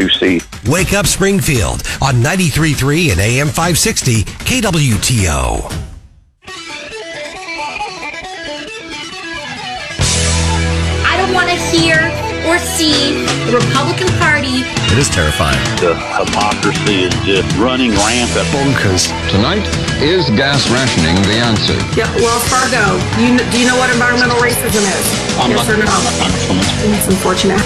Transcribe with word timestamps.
2C. 0.00 0.40
Wake 0.70 0.94
up 0.94 1.06
Springfield 1.06 1.82
on 2.00 2.14
93.3 2.24 3.12
and 3.12 3.20
AM 3.20 3.48
560 3.48 4.24
KWTO. 4.24 5.68
I 11.04 11.16
don't 11.20 11.34
want 11.34 11.50
to 11.50 11.56
hear 11.68 12.00
or 12.48 12.56
see 12.58 13.20
the 13.44 13.60
Republican 13.60 14.08
Party. 14.16 14.64
It 14.88 14.96
is 14.96 15.10
terrifying. 15.10 15.60
The 15.76 15.92
hypocrisy 16.16 17.04
is 17.04 17.14
just 17.28 17.44
running 17.58 17.90
rampant. 17.92 18.48
Bonkers. 18.48 19.12
Tonight, 19.30 19.68
is 20.00 20.30
gas 20.30 20.70
rationing 20.70 21.20
the 21.28 21.36
answer? 21.44 21.76
Yeah, 21.92 22.08
Wells 22.16 22.48
Fargo. 22.48 22.96
You, 23.20 23.36
do 23.52 23.60
you 23.60 23.66
know 23.68 23.76
what 23.76 23.92
environmental 23.92 24.38
racism 24.40 24.80
is? 24.80 25.29
I'm 25.40 25.50
yes 25.50 25.66
not, 25.66 25.74
or 25.74 25.78
no? 25.80 25.88
I'm. 25.88 26.94
It's 26.94 27.08
unfortunate. 27.08 27.60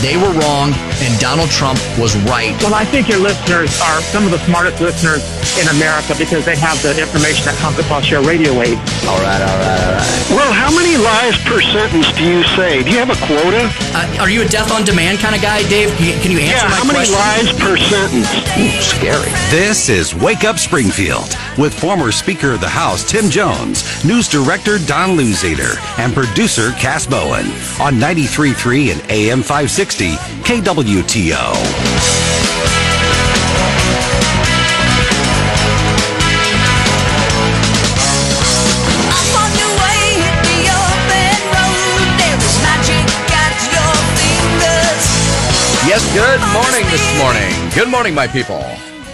They 0.00 0.16
were 0.16 0.30
wrong, 0.30 0.72
and 1.02 1.18
Donald 1.18 1.50
Trump 1.50 1.80
was 1.98 2.14
right. 2.30 2.54
Well, 2.62 2.72
I 2.72 2.84
think 2.84 3.08
your 3.08 3.18
listeners 3.18 3.74
are 3.82 4.00
some 4.00 4.24
of 4.24 4.30
the 4.30 4.38
smartest 4.46 4.80
listeners 4.80 5.26
in 5.58 5.66
America 5.74 6.14
because 6.16 6.46
they 6.46 6.54
have 6.54 6.80
the 6.86 6.94
information 6.94 7.44
that 7.50 7.58
comes 7.58 7.78
across 7.82 8.08
your 8.08 8.22
radio 8.22 8.56
waves. 8.56 8.78
All 9.10 9.18
right, 9.18 9.42
all 9.42 9.58
right, 9.58 9.80
all 9.82 9.94
right. 9.98 10.08
Well, 10.30 10.52
how 10.54 10.70
many 10.70 10.94
lies 10.96 11.34
per 11.42 11.58
sentence 11.60 12.06
do 12.14 12.22
you 12.22 12.46
say? 12.54 12.86
Do 12.86 12.94
you 12.94 12.98
have 13.02 13.10
a 13.10 13.18
quota? 13.26 13.66
Uh, 13.90 14.22
are 14.22 14.30
you 14.30 14.42
a 14.42 14.48
death 14.48 14.70
on 14.70 14.84
demand 14.84 15.18
kind 15.18 15.34
of 15.34 15.42
guy, 15.42 15.66
Dave? 15.66 15.90
Can 15.98 16.06
you, 16.06 16.16
can 16.22 16.30
you 16.30 16.38
answer 16.38 16.62
yeah, 16.62 16.70
my 16.70 16.78
how 16.78 16.86
many 16.86 17.02
question? 17.02 17.18
lies 17.18 17.50
per 17.58 17.74
sentence? 17.76 18.30
Ooh, 18.54 18.80
scary. 18.80 19.34
This 19.50 19.90
is 19.90 20.14
Wake 20.14 20.44
Up 20.44 20.62
Springfield 20.62 21.34
with 21.58 21.74
former 21.74 22.12
Speaker 22.12 22.54
of 22.54 22.60
the 22.60 22.70
House 22.70 23.02
Tim 23.02 23.28
Jones, 23.28 23.82
News 24.06 24.28
Director 24.30 24.78
Don 24.78 25.17
Luzader, 25.18 25.76
and 25.98 26.14
producer 26.14 26.70
Cass 26.72 27.06
Bowen 27.06 27.46
on 27.80 27.94
93.3 27.94 28.92
and 28.92 29.10
AM 29.10 29.42
560 29.42 30.12
KWTO. 30.44 32.08
Yes, 45.88 46.04
good 46.12 46.40
morning 46.52 46.84
this 46.90 47.18
morning. 47.18 47.74
Good 47.74 47.88
morning, 47.90 48.14
my 48.14 48.26
people. 48.26 48.62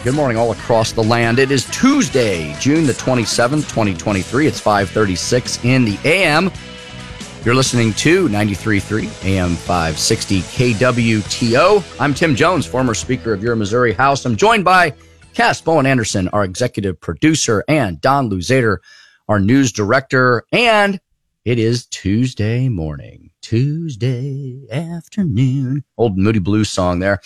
Good 0.05 0.15
morning 0.15 0.37
all 0.37 0.53
across 0.53 0.93
the 0.93 1.03
land. 1.03 1.39
It 1.39 1.51
is 1.51 1.65
Tuesday, 1.71 2.55
June 2.61 2.85
the 2.85 2.93
27th, 2.93 3.63
2023. 3.71 4.47
It's 4.47 4.61
536 4.61 5.65
in 5.65 5.87
the 5.87 5.99
AM. 6.05 6.51
You're 7.43 7.55
listening 7.55 7.95
to 7.95 8.29
93.3 8.29 9.25
AM 9.25 9.57
560 9.57 10.41
KWTO. 10.41 11.83
I'm 11.99 12.13
Tim 12.13 12.37
Jones, 12.37 12.67
former 12.67 12.93
Speaker 12.93 13.33
of 13.33 13.43
your 13.43 13.57
Missouri 13.57 13.95
House. 13.95 14.27
I'm 14.27 14.37
joined 14.37 14.63
by 14.63 14.93
Cass 15.33 15.63
Bowen 15.63 15.87
Anderson, 15.87 16.29
our 16.29 16.45
executive 16.45 17.01
producer, 17.01 17.65
and 17.67 17.99
Don 18.03 18.29
Luzader, 18.29 18.81
our 19.27 19.41
news 19.41 19.73
director. 19.73 20.45
And 20.53 21.01
it 21.47 21.59
is 21.59 21.87
Tuesday 21.87 22.69
morning, 22.69 23.31
Tuesday 23.41 24.67
afternoon. 24.71 25.83
Old 25.97 26.19
Moody 26.19 26.41
Blues 26.41 26.69
song 26.69 26.99
there. 26.99 27.23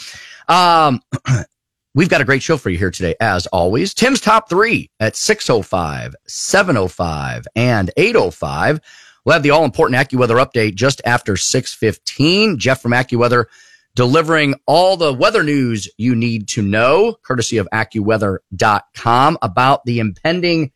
Um, 0.47 1.01
we've 1.95 2.09
got 2.09 2.21
a 2.21 2.25
great 2.25 2.43
show 2.43 2.57
for 2.57 2.71
you 2.71 2.79
here 2.79 2.91
today, 2.91 3.15
as 3.21 3.47
always. 3.49 3.95
Tim's 3.95 4.21
top 4.21 4.49
three 4.49 4.91
at 5.01 5.17
605, 5.17 6.15
705, 6.27 7.47
and 7.57 7.91
805. 7.97 8.81
We'll 9.25 9.33
have 9.35 9.43
the 9.43 9.51
all 9.51 9.65
important 9.65 9.99
AccuWeather 9.99 10.45
update 10.45 10.75
just 10.75 11.03
after 11.05 11.37
615. 11.37 12.59
Jeff 12.59 12.81
from 12.81 12.93
AccuWeather 12.93 13.47
delivering 13.95 14.55
all 14.67 14.97
the 14.97 15.13
weather 15.13 15.43
news 15.43 15.89
you 15.99 16.15
need 16.15 16.47
to 16.49 16.63
know, 16.63 17.17
courtesy 17.25 17.59
of 17.59 17.69
AccuWeather.com 17.75 19.39
about 19.43 19.85
the 19.85 19.99
impending 19.99 20.71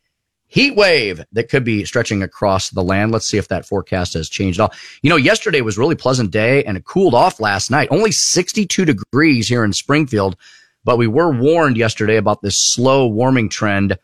heat 0.47 0.75
wave 0.75 1.23
that 1.31 1.49
could 1.49 1.63
be 1.63 1.83
stretching 1.83 2.21
across 2.21 2.69
the 2.69 2.83
land. 2.83 3.11
Let's 3.11 3.25
see 3.25 3.37
if 3.37 3.47
that 3.47 3.65
forecast 3.65 4.13
has 4.13 4.29
changed 4.29 4.59
at 4.59 4.63
all. 4.63 4.73
You 5.01 5.09
know, 5.09 5.15
yesterday 5.15 5.61
was 5.61 5.77
a 5.77 5.79
really 5.79 5.95
pleasant 5.95 6.31
day 6.31 6.63
and 6.65 6.77
it 6.77 6.85
cooled 6.85 7.15
off 7.15 7.39
last 7.39 7.71
night. 7.71 7.87
Only 7.89 8.11
62 8.11 8.85
degrees 8.85 9.47
here 9.47 9.63
in 9.63 9.73
Springfield, 9.73 10.35
but 10.83 10.97
we 10.97 11.07
were 11.07 11.31
warned 11.31 11.77
yesterday 11.77 12.17
about 12.17 12.41
this 12.41 12.57
slow 12.57 13.07
warming 13.07 13.49
trend 13.49 13.97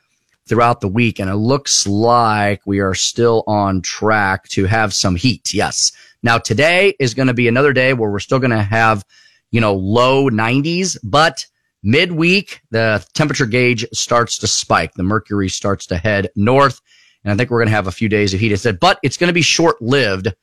throughout 0.47 0.81
the 0.81 0.87
week. 0.87 1.19
And 1.19 1.29
it 1.29 1.35
looks 1.35 1.85
like 1.87 2.61
we 2.65 2.79
are 2.79 2.95
still 2.95 3.43
on 3.47 3.81
track 3.81 4.47
to 4.49 4.65
have 4.65 4.93
some 4.93 5.15
heat. 5.15 5.53
Yes. 5.53 5.91
Now 6.23 6.37
today 6.37 6.95
is 6.99 7.13
going 7.13 7.27
to 7.27 7.33
be 7.33 7.47
another 7.47 7.71
day 7.71 7.93
where 7.93 8.09
we're 8.09 8.19
still 8.19 8.39
going 8.39 8.51
to 8.51 8.61
have, 8.61 9.05
you 9.51 9.61
know, 9.61 9.75
low 9.75 10.29
90s, 10.29 10.97
but 11.03 11.45
midweek, 11.83 12.61
the 12.71 13.05
temperature 13.13 13.45
gauge 13.45 13.85
starts 13.93 14.37
to 14.39 14.47
spike. 14.47 14.93
The 14.93 15.03
mercury 15.03 15.49
starts 15.49 15.85
to 15.87 15.97
head 15.97 16.29
north. 16.35 16.81
And 17.23 17.31
I 17.31 17.35
think 17.35 17.49
we're 17.49 17.59
going 17.59 17.69
to 17.69 17.75
have 17.75 17.87
a 17.87 17.91
few 17.91 18.09
days 18.09 18.33
of 18.33 18.39
heat. 18.39 18.55
Said, 18.57 18.79
but 18.79 18.99
it's 19.03 19.17
going 19.17 19.27
to 19.27 19.33
be 19.33 19.41
short 19.41 19.81
lived, 19.81 20.33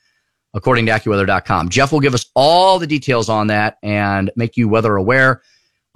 according 0.54 0.86
to 0.86 0.92
AccuWeather.com. 0.92 1.68
Jeff 1.68 1.92
will 1.92 2.00
give 2.00 2.14
us 2.14 2.26
all 2.34 2.78
the 2.78 2.86
details 2.86 3.28
on 3.28 3.48
that 3.48 3.78
and 3.82 4.30
make 4.36 4.56
you 4.56 4.68
weather 4.68 4.96
aware. 4.96 5.42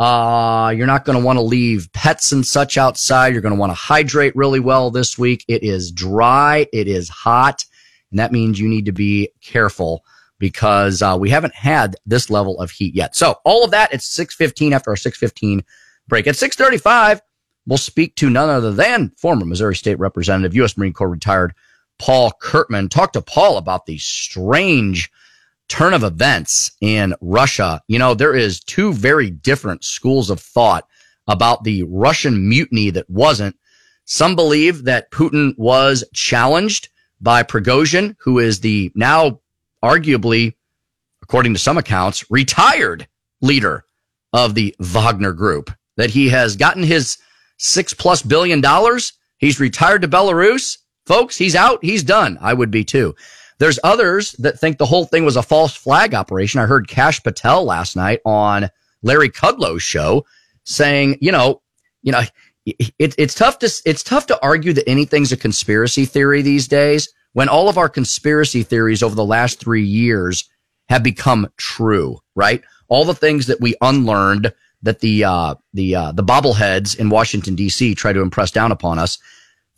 Uh, 0.01 0.71
you're 0.71 0.87
not 0.87 1.05
going 1.05 1.19
to 1.19 1.23
want 1.23 1.37
to 1.37 1.43
leave 1.43 1.93
pets 1.93 2.33
and 2.33 2.47
such 2.47 2.79
outside. 2.79 3.35
You're 3.35 3.43
going 3.43 3.55
to 3.55 3.61
want 3.61 3.69
to 3.69 3.75
hydrate 3.75 4.35
really 4.35 4.59
well 4.59 4.91
this 4.91 5.19
week. 5.19 5.45
It 5.47 5.63
is 5.63 5.93
dry. 5.93 6.67
It 6.73 6.89
is 6.89 7.11
hot. 7.11 7.67
And 8.11 8.19
that 8.19 8.33
means 8.33 8.59
you 8.59 8.67
need 8.67 8.87
to 8.87 8.93
be 8.93 9.29
careful 9.43 10.03
because 10.39 11.03
uh, 11.03 11.19
we 11.21 11.29
haven't 11.29 11.55
had 11.55 11.97
this 12.07 12.31
level 12.31 12.59
of 12.61 12.71
heat 12.71 12.95
yet. 12.95 13.15
So 13.15 13.37
all 13.45 13.63
of 13.63 13.73
that 13.73 13.93
at 13.93 14.01
6:15 14.01 14.73
after 14.73 14.89
our 14.89 14.97
6:15 14.97 15.63
break. 16.09 16.27
At 16.27 16.35
6:35, 16.35 17.21
we'll 17.67 17.77
speak 17.77 18.17
to 18.17 18.31
none 18.31 18.49
other 18.49 18.73
than 18.73 19.13
former 19.19 19.45
Missouri 19.45 19.77
State 19.77 19.99
Representative, 19.99 20.57
U.S. 20.57 20.79
Marine 20.79 20.95
Corps 20.95 21.11
retired 21.11 21.53
Paul 21.99 22.33
Curtman. 22.43 22.89
Talk 22.89 23.13
to 23.13 23.21
Paul 23.21 23.59
about 23.59 23.85
the 23.85 23.99
strange 23.99 25.13
turn 25.71 25.95
of 25.95 26.03
events 26.03 26.73
in 26.83 27.15
Russia. 27.23 27.81
You 27.89 27.99
know, 27.99 28.13
there 28.13 28.35
is 28.35 28.61
two 28.61 28.93
very 28.93 29.31
different 29.31 29.85
schools 29.85 30.29
of 30.29 30.41
thought 30.41 30.87
about 31.29 31.65
the 31.65 31.85
Russian 31.85 32.49
mutiny 32.49 32.91
that 32.91 33.09
wasn't. 33.09 33.57
Some 34.05 34.35
believe 34.35 34.85
that 34.85 35.11
Putin 35.13 35.57
was 35.57 36.05
challenged 36.13 36.89
by 37.21 37.45
Prigozhin, 37.45 38.17
who 38.19 38.41
is 38.41 38.61
the 38.61 38.91
now 38.97 39.41
arguably, 39.83 40.55
according 41.23 41.55
to 41.55 41.61
some 41.61 41.79
accounts, 41.79 42.29
retired 42.31 43.07
leader 43.41 43.85
of 44.33 44.55
the 44.55 44.75
Wagner 44.81 45.33
group, 45.33 45.71
that 45.97 46.11
he 46.11 46.29
has 46.31 46.57
gotten 46.57 46.83
his 46.83 47.17
six 47.59 47.95
plus 47.95 48.23
billion 48.23 48.61
dollars. 48.61 49.13
He's 49.39 49.61
retired 49.61 50.03
to 50.03 50.09
Belarus. 50.09 50.79
Folks, 51.07 51.37
he's 51.37 51.55
out. 51.55 51.79
He's 51.83 52.03
done. 52.03 52.39
I 52.41 52.55
would 52.55 52.71
be 52.73 52.85
too. 52.85 53.15
There's 53.61 53.79
others 53.85 54.33
that 54.39 54.59
think 54.59 54.79
the 54.79 54.87
whole 54.87 55.05
thing 55.05 55.25
was 55.25 55.37
a 55.37 55.43
false 55.43 55.77
flag 55.77 56.15
operation. 56.15 56.61
I 56.61 56.67
heard 56.67 56.89
Kash 56.89 57.23
Patel 57.23 57.65
last 57.65 57.95
night 57.95 58.21
on 58.25 58.71
Larry 59.03 59.29
Kudlow's 59.29 59.83
show 59.83 60.25
saying, 60.65 61.19
you 61.21 61.31
know, 61.31 61.61
you 62.03 62.11
know, 62.11 62.23
it, 62.65 63.15
it's 63.19 63.35
tough 63.35 63.59
to 63.59 63.71
it's 63.85 64.03
tough 64.03 64.27
to 64.27 64.43
argue 64.43 64.73
that 64.73 64.89
anything's 64.89 65.31
a 65.31 65.37
conspiracy 65.37 66.07
theory 66.07 66.41
these 66.41 66.67
days 66.69 67.13
when 67.35 67.51
all 67.51 67.69
of 67.69 67.77
our 67.77 67.89
conspiracy 67.89 68.63
theories 68.63 69.03
over 69.03 69.15
the 69.15 69.25
last 69.25 69.61
three 69.61 69.85
years 69.85 70.49
have 70.89 71.03
become 71.03 71.47
true, 71.59 72.19
right? 72.35 72.63
All 72.89 73.05
the 73.05 73.15
things 73.15 73.47
that 73.47 73.61
we 73.61 73.75
unlearned 73.83 74.53
that 74.83 75.01
the 75.01 75.25
uh, 75.25 75.55
the 75.75 75.95
uh, 75.95 76.13
the 76.13 76.25
bobbleheads 76.25 76.99
in 76.99 77.11
Washington 77.11 77.57
D.C. 77.57 77.95
try 77.95 78.15
to 78.15 78.23
impress 78.23 78.51
down 78.51 78.73
upon 78.73 78.99
us, 78.99 79.19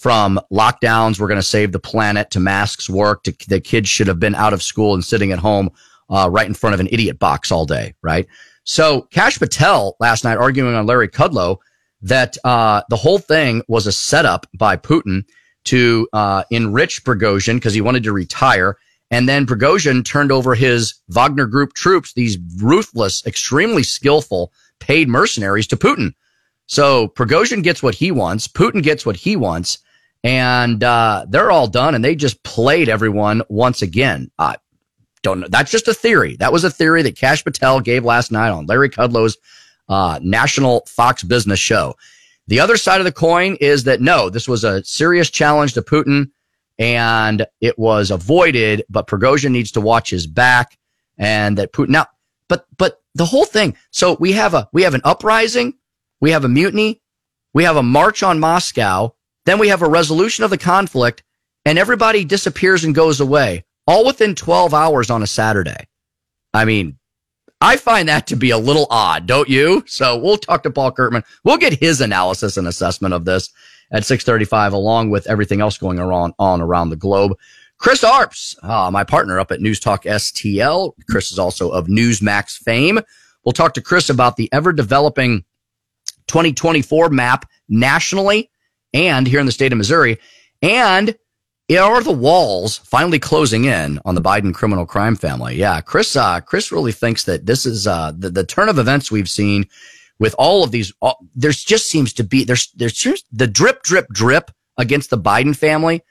from 0.02 0.40
lockdowns, 0.52 1.20
we're 1.20 1.28
going 1.28 1.38
to 1.38 1.46
save 1.46 1.70
the 1.70 1.78
planet, 1.78 2.28
to 2.32 2.40
masks 2.40 2.90
work, 2.90 3.22
to 3.22 3.32
the 3.46 3.60
kids 3.60 3.88
should 3.88 4.08
have 4.08 4.18
been 4.18 4.34
out 4.34 4.52
of 4.52 4.60
school 4.60 4.94
and 4.94 5.04
sitting 5.04 5.30
at 5.30 5.38
home 5.38 5.70
uh, 6.10 6.28
right 6.28 6.48
in 6.48 6.54
front 6.54 6.74
of 6.74 6.80
an 6.80 6.88
idiot 6.90 7.20
box 7.20 7.52
all 7.52 7.64
day, 7.64 7.94
right? 8.02 8.26
So 8.64 9.02
Kash 9.12 9.38
Patel 9.38 9.96
last 10.00 10.24
night 10.24 10.38
arguing 10.38 10.74
on 10.74 10.86
Larry 10.86 11.08
Kudlow 11.08 11.58
that 12.00 12.36
uh, 12.42 12.82
the 12.90 12.96
whole 12.96 13.20
thing 13.20 13.62
was 13.68 13.86
a 13.86 13.92
setup 13.92 14.48
by 14.54 14.76
Putin 14.76 15.22
to 15.66 16.08
uh, 16.12 16.42
enrich 16.50 17.04
Prigozhin 17.04 17.54
because 17.54 17.74
he 17.74 17.80
wanted 17.80 18.02
to 18.02 18.12
retire. 18.12 18.76
And 19.12 19.28
then 19.28 19.46
Prigozhin 19.46 20.04
turned 20.04 20.32
over 20.32 20.56
his 20.56 20.94
Wagner 21.10 21.46
Group 21.46 21.74
troops, 21.74 22.12
these 22.14 22.38
ruthless, 22.60 23.24
extremely 23.24 23.84
skillful 23.84 24.52
paid 24.80 25.08
mercenaries 25.08 25.68
to 25.68 25.76
Putin. 25.76 26.12
So 26.66 27.08
Prigozhin 27.08 27.62
gets 27.62 27.84
what 27.84 27.94
he 27.94 28.10
wants. 28.10 28.48
Putin 28.48 28.82
gets 28.82 29.06
what 29.06 29.16
he 29.16 29.36
wants. 29.36 29.78
And 30.24 30.82
uh, 30.84 31.26
they're 31.28 31.50
all 31.50 31.66
done. 31.66 31.94
And 31.94 32.04
they 32.04 32.14
just 32.14 32.42
played 32.42 32.88
everyone 32.88 33.42
once 33.48 33.82
again. 33.82 34.30
I 34.38 34.56
don't 35.22 35.40
know. 35.40 35.48
That's 35.48 35.70
just 35.70 35.88
a 35.88 35.94
theory. 35.94 36.36
That 36.36 36.52
was 36.52 36.64
a 36.64 36.70
theory 36.70 37.02
that 37.02 37.16
Kash 37.16 37.44
Patel 37.44 37.80
gave 37.80 38.04
last 38.04 38.30
night 38.32 38.50
on 38.50 38.66
Larry 38.66 38.88
Kudlow's 38.88 39.36
uh, 39.88 40.18
national 40.22 40.84
Fox 40.86 41.22
business 41.22 41.58
show. 41.58 41.96
The 42.48 42.60
other 42.60 42.76
side 42.76 43.00
of 43.00 43.04
the 43.04 43.12
coin 43.12 43.56
is 43.60 43.84
that 43.84 44.00
no, 44.00 44.28
this 44.28 44.48
was 44.48 44.64
a 44.64 44.84
serious 44.84 45.30
challenge 45.30 45.74
to 45.74 45.82
Putin 45.82 46.30
and 46.78 47.46
it 47.60 47.78
was 47.78 48.10
avoided, 48.10 48.84
but 48.88 49.06
Prigozhin 49.06 49.52
needs 49.52 49.72
to 49.72 49.80
watch 49.80 50.10
his 50.10 50.26
back 50.26 50.78
and 51.18 51.58
that 51.58 51.72
Putin 51.72 51.90
now, 51.90 52.06
but 52.48 52.66
but 52.76 53.00
the 53.14 53.24
whole 53.24 53.44
thing. 53.44 53.76
So 53.90 54.16
we 54.18 54.32
have 54.32 54.54
a 54.54 54.68
we 54.72 54.82
have 54.82 54.94
an 54.94 55.02
uprising, 55.04 55.74
we 56.20 56.30
have 56.30 56.44
a 56.44 56.48
mutiny, 56.48 57.00
we 57.52 57.64
have 57.64 57.76
a 57.76 57.82
march 57.82 58.22
on 58.22 58.40
Moscow, 58.40 59.14
then 59.46 59.58
we 59.58 59.68
have 59.68 59.82
a 59.82 59.88
resolution 59.88 60.44
of 60.44 60.50
the 60.50 60.58
conflict, 60.58 61.22
and 61.64 61.78
everybody 61.78 62.24
disappears 62.24 62.84
and 62.84 62.94
goes 62.94 63.20
away, 63.20 63.64
all 63.86 64.06
within 64.06 64.34
12 64.34 64.74
hours 64.74 65.10
on 65.10 65.22
a 65.22 65.26
Saturday. 65.26 65.88
I 66.54 66.64
mean, 66.64 66.98
I 67.60 67.76
find 67.76 68.08
that 68.08 68.26
to 68.28 68.36
be 68.36 68.50
a 68.50 68.58
little 68.58 68.86
odd, 68.90 69.26
don't 69.26 69.48
you? 69.48 69.84
So 69.86 70.18
we'll 70.18 70.36
talk 70.36 70.64
to 70.64 70.70
Paul 70.70 70.92
Curtman. 70.92 71.24
We'll 71.44 71.58
get 71.58 71.74
his 71.74 72.00
analysis 72.00 72.56
and 72.56 72.66
assessment 72.66 73.14
of 73.14 73.24
this 73.24 73.50
at 73.92 74.04
635, 74.04 74.72
along 74.72 75.10
with 75.10 75.28
everything 75.28 75.60
else 75.60 75.78
going 75.78 76.00
on, 76.00 76.32
on 76.38 76.60
around 76.60 76.90
the 76.90 76.96
globe. 76.96 77.36
Chris 77.78 78.02
Arps, 78.02 78.56
uh, 78.62 78.90
my 78.90 79.02
partner 79.04 79.40
up 79.40 79.50
at 79.50 79.60
News 79.60 79.80
Talk 79.80 80.04
STL. 80.04 80.92
Chris 81.08 81.32
is 81.32 81.38
also 81.38 81.70
of 81.70 81.86
Newsmax 81.86 82.56
fame. 82.56 83.00
We'll 83.44 83.52
talk 83.52 83.74
to 83.74 83.80
Chris 83.80 84.08
about 84.08 84.36
the 84.36 84.48
ever 84.52 84.72
developing 84.72 85.44
2024 86.28 87.10
map 87.10 87.48
nationally 87.68 88.51
and 88.92 89.26
here 89.26 89.40
in 89.40 89.46
the 89.46 89.52
state 89.52 89.72
of 89.72 89.78
Missouri. 89.78 90.18
And 90.60 91.16
are 91.78 92.02
the 92.02 92.12
walls 92.12 92.78
finally 92.78 93.18
closing 93.18 93.64
in 93.64 93.98
on 94.04 94.14
the 94.14 94.20
Biden 94.20 94.52
criminal 94.54 94.86
crime 94.86 95.16
family? 95.16 95.56
Yeah, 95.56 95.80
Chris. 95.80 96.14
Uh, 96.16 96.40
Chris 96.40 96.72
really 96.72 96.92
thinks 96.92 97.24
that 97.24 97.46
this 97.46 97.64
is 97.64 97.86
uh, 97.86 98.12
the 98.16 98.30
the 98.30 98.44
turn 98.44 98.68
of 98.68 98.78
events 98.78 99.10
we've 99.10 99.30
seen 99.30 99.66
with 100.18 100.34
all 100.38 100.64
of 100.64 100.70
these. 100.70 100.92
All, 101.00 101.26
there's 101.34 101.62
just 101.64 101.88
seems 101.88 102.12
to 102.14 102.24
be 102.24 102.44
there's 102.44 102.70
there's 102.72 103.24
the 103.32 103.46
drip 103.46 103.82
drip 103.82 104.08
drip 104.08 104.50
against 104.76 105.10
the 105.10 105.18
Biden 105.18 105.56
family 105.56 106.02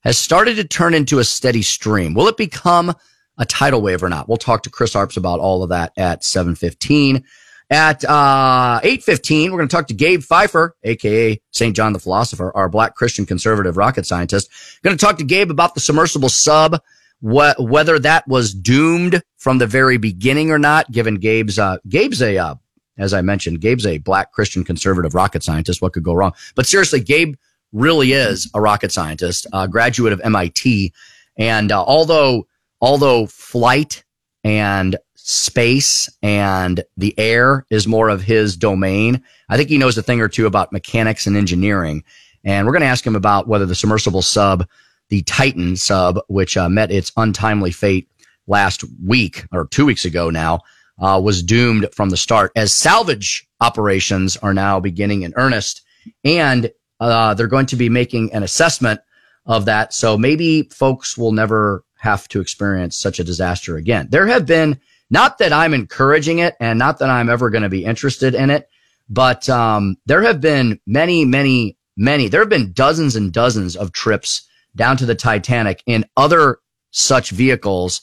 has 0.00 0.18
started 0.18 0.56
to 0.56 0.64
turn 0.64 0.94
into 0.94 1.18
a 1.18 1.24
steady 1.24 1.62
stream. 1.62 2.14
Will 2.14 2.28
it 2.28 2.36
become 2.36 2.94
a 3.38 3.44
tidal 3.44 3.82
wave 3.82 4.02
or 4.02 4.08
not? 4.08 4.28
We'll 4.28 4.36
talk 4.36 4.62
to 4.62 4.70
Chris 4.70 4.94
Arps 4.94 5.16
about 5.16 5.40
all 5.40 5.62
of 5.62 5.70
that 5.70 5.92
at 5.96 6.24
715. 6.24 7.24
At 7.68 8.04
uh, 8.04 8.80
8.15, 8.80 9.50
we're 9.50 9.58
going 9.58 9.68
to 9.68 9.76
talk 9.76 9.88
to 9.88 9.94
Gabe 9.94 10.22
Pfeiffer, 10.22 10.76
aka 10.84 11.40
St. 11.50 11.74
John 11.74 11.92
the 11.92 11.98
Philosopher, 11.98 12.52
our 12.54 12.68
black 12.68 12.94
Christian 12.94 13.26
conservative 13.26 13.76
rocket 13.76 14.06
scientist. 14.06 14.48
Going 14.82 14.96
to 14.96 15.04
talk 15.04 15.18
to 15.18 15.24
Gabe 15.24 15.50
about 15.50 15.74
the 15.74 15.80
submersible 15.80 16.28
sub, 16.28 16.80
wh- 17.20 17.58
whether 17.58 17.98
that 17.98 18.26
was 18.28 18.54
doomed 18.54 19.20
from 19.36 19.58
the 19.58 19.66
very 19.66 19.96
beginning 19.96 20.52
or 20.52 20.60
not, 20.60 20.92
given 20.92 21.16
Gabe's, 21.16 21.58
uh, 21.58 21.78
Gabe's 21.88 22.22
a, 22.22 22.38
uh, 22.38 22.54
as 22.98 23.12
I 23.12 23.20
mentioned, 23.22 23.60
Gabe's 23.60 23.84
a 23.86 23.98
black 23.98 24.30
Christian 24.30 24.62
conservative 24.62 25.16
rocket 25.16 25.42
scientist. 25.42 25.82
What 25.82 25.92
could 25.92 26.04
go 26.04 26.14
wrong? 26.14 26.34
But 26.54 26.66
seriously, 26.66 27.00
Gabe 27.00 27.34
really 27.72 28.12
is 28.12 28.48
a 28.54 28.60
rocket 28.60 28.92
scientist, 28.92 29.44
a 29.52 29.66
graduate 29.66 30.12
of 30.12 30.20
MIT. 30.20 30.92
And 31.36 31.72
uh, 31.72 31.82
although, 31.82 32.46
although 32.80 33.26
flight 33.26 34.04
and 34.44 34.96
space 35.28 36.08
and 36.22 36.84
the 36.96 37.12
air 37.18 37.66
is 37.68 37.88
more 37.88 38.08
of 38.08 38.22
his 38.22 38.56
domain. 38.56 39.20
I 39.48 39.56
think 39.56 39.68
he 39.68 39.76
knows 39.76 39.98
a 39.98 40.02
thing 40.02 40.20
or 40.20 40.28
two 40.28 40.46
about 40.46 40.72
mechanics 40.72 41.26
and 41.26 41.36
engineering. 41.36 42.04
And 42.44 42.64
we're 42.64 42.72
going 42.72 42.82
to 42.82 42.86
ask 42.86 43.04
him 43.04 43.16
about 43.16 43.48
whether 43.48 43.66
the 43.66 43.74
submersible 43.74 44.22
sub, 44.22 44.68
the 45.08 45.22
Titan 45.22 45.74
sub, 45.74 46.20
which 46.28 46.56
uh, 46.56 46.68
met 46.68 46.92
its 46.92 47.10
untimely 47.16 47.72
fate 47.72 48.08
last 48.46 48.84
week 49.04 49.44
or 49.50 49.66
two 49.66 49.84
weeks 49.84 50.04
ago 50.04 50.30
now, 50.30 50.60
uh, 51.00 51.20
was 51.22 51.42
doomed 51.42 51.88
from 51.92 52.10
the 52.10 52.16
start 52.16 52.52
as 52.54 52.72
salvage 52.72 53.48
operations 53.60 54.36
are 54.36 54.54
now 54.54 54.78
beginning 54.78 55.22
in 55.22 55.34
earnest. 55.34 55.82
And 56.22 56.70
uh, 57.00 57.34
they're 57.34 57.48
going 57.48 57.66
to 57.66 57.76
be 57.76 57.88
making 57.88 58.32
an 58.32 58.44
assessment 58.44 59.00
of 59.44 59.64
that. 59.64 59.92
So 59.92 60.16
maybe 60.16 60.62
folks 60.72 61.18
will 61.18 61.32
never 61.32 61.84
have 61.98 62.28
to 62.28 62.40
experience 62.40 62.96
such 62.96 63.18
a 63.18 63.24
disaster 63.24 63.76
again. 63.76 64.06
There 64.08 64.28
have 64.28 64.46
been 64.46 64.78
not 65.10 65.38
that 65.38 65.52
I'm 65.52 65.74
encouraging 65.74 66.40
it 66.40 66.54
and 66.60 66.78
not 66.78 66.98
that 66.98 67.10
I'm 67.10 67.28
ever 67.28 67.50
going 67.50 67.62
to 67.62 67.68
be 67.68 67.84
interested 67.84 68.34
in 68.34 68.50
it, 68.50 68.68
but 69.08 69.48
um, 69.48 69.96
there 70.06 70.22
have 70.22 70.40
been 70.40 70.80
many, 70.86 71.24
many, 71.24 71.78
many, 71.96 72.28
there 72.28 72.40
have 72.40 72.48
been 72.48 72.72
dozens 72.72 73.16
and 73.16 73.32
dozens 73.32 73.76
of 73.76 73.92
trips 73.92 74.48
down 74.74 74.96
to 74.98 75.06
the 75.06 75.14
Titanic 75.14 75.82
in 75.86 76.04
other 76.16 76.58
such 76.90 77.30
vehicles 77.30 78.02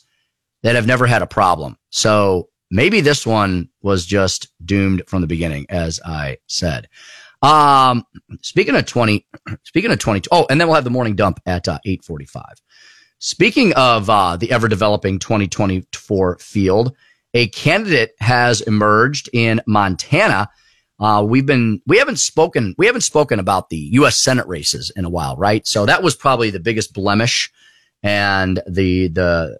that 0.64 0.76
have 0.76 0.88
never 0.88 1.06
had 1.06 1.22
a 1.22 1.28
problem. 1.28 1.78
So 1.90 2.50
maybe 2.72 3.02
this 3.02 3.26
one 3.26 3.70
was 3.82 4.06
just 4.06 4.48
doomed 4.64 5.04
from 5.08 5.22
the 5.22 5.28
beginning, 5.28 5.66
as 5.70 6.00
I 6.06 6.38
said. 6.48 6.88
Um, 7.42 8.06
speaking 8.42 8.76
of 8.76 8.86
20, 8.86 9.28
speaking 9.64 9.92
of 9.92 10.00
20, 10.00 10.22
oh, 10.32 10.48
and 10.50 10.60
then 10.60 10.68
we'll 10.68 10.76
have 10.76 10.86
the 10.86 10.90
morning 10.90 11.16
dump 11.16 11.40
at 11.46 11.68
uh, 11.68 11.80
845. 11.86 12.44
Speaking 13.25 13.72
of 13.75 14.10
uh, 14.10 14.36
the 14.36 14.52
ever 14.52 14.68
developing 14.68 15.18
2024 15.18 16.40
field, 16.40 16.94
a 17.34 17.48
candidate 17.48 18.12
has 18.20 18.60
emerged 18.60 19.30
in 19.31 19.62
Montana. 19.66 20.50
Uh, 21.00 21.24
we've 21.25 21.46
been 21.46 21.81
we 21.88 22.00
haven't 22.00 22.20
spoken 22.20 22.75
we 22.78 22.86
haven't 22.86 23.00
spoken 23.00 23.40
about 23.40 23.70
the 23.70 23.78
U.S. 23.94 24.18
Senate 24.18 24.46
races 24.46 24.92
in 24.98 25.06
a 25.06 25.10
while, 25.10 25.38
right? 25.38 25.66
So 25.66 25.86
that 25.86 26.04
was 26.04 26.18
probably 26.18 26.50
the 26.50 26.60
biggest 26.60 26.94
blemish 26.94 27.50
and 28.04 28.62
the 28.68 29.08
the 29.08 29.58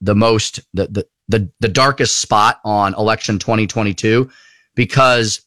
the 0.00 0.14
most 0.14 0.60
the 0.72 0.86
the 0.86 1.06
the, 1.26 1.50
the 1.58 1.68
darkest 1.68 2.20
spot 2.20 2.60
on 2.64 2.94
election 2.94 3.40
2022 3.40 4.30
because 4.76 5.40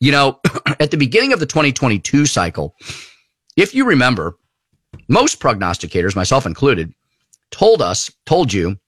you 0.00 0.12
know 0.12 0.38
at 0.80 0.90
the 0.90 0.98
beginning 0.98 1.32
of 1.32 1.40
the 1.40 1.46
2022 1.46 2.26
cycle, 2.26 2.76
if 3.56 3.74
you 3.74 3.86
remember 3.86 4.36
most 5.08 5.40
prognosticators, 5.40 6.16
myself 6.16 6.46
included, 6.46 6.92
told 7.50 7.82
us, 7.82 8.10
told 8.24 8.52
you 8.52 8.78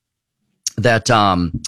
that 0.76 1.10
um, 1.10 1.60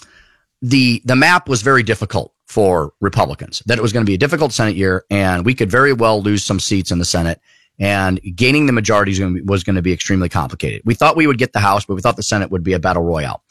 the 0.61 1.01
the 1.05 1.15
map 1.15 1.49
was 1.49 1.61
very 1.61 1.83
difficult 1.83 2.33
for 2.47 2.93
Republicans. 2.99 3.61
That 3.65 3.77
it 3.77 3.81
was 3.81 3.93
going 3.93 4.05
to 4.05 4.09
be 4.09 4.15
a 4.15 4.19
difficult 4.19 4.51
Senate 4.51 4.75
year, 4.75 5.05
and 5.09 5.45
we 5.45 5.53
could 5.53 5.71
very 5.71 5.93
well 5.93 6.21
lose 6.21 6.43
some 6.43 6.59
seats 6.59 6.91
in 6.91 6.99
the 6.99 7.05
Senate. 7.05 7.39
And 7.79 8.19
gaining 8.35 8.67
the 8.67 8.73
majority 8.73 9.11
was 9.43 9.63
going 9.63 9.75
to 9.75 9.81
be 9.81 9.91
extremely 9.91 10.29
complicated. 10.29 10.83
We 10.85 10.93
thought 10.93 11.15
we 11.15 11.25
would 11.25 11.39
get 11.39 11.53
the 11.53 11.59
House, 11.59 11.83
but 11.83 11.95
we 11.95 12.01
thought 12.01 12.15
the 12.15 12.21
Senate 12.21 12.51
would 12.51 12.63
be 12.63 12.73
a 12.73 12.79
battle 12.79 13.01
royale. 13.01 13.43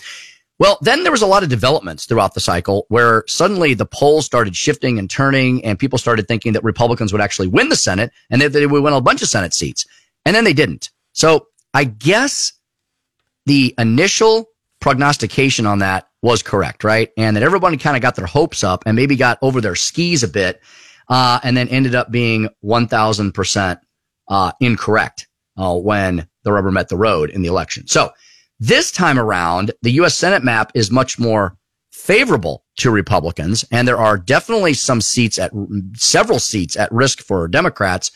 Well, 0.61 0.79
then 0.83 1.03
there 1.03 1.11
was 1.11 1.23
a 1.23 1.27
lot 1.27 1.43
of 1.43 1.49
developments 1.49 2.05
throughout 2.05 2.35
the 2.35 2.41
cycle 2.41 2.85
where 2.91 3.25
suddenly 3.27 3.73
the 3.73 3.87
polls 3.87 4.27
started 4.27 4.55
shifting 4.55 4.99
and 4.99 5.09
turning, 5.09 5.65
and 5.65 5.79
people 5.79 5.99
started 5.99 6.29
thinking 6.29 6.53
that 6.53 6.63
Republicans 6.63 7.13
would 7.13 7.23
actually 7.23 7.49
win 7.49 7.71
the 7.71 7.77
Senate 7.77 8.13
and 8.29 8.43
that 8.43 8.53
they 8.53 8.67
would 8.67 8.85
win 8.85 8.93
a 8.93 9.01
bunch 9.01 9.23
of 9.23 9.29
Senate 9.29 9.55
seats. 9.55 9.87
And 10.25 10.35
then 10.35 10.45
they 10.45 10.53
didn't. 10.53 10.91
So 11.13 11.49
I 11.75 11.85
guess 11.85 12.53
the 13.47 13.75
initial 13.79 14.47
prognostication 14.81 15.67
on 15.67 15.81
that 15.81 16.09
was 16.23 16.43
correct, 16.43 16.85
right? 16.85 17.11
And 17.17 17.37
that 17.37 17.43
everybody 17.43 17.77
kind 17.77 17.97
of 17.97 18.03
got 18.03 18.17
their 18.17 18.27
hopes 18.27 18.63
up 18.63 18.83
and 18.87 18.97
maybe 18.97 19.17
got 19.17 19.39
over 19.43 19.61
their 19.61 19.75
skis 19.75 20.23
a 20.23 20.29
bit, 20.29 20.61
uh, 21.09 21.41
and 21.43 21.57
then 21.57 21.69
ended 21.69 21.95
up 21.95 22.11
being 22.11 22.49
1000% 22.65 23.81
uh, 24.29 24.53
incorrect 24.61 25.29
uh, 25.57 25.75
when 25.75 26.29
the 26.45 26.53
rubber 26.53 26.71
met 26.71 26.89
the 26.89 26.97
road 26.97 27.31
in 27.31 27.43
the 27.43 27.49
election. 27.49 27.87
So 27.87 28.11
this 28.59 28.91
time 28.93 29.19
around, 29.19 29.73
the 29.83 29.93
U.S. 29.93 30.17
Senate 30.17 30.45
map 30.45 30.71
is 30.75 30.91
much 30.91 31.19
more 31.19 31.57
favorable 31.91 32.65
to 32.77 32.91
Republicans, 32.91 33.65
and 33.71 33.87
there 33.87 33.99
are 33.99 34.17
definitely 34.17 34.75
some 34.75 35.01
seats 35.01 35.39
at 35.39 35.53
several 35.95 36.39
seats 36.39 36.77
at 36.77 36.93
risk 36.93 37.21
for 37.21 37.49
Democrats 37.49 38.11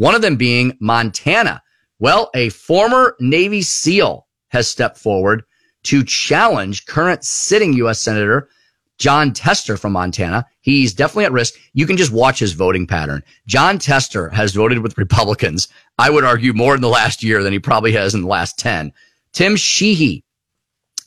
one 0.00 0.14
of 0.14 0.22
them 0.22 0.36
being 0.36 0.78
Montana. 0.80 1.62
Well, 1.98 2.30
a 2.34 2.48
former 2.48 3.16
Navy 3.20 3.60
SEAL 3.60 4.26
has 4.48 4.66
stepped 4.66 4.96
forward 4.96 5.44
to 5.82 6.02
challenge 6.02 6.86
current 6.86 7.22
sitting 7.22 7.74
U.S. 7.74 8.00
Senator 8.00 8.48
Jon 8.96 9.34
Tester 9.34 9.76
from 9.76 9.92
Montana. 9.92 10.46
He's 10.62 10.94
definitely 10.94 11.26
at 11.26 11.32
risk. 11.32 11.54
You 11.74 11.86
can 11.86 11.98
just 11.98 12.12
watch 12.12 12.38
his 12.38 12.52
voting 12.52 12.86
pattern. 12.86 13.22
Jon 13.46 13.78
Tester 13.78 14.30
has 14.30 14.54
voted 14.54 14.78
with 14.78 14.96
Republicans, 14.96 15.68
I 15.98 16.08
would 16.08 16.24
argue, 16.24 16.54
more 16.54 16.74
in 16.74 16.80
the 16.80 16.88
last 16.88 17.22
year 17.22 17.42
than 17.42 17.52
he 17.52 17.58
probably 17.58 17.92
has 17.92 18.14
in 18.14 18.22
the 18.22 18.28
last 18.28 18.58
10. 18.58 18.94
Tim 19.32 19.54
Sheehy. 19.56 20.24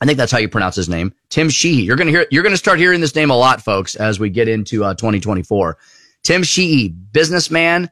I 0.02 0.06
think 0.06 0.18
that's 0.18 0.32
how 0.32 0.38
you 0.38 0.50
pronounce 0.50 0.76
his 0.76 0.90
name. 0.90 1.16
Tim 1.30 1.50
Sheehy. 1.50 1.82
You're 1.82 1.96
going 1.96 2.08
to 2.08 2.14
hear, 2.14 2.28
you're 2.30 2.44
going 2.44 2.54
to 2.54 2.58
start 2.58 2.78
hearing 2.78 3.02
this 3.02 3.16
name 3.16 3.32
a 3.32 3.38
lot, 3.38 3.64
folks, 3.64 3.96
as 3.96 4.20
we 4.20 4.30
get 4.30 4.48
into 4.48 4.84
uh, 4.84 4.94
2024. 4.94 5.78
Tim 6.24 6.44
Sheehy, 6.44 6.90
businessman, 6.90 7.90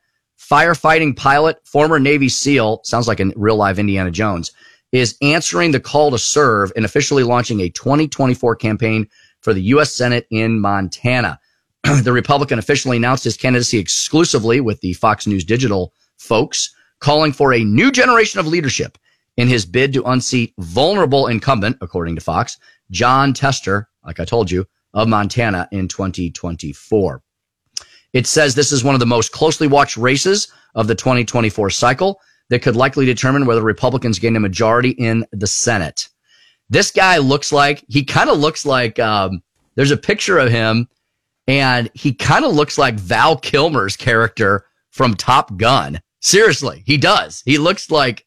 firefighting 0.50 1.16
pilot, 1.16 1.58
former 1.66 2.00
Navy 2.00 2.30
SEAL, 2.30 2.82
sounds 2.84 3.08
like 3.08 3.20
a 3.20 3.32
real 3.36 3.56
live 3.56 3.80
Indiana 3.80 4.12
Jones, 4.12 4.52
is 4.92 5.18
answering 5.22 5.72
the 5.72 5.80
call 5.80 6.12
to 6.12 6.18
serve 6.18 6.72
and 6.76 6.84
officially 6.84 7.24
launching 7.24 7.62
a 7.62 7.70
2024 7.70 8.56
campaign 8.56 9.08
for 9.42 9.54
the 9.54 9.62
U.S. 9.64 9.94
Senate 9.94 10.28
in 10.32 10.60
Montana. 10.60 11.40
the 12.04 12.12
Republican 12.12 12.60
officially 12.60 12.98
announced 12.98 13.24
his 13.24 13.38
candidacy 13.38 13.78
exclusively 13.78 14.62
with 14.62 14.80
the 14.82 14.94
Fox 14.94 15.26
News 15.26 15.46
Digital 15.46 15.94
folks, 16.18 16.74
calling 17.00 17.32
for 17.32 17.54
a 17.54 17.64
new 17.64 17.92
generation 17.92 18.40
of 18.40 18.48
leadership 18.48 18.98
in 19.38 19.48
his 19.48 19.66
bid 19.66 19.94
to 19.94 20.04
unseat 20.04 20.54
vulnerable 20.60 21.28
incumbent, 21.28 21.78
according 21.82 22.16
to 22.16 22.22
Fox, 22.22 22.58
Jon 22.92 23.34
Tester, 23.34 23.90
like 24.06 24.20
I 24.20 24.26
told 24.26 24.52
you, 24.52 24.66
of 24.94 25.08
Montana 25.08 25.68
in 25.72 25.88
2024. 25.88 27.24
It 28.14 28.28
says 28.28 28.56
this 28.56 28.72
is 28.72 28.84
one 28.84 28.96
of 28.96 29.00
the 29.00 29.06
most 29.06 29.32
closely 29.32 29.68
watched 29.68 29.98
races 29.98 30.52
of 30.76 30.88
the 30.88 30.96
2024 30.96 31.70
cycle 31.70 32.20
that 32.50 32.62
could 32.62 32.76
likely 32.76 33.06
determine 33.06 33.46
whether 33.46 33.62
Republicans 33.62 34.20
gain 34.20 34.36
a 34.36 34.40
majority 34.40 34.90
in 34.92 35.26
the 35.32 35.48
Senate. 35.48 36.10
This 36.70 36.92
guy 36.92 37.18
looks 37.18 37.52
like 37.52 37.84
he 37.88 38.04
kind 38.04 38.30
of 38.30 38.40
looks 38.40 38.66
like 38.66 39.00
um, 39.00 39.42
there's 39.76 39.92
a 39.92 39.98
picture 39.98 40.38
of 40.38 40.52
him, 40.52 40.88
and 41.48 41.90
he 41.94 42.14
kind 42.14 42.46
of 42.46 42.54
looks 42.54 42.78
like 42.78 42.96
Val 42.96 43.38
Kilmer's 43.38 43.98
character 43.98 44.66
from 44.90 45.16
Top 45.16 45.56
Gun. 45.58 46.00
Seriously, 46.20 46.84
he 46.86 46.98
does. 46.98 47.42
He 47.46 47.58
looks 47.58 47.90
like 47.90 48.26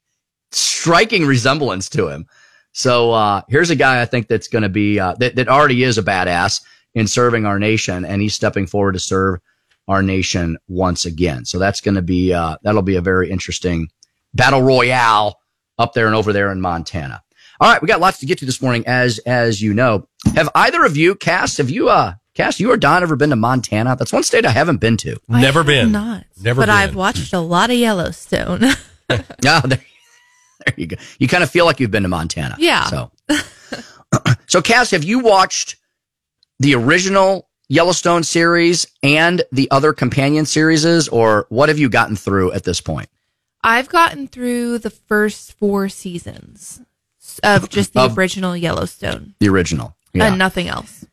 striking 0.52 1.26
resemblance 1.26 1.88
to 1.90 2.08
him. 2.08 2.26
So 2.72 3.12
uh, 3.12 3.42
here's 3.48 3.70
a 3.70 3.76
guy 3.76 4.02
I 4.02 4.04
think 4.04 4.28
that's 4.28 4.48
going 4.48 4.62
to 4.62 4.68
be 4.68 4.98
uh, 4.98 5.14
that 5.20 5.36
that 5.36 5.48
already 5.48 5.84
is 5.84 5.96
a 5.96 6.02
badass 6.02 6.62
in 6.94 7.06
serving 7.06 7.46
our 7.46 7.58
nation, 7.58 8.04
and 8.04 8.20
he's 8.20 8.34
stepping 8.34 8.66
forward 8.66 8.92
to 8.92 8.98
serve 8.98 9.40
our 9.88 10.02
nation 10.02 10.58
once 10.68 11.04
again. 11.06 11.44
So 11.44 11.58
that's 11.58 11.80
going 11.80 11.94
to 11.96 12.02
be 12.02 12.32
uh, 12.32 12.56
that'll 12.62 12.82
be 12.82 12.96
a 12.96 13.00
very 13.02 13.30
interesting 13.30 13.88
battle 14.32 14.62
royale 14.62 15.38
up 15.78 15.92
there 15.92 16.06
and 16.06 16.14
over 16.16 16.32
there 16.32 16.50
in 16.50 16.60
Montana. 16.60 17.22
All 17.60 17.70
right, 17.70 17.80
we 17.80 17.86
got 17.88 18.00
lots 18.00 18.18
to 18.18 18.26
get 18.26 18.38
to 18.38 18.46
this 18.46 18.60
morning, 18.60 18.84
as 18.86 19.18
as 19.20 19.62
you 19.62 19.74
know. 19.74 20.08
Have 20.34 20.48
either 20.54 20.84
of 20.84 20.96
you, 20.96 21.14
Cass, 21.14 21.58
have 21.58 21.70
you, 21.70 21.88
uh, 21.88 22.14
Cass, 22.34 22.58
you 22.58 22.72
or 22.72 22.76
Don 22.76 23.02
ever 23.02 23.14
been 23.14 23.30
to 23.30 23.36
Montana? 23.36 23.94
That's 23.96 24.12
one 24.12 24.24
state 24.24 24.44
I 24.44 24.50
haven't 24.50 24.78
been 24.78 24.96
to. 24.98 25.16
Never 25.28 25.60
I 25.60 25.62
have 25.62 25.66
been. 25.66 25.92
Not. 25.92 26.24
Never 26.42 26.62
But 26.62 26.66
been. 26.66 26.74
I've 26.74 26.96
watched 26.96 27.32
a 27.32 27.38
lot 27.38 27.70
of 27.70 27.76
Yellowstone. 27.76 28.62
Yeah, 28.62 29.22
there, 29.60 29.60
there 29.66 30.74
you 30.76 30.86
go. 30.88 30.96
You 31.18 31.28
kind 31.28 31.44
of 31.44 31.50
feel 31.50 31.64
like 31.64 31.78
you've 31.78 31.92
been 31.92 32.02
to 32.02 32.08
Montana. 32.08 32.56
Yeah. 32.58 32.84
So, 32.86 33.12
so 34.46 34.60
Cass, 34.60 34.90
have 34.90 35.04
you 35.04 35.20
watched 35.20 35.76
the 36.58 36.74
original 36.74 37.48
Yellowstone 37.78 38.22
series 38.22 38.86
and 39.02 39.42
the 39.50 39.68
other 39.72 39.92
companion 39.92 40.46
series, 40.46 41.08
or 41.08 41.46
what 41.48 41.68
have 41.68 41.78
you 41.78 41.88
gotten 41.88 42.14
through 42.14 42.52
at 42.52 42.62
this 42.62 42.80
point? 42.80 43.08
I've 43.64 43.88
gotten 43.88 44.28
through 44.28 44.78
the 44.78 44.90
first 44.90 45.54
four 45.58 45.88
seasons 45.88 46.80
of 47.42 47.68
just 47.68 47.92
the 47.94 48.02
Of- 48.02 48.16
original 48.16 48.56
Yellowstone 48.56 49.34
The 49.40 49.48
original. 49.48 49.96
Yeah. 50.12 50.26
and 50.28 50.38
nothing 50.38 50.68
else. 50.68 51.04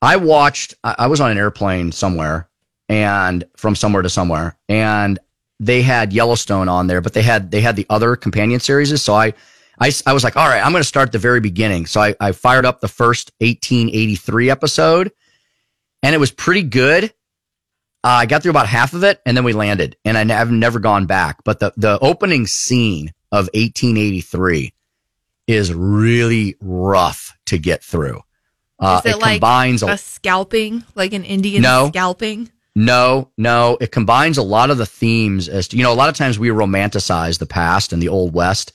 I 0.00 0.16
watched, 0.16 0.74
I 0.82 1.06
was 1.06 1.20
on 1.20 1.30
an 1.30 1.38
airplane 1.38 1.92
somewhere 1.92 2.48
and 2.88 3.44
from 3.56 3.76
somewhere 3.76 4.02
to 4.02 4.08
somewhere 4.08 4.56
and 4.68 5.20
they 5.60 5.82
had 5.82 6.12
Yellowstone 6.12 6.68
on 6.68 6.88
there, 6.88 7.00
but 7.00 7.12
they 7.12 7.22
had, 7.22 7.52
they 7.52 7.60
had 7.60 7.76
the 7.76 7.86
other 7.88 8.16
companion 8.16 8.58
series. 8.58 9.00
So 9.00 9.14
I, 9.14 9.34
I, 9.78 9.92
I 10.04 10.12
was 10.12 10.24
like, 10.24 10.36
all 10.36 10.48
right, 10.48 10.60
I'm 10.64 10.72
going 10.72 10.82
to 10.82 10.88
start 10.88 11.10
at 11.10 11.12
the 11.12 11.20
very 11.20 11.38
beginning. 11.38 11.86
So 11.86 12.00
I, 12.00 12.16
I 12.18 12.32
fired 12.32 12.66
up 12.66 12.80
the 12.80 12.88
first 12.88 13.30
1883 13.38 14.50
episode 14.50 15.12
and 16.02 16.14
it 16.14 16.18
was 16.18 16.30
pretty 16.30 16.62
good. 16.62 17.04
Uh, 18.04 18.08
I 18.22 18.26
got 18.26 18.42
through 18.42 18.50
about 18.50 18.66
half 18.66 18.94
of 18.94 19.04
it 19.04 19.20
and 19.24 19.36
then 19.36 19.44
we 19.44 19.52
landed 19.52 19.96
and 20.04 20.18
I, 20.18 20.24
have 20.36 20.50
never 20.50 20.80
gone 20.80 21.06
back. 21.06 21.44
But 21.44 21.60
the, 21.60 21.72
the 21.76 21.98
opening 22.00 22.46
scene 22.48 23.12
of 23.30 23.48
1883 23.54 24.72
is 25.46 25.72
really 25.72 26.56
rough 26.60 27.36
to 27.46 27.58
get 27.58 27.84
through. 27.84 28.20
Uh, 28.80 29.00
Is 29.04 29.14
it, 29.14 29.18
like 29.20 29.34
combines 29.34 29.84
a 29.84 29.96
scalping, 29.96 30.82
like 30.96 31.12
an 31.12 31.24
Indian 31.24 31.62
No. 31.62 31.88
scalping? 31.88 32.50
no, 32.74 33.30
no. 33.36 33.76
It 33.80 33.92
combines 33.92 34.38
a 34.38 34.42
lot 34.42 34.70
of 34.70 34.78
the 34.78 34.86
themes 34.86 35.48
as 35.48 35.68
to, 35.68 35.76
you 35.76 35.84
know, 35.84 35.92
a 35.92 35.94
lot 35.94 36.08
of 36.08 36.16
times 36.16 36.38
we 36.38 36.48
romanticize 36.48 37.38
the 37.38 37.46
past 37.46 37.92
and 37.92 38.02
the 38.02 38.08
old 38.08 38.34
West. 38.34 38.72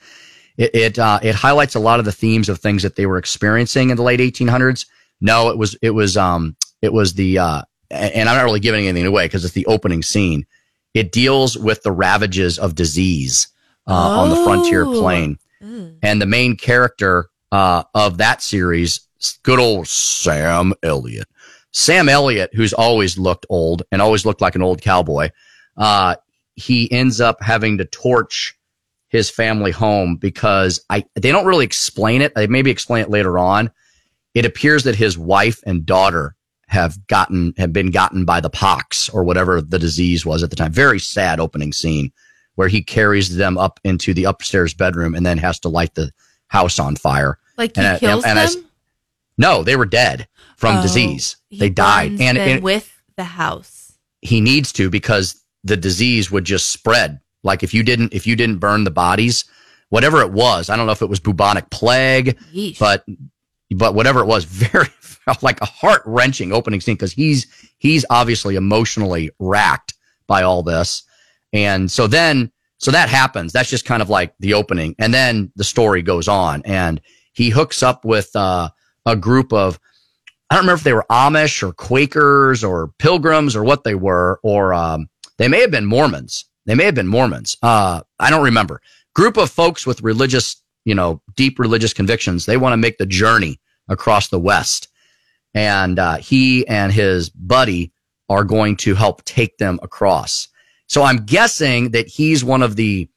It, 0.56 0.74
it, 0.74 1.00
uh, 1.00 1.20
it 1.22 1.36
highlights 1.36 1.76
a 1.76 1.80
lot 1.80 2.00
of 2.00 2.06
the 2.06 2.12
themes 2.14 2.48
of 2.48 2.60
things 2.60 2.84
that 2.84 2.96
they 2.96 3.06
were 3.06 3.18
experiencing 3.18 3.90
in 3.90 3.98
the 3.98 4.04
late 4.04 4.22
1800s. 4.22 4.86
No, 5.20 5.50
it 5.50 5.58
was, 5.58 5.76
it 5.82 5.90
was, 5.90 6.16
um, 6.16 6.56
it 6.82 6.94
was 6.94 7.14
the, 7.14 7.40
uh, 7.40 7.62
and 7.90 8.28
I'm 8.30 8.36
not 8.36 8.44
really 8.44 8.60
giving 8.60 8.88
anything 8.88 9.08
away 9.08 9.26
because 9.26 9.46
it's 9.46 9.54
the 9.54 9.66
opening 9.66 10.04
scene. 10.04 10.46
It 10.94 11.12
deals 11.12 11.58
with 11.58 11.84
the 11.84 11.92
ravages 11.92 12.58
of 12.60 12.76
disease, 12.76 13.48
uh, 13.88 13.94
on 13.94 14.30
the 14.30 14.36
frontier 14.44 14.86
Oh. 14.86 15.00
plain. 15.00 15.40
And 16.04 16.22
the 16.22 16.26
main 16.26 16.56
character, 16.56 17.30
uh, 17.52 17.84
of 17.96 18.18
that 18.18 18.42
series, 18.44 19.02
good 19.44 19.60
old 19.60 19.88
Sam 19.88 20.74
Elliott. 20.84 21.28
Sam 21.72 22.10
Elliott, 22.10 22.52
who's 22.54 22.74
always 22.74 23.18
looked 23.18 23.46
old 23.50 23.84
and 23.92 24.02
always 24.02 24.26
looked 24.26 24.42
like 24.42 24.56
an 24.56 24.62
old 24.62 24.82
cowboy, 24.82 25.30
uh, 25.78 26.16
he 26.56 26.92
ends 26.92 27.22
up 27.22 27.38
having 27.42 27.78
to 27.78 27.86
torch 27.86 28.56
his 29.10 29.30
family 29.30 29.72
home 29.72 30.16
because 30.16 30.84
I 30.90 31.06
they 31.16 31.32
don't 31.32 31.46
really 31.46 31.66
explain 31.66 32.22
it. 32.22 32.34
They 32.36 32.48
maybe 32.48 32.72
explain 32.72 33.04
it 33.04 33.10
later 33.10 33.38
on. 33.40 33.72
It 34.34 34.46
appears 34.46 34.84
that 34.84 34.96
his 34.96 35.18
wife 35.18 35.60
and 35.66 35.86
daughter 35.86 36.36
have 36.68 37.06
gotten 37.08 37.54
have 37.58 37.72
been 37.72 37.92
gotten 37.92 38.26
by 38.26 38.40
the 38.42 38.50
pox 38.50 39.08
or 39.10 39.24
whatever 39.24 39.62
the 39.62 39.80
disease 39.80 40.26
was 40.26 40.44
at 40.44 40.50
the 40.50 40.56
time. 40.56 40.72
Very 40.72 41.00
sad 41.00 41.40
opening 41.40 41.72
scene 41.74 42.12
where 42.56 42.68
he 42.68 42.82
carries 42.84 43.36
them 43.38 43.58
up 43.58 43.80
into 43.84 44.14
the 44.14 44.26
upstairs 44.26 44.74
bedroom 44.74 45.16
and 45.16 45.26
then 45.26 45.38
has 45.38 45.60
to 45.62 45.70
light 45.70 45.94
the 45.96 46.12
house 46.48 46.80
on 46.80 46.96
fire. 46.96 47.38
Like 47.58 47.76
he 47.76 47.82
And 47.82 47.96
I- 47.96 48.00
kills 48.00 48.26
and 48.26 48.38
I- 48.40 48.46
them? 48.48 48.66
No, 49.38 49.64
they 49.64 49.76
were 49.76 49.86
dead 49.86 50.28
from 50.58 50.78
Oh, 50.78 50.82
disease. 50.82 51.38
They 51.52 51.70
died, 51.70 52.20
and, 52.20 52.38
and 52.40 52.64
with 52.64 52.92
the 53.16 53.24
house. 53.24 53.94
he 54.22 54.42
needs 54.42 54.72
to 54.74 54.90
because 54.90 55.40
the 55.64 55.78
disease 55.78 56.32
would 56.32 56.44
just 56.44 56.70
spread. 56.72 57.20
Like 57.44 57.62
if 57.64 57.74
you 57.74 57.84
didn't, 57.84 58.14
if 58.14 58.26
you 58.26 58.36
didn't 58.36 58.58
burn 58.58 58.84
the 58.84 58.90
bodies, 58.92 59.46
whatever 59.90 60.22
it 60.22 60.32
was, 60.32 60.70
I 60.72 60.76
don't 60.76 60.88
know 60.88 60.92
if 60.92 61.04
it 61.04 61.10
was 61.10 61.20
bubonic 61.20 61.70
plague, 61.70 62.38
Yeesh. 62.54 62.80
but 62.80 63.06
but 63.76 63.94
whatever 63.94 64.22
it 64.22 64.26
was, 64.26 64.44
very 64.46 64.88
like 65.42 65.62
a 65.62 65.66
heart 65.66 66.02
wrenching 66.06 66.52
opening 66.52 66.82
scene 66.82 66.96
because 66.96 67.14
he's 67.14 67.48
he's 67.78 68.06
obviously 68.10 68.56
emotionally 68.56 69.30
racked 69.40 69.94
by 70.28 70.44
all 70.44 70.64
this, 70.64 71.04
and 71.54 71.90
so 71.92 72.08
then 72.08 72.52
so 72.78 72.92
that 72.92 73.10
happens. 73.10 73.54
That's 73.54 73.70
just 73.70 73.86
kind 73.86 74.02
of 74.02 74.10
like 74.10 74.34
the 74.40 74.54
opening, 74.54 74.96
and 75.00 75.14
then 75.14 75.52
the 75.56 75.64
story 75.64 76.02
goes 76.02 76.28
on, 76.28 76.62
and 76.66 77.02
he 77.34 77.50
hooks 77.50 77.84
up 77.84 78.06
with 78.06 78.36
uh, 78.36 78.70
a 79.06 79.16
group 79.16 79.54
of 79.54 79.80
I 80.50 80.56
don't 80.56 80.64
remember 80.64 80.80
if 80.80 80.84
they 80.84 80.94
were 80.94 81.06
Amish 81.10 81.62
or 81.62 81.74
Quakers 81.74 82.64
or 82.64 82.90
Pilgrims 83.00 83.56
or 83.56 83.64
what 83.64 83.84
they 83.84 83.96
were, 83.96 84.40
or 84.44 84.74
um, 84.74 85.10
they 85.38 85.48
may 85.48 85.60
have 85.60 85.72
been 85.72 85.86
Mormons. 85.86 86.46
They 86.66 86.76
may 86.76 86.86
have 86.86 86.96
been 86.96 87.08
Mormons. 87.08 87.58
Uh, 87.62 88.02
I 88.20 88.30
don't 88.30 88.44
remember. 88.44 88.82
Group 89.14 89.38
of 89.38 89.50
folks 89.50 89.86
with 89.86 90.02
religious, 90.02 90.62
you 90.86 90.96
know, 90.96 91.22
deep 91.36 91.60
religious 91.60 91.94
convictions. 91.94 92.46
They 92.46 92.58
want 92.58 92.74
to 92.74 92.78
make 92.78 92.98
the 92.98 93.06
journey 93.06 93.60
across 93.90 94.30
the 94.30 94.40
West, 94.40 94.88
and 95.54 95.98
uh, 96.00 96.18
he 96.18 96.68
and 96.68 96.92
his 96.92 97.30
buddy 97.30 97.92
are 98.30 98.44
going 98.44 98.76
to 98.78 98.94
help 98.96 99.24
take 99.24 99.58
them 99.58 99.80
across. 99.82 100.48
So 100.88 101.04
I'm 101.04 101.26
guessing 101.26 101.92
that 101.92 102.08
he's 102.08 102.44
one 102.44 102.62
of 102.64 102.76
the 102.76 103.10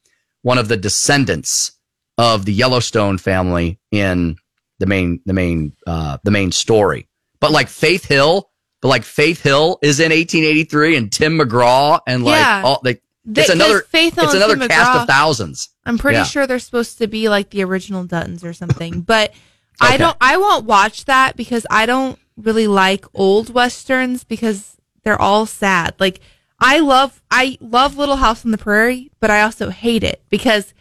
one 0.42 0.58
of 0.58 0.68
the 0.68 0.76
descendants 0.76 1.72
of 2.18 2.44
the 2.44 2.52
Yellowstone 2.52 3.18
family 3.18 3.78
in 3.90 4.37
the 4.78 4.87
main 4.87 5.20
the 5.26 5.32
main 5.32 5.72
uh, 5.87 6.18
the 6.25 6.30
main 6.30 6.52
story. 6.52 7.08
But 7.40 7.50
like 7.52 7.68
Faith 7.68 8.04
Hill, 8.04 8.50
but 8.82 8.88
like 8.88 9.04
Faith 9.04 9.42
Hill 9.42 9.78
is 9.82 10.00
in 10.00 10.10
1883 10.10 10.96
and 10.96 11.12
Tim 11.12 11.38
McGraw 11.38 12.00
and 12.06 12.25
like 12.25 12.40
Yeah. 12.40 12.62
all 12.64 12.80
like 12.84 13.02
They- 13.25 13.42
it's 13.42 13.50
another 13.50 13.80
Faith 13.82 14.14
Hill 14.14 14.25
it's 14.25 14.34
another 14.34 14.56
Tim 14.56 14.68
cast 14.68 14.90
McGraw- 14.90 15.02
of 15.02 15.08
thousands. 15.08 15.68
I'm 15.84 15.99
pretty 15.99 16.18
Yeah. 16.18 16.25
sure 16.25 16.46
they're 16.46 16.58
supposed 16.58 16.99
to 16.99 17.06
be 17.06 17.28
like 17.28 17.50
the 17.50 17.62
original 17.64 18.04
Duttons 18.04 18.44
or 18.44 18.52
something, 18.52 19.00
but 19.02 19.32
I 19.80 19.96
don't. 19.96 20.16
I 20.20 20.37
won't 20.37 20.66
watch 20.66 21.06
that 21.06 21.37
because 21.37 21.66
I 21.70 21.87
don't 21.87 22.18
really 22.37 22.66
like 22.66 23.04
old 23.14 23.52
westerns 23.52 24.25
because 24.25 24.76
they're 25.02 25.20
all 25.20 25.46
sad. 25.46 25.94
Like 25.99 26.20
I 26.58 26.80
love, 26.80 27.22
I 27.30 27.56
love 27.60 27.96
Little 27.96 28.16
House 28.16 28.44
on 28.44 28.50
the 28.50 28.58
Prairie, 28.58 29.10
but 29.20 29.30
I 29.30 29.42
also 29.42 29.70
hate 29.70 30.04
it 30.04 30.22
because 30.28 30.75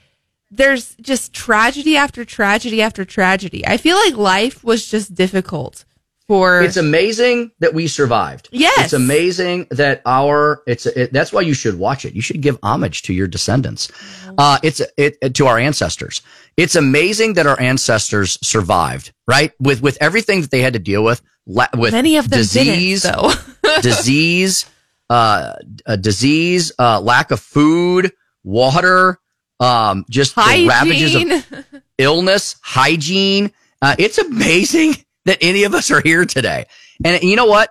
there's 0.52 0.96
just 0.96 1.32
tragedy 1.32 1.96
after 1.96 2.26
tragedy 2.26 2.82
after 2.82 3.06
tragedy. 3.06 3.66
I 3.66 3.78
feel 3.78 3.96
like 3.96 4.16
life 4.16 4.64
was 4.64 4.90
just 4.90 5.16
difficult 5.16 5.86
for. 6.30 6.62
It's 6.62 6.78
amazing 6.78 7.52
that 7.60 7.74
we 7.74 7.88
survived. 7.88 8.48
Yes. 8.52 8.86
It's 8.86 8.94
amazing 8.94 9.68
that 9.72 10.02
our 10.06 10.62
it's 10.68 10.86
it, 10.86 11.12
that's 11.12 11.34
why 11.34 11.42
you 11.42 11.54
should 11.54 11.78
watch 11.78 12.06
it. 12.06 12.14
You 12.14 12.22
should 12.22 12.40
give 12.40 12.58
homage 12.64 13.02
to 13.04 13.14
your 13.14 13.28
descendants. 13.28 13.90
Uh 14.38 14.58
it's 14.64 14.80
it, 14.96 15.18
it- 15.22 15.34
to 15.36 15.48
our 15.48 15.58
ancestors. 15.60 16.22
It's 16.56 16.76
amazing 16.76 17.34
that 17.34 17.48
our 17.48 17.60
ancestors 17.60 18.38
survived, 18.42 19.12
right? 19.28 19.52
With 19.60 19.82
with 19.82 19.98
everything 20.00 20.42
that 20.42 20.52
they 20.52 20.62
had 20.62 20.74
to 20.74 20.80
deal 20.80 21.04
with 21.04 21.22
la- 21.46 21.68
with 21.76 21.92
Many 21.94 22.16
of 22.18 22.30
them 22.30 22.38
disease, 22.40 23.04
didn't, 23.04 23.18
though. 23.64 23.82
disease, 23.82 24.66
uh, 25.10 25.54
a 25.86 25.98
disease, 25.98 26.72
uh, 26.78 27.02
lack 27.02 27.32
of 27.32 27.40
food, 27.40 28.12
water, 28.44 29.20
um, 29.60 30.06
just 30.10 30.36
the 30.36 30.68
ravages 30.70 31.16
of 31.16 31.82
illness, 31.98 32.56
hygiene. 32.62 33.52
Uh, 33.82 33.96
it's 33.98 34.18
amazing 34.18 34.94
that 35.26 35.38
any 35.42 35.64
of 35.64 35.74
us 35.74 35.92
are 35.92 36.02
here 36.02 36.26
today. 36.26 36.66
And 37.04 37.22
you 37.24 37.36
know 37.36 37.46
what? 37.46 37.70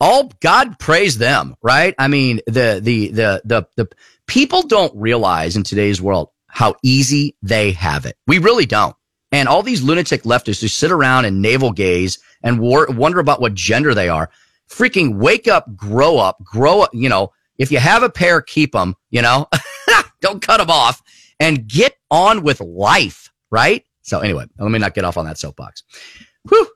All 0.00 0.32
God 0.40 0.78
praise 0.78 1.18
them, 1.18 1.54
right? 1.62 1.94
I 1.98 2.08
mean, 2.08 2.40
the, 2.46 2.80
the, 2.82 3.08
the, 3.08 3.42
the, 3.44 3.66
the 3.76 3.88
people 4.26 4.62
don't 4.62 4.94
realize 4.96 5.56
in 5.56 5.62
today's 5.62 6.00
world 6.00 6.30
how 6.48 6.74
easy 6.82 7.36
they 7.42 7.72
have 7.72 8.04
it. 8.06 8.16
We 8.26 8.38
really 8.38 8.66
don't. 8.66 8.96
And 9.30 9.48
all 9.48 9.62
these 9.62 9.82
lunatic 9.82 10.24
leftists 10.24 10.60
who 10.60 10.68
sit 10.68 10.90
around 10.90 11.24
and 11.24 11.40
navel 11.40 11.72
gaze 11.72 12.18
and 12.42 12.60
wor- 12.60 12.88
wonder 12.90 13.20
about 13.20 13.40
what 13.40 13.54
gender 13.54 13.94
they 13.94 14.08
are, 14.08 14.28
freaking 14.68 15.16
wake 15.16 15.48
up, 15.48 15.74
grow 15.74 16.18
up, 16.18 16.42
grow 16.44 16.82
up. 16.82 16.90
You 16.92 17.08
know, 17.08 17.32
if 17.58 17.72
you 17.72 17.78
have 17.78 18.02
a 18.02 18.10
pair, 18.10 18.42
keep 18.42 18.72
them, 18.72 18.96
you 19.10 19.22
know, 19.22 19.48
don't 20.20 20.42
cut 20.42 20.58
them 20.58 20.70
off 20.70 21.02
and 21.40 21.66
get 21.66 21.96
on 22.10 22.42
with 22.42 22.60
life, 22.60 23.30
right? 23.50 23.84
So 24.02 24.20
anyway, 24.20 24.44
let 24.58 24.70
me 24.70 24.78
not 24.78 24.94
get 24.94 25.04
off 25.04 25.16
on 25.16 25.24
that 25.26 25.38
soapbox. 25.38 25.82
Whew. 26.48 26.68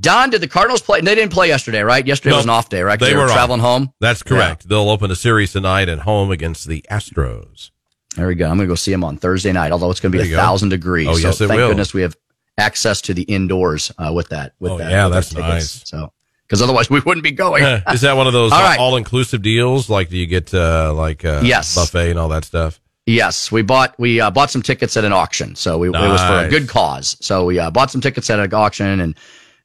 Don, 0.00 0.30
did 0.30 0.40
the 0.40 0.48
Cardinals 0.48 0.80
play? 0.80 1.00
They 1.02 1.14
didn't 1.14 1.32
play 1.32 1.48
yesterday, 1.48 1.82
right? 1.82 2.04
Yesterday 2.06 2.30
No, 2.30 2.36
was 2.36 2.46
an 2.46 2.50
off 2.50 2.70
day, 2.70 2.82
right? 2.82 2.98
They, 2.98 3.12
were, 3.14 3.20
were 3.20 3.26
off. 3.26 3.32
traveling 3.32 3.60
home. 3.60 3.92
That's 4.00 4.22
correct. 4.22 4.66
They'll 4.68 4.88
open 4.88 5.10
a 5.10 5.16
series 5.16 5.52
tonight 5.52 5.88
at 5.90 6.00
home 6.00 6.30
against 6.30 6.66
the 6.66 6.84
Astros. 6.90 7.70
There 8.16 8.26
we 8.26 8.34
go. 8.34 8.46
I'm 8.46 8.56
going 8.56 8.66
to 8.66 8.72
go 8.72 8.76
see 8.76 8.92
them 8.92 9.04
on 9.04 9.18
Thursday 9.18 9.52
night, 9.52 9.72
although 9.72 9.90
it's 9.90 10.00
going 10.00 10.12
to 10.12 10.18
be 10.18 10.24
a 10.26 10.30
go. 10.30 10.36
thousand 10.36 10.70
degrees. 10.70 11.08
Oh, 11.08 11.14
so 11.14 11.18
yes, 11.28 11.40
it 11.40 11.48
thank 11.48 11.58
will. 11.58 11.68
goodness 11.68 11.92
we 11.92 12.00
have 12.02 12.16
access 12.56 13.02
to 13.02 13.14
the 13.14 13.22
indoors 13.22 13.92
uh, 13.98 14.10
with 14.14 14.28
that. 14.30 14.54
With 14.58 14.72
Oh, 14.72 14.78
that, 14.78 14.90
yeah, 14.90 15.04
with 15.06 15.14
that's 15.14 15.34
nice. 15.34 15.82
So 15.84 16.12
because 16.46 16.62
otherwise 16.62 16.88
we 16.88 17.00
wouldn't 17.00 17.24
be 17.24 17.32
going. 17.32 17.64
Is 17.92 18.00
that 18.02 18.16
one 18.16 18.26
of 18.26 18.32
those 18.32 18.52
All 18.54 18.60
right. 18.62 18.96
inclusive 18.96 19.42
deals? 19.42 19.90
Like, 19.90 20.08
do 20.08 20.16
you 20.16 20.26
get 20.26 20.54
uh, 20.54 20.94
like 20.94 21.24
uh, 21.24 21.42
Yes. 21.44 21.74
buffet 21.74 22.10
and 22.10 22.18
all 22.18 22.28
that 22.30 22.44
stuff? 22.44 22.80
Yes, 23.06 23.52
we 23.52 23.60
bought 23.62 23.94
we 23.98 24.20
uh, 24.20 24.30
bought 24.30 24.50
some 24.50 24.62
tickets 24.62 24.96
at 24.96 25.04
an 25.04 25.12
auction, 25.12 25.54
so 25.56 25.76
we, 25.76 25.88
it 25.88 25.92
was 25.92 26.22
for 26.22 26.46
a 26.46 26.48
good 26.48 26.68
cause. 26.68 27.16
So 27.20 27.44
we 27.44 27.58
uh, 27.58 27.70
bought 27.70 27.90
some 27.90 28.00
tickets 28.00 28.30
at 28.30 28.40
an 28.40 28.54
auction 28.54 29.00
and 29.00 29.14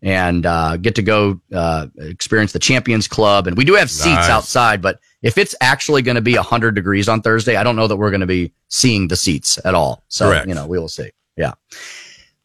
and 0.02 0.46
uh, 0.46 0.76
get 0.78 0.96
to 0.96 1.02
go 1.02 1.40
uh, 1.54 1.88
experience 2.00 2.52
the 2.52 2.60
Champions 2.60 3.08
Club. 3.08 3.48
And 3.48 3.56
we 3.56 3.64
do 3.66 3.76
have 3.76 3.90
seats 3.90 4.16
Nice. 4.16 4.30
outside, 4.30 4.82
but 4.82 5.00
if 5.22 5.38
it's 5.38 5.56
actually 5.62 6.02
going 6.02 6.16
to 6.16 6.22
be 6.22 6.36
hundred 6.36 6.76
degrees 6.76 7.08
on 7.08 7.22
Thursday, 7.22 7.56
I 7.56 7.64
don't 7.64 7.78
know 7.78 7.88
that 7.88 7.96
we're 7.96 8.12
going 8.12 8.20
to 8.22 8.28
be 8.28 8.52
seeing 8.68 9.08
the 9.08 9.16
seats 9.16 9.58
at 9.64 9.74
all. 9.74 10.04
So 10.10 10.30
Correct. 10.30 10.48
you 10.48 10.54
know 10.54 10.68
we 10.68 10.78
will 10.78 10.90
see. 10.90 11.10
Yeah. 11.38 11.54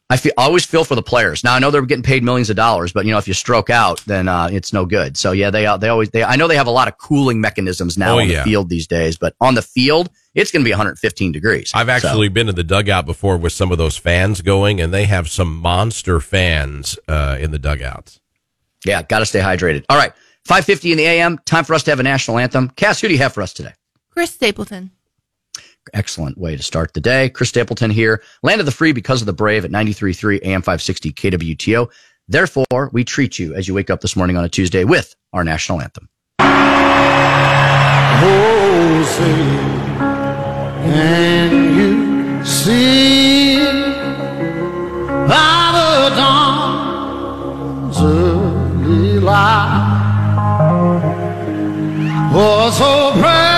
I 0.07 0.17
feel, 0.17 0.33
always 0.37 0.63
feel 0.65 0.83
for 0.85 0.93
the 0.93 1.01
players. 1.01 1.43
Now 1.43 1.55
I 1.55 1.59
know 1.59 1.71
they're 1.71 1.81
getting 1.81 2.03
paid 2.03 2.23
millions 2.23 2.49
of 2.51 2.55
dollars, 2.55 2.93
but 2.93 3.05
you 3.05 3.11
know 3.11 3.17
if 3.17 3.27
you 3.27 3.33
stroke 3.33 3.69
out, 3.69 3.99
then 4.05 4.27
uh, 4.29 4.47
it's 4.49 4.71
no 4.71 4.85
good. 4.85 5.17
So 5.17 5.33
yeah, 5.33 5.49
they 5.49 5.65
uh, 5.65 5.75
they 5.75 5.89
always 5.89 6.09
they 6.11 6.23
I 6.23 6.37
know 6.37 6.47
they 6.47 6.55
have 6.55 6.67
a 6.67 6.71
lot 6.71 6.87
of 6.87 6.97
cooling 6.99 7.41
mechanisms 7.41 7.97
now 7.97 8.15
Oh, 8.15 8.19
on 8.19 8.29
yeah. 8.29 8.37
the 8.37 8.43
field 8.43 8.69
these 8.69 8.87
days, 8.87 9.17
but 9.17 9.35
on 9.41 9.55
the 9.55 9.61
field 9.61 10.09
it's 10.35 10.51
going 10.51 10.61
to 10.61 10.65
be 10.65 10.71
115 10.71 11.31
degrees. 11.31 11.71
I've 11.73 11.87
So- 11.87 11.93
actually 11.93 12.27
been 12.29 12.49
in 12.49 12.55
the 12.55 12.63
dugout 12.63 13.05
before 13.05 13.37
with 13.37 13.53
some 13.53 13.71
of 13.71 13.77
those 13.77 13.97
fans 13.97 14.41
going, 14.41 14.79
and 14.79 14.93
they 14.93 15.05
have 15.05 15.29
some 15.29 15.55
monster 15.57 16.19
fans 16.19 16.99
uh, 17.07 17.37
in 17.39 17.51
the 17.51 17.59
dugouts. 17.59 18.19
Yeah, 18.85 19.01
got 19.01 19.19
to 19.19 19.25
stay 19.25 19.39
hydrated. 19.39 19.83
All 19.89 19.97
right, 19.97 20.13
5:50 20.47 20.91
in 20.91 20.97
the 20.97 21.05
AM. 21.05 21.39
Time 21.45 21.63
for 21.63 21.73
us 21.73 21.81
to 21.83 21.91
have 21.91 21.99
a 21.99 22.03
national 22.03 22.37
anthem. 22.37 22.69
Cass, 22.75 23.01
who 23.01 23.07
do 23.07 23.13
you 23.15 23.19
have 23.19 23.33
for 23.33 23.41
us 23.41 23.51
today? 23.53 23.73
Chris 24.11 24.29
Stapleton. 24.31 24.91
Excellent 25.93 26.37
way 26.37 26.55
to 26.57 26.63
start 26.63 26.93
the 26.93 27.01
day. 27.01 27.29
Chris 27.29 27.49
Stapleton 27.49 27.91
here, 27.91 28.21
land 28.43 28.59
of 28.59 28.65
the 28.65 28.71
free 28.71 28.91
because 28.91 29.21
of 29.21 29.27
the 29.27 29.33
brave 29.33 29.65
at 29.65 29.71
93.3 29.71 30.39
AM 30.43 30.61
560 30.61 31.11
KWTO. 31.13 31.87
Therefore, 32.27 32.89
we 32.91 33.03
treat 33.03 33.37
you 33.37 33.53
as 33.53 33.67
you 33.67 33.73
wake 33.75 33.89
up 33.91 34.01
this 34.01 34.15
morning 34.15 34.35
on 34.35 34.43
a 34.43 34.49
Tuesday 34.49 34.83
with 34.83 35.15
our 35.33 35.43
national 35.43 35.81
anthem. 35.81 36.09
Oh, 38.27 39.74
can 40.85 41.51
you 41.77 42.45
see 42.45 43.57
by 45.27 45.71
the 45.77 46.15
dawn's 46.15 47.99
early 48.01 49.19
light? 49.19 49.93
Oh, 52.37 52.69
so 52.69 53.11
proudly 53.19 53.55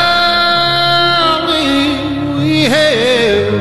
we 2.38 2.52
hailed 2.76 3.56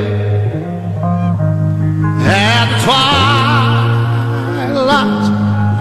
at 2.23 2.68
the 2.70 2.90
twilight's 4.73 5.28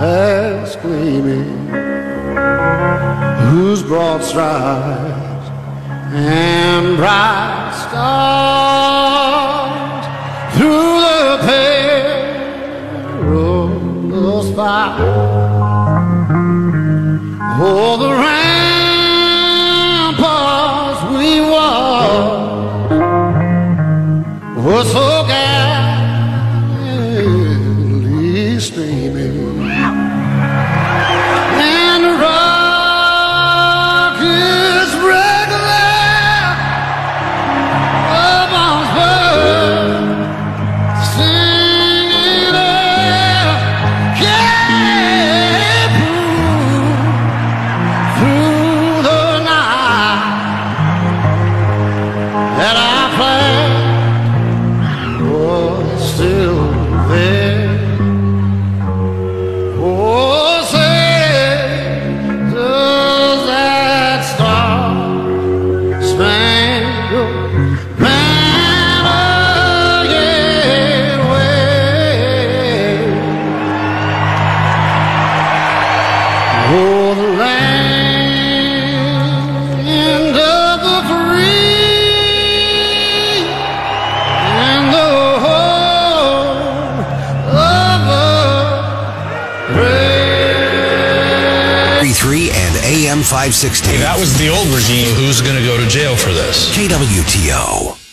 last 0.01 0.75
gleaming 0.81 1.53
whose 3.49 3.81
broad 3.83 4.21
stripes 4.23 5.24
and 6.15 6.95
bright 6.95 7.71
stars 7.89 8.95
through 10.55 10.99
the 11.01 11.37
perilous 13.17 14.47
fight. 14.55 14.97
Oh, 17.57 17.97
the 17.97 18.09
ramparts 18.11 18.44
Hey, 93.45 93.51
that 93.97 94.17
was 94.17 94.35
the 94.39 94.49
old 94.49 94.65
regime. 94.73 95.13
Who's 95.13 95.39
going 95.39 95.55
to 95.55 95.61
go 95.61 95.77
to 95.77 95.87
jail 95.87 96.15
for 96.15 96.33
this? 96.33 96.75
KWTO. 96.75 98.04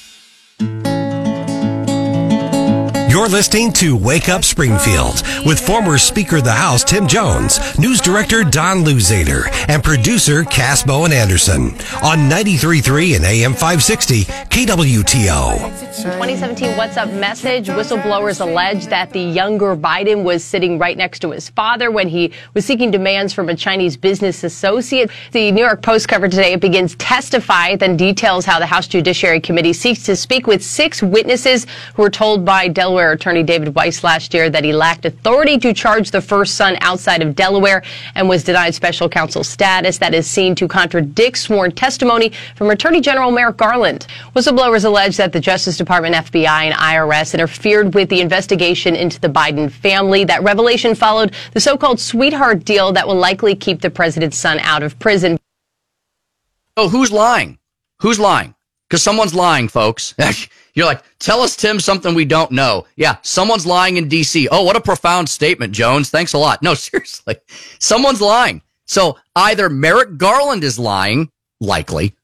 You're 3.22 3.28
listening 3.28 3.72
to 3.74 3.96
Wake 3.96 4.28
Up 4.28 4.42
Springfield 4.42 5.22
with 5.46 5.64
former 5.64 5.96
Speaker 5.96 6.38
of 6.38 6.44
the 6.44 6.50
House 6.50 6.82
Tim 6.82 7.06
Jones, 7.06 7.78
News 7.78 8.00
Director 8.00 8.42
Don 8.42 8.78
Luzader, 8.78 9.48
and 9.68 9.80
producer 9.84 10.42
Cass 10.42 10.82
Bowen 10.82 11.12
Anderson 11.12 11.66
on 12.02 12.28
93.3 12.28 13.14
and 13.14 13.24
AM 13.24 13.52
560 13.52 14.24
KWTO. 14.24 15.82
2017 16.02 16.70
WhatsApp 16.70 17.16
message. 17.20 17.68
Whistleblowers 17.68 18.40
allege 18.40 18.86
that 18.86 19.12
the 19.12 19.20
younger 19.20 19.76
Biden 19.76 20.24
was 20.24 20.42
sitting 20.42 20.76
right 20.76 20.96
next 20.96 21.20
to 21.20 21.30
his 21.30 21.48
father 21.48 21.92
when 21.92 22.08
he 22.08 22.32
was 22.54 22.64
seeking 22.64 22.90
demands 22.90 23.32
from 23.32 23.48
a 23.48 23.54
Chinese 23.54 23.96
business 23.96 24.42
associate. 24.42 25.12
The 25.30 25.52
New 25.52 25.62
York 25.62 25.80
Post 25.80 26.08
covered 26.08 26.32
today. 26.32 26.54
It 26.54 26.60
begins 26.60 26.96
testify, 26.96 27.76
then 27.76 27.96
details 27.96 28.44
how 28.44 28.58
the 28.58 28.66
House 28.66 28.88
Judiciary 28.88 29.38
Committee 29.38 29.72
seeks 29.72 30.02
to 30.04 30.16
speak 30.16 30.48
with 30.48 30.64
six 30.64 31.04
witnesses 31.04 31.68
who 31.94 32.02
were 32.02 32.10
told 32.10 32.44
by 32.44 32.66
Delaware 32.66 33.11
attorney 33.12 33.42
David 33.42 33.74
Weiss 33.74 34.02
last 34.02 34.34
year 34.34 34.50
that 34.50 34.64
he 34.64 34.72
lacked 34.72 35.04
authority 35.04 35.58
to 35.58 35.72
charge 35.72 36.10
the 36.10 36.20
first 36.20 36.54
son 36.54 36.76
outside 36.80 37.22
of 37.22 37.34
Delaware 37.34 37.82
and 38.14 38.28
was 38.28 38.44
denied 38.44 38.74
special 38.74 39.08
counsel 39.08 39.44
status. 39.44 39.98
That 39.98 40.14
is 40.14 40.26
seen 40.26 40.54
to 40.56 40.66
contradict 40.68 41.38
sworn 41.38 41.72
testimony 41.72 42.32
from 42.56 42.70
Attorney 42.70 43.00
General 43.00 43.30
Merrick 43.30 43.56
Garland. 43.56 44.06
Whistleblowers 44.34 44.84
allege 44.84 45.16
that 45.18 45.32
the 45.32 45.40
Justice 45.40 45.76
Department, 45.76 46.14
FBI, 46.14 46.64
and 46.64 46.74
IRS 46.74 47.34
interfered 47.34 47.94
with 47.94 48.08
the 48.08 48.20
investigation 48.20 48.96
into 48.96 49.20
the 49.20 49.28
Biden 49.28 49.70
family. 49.70 50.24
That 50.24 50.42
revelation 50.42 50.94
followed 50.94 51.34
the 51.52 51.60
so-called 51.60 52.00
sweetheart 52.00 52.64
deal 52.64 52.92
that 52.92 53.06
will 53.06 53.16
likely 53.16 53.54
keep 53.54 53.80
the 53.80 53.90
president's 53.90 54.38
son 54.38 54.58
out 54.60 54.82
of 54.82 54.98
prison. 54.98 55.38
Oh, 56.76 56.88
who's 56.88 57.12
lying? 57.12 57.58
Who's 58.00 58.18
lying? 58.18 58.54
Because 58.92 59.02
someone's 59.02 59.34
lying, 59.34 59.68
folks. 59.68 60.14
You're 60.74 60.84
like, 60.84 61.02
tell 61.18 61.40
us, 61.40 61.56
Tim, 61.56 61.80
something 61.80 62.14
we 62.14 62.26
don't 62.26 62.50
know. 62.50 62.86
Yeah, 62.94 63.16
someone's 63.22 63.64
lying 63.64 63.96
in 63.96 64.06
D.C. 64.06 64.48
Oh, 64.52 64.64
what 64.64 64.76
a 64.76 64.82
profound 64.82 65.30
statement, 65.30 65.72
Jones. 65.72 66.10
Thanks 66.10 66.34
a 66.34 66.38
lot. 66.38 66.62
No, 66.62 66.74
seriously. 66.74 67.36
Someone's 67.78 68.20
lying. 68.20 68.60
So 68.84 69.16
either 69.34 69.70
Merrick 69.70 70.18
Garland 70.18 70.62
is 70.62 70.78
lying, 70.78 71.30
likely, 71.58 72.14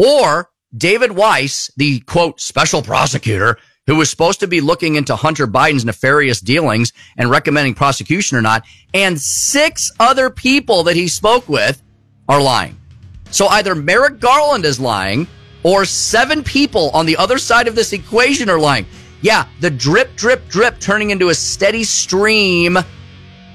or 0.00 0.50
David 0.76 1.12
Weiss, 1.12 1.70
the 1.76 2.00
quote, 2.00 2.40
special 2.40 2.82
prosecutor, 2.82 3.58
who 3.86 3.94
was 3.94 4.10
supposed 4.10 4.40
to 4.40 4.48
be 4.48 4.60
looking 4.60 4.96
into 4.96 5.14
Hunter 5.14 5.46
Biden's 5.46 5.84
nefarious 5.84 6.40
dealings 6.40 6.92
and 7.16 7.30
recommending 7.30 7.74
prosecution 7.74 8.36
or 8.36 8.42
not, 8.42 8.64
and 8.92 9.20
six 9.20 9.92
other 10.00 10.28
people 10.28 10.82
that 10.82 10.96
he 10.96 11.06
spoke 11.06 11.48
with 11.48 11.80
are 12.28 12.42
lying. 12.42 12.76
So 13.30 13.46
either 13.46 13.76
Merrick 13.76 14.18
Garland 14.18 14.64
is 14.64 14.80
lying 14.80 15.28
or 15.66 15.84
seven 15.84 16.44
people 16.44 16.90
on 16.90 17.06
the 17.06 17.16
other 17.16 17.38
side 17.38 17.66
of 17.66 17.74
this 17.74 17.92
equation 17.92 18.48
are 18.48 18.58
lying. 18.58 18.86
yeah, 19.20 19.48
the 19.58 19.68
drip, 19.68 20.14
drip, 20.14 20.48
drip 20.48 20.78
turning 20.78 21.10
into 21.10 21.30
a 21.30 21.34
steady 21.34 21.82
stream 21.82 22.78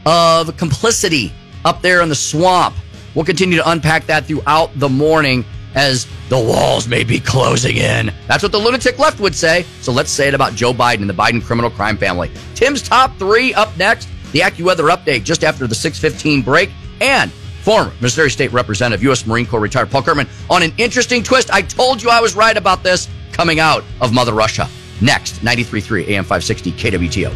of 0.05 0.57
complicity 0.57 1.31
up 1.63 1.81
there 1.81 2.01
in 2.01 2.09
the 2.09 2.15
swamp. 2.15 2.75
We'll 3.15 3.23
continue 3.23 3.55
to 3.55 3.69
unpack 3.69 4.07
that 4.07 4.25
throughout 4.25 4.77
the 4.77 4.89
morning 4.89 5.45
as 5.73 6.05
the 6.27 6.37
walls 6.37 6.85
may 6.85 7.05
be 7.05 7.17
closing 7.17 7.77
in. 7.77 8.11
That's 8.27 8.43
what 8.43 8.51
the 8.51 8.59
lunatic 8.59 8.99
left 8.99 9.21
would 9.21 9.33
say. 9.33 9.63
So 9.79 9.93
let's 9.93 10.11
say 10.11 10.27
it 10.27 10.33
about 10.33 10.53
Joe 10.53 10.73
Biden 10.73 10.99
and 10.99 11.09
the 11.09 11.13
Biden 11.13 11.41
criminal 11.41 11.71
crime 11.71 11.95
family. 11.95 12.29
Tim's 12.55 12.81
top 12.81 13.17
three 13.19 13.53
up 13.53 13.77
next. 13.77 14.09
The 14.33 14.39
AccuWeather 14.39 14.93
update 14.93 15.23
just 15.23 15.45
after 15.45 15.65
the 15.65 15.75
615 15.75 16.41
break. 16.41 16.71
And 16.99 17.31
former 17.61 17.93
Missouri 18.01 18.29
State 18.29 18.51
Representative, 18.51 19.03
U.S. 19.03 19.25
Marine 19.25 19.45
Corps 19.45 19.59
retired 19.59 19.89
Paul 19.89 20.01
Curtman 20.01 20.27
on 20.49 20.63
an 20.63 20.73
interesting 20.77 21.23
twist. 21.23 21.51
I 21.51 21.61
told 21.61 22.01
you 22.01 22.09
I 22.09 22.19
was 22.19 22.35
right 22.35 22.57
about 22.57 22.83
this 22.83 23.07
coming 23.31 23.59
out 23.59 23.83
of 24.01 24.13
Mother 24.13 24.33
Russia. 24.33 24.67
Next, 25.01 25.35
93.3 25.39 26.09
AM 26.09 26.23
560 26.23 26.71
KWTO. 26.73 27.31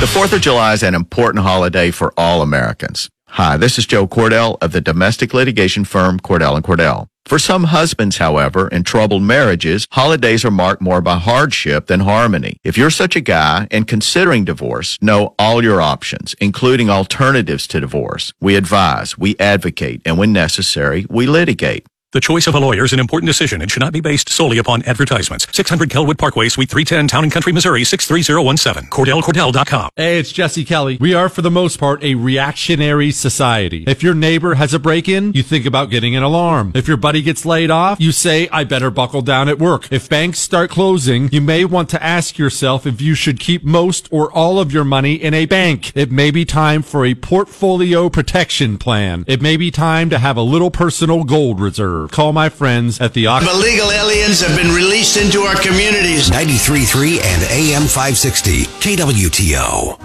The 0.00 0.06
4th 0.06 0.34
of 0.34 0.40
July 0.42 0.74
is 0.74 0.82
an 0.82 0.94
important 0.94 1.44
holiday 1.44 1.90
for 1.90 2.12
all 2.18 2.42
Americans. 2.42 3.08
Hi, 3.34 3.56
this 3.56 3.80
is 3.80 3.86
Joe 3.86 4.06
Cordell 4.06 4.58
of 4.62 4.70
the 4.70 4.80
domestic 4.80 5.34
litigation 5.34 5.84
firm 5.84 6.20
Cordell 6.20 6.54
and 6.54 6.64
Cordell. 6.64 7.08
For 7.26 7.40
some 7.40 7.64
husbands, 7.64 8.18
however, 8.18 8.68
in 8.68 8.84
troubled 8.84 9.24
marriages, 9.24 9.88
holidays 9.90 10.44
are 10.44 10.52
marked 10.52 10.80
more 10.80 11.00
by 11.00 11.18
hardship 11.18 11.88
than 11.88 11.98
harmony. 11.98 12.58
If 12.62 12.78
you're 12.78 12.90
such 12.90 13.16
a 13.16 13.20
guy 13.20 13.66
and 13.72 13.88
considering 13.88 14.44
divorce, 14.44 14.98
know 15.02 15.34
all 15.36 15.64
your 15.64 15.80
options, 15.80 16.36
including 16.40 16.90
alternatives 16.90 17.66
to 17.66 17.80
divorce. 17.80 18.32
We 18.40 18.54
advise, 18.54 19.18
we 19.18 19.34
advocate, 19.40 20.00
and 20.04 20.16
when 20.16 20.32
necessary, 20.32 21.04
we 21.10 21.26
litigate. 21.26 21.88
The 22.14 22.20
choice 22.20 22.46
of 22.46 22.54
a 22.54 22.60
lawyer 22.60 22.84
is 22.84 22.92
an 22.92 23.00
important 23.00 23.26
decision 23.26 23.60
and 23.60 23.68
should 23.68 23.80
not 23.80 23.92
be 23.92 24.00
based 24.00 24.28
solely 24.28 24.58
upon 24.58 24.84
advertisements. 24.84 25.48
600 25.50 25.90
Kelwood 25.90 26.16
Parkway, 26.16 26.48
Suite 26.48 26.70
310, 26.70 27.08
Town 27.08 27.24
and 27.24 27.32
Country, 27.32 27.52
Missouri, 27.52 27.82
63017. 27.82 28.88
CordellCordell.com. 28.88 29.90
Hey, 29.96 30.20
it's 30.20 30.30
Jesse 30.30 30.64
Kelly. 30.64 30.96
We 31.00 31.12
are, 31.12 31.28
for 31.28 31.42
the 31.42 31.50
most 31.50 31.80
part, 31.80 32.04
a 32.04 32.14
reactionary 32.14 33.10
society. 33.10 33.82
If 33.88 34.04
your 34.04 34.14
neighbor 34.14 34.54
has 34.54 34.72
a 34.72 34.78
break-in, 34.78 35.32
you 35.32 35.42
think 35.42 35.66
about 35.66 35.90
getting 35.90 36.14
an 36.14 36.22
alarm. 36.22 36.70
If 36.76 36.86
your 36.86 36.96
buddy 36.96 37.20
gets 37.20 37.44
laid 37.44 37.72
off, 37.72 38.00
you 38.00 38.12
say, 38.12 38.48
I 38.52 38.62
better 38.62 38.92
buckle 38.92 39.22
down 39.22 39.48
at 39.48 39.58
work. 39.58 39.90
If 39.90 40.08
banks 40.08 40.38
start 40.38 40.70
closing, 40.70 41.28
you 41.32 41.40
may 41.40 41.64
want 41.64 41.88
to 41.88 42.00
ask 42.00 42.38
yourself 42.38 42.86
if 42.86 43.00
you 43.00 43.16
should 43.16 43.40
keep 43.40 43.64
most 43.64 44.06
or 44.12 44.30
all 44.30 44.60
of 44.60 44.70
your 44.70 44.84
money 44.84 45.14
in 45.14 45.34
a 45.34 45.46
bank. 45.46 45.90
It 45.96 46.12
may 46.12 46.30
be 46.30 46.44
time 46.44 46.82
for 46.82 47.04
a 47.04 47.16
portfolio 47.16 48.08
protection 48.08 48.78
plan. 48.78 49.24
It 49.26 49.42
may 49.42 49.56
be 49.56 49.72
time 49.72 50.10
to 50.10 50.20
have 50.20 50.36
a 50.36 50.42
little 50.42 50.70
personal 50.70 51.24
gold 51.24 51.58
reserve. 51.58 52.03
Call 52.08 52.32
my 52.32 52.48
friends 52.48 53.00
at 53.00 53.12
the 53.14 53.26
Ox- 53.26 53.46
Illegal 53.50 53.90
aliens 53.90 54.40
have 54.40 54.56
been 54.56 54.74
released 54.74 55.16
into 55.16 55.40
our 55.42 55.56
communities. 55.56 56.30
93.3 56.30 57.20
and 57.22 57.42
AM 57.50 57.82
560 57.82 58.64
KWTO. 58.80 59.98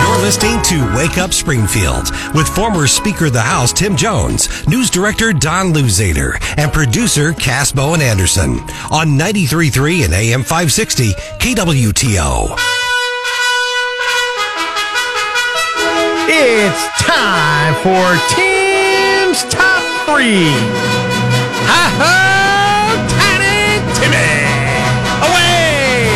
You're 0.00 0.18
listening 0.26 0.62
to 0.64 0.96
Wake 0.96 1.18
Up 1.18 1.32
Springfield 1.32 2.10
with 2.34 2.48
former 2.48 2.86
Speaker 2.86 3.26
of 3.26 3.32
the 3.32 3.40
House 3.40 3.72
Tim 3.72 3.96
Jones, 3.96 4.66
News 4.66 4.90
Director 4.90 5.32
Don 5.32 5.72
Luzader, 5.72 6.36
and 6.58 6.72
producer 6.72 7.32
Cass 7.32 7.72
Bowen 7.72 8.00
Anderson 8.02 8.60
on 8.90 9.18
93.3 9.18 10.04
and 10.04 10.12
AM 10.14 10.42
560 10.42 11.12
KWTO. 11.40 12.56
It's 16.32 17.02
time 17.02 17.74
for 17.82 18.34
Tim's 18.34 19.42
Top 19.52 19.82
3. 20.14 20.24
Ha 21.70 21.84
ha! 22.00 22.16
Tiny 23.08 23.78
Timmy! 23.94 24.32
Away! 25.28 26.10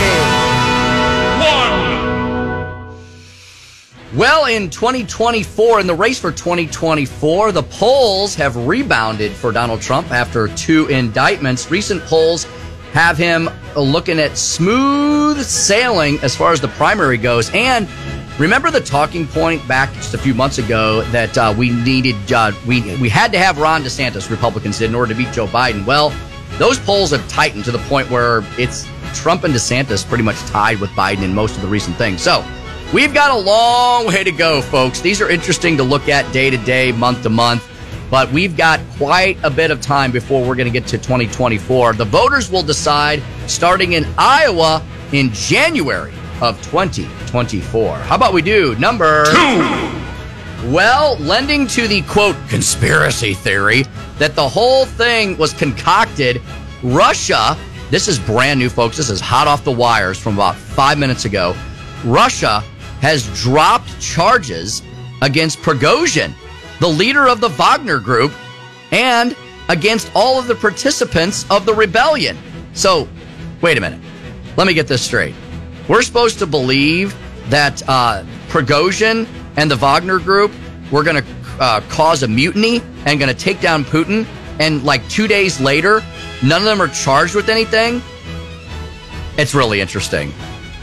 One. 4.11 4.19
Well, 4.19 4.47
in 4.47 4.69
2024, 4.69 5.79
in 5.79 5.87
the 5.87 5.95
race 5.95 6.19
for 6.19 6.33
2024, 6.33 7.53
the 7.53 7.63
polls 7.63 8.35
have 8.35 8.57
rebounded 8.57 9.31
for 9.31 9.53
Donald 9.53 9.81
Trump 9.81 10.11
after 10.11 10.49
two 10.49 10.89
indictments. 10.89 11.71
Recent 11.71 12.03
polls 12.03 12.49
have 12.95 13.17
him 13.17 13.49
looking 13.77 14.19
at 14.19 14.37
smooth 14.37 15.41
sailing 15.41 16.19
as 16.21 16.35
far 16.35 16.51
as 16.51 16.61
the 16.61 16.67
primary 16.69 17.17
goes. 17.17 17.49
And 17.55 17.89
remember 18.39 18.71
the 18.71 18.81
talking 18.81 19.27
point 19.27 19.67
back 19.69 19.93
just 19.95 20.15
a 20.15 20.19
few 20.19 20.35
months 20.35 20.59
ago 20.59 21.03
that 21.11 21.37
uh, 21.39 21.55
we 21.57 21.71
needed, 21.71 22.17
uh, 22.33 22.53
we, 22.67 22.81
we 22.97 23.09
had 23.09 23.33
to 23.33 23.39
have 23.39 23.59
Ron 23.59 23.83
DeSantis, 23.83 24.31
Republicans 24.31 24.79
did, 24.79 24.91
in 24.91 24.95
order 24.95 25.13
to 25.13 25.19
beat 25.19 25.33
Joe 25.33 25.47
Biden. 25.47 25.85
Well, 25.87 26.13
those 26.59 26.79
polls 26.79 27.11
have 27.11 27.27
tightened 27.29 27.65
to 27.65 27.73
the 27.73 27.79
point 27.81 28.11
where 28.11 28.43
it's 28.59 28.87
Trump 29.15 29.45
and 29.45 29.55
DeSantis 29.55 30.07
pretty 30.07 30.25
much 30.25 30.37
tied 30.47 30.81
with 30.81 30.91
Biden 30.91 31.23
in 31.23 31.35
most 31.35 31.57
of 31.57 31.63
the 31.63 31.69
recent 31.69 31.97
things. 31.97 32.23
So 32.23 32.45
we've 32.93 33.15
got 33.15 33.31
a 33.31 33.39
long 33.39 34.07
way 34.07 34.25
to 34.25 34.33
go, 34.33 34.61
folks. 34.63 35.01
These 35.01 35.21
are 35.21 35.31
interesting 35.31 35.77
to 35.77 35.83
look 35.83 36.09
at 36.09 36.31
day 36.33 36.51
to 36.51 36.57
day, 36.59 36.93
month 36.93 37.23
to 37.23 37.31
month. 37.31 37.69
But 38.11 38.31
we've 38.31 38.57
got 38.57 38.81
quite 38.97 39.39
a 39.43 39.51
bit 39.51 39.71
of 39.71 39.81
time 39.81 40.13
before 40.13 40.47
we're 40.47 40.55
going 40.55 40.73
to 40.73 40.79
get 40.79 40.87
to 40.89 40.99
2024. 40.99 41.95
The 41.95 42.05
voters 42.05 42.51
will 42.51 42.63
decide 42.63 43.23
starting 43.47 43.95
in 43.95 44.07
Iowa 44.19 44.85
in 45.13 45.33
January 45.33 46.13
of 46.41 46.61
2024. 46.65 47.97
How 47.97 48.17
about 48.17 48.33
we 48.33 48.43
do 48.43 48.75
number 48.77 49.25
two? 49.27 50.71
Well, 50.71 51.17
lending 51.19 51.67
to 51.69 51.87
the 51.87 52.03
quote 52.03 52.37
conspiracy 52.49 53.35
theory 53.35 53.85
that 54.19 54.35
the 54.35 54.49
whole 54.49 54.87
thing 54.87 55.37
was 55.37 55.53
concocted, 55.53 56.41
Russia, 56.83 57.57
this 57.91 58.09
is 58.09 58.19
brand 58.19 58.59
new, 58.59 58.69
folks. 58.69 58.97
This 58.97 59.11
is 59.11 59.21
hot 59.21 59.47
off 59.47 59.63
the 59.63 59.71
wires 59.71 60.19
from 60.19 60.35
about 60.35 60.57
five 60.57 60.99
minutes 60.99 61.27
ago. 61.27 61.55
Russia 62.05 62.61
has 63.01 63.29
dropped 63.41 64.01
charges 64.01 64.83
against 65.23 65.59
Prigozhin, 65.59 66.33
the 66.81 66.89
leader 66.89 67.29
of 67.29 67.41
the 67.41 67.51
Wagner 67.51 68.01
group, 68.01 68.33
and 68.91 69.37
against 69.69 70.11
all 70.15 70.39
of 70.39 70.47
the 70.47 70.55
participants 70.55 71.45
of 71.51 71.67
the 71.67 71.75
rebellion. 71.75 72.37
So, 72.73 73.09
wait 73.61 73.79
a 73.79 73.81
minute. 73.81 74.01
Let 74.57 74.67
me 74.67 74.75
get 74.75 74.87
this 74.87 75.03
straight. 75.03 75.35
We're 75.89 76.03
supposed 76.03 76.39
to 76.39 76.47
believe 76.47 77.15
that 77.51 77.87
uh, 77.89 78.25
Prigozhin 78.49 79.29
and 79.57 79.71
the 79.71 79.77
Wagner 79.77 80.19
group 80.19 80.51
were 80.91 81.03
going 81.03 81.23
to 81.23 81.31
uh, 81.61 81.81
cause 81.89 82.23
a 82.23 82.29
mutiny 82.29 82.81
and 83.05 83.19
going 83.21 83.33
to 83.33 83.35
take 83.35 83.61
down 83.61 83.85
Putin, 83.85 84.27
and 84.61 84.83
like 84.85 85.07
two 85.09 85.29
days 85.29 85.61
later, 85.61 86.03
none 86.43 86.63
of 86.63 86.65
them 86.65 86.81
are 86.81 86.89
charged 86.89 87.35
with 87.35 87.49
anything. 87.49 88.03
It's 89.37 89.55
really 89.55 89.81
interesting. 89.81 90.33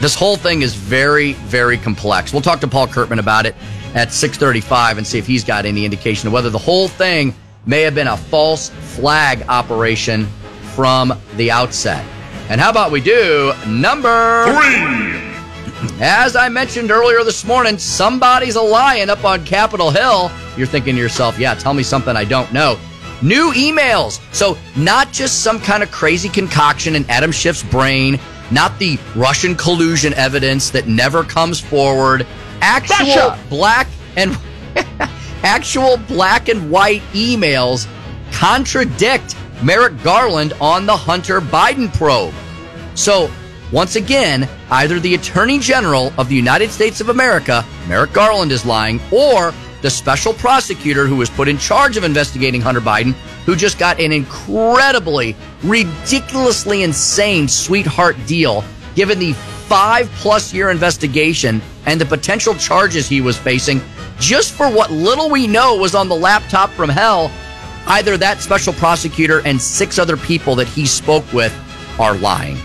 This 0.00 0.14
whole 0.14 0.36
thing 0.36 0.62
is 0.62 0.74
very, 0.74 1.32
very 1.32 1.78
complex. 1.78 2.32
We'll 2.32 2.42
talk 2.42 2.60
to 2.60 2.68
Paul 2.68 2.86
Curtman 2.86 3.18
about 3.18 3.46
it 3.46 3.56
at 3.94 4.08
6:35 4.08 4.98
and 4.98 5.06
see 5.06 5.18
if 5.18 5.26
he's 5.26 5.44
got 5.44 5.64
any 5.64 5.84
indication 5.84 6.26
of 6.28 6.32
whether 6.32 6.50
the 6.50 6.58
whole 6.58 6.88
thing 6.88 7.34
may 7.66 7.82
have 7.82 7.94
been 7.94 8.08
a 8.08 8.16
false 8.16 8.70
flag 8.96 9.44
operation 9.48 10.26
from 10.74 11.18
the 11.36 11.50
outset. 11.50 12.04
And 12.52 12.60
how 12.60 12.68
about 12.68 12.92
we 12.92 13.00
do 13.00 13.54
number 13.66 14.44
three? 14.44 16.02
As 16.02 16.36
I 16.36 16.50
mentioned 16.50 16.90
earlier 16.90 17.24
this 17.24 17.46
morning, 17.46 17.78
somebody's 17.78 18.56
a 18.56 18.60
lion 18.60 19.08
up 19.08 19.24
on 19.24 19.42
Capitol 19.46 19.90
Hill. 19.90 20.30
You're 20.58 20.66
thinking 20.66 20.94
to 20.96 21.00
yourself, 21.00 21.38
yeah, 21.38 21.54
tell 21.54 21.72
me 21.72 21.82
something 21.82 22.14
I 22.14 22.26
don't 22.26 22.52
know. 22.52 22.78
New 23.22 23.52
emails. 23.52 24.20
So, 24.34 24.58
not 24.76 25.12
just 25.12 25.42
some 25.42 25.60
kind 25.60 25.82
of 25.82 25.90
crazy 25.90 26.28
concoction 26.28 26.94
in 26.94 27.08
Adam 27.08 27.32
Schiff's 27.32 27.62
brain, 27.62 28.20
not 28.50 28.78
the 28.78 28.98
Russian 29.16 29.54
collusion 29.54 30.12
evidence 30.12 30.68
that 30.72 30.86
never 30.86 31.24
comes 31.24 31.58
forward. 31.58 32.26
Actual 32.60 33.06
Russia! 33.06 33.38
black 33.48 33.88
and 34.16 34.38
actual 35.42 35.96
black 35.96 36.50
and 36.50 36.70
white 36.70 37.00
emails 37.14 37.88
contradict 38.30 39.36
Merrick 39.62 40.02
Garland 40.02 40.52
on 40.60 40.86
the 40.86 40.96
Hunter 40.96 41.40
Biden 41.40 41.92
probe. 41.96 42.34
So, 42.94 43.30
once 43.72 43.96
again, 43.96 44.48
either 44.70 45.00
the 45.00 45.14
Attorney 45.14 45.58
General 45.58 46.12
of 46.18 46.28
the 46.28 46.34
United 46.34 46.70
States 46.70 47.00
of 47.00 47.08
America, 47.08 47.64
Merrick 47.88 48.12
Garland, 48.12 48.52
is 48.52 48.66
lying, 48.66 49.00
or 49.10 49.54
the 49.80 49.90
special 49.90 50.34
prosecutor 50.34 51.06
who 51.06 51.16
was 51.16 51.30
put 51.30 51.48
in 51.48 51.58
charge 51.58 51.96
of 51.96 52.04
investigating 52.04 52.60
Hunter 52.60 52.80
Biden, 52.80 53.12
who 53.44 53.56
just 53.56 53.78
got 53.78 53.98
an 53.98 54.12
incredibly, 54.12 55.34
ridiculously 55.62 56.82
insane 56.82 57.48
sweetheart 57.48 58.16
deal 58.26 58.62
given 58.94 59.18
the 59.18 59.32
five 59.32 60.08
plus 60.16 60.52
year 60.52 60.70
investigation 60.70 61.62
and 61.86 62.00
the 62.00 62.04
potential 62.04 62.54
charges 62.54 63.08
he 63.08 63.20
was 63.20 63.38
facing 63.38 63.80
just 64.18 64.52
for 64.52 64.70
what 64.70 64.90
little 64.90 65.30
we 65.30 65.46
know 65.46 65.76
was 65.76 65.94
on 65.94 66.08
the 66.08 66.14
laptop 66.14 66.70
from 66.70 66.88
hell. 66.88 67.32
Either 67.86 68.16
that 68.16 68.40
special 68.40 68.72
prosecutor 68.74 69.40
and 69.44 69.60
six 69.60 69.98
other 69.98 70.16
people 70.16 70.54
that 70.54 70.68
he 70.68 70.86
spoke 70.86 71.30
with 71.32 71.52
are 71.98 72.14
lying. 72.14 72.56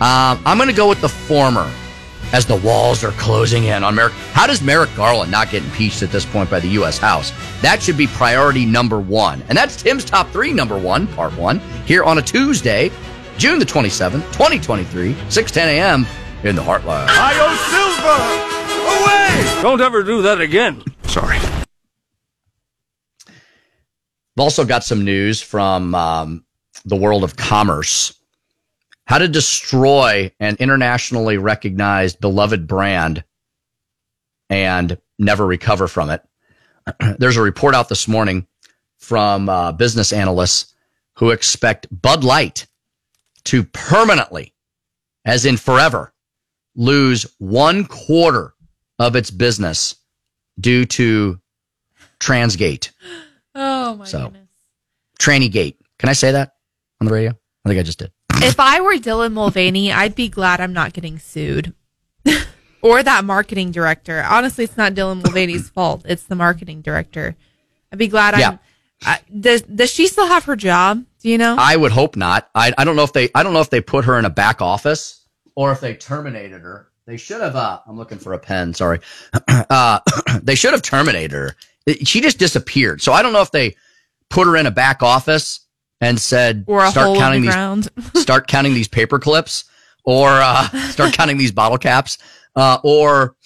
Um, 0.00 0.40
I'm 0.46 0.56
going 0.56 0.68
to 0.70 0.74
go 0.74 0.88
with 0.88 1.00
the 1.00 1.08
former. 1.08 1.70
as 2.32 2.46
the 2.46 2.56
walls 2.56 3.02
are 3.02 3.10
closing 3.12 3.64
in 3.64 3.82
on 3.82 3.94
Merrick. 3.96 4.12
How 4.32 4.46
does 4.46 4.62
Merrick 4.62 4.94
Garland 4.94 5.32
not 5.32 5.50
get 5.50 5.64
impeached 5.64 6.00
at 6.02 6.10
this 6.12 6.24
point 6.24 6.48
by 6.48 6.60
the 6.60 6.68
U.S. 6.68 6.96
House? 6.96 7.32
That 7.60 7.82
should 7.82 7.96
be 7.96 8.06
priority 8.06 8.64
number 8.64 9.00
one. 9.00 9.42
And 9.48 9.58
that's 9.58 9.82
Tim's 9.82 10.04
top 10.04 10.28
three, 10.30 10.52
number 10.52 10.78
one, 10.78 11.08
part 11.08 11.36
one, 11.36 11.58
here 11.86 12.04
on 12.04 12.18
a 12.18 12.22
Tuesday, 12.22 12.92
June 13.36 13.58
the 13.58 13.64
27th, 13.64 14.22
2023, 14.32 15.14
6:10 15.14 15.56
a.m. 15.66 16.06
in 16.44 16.54
the 16.54 16.62
Heartland. 16.62 17.08
Io 17.08 17.56
Silva! 17.68 18.56
Away! 19.02 19.62
Don't 19.62 19.80
ever 19.80 20.02
do 20.04 20.22
that 20.22 20.40
again. 20.40 20.84
Sorry. 21.04 21.38
We've 23.26 24.44
also 24.44 24.64
got 24.64 24.84
some 24.84 25.04
news 25.04 25.42
from 25.42 25.94
um, 25.96 26.44
the 26.84 26.96
world 26.96 27.24
of 27.24 27.36
commerce. 27.36 28.14
How 29.10 29.18
to 29.18 29.26
destroy 29.26 30.30
an 30.38 30.56
internationally 30.60 31.36
recognized, 31.36 32.20
beloved 32.20 32.68
brand 32.68 33.24
and 34.48 34.96
never 35.18 35.44
recover 35.44 35.88
from 35.88 36.10
it. 36.10 36.22
There's 37.18 37.36
a 37.36 37.42
report 37.42 37.74
out 37.74 37.88
this 37.88 38.06
morning 38.06 38.46
from 38.98 39.48
uh, 39.48 39.72
business 39.72 40.12
analysts 40.12 40.72
who 41.16 41.30
expect 41.30 41.88
Bud 41.90 42.22
Light 42.22 42.68
to 43.46 43.64
permanently, 43.64 44.54
as 45.24 45.44
in 45.44 45.56
forever, 45.56 46.14
lose 46.76 47.26
one 47.38 47.86
quarter 47.86 48.54
of 49.00 49.16
its 49.16 49.32
business 49.32 49.96
due 50.60 50.84
to 50.84 51.40
Transgate. 52.20 52.92
Oh 53.56 53.96
my 53.96 54.04
So, 54.04 54.26
goodness. 54.26 54.48
Tranny 55.18 55.74
Can 55.98 56.08
I 56.08 56.12
say 56.12 56.30
that 56.30 56.54
on 57.00 57.08
the 57.08 57.12
radio? 57.12 57.32
I 57.64 57.68
think 57.68 57.80
I 57.80 57.82
just 57.82 57.98
did. 57.98 58.12
If 58.42 58.58
I 58.58 58.80
were 58.80 58.94
Dylan 58.94 59.32
Mulvaney, 59.32 59.92
I'd 59.92 60.14
be 60.14 60.28
glad 60.28 60.60
I'm 60.60 60.72
not 60.72 60.92
getting 60.92 61.18
sued. 61.18 61.74
or 62.82 63.02
that 63.02 63.24
marketing 63.24 63.70
director. 63.70 64.24
Honestly, 64.28 64.64
it's 64.64 64.76
not 64.76 64.94
Dylan 64.94 65.22
Mulvaney's 65.22 65.68
fault. 65.74 66.02
It's 66.06 66.24
the 66.24 66.36
marketing 66.36 66.80
director. 66.82 67.36
I'd 67.92 67.98
be 67.98 68.08
glad 68.08 68.38
Yeah. 68.38 68.50
I'm. 68.50 68.58
I, 69.02 69.18
does 69.38 69.62
does 69.62 69.90
she 69.90 70.06
still 70.08 70.26
have 70.26 70.44
her 70.44 70.56
job? 70.56 71.02
Do 71.20 71.30
you 71.30 71.38
know? 71.38 71.56
I 71.58 71.74
would 71.74 71.90
hope 71.92 72.16
not. 72.16 72.50
I, 72.54 72.72
I 72.76 72.84
don't 72.84 72.96
know 72.96 73.02
if 73.02 73.14
they 73.14 73.30
I 73.34 73.42
don't 73.42 73.54
know 73.54 73.62
if 73.62 73.70
they 73.70 73.80
put 73.80 74.04
her 74.04 74.18
in 74.18 74.26
a 74.26 74.30
back 74.30 74.60
office 74.60 75.24
or 75.54 75.72
if 75.72 75.80
they 75.80 75.94
terminated 75.94 76.60
her. 76.60 76.88
They 77.06 77.16
should 77.16 77.40
have. 77.40 77.56
Uh, 77.56 77.80
I'm 77.86 77.96
looking 77.96 78.18
for 78.18 78.34
a 78.34 78.38
pen. 78.38 78.74
Sorry. 78.74 79.00
Uh, 79.70 80.00
they 80.42 80.54
should 80.54 80.72
have 80.72 80.82
terminated 80.82 81.32
her. 81.32 81.56
She 82.04 82.20
just 82.20 82.38
disappeared. 82.38 83.00
So 83.00 83.12
I 83.12 83.22
don't 83.22 83.32
know 83.32 83.40
if 83.40 83.50
they 83.52 83.76
put 84.28 84.46
her 84.46 84.56
in 84.56 84.66
a 84.66 84.70
back 84.70 85.02
office 85.02 85.60
and 86.00 86.20
said 86.20 86.64
start 86.90 87.16
counting 87.18 87.42
the 87.42 87.90
these 88.12 88.22
start 88.22 88.46
counting 88.46 88.74
these 88.74 88.88
paper 88.88 89.18
clips 89.18 89.64
or 90.04 90.28
uh, 90.28 90.68
start 90.90 91.12
counting 91.12 91.38
these 91.38 91.52
bottle 91.52 91.78
caps 91.78 92.18
uh, 92.56 92.78
or 92.82 93.36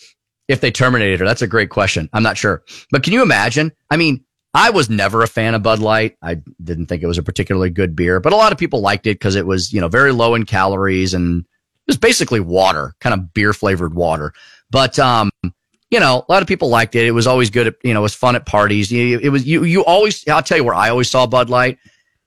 if 0.48 0.60
they 0.60 0.70
terminated 0.70 1.20
her. 1.20 1.26
That's 1.26 1.42
a 1.42 1.46
great 1.46 1.70
question. 1.70 2.08
I'm 2.12 2.22
not 2.22 2.36
sure. 2.36 2.62
But 2.90 3.02
can 3.02 3.12
you 3.12 3.22
imagine? 3.22 3.72
I 3.90 3.96
mean, 3.96 4.24
I 4.52 4.70
was 4.70 4.88
never 4.88 5.22
a 5.22 5.26
fan 5.26 5.54
of 5.54 5.62
Bud 5.62 5.80
Light. 5.80 6.16
I 6.22 6.36
didn't 6.62 6.86
think 6.86 7.02
it 7.02 7.06
was 7.06 7.18
a 7.18 7.22
particularly 7.22 7.70
good 7.70 7.96
beer, 7.96 8.20
but 8.20 8.32
a 8.32 8.36
lot 8.36 8.52
of 8.52 8.58
people 8.58 8.80
liked 8.80 9.06
it 9.06 9.14
because 9.14 9.34
it 9.34 9.46
was, 9.46 9.72
you 9.72 9.80
know, 9.80 9.88
very 9.88 10.12
low 10.12 10.34
in 10.34 10.44
calories 10.44 11.12
and 11.12 11.40
it 11.40 11.88
was 11.88 11.96
basically 11.96 12.40
water, 12.40 12.94
kind 13.00 13.14
of 13.14 13.34
beer 13.34 13.52
flavored 13.52 13.94
water. 13.94 14.32
But, 14.70 14.98
um, 14.98 15.30
you 15.90 16.00
know, 16.00 16.24
a 16.28 16.32
lot 16.32 16.42
of 16.42 16.48
people 16.48 16.68
liked 16.68 16.94
it. 16.94 17.04
It 17.04 17.10
was 17.10 17.26
always 17.26 17.50
good. 17.50 17.66
At, 17.66 17.74
you 17.82 17.92
know, 17.94 18.00
it 18.00 18.02
was 18.02 18.14
fun 18.14 18.36
at 18.36 18.46
parties. 18.46 18.92
It 18.92 19.30
was, 19.30 19.44
you, 19.44 19.64
you 19.64 19.84
always, 19.84 20.26
I'll 20.28 20.42
tell 20.42 20.56
you 20.56 20.64
where 20.64 20.74
I 20.74 20.88
always 20.88 21.10
saw 21.10 21.26
Bud 21.26 21.50
Light. 21.50 21.78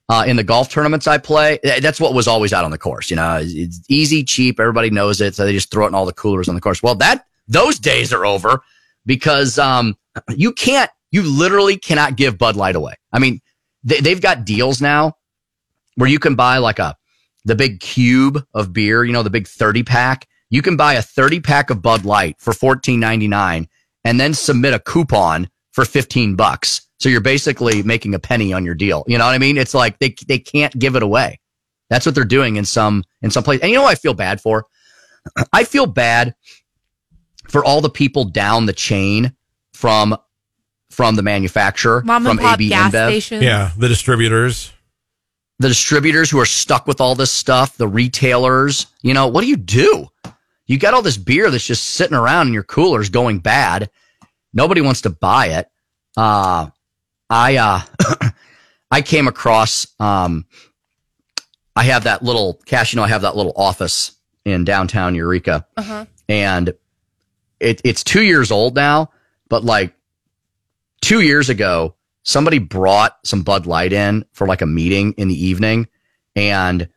Uh, 0.10 0.24
in 0.26 0.38
the 0.38 0.43
golf 0.43 0.70
tournaments 0.70 1.06
I 1.06 1.17
play, 1.17 1.60
eh, 1.63 1.82
that's 1.82 2.00
what 2.00 2.13
was 2.13 2.28
always 2.28 2.54
out 2.54 2.63
on 2.63 2.72
the 2.72 2.78
course. 2.78 3.10
You 3.10 3.17
know, 3.17 3.39
it's, 3.41 3.82
easy, 3.89 4.24
cheap. 4.24 4.60
Everybody 4.60 4.89
knows 4.89 5.20
it. 5.20 5.36
So 5.36 5.43
they 5.43 5.52
just 5.52 5.70
throw 5.70 5.86
it 5.86 5.89
in 5.89 5.96
all 5.96 6.06
the 6.06 6.13
coolers 6.13 6.48
on 6.48 6.56
the 6.56 6.62
course. 6.62 6.82
Well, 6.82 6.96
that, 6.96 7.26
those 7.48 7.78
days 7.78 8.13
are 8.13 8.26
over 8.26 8.62
because, 9.06 9.60
um, 9.60 9.98
you 10.30 10.54
can't, 10.54 10.89
you 11.12 11.24
literally 11.24 11.78
cannot 11.78 12.15
give 12.15 12.38
Bud 12.38 12.56
Light 12.56 12.76
away. 12.76 12.93
I 13.12 13.20
mean, 13.20 13.41
they, 13.84 14.00
they've 14.00 14.22
got 14.22 14.46
deals 14.46 14.82
now 14.82 15.17
where 15.96 16.10
you 16.10 16.20
can 16.20 16.36
buy 16.36 16.58
like 16.60 16.80
a, 16.80 16.96
the 17.43 17.56
big 17.56 17.80
cube 17.80 18.46
of 18.54 18.74
beer, 18.74 19.04
you 19.04 19.13
know, 19.13 19.24
the 19.24 19.30
big 19.30 19.48
30 19.48 19.84
pack. 19.84 20.28
You 20.50 20.62
can 20.62 20.78
buy 20.78 20.93
a 20.93 21.02
30 21.02 21.41
pack 21.41 21.70
of 21.70 21.82
Bud 21.82 22.06
Light 22.06 22.36
for 22.39 22.54
$14.99 22.54 23.67
and 24.04 24.20
then 24.20 24.34
submit 24.34 24.74
a 24.74 24.80
coupon 24.80 25.50
for 25.72 25.86
15 25.86 26.36
bucks. 26.36 26.87
So 26.99 27.10
you're 27.10 27.21
basically 27.21 27.83
making 27.83 28.15
a 28.15 28.19
penny 28.19 28.53
on 28.53 28.65
your 28.65 28.75
deal. 28.75 29.03
You 29.07 29.17
know 29.17 29.25
what 29.25 29.36
I 29.36 29.38
mean? 29.38 29.57
It's 29.57 29.73
like 29.73 29.99
they, 29.99 30.15
they 30.27 30.39
can't 30.39 30.77
give 30.77 30.95
it 30.95 31.03
away. 31.03 31.39
That's 31.89 32.05
what 32.05 32.15
they're 32.15 32.25
doing 32.25 32.55
in 32.55 32.65
some, 32.65 33.03
in 33.21 33.29
some 33.31 33.43
place. 33.43 33.62
And 33.62 33.69
you 33.69 33.77
know 33.77 33.83
what 33.83 33.91
I 33.91 33.95
feel 33.95 34.13
bad 34.13 34.41
for? 34.41 34.65
I 35.53 35.63
feel 35.63 35.86
bad 35.86 36.36
for 37.47 37.63
all 37.63 37.81
the 37.81 37.89
people 37.89 38.25
down 38.25 38.65
the 38.65 38.73
chain 38.73 39.33
from, 39.73 40.17
from 40.89 41.15
the 41.15 41.21
manufacturer, 41.23 42.01
Mom 42.03 42.25
from 42.25 42.38
pop 42.39 42.55
AB 42.55 42.69
gas 42.69 42.91
InBev 42.93 43.07
stations. 43.10 43.43
Yeah, 43.43 43.71
the 43.77 43.88
distributors. 43.88 44.71
the 45.60 45.67
distributors 45.67 46.29
who 46.31 46.39
are 46.39 46.45
stuck 46.45 46.88
with 46.88 46.99
all 46.99 47.13
this 47.15 47.31
stuff, 47.31 47.77
the 47.77 47.88
retailers, 47.88 48.88
you 49.01 49.13
know, 49.13 49.27
what 49.27 49.41
do 49.41 49.47
you 49.47 49.57
do? 49.57 50.07
You 50.65 50.77
got 50.77 50.93
all 50.93 51.01
this 51.01 51.17
beer 51.17 51.49
that's 51.51 51.65
just 51.65 51.86
sitting 51.86 52.17
around 52.17 52.47
in 52.47 52.53
your 52.53 52.63
coolers 52.63 53.10
going 53.10 53.39
bad. 53.39 53.89
Nobody 54.53 54.81
wants 54.81 55.01
to 55.01 55.10
buy 55.10 55.47
it. 55.47 55.69
Uh, 56.17 56.67
I, 57.29 57.57
uh, 57.57 58.29
I 58.91 59.01
came 59.01 59.27
across, 59.27 59.87
um, 59.99 60.45
I 61.75 61.83
have 61.83 62.05
that 62.05 62.23
little 62.23 62.59
cash, 62.65 62.93
you 62.93 62.97
know, 62.97 63.03
I 63.03 63.09
have 63.09 63.21
that 63.23 63.35
little 63.35 63.53
office 63.55 64.13
in 64.45 64.63
downtown 64.63 65.13
Eureka 65.13 65.65
Uh-huh. 65.75 66.05
and 66.29 66.73
it, 67.59 67.81
it's 67.83 68.03
two 68.03 68.21
years 68.23 68.51
old 68.51 68.75
now, 68.75 69.11
but 69.49 69.63
like 69.63 69.93
two 71.01 71.21
years 71.21 71.49
ago, 71.49 71.95
somebody 72.23 72.59
brought 72.59 73.17
some 73.23 73.41
Bud 73.43 73.65
Light 73.65 73.93
in 73.93 74.25
for 74.33 74.47
like 74.47 74.61
a 74.61 74.65
meeting 74.65 75.13
in 75.17 75.27
the 75.27 75.45
evening 75.45 75.87
and 76.35 76.87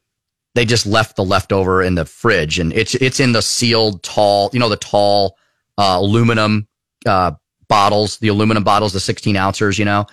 they 0.54 0.64
just 0.64 0.86
left 0.86 1.16
the 1.16 1.24
leftover 1.24 1.82
in 1.82 1.94
the 1.94 2.04
fridge 2.04 2.58
and 2.58 2.72
it's, 2.72 2.94
it's 2.96 3.20
in 3.20 3.32
the 3.32 3.42
sealed 3.42 4.02
tall, 4.02 4.50
you 4.52 4.58
know, 4.60 4.68
the 4.68 4.76
tall, 4.76 5.36
uh, 5.78 5.96
aluminum, 6.00 6.66
uh, 7.06 7.32
bottles, 7.70 8.18
the 8.18 8.28
aluminum 8.28 8.64
bottles, 8.64 8.92
the 8.92 9.00
16 9.00 9.34
ounces, 9.36 9.78
you 9.78 9.86
know, 9.86 10.04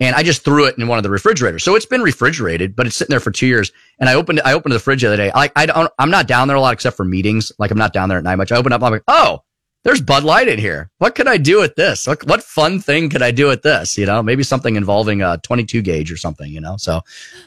and 0.00 0.16
I 0.16 0.24
just 0.24 0.44
threw 0.44 0.66
it 0.66 0.76
in 0.76 0.88
one 0.88 0.98
of 0.98 1.04
the 1.04 1.10
refrigerators. 1.10 1.62
So 1.62 1.76
it's 1.76 1.86
been 1.86 2.02
refrigerated, 2.02 2.74
but 2.74 2.86
it's 2.86 2.96
sitting 2.96 3.12
there 3.12 3.20
for 3.20 3.30
two 3.30 3.46
years. 3.46 3.70
And 4.00 4.08
I 4.08 4.14
opened, 4.14 4.40
I 4.44 4.54
opened 4.54 4.74
the 4.74 4.80
fridge 4.80 5.02
the 5.02 5.08
other 5.08 5.16
day. 5.16 5.30
I, 5.32 5.50
I 5.54 5.66
don't, 5.66 5.92
I'm 6.00 6.10
not 6.10 6.26
down 6.26 6.48
there 6.48 6.56
a 6.56 6.60
lot 6.60 6.72
except 6.72 6.96
for 6.96 7.04
meetings. 7.04 7.52
Like 7.58 7.70
I'm 7.70 7.78
not 7.78 7.92
down 7.92 8.08
there 8.08 8.18
at 8.18 8.24
night 8.24 8.36
much. 8.36 8.50
I 8.50 8.56
opened 8.56 8.74
up, 8.74 8.82
I'm 8.82 8.90
like, 8.90 9.04
oh, 9.06 9.44
there's 9.84 10.00
Bud 10.00 10.24
Light 10.24 10.48
in 10.48 10.58
here. 10.58 10.90
What 10.98 11.14
could 11.14 11.28
I 11.28 11.36
do 11.36 11.60
with 11.60 11.76
this? 11.76 12.06
What, 12.06 12.26
what 12.26 12.42
fun 12.42 12.80
thing 12.80 13.10
could 13.10 13.22
I 13.22 13.30
do 13.30 13.46
with 13.46 13.62
this? 13.62 13.96
You 13.98 14.06
know, 14.06 14.22
maybe 14.22 14.42
something 14.42 14.76
involving 14.76 15.22
a 15.22 15.38
22 15.42 15.82
gauge 15.82 16.10
or 16.10 16.16
something, 16.16 16.50
you 16.50 16.60
know? 16.60 16.76
So, 16.78 17.02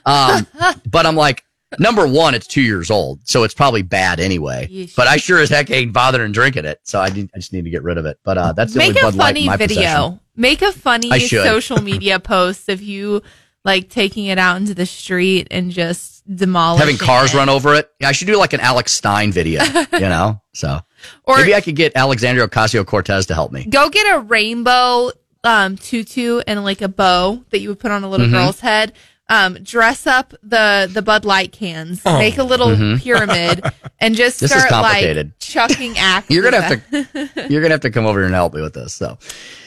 um, 0.05 0.47
but 0.89 1.05
I'm 1.05 1.15
like, 1.15 1.43
number 1.79 2.07
one, 2.07 2.33
it's 2.35 2.47
two 2.47 2.61
years 2.61 2.89
old. 2.91 3.19
So 3.27 3.43
it's 3.43 3.53
probably 3.53 3.81
bad 3.81 4.19
anyway, 4.19 4.67
Yeesh. 4.71 4.95
but 4.95 5.07
I 5.07 5.17
sure 5.17 5.39
as 5.39 5.49
heck 5.49 5.69
ain't 5.69 5.93
bothering 5.93 6.31
drinking 6.31 6.65
it. 6.65 6.79
So 6.83 6.99
I, 6.99 7.09
need, 7.09 7.29
I 7.35 7.39
just 7.39 7.53
need 7.53 7.65
to 7.65 7.69
get 7.69 7.83
rid 7.83 7.97
of 7.97 8.05
it. 8.05 8.19
But, 8.23 8.37
uh, 8.37 8.53
that's 8.53 8.73
the 8.73 8.79
Make 8.79 8.89
only 8.89 9.01
a 9.01 9.03
Bud 9.03 9.15
Light 9.15 9.29
in 9.29 9.35
funny 9.35 9.47
my 9.47 9.57
video. 9.57 9.75
possession. 9.81 10.19
Make 10.35 10.61
a 10.61 10.71
funny 10.71 11.19
social 11.27 11.81
media 11.81 12.19
post 12.19 12.69
of 12.69 12.81
you 12.81 13.21
like 13.65 13.89
taking 13.89 14.25
it 14.27 14.37
out 14.37 14.57
into 14.57 14.73
the 14.73 14.85
street 14.85 15.47
and 15.51 15.71
just 15.71 16.23
demolishing 16.33 16.87
Having 16.87 17.05
cars 17.05 17.33
it. 17.33 17.37
run 17.37 17.49
over 17.49 17.73
it. 17.75 17.89
Yeah, 17.99 18.09
I 18.09 18.11
should 18.13 18.27
do 18.27 18.37
like 18.37 18.53
an 18.53 18.59
Alex 18.61 18.93
Stein 18.93 19.31
video, 19.31 19.61
you 19.93 19.99
know? 19.99 20.41
So 20.53 20.79
Or- 21.25 21.37
maybe 21.37 21.53
I 21.53 21.59
could 21.61 21.75
get 21.75 21.91
Alexandria 21.95 22.47
Ocasio 22.47 22.85
Cortez 22.85 23.25
to 23.25 23.33
help 23.33 23.51
me. 23.51 23.65
Go 23.65 23.89
get 23.89 24.15
a 24.15 24.19
rainbow 24.19 25.11
um, 25.43 25.75
tutu 25.77 26.39
and 26.47 26.63
like 26.63 26.81
a 26.81 26.87
bow 26.87 27.43
that 27.49 27.59
you 27.59 27.69
would 27.69 27.79
put 27.79 27.91
on 27.91 28.03
a 28.03 28.09
little 28.09 28.27
Mhm. 28.27 28.31
girl's 28.31 28.59
head. 28.59 28.93
Um, 29.29 29.55
dress 29.61 30.07
up 30.07 30.33
the 30.41 30.89
the 30.91 31.01
Bud 31.01 31.25
Light 31.25 31.51
cans, 31.51 32.01
Oh. 32.05 32.17
make 32.17 32.37
a 32.37 32.43
little 32.43 32.67
Mhm. 32.69 33.01
pyramid, 33.01 33.61
and 33.99 34.15
just 34.15 34.39
This 34.39 34.51
start 34.51 34.71
like 34.71 35.37
chucking 35.39 35.97
axes. 35.97 36.33
You're 36.33 36.43
gonna 36.43 36.61
have 36.61 36.89
to. 36.91 37.29
You're 37.49 37.61
gonna 37.61 37.73
have 37.73 37.81
to 37.81 37.91
come 37.91 38.05
over 38.05 38.19
here 38.19 38.25
and 38.27 38.33
help 38.35 38.53
me 38.53 38.61
with 38.61 38.73
this. 38.73 38.93
So, 38.93 39.17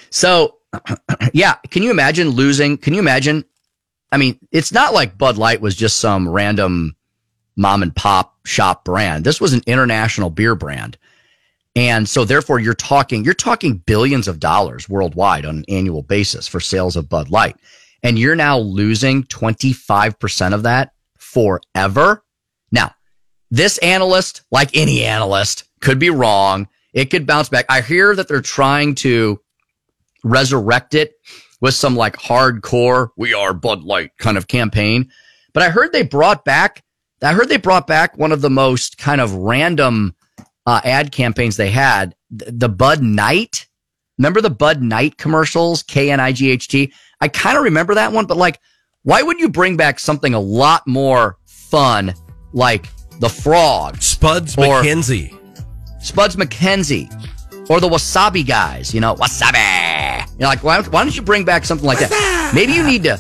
so 0.09 0.57
yeah. 1.35 1.55
Can 1.71 1.83
you 1.83 1.91
imagine 1.91 2.31
losing? 2.31 2.79
Can 2.79 2.95
you 2.95 3.01
imagine? 3.01 3.45
I 4.13 4.17
mean, 4.17 4.39
it's 4.51 4.73
not 4.73 4.95
like 4.95 5.19
Bud 5.19 5.37
Light 5.37 5.61
was 5.61 5.75
just 5.77 5.97
some 5.99 6.29
random 6.29 6.97
mom 7.57 7.83
and 7.83 7.95
pop 7.95 8.37
shop 8.47 8.85
brand. 8.85 9.25
This 9.25 9.41
was 9.41 9.53
an 9.53 9.61
international 9.67 10.31
beer 10.31 10.55
brand. 10.55 10.97
And 11.77 12.09
so 12.09 12.25
therefore 12.25 12.59
you're 12.59 12.75
talking, 12.75 13.25
you're 13.25 13.35
talking 13.35 13.77
billions 13.77 14.27
of 14.27 14.41
dollars 14.41 14.89
worldwide 14.89 15.45
on 15.47 15.59
an 15.59 15.65
annual 15.69 16.03
basis 16.03 16.49
for 16.49 16.59
sales 16.59 16.97
of 16.97 17.09
Bud 17.09 17.29
Light. 17.31 17.57
And 18.03 18.19
you're 18.19 18.37
now 18.37 18.59
losing 18.59 19.25
25% 19.25 20.55
of 20.55 20.63
that 20.63 20.93
forever. 21.19 22.25
Now, 22.73 22.95
this 23.51 23.79
analyst, 23.79 24.43
like 24.51 24.71
any 24.75 25.05
analyst, 25.05 25.65
could 25.81 25.99
be 25.99 26.11
wrong. 26.11 26.69
It 26.93 27.07
could 27.07 27.27
bounce 27.27 27.49
back. 27.49 27.67
I 27.69 27.81
hear 27.81 28.15
that 28.15 28.29
they're 28.29 28.41
trying 28.41 28.95
to 28.97 29.41
resurrect 30.25 30.95
it 30.95 31.15
with 31.61 31.75
some 31.75 31.97
like 31.97 32.17
hardcore, 32.17 33.11
we 33.17 33.35
are 33.35 33.53
Bud 33.53 33.83
Light 33.83 34.17
kind 34.19 34.37
of 34.39 34.49
campaign. 34.49 35.11
But 35.53 35.63
I 35.63 35.71
heard 35.71 35.93
they 35.93 36.03
brought 36.03 36.45
back, 36.45 36.83
I 37.23 37.33
heard 37.33 37.49
they 37.49 37.59
brought 37.59 37.87
back 37.87 38.17
one 38.17 38.33
of 38.33 38.41
the 38.41 38.51
most 38.51 38.99
kind 38.99 39.21
of 39.21 39.35
random, 39.35 40.15
uh, 40.67 40.81
ad 40.85 41.13
campaigns 41.13 41.57
they 41.57 41.71
had. 41.71 42.15
The, 42.31 42.69
Bud 42.69 43.03
Knight, 43.03 43.67
remember 44.19 44.41
the 44.41 44.51
Bud 44.51 44.83
Knight 44.83 45.19
commercials? 45.19 45.83
K 45.83 46.11
N 46.11 46.21
I 46.21 46.33
G 46.33 46.51
H 46.51 46.69
T. 46.69 46.93
I 47.21 47.29
kind 47.29 47.57
of 47.59 47.65
remember 47.65 47.95
that 47.97 48.13
one, 48.13 48.27
but 48.27 48.37
like, 48.37 48.61
why 49.03 49.23
would 49.23 49.39
you 49.41 49.49
bring 49.49 49.77
back 49.77 49.99
something 49.99 50.35
a 50.35 50.41
lot 50.41 50.87
more 50.87 51.37
fun 51.47 52.15
like 52.53 52.89
the 53.21 53.29
Frog, 53.29 54.01
Spuds 54.03 54.57
or 54.57 54.83
MacKenzie, 54.83 55.37
Spuds 56.03 56.37
MacKenzie, 56.37 57.11
or 57.71 57.81
the 57.81 57.89
Wasabi 57.89 58.47
guys? 58.47 58.95
You 58.95 59.01
know, 59.01 59.15
Wasabi. 59.15 60.27
You're 60.39 60.49
like 60.49 60.63
why, 60.65 60.81
why 60.83 61.05
don't 61.05 61.15
you 61.15 61.23
bring 61.23 61.45
back 61.45 61.65
something 61.65 61.87
like 61.87 61.99
that? 61.99 62.53
Maybe 62.55 62.73
you 62.73 62.83
need 62.87 63.03
to. 63.05 63.19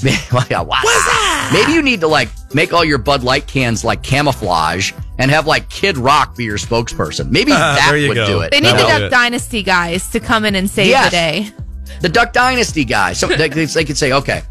Maybe 1.52 1.72
you 1.72 1.82
need 1.82 2.00
to 2.00 2.06
like 2.08 2.28
make 2.54 2.72
all 2.72 2.84
your 2.84 2.98
Bud 2.98 3.24
Light 3.24 3.46
cans 3.48 3.84
like 3.84 4.02
camouflage 4.02 4.92
and 5.18 5.28
have 5.30 5.46
like 5.48 5.68
Kid 5.70 5.96
Rock 5.98 6.36
be 6.36 6.44
your 6.44 6.58
spokesperson. 6.58 7.30
Maybe 7.30 7.50
ah, 7.52 7.74
that 7.76 7.96
you 7.98 8.08
would 8.08 8.14
go. 8.14 8.26
do 8.26 8.40
it. 8.42 8.50
They 8.52 8.60
need 8.60 8.66
That 8.74 8.78
the 8.78 8.84
will 9.02 9.10
Duck. 9.10 9.10
Dynasty 9.10 9.62
guys 9.64 10.08
to 10.10 10.20
come 10.20 10.44
in 10.44 10.54
and 10.54 10.70
save 10.70 10.88
Yes. 10.88 11.06
the 11.06 11.10
day. 11.10 11.52
The 12.00 12.08
Duck 12.08 12.32
Dynasty 12.32 12.84
guys. 12.84 13.18
So 13.18 13.26
they, 13.26 13.48
they 13.48 13.84
could 13.84 13.96
say, 13.96 14.12
okay, 14.12 14.42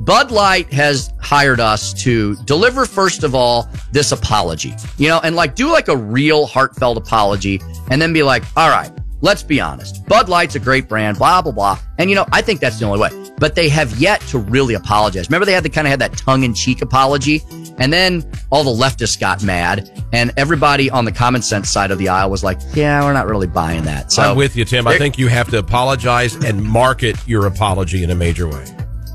Bud 0.00 0.30
Light 0.30 0.72
has 0.72 1.12
hired 1.20 1.60
us 1.60 1.92
to 2.02 2.34
deliver, 2.44 2.86
first 2.86 3.24
of 3.24 3.34
all, 3.34 3.68
this 3.92 4.12
apology, 4.12 4.74
you 4.96 5.08
know, 5.08 5.20
and 5.22 5.36
like 5.36 5.54
do 5.54 5.70
like 5.70 5.88
a 5.88 5.96
real 5.96 6.46
heartfelt 6.46 6.96
apology 6.96 7.60
and 7.90 8.00
then 8.00 8.12
be 8.12 8.22
like, 8.22 8.42
all 8.56 8.70
right, 8.70 8.90
let's 9.20 9.42
be 9.42 9.60
honest. 9.60 10.06
Bud 10.06 10.28
Light's 10.28 10.54
a 10.54 10.60
great 10.60 10.88
brand, 10.88 11.18
blah, 11.18 11.42
blah, 11.42 11.52
blah. 11.52 11.78
And, 11.98 12.08
you 12.08 12.16
know, 12.16 12.24
I 12.32 12.40
think 12.40 12.60
that's 12.60 12.78
the 12.78 12.86
only 12.86 13.00
way. 13.00 13.27
But 13.38 13.54
they 13.54 13.68
have 13.68 13.96
yet 13.98 14.20
to 14.22 14.38
really 14.38 14.74
apologize. 14.74 15.28
Remember, 15.28 15.46
they 15.46 15.52
had 15.52 15.62
the 15.62 15.70
kind 15.70 15.86
of 15.86 15.90
had 15.90 16.00
that 16.00 16.16
tongue 16.16 16.42
in 16.42 16.54
cheek 16.54 16.82
apology. 16.82 17.42
And 17.78 17.92
then 17.92 18.28
all 18.50 18.64
the 18.64 18.84
leftists 18.84 19.18
got 19.18 19.42
mad 19.42 19.90
and 20.12 20.32
everybody 20.36 20.90
on 20.90 21.04
the 21.04 21.12
common 21.12 21.42
sense 21.42 21.70
side 21.70 21.90
of 21.90 21.98
the 21.98 22.08
aisle 22.08 22.30
was 22.30 22.42
like, 22.42 22.58
yeah, 22.74 23.02
we're 23.04 23.12
not 23.12 23.26
really 23.26 23.46
buying 23.46 23.84
that. 23.84 24.10
So 24.10 24.22
I'm 24.22 24.36
with 24.36 24.56
you, 24.56 24.64
Tim. 24.64 24.86
I 24.86 24.98
think 24.98 25.18
you 25.18 25.28
have 25.28 25.48
to 25.50 25.58
apologize 25.58 26.34
and 26.34 26.62
market 26.62 27.16
your 27.28 27.46
apology 27.46 28.02
in 28.02 28.10
a 28.10 28.14
major 28.14 28.48
way. 28.48 28.64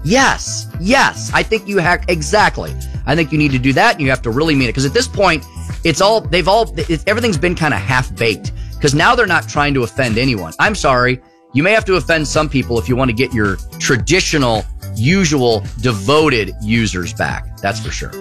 Yes, 0.05 0.67
yes. 0.79 1.31
I 1.33 1.43
think 1.43 1.67
you 1.67 1.77
have 1.77 2.05
exactly. 2.07 2.73
I 3.05 3.15
think 3.15 3.31
you 3.31 3.38
need 3.38 3.51
to 3.51 3.59
do 3.59 3.73
that, 3.73 3.93
and 3.93 4.01
you 4.01 4.09
have 4.09 4.21
to 4.23 4.31
really 4.31 4.55
mean 4.55 4.69
it 4.69 4.71
because 4.71 4.86
at 4.86 4.93
this 4.93 5.07
point, 5.07 5.45
it's 5.83 6.01
all 6.01 6.21
they've 6.21 6.47
all 6.47 6.73
everything's 7.07 7.38
been 7.38 7.55
kind 7.55 7.73
of 7.73 7.79
half 7.79 8.13
baked 8.15 8.51
because 8.73 8.93
now 8.93 9.15
they're 9.15 9.25
not 9.25 9.47
trying 9.47 9.73
to 9.73 9.83
offend 9.83 10.17
anyone. 10.17 10.53
I'm 10.59 10.75
sorry, 10.75 11.21
you 11.53 11.63
may 11.63 11.71
have 11.71 11.85
to 11.85 11.95
offend 11.95 12.27
some 12.27 12.49
people 12.49 12.79
if 12.79 12.89
you 12.89 12.95
want 12.95 13.09
to 13.09 13.15
get 13.15 13.33
your 13.33 13.57
traditional, 13.79 14.65
usual, 14.95 15.63
devoted 15.81 16.53
users 16.61 17.13
back. 17.13 17.57
That's 17.57 17.79
for 17.79 17.91
sure. 17.91 18.11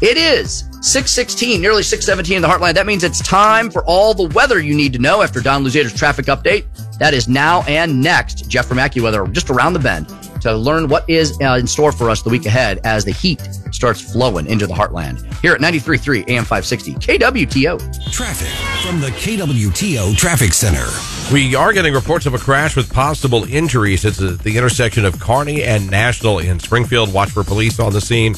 It 0.00 0.16
is 0.16 0.64
616, 0.80 1.60
nearly 1.60 1.82
617 1.82 2.36
in 2.36 2.42
the 2.42 2.48
heartland. 2.48 2.74
That 2.74 2.86
means 2.86 3.02
it's 3.02 3.20
time 3.20 3.70
for 3.70 3.84
all 3.84 4.14
the 4.14 4.28
weather 4.34 4.60
you 4.60 4.74
need 4.74 4.92
to 4.92 4.98
know 4.98 5.22
after 5.22 5.40
Don 5.40 5.64
Luzader's 5.64 5.92
traffic 5.92 6.26
update. 6.26 6.66
That 6.98 7.14
is 7.14 7.28
now 7.28 7.62
and 7.62 8.00
next. 8.00 8.48
Jeff 8.48 8.66
from 8.66 8.78
AccuWeather 8.78 9.30
just 9.32 9.50
around 9.50 9.72
the 9.72 9.80
bend 9.80 10.08
to 10.40 10.54
learn 10.54 10.88
what 10.88 11.08
is 11.10 11.36
uh, 11.40 11.56
in 11.58 11.66
store 11.66 11.90
for 11.90 12.10
us 12.10 12.22
the 12.22 12.30
week 12.30 12.46
ahead 12.46 12.80
as 12.84 13.04
the 13.04 13.10
heat 13.10 13.40
starts 13.72 14.00
flowing 14.00 14.46
into 14.46 14.66
the 14.66 14.74
heartland. 14.74 15.20
Here 15.40 15.52
at 15.52 15.60
93.3 15.60 16.28
AM 16.28 16.44
560 16.44 16.94
KWTO. 16.94 18.12
Traffic 18.12 18.48
from 18.86 19.00
the 19.00 19.08
KWTO 19.08 20.16
Traffic 20.16 20.52
Center. 20.54 20.86
We 21.30 21.54
are 21.54 21.74
getting 21.74 21.92
reports 21.92 22.24
of 22.24 22.32
a 22.32 22.38
crash 22.38 22.74
with 22.74 22.90
possible 22.90 23.44
injuries. 23.44 24.06
It's 24.06 24.18
at 24.18 24.38
the 24.38 24.56
intersection 24.56 25.04
of 25.04 25.20
Kearney 25.20 25.62
and 25.62 25.90
National 25.90 26.38
in 26.38 26.58
Springfield. 26.58 27.12
Watch 27.12 27.28
for 27.28 27.44
police 27.44 27.78
on 27.78 27.92
the 27.92 28.00
scene. 28.00 28.34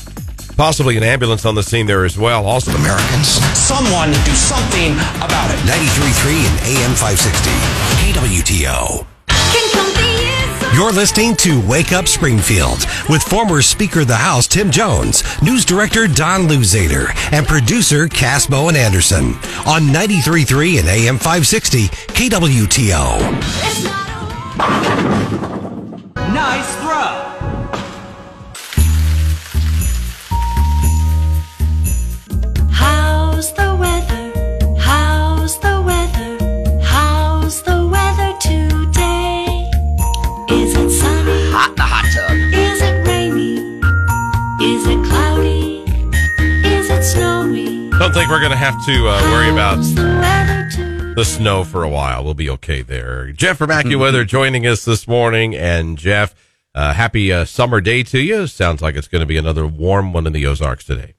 Possibly 0.56 0.96
an 0.96 1.04
ambulance 1.04 1.44
on 1.46 1.54
the 1.54 1.62
scene 1.62 1.86
there 1.86 2.04
as 2.04 2.18
well. 2.18 2.44
Also, 2.46 2.72
Americans. 2.72 3.28
Someone 3.56 4.10
do 4.10 4.32
something 4.32 4.94
about 5.22 5.52
it. 5.52 5.58
93.3 5.70 6.34
and 6.50 6.60
AM 6.66 6.94
560. 6.96 7.50
KWTO. 8.02 9.06
You're 10.80 10.92
listening 10.92 11.36
to 11.36 11.60
Wake 11.68 11.92
Up 11.92 12.08
Springfield 12.08 12.86
with 13.10 13.22
former 13.22 13.60
Speaker 13.60 14.00
of 14.00 14.08
the 14.08 14.16
House 14.16 14.46
Tim 14.46 14.70
Jones, 14.70 15.22
News 15.42 15.66
Director 15.66 16.06
Don 16.06 16.48
Luzader, 16.48 17.14
and 17.34 17.46
producer 17.46 18.08
Cass 18.08 18.46
Bowen 18.46 18.76
Anderson 18.76 19.34
on 19.66 19.82
93.3 19.92 20.78
and 20.80 20.88
AM 20.88 21.18
560 21.18 21.88
KWTO. 21.88 23.20
Nice 26.32 26.74
throw. 26.76 27.19
Don't 48.10 48.22
think 48.22 48.30
we're 48.32 48.40
going 48.40 48.50
to 48.50 48.56
have 48.56 48.84
to 48.84 49.06
uh, 49.06 49.20
worry 49.30 49.50
about 49.50 49.76
the 49.76 51.12
the 51.14 51.24
snow 51.24 51.62
for 51.62 51.84
a 51.84 51.88
while. 51.88 52.24
We'll 52.24 52.34
be 52.34 52.50
okay 52.50 52.82
there. 52.82 53.30
Jeff 53.30 53.58
from 53.58 53.70
AccuWeather 53.70 54.26
joining 54.26 54.66
us 54.66 54.84
this 54.84 55.06
morning. 55.06 55.54
And 55.54 55.96
Jeff, 55.96 56.34
uh, 56.74 56.92
happy 56.92 57.32
uh, 57.32 57.44
summer 57.44 57.80
day 57.80 58.02
to 58.02 58.18
you. 58.18 58.48
Sounds 58.48 58.82
like 58.82 58.96
it's 58.96 59.06
going 59.06 59.20
to 59.20 59.26
be 59.26 59.36
another 59.36 59.64
warm 59.64 60.12
one 60.12 60.26
in 60.26 60.32
the 60.32 60.44
Ozarks 60.44 60.84
today. 60.84 61.14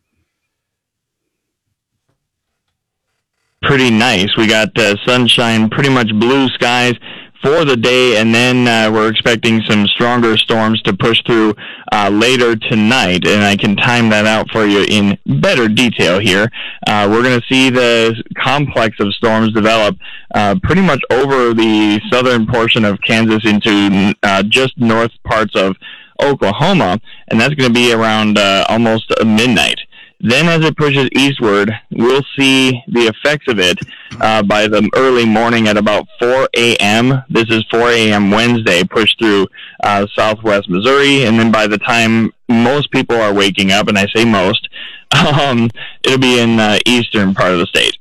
pretty 3.62 3.89
nice. 3.89 4.36
We 4.36 4.47
got 4.47 4.77
uh, 4.77 4.97
sunshine, 5.06 5.69
pretty 5.69 5.89
much 5.89 6.10
blue 6.19 6.49
skies 6.49 6.95
for 7.41 7.65
the 7.65 7.75
day, 7.75 8.17
and 8.17 8.34
then 8.34 8.67
uh, 8.67 8.91
we're 8.91 9.10
expecting 9.10 9.62
some 9.62 9.88
stronger 9.88 10.38
storms 10.38 10.82
to 10.84 10.93
push 10.93 11.21
through 11.25 11.56
uh, 11.91 12.10
later 12.10 12.56
tonight. 12.56 13.25
And 13.27 13.43
I 13.43 13.56
can 13.56 13.75
time 13.75 14.10
that 14.10 14.25
out 14.25 14.49
for 14.51 14.65
you 14.65 14.84
in 14.88 15.17
better 15.25 15.67
detail 15.67 16.19
here. 16.19 16.49
Uh, 16.88 17.08
we're 17.10 17.23
going 17.23 17.39
to 17.39 17.45
see 17.47 17.69
the 17.69 18.21
complex 18.38 18.97
of 18.99 19.13
storms 19.13 19.54
develop 19.54 19.97
uh, 20.34 20.56
pretty 20.63 20.82
much 20.82 21.01
over 21.10 21.54
the 21.54 21.99
southern 22.10 22.45
portion 22.45 22.86
of 22.86 22.99
Kansas 23.01 23.45
into 23.45 24.13
uh, 24.23 24.43
just 24.43 24.77
north 24.77 25.12
parts 25.23 25.56
of 25.56 25.75
Oklahoma, 26.21 26.99
and 27.30 27.39
that's 27.39 27.56
going 27.56 27.69
to 27.69 27.73
be 27.73 27.91
around 27.91 28.38
uh, 28.38 28.65
almost 28.69 29.12
midnight. 29.25 29.80
Then, 30.24 30.48
as 30.48 30.64
it 30.64 30.78
pushes 30.78 31.10
eastward, 31.14 31.72
we'll 31.90 32.24
see 32.38 32.84
the 32.88 33.08
effects 33.08 33.48
of 33.48 33.60
it 33.60 33.80
uh, 34.20 34.44
by 34.44 34.68
the 34.68 34.88
early 34.96 35.26
morning 35.26 35.68
at 35.68 35.78
about 35.78 36.08
4 36.20 36.48
a.m. 36.56 37.24
This 37.28 37.46
is 37.50 37.66
4 37.72 37.90
a.m. 37.90 38.30
Wednesday, 38.30 38.84
push 38.84 39.10
through 39.18 39.48
uh, 39.84 40.06
southwest 40.16 40.70
Missouri. 40.70 41.24
And 41.24 41.40
then 41.40 41.52
by 41.52 41.66
the 41.66 41.80
time 41.80 42.32
most 42.48 42.92
people 42.92 43.16
are 43.16 43.34
waking 43.34 43.72
up, 43.72 43.88
and 43.88 43.98
I 43.98 44.06
say 44.14 44.24
most, 44.24 44.70
um, 45.12 45.72
it'll 46.04 46.20
be 46.20 46.40
in 46.40 46.60
uh, 46.60 46.78
eastern 46.86 47.34
part 47.34 47.54
of 47.54 47.60
the 47.60 47.66
state. 47.66 47.98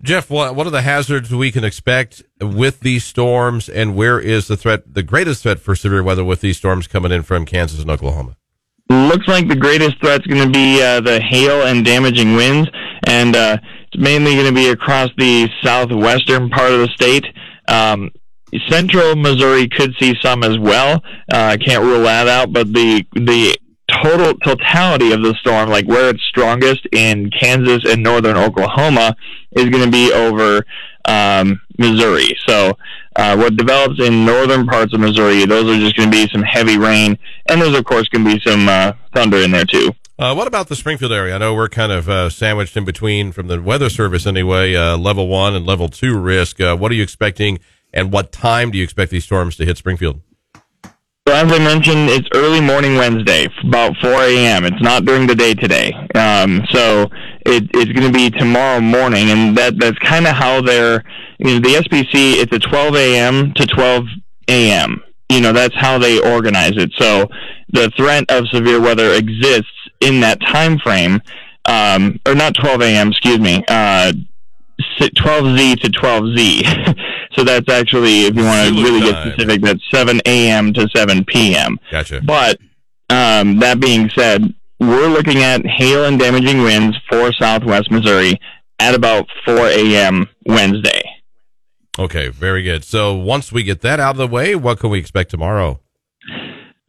Jeff, 0.00 0.30
what, 0.30 0.54
what 0.54 0.64
are 0.64 0.70
the 0.70 0.82
hazards 0.82 1.34
we 1.34 1.50
can 1.50 1.64
expect 1.64 2.22
with 2.40 2.80
these 2.80 3.04
storms, 3.04 3.68
and 3.68 3.96
where 3.96 4.20
is 4.20 4.46
the 4.46 4.56
threat, 4.56 4.94
the 4.94 5.02
greatest 5.02 5.42
threat 5.42 5.58
for 5.58 5.74
severe 5.74 6.04
weather 6.04 6.24
with 6.24 6.40
these 6.40 6.56
storms 6.56 6.86
coming 6.86 7.10
in 7.10 7.24
from 7.24 7.44
Kansas 7.44 7.80
and 7.80 7.90
Oklahoma? 7.90 8.36
Looks 8.90 9.28
like 9.28 9.48
the 9.48 9.56
greatest 9.56 10.00
threat's 10.00 10.26
going 10.26 10.44
to 10.44 10.50
be 10.50 10.82
uh, 10.82 11.00
the 11.00 11.20
hail 11.20 11.66
and 11.66 11.84
damaging 11.84 12.34
winds, 12.34 12.70
and 13.06 13.36
uh, 13.36 13.58
it's 13.86 14.02
mainly 14.02 14.34
going 14.34 14.46
to 14.46 14.52
be 14.52 14.68
across 14.68 15.10
the 15.18 15.48
southwestern 15.62 16.48
part 16.48 16.72
of 16.72 16.80
the 16.80 16.88
state. 16.88 17.26
Um, 17.68 18.10
central 18.68 19.14
Missouri 19.14 19.68
could 19.68 19.94
see 20.00 20.14
some 20.22 20.42
as 20.42 20.58
well. 20.58 21.02
Uh, 21.30 21.52
I 21.52 21.56
can't 21.58 21.84
rule 21.84 22.02
that 22.04 22.28
out, 22.28 22.52
but 22.52 22.72
the 22.72 23.04
the 23.12 23.56
total 24.02 24.34
totality 24.38 25.12
of 25.12 25.22
the 25.22 25.34
storm, 25.40 25.70
like 25.70 25.86
where 25.86 26.10
it's 26.10 26.22
strongest 26.24 26.86
in 26.92 27.30
Kansas 27.30 27.84
and 27.90 28.02
northern 28.02 28.36
Oklahoma, 28.36 29.16
is 29.52 29.66
going 29.66 29.84
to 29.84 29.90
be 29.90 30.12
over 30.12 30.64
um, 31.06 31.60
Missouri. 31.78 32.36
So, 32.46 32.76
uh, 33.18 33.36
what 33.36 33.56
develops 33.56 34.00
in 34.00 34.24
northern 34.24 34.66
parts 34.66 34.94
of 34.94 35.00
Missouri, 35.00 35.44
those 35.44 35.64
are 35.64 35.78
just 35.78 35.96
going 35.96 36.10
to 36.10 36.16
be 36.16 36.28
some 36.32 36.42
heavy 36.42 36.78
rain, 36.78 37.18
and 37.46 37.60
there's 37.60 37.74
of 37.76 37.84
course 37.84 38.08
going 38.08 38.24
to 38.24 38.34
be 38.34 38.40
some 38.46 38.68
uh, 38.68 38.92
thunder 39.12 39.38
in 39.38 39.50
there 39.50 39.64
too. 39.64 39.92
Uh, 40.18 40.34
what 40.34 40.46
about 40.46 40.68
the 40.68 40.76
Springfield 40.76 41.12
area? 41.12 41.34
I 41.34 41.38
know 41.38 41.54
we're 41.54 41.68
kind 41.68 41.92
of 41.92 42.08
uh, 42.08 42.30
sandwiched 42.30 42.76
in 42.76 42.84
between, 42.84 43.32
from 43.32 43.48
the 43.48 43.60
Weather 43.60 43.88
Service 43.90 44.26
anyway, 44.26 44.74
uh, 44.74 44.96
level 44.96 45.28
one 45.28 45.54
and 45.54 45.66
level 45.66 45.88
two 45.88 46.16
risk. 46.16 46.60
Uh, 46.60 46.76
what 46.76 46.92
are 46.92 46.94
you 46.94 47.02
expecting, 47.02 47.58
and 47.92 48.12
what 48.12 48.30
time 48.32 48.70
do 48.70 48.78
you 48.78 48.84
expect 48.84 49.10
these 49.10 49.24
storms 49.24 49.56
to 49.56 49.64
hit 49.64 49.76
Springfield? 49.76 50.20
So 51.28 51.34
as 51.34 51.52
I 51.52 51.58
mentioned, 51.58 52.08
it's 52.08 52.26
early 52.34 52.60
morning 52.60 52.94
Wednesday, 52.94 53.48
about 53.62 53.96
4 54.00 54.10
a.m. 54.10 54.64
It's 54.64 54.80
not 54.80 55.04
during 55.04 55.26
the 55.26 55.34
day 55.34 55.52
today. 55.52 55.92
Um, 56.14 56.62
so 56.70 57.02
it, 57.44 57.64
it's 57.74 57.92
going 57.92 58.10
to 58.10 58.12
be 58.12 58.30
tomorrow 58.30 58.80
morning, 58.80 59.28
and 59.28 59.56
that 59.58 59.78
that's 59.78 59.98
kind 59.98 60.26
of 60.26 60.34
how 60.34 60.62
they're. 60.62 61.04
You 61.38 61.54
know, 61.54 61.60
the 61.60 61.74
SPC 61.74 62.42
it's 62.42 62.52
a 62.52 62.58
12 62.58 62.94
a.m. 62.96 63.54
to 63.54 63.66
12 63.66 64.04
a.m. 64.48 65.02
You 65.28 65.40
know, 65.40 65.52
that's 65.52 65.74
how 65.74 65.98
they 65.98 66.18
organize 66.18 66.72
it. 66.76 66.92
So 66.96 67.28
the 67.72 67.90
threat 67.96 68.24
of 68.30 68.48
severe 68.48 68.80
weather 68.80 69.12
exists 69.12 69.70
in 70.00 70.20
that 70.20 70.40
time 70.40 70.78
frame, 70.78 71.20
um, 71.66 72.18
or 72.26 72.34
not 72.34 72.54
12 72.54 72.82
a.m. 72.82 73.08
Excuse 73.08 73.38
me. 73.38 73.62
Uh, 73.68 74.12
12Z 75.00 75.80
to 75.80 75.90
12Z. 75.90 76.98
so 77.32 77.44
that's 77.44 77.68
actually, 77.68 78.22
if 78.22 78.36
you 78.36 78.44
want 78.44 78.68
to 78.68 78.82
really 78.82 79.00
get 79.00 79.26
specific, 79.26 79.62
that's 79.62 79.82
7 79.90 80.20
a.m. 80.26 80.72
to 80.72 80.88
7 80.94 81.24
p.m. 81.24 81.78
Gotcha. 81.90 82.20
But 82.24 82.58
um, 83.10 83.58
that 83.60 83.80
being 83.80 84.10
said, 84.10 84.54
we're 84.80 85.08
looking 85.08 85.42
at 85.42 85.66
hail 85.66 86.04
and 86.04 86.18
damaging 86.18 86.62
winds 86.62 86.96
for 87.08 87.32
southwest 87.32 87.90
Missouri 87.90 88.40
at 88.78 88.94
about 88.94 89.26
4 89.44 89.56
a.m. 89.68 90.28
Wednesday. 90.46 91.02
Okay, 91.98 92.28
very 92.28 92.62
good. 92.62 92.84
So 92.84 93.14
once 93.14 93.50
we 93.50 93.64
get 93.64 93.80
that 93.80 93.98
out 93.98 94.12
of 94.12 94.16
the 94.18 94.28
way, 94.28 94.54
what 94.54 94.78
can 94.78 94.90
we 94.90 94.98
expect 94.98 95.30
tomorrow? 95.30 95.80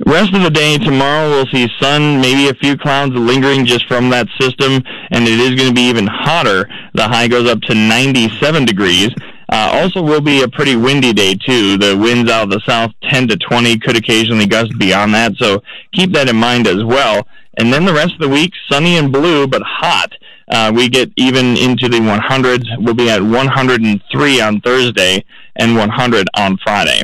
Rest 0.06 0.34
of 0.34 0.44
the 0.44 0.50
day 0.50 0.78
tomorrow, 0.78 1.30
we'll 1.30 1.48
see 1.48 1.68
sun, 1.80 2.22
maybe 2.22 2.48
a 2.48 2.54
few 2.54 2.78
clouds 2.78 3.14
lingering 3.14 3.66
just 3.66 3.88
from 3.88 4.10
that 4.10 4.28
system, 4.40 4.82
and 5.12 5.28
it 5.28 5.40
is 5.40 5.56
going 5.56 5.70
to 5.70 5.74
be 5.74 5.90
even 5.90 6.08
hotter. 6.08 6.70
The 6.94 7.08
high 7.08 7.28
goes 7.28 7.50
up 7.50 7.60
to 7.62 7.76
97 7.76 8.66
degrees. 8.66 9.10
Uh, 9.52 9.82
also, 9.82 10.00
will 10.04 10.22
be 10.22 10.44
a 10.44 10.48
pretty 10.48 10.76
windy 10.76 11.12
day 11.12 11.34
too. 11.34 11.76
The 11.76 11.98
winds 11.98 12.30
out 12.30 12.44
of 12.44 12.50
the 12.52 12.62
south 12.68 12.92
10 13.10 13.30
to 13.30 13.36
20 13.36 13.80
could 13.80 13.98
occasionally 13.98 14.46
gust 14.46 14.78
beyond 14.78 15.16
that, 15.16 15.34
so 15.38 15.64
keep 15.92 16.12
that 16.14 16.30
in 16.30 16.36
mind 16.36 16.68
as 16.68 16.84
well. 16.84 17.28
And 17.58 17.74
then 17.74 17.84
the 17.84 17.94
rest 17.94 18.14
of 18.14 18.20
the 18.20 18.30
week, 18.30 18.54
sunny 18.70 18.96
and 18.98 19.12
blue, 19.12 19.48
but 19.48 19.64
hot. 19.64 20.14
Uh, 20.50 20.72
we 20.76 20.90
get 20.90 21.12
even 21.16 21.58
into 21.58 21.88
the 21.88 22.00
100s. 22.00 22.66
We'll 22.80 22.96
be 22.96 23.10
at 23.10 23.22
103 23.22 24.42
on 24.42 24.62
Thursday 24.62 25.24
and 25.56 25.76
100 25.76 26.28
on 26.36 26.58
Friday. 26.64 27.04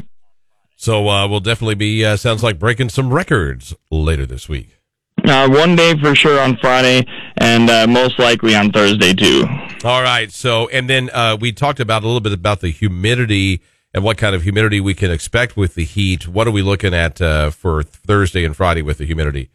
So 0.75 1.07
uh, 1.09 1.27
we'll 1.27 1.39
definitely 1.39 1.75
be 1.75 2.05
uh, 2.05 2.17
sounds 2.17 2.43
like 2.43 2.59
breaking 2.59 2.89
some 2.89 3.13
records 3.13 3.73
later 3.89 4.25
this 4.25 4.49
week. 4.49 4.77
Uh, 5.23 5.49
one 5.49 5.75
day 5.75 5.97
for 5.99 6.13
sure 6.13 6.39
on 6.39 6.57
Friday, 6.57 7.05
and 7.37 7.69
uh, 7.69 7.87
most 7.87 8.19
likely 8.19 8.55
on 8.55 8.71
Thursday 8.71 9.13
too. 9.13 9.45
All 9.83 10.01
right. 10.01 10.31
So 10.31 10.67
and 10.69 10.89
then 10.89 11.09
uh, 11.11 11.37
we 11.39 11.51
talked 11.51 11.79
about 11.79 12.03
a 12.03 12.05
little 12.05 12.21
bit 12.21 12.33
about 12.33 12.61
the 12.61 12.69
humidity 12.69 13.61
and 13.93 14.03
what 14.03 14.17
kind 14.17 14.35
of 14.35 14.43
humidity 14.43 14.81
we 14.81 14.93
can 14.93 15.09
expect 15.09 15.55
with 15.55 15.75
the 15.75 15.85
heat. 15.85 16.27
What 16.27 16.47
are 16.47 16.51
we 16.51 16.61
looking 16.61 16.93
at 16.93 17.21
uh, 17.21 17.49
for 17.49 17.81
Thursday 17.81 18.43
and 18.43 18.55
Friday 18.55 18.81
with 18.81 18.97
the 18.97 19.05
humidity? 19.05 19.49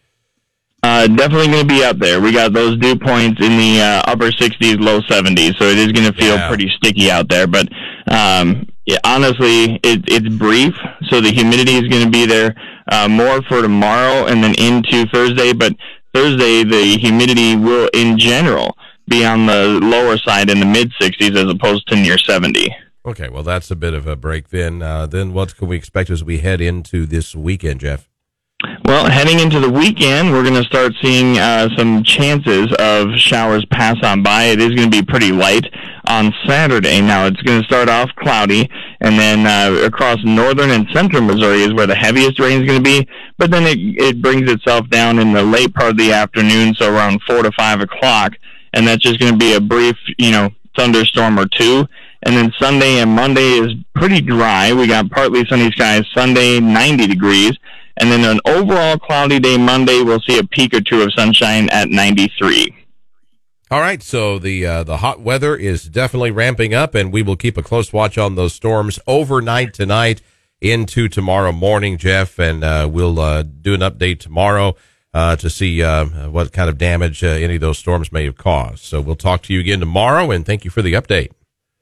Uh, 0.83 1.07
definitely 1.09 1.49
going 1.49 1.69
to 1.69 1.75
be 1.75 1.85
up 1.85 1.99
there. 1.99 2.21
We 2.21 2.33
got 2.33 2.53
those 2.55 2.79
dew 2.79 2.97
points 2.97 3.41
in 3.45 3.57
the 3.59 3.81
uh, 3.83 4.03
upper 4.11 4.31
60s, 4.31 4.81
low 4.81 5.01
70s, 5.01 5.59
so 5.59 5.67
it 5.67 5.79
is 5.79 5.93
going 5.93 6.11
to 6.11 6.13
feel 6.19 6.37
Yeah. 6.37 6.49
pretty 6.49 6.71
sticky 6.77 7.11
out 7.11 7.29
there. 7.29 7.47
But 7.47 7.69
um, 8.11 8.67
yeah, 8.87 8.99
honestly, 9.05 9.75
it, 9.83 10.05
it's 10.09 10.29
brief, 10.37 10.75
so 11.09 11.21
the 11.21 11.31
humidity 11.33 11.75
is 11.75 11.87
going 11.89 12.05
to 12.05 12.11
be 12.11 12.25
there 12.25 12.55
uh, 12.91 13.09
more 13.09 13.43
for 13.43 13.61
tomorrow 13.61 14.27
and 14.27 14.43
then 14.43 14.55
into 14.59 15.07
Thursday. 15.13 15.53
But 15.53 15.75
Thursday, 16.15 16.65
the 16.65 16.97
humidity 16.99 17.57
will, 17.57 17.91
in 17.93 18.19
general, 18.19 18.77
be 19.07 19.25
on 19.25 19.47
the 19.47 19.79
lower 19.83 20.17
side 20.17 20.49
in 20.51 20.61
the 20.61 20.67
mid 20.67 20.93
60s 21.01 21.37
as 21.37 21.51
opposed 21.51 21.87
to 21.89 21.97
near 21.97 22.17
70. 22.17 22.75
Okay. 23.05 23.29
Well, 23.29 23.43
that's 23.43 23.71
a 23.71 23.77
bit 23.77 23.95
of 23.95 24.07
a 24.07 24.17
break. 24.17 24.49
Then, 24.49 24.83
uh, 24.83 25.07
then 25.07 25.33
what 25.35 25.57
can 25.57 25.69
we 25.69 25.77
expect 25.77 26.11
as 26.11 26.25
we 26.25 26.39
head 26.39 26.61
into 26.61 27.07
this 27.07 27.35
weekend, 27.35 27.81
Jeff? 27.81 28.10
Well, 28.85 29.11
heading 29.11 29.41
into 29.41 29.59
the 29.59 29.71
weekend, 29.71 30.33
we're 30.33 30.43
going 30.43 30.61
to 30.61 30.65
start 30.65 30.93
seeing 31.01 31.39
uh, 31.39 31.71
some 31.79 32.05
chances 32.05 32.71
of 32.79 33.15
showers 33.17 33.65
pass 33.67 33.97
on 34.03 34.23
by. 34.23 34.45
It 34.45 34.61
is 34.61 34.75
going 34.75 34.91
to 34.91 35.03
be 35.03 35.03
pretty 35.03 35.33
light 35.33 35.65
on 36.07 36.35
Saturday. 36.47 37.01
Now, 37.01 37.25
it's 37.25 37.41
going 37.41 37.61
to 37.61 37.67
start 37.67 37.89
off 37.89 38.11
cloudy, 38.17 38.69
and 39.01 39.19
then 39.19 39.47
uh, 39.47 39.87
across 39.87 40.19
northern 40.25 40.71
and 40.71 40.87
central 40.93 41.23
Missouri 41.23 41.63
is 41.63 41.73
where 41.73 41.87
the 41.87 41.95
heaviest 41.95 42.39
rain 42.39 42.61
is 42.61 42.69
going 42.69 42.85
to 42.85 42.85
be. 42.85 43.09
But 43.39 43.51
then 43.51 43.63
it, 43.63 43.79
it 43.79 44.21
brings 44.21 44.51
itself 44.51 44.91
down 44.91 45.19
in 45.19 45.33
the 45.33 45.43
late 45.43 45.73
part 45.73 45.93
of 45.93 45.97
the 45.97 46.13
afternoon, 46.13 46.75
so 46.75 46.95
around 46.95 47.23
4 47.27 47.45
to 47.45 47.53
5 47.53 47.81
o'clock, 47.81 48.35
and 48.75 48.87
that's 48.87 49.03
just 49.03 49.21
going 49.21 49.33
to 49.33 49.39
be 49.39 49.55
a 49.55 49.61
brief, 49.61 49.97
you 50.19 50.33
know, 50.33 50.51
thunderstorm 50.77 51.39
or 51.39 51.47
two. 51.47 51.87
And 52.25 52.37
then 52.37 52.53
Sunday 52.59 52.99
and 52.99 53.11
Monday 53.11 53.59
is 53.59 53.73
pretty 53.95 54.21
dry. 54.21 54.75
We 54.75 54.87
got 54.87 55.11
partly 55.11 55.47
sunny 55.47 55.71
skies 55.73 56.05
Sunday, 56.15 56.61
90 56.61 57.07
degrees. 57.07 57.53
And 58.01 58.11
then 58.11 58.25
an 58.25 58.41
overall 58.47 58.99
cloudy 58.99 59.39
day 59.39 59.59
Monday, 59.59 60.03
we'll 60.03 60.21
see 60.21 60.39
a 60.39 60.45
peak 60.45 60.75
or 60.75 60.81
two 60.81 61.03
of 61.03 61.13
sunshine 61.13 61.69
at 61.71 61.91
93. 61.91 62.75
All 63.71 63.81
right, 63.81 64.03
so 64.03 64.41
the 64.41 64.67
uh, 64.67 64.83
the 64.83 64.97
hot 64.97 65.21
weather 65.21 65.55
is 65.55 65.85
definitely 65.85 66.33
ramping 66.33 66.75
up, 66.75 66.97
and 66.97 67.13
we 67.13 67.23
will 67.23 67.37
keep 67.37 67.57
a 67.57 67.63
close 67.63 67.93
watch 67.93 68.19
on 68.19 68.35
those 68.35 68.53
storms 68.53 68.99
overnight 69.07 69.75
tonight 69.75 70.23
into 70.61 71.09
tomorrow 71.09 71.53
morning, 71.53 71.97
Jeff, 71.97 72.39
and 72.41 72.65
uh, 72.65 72.89
we'll 72.91 73.21
uh, 73.21 73.43
do 73.43 73.75
an 73.75 73.81
update 73.81 74.19
tomorrow 74.19 74.75
uh, 75.15 75.37
to 75.37 75.49
see 75.49 75.83
uh, 75.83 76.29
what 76.31 76.53
kind 76.53 76.69
of 76.69 76.79
damage 76.79 77.23
uh, 77.23 77.29
any 77.29 77.55
of 77.55 77.61
those 77.61 77.79
storms 77.79 78.11
may 78.11 78.25
have 78.25 78.37
caused. 78.37 78.81
So 78.81 79.01
we'll 79.01 79.15
talk 79.15 79.43
to 79.43 79.55
you 79.55 79.61
again 79.61 79.79
tomorrow, 79.79 80.31
and 80.31 80.45
thank 80.45 80.65
you 80.65 80.71
for 80.71 80.83
the 80.83 80.95
update. 80.95 81.31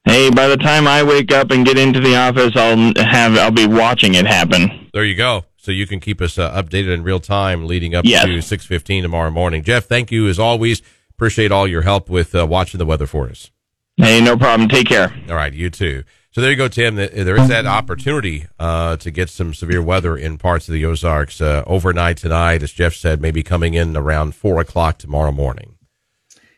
Hey, 0.05 0.31
by 0.31 0.49
the 0.49 0.57
time 0.57 0.87
I 0.87 1.03
wake 1.03 1.33
up 1.33 1.51
and 1.51 1.67
get 1.67 1.79
into 1.79 2.01
the 2.01 2.17
office, 2.17 2.53
I'll 2.55 2.93
have 3.05 3.37
I'll 3.37 3.51
be 3.51 3.67
watching 3.67 4.15
it 4.15 4.27
happen. 4.27 4.91
There 4.93 5.05
you 5.05 5.15
go. 5.15 5.45
So 5.61 5.73
you 5.73 5.87
can 5.87 5.99
keep 6.01 6.21
us 6.21 6.39
uh, 6.39 6.51
updated 6.63 6.95
in 6.95 7.03
real 7.03 7.21
time 7.21 7.67
leading 7.67 7.95
up 7.95 8.05
Yes. 8.07 8.25
to 8.25 8.41
six 8.41 8.65
fifteen 8.65 9.03
tomorrow 9.03 9.31
morning. 9.31 9.63
Jeff, 9.63 9.85
thank 9.87 10.11
you 10.13 10.29
as 10.29 10.39
always. 10.39 10.81
Appreciate 11.11 11.51
all 11.51 11.67
your 11.67 11.83
help 11.83 12.09
with 12.09 12.35
uh, 12.35 12.47
watching 12.47 12.79
the 12.79 12.87
weather 12.87 13.07
for 13.07 13.29
us. 13.29 13.51
Hey, 13.97 14.21
no 14.21 14.37
problem. 14.37 14.69
Take 14.69 14.87
care. 14.87 15.13
All 15.29 15.35
right, 15.35 15.53
you 15.53 15.69
too. 15.69 16.05
So 16.31 16.41
there 16.41 16.51
you 16.53 16.57
go, 16.57 16.69
Tim. 16.69 16.95
There 16.95 17.37
is 17.37 17.49
that 17.49 17.67
opportunity 17.67 18.47
uh, 18.61 18.97
to 18.99 19.11
get 19.11 19.29
some 19.29 19.53
severe 19.53 19.83
weather 19.83 20.17
in 20.17 20.39
parts 20.39 20.69
of 20.69 20.75
the 20.75 20.85
Ozarks 20.85 21.41
uh, 21.41 21.65
overnight 21.67 22.19
tonight, 22.19 22.63
as 22.63 22.73
Jeff 22.73 22.95
said, 22.95 23.21
maybe 23.21 23.43
coming 23.43 23.75
in 23.75 23.97
around 23.97 24.37
four 24.37 24.61
o'clock 24.61 24.99
tomorrow 24.99 25.33
morning. 25.33 25.75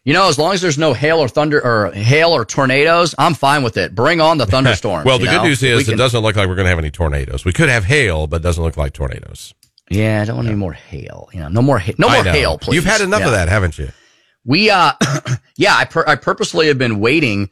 You 0.05 0.15
know, 0.15 0.29
as 0.29 0.39
long 0.39 0.55
as 0.55 0.63
there's 0.63 0.79
no 0.79 0.95
hail 0.95 1.19
or 1.19 1.29
thunder 1.29 1.61
or 1.65 1.93
hail 1.93 2.31
or 2.31 2.47
tornadoes, 2.47 3.15
I'm 3.19 3.35
fine 3.35 3.63
with 3.63 3.77
it. 3.77 3.95
Bring 3.95 4.21
on 4.21 4.39
the 4.39 4.47
thunderstorms. 4.53 5.05
well, 5.05 5.19
the 5.19 5.27
good 5.27 5.33
know? 5.37 5.45
news 5.45 5.63
is 5.63 5.85
can- 5.85 5.95
it 5.95 5.97
doesn't 5.99 6.21
look 6.21 6.37
like 6.37 6.49
we're 6.49 6.55
going 6.55 6.65
to 6.65 6.71
have 6.71 6.79
any 6.79 6.91
tornadoes. 6.91 7.45
We 7.45 7.53
could 7.53 7.69
have 7.69 7.85
hail, 7.85 8.27
but 8.27 8.37
it 8.37 8.43
doesn't 8.43 8.63
look 8.63 8.77
like 8.77 8.93
tornadoes. 8.95 9.53
Yeah, 9.91 10.23
I 10.23 10.25
don't 10.25 10.37
want 10.37 10.49
any 10.49 10.57
more 10.57 10.73
hail. 10.73 11.29
You 11.33 11.41
know, 11.41 11.49
no 11.49 11.63
more 11.63 11.79
ha- 11.79 11.95
no 11.99 12.09
more 12.09 12.23
hail, 12.23 12.59
please. 12.59 12.77
You've 12.77 12.85
had 12.85 13.01
enough 13.01 13.25
of 13.25 13.33
that, 13.33 13.49
haven't 13.49 13.77
you? 13.79 13.91
We 14.45 14.71
uh 14.71 14.93
yeah, 15.57 15.75
I 15.77 15.85
pur- 15.85 16.05
I 16.07 16.15
purposely 16.15 16.69
have 16.69 16.79
been 16.79 17.01
waiting 17.01 17.51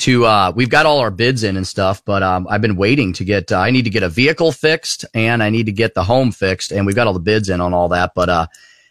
to 0.00 0.26
uh 0.26 0.52
we've 0.54 0.68
got 0.68 0.84
all 0.86 0.98
our 1.00 1.10
bids 1.10 1.42
in 1.42 1.56
and 1.56 1.66
stuff, 1.66 2.04
but 2.04 2.22
um 2.22 2.46
I've 2.50 2.60
been 2.60 2.76
waiting 2.76 3.14
to 3.14 3.24
get 3.24 3.50
uh, 3.50 3.58
I 3.58 3.70
need 3.70 3.84
to 3.84 3.90
get 3.90 4.02
a 4.02 4.10
vehicle 4.10 4.52
fixed 4.52 5.06
and 5.14 5.42
I 5.42 5.48
need 5.50 5.66
to 5.66 5.72
get 5.72 5.94
the 5.94 6.04
home 6.04 6.32
fixed 6.32 6.70
and 6.70 6.84
we've 6.86 6.94
got 6.94 7.06
all 7.06 7.14
the 7.14 7.18
bids 7.18 7.48
in 7.48 7.60
on 7.62 7.72
all 7.74 7.88
that, 7.88 8.12
but 8.14 8.28
uh 8.28 8.46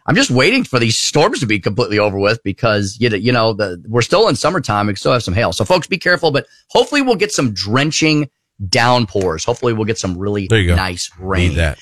I'm 0.09 0.15
just 0.15 0.31
waiting 0.31 0.63
for 0.63 0.79
these 0.79 0.97
storms 0.97 1.39
to 1.39 1.45
be 1.45 1.59
completely 1.59 1.99
over 1.99 2.17
with 2.17 2.41
because 2.41 2.97
you 2.99 3.11
know, 3.11 3.15
you 3.15 3.31
know 3.31 3.53
the 3.53 3.79
we're 3.87 4.01
still 4.01 4.27
in 4.27 4.35
summertime, 4.35 4.87
we 4.87 4.95
still 4.95 5.13
have 5.13 5.21
some 5.21 5.35
hail. 5.35 5.53
So 5.53 5.63
folks 5.63 5.85
be 5.85 5.99
careful, 5.99 6.31
but 6.31 6.47
hopefully 6.71 7.03
we'll 7.03 7.13
get 7.13 7.31
some 7.31 7.53
drenching 7.53 8.27
downpours. 8.67 9.45
Hopefully 9.45 9.71
we'll 9.71 9.85
get 9.85 9.99
some 9.99 10.17
really 10.17 10.47
There 10.47 10.59
you 10.59 10.69
go. 10.69 10.75
nice 10.75 11.11
rain. 11.19 11.49
Need 11.49 11.57
that. 11.57 11.77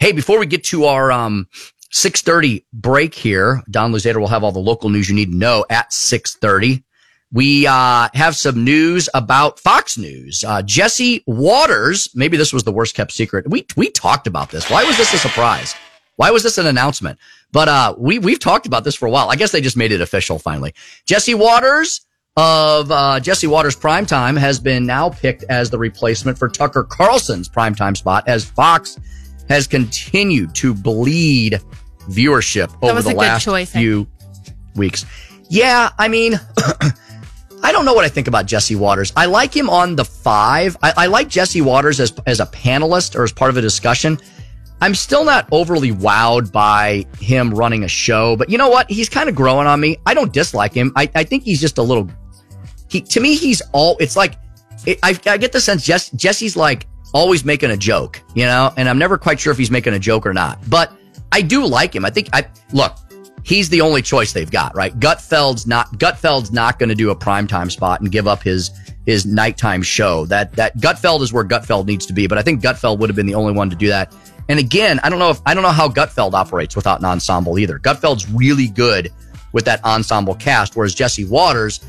Hey, 0.00 0.10
before 0.10 0.40
we 0.40 0.46
get 0.46 0.64
to 0.64 0.86
our 0.86 1.12
um 1.12 1.46
6:30 1.92 2.64
break 2.72 3.14
here, 3.14 3.62
Don 3.70 3.92
Luzader 3.92 4.16
will 4.16 4.26
have 4.26 4.42
all 4.42 4.50
the 4.50 4.58
local 4.58 4.90
news 4.90 5.08
you 5.08 5.14
need 5.14 5.30
to 5.30 5.36
know 5.36 5.64
at 5.70 5.92
6:30. 5.92 6.82
We 7.30 7.68
uh, 7.68 8.08
have 8.14 8.34
some 8.34 8.64
news 8.64 9.08
about 9.14 9.60
Fox 9.60 9.96
News. 9.96 10.42
Uh, 10.42 10.60
Jesse 10.62 11.22
Watters, 11.28 12.08
maybe 12.16 12.36
this 12.36 12.52
was 12.52 12.64
the 12.64 12.72
worst 12.72 12.96
kept 12.96 13.12
secret. 13.12 13.48
We 13.48 13.64
we 13.76 13.90
talked 13.90 14.26
about 14.26 14.50
this. 14.50 14.68
Why 14.68 14.82
was 14.82 14.96
this 14.96 15.14
a 15.14 15.18
surprise? 15.18 15.76
Why 16.16 16.30
was 16.30 16.42
this 16.42 16.58
an 16.58 16.66
announcement? 16.66 17.18
But 17.52 17.68
uh, 17.68 17.94
we 17.98 18.18
we've 18.18 18.38
talked 18.38 18.66
about 18.66 18.84
this 18.84 18.94
for 18.94 19.06
a 19.06 19.10
while. 19.10 19.30
I 19.30 19.36
guess 19.36 19.52
they 19.52 19.60
just 19.60 19.76
made 19.76 19.92
it 19.92 20.00
official 20.00 20.38
finally. 20.38 20.74
Jesse 21.06 21.34
Watters 21.34 22.02
of 22.36 22.90
uh, 22.90 23.20
Jesse 23.20 23.46
Watters 23.46 23.76
Primetime 23.76 24.38
has 24.38 24.58
been 24.58 24.86
now 24.86 25.10
picked 25.10 25.44
as 25.44 25.70
the 25.70 25.78
replacement 25.78 26.38
for 26.38 26.48
Tucker 26.48 26.84
Carlson's 26.84 27.48
primetime 27.48 27.96
spot 27.96 28.24
as 28.26 28.44
Fox 28.44 28.98
has 29.48 29.66
continued 29.66 30.54
to 30.56 30.74
bleed 30.74 31.60
viewership 32.08 32.74
over 32.82 33.02
the 33.02 33.14
last 33.14 33.44
choice, 33.44 33.70
few 33.70 34.06
weeks. 34.74 35.04
Yeah, 35.48 35.90
I 35.98 36.08
mean, 36.08 36.40
I 37.62 37.70
don't 37.70 37.84
know 37.84 37.92
what 37.92 38.04
I 38.04 38.08
think 38.08 38.28
about 38.28 38.46
Jesse 38.46 38.76
Watters. 38.76 39.12
I 39.14 39.26
like 39.26 39.54
him 39.54 39.68
on 39.68 39.96
the 39.96 40.04
five. 40.04 40.76
I, 40.82 40.92
I 40.96 41.06
like 41.06 41.28
Jesse 41.28 41.60
Watters 41.60 42.00
as 42.00 42.14
as 42.26 42.40
a 42.40 42.46
panelist 42.46 43.14
or 43.14 43.24
as 43.24 43.32
part 43.32 43.50
of 43.50 43.56
a 43.56 43.60
discussion. 43.60 44.18
I'm 44.82 44.96
still 44.96 45.24
not 45.24 45.46
overly 45.52 45.92
wowed 45.92 46.50
by 46.50 47.06
him 47.20 47.54
running 47.54 47.84
a 47.84 47.88
show, 47.88 48.34
but 48.34 48.50
you 48.50 48.58
know 48.58 48.68
what? 48.68 48.90
He's 48.90 49.08
kind 49.08 49.28
of 49.28 49.36
growing 49.36 49.68
on 49.68 49.78
me. 49.78 49.96
I 50.06 50.12
don't 50.12 50.32
dislike 50.32 50.74
him. 50.74 50.92
I, 50.96 51.08
I 51.14 51.22
think 51.22 51.44
he's 51.44 51.60
just 51.60 51.78
a 51.78 51.82
little. 51.82 52.10
He 52.90 53.00
to 53.00 53.20
me, 53.20 53.36
he's 53.36 53.62
all. 53.70 53.96
It's 54.00 54.16
like 54.16 54.34
it, 54.84 54.98
I, 55.04 55.16
I 55.26 55.36
get 55.36 55.52
the 55.52 55.60
sense 55.60 55.84
Jess, 55.84 56.10
Jesse's 56.10 56.56
like 56.56 56.88
always 57.14 57.44
making 57.44 57.70
a 57.70 57.76
joke, 57.76 58.20
you 58.34 58.44
know, 58.44 58.74
and 58.76 58.88
I'm 58.88 58.98
never 58.98 59.16
quite 59.16 59.38
sure 59.38 59.52
if 59.52 59.58
he's 59.58 59.70
making 59.70 59.94
a 59.94 60.00
joke 60.00 60.26
or 60.26 60.34
not. 60.34 60.58
But 60.68 60.92
I 61.30 61.42
do 61.42 61.64
like 61.64 61.94
him. 61.94 62.04
I 62.04 62.10
think 62.10 62.30
I 62.32 62.44
look. 62.72 62.96
He's 63.44 63.68
the 63.68 63.82
only 63.82 64.02
choice 64.02 64.32
they've 64.32 64.50
got, 64.50 64.74
right? 64.74 64.98
Gutfeld's 64.98 65.64
not 65.64 65.92
Gutfeld's 65.92 66.50
not 66.50 66.80
going 66.80 66.88
to 66.88 66.96
do 66.96 67.10
a 67.10 67.16
primetime 67.16 67.70
spot 67.70 68.00
and 68.00 68.10
give 68.10 68.26
up 68.26 68.42
his 68.42 68.72
his 69.06 69.26
nighttime 69.26 69.82
show. 69.82 70.26
That 70.26 70.54
that 70.54 70.76
Gutfeld 70.78 71.22
is 71.22 71.32
where 71.32 71.44
Gutfeld 71.44 71.86
needs 71.86 72.04
to 72.06 72.12
be, 72.12 72.26
but 72.26 72.36
I 72.36 72.42
think 72.42 72.60
Gutfeld 72.60 72.98
would 72.98 73.08
have 73.08 73.16
been 73.16 73.26
the 73.26 73.36
only 73.36 73.52
one 73.52 73.70
to 73.70 73.76
do 73.76 73.86
that. 73.86 74.12
And 74.48 74.58
again, 74.58 75.00
I 75.02 75.08
don't 75.08 75.18
know 75.18 75.30
if 75.30 75.40
I 75.46 75.54
don't 75.54 75.62
know 75.62 75.70
how 75.70 75.88
Gutfeld 75.88 76.34
operates 76.34 76.76
without 76.76 76.98
an 76.98 77.04
ensemble 77.04 77.58
either. 77.58 77.78
Gutfeld's 77.78 78.28
really 78.30 78.68
good 78.68 79.10
with 79.52 79.64
that 79.66 79.84
ensemble 79.84 80.34
cast, 80.34 80.76
whereas 80.76 80.94
Jesse 80.94 81.24
Watters, 81.24 81.80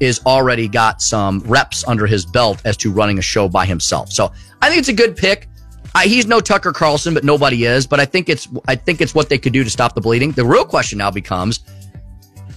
is 0.00 0.20
already 0.26 0.66
got 0.66 1.00
some 1.00 1.40
reps 1.40 1.86
under 1.86 2.06
his 2.06 2.26
belt 2.26 2.60
as 2.64 2.76
to 2.76 2.90
running 2.90 3.18
a 3.18 3.22
show 3.22 3.48
by 3.48 3.64
himself. 3.64 4.10
So 4.10 4.32
I 4.60 4.68
think 4.68 4.80
it's 4.80 4.88
a 4.88 4.92
good 4.92 5.16
pick. 5.16 5.48
I, 5.94 6.06
he's 6.06 6.26
no 6.26 6.40
Tucker 6.40 6.72
Carlson, 6.72 7.14
but 7.14 7.22
nobody 7.22 7.64
is. 7.64 7.86
But 7.86 8.00
I 8.00 8.04
think 8.04 8.28
it's 8.28 8.48
I 8.66 8.74
think 8.74 9.00
it's 9.00 9.14
what 9.14 9.28
they 9.28 9.38
could 9.38 9.52
do 9.52 9.62
to 9.64 9.70
stop 9.70 9.94
the 9.94 10.00
bleeding. 10.00 10.32
The 10.32 10.44
real 10.44 10.64
question 10.64 10.98
now 10.98 11.10
becomes 11.10 11.60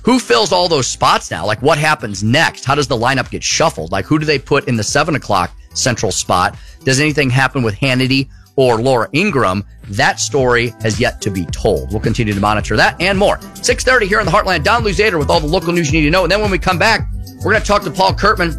who 0.04 0.20
fills 0.20 0.52
all 0.52 0.68
those 0.70 0.88
spots 0.88 1.32
now? 1.32 1.46
Like 1.46 1.62
what 1.62 1.78
happens 1.78 2.24
next? 2.24 2.66
How 2.66 2.76
does 2.76 2.88
the 2.88 2.98
lineup 2.98 3.30
get 3.30 3.44
shuffled? 3.44 3.92
Like 3.92 4.06
who 4.06 4.20
do 4.20 4.26
they 4.26 4.40
put 4.40 4.68
in 4.68 4.76
the 4.76 4.84
seven 4.84 5.16
o'clock 5.16 5.52
central 5.74 6.12
spot? 6.12 6.58
Does 6.84 7.00
anything 7.00 7.30
happen 7.30 7.64
with 7.64 7.76
Hannity 7.76 8.30
or 8.56 8.82
Laura 8.82 9.10
Ingraham, 9.14 9.66
That 9.90 10.20
story 10.20 10.74
has 10.82 11.00
yet 11.00 11.22
to 11.22 11.30
be 11.30 11.46
told. 11.46 11.92
We'll 11.92 12.00
continue 12.00 12.34
to 12.34 12.40
monitor 12.40 12.76
that 12.76 13.00
and 13.00 13.18
more. 13.18 13.40
630 13.56 14.08
here 14.08 14.20
in 14.20 14.26
the 14.26 14.32
Heartland. 14.32 14.64
Don 14.64 14.84
Luzader 14.84 15.20
with 15.20 15.30
all 15.30 15.40
the 15.40 15.48
local 15.48 15.74
news 15.74 15.92
you 15.92 16.00
need 16.00 16.06
to 16.06 16.12
know. 16.12 16.24
And 16.24 16.32
then 16.32 16.42
when 16.42 16.50
we 16.52 16.58
come 16.58 16.80
back, 16.80 17.08
we're 17.38 17.52
going 17.52 17.62
to 17.62 17.68
talk 17.68 17.84
to 17.84 17.92
Paul 17.92 18.14
Curtman 18.14 18.56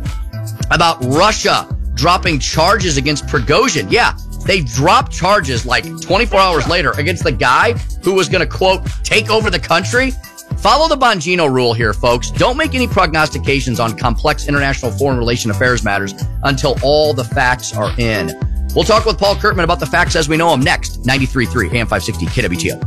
about 0.71 1.03
Russia 1.05 1.69
dropping 1.95 2.39
charges 2.39 2.97
against 2.97 3.27
Prigozhin. 3.27 3.91
Yeah, 3.91 4.17
they 4.47 4.61
dropped 4.61 5.11
charges 5.11 5.67
like 5.67 5.85
24 6.01 6.39
hours 6.39 6.69
later 6.69 6.93
against 6.93 7.25
the 7.25 7.33
guy 7.33 7.73
who 8.05 8.15
was 8.15 8.29
going 8.29 8.47
to, 8.47 8.57
quote, 8.57 8.87
take 9.03 9.31
over 9.31 9.51
the 9.51 9.59
country. 9.59 10.13
Follow 10.59 10.89
the 10.89 10.97
Bongino 10.97 11.53
rule 11.53 11.75
here, 11.75 11.93
folks. 11.93 12.31
Don't 12.31 12.57
make 12.57 12.75
any 12.75 12.87
prognostications 12.87 13.81
on 13.81 13.97
complex 13.97 14.47
international 14.47 14.93
foreign 14.93 15.19
relation 15.19 15.51
affairs 15.51 15.83
matters 15.83 16.15
until 16.45 16.77
all 16.83 17.13
the 17.13 17.25
facts 17.25 17.75
are 17.75 17.93
in. 17.99 18.29
We'll 18.77 18.85
talk 18.85 19.07
with 19.07 19.19
Paul 19.19 19.37
Curtman 19.37 19.65
about 19.65 19.81
the 19.81 19.87
facts 19.87 20.17
as 20.17 20.29
we 20.29 20.37
know 20.37 20.51
them 20.51 20.61
next. 20.61 21.03
93.3 21.05 21.73
AM 21.73 21.87
560 21.87 22.27
KWTO. 22.27 22.79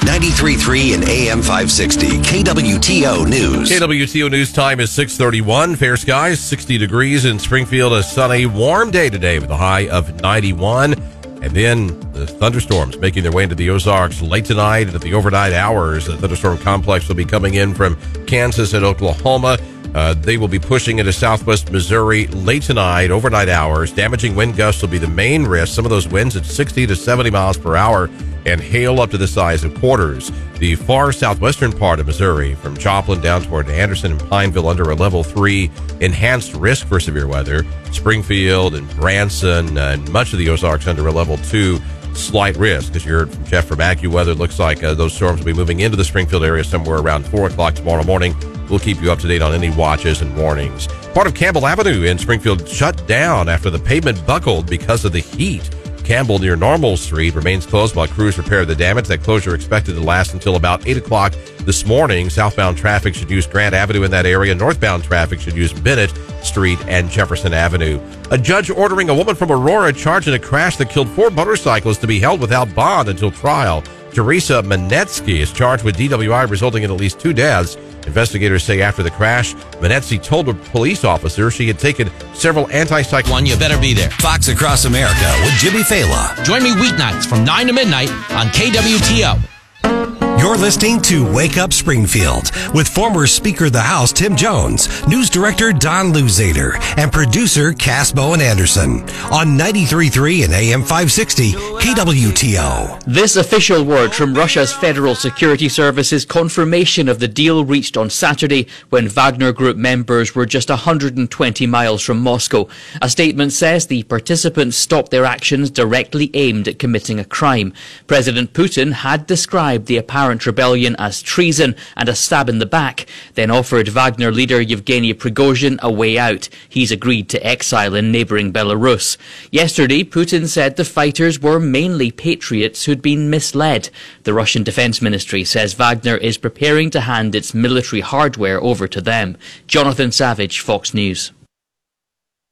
93.3 0.00 0.94
and 0.94 1.04
AM 1.08 1.40
560 1.40 2.06
KWTO 2.18 3.26
News. 3.26 3.70
KWTO 3.70 4.30
News 4.30 4.52
time 4.52 4.78
is 4.78 4.92
631. 4.92 5.76
Fair 5.76 5.96
skies, 5.96 6.38
60 6.38 6.76
degrees 6.76 7.24
in 7.24 7.38
Springfield. 7.38 7.94
A 7.94 8.02
sunny, 8.02 8.44
warm 8.44 8.90
day 8.90 9.08
today 9.08 9.38
with 9.38 9.48
a 9.48 9.56
high 9.56 9.88
of 9.88 10.20
91. 10.20 10.92
And 11.40 11.52
then 11.52 12.07
the 12.18 12.26
thunderstorms 12.26 12.98
making 12.98 13.22
their 13.22 13.32
way 13.32 13.44
into 13.44 13.54
the 13.54 13.70
Ozarks 13.70 14.20
late 14.20 14.44
tonight 14.44 14.86
and 14.86 14.94
at 14.94 15.00
the 15.00 15.14
overnight 15.14 15.52
hours. 15.52 16.06
The 16.06 16.16
thunderstorm 16.16 16.58
complex 16.58 17.08
will 17.08 17.14
be 17.14 17.24
coming 17.24 17.54
in 17.54 17.74
from 17.74 17.96
Kansas 18.26 18.74
and 18.74 18.84
Oklahoma. 18.84 19.58
Uh, 19.94 20.14
they 20.14 20.36
will 20.36 20.48
be 20.48 20.58
pushing 20.58 20.98
into 20.98 21.12
southwest 21.12 21.72
Missouri 21.72 22.26
late 22.28 22.62
tonight, 22.62 23.10
overnight 23.10 23.48
hours. 23.48 23.90
Damaging 23.92 24.34
wind 24.34 24.56
gusts 24.56 24.82
will 24.82 24.88
be 24.88 24.98
the 24.98 25.08
main 25.08 25.44
risk. 25.44 25.74
Some 25.74 25.86
of 25.86 25.90
those 25.90 26.06
winds 26.06 26.36
at 26.36 26.44
60 26.44 26.86
to 26.86 26.94
70 26.94 27.30
miles 27.30 27.56
per 27.56 27.74
hour 27.74 28.10
and 28.44 28.60
hail 28.60 29.00
up 29.00 29.10
to 29.10 29.18
the 29.18 29.26
size 29.26 29.64
of 29.64 29.74
quarters. 29.74 30.30
The 30.58 30.74
far 30.74 31.12
southwestern 31.12 31.72
part 31.72 32.00
of 32.00 32.06
Missouri, 32.06 32.54
from 32.56 32.76
Joplin 32.76 33.20
down 33.20 33.42
toward 33.42 33.68
Anderson 33.68 34.12
and 34.12 34.20
Pineville, 34.28 34.68
under 34.68 34.90
a 34.90 34.94
level 34.94 35.22
three 35.22 35.70
enhanced 36.00 36.54
risk 36.54 36.86
for 36.86 37.00
severe 37.00 37.26
weather. 37.26 37.64
Springfield 37.92 38.74
and 38.74 38.88
Branson 38.96 39.78
and 39.78 40.10
much 40.12 40.32
of 40.32 40.38
the 40.38 40.48
Ozarks 40.48 40.86
under 40.86 41.06
a 41.06 41.12
level 41.12 41.36
two 41.38 41.78
slight 42.18 42.56
risk. 42.56 42.94
As 42.94 43.04
you 43.04 43.12
heard 43.12 43.30
from 43.30 43.44
Jeff 43.46 43.66
from 43.66 43.78
AccuWeather, 43.78 44.32
it 44.32 44.34
looks 44.34 44.58
like 44.58 44.82
uh, 44.82 44.94
those 44.94 45.14
storms 45.14 45.38
will 45.40 45.46
be 45.46 45.52
moving 45.52 45.80
into 45.80 45.96
the 45.96 46.04
Springfield 46.04 46.44
area 46.44 46.64
somewhere 46.64 46.98
around 46.98 47.26
4 47.26 47.46
o'clock 47.46 47.74
tomorrow 47.74 48.04
morning. 48.04 48.36
We'll 48.68 48.78
keep 48.78 49.00
you 49.00 49.10
up 49.10 49.18
to 49.20 49.28
date 49.28 49.40
on 49.40 49.54
any 49.54 49.70
watches 49.70 50.20
and 50.20 50.36
warnings. 50.36 50.88
Part 51.14 51.26
of 51.26 51.34
Campbell 51.34 51.66
Avenue 51.66 52.02
in 52.02 52.18
Springfield 52.18 52.68
shut 52.68 53.06
down 53.06 53.48
after 53.48 53.70
the 53.70 53.78
pavement 53.78 54.24
buckled 54.26 54.68
because 54.68 55.04
of 55.04 55.12
the 55.12 55.20
heat. 55.20 55.70
Campbell 56.08 56.38
near 56.38 56.56
Normal 56.56 56.96
Street 56.96 57.34
remains 57.34 57.66
closed 57.66 57.94
while 57.94 58.08
crews 58.08 58.38
repair 58.38 58.64
the 58.64 58.74
damage. 58.74 59.08
That 59.08 59.22
closure 59.22 59.54
expected 59.54 59.92
to 59.92 60.00
last 60.00 60.32
until 60.32 60.56
about 60.56 60.86
8 60.88 60.96
o'clock 60.96 61.34
this 61.66 61.84
morning. 61.84 62.30
Southbound 62.30 62.78
traffic 62.78 63.14
should 63.14 63.30
use 63.30 63.46
Grant 63.46 63.74
Avenue 63.74 64.04
in 64.04 64.10
that 64.12 64.24
area. 64.24 64.54
Northbound 64.54 65.04
traffic 65.04 65.38
should 65.38 65.54
use 65.54 65.70
Bennett 65.70 66.10
Street 66.42 66.78
and 66.86 67.10
Jefferson 67.10 67.52
Avenue. 67.52 68.00
A 68.30 68.38
judge 68.38 68.70
ordering 68.70 69.10
a 69.10 69.14
woman 69.14 69.34
from 69.34 69.52
Aurora 69.52 69.92
charged 69.92 70.28
in 70.28 70.32
a 70.32 70.38
crash 70.38 70.78
that 70.78 70.88
killed 70.88 71.10
four 71.10 71.28
motorcyclists 71.28 71.98
to 71.98 72.06
be 72.06 72.18
held 72.18 72.40
without 72.40 72.74
bond 72.74 73.10
until 73.10 73.30
trial. 73.30 73.84
Teresa 74.18 74.60
Manetsky 74.64 75.38
is 75.38 75.52
charged 75.52 75.84
with 75.84 75.96
DWI 75.96 76.50
resulting 76.50 76.82
in 76.82 76.90
at 76.90 76.96
least 76.96 77.20
two 77.20 77.32
deaths. 77.32 77.76
Investigators 78.04 78.64
say 78.64 78.80
after 78.80 79.00
the 79.00 79.12
crash, 79.12 79.54
Manetsky 79.78 80.20
told 80.20 80.48
a 80.48 80.54
police 80.54 81.04
officer 81.04 81.52
she 81.52 81.68
had 81.68 81.78
taken 81.78 82.10
several 82.34 82.66
antipsychotic. 82.66 83.30
One, 83.30 83.46
you 83.46 83.56
better 83.56 83.80
be 83.80 83.94
there. 83.94 84.10
Fox 84.10 84.48
Across 84.48 84.86
America 84.86 85.32
with 85.44 85.52
Jimmy 85.60 85.84
Failla. 85.84 86.44
Join 86.44 86.64
me 86.64 86.72
weeknights 86.72 87.28
from 87.28 87.44
9 87.44 87.68
to 87.68 87.72
midnight 87.72 88.10
on 88.32 88.48
KWTO. 88.48 90.27
You're 90.38 90.56
listening 90.56 91.02
to 91.02 91.30
Wake 91.34 91.56
Up 91.56 91.72
Springfield 91.72 92.52
with 92.72 92.86
former 92.86 93.26
Speaker 93.26 93.64
of 93.64 93.72
the 93.72 93.80
House 93.80 94.12
Tim 94.12 94.36
Jones, 94.36 95.04
News 95.08 95.28
Director 95.28 95.72
Don 95.72 96.12
Luzader, 96.12 96.78
and 96.96 97.10
producer 97.10 97.72
Cass 97.72 98.12
Bowen 98.12 98.40
Anderson 98.40 99.00
on 99.32 99.58
93.3 99.58 100.44
and 100.44 100.52
AM 100.52 100.82
560 100.82 101.52
KWTO. 101.54 103.02
This 103.04 103.34
official 103.34 103.84
word 103.84 104.12
from 104.12 104.32
Russia's 104.32 104.72
Federal 104.72 105.16
Security 105.16 105.68
Service 105.68 106.12
is 106.12 106.24
confirmation 106.24 107.08
of 107.08 107.18
the 107.18 107.26
deal 107.26 107.64
reached 107.64 107.96
on 107.96 108.08
Saturday 108.08 108.68
when 108.90 109.08
Wagner 109.08 109.50
Group 109.50 109.76
members 109.76 110.36
were 110.36 110.46
just 110.46 110.68
120 110.68 111.66
miles 111.66 112.00
from 112.00 112.20
Moscow. 112.20 112.68
A 113.02 113.10
statement 113.10 113.52
says 113.52 113.88
the 113.88 114.04
participants 114.04 114.76
stopped 114.76 115.10
their 115.10 115.24
actions 115.24 115.68
directly 115.68 116.30
aimed 116.34 116.68
at 116.68 116.78
committing 116.78 117.18
a 117.18 117.24
crime. 117.24 117.72
President 118.06 118.52
Putin 118.52 118.92
had 118.92 119.26
described 119.26 119.86
the 119.86 119.96
apparent 119.96 120.27
rebellion 120.46 120.94
as 120.98 121.22
treason 121.22 121.74
and 121.96 122.08
a 122.08 122.14
stab 122.14 122.48
in 122.48 122.58
the 122.58 122.66
back, 122.66 123.06
then 123.34 123.50
offered 123.50 123.88
Wagner 123.88 124.30
leader 124.30 124.60
Yevgeny 124.60 125.14
Prigozhin 125.14 125.78
a 125.80 125.90
way 125.90 126.18
out. 126.18 126.48
He's 126.68 126.92
agreed 126.92 127.28
to 127.30 127.46
exile 127.46 127.94
in 127.94 128.12
neighboring 128.12 128.52
Belarus. 128.52 129.16
Yesterday, 129.50 130.04
Putin 130.04 130.46
said 130.46 130.76
the 130.76 130.84
fighters 130.84 131.40
were 131.40 131.58
mainly 131.58 132.10
patriots 132.10 132.84
who'd 132.84 133.02
been 133.02 133.30
misled. 133.30 133.90
The 134.24 134.34
Russian 134.34 134.62
Defense 134.62 135.00
Ministry 135.00 135.44
says 135.44 135.74
Wagner 135.74 136.16
is 136.16 136.38
preparing 136.38 136.90
to 136.90 137.00
hand 137.00 137.34
its 137.34 137.54
military 137.54 138.00
hardware 138.00 138.62
over 138.62 138.86
to 138.88 139.00
them. 139.00 139.36
Jonathan 139.66 140.12
Savage, 140.12 140.60
Fox 140.60 140.92
News. 140.92 141.32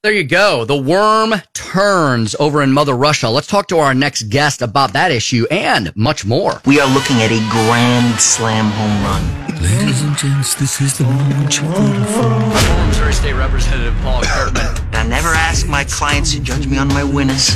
There 0.02 0.12
you 0.12 0.24
go. 0.24 0.64
The 0.64 0.76
worm 0.76 1.34
turns 1.54 2.36
over 2.38 2.62
in 2.62 2.70
Mother 2.72 2.94
Russia. 2.94 3.28
Let's 3.28 3.46
talk 3.46 3.66
to 3.68 3.78
our 3.78 3.94
next 3.94 4.24
guest 4.24 4.62
about 4.62 4.92
that 4.92 5.10
issue 5.10 5.46
and 5.50 5.94
much 5.96 6.24
more. 6.24 6.60
We 6.66 6.80
are 6.80 6.88
looking 6.94 7.16
at 7.22 7.32
a 7.32 7.40
grand 7.50 8.20
slam 8.20 8.66
home 8.66 9.02
run. 9.02 9.62
Ladies 9.62 10.02
and 10.02 10.16
gents, 10.16 10.54
this 10.54 10.80
is 10.80 10.98
the 10.98 11.04
moment 11.04 11.56
you've 11.56 11.68
waited 11.68 12.06
oh. 12.08 12.50
for. 12.52 12.86
Missouri 12.88 13.14
State 13.14 13.32
Representative 13.32 13.96
Paul 14.02 14.22
Curtman. 14.22 14.85
I 14.96 15.06
never 15.06 15.28
ask 15.28 15.68
my 15.68 15.84
clients 15.84 16.32
to 16.32 16.40
judge 16.40 16.66
me 16.66 16.78
on 16.78 16.88
my 16.88 17.04
winners. 17.04 17.54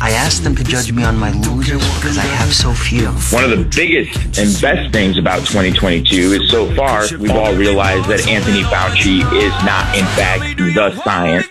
I 0.00 0.10
ask 0.10 0.42
them 0.42 0.54
to 0.56 0.64
judge 0.64 0.92
me 0.92 1.04
on 1.04 1.16
my 1.16 1.32
losers 1.32 1.82
because 1.96 2.18
I 2.18 2.22
have 2.22 2.54
so 2.54 2.72
few. 2.72 3.08
One 3.36 3.44
of 3.44 3.50
the 3.50 3.70
biggest 3.74 4.38
and 4.38 4.60
best 4.60 4.92
things 4.92 5.18
about 5.18 5.40
2022 5.40 6.14
is 6.32 6.50
so 6.50 6.72
far 6.74 7.04
we've 7.18 7.30
all 7.30 7.54
realized 7.54 8.08
that 8.08 8.26
Anthony 8.28 8.62
Fauci 8.62 9.20
is 9.34 9.52
not, 9.64 9.96
in 9.96 10.04
fact, 10.16 10.58
the 10.58 11.02
science. 11.02 11.46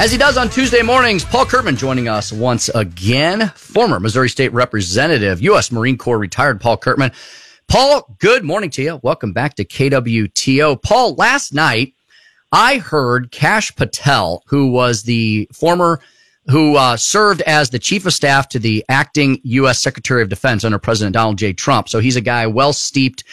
As 0.00 0.12
he 0.12 0.18
does 0.18 0.36
on 0.36 0.48
Tuesday 0.48 0.82
mornings, 0.82 1.24
Paul 1.24 1.44
Curtman 1.44 1.76
joining 1.76 2.08
us 2.08 2.32
once 2.32 2.68
again, 2.68 3.48
former 3.56 3.98
Missouri 3.98 4.28
State 4.28 4.52
Representative, 4.52 5.42
U.S. 5.42 5.72
Marine 5.72 5.98
Corps 5.98 6.18
retired 6.18 6.60
Paul 6.60 6.78
Curtman. 6.78 7.12
Paul, 7.68 8.16
good 8.18 8.44
morning 8.44 8.70
to 8.70 8.82
you. 8.82 8.98
Welcome 9.02 9.34
back 9.34 9.54
to 9.56 9.64
KWTO. 9.64 10.80
Paul, 10.82 11.14
last 11.16 11.52
night 11.52 11.92
I 12.50 12.78
heard 12.78 13.30
Kash 13.30 13.76
Patel, 13.76 14.42
who 14.46 14.68
was 14.68 15.02
the 15.02 15.46
former, 15.52 16.00
who 16.46 16.76
uh, 16.76 16.96
served 16.96 17.42
as 17.42 17.68
the 17.68 17.78
chief 17.78 18.06
of 18.06 18.14
staff 18.14 18.48
to 18.48 18.58
the 18.58 18.82
acting 18.88 19.38
U.S. 19.42 19.82
Secretary 19.82 20.22
of 20.22 20.30
Defense 20.30 20.64
under 20.64 20.78
President 20.78 21.12
Donald 21.12 21.36
J. 21.36 21.52
Trump. 21.52 21.90
So 21.90 21.98
he's 21.98 22.16
a 22.16 22.22
guy 22.22 22.46
well 22.46 22.72
steeped 22.72 23.24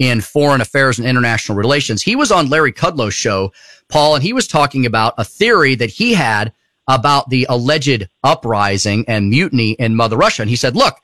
in 0.00 0.20
foreign 0.20 0.60
affairs 0.60 0.98
and 0.98 1.06
international 1.06 1.56
relations. 1.56 2.02
He 2.02 2.16
was 2.16 2.32
on 2.32 2.50
Larry 2.50 2.72
Kudlow's 2.72 3.14
show, 3.14 3.52
Paul, 3.88 4.16
and 4.16 4.24
he 4.24 4.32
was 4.32 4.48
talking 4.48 4.86
about 4.86 5.14
a 5.18 5.24
theory 5.24 5.76
that 5.76 5.90
he 5.90 6.14
had 6.14 6.52
about 6.88 7.30
the 7.30 7.46
alleged 7.48 8.08
uprising 8.24 9.04
and 9.06 9.30
mutiny 9.30 9.70
in 9.74 9.94
Mother 9.94 10.16
Russia. 10.16 10.42
And 10.42 10.50
he 10.50 10.56
said, 10.56 10.74
look, 10.74 10.96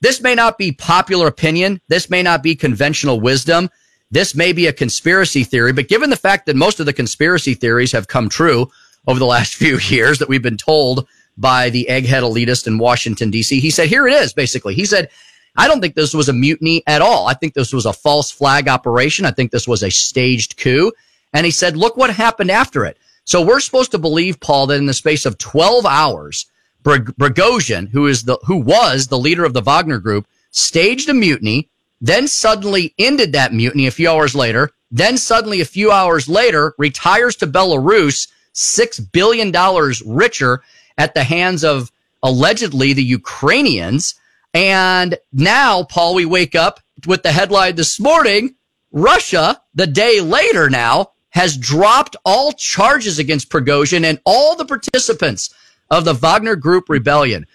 this 0.00 0.20
may 0.20 0.34
not 0.34 0.58
be 0.58 0.72
popular 0.72 1.26
opinion. 1.26 1.80
This 1.88 2.10
may 2.10 2.22
not 2.22 2.42
be 2.42 2.54
conventional 2.54 3.20
wisdom. 3.20 3.70
This 4.10 4.34
may 4.34 4.52
be 4.52 4.66
a 4.66 4.72
conspiracy 4.72 5.44
theory, 5.44 5.72
but 5.72 5.88
given 5.88 6.10
the 6.10 6.16
fact 6.16 6.46
that 6.46 6.56
most 6.56 6.78
of 6.78 6.86
the 6.86 6.92
conspiracy 6.92 7.54
theories 7.54 7.92
have 7.92 8.06
come 8.06 8.28
true 8.28 8.70
over 9.06 9.18
the 9.18 9.26
last 9.26 9.54
few 9.56 9.78
years 9.78 10.18
that 10.18 10.28
we've 10.28 10.42
been 10.42 10.56
told 10.56 11.06
by 11.36 11.70
the 11.70 11.86
egghead 11.90 12.22
elitist 12.22 12.66
in 12.66 12.78
Washington, 12.78 13.30
D.C., 13.30 13.58
he 13.58 13.70
said, 13.70 13.88
here 13.88 14.06
it 14.06 14.14
is, 14.14 14.32
basically. 14.32 14.74
He 14.74 14.84
said, 14.84 15.10
I 15.56 15.68
don't 15.68 15.80
think 15.80 15.94
this 15.94 16.14
was 16.14 16.28
a 16.28 16.32
mutiny 16.32 16.82
at 16.86 17.02
all. 17.02 17.26
I 17.26 17.34
think 17.34 17.54
this 17.54 17.72
was 17.72 17.86
a 17.86 17.92
false 17.92 18.30
flag 18.30 18.68
operation. 18.68 19.24
I 19.24 19.30
think 19.30 19.50
this 19.50 19.68
was 19.68 19.82
a 19.82 19.90
staged 19.90 20.56
coup. 20.56 20.92
And 21.32 21.44
he 21.44 21.50
said, 21.50 21.76
look 21.76 21.96
what 21.96 22.10
happened 22.10 22.50
after 22.50 22.84
it. 22.84 22.98
So 23.24 23.44
we're 23.44 23.60
supposed 23.60 23.92
to 23.92 23.98
believe, 23.98 24.38
Paul, 24.38 24.66
that 24.68 24.76
in 24.76 24.86
the 24.86 24.94
space 24.94 25.26
of 25.26 25.38
12 25.38 25.86
hours, 25.86 26.46
Prigozhin, 26.84 27.88
who 27.88 28.06
is 28.06 28.24
the, 28.24 28.38
who 28.44 28.56
was 28.56 29.08
the 29.08 29.18
leader 29.18 29.44
of 29.44 29.54
the 29.54 29.62
Wagner 29.62 29.98
group, 29.98 30.26
staged 30.50 31.08
a 31.08 31.14
mutiny, 31.14 31.68
then 32.00 32.28
suddenly 32.28 32.94
ended 32.98 33.32
that 33.32 33.52
mutiny 33.52 33.86
a 33.86 33.90
few 33.90 34.10
hours 34.10 34.34
later, 34.34 34.70
then 34.90 35.16
suddenly 35.16 35.60
a 35.60 35.64
few 35.64 35.90
hours 35.90 36.28
later 36.28 36.74
retires 36.78 37.36
to 37.36 37.46
Belarus, 37.46 38.28
six 38.52 39.00
billion 39.00 39.50
dollars 39.50 40.02
richer 40.02 40.62
at 40.98 41.14
the 41.14 41.24
hands 41.24 41.64
of 41.64 41.90
allegedly 42.22 42.92
the 42.92 43.02
Ukrainians. 43.02 44.14
And 44.52 45.16
now, 45.32 45.82
Paul, 45.84 46.14
we 46.14 46.24
wake 46.24 46.54
up 46.54 46.80
with 47.06 47.22
the 47.22 47.32
headline 47.32 47.74
this 47.74 47.98
morning. 47.98 48.54
Russia, 48.92 49.60
the 49.74 49.86
day 49.86 50.20
later 50.20 50.70
now, 50.70 51.10
has 51.30 51.56
dropped 51.56 52.14
all 52.24 52.52
charges 52.52 53.18
against 53.18 53.50
Prigozhin 53.50 54.04
and 54.04 54.20
all 54.24 54.54
the 54.54 54.64
participants 54.64 55.52
of 55.90 56.04
the 56.04 56.14
Wagner 56.14 56.56
Group 56.56 56.88
rebellion. 56.88 57.46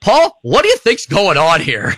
Paul, 0.00 0.38
what 0.42 0.62
do 0.62 0.68
you 0.68 0.76
think's 0.76 1.06
going 1.06 1.36
on 1.36 1.60
here? 1.60 1.94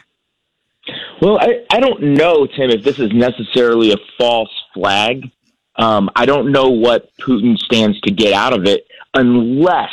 Well, 1.20 1.38
I, 1.38 1.64
I 1.70 1.80
don't 1.80 2.14
know, 2.14 2.46
Tim, 2.46 2.70
if 2.70 2.82
this 2.82 2.98
is 2.98 3.12
necessarily 3.12 3.92
a 3.92 3.96
false 4.18 4.50
flag. 4.72 5.30
Um, 5.76 6.10
I 6.16 6.26
don't 6.26 6.50
know 6.52 6.70
what 6.70 7.10
Putin 7.18 7.58
stands 7.58 8.00
to 8.02 8.10
get 8.10 8.32
out 8.32 8.52
of 8.52 8.64
it 8.64 8.86
unless 9.14 9.90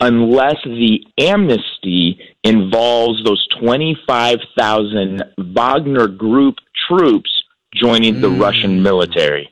unless 0.00 0.56
the 0.64 1.06
amnesty 1.18 2.18
involves 2.42 3.22
those 3.22 3.46
25,000 3.60 5.22
Wagner 5.54 6.08
group 6.08 6.56
troops 6.88 7.30
joining 7.72 8.20
the 8.20 8.28
Russian 8.28 8.82
military. 8.82 9.48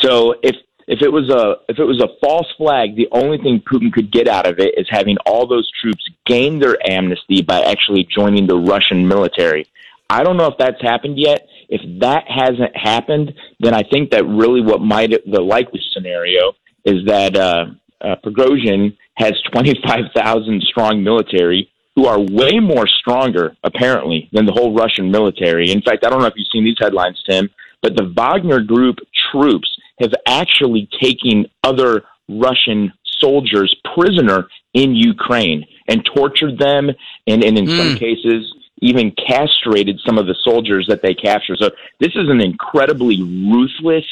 So 0.00 0.34
if 0.42 0.56
if 0.88 1.02
it 1.02 1.12
was 1.12 1.28
a 1.28 1.56
if 1.70 1.78
it 1.78 1.84
was 1.84 2.02
a 2.02 2.08
false 2.18 2.46
flag, 2.56 2.96
the 2.96 3.08
only 3.12 3.36
thing 3.36 3.60
Putin 3.60 3.92
could 3.92 4.10
get 4.10 4.26
out 4.26 4.46
of 4.46 4.58
it 4.58 4.74
is 4.78 4.86
having 4.88 5.18
all 5.26 5.46
those 5.46 5.70
troops 5.82 6.02
gain 6.24 6.58
their 6.58 6.76
amnesty 6.90 7.42
by 7.42 7.60
actually 7.60 8.08
joining 8.10 8.46
the 8.46 8.56
Russian 8.56 9.06
military. 9.06 9.66
I 10.08 10.22
don't 10.22 10.38
know 10.38 10.46
if 10.46 10.54
that's 10.58 10.80
happened 10.80 11.18
yet. 11.18 11.46
If 11.68 11.82
that 12.00 12.24
hasn't 12.26 12.74
happened, 12.74 13.34
then 13.60 13.74
I 13.74 13.82
think 13.82 14.10
that 14.12 14.26
really 14.26 14.62
what 14.62 14.80
might 14.80 15.10
the 15.10 15.42
likely 15.42 15.80
scenario 15.92 16.54
is 16.86 17.04
that 17.04 17.36
uh, 17.36 17.66
uh, 18.00 18.16
Prigozhin 18.24 18.96
has 19.16 19.34
25,000 19.52 20.62
strong 20.62 21.04
military 21.04 21.70
who 21.96 22.06
are 22.06 22.18
way 22.18 22.60
more 22.60 22.86
stronger, 22.86 23.54
apparently, 23.62 24.30
than 24.32 24.46
the 24.46 24.52
whole 24.52 24.74
Russian 24.74 25.10
military. 25.10 25.70
In 25.70 25.82
fact, 25.82 26.06
I 26.06 26.08
don't 26.08 26.20
know 26.20 26.26
if 26.26 26.34
you've 26.36 26.46
seen 26.50 26.64
these 26.64 26.78
headlines, 26.78 27.22
Tim, 27.28 27.50
but 27.82 27.96
the 27.96 28.10
Wagner 28.16 28.60
Group 28.60 28.98
troops 29.30 29.68
have 30.00 30.12
actually 30.26 30.88
taken 31.00 31.46
other 31.64 32.04
Russian 32.28 32.92
soldiers 33.20 33.74
prisoner 33.94 34.48
in 34.74 34.94
Ukraine 34.94 35.64
and 35.88 36.04
tortured 36.14 36.58
them, 36.58 36.90
and, 37.26 37.42
and 37.44 37.58
in 37.58 37.66
Hmm. 37.66 37.76
some 37.78 37.94
cases, 37.96 38.54
even 38.80 39.10
castrated 39.12 39.98
some 40.06 40.18
of 40.18 40.26
the 40.26 40.36
soldiers 40.44 40.86
that 40.88 41.02
they 41.02 41.14
captured. 41.14 41.58
So 41.58 41.70
this 41.98 42.12
is 42.14 42.28
an 42.28 42.40
incredibly 42.40 43.22
ruthless, 43.22 44.04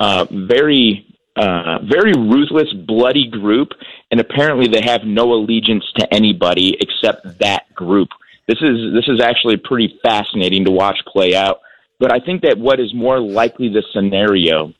uh, 0.00 0.26
very, 0.30 1.06
uh, 1.36 1.80
very 1.82 2.12
ruthless, 2.14 2.72
bloody 2.72 3.28
group, 3.28 3.72
and 4.10 4.20
apparently 4.20 4.68
they 4.68 4.80
have 4.82 5.04
no 5.04 5.32
allegiance 5.34 5.84
to 5.98 6.14
anybody 6.14 6.78
except 6.80 7.38
that 7.40 7.74
group. 7.74 8.08
This 8.48 8.58
is 8.62 8.94
this 8.94 9.08
is 9.08 9.20
actually 9.20 9.56
pretty 9.56 9.98
fascinating 10.02 10.64
to 10.64 10.70
watch 10.70 10.98
play 11.06 11.34
out. 11.34 11.60
But 11.98 12.12
I 12.12 12.20
think 12.20 12.42
that 12.42 12.56
what 12.56 12.78
is 12.80 12.94
more 12.94 13.18
likely 13.20 13.68
the 13.68 13.82
scenario 13.92 14.72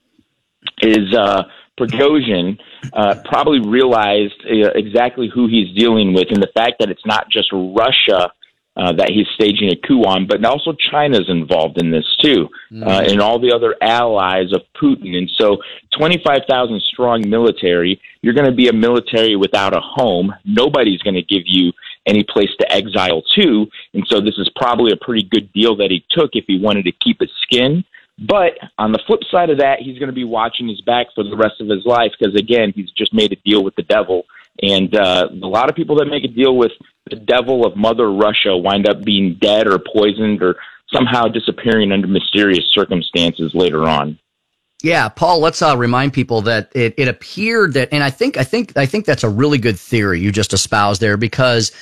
is 0.82 1.14
uh, 1.14 1.44
Prigozhin 1.78 2.58
uh, 2.92 3.16
probably 3.24 3.60
realized 3.60 4.34
uh, 4.44 4.70
exactly 4.74 5.30
who 5.32 5.46
he's 5.46 5.74
dealing 5.76 6.12
with, 6.12 6.28
and 6.30 6.42
the 6.42 6.50
fact 6.54 6.76
that 6.80 6.90
it's 6.90 7.06
not 7.06 7.28
just 7.30 7.48
Russia 7.52 8.32
uh, 8.76 8.92
that 8.92 9.10
he's 9.10 9.26
staging 9.34 9.70
a 9.70 9.86
coup 9.86 10.02
on, 10.02 10.26
but 10.26 10.44
also 10.44 10.74
China's 10.90 11.28
involved 11.28 11.80
in 11.80 11.90
this 11.90 12.04
too, 12.20 12.48
uh, 12.82 13.04
and 13.06 13.22
all 13.22 13.38
the 13.38 13.50
other 13.50 13.74
allies 13.80 14.52
of 14.52 14.60
Putin. 14.80 15.16
And 15.16 15.30
so, 15.38 15.56
25,000 15.96 16.82
strong 16.82 17.26
military, 17.26 17.98
you're 18.20 18.34
going 18.34 18.50
to 18.50 18.54
be 18.54 18.68
a 18.68 18.74
military 18.74 19.34
without 19.34 19.74
a 19.74 19.80
home. 19.80 20.34
Nobody's 20.44 21.00
going 21.00 21.14
to 21.14 21.22
give 21.22 21.44
you 21.46 21.72
any 22.04 22.22
place 22.22 22.50
to 22.60 22.70
exile 22.70 23.22
to. 23.36 23.66
And 23.94 24.06
so, 24.08 24.20
this 24.20 24.36
is 24.36 24.50
probably 24.56 24.92
a 24.92 25.02
pretty 25.02 25.26
good 25.30 25.50
deal 25.54 25.74
that 25.76 25.90
he 25.90 26.04
took 26.10 26.30
if 26.34 26.44
he 26.46 26.58
wanted 26.60 26.84
to 26.84 26.92
keep 26.92 27.20
his 27.20 27.30
skin. 27.42 27.82
But 28.18 28.52
on 28.78 28.92
the 28.92 29.02
flip 29.06 29.20
side 29.30 29.50
of 29.50 29.58
that, 29.58 29.80
he's 29.80 29.98
going 29.98 30.08
to 30.08 30.14
be 30.14 30.24
watching 30.24 30.68
his 30.68 30.80
back 30.80 31.08
for 31.14 31.22
the 31.22 31.36
rest 31.36 31.60
of 31.60 31.68
his 31.68 31.84
life 31.84 32.12
because, 32.18 32.34
again, 32.34 32.72
he's 32.74 32.90
just 32.92 33.12
made 33.12 33.32
a 33.32 33.36
deal 33.44 33.62
with 33.62 33.74
the 33.76 33.82
devil. 33.82 34.24
And 34.62 34.94
uh, 34.96 35.28
a 35.30 35.46
lot 35.46 35.68
of 35.68 35.76
people 35.76 35.96
that 35.96 36.06
make 36.06 36.24
a 36.24 36.28
deal 36.28 36.56
with 36.56 36.72
the 37.10 37.16
devil 37.16 37.66
of 37.66 37.76
Mother 37.76 38.10
Russia 38.10 38.56
wind 38.56 38.88
up 38.88 39.02
being 39.02 39.36
dead 39.38 39.66
or 39.66 39.78
poisoned 39.78 40.42
or 40.42 40.56
somehow 40.90 41.24
disappearing 41.24 41.92
under 41.92 42.06
mysterious 42.06 42.64
circumstances 42.72 43.52
later 43.54 43.86
on. 43.86 44.18
Yeah, 44.82 45.08
Paul, 45.08 45.40
let's 45.40 45.60
uh, 45.62 45.76
remind 45.76 46.12
people 46.12 46.42
that 46.42 46.70
it, 46.74 46.94
it 46.96 47.08
appeared 47.08 47.74
that, 47.74 47.88
and 47.92 48.04
I 48.04 48.10
think, 48.10 48.36
I 48.36 48.44
think, 48.44 48.76
I 48.76 48.86
think 48.86 49.04
that's 49.04 49.24
a 49.24 49.28
really 49.28 49.58
good 49.58 49.78
theory 49.78 50.20
you 50.20 50.30
just 50.30 50.52
espoused 50.52 51.00
there 51.00 51.16
because 51.16 51.72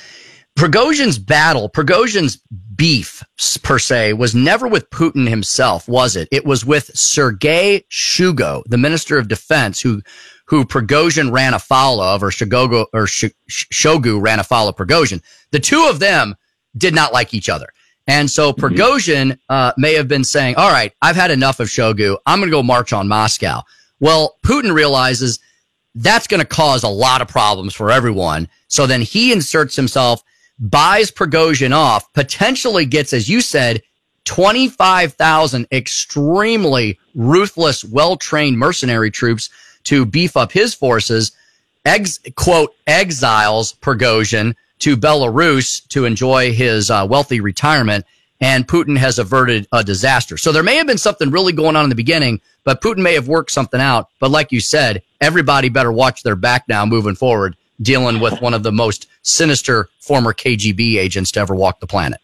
Prigozhin's 0.57 1.19
battle, 1.19 1.69
Prigozhin's 1.69 2.39
beef 2.75 3.23
per 3.61 3.77
se 3.77 4.13
was 4.13 4.33
never 4.33 4.67
with 4.67 4.89
Putin 4.89 5.27
himself, 5.27 5.87
was 5.87 6.15
it? 6.15 6.27
It 6.31 6.45
was 6.45 6.65
with 6.65 6.91
Sergei 6.97 7.83
Shoigu, 7.91 8.63
the 8.65 8.77
minister 8.77 9.17
of 9.17 9.27
defense 9.27 9.81
who, 9.81 10.01
who 10.45 10.63
Prigozhin 10.65 11.31
ran 11.31 11.53
afoul 11.53 11.99
of 11.99 12.23
or 12.23 12.29
Shogo, 12.29 12.85
or 12.93 13.05
Sh- 13.05 13.25
Shoigu 13.49 14.21
ran 14.21 14.39
afoul 14.39 14.69
of 14.69 14.75
Prigozhin. 14.75 15.21
The 15.51 15.59
two 15.59 15.87
of 15.89 15.99
them 15.99 16.35
did 16.77 16.95
not 16.95 17.13
like 17.13 17.33
each 17.33 17.49
other. 17.49 17.67
And 18.07 18.29
so 18.29 18.53
Prigozhin 18.53 19.37
uh, 19.49 19.73
may 19.77 19.93
have 19.95 20.07
been 20.07 20.23
saying, 20.23 20.55
all 20.55 20.71
right, 20.71 20.93
I've 21.01 21.15
had 21.15 21.31
enough 21.31 21.59
of 21.59 21.67
Shoigu. 21.67 22.17
I'm 22.25 22.39
going 22.39 22.49
to 22.49 22.55
go 22.55 22.63
march 22.63 22.93
on 22.93 23.07
Moscow. 23.07 23.61
Well, 23.99 24.37
Putin 24.45 24.73
realizes 24.73 25.39
that's 25.95 26.27
going 26.27 26.41
to 26.41 26.45
cause 26.45 26.83
a 26.83 26.89
lot 26.89 27.21
of 27.21 27.27
problems 27.27 27.73
for 27.73 27.89
everyone. 27.89 28.47
So 28.67 28.85
then 28.85 29.01
he 29.01 29.31
inserts 29.31 29.75
himself, 29.75 30.21
buys 30.59 31.11
Prigozhin 31.11 31.73
off, 31.75 32.11
potentially 32.13 32.85
gets, 32.85 33.13
as 33.13 33.29
you 33.29 33.41
said, 33.41 33.81
25,000 34.25 35.67
extremely 35.71 36.99
ruthless, 37.13 37.83
well-trained 37.83 38.57
mercenary 38.57 39.11
troops 39.11 39.49
to 39.83 40.05
beef 40.05 40.35
up 40.35 40.51
his 40.51 40.73
forces, 40.73 41.31
ex, 41.85 42.19
quote, 42.35 42.75
exiles 42.87 43.73
Prigozhin 43.73 44.55
to 44.79 44.97
Belarus 44.97 45.87
to 45.89 46.05
enjoy 46.05 46.53
his 46.53 46.89
uh, 46.91 47.05
wealthy 47.09 47.39
retirement. 47.39 48.05
And 48.41 48.67
Putin 48.67 48.97
has 48.97 49.17
averted 49.17 49.65
a 49.71 49.83
disaster. 49.83 50.37
So 50.37 50.51
there 50.51 50.63
may 50.63 50.75
have 50.75 50.87
been 50.87 50.97
something 50.97 51.31
really 51.31 51.53
going 51.53 51.77
on 51.77 51.85
in 51.85 51.89
the 51.89 51.95
beginning, 51.95 52.41
but 52.65 52.81
Putin 52.81 52.97
may 52.97 53.13
have 53.13 53.29
worked 53.29 53.51
something 53.51 53.79
out. 53.79 54.09
But 54.19 54.31
like 54.31 54.51
you 54.51 54.59
said, 54.59 55.03
everybody 55.21 55.69
better 55.69 55.91
watch 55.91 56.21
their 56.21 56.35
back 56.35 56.65
now 56.67 56.85
moving 56.85 57.15
forward, 57.15 57.55
dealing 57.81 58.19
with 58.19 58.41
one 58.41 58.53
of 58.53 58.63
the 58.63 58.71
most 58.71 59.07
sinister 59.21 59.89
former 59.99 60.33
KGB 60.33 60.97
agents 60.97 61.31
to 61.31 61.39
ever 61.39 61.55
walk 61.55 61.79
the 61.79 61.87
planet. 61.87 62.19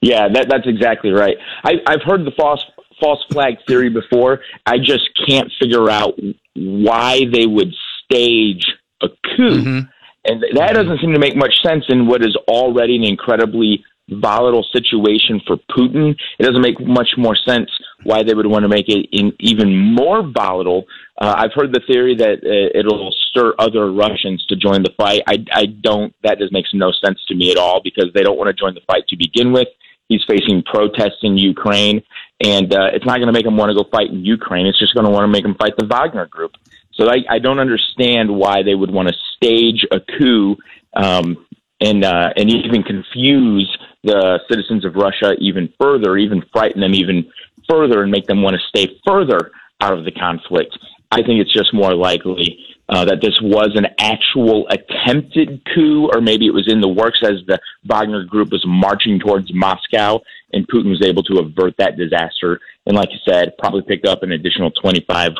Yeah, 0.00 0.28
that, 0.32 0.48
that's 0.48 0.66
exactly 0.66 1.10
right. 1.10 1.36
I, 1.64 1.74
I've 1.86 2.02
heard 2.02 2.24
the 2.24 2.32
false 2.36 2.64
false 3.00 3.24
flag 3.30 3.54
theory 3.66 3.88
before. 3.88 4.40
I 4.66 4.78
just 4.78 5.08
can't 5.26 5.50
figure 5.60 5.90
out 5.90 6.18
why 6.54 7.24
they 7.32 7.46
would 7.46 7.72
stage 8.04 8.64
a 9.02 9.08
coup, 9.08 9.58
mm-hmm. 9.58 9.78
and 10.24 10.42
that 10.42 10.52
mm-hmm. 10.52 10.74
doesn't 10.74 11.00
seem 11.00 11.12
to 11.12 11.18
make 11.18 11.36
much 11.36 11.54
sense 11.62 11.84
in 11.88 12.06
what 12.06 12.22
is 12.22 12.36
already 12.48 12.96
an 12.96 13.04
incredibly 13.04 13.84
volatile 14.08 14.66
situation 14.72 15.40
for 15.46 15.56
Putin. 15.70 16.16
It 16.38 16.42
doesn't 16.42 16.60
make 16.60 16.80
much 16.80 17.10
more 17.16 17.36
sense 17.36 17.70
why 18.04 18.22
they 18.22 18.34
would 18.34 18.46
want 18.46 18.62
to 18.62 18.68
make 18.68 18.88
it 18.88 19.06
even 19.40 19.94
more 19.94 20.22
volatile. 20.22 20.84
Uh, 21.20 21.34
I've 21.36 21.52
heard 21.54 21.72
the 21.72 21.82
theory 21.86 22.16
that 22.16 22.38
uh, 22.44 22.78
it'll 22.78 23.14
stir 23.30 23.54
other 23.58 23.92
Russians 23.92 24.44
to 24.46 24.56
join 24.56 24.82
the 24.82 24.92
fight. 24.96 25.22
I, 25.26 25.44
I 25.52 25.66
don't. 25.66 26.14
That 26.22 26.38
just 26.38 26.52
makes 26.52 26.70
no 26.72 26.92
sense 27.04 27.18
to 27.28 27.34
me 27.34 27.50
at 27.50 27.58
all 27.58 27.80
because 27.82 28.06
they 28.14 28.22
don't 28.22 28.38
want 28.38 28.48
to 28.48 28.54
join 28.54 28.74
the 28.74 28.80
fight 28.86 29.06
to 29.08 29.16
begin 29.16 29.52
with. 29.52 29.68
He's 30.08 30.22
facing 30.26 30.62
protests 30.62 31.20
in 31.22 31.38
Ukraine, 31.38 32.02
and 32.44 32.74
uh, 32.74 32.90
it's 32.92 33.06
not 33.06 33.16
going 33.16 33.28
to 33.28 33.32
make 33.32 33.46
him 33.46 33.56
want 33.56 33.70
to 33.70 33.74
go 33.74 33.88
fight 33.90 34.10
in 34.10 34.24
Ukraine. 34.24 34.66
It's 34.66 34.78
just 34.78 34.94
going 34.94 35.06
to 35.06 35.10
want 35.10 35.24
to 35.24 35.28
make 35.28 35.44
him 35.44 35.54
fight 35.54 35.72
the 35.78 35.86
Wagner 35.86 36.26
Group. 36.26 36.52
So 36.92 37.08
I, 37.08 37.18
I 37.30 37.38
don't 37.38 37.58
understand 37.58 38.30
why 38.30 38.62
they 38.62 38.74
would 38.74 38.90
want 38.90 39.08
to 39.08 39.14
stage 39.36 39.86
a 39.90 40.00
coup 40.00 40.56
um, 40.94 41.46
and 41.80 42.04
uh, 42.04 42.30
and 42.36 42.52
even 42.52 42.82
confuse 42.82 43.74
the 44.04 44.40
citizens 44.50 44.84
of 44.84 44.96
Russia 44.96 45.34
even 45.38 45.72
further, 45.80 46.16
even 46.16 46.42
frighten 46.52 46.80
them 46.80 46.94
even 46.94 47.30
further, 47.68 48.02
and 48.02 48.10
make 48.10 48.26
them 48.26 48.42
want 48.42 48.56
to 48.56 48.62
stay 48.68 48.98
further 49.06 49.52
out 49.80 49.96
of 49.96 50.04
the 50.04 50.12
conflict. 50.12 50.78
I 51.10 51.16
think 51.16 51.40
it's 51.40 51.52
just 51.52 51.74
more 51.74 51.94
likely 51.94 52.58
uh, 52.88 53.04
that 53.04 53.20
this 53.20 53.38
was 53.42 53.70
an 53.74 53.86
actual 53.98 54.66
attempted 54.68 55.62
coup, 55.74 56.08
or 56.12 56.20
maybe 56.20 56.46
it 56.46 56.54
was 56.54 56.70
in 56.72 56.80
the 56.80 56.88
works 56.88 57.20
as 57.22 57.44
the 57.46 57.58
Wagner 57.84 58.24
group 58.24 58.50
was 58.50 58.64
marching 58.66 59.18
towards 59.18 59.52
Moscow, 59.52 60.20
and 60.52 60.66
Putin 60.68 60.90
was 60.90 61.02
able 61.04 61.22
to 61.24 61.38
avert 61.38 61.74
that 61.78 61.96
disaster. 61.96 62.60
And 62.86 62.96
like 62.96 63.10
you 63.12 63.18
said, 63.28 63.56
probably 63.58 63.82
picked 63.82 64.06
up 64.06 64.22
an 64.22 64.32
additional 64.32 64.70
twenty-five 64.70 65.32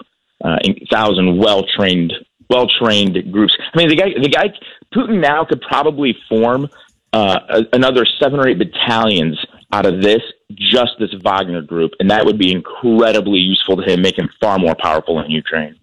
uh, 0.44 0.58
well-trained, 0.92 2.12
well-trained 2.50 3.32
groups. 3.32 3.54
I 3.72 3.78
mean, 3.78 3.88
the 3.88 3.96
guy, 3.96 4.10
the 4.20 4.28
guy, 4.28 4.52
Putin 4.94 5.20
now 5.20 5.44
could 5.44 5.60
probably 5.62 6.16
form 6.28 6.68
uh, 7.12 7.38
another 7.72 8.04
seven 8.20 8.40
or 8.40 8.48
eight 8.48 8.58
battalions 8.58 9.38
out 9.72 9.86
of 9.86 10.02
this 10.02 10.20
just 10.56 10.92
this 10.98 11.12
Wagner 11.22 11.62
group, 11.62 11.92
and 12.00 12.10
that 12.10 12.24
would 12.24 12.38
be 12.38 12.52
incredibly 12.52 13.38
useful 13.38 13.76
to 13.76 13.82
him, 13.82 14.02
make 14.02 14.18
him 14.18 14.28
far 14.40 14.58
more 14.58 14.74
powerful 14.74 15.20
in 15.20 15.30
Ukraine. 15.30 15.78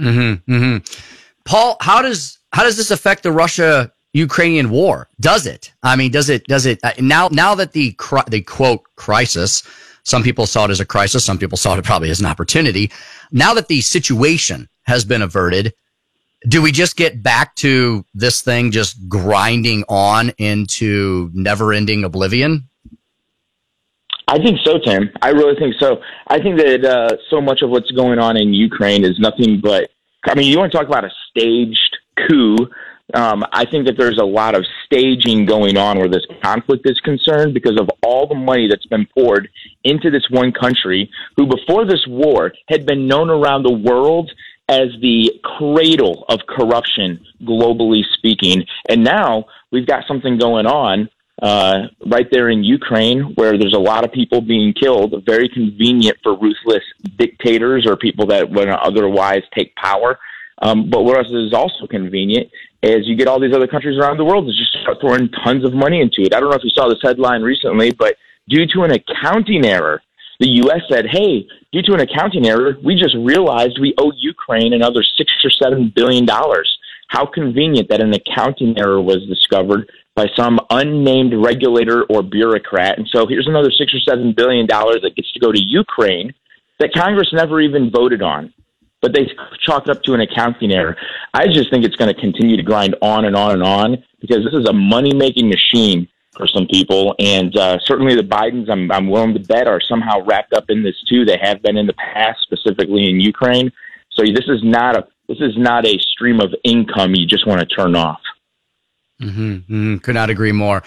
Mm-hmm, 0.00 0.52
mm-hmm. 0.52 0.76
Paul, 1.44 1.76
how 1.80 2.02
does 2.02 2.38
how 2.52 2.64
does 2.64 2.76
this 2.76 2.90
affect 2.90 3.22
the 3.22 3.32
Russia 3.32 3.92
Ukrainian 4.12 4.70
war? 4.70 5.08
Does 5.20 5.46
it? 5.46 5.72
I 5.82 5.96
mean, 5.96 6.10
does 6.10 6.28
it? 6.28 6.44
Does 6.44 6.66
it 6.66 6.80
uh, 6.82 6.92
now? 6.98 7.28
Now 7.30 7.54
that 7.54 7.72
the 7.72 7.94
the 8.28 8.42
quote 8.42 8.82
crisis, 8.96 9.62
some 10.02 10.22
people 10.22 10.46
saw 10.46 10.64
it 10.66 10.70
as 10.70 10.80
a 10.80 10.86
crisis, 10.86 11.24
some 11.24 11.38
people 11.38 11.58
saw 11.58 11.76
it 11.76 11.84
probably 11.84 12.10
as 12.10 12.20
an 12.20 12.26
opportunity. 12.26 12.90
Now 13.32 13.54
that 13.54 13.68
the 13.68 13.80
situation 13.80 14.68
has 14.82 15.04
been 15.04 15.22
averted, 15.22 15.74
do 16.48 16.62
we 16.62 16.72
just 16.72 16.96
get 16.96 17.22
back 17.22 17.54
to 17.56 18.04
this 18.14 18.40
thing 18.40 18.70
just 18.70 19.08
grinding 19.08 19.84
on 19.88 20.30
into 20.38 21.30
never-ending 21.34 22.04
oblivion? 22.04 22.68
I 24.28 24.38
think 24.38 24.58
so, 24.64 24.78
Tim. 24.78 25.10
I 25.22 25.30
really 25.30 25.58
think 25.58 25.76
so. 25.78 26.00
I 26.26 26.40
think 26.40 26.58
that 26.58 26.84
uh, 26.84 27.16
so 27.30 27.40
much 27.40 27.62
of 27.62 27.70
what's 27.70 27.90
going 27.92 28.18
on 28.18 28.36
in 28.36 28.52
Ukraine 28.52 29.04
is 29.04 29.18
nothing 29.18 29.60
but. 29.60 29.90
I 30.24 30.34
mean, 30.34 30.50
you 30.50 30.58
want 30.58 30.72
to 30.72 30.78
talk 30.78 30.88
about 30.88 31.04
a 31.04 31.10
staged 31.30 31.96
coup? 32.26 32.56
Um, 33.14 33.44
I 33.52 33.64
think 33.64 33.86
that 33.86 33.96
there's 33.96 34.18
a 34.18 34.24
lot 34.24 34.56
of 34.56 34.64
staging 34.84 35.46
going 35.46 35.76
on 35.76 35.98
where 35.98 36.08
this 36.08 36.26
conflict 36.42 36.90
is 36.90 36.98
concerned 37.00 37.54
because 37.54 37.78
of 37.78 37.88
all 38.02 38.26
the 38.26 38.34
money 38.34 38.66
that's 38.68 38.86
been 38.86 39.06
poured 39.16 39.48
into 39.84 40.10
this 40.10 40.26
one 40.28 40.50
country, 40.50 41.08
who 41.36 41.46
before 41.46 41.84
this 41.84 42.04
war 42.08 42.52
had 42.68 42.84
been 42.84 43.06
known 43.06 43.30
around 43.30 43.62
the 43.62 43.72
world 43.72 44.32
as 44.68 44.88
the 45.00 45.32
cradle 45.44 46.24
of 46.28 46.40
corruption, 46.48 47.24
globally 47.44 48.02
speaking. 48.14 48.64
And 48.88 49.04
now 49.04 49.44
we've 49.70 49.86
got 49.86 50.08
something 50.08 50.36
going 50.36 50.66
on 50.66 51.08
uh, 51.42 51.88
right 52.06 52.28
there 52.30 52.48
in 52.48 52.64
Ukraine, 52.64 53.34
where 53.34 53.58
there's 53.58 53.74
a 53.74 53.78
lot 53.78 54.04
of 54.04 54.12
people 54.12 54.40
being 54.40 54.72
killed, 54.72 55.22
very 55.26 55.48
convenient 55.48 56.16
for 56.22 56.34
ruthless 56.34 56.82
dictators 57.18 57.86
or 57.86 57.96
people 57.96 58.26
that 58.26 58.50
would 58.50 58.68
otherwise 58.68 59.42
take 59.54 59.74
power. 59.76 60.18
Um, 60.62 60.88
but 60.88 61.04
what 61.04 61.18
else 61.18 61.30
is 61.30 61.52
also 61.52 61.86
convenient 61.86 62.48
is 62.82 63.06
you 63.06 63.16
get 63.16 63.28
all 63.28 63.38
these 63.38 63.54
other 63.54 63.66
countries 63.66 63.98
around 63.98 64.16
the 64.16 64.24
world 64.24 64.46
that 64.46 64.54
just 64.56 64.72
start 64.82 64.98
throwing 65.00 65.28
tons 65.44 65.64
of 65.64 65.74
money 65.74 66.00
into 66.00 66.22
it. 66.22 66.34
I 66.34 66.40
don't 66.40 66.48
know 66.50 66.56
if 66.56 66.64
you 66.64 66.70
saw 66.70 66.88
this 66.88 66.98
headline 67.02 67.42
recently, 67.42 67.92
but 67.92 68.16
due 68.48 68.66
to 68.74 68.82
an 68.82 68.92
accounting 68.92 69.66
error, 69.66 70.00
the 70.40 70.48
U.S. 70.64 70.80
said, 70.90 71.06
"Hey, 71.10 71.46
due 71.72 71.82
to 71.82 71.94
an 71.94 72.00
accounting 72.00 72.46
error, 72.46 72.76
we 72.82 72.94
just 72.94 73.14
realized 73.18 73.78
we 73.80 73.94
owe 73.98 74.12
Ukraine 74.16 74.72
another 74.72 75.02
six 75.16 75.30
or 75.44 75.50
seven 75.50 75.92
billion 75.94 76.24
dollars." 76.24 76.78
How 77.08 77.24
convenient 77.24 77.88
that 77.90 78.00
an 78.00 78.12
accounting 78.14 78.76
error 78.78 79.00
was 79.00 79.24
discovered 79.28 79.88
by 80.16 80.26
some 80.34 80.58
unnamed 80.70 81.34
regulator 81.36 82.04
or 82.04 82.22
bureaucrat. 82.22 82.98
And 82.98 83.06
so 83.14 83.26
here's 83.26 83.46
another 83.46 83.70
six 83.70 83.94
or 83.94 84.00
seven 84.00 84.32
billion 84.32 84.66
dollars 84.66 85.02
that 85.02 85.14
gets 85.14 85.30
to 85.32 85.40
go 85.40 85.52
to 85.52 85.60
Ukraine 85.60 86.32
that 86.80 86.92
Congress 86.94 87.28
never 87.32 87.60
even 87.60 87.90
voted 87.90 88.22
on. 88.22 88.52
But 89.02 89.12
they 89.12 89.30
chalked 89.60 89.90
up 89.90 90.02
to 90.04 90.14
an 90.14 90.22
accounting 90.22 90.72
error. 90.72 90.96
I 91.34 91.46
just 91.46 91.70
think 91.70 91.84
it's 91.84 91.96
going 91.96 92.12
to 92.12 92.20
continue 92.20 92.56
to 92.56 92.62
grind 92.62 92.96
on 93.02 93.26
and 93.26 93.36
on 93.36 93.52
and 93.52 93.62
on 93.62 94.02
because 94.20 94.42
this 94.42 94.54
is 94.54 94.66
a 94.68 94.72
money 94.72 95.14
making 95.14 95.50
machine 95.50 96.08
for 96.34 96.46
some 96.46 96.66
people. 96.66 97.14
And 97.18 97.54
uh, 97.56 97.78
certainly 97.84 98.16
the 98.16 98.22
Bidens, 98.22 98.70
I'm, 98.70 98.90
I'm 98.90 99.08
willing 99.08 99.34
to 99.34 99.40
bet, 99.40 99.68
are 99.68 99.80
somehow 99.80 100.24
wrapped 100.24 100.54
up 100.54 100.64
in 100.70 100.82
this 100.82 100.96
too. 101.08 101.26
They 101.26 101.38
have 101.40 101.62
been 101.62 101.76
in 101.76 101.86
the 101.86 101.94
past, 101.94 102.40
specifically 102.42 103.08
in 103.08 103.20
Ukraine. 103.20 103.70
So 104.10 104.22
this 104.24 104.48
is 104.48 104.62
not 104.64 104.96
a 104.96 105.06
this 105.28 105.38
is 105.40 105.58
not 105.58 105.84
a 105.84 105.98
stream 105.98 106.40
of 106.40 106.54
income 106.62 107.16
you 107.16 107.26
just 107.26 107.48
want 107.48 107.60
to 107.60 107.66
turn 107.66 107.96
off. 107.96 108.20
Mm-hmm, 109.20 109.52
mm-hmm. 109.52 109.96
Could 109.98 110.14
not 110.14 110.30
agree 110.30 110.52
more. 110.52 110.82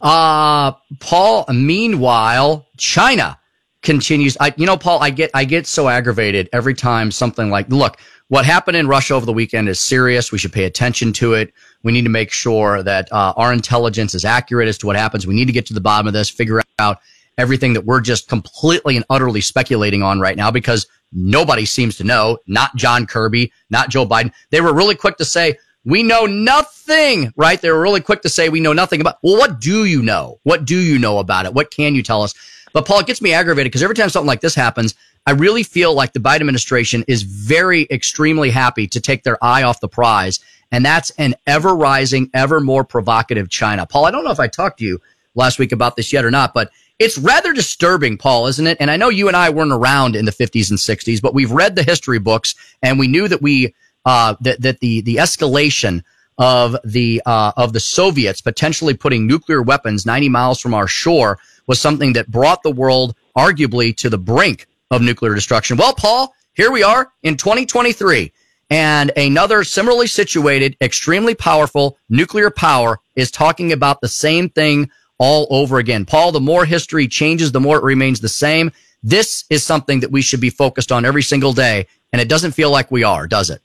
Uh, 0.00 0.72
Paul, 1.00 1.46
meanwhile, 1.52 2.66
China 2.76 3.38
continues. 3.82 4.36
I, 4.40 4.52
you 4.56 4.66
know, 4.66 4.76
Paul, 4.76 5.02
I 5.02 5.10
get, 5.10 5.30
I 5.34 5.44
get 5.44 5.66
so 5.66 5.88
aggravated 5.88 6.48
every 6.52 6.74
time 6.74 7.10
something 7.10 7.50
like, 7.50 7.68
look, 7.68 7.98
what 8.28 8.44
happened 8.44 8.76
in 8.76 8.88
Russia 8.88 9.14
over 9.14 9.26
the 9.26 9.32
weekend 9.32 9.68
is 9.68 9.78
serious. 9.78 10.32
We 10.32 10.38
should 10.38 10.52
pay 10.52 10.64
attention 10.64 11.12
to 11.14 11.34
it. 11.34 11.52
We 11.82 11.92
need 11.92 12.02
to 12.02 12.10
make 12.10 12.32
sure 12.32 12.82
that 12.82 13.12
uh, 13.12 13.34
our 13.36 13.52
intelligence 13.52 14.14
is 14.14 14.24
accurate 14.24 14.68
as 14.68 14.78
to 14.78 14.86
what 14.86 14.96
happens. 14.96 15.26
We 15.26 15.34
need 15.34 15.46
to 15.46 15.52
get 15.52 15.66
to 15.66 15.74
the 15.74 15.80
bottom 15.80 16.06
of 16.06 16.14
this, 16.14 16.30
figure 16.30 16.62
out 16.78 16.98
everything 17.36 17.72
that 17.74 17.84
we're 17.84 18.00
just 18.00 18.28
completely 18.28 18.96
and 18.96 19.04
utterly 19.10 19.40
speculating 19.40 20.02
on 20.02 20.20
right 20.20 20.36
now 20.36 20.50
because 20.50 20.86
nobody 21.12 21.66
seems 21.66 21.96
to 21.96 22.04
know. 22.04 22.38
Not 22.46 22.74
John 22.76 23.06
Kirby, 23.06 23.52
not 23.70 23.90
Joe 23.90 24.06
Biden. 24.06 24.32
They 24.50 24.60
were 24.60 24.72
really 24.72 24.94
quick 24.94 25.16
to 25.18 25.24
say, 25.24 25.58
we 25.84 26.02
know 26.02 26.26
nothing, 26.26 27.32
right? 27.36 27.60
They 27.60 27.70
were 27.70 27.80
really 27.80 28.00
quick 28.00 28.22
to 28.22 28.28
say 28.28 28.48
we 28.48 28.60
know 28.60 28.72
nothing 28.72 29.00
about. 29.00 29.18
Well, 29.22 29.38
what 29.38 29.60
do 29.60 29.84
you 29.84 30.02
know? 30.02 30.40
What 30.42 30.64
do 30.64 30.78
you 30.78 30.98
know 30.98 31.18
about 31.18 31.46
it? 31.46 31.54
What 31.54 31.70
can 31.70 31.94
you 31.94 32.02
tell 32.02 32.22
us? 32.22 32.34
But 32.72 32.86
Paul, 32.86 33.00
it 33.00 33.06
gets 33.06 33.22
me 33.22 33.32
aggravated 33.32 33.70
because 33.70 33.82
every 33.82 33.94
time 33.94 34.08
something 34.08 34.26
like 34.26 34.40
this 34.40 34.54
happens, 34.54 34.94
I 35.26 35.32
really 35.32 35.62
feel 35.62 35.94
like 35.94 36.12
the 36.12 36.20
Biden 36.20 36.40
administration 36.40 37.04
is 37.06 37.22
very 37.22 37.86
extremely 37.90 38.50
happy 38.50 38.86
to 38.88 39.00
take 39.00 39.22
their 39.22 39.42
eye 39.42 39.62
off 39.62 39.80
the 39.80 39.88
prize. 39.88 40.40
And 40.72 40.84
that's 40.84 41.10
an 41.18 41.34
ever 41.46 41.74
rising, 41.74 42.30
ever 42.34 42.60
more 42.60 42.84
provocative 42.84 43.48
China. 43.48 43.86
Paul, 43.86 44.06
I 44.06 44.10
don't 44.10 44.24
know 44.24 44.32
if 44.32 44.40
I 44.40 44.48
talked 44.48 44.80
to 44.80 44.84
you 44.84 45.00
last 45.34 45.58
week 45.58 45.72
about 45.72 45.96
this 45.96 46.12
yet 46.12 46.24
or 46.24 46.30
not, 46.30 46.52
but 46.52 46.70
it's 46.98 47.18
rather 47.18 47.52
disturbing, 47.52 48.18
Paul, 48.18 48.46
isn't 48.46 48.66
it? 48.66 48.76
And 48.80 48.90
I 48.90 48.96
know 48.96 49.08
you 49.08 49.28
and 49.28 49.36
I 49.36 49.50
weren't 49.50 49.72
around 49.72 50.14
in 50.16 50.24
the 50.24 50.32
50s 50.32 50.70
and 50.70 50.78
60s, 50.78 51.20
but 51.20 51.34
we've 51.34 51.50
read 51.50 51.74
the 51.74 51.82
history 51.82 52.18
books 52.18 52.54
and 52.82 52.98
we 52.98 53.08
knew 53.08 53.28
that 53.28 53.42
we 53.42 53.74
uh, 54.04 54.34
that 54.40 54.60
that 54.62 54.80
the 54.80 55.00
the 55.02 55.16
escalation 55.16 56.02
of 56.38 56.76
the 56.84 57.22
uh, 57.26 57.52
of 57.56 57.72
the 57.72 57.80
Soviets 57.80 58.40
potentially 58.40 58.94
putting 58.94 59.26
nuclear 59.26 59.62
weapons 59.62 60.04
90 60.04 60.28
miles 60.28 60.60
from 60.60 60.74
our 60.74 60.88
shore 60.88 61.38
was 61.66 61.80
something 61.80 62.14
that 62.14 62.30
brought 62.30 62.62
the 62.62 62.70
world 62.70 63.14
arguably 63.36 63.96
to 63.96 64.10
the 64.10 64.18
brink 64.18 64.66
of 64.90 65.02
nuclear 65.02 65.34
destruction. 65.34 65.76
Well, 65.76 65.94
Paul, 65.94 66.34
here 66.54 66.70
we 66.70 66.82
are 66.82 67.12
in 67.22 67.36
2023 67.36 68.32
and 68.70 69.12
another 69.16 69.64
similarly 69.64 70.06
situated, 70.06 70.76
extremely 70.80 71.34
powerful 71.34 71.98
nuclear 72.08 72.50
power 72.50 73.00
is 73.14 73.30
talking 73.30 73.72
about 73.72 74.00
the 74.00 74.08
same 74.08 74.48
thing 74.48 74.90
all 75.18 75.46
over 75.50 75.78
again. 75.78 76.04
Paul, 76.04 76.32
the 76.32 76.40
more 76.40 76.64
history 76.64 77.06
changes, 77.06 77.52
the 77.52 77.60
more 77.60 77.78
it 77.78 77.84
remains 77.84 78.20
the 78.20 78.28
same. 78.28 78.72
This 79.04 79.44
is 79.50 79.62
something 79.62 80.00
that 80.00 80.10
we 80.10 80.22
should 80.22 80.40
be 80.40 80.48
focused 80.48 80.90
on 80.90 81.04
every 81.04 81.22
single 81.22 81.52
day. 81.52 81.86
And 82.12 82.22
it 82.22 82.28
doesn't 82.28 82.52
feel 82.52 82.70
like 82.70 82.90
we 82.90 83.04
are, 83.04 83.26
does 83.26 83.50
it? 83.50 83.60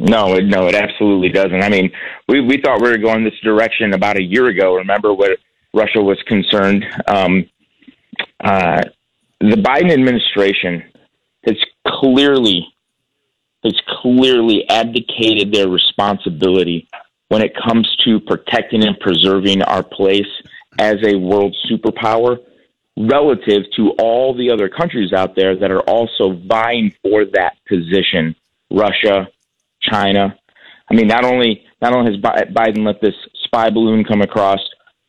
No, 0.00 0.34
it, 0.34 0.46
no, 0.46 0.66
it 0.66 0.74
absolutely 0.74 1.28
doesn't. 1.28 1.62
I 1.62 1.68
mean, 1.68 1.92
we 2.28 2.40
we 2.40 2.60
thought 2.60 2.82
we 2.82 2.90
were 2.90 2.98
going 2.98 3.22
this 3.22 3.38
direction 3.44 3.94
about 3.94 4.16
a 4.16 4.22
year 4.22 4.46
ago. 4.48 4.74
Remember 4.74 5.14
what 5.14 5.38
Russia 5.72 6.02
was 6.02 6.20
concerned? 6.26 6.84
Um, 7.06 7.48
uh, 8.42 8.82
the 9.40 9.56
Biden 9.56 9.92
administration 9.92 10.82
has 11.46 11.56
clearly 11.86 12.66
has 13.62 13.80
clearly 14.02 14.68
abdicated 14.68 15.52
their 15.52 15.68
responsibility 15.68 16.88
when 17.28 17.42
it 17.42 17.52
comes 17.66 17.88
to 18.04 18.18
protecting 18.20 18.84
and 18.84 18.98
preserving 18.98 19.62
our 19.62 19.82
place 19.82 20.26
as 20.78 20.96
a 21.06 21.14
world 21.14 21.56
superpower 21.70 22.38
relative 22.96 23.62
to 23.76 23.90
all 23.98 24.34
the 24.34 24.50
other 24.50 24.68
countries 24.68 25.12
out 25.12 25.34
there 25.34 25.56
that 25.56 25.70
are 25.70 25.80
also 25.80 26.34
vying 26.46 26.94
for 27.02 27.24
that 27.24 27.56
position. 27.68 28.34
Russia, 28.70 29.28
China. 29.82 30.38
I 30.90 30.94
mean, 30.94 31.06
not 31.06 31.24
only 31.24 31.64
not 31.80 31.92
only 31.92 32.12
has 32.12 32.20
Biden 32.20 32.86
let 32.86 33.00
this 33.00 33.14
spy 33.44 33.70
balloon 33.70 34.04
come 34.04 34.22
across 34.22 34.60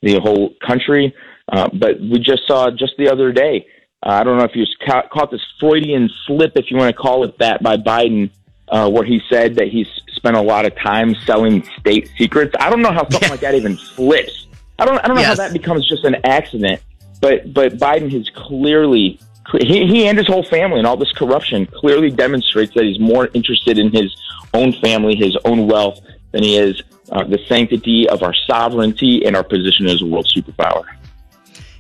the 0.02 0.20
whole 0.20 0.54
country, 0.66 1.14
uh, 1.52 1.70
but 1.74 2.00
we 2.00 2.20
just 2.20 2.48
saw 2.48 2.70
just 2.72 2.94
the 2.98 3.10
other 3.10 3.32
day. 3.32 3.66
Uh, 4.04 4.10
I 4.10 4.24
don't 4.24 4.38
know 4.38 4.44
if 4.44 4.56
you 4.56 4.66
ca- 4.86 5.08
caught 5.12 5.32
this 5.32 5.42
Freudian 5.60 6.10
slip, 6.26 6.54
if 6.56 6.70
you 6.70 6.78
want 6.78 6.96
to 6.96 7.02
call 7.02 7.24
it 7.24 7.38
that, 7.40 7.64
by 7.64 7.78
Biden, 7.78 8.30
uh, 8.68 8.90
where 8.90 9.04
he 9.04 9.22
said 9.30 9.56
that 9.56 9.68
he's 9.68 9.88
spent 10.10 10.36
a 10.36 10.42
lot 10.42 10.66
of 10.66 10.76
time 10.76 11.16
selling 11.26 11.64
state 11.80 12.10
secrets. 12.18 12.54
I 12.60 12.70
don't 12.70 12.82
know 12.82 12.92
how 12.92 13.08
something 13.10 13.30
like 13.30 13.40
that 13.42 13.56
even 13.56 13.78
flips. 13.78 14.48
I 14.78 14.86
don't. 14.86 14.98
I 15.00 15.08
don't 15.08 15.16
know 15.16 15.22
yes. 15.22 15.38
how 15.38 15.44
that 15.44 15.54
becomes 15.54 15.88
just 15.88 16.04
an 16.04 16.18
accident. 16.26 16.82
But 17.22 17.54
but 17.54 17.78
Biden 17.78 18.12
has 18.12 18.30
clearly 18.30 19.20
he, 19.62 19.86
he 19.88 20.08
and 20.08 20.18
his 20.18 20.28
whole 20.28 20.44
family 20.44 20.80
and 20.80 20.88
all 20.88 20.98
this 20.98 21.12
corruption 21.12 21.66
clearly 21.68 22.10
demonstrates 22.10 22.74
that 22.74 22.84
he's 22.84 23.00
more 23.00 23.30
interested 23.34 23.78
in 23.78 23.92
his 23.92 24.16
own 24.54 24.74
family, 24.74 25.16
his 25.16 25.38
own 25.46 25.68
wealth, 25.68 26.00
than 26.32 26.44
he 26.44 26.58
is 26.58 26.82
uh, 27.12 27.24
the 27.24 27.40
sanctity 27.48 28.10
of 28.10 28.24
our 28.24 28.34
sovereignty 28.34 29.26
and 29.26 29.36
our 29.36 29.44
position 29.44 29.86
as 29.88 30.02
a 30.02 30.06
world 30.06 30.30
superpower. 30.36 30.84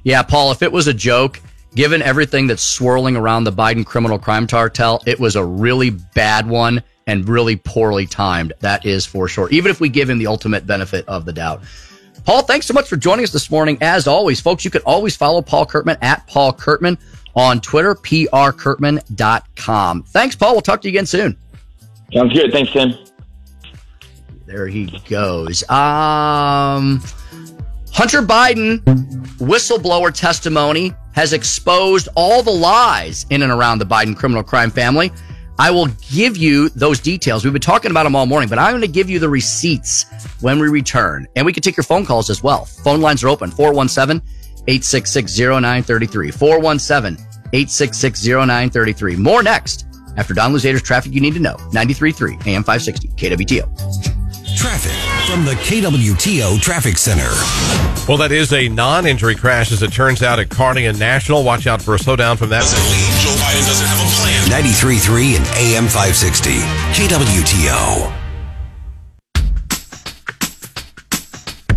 Yeah, 0.04 0.22
Paul, 0.22 0.52
if 0.52 0.62
it 0.62 0.72
was 0.72 0.88
a 0.88 0.94
joke, 0.94 1.42
given 1.74 2.02
everything 2.02 2.48
that's 2.48 2.62
swirling 2.62 3.16
around 3.16 3.44
the 3.44 3.52
Biden 3.52 3.86
criminal 3.86 4.20
crime 4.20 4.46
cartel, 4.46 5.02
it 5.08 5.20
was 5.20 5.36
a 5.36 5.44
really 5.44 5.90
bad 5.90 6.48
one 6.48 6.84
and 7.08 7.28
really 7.28 7.56
poorly 7.56 8.06
timed. 8.06 8.54
That 8.60 8.86
is 8.86 9.06
for 9.06 9.28
sure. 9.28 9.50
Even 9.50 9.72
if 9.72 9.80
we 9.80 9.90
give 9.90 10.10
him 10.10 10.18
the 10.18 10.28
ultimate 10.28 10.68
benefit 10.68 11.08
of 11.08 11.26
the 11.26 11.34
doubt. 11.34 11.64
Paul, 12.26 12.42
thanks 12.42 12.66
so 12.66 12.74
much 12.74 12.90
for 12.90 12.98
joining 12.98 13.24
us 13.24 13.32
this 13.32 13.52
morning. 13.52 13.78
As 13.82 14.08
always, 14.08 14.42
folks, 14.42 14.66
you 14.66 14.72
can 14.72 14.82
always 14.82 15.16
follow 15.16 15.44
Paul 15.44 15.68
Curtman 15.68 15.98
at 16.02 16.26
Paul 16.28 16.54
Curtman 16.54 16.98
on 17.36 17.62
Twitter, 17.62 17.94
prcurtman.com. 17.94 20.04
Thanks, 20.04 20.36
Paul. 20.36 20.54
We'll 20.54 20.62
talk 20.62 20.82
to 20.82 20.88
you 20.88 20.94
again 20.94 21.06
soon. 21.06 21.38
Sounds 22.14 22.34
good. 22.34 22.52
Thanks, 22.52 22.72
Tim. 22.72 22.96
There 24.46 24.68
he 24.68 24.86
goes. 25.08 25.68
Um, 25.70 27.02
Hunter 27.92 28.22
Biden 28.22 28.80
whistleblower 29.38 30.14
testimony 30.14 30.94
has 31.14 31.34
exposed 31.34 32.08
all 32.16 32.42
the 32.44 32.52
lies 32.52 33.26
in 33.30 33.42
and 33.42 33.52
around 33.52 33.80
the 33.80 33.86
Biden 33.86 34.16
criminal 34.16 34.44
crime 34.44 34.72
family. 34.72 35.12
I 35.58 35.72
will 35.72 35.88
give 36.12 36.36
you 36.38 36.70
those 36.70 37.00
details. 37.00 37.44
We've 37.44 37.54
been 37.54 37.62
talking 37.62 37.92
about 37.92 38.04
them 38.04 38.16
all 38.16 38.26
morning, 38.26 38.50
but 38.50 38.60
I'm 38.60 38.72
going 38.72 38.82
to 38.82 38.88
give 38.88 39.10
you 39.10 39.20
the 39.20 39.30
receipts 39.30 40.06
when 40.42 40.60
we 40.60 40.68
return. 40.68 41.28
And 41.36 41.46
we 41.46 41.54
can 41.54 41.64
take 41.64 41.78
your 41.78 41.84
phone 41.84 42.06
calls 42.06 42.30
as 42.30 42.44
well. 42.44 42.66
Phone 42.66 43.02
lines 43.02 43.24
are 43.24 43.30
open 43.30 43.52
417 43.52 44.22
866 44.68 45.40
0933. 45.40 46.32
417 46.32 47.26
866 47.54 48.28
0933. 48.28 49.16
More 49.16 49.44
next 49.44 49.86
after 50.18 50.34
Don 50.34 50.54
Luzader's 50.54 50.82
Traffic 50.82 51.14
You 51.14 51.22
Need 51.22 51.36
to 51.36 51.40
Know. 51.40 51.56
93.3 51.72 52.48
AM 52.48 52.64
560 52.64 53.08
KWTO. 53.10 54.16
Traffic 54.58 54.92
from 55.30 55.46
the 55.46 55.54
KWTO 55.54 56.60
Traffic 56.62 56.98
Center. 56.98 57.30
Well, 58.08 58.18
that 58.18 58.32
is 58.32 58.54
a 58.54 58.70
non-injury 58.70 59.36
crash, 59.36 59.72
as 59.72 59.82
it 59.84 59.92
turns 59.92 60.22
out, 60.22 60.40
at 60.40 60.50
Cardigan 60.50 60.98
National. 60.98 61.44
Watch 61.44 61.68
out 61.68 61.82
for 61.82 61.96
a 61.96 61.98
slowdown 61.98 62.38
from 62.38 62.50
that. 62.50 62.64
Joe 64.46 64.58
Biden 64.58 64.70
doesn't 64.70 64.86
have 64.86 64.96
a 64.96 65.06
plan. 65.06 65.06
93.3 65.06 65.38
and 65.38 65.48
AM 65.58 65.88
560. 65.88 66.52
KWTO. 66.94 68.22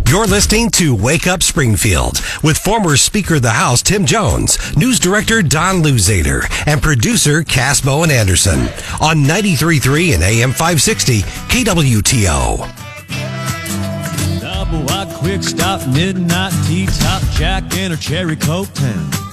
You're 0.09 0.25
listening 0.25 0.71
to 0.71 0.95
Wake 0.95 1.27
Up 1.27 1.43
Springfield 1.43 2.19
with 2.43 2.57
former 2.57 2.97
Speaker 2.97 3.35
of 3.35 3.43
the 3.43 3.51
House 3.51 3.83
Tim 3.83 4.05
Jones, 4.07 4.75
News 4.75 4.99
Director 4.99 5.43
Don 5.43 5.83
Luzader, 5.83 6.45
and 6.65 6.81
producer 6.81 7.43
Cass 7.43 7.81
Bowen 7.81 8.09
Anderson 8.09 8.61
on 8.99 9.17
93.3 9.17 10.15
and 10.15 10.23
AM 10.23 10.49
560 10.49 11.21
KWTO. 11.21 12.57
Double 14.41 14.81
wide 14.85 15.13
quick 15.15 15.43
stop, 15.43 15.87
midnight 15.87 16.53
tea 16.65 16.87
top, 16.87 17.21
Jack 17.33 17.77
and 17.77 17.93
a 17.93 17.97
cherry 17.97 18.35
coke 18.35 18.73
town. 18.73 19.28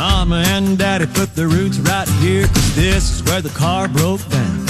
Mama 0.00 0.42
and 0.46 0.78
daddy 0.78 1.04
put 1.04 1.34
their 1.34 1.48
roots 1.48 1.78
right 1.78 2.08
here, 2.22 2.46
cause 2.46 2.74
this 2.74 3.12
is 3.12 3.22
where 3.24 3.42
the 3.42 3.50
car 3.50 3.86
broke 3.86 4.26
down. 4.30 4.69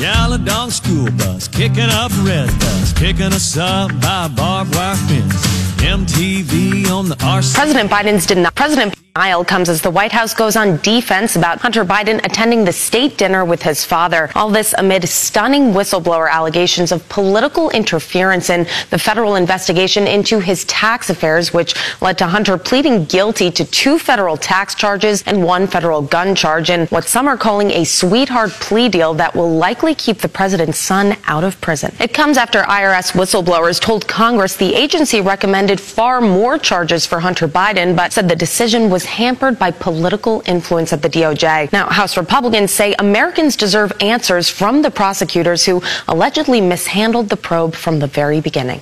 Yaladong 0.00 0.70
school 0.70 1.10
bus, 1.18 1.46
kicking 1.46 1.90
up 1.90 2.10
red 2.24 2.48
dust, 2.58 2.96
picking 2.96 3.32
us 3.34 3.56
up 3.58 3.90
by 4.00 4.28
barbed 4.34 4.74
wire 4.74 4.96
fence. 4.96 5.60
MTV 5.80 6.90
on 6.90 7.08
the 7.08 7.16
RC. 7.16 7.54
President 7.54 7.90
Biden's 7.90 8.26
deni- 8.26 8.54
President 8.54 8.94
denial 9.14 9.44
comes 9.44 9.68
as 9.68 9.80
the 9.82 9.90
White 9.90 10.12
House 10.12 10.34
goes 10.34 10.54
on 10.54 10.76
defense 10.82 11.34
about 11.36 11.58
Hunter 11.58 11.84
Biden 11.84 12.24
attending 12.24 12.64
the 12.64 12.72
state 12.72 13.16
dinner 13.18 13.44
with 13.44 13.62
his 13.62 13.84
father. 13.84 14.30
All 14.34 14.50
this 14.50 14.72
amid 14.78 15.08
stunning 15.08 15.72
whistleblower 15.72 16.30
allegations 16.30 16.92
of 16.92 17.06
political 17.08 17.70
interference 17.70 18.50
in 18.50 18.66
the 18.90 18.98
federal 18.98 19.34
investigation 19.36 20.06
into 20.06 20.38
his 20.38 20.64
tax 20.66 21.08
affairs, 21.10 21.52
which 21.52 21.74
led 22.02 22.18
to 22.18 22.26
Hunter 22.26 22.56
pleading 22.58 23.06
guilty 23.06 23.50
to 23.50 23.64
two 23.64 23.98
federal 23.98 24.36
tax 24.36 24.74
charges 24.74 25.22
and 25.26 25.42
one 25.42 25.66
federal 25.66 26.02
gun 26.02 26.34
charge 26.34 26.68
in 26.70 26.86
what 26.88 27.04
some 27.04 27.26
are 27.26 27.38
calling 27.38 27.70
a 27.72 27.84
sweetheart 27.84 28.50
plea 28.60 28.88
deal 28.90 29.14
that 29.14 29.34
will 29.34 29.50
likely 29.56 29.89
keep 29.94 30.18
the 30.18 30.28
president's 30.28 30.78
son 30.78 31.16
out 31.26 31.44
of 31.44 31.60
prison. 31.60 31.94
It 32.00 32.14
comes 32.14 32.36
after 32.36 32.62
IRS 32.62 33.12
whistleblowers 33.12 33.80
told 33.80 34.06
Congress 34.06 34.56
the 34.56 34.74
agency 34.74 35.20
recommended 35.20 35.80
far 35.80 36.20
more 36.20 36.58
charges 36.58 37.06
for 37.06 37.20
Hunter 37.20 37.48
Biden, 37.48 37.96
but 37.96 38.12
said 38.12 38.28
the 38.28 38.36
decision 38.36 38.90
was 38.90 39.04
hampered 39.04 39.58
by 39.58 39.70
political 39.70 40.42
influence 40.46 40.92
at 40.92 41.02
the 41.02 41.08
DOJ. 41.08 41.72
Now, 41.72 41.88
House 41.88 42.16
Republicans 42.16 42.70
say 42.70 42.94
Americans 42.98 43.56
deserve 43.56 43.92
answers 44.00 44.48
from 44.48 44.82
the 44.82 44.90
prosecutors 44.90 45.64
who 45.64 45.82
allegedly 46.08 46.60
mishandled 46.60 47.28
the 47.28 47.36
probe 47.36 47.74
from 47.74 47.98
the 47.98 48.06
very 48.06 48.40
beginning. 48.40 48.80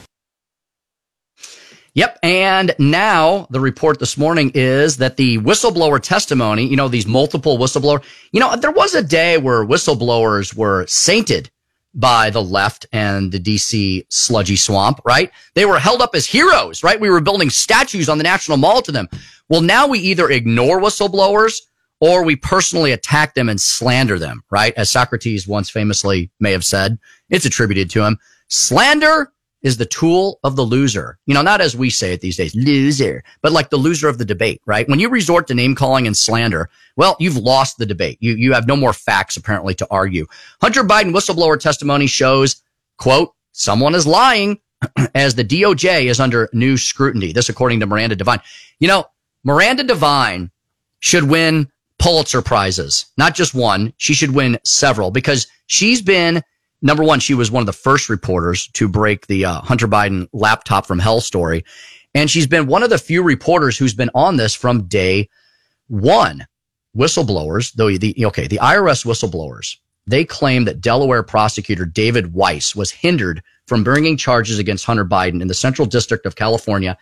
Yep. 1.99 2.17
And 2.23 2.77
now 2.79 3.49
the 3.51 3.59
report 3.59 3.99
this 3.99 4.17
morning 4.17 4.53
is 4.55 4.99
that 4.99 5.17
the 5.17 5.39
whistleblower 5.39 6.01
testimony, 6.01 6.65
you 6.65 6.77
know, 6.77 6.87
these 6.87 7.09
multiple 7.09 7.59
whistleblower, 7.59 8.05
you 8.31 8.39
know, 8.39 8.55
there 8.55 8.71
was 8.71 8.95
a 8.95 9.03
day 9.03 9.37
where 9.37 9.67
whistleblowers 9.67 10.55
were 10.55 10.87
sainted 10.87 11.51
by 11.95 12.31
the 12.31 12.41
left 12.41 12.87
and 12.93 13.33
the 13.33 13.41
DC 13.41 14.07
sludgy 14.11 14.55
swamp, 14.55 15.01
right? 15.05 15.33
They 15.55 15.65
were 15.65 15.81
held 15.81 16.01
up 16.01 16.15
as 16.15 16.25
heroes, 16.25 16.85
right? 16.85 17.01
We 17.01 17.11
were 17.11 17.21
building 17.21 17.51
statues 17.51 18.09
on 18.09 18.19
the 18.19 18.23
National 18.23 18.59
Mall 18.59 18.81
to 18.83 18.93
them. 18.93 19.09
Well, 19.49 19.63
now 19.63 19.89
we 19.89 19.99
either 19.99 20.31
ignore 20.31 20.81
whistleblowers 20.81 21.63
or 21.99 22.23
we 22.23 22.37
personally 22.37 22.93
attack 22.93 23.35
them 23.35 23.49
and 23.49 23.61
slander 23.61 24.21
them, 24.21 24.45
right? 24.53 24.73
As 24.77 24.89
Socrates 24.89 25.49
once 25.49 25.69
famously 25.69 26.31
may 26.39 26.53
have 26.53 26.65
said, 26.65 26.97
it's 27.29 27.45
attributed 27.45 27.91
to 27.91 28.05
him. 28.05 28.19
Slander 28.47 29.33
is 29.63 29.77
the 29.77 29.87
tool 29.87 30.39
of 30.45 30.57
the 30.57 30.63
loser. 30.63 31.19
You 31.27 31.35
know, 31.35 31.43
not 31.43 31.61
as 31.61 31.77
we 31.77 31.91
say 31.91 32.13
it 32.13 32.21
these 32.21 32.37
days, 32.37 32.55
loser, 32.55 33.25
but 33.43 33.53
like 33.53 33.71
the 33.71 33.77
loser 33.77 34.09
of 34.09 34.19
the 34.19 34.25
debate, 34.25 34.61
right? 34.67 34.89
When 34.89 35.01
you 35.01 35.09
resort 35.09 35.47
to 35.49 35.55
name 35.55 35.75
calling 35.75 36.07
and 36.07 36.17
slander, 36.17 36.71
well, 36.97 37.17
you've 37.19 37.37
lost 37.37 37.79
the 37.79 37.87
debate. 37.87 38.19
You, 38.21 38.35
you 38.35 38.53
have 38.53 38.67
no 38.67 38.77
more 38.77 38.93
facts 38.93 39.37
apparently 39.37 39.75
to 39.75 39.87
argue. 39.91 40.27
Hunter 40.61 40.85
Biden 40.85 41.13
whistleblower 41.13 41.59
testimony 41.59 42.07
shows, 42.07 42.63
quote, 42.99 43.35
someone 43.53 43.95
is 43.95 44.07
lying 44.07 44.61
as 45.15 45.35
the 45.35 45.45
DOJ 45.45 46.05
is 46.05 46.21
under 46.21 46.49
new 46.53 46.77
scrutiny. 46.77 47.33
This 47.33 47.49
according 47.49 47.81
to 47.81 47.87
Miranda 47.87 48.17
Devine. 48.17 48.41
You 48.79 48.89
know, 48.89 49.07
Miranda 49.45 49.83
Devine 49.85 50.51
should 51.01 51.25
win 51.25 51.71
Pulitzer 51.99 52.43
prizes, 52.43 53.07
not 53.17 53.35
just 53.35 53.55
one. 53.55 53.93
She 53.97 54.15
should 54.15 54.33
win 54.33 54.59
several 54.65 55.11
because 55.11 55.49
she's 55.67 56.01
been 56.01 56.43
number 56.83 57.05
one, 57.05 57.21
she 57.21 57.35
was 57.35 57.51
one 57.51 57.63
of 57.63 57.67
the 57.67 57.73
first 57.73 58.09
reporters 58.09 58.69
to 58.75 58.89
break 58.89 59.27
the 59.27 59.45
uh, 59.45 59.61
Hunter 59.61 59.89
Biden 59.89 60.29
laptop 60.33 60.87
from 60.87 60.99
hell 60.99 61.21
story. 61.21 61.65
And 62.15 62.31
she's 62.31 62.47
been 62.47 62.67
one 62.67 62.83
of 62.83 62.91
the 62.91 62.99
few 62.99 63.23
reporters 63.23 63.77
who's 63.77 63.95
been 63.95 64.11
on 64.15 64.37
this 64.37 64.55
from 64.55 64.87
day 64.87 65.29
one. 65.89 66.47
Whistleblowers, 66.97 67.75
though 67.75 67.91
the, 67.91 68.27
okay, 68.27 68.47
the 68.47 68.59
IRS 68.59 69.05
whistleblowers, 69.05 69.77
they 70.07 70.25
claim 70.25 70.65
that 70.65 70.81
Delaware 70.81 71.23
prosecutor 71.23 71.85
David 71.85 72.33
Weiss 72.33 72.75
was 72.75 72.91
hindered 72.91 73.43
from 73.67 73.85
bringing 73.85 74.17
charges 74.17 74.59
against 74.59 74.87
Hunter 74.87 75.05
Biden 75.05 75.43
in 75.43 75.49
the 75.49 75.55
Central 75.55 75.87
District 75.87 76.25
of 76.25 76.35
California 76.35 76.97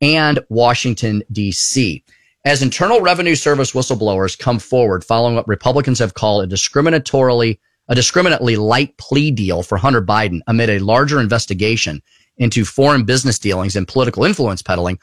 and 0.00 0.40
Washington, 0.48 1.22
D.C. 1.30 2.02
As 2.44 2.62
Internal 2.62 3.00
Revenue 3.00 3.34
Service 3.36 3.72
whistleblowers 3.72 4.38
come 4.38 4.58
forward 4.58 5.04
following 5.04 5.36
what 5.36 5.46
Republicans 5.46 5.98
have 6.00 6.14
called 6.14 6.42
a 6.42 6.54
discriminatorily 6.54 7.58
a 7.90 7.94
discriminately 7.94 8.56
light 8.56 8.96
plea 8.96 9.30
deal 9.30 9.62
for 9.62 9.76
Hunter 9.76 10.00
Biden 10.00 10.40
amid 10.46 10.70
a 10.70 10.78
larger 10.78 11.20
investigation 11.20 12.00
into 12.38 12.64
foreign 12.64 13.04
business 13.04 13.38
dealings 13.38 13.76
and 13.76 13.86
political 13.86 14.24
influence 14.24 14.62
peddling. 14.62 14.98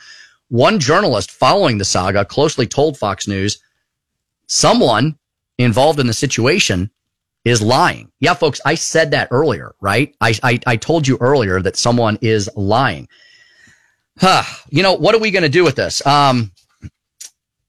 One 0.47 0.79
journalist 0.79 1.29
following 1.29 1.77
the 1.77 1.85
saga 1.85 2.23
closely 2.23 2.65
told 2.65 2.97
Fox 2.97 3.27
News 3.27 3.61
someone 4.47 5.19
involved 5.57 5.99
in 5.99 6.07
the 6.07 6.13
situation 6.13 6.89
is 7.43 7.61
lying. 7.61 8.09
Yeah, 8.21 8.33
folks, 8.33 8.61
I 8.65 8.75
said 8.75 9.11
that 9.11 9.27
earlier, 9.31 9.75
right? 9.81 10.15
I, 10.21 10.33
I, 10.41 10.59
I 10.65 10.75
told 10.77 11.07
you 11.07 11.17
earlier 11.19 11.61
that 11.61 11.75
someone 11.75 12.17
is 12.21 12.49
lying. 12.55 13.09
Huh. 14.17 14.43
You 14.69 14.81
know, 14.81 14.93
what 14.93 15.13
are 15.13 15.19
we 15.19 15.31
going 15.31 15.43
to 15.43 15.49
do 15.49 15.65
with 15.65 15.75
this? 15.75 16.05
Um, 16.05 16.51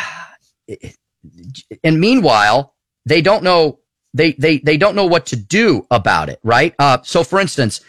and 1.84 2.00
meanwhile, 2.00 2.74
they 3.04 3.20
don't 3.20 3.44
know 3.44 3.80
they 4.14 4.32
they 4.32 4.58
they 4.58 4.76
don't 4.76 4.94
know 4.94 5.06
what 5.06 5.26
to 5.26 5.36
do 5.36 5.86
about 5.90 6.28
it, 6.28 6.38
right? 6.42 6.74
Uh, 6.78 6.98
so, 7.02 7.24
for 7.24 7.40
instance, 7.40 7.80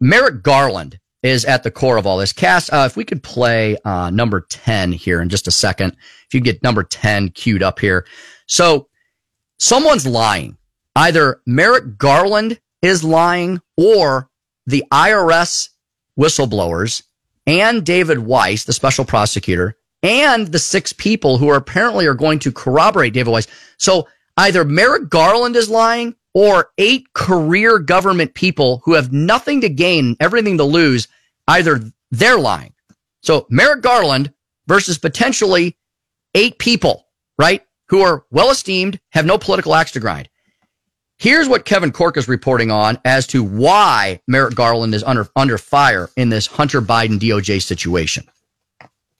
Merrick 0.00 0.42
Garland 0.42 0.98
is 1.22 1.44
at 1.44 1.62
the 1.62 1.70
core 1.70 1.98
of 1.98 2.06
all 2.06 2.18
this. 2.18 2.32
Cass, 2.32 2.72
uh, 2.72 2.84
if 2.90 2.96
we 2.96 3.04
could 3.04 3.22
play 3.22 3.76
uh, 3.84 4.10
number 4.10 4.40
ten 4.40 4.90
here 4.90 5.20
in 5.20 5.28
just 5.28 5.46
a 5.46 5.52
second, 5.52 5.94
if 6.26 6.34
you 6.34 6.40
get 6.40 6.62
number 6.62 6.82
ten 6.82 7.28
queued 7.28 7.62
up 7.62 7.78
here. 7.78 8.06
So, 8.46 8.88
someone's 9.58 10.06
lying. 10.06 10.56
Either 10.96 11.40
Merrick 11.46 11.98
Garland 11.98 12.58
is 12.82 13.04
lying, 13.04 13.60
or 13.76 14.30
the 14.66 14.84
IRS 14.90 15.68
whistleblowers 16.18 17.02
and 17.46 17.84
David 17.84 18.18
Weiss, 18.18 18.64
the 18.64 18.72
special 18.72 19.04
prosecutor, 19.04 19.76
and 20.02 20.48
the 20.48 20.58
six 20.58 20.92
people 20.92 21.38
who 21.38 21.48
are 21.48 21.56
apparently 21.56 22.06
are 22.06 22.14
going 22.14 22.38
to 22.40 22.52
corroborate 22.52 23.12
David 23.12 23.30
Weiss. 23.30 23.46
So 23.78 24.06
either 24.38 24.64
Merrick 24.64 25.10
Garland 25.10 25.56
is 25.56 25.68
lying 25.68 26.14
or 26.32 26.70
eight 26.78 27.12
career 27.12 27.78
government 27.78 28.32
people 28.34 28.80
who 28.84 28.94
have 28.94 29.12
nothing 29.12 29.60
to 29.60 29.68
gain, 29.68 30.16
everything 30.20 30.56
to 30.56 30.64
lose. 30.64 31.08
Either 31.48 31.80
they're 32.10 32.38
lying. 32.38 32.72
So 33.20 33.46
Merrick 33.50 33.82
Garland 33.82 34.32
versus 34.66 34.96
potentially 34.96 35.76
eight 36.34 36.58
people, 36.58 37.06
right? 37.38 37.62
Who 37.88 38.02
are 38.02 38.24
well 38.30 38.50
esteemed, 38.50 39.00
have 39.10 39.26
no 39.26 39.38
political 39.38 39.74
axe 39.74 39.90
to 39.92 40.00
grind. 40.00 40.28
Here's 41.18 41.48
what 41.48 41.64
Kevin 41.64 41.90
Corke 41.90 42.16
is 42.16 42.28
reporting 42.28 42.70
on 42.70 42.98
as 43.04 43.26
to 43.28 43.42
why 43.42 44.20
Merrick 44.28 44.54
Garland 44.54 44.94
is 44.94 45.02
under, 45.02 45.26
under 45.34 45.58
fire 45.58 46.10
in 46.16 46.28
this 46.28 46.46
Hunter 46.46 46.80
Biden 46.80 47.18
DOJ 47.18 47.60
situation. 47.60 48.24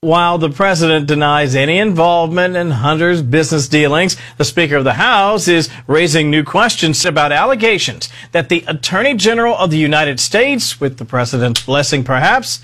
While 0.01 0.38
the 0.38 0.49
president 0.49 1.09
denies 1.09 1.57
any 1.57 1.78
involvement 1.78 2.55
in 2.55 2.70
Hunter's 2.70 3.20
business 3.20 3.66
dealings, 3.66 4.16
the 4.36 4.44
Speaker 4.44 4.76
of 4.76 4.84
the 4.84 4.92
House 4.92 5.49
is 5.49 5.68
raising 5.88 6.30
new 6.30 6.44
questions 6.44 7.05
about 7.05 7.32
allegations 7.32 8.09
that 8.30 8.49
the 8.49 8.62
Attorney 8.68 9.14
General 9.14 9.57
of 9.57 9.72
the 9.72 9.76
United 9.76 10.20
States, 10.20 10.80
with 10.80 10.99
the 10.99 11.05
president's 11.05 11.64
blessing 11.64 12.05
perhaps, 12.05 12.61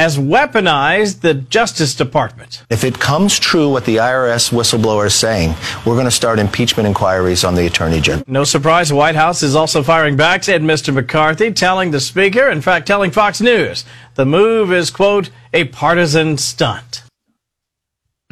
has 0.00 0.16
weaponized 0.16 1.20
the 1.20 1.34
Justice 1.34 1.94
Department. 1.94 2.64
If 2.70 2.84
it 2.84 2.98
comes 2.98 3.38
true 3.38 3.68
what 3.68 3.84
the 3.84 3.96
IRS 3.96 4.50
whistleblower 4.50 5.04
is 5.04 5.14
saying, 5.14 5.54
we're 5.84 5.92
going 5.92 6.06
to 6.06 6.10
start 6.10 6.38
impeachment 6.38 6.86
inquiries 6.86 7.44
on 7.44 7.54
the 7.54 7.66
Attorney 7.66 8.00
General. 8.00 8.24
No 8.26 8.44
surprise, 8.44 8.88
the 8.88 8.94
White 8.94 9.14
House 9.14 9.42
is 9.42 9.54
also 9.54 9.82
firing 9.82 10.16
back, 10.16 10.44
said 10.44 10.62
Mr. 10.62 10.94
McCarthy, 10.94 11.52
telling 11.52 11.90
the 11.90 12.00
Speaker, 12.00 12.48
in 12.48 12.62
fact, 12.62 12.86
telling 12.86 13.10
Fox 13.10 13.42
News, 13.42 13.84
the 14.14 14.24
move 14.24 14.72
is, 14.72 14.90
quote, 14.90 15.28
a 15.52 15.64
partisan 15.64 16.38
stunt. 16.38 17.02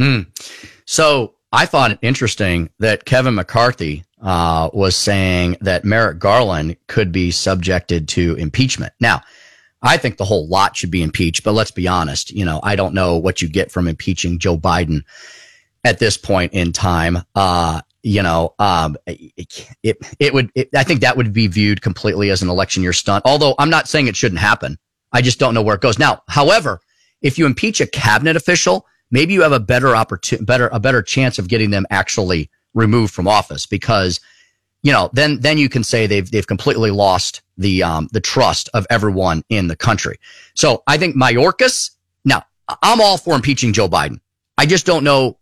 Mm. 0.01 0.27
So 0.87 1.35
I 1.53 1.67
thought 1.67 1.91
it 1.91 1.99
interesting 2.01 2.71
that 2.79 3.05
Kevin 3.05 3.35
McCarthy 3.35 4.05
uh, 4.23 4.71
was 4.73 4.97
saying 4.97 5.59
that 5.61 5.85
Merrick 5.85 6.19
Garland 6.19 6.79
could 6.87 7.13
be 7.13 7.31
subjected 7.31 8.09
to 8.09 8.37
impeachment. 8.37 8.95
Now, 9.01 9.21
I 9.83 9.97
think 9.97 10.17
the 10.17 10.25
whole 10.25 10.49
lot 10.49 10.77
should 10.77 10.91
be 10.91 11.03
impeached, 11.03 11.45
but 11.45 11.53
let's 11.53 11.71
be 11.71 11.87
honest. 11.87 12.31
You 12.31 12.45
know, 12.45 12.61
I 12.63 12.77
don't 12.77 12.95
know 12.95 13.17
what 13.17 13.41
you 13.41 13.49
get 13.49 13.71
from 13.71 13.87
impeaching 13.87 14.39
Joe 14.39 14.57
Biden 14.57 15.05
at 15.85 15.99
this 15.99 16.17
point 16.17 16.53
in 16.53 16.73
time. 16.73 17.19
Uh, 17.35 17.81
you 18.03 18.23
know, 18.23 18.55
um, 18.59 18.97
it, 19.07 19.69
it, 19.83 19.99
it 20.19 20.35
would, 20.35 20.51
it, 20.55 20.69
I 20.75 20.85
think 20.85 21.01
that 21.01 21.17
would 21.17 21.33
be 21.33 21.47
viewed 21.47 21.83
completely 21.83 22.31
as 22.31 22.43
an 22.43 22.49
election 22.49 22.83
year 22.83 22.93
stunt. 22.93 23.23
Although 23.25 23.55
I'm 23.59 23.71
not 23.71 23.89
saying 23.89 24.09
it 24.09 24.17
shouldn't 24.17 24.41
happen. 24.41 24.79
I 25.13 25.23
just 25.23 25.39
don't 25.39 25.55
know 25.55 25.63
where 25.63 25.77
it 25.77 25.81
goes. 25.81 25.99
Now, 25.99 26.23
however, 26.29 26.81
if 27.23 27.39
you 27.39 27.47
impeach 27.47 27.81
a 27.81 27.87
cabinet 27.87 28.37
official, 28.37 28.87
maybe 29.11 29.33
you 29.33 29.43
have 29.43 29.53
a 29.53 29.61
better 29.61 29.97
opportunity, 29.97 30.45
better, 30.45 30.69
a 30.73 30.81
better 30.81 31.03
chance 31.03 31.39
of 31.39 31.49
getting 31.49 31.71
them 31.71 31.87
actually 31.91 32.51
removed 32.75 33.13
from 33.13 33.27
office 33.27 33.67
because, 33.67 34.21
you 34.83 34.93
know, 34.93 35.11
then, 35.13 35.41
then 35.41 35.59
you 35.59 35.69
can 35.69 35.85
say 35.85 36.07
they've, 36.07 36.31
they've 36.31 36.47
completely 36.47 36.91
lost 36.91 37.43
the, 37.57 37.83
um, 37.83 38.09
the 38.13 38.21
trust 38.21 38.69
of 38.75 38.87
everyone 38.91 39.43
in 39.49 39.67
the 39.67 39.77
country. 39.77 40.19
So 40.55 40.83
I 40.87 40.99
think 40.99 41.17
Mayorkas, 41.17 41.91
now 42.25 42.45
I'm 42.83 43.01
all 43.01 43.19
for 43.19 43.35
impeaching 43.35 43.73
Joe 43.73 43.89
Biden. 43.89 44.21
I 44.57 44.67
just 44.67 44.87
don't 44.87 45.05
know. 45.05 45.39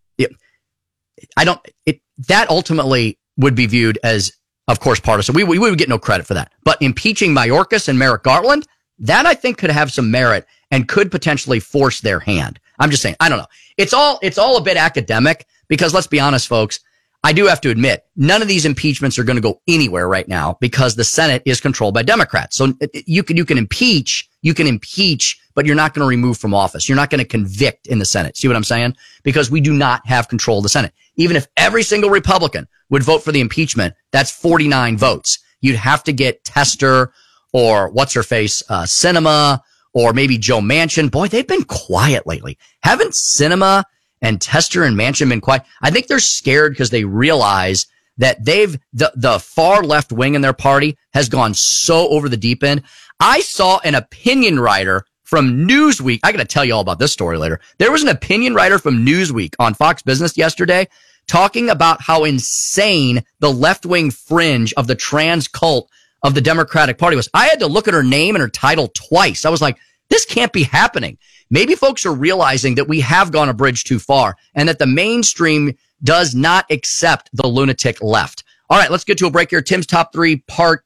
I 1.37 1.45
don't, 1.45 1.61
it, 1.84 2.01
that 2.28 2.51
ultimately 2.51 3.18
would 3.37 3.55
be 3.55 3.66
viewed 3.66 3.99
as, 4.03 4.32
of 4.68 4.80
course, 4.80 5.01
partisan. 5.01 5.34
We, 5.34 5.45
we, 5.45 5.59
we 5.59 5.70
would 5.70 5.78
get 5.78 5.89
no 5.89 5.99
credit 5.99 6.26
for 6.26 6.34
that. 6.34 6.53
But 6.64 6.80
impeaching 6.80 7.34
Mayorkas 7.34 7.89
and 7.89 7.99
Merrick 7.99 8.22
Garland, 8.22 8.66
that 9.01 9.26
I 9.26 9.34
think 9.34 9.59
could 9.59 9.70
have 9.70 9.93
some 9.93 10.11
merit 10.11 10.47
and 10.70 10.89
could 10.89 11.11
potentially 11.11 11.61
force 11.61 12.01
their 12.01 12.20
hand. 12.20 12.59
I'm 12.78 12.91
just 12.91 13.03
saying, 13.03 13.16
I 13.20 13.28
don't 13.28 13.39
know. 13.39 13.47
It's 13.76 13.93
all, 13.93 14.18
it's 14.22 14.39
all 14.39 14.57
a 14.57 14.62
bit 14.62 14.76
academic 14.76 15.47
because 15.68 15.95
let's 15.95 16.07
be 16.07 16.20
honest, 16.20 16.49
folks. 16.49 16.80
I 17.24 17.32
do 17.32 17.46
have 17.46 17.60
to 17.62 17.70
admit, 17.70 18.04
none 18.14 18.42
of 18.42 18.48
these 18.48 18.64
impeachments 18.64 19.18
are 19.18 19.24
going 19.24 19.36
to 19.36 19.42
go 19.42 19.60
anywhere 19.66 20.08
right 20.08 20.28
now 20.28 20.56
because 20.60 20.94
the 20.94 21.04
Senate 21.04 21.42
is 21.44 21.60
controlled 21.60 21.94
by 21.94 22.02
Democrats. 22.02 22.56
So 22.56 22.72
you 23.06 23.22
can, 23.22 23.36
you 23.36 23.44
can 23.44 23.58
impeach, 23.58 24.28
you 24.42 24.54
can 24.54 24.66
impeach, 24.66 25.38
but 25.54 25.66
you're 25.66 25.74
not 25.74 25.94
going 25.94 26.04
to 26.04 26.08
remove 26.08 26.38
from 26.38 26.54
office. 26.54 26.88
You're 26.88 26.96
not 26.96 27.10
going 27.10 27.18
to 27.18 27.24
convict 27.24 27.86
in 27.88 27.98
the 27.98 28.04
Senate. 28.04 28.36
See 28.36 28.46
what 28.46 28.56
I'm 28.56 28.64
saying? 28.64 28.96
Because 29.24 29.50
we 29.50 29.60
do 29.60 29.72
not 29.72 30.06
have 30.06 30.28
control 30.28 30.58
of 30.58 30.62
the 30.62 30.68
Senate. 30.68 30.92
Even 31.16 31.36
if 31.36 31.48
every 31.56 31.82
single 31.82 32.10
Republican 32.10 32.68
would 32.90 33.02
vote 33.02 33.24
for 33.24 33.32
the 33.32 33.40
impeachment, 33.40 33.94
that's 34.12 34.30
49 34.30 34.96
votes. 34.96 35.38
You'd 35.60 35.76
have 35.76 36.04
to 36.04 36.12
get 36.12 36.44
Tester 36.44 37.12
or 37.52 37.90
what's 37.90 38.12
her 38.12 38.22
face, 38.22 38.62
uh, 38.68 38.82
Sinema 38.82 39.60
or 39.94 40.12
maybe 40.12 40.36
Joe 40.36 40.60
Manchin. 40.60 41.10
Boy, 41.10 41.28
they've 41.28 41.46
been 41.46 41.64
quiet 41.64 42.26
lately. 42.26 42.58
Haven't 42.82 43.12
Sinema 43.12 43.84
and 44.26 44.40
Tester 44.40 44.82
and 44.82 44.98
Manchin 44.98 45.28
been 45.28 45.40
quiet? 45.40 45.62
I 45.80 45.90
think 45.90 46.08
they're 46.08 46.18
scared 46.18 46.72
because 46.72 46.90
they 46.90 47.04
realize 47.04 47.86
that 48.18 48.44
they've, 48.44 48.76
the, 48.92 49.12
the 49.14 49.38
far 49.38 49.84
left 49.84 50.10
wing 50.10 50.34
in 50.34 50.40
their 50.40 50.52
party 50.52 50.98
has 51.12 51.28
gone 51.28 51.54
so 51.54 52.08
over 52.08 52.28
the 52.28 52.36
deep 52.36 52.64
end. 52.64 52.82
I 53.20 53.40
saw 53.40 53.78
an 53.84 53.94
opinion 53.94 54.58
writer 54.58 55.04
from 55.22 55.68
Newsweek. 55.68 56.20
I 56.24 56.32
got 56.32 56.38
to 56.38 56.44
tell 56.44 56.64
you 56.64 56.74
all 56.74 56.80
about 56.80 56.98
this 56.98 57.12
story 57.12 57.38
later. 57.38 57.60
There 57.78 57.92
was 57.92 58.02
an 58.02 58.08
opinion 58.08 58.54
writer 58.54 58.80
from 58.80 59.06
Newsweek 59.06 59.54
on 59.60 59.74
Fox 59.74 60.02
Business 60.02 60.36
yesterday 60.36 60.88
talking 61.28 61.70
about 61.70 62.02
how 62.02 62.24
insane 62.24 63.22
the 63.38 63.52
left 63.52 63.86
wing 63.86 64.10
fringe 64.10 64.72
of 64.74 64.88
the 64.88 64.94
trans 64.96 65.46
cult 65.46 65.88
of 66.22 66.34
the 66.34 66.40
Democratic 66.40 66.98
Party 66.98 67.14
was. 67.14 67.28
I 67.32 67.46
had 67.46 67.60
to 67.60 67.66
look 67.68 67.86
at 67.86 67.94
her 67.94 68.02
name 68.02 68.34
and 68.34 68.42
her 68.42 68.48
title 68.48 68.88
twice. 68.88 69.44
I 69.44 69.50
was 69.50 69.62
like, 69.62 69.78
this 70.08 70.24
can't 70.24 70.52
be 70.52 70.64
happening. 70.64 71.18
Maybe 71.51 71.74
folks 71.74 72.05
are 72.05 72.12
realizing 72.12 72.74
that 72.74 72.88
we 72.88 73.01
have 73.01 73.32
gone 73.32 73.49
a 73.49 73.55
bridge 73.55 73.84
too 73.84 73.99
far 73.99 74.36
and 74.55 74.68
that 74.68 74.78
the 74.78 74.86
mainstream 74.86 75.76
does 76.03 76.34
not 76.34 76.66
accept 76.70 77.30
the 77.32 77.47
lunatic 77.47 78.03
left. 78.03 78.44
All 78.68 78.78
right, 78.78 78.90
let's 78.90 79.05
get 79.05 79.18
to 79.18 79.26
a 79.26 79.30
break 79.30 79.51
here. 79.51 79.62
Tim's 79.62 79.86
top 79.86 80.12
three, 80.12 80.38
part 80.49 80.84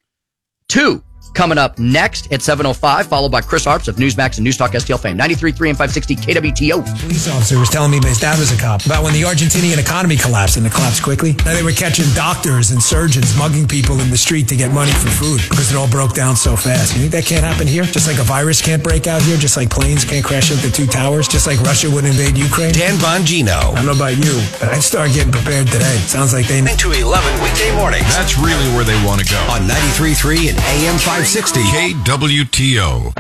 two 0.69 1.03
coming 1.35 1.59
up 1.59 1.79
next 1.79 2.33
at 2.33 2.41
7.05, 2.41 3.07
followed 3.07 3.33
by 3.33 3.41
Chris 3.41 3.67
Arps 3.67 3.89
of 3.89 3.97
Newsmax 3.97 4.39
and 4.39 4.47
Newstalk 4.47 4.71
STL 4.71 5.01
fame. 5.01 5.17
93.3 5.17 5.71
and 5.71 5.79
560 5.79 6.17
KWTO. 6.17 7.01
Police 7.01 7.29
officer 7.29 7.59
was 7.59 7.69
telling 7.69 7.91
me, 7.91 8.01
my 8.01 8.13
dad 8.15 8.39
was 8.39 8.53
a 8.53 8.61
cop, 8.61 8.85
about 8.87 9.05
when 9.05 9.13
the 9.13 9.23
Argentinian 9.23 9.79
economy 9.79 10.17
collapsed 10.17 10.57
and 10.57 10.67
it 10.67 10.73
collapsed 10.73 11.03
quickly. 11.03 11.35
Now 11.45 11.55
they 11.55 11.63
were 11.63 11.73
catching 11.73 12.07
doctors 12.15 12.71
and 12.71 12.83
surgeons 12.83 13.37
mugging 13.37 13.67
people 13.67 14.01
in 14.01 14.11
the 14.11 14.19
street 14.19 14.49
to 14.49 14.57
get 14.57 14.73
money 14.73 14.93
for 14.93 15.09
food 15.09 15.41
because 15.49 15.71
it 15.71 15.77
all 15.77 15.89
broke 15.89 16.15
down 16.15 16.37
so 16.37 16.57
fast. 16.57 16.95
You 16.95 17.09
think 17.09 17.13
that 17.13 17.25
can't 17.25 17.45
happen 17.45 17.67
here? 17.67 17.85
Just 17.85 18.07
like 18.07 18.19
a 18.19 18.25
virus 18.25 18.61
can't 18.61 18.83
break 18.83 19.07
out 19.07 19.23
here, 19.23 19.37
just 19.37 19.57
like 19.57 19.71
planes 19.71 20.05
can't 20.05 20.25
crash 20.25 20.51
into 20.51 20.71
two 20.71 20.87
towers, 20.87 21.29
just 21.29 21.47
like 21.47 21.61
Russia 21.61 21.91
would 21.91 22.05
invade 22.05 22.37
Ukraine? 22.37 22.73
Dan 22.73 22.97
Bongino. 22.99 23.73
I 23.73 23.75
don't 23.75 23.87
know 23.87 23.97
about 23.97 24.17
you, 24.17 24.35
but 24.59 24.69
I'd 24.71 24.83
start 24.83 25.13
getting 25.13 25.33
prepared 25.33 25.69
today. 25.69 25.97
Sounds 26.07 26.33
like 26.33 26.47
they... 26.47 26.61
9 26.61 26.77
to 26.77 26.93
11 26.93 27.43
weekday 27.43 27.75
mornings. 27.77 28.09
That's 28.15 28.39
really 28.39 28.69
where 28.75 28.85
they 28.85 28.99
want 29.05 29.21
to 29.21 29.27
go. 29.27 29.41
On 29.51 29.63
93.3 29.67 30.51
and 30.51 30.59
AM 30.59 30.99
560. 31.21 31.61
KWTO. 32.05 33.13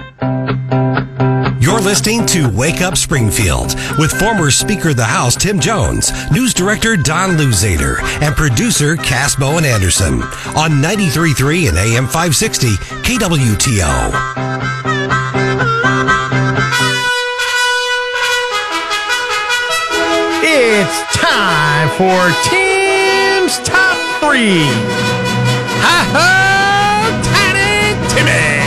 You're 1.62 1.80
listening 1.80 2.24
to 2.26 2.48
Wake 2.48 2.80
Up 2.80 2.96
Springfield 2.96 3.74
with 3.98 4.11
former 4.18 4.51
Speaker 4.51 4.88
of 4.88 4.96
the 4.96 5.05
House 5.05 5.36
Tim 5.36 5.61
Jones, 5.61 6.11
News 6.30 6.55
Director 6.55 6.96
Don 6.96 7.36
Luzader, 7.36 8.01
and 8.22 8.34
producer 8.34 8.96
Cass 8.96 9.36
Bowen 9.36 9.66
Anderson 9.66 10.22
on 10.57 10.80
93.3 10.80 11.68
and 11.68 11.76
AM 11.76 12.07
560 12.07 12.68
KWTO. 13.05 14.12
It's 20.42 21.03
time 21.18 21.90
for 21.98 22.32
Tim's 22.48 23.59
Top 23.59 23.98
3. 24.22 24.62
Ha 25.82 26.11
ha! 26.14 26.39
Timmy! 28.14 28.61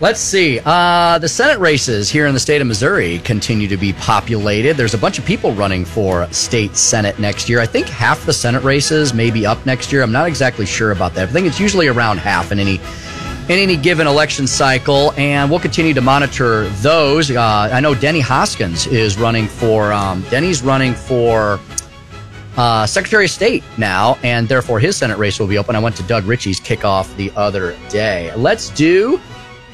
Let's 0.00 0.18
see. 0.18 0.58
Uh, 0.64 1.18
the 1.18 1.28
Senate 1.28 1.58
races 1.58 2.08
here 2.08 2.26
in 2.26 2.32
the 2.32 2.40
state 2.40 2.62
of 2.62 2.66
Missouri 2.66 3.18
continue 3.18 3.68
to 3.68 3.76
be 3.76 3.92
populated. 3.92 4.78
There's 4.78 4.94
a 4.94 4.98
bunch 4.98 5.18
of 5.18 5.26
people 5.26 5.52
running 5.52 5.84
for 5.84 6.26
state 6.32 6.74
Senate 6.74 7.18
next 7.18 7.50
year. 7.50 7.60
I 7.60 7.66
think 7.66 7.86
half 7.86 8.24
the 8.24 8.32
Senate 8.32 8.62
races 8.62 9.12
may 9.12 9.30
be 9.30 9.44
up 9.44 9.66
next 9.66 9.92
year. 9.92 10.02
I'm 10.02 10.10
not 10.10 10.26
exactly 10.26 10.64
sure 10.64 10.92
about 10.92 11.12
that. 11.16 11.28
I 11.28 11.32
think 11.32 11.46
it's 11.46 11.60
usually 11.60 11.86
around 11.86 12.16
half 12.16 12.50
in 12.50 12.58
any 12.58 12.80
in 13.50 13.58
any 13.58 13.76
given 13.76 14.06
election 14.06 14.46
cycle, 14.46 15.12
and 15.18 15.50
we'll 15.50 15.60
continue 15.60 15.92
to 15.92 16.00
monitor 16.00 16.66
those. 16.80 17.30
Uh, 17.30 17.68
I 17.70 17.80
know 17.80 17.94
Denny 17.94 18.20
Hoskins 18.20 18.86
is 18.86 19.18
running 19.18 19.48
for. 19.48 19.92
Um, 19.92 20.22
Denny's 20.30 20.62
running 20.62 20.94
for 20.94 21.60
uh, 22.60 22.86
Secretary 22.86 23.24
of 23.24 23.30
State 23.30 23.64
now, 23.78 24.18
and 24.22 24.46
therefore 24.46 24.78
his 24.78 24.94
Senate 24.94 25.16
race 25.16 25.40
will 25.40 25.46
be 25.46 25.56
open. 25.56 25.74
I 25.74 25.78
went 25.78 25.96
to 25.96 26.02
Doug 26.02 26.24
Richey's 26.24 26.60
kickoff 26.60 27.16
the 27.16 27.32
other 27.34 27.74
day. 27.88 28.34
Let's 28.34 28.68
do. 28.68 29.18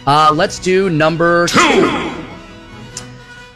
Uh, 0.07 0.31
let's 0.33 0.61
do 0.61 0.89
number 0.89 1.49
two. 1.49 2.13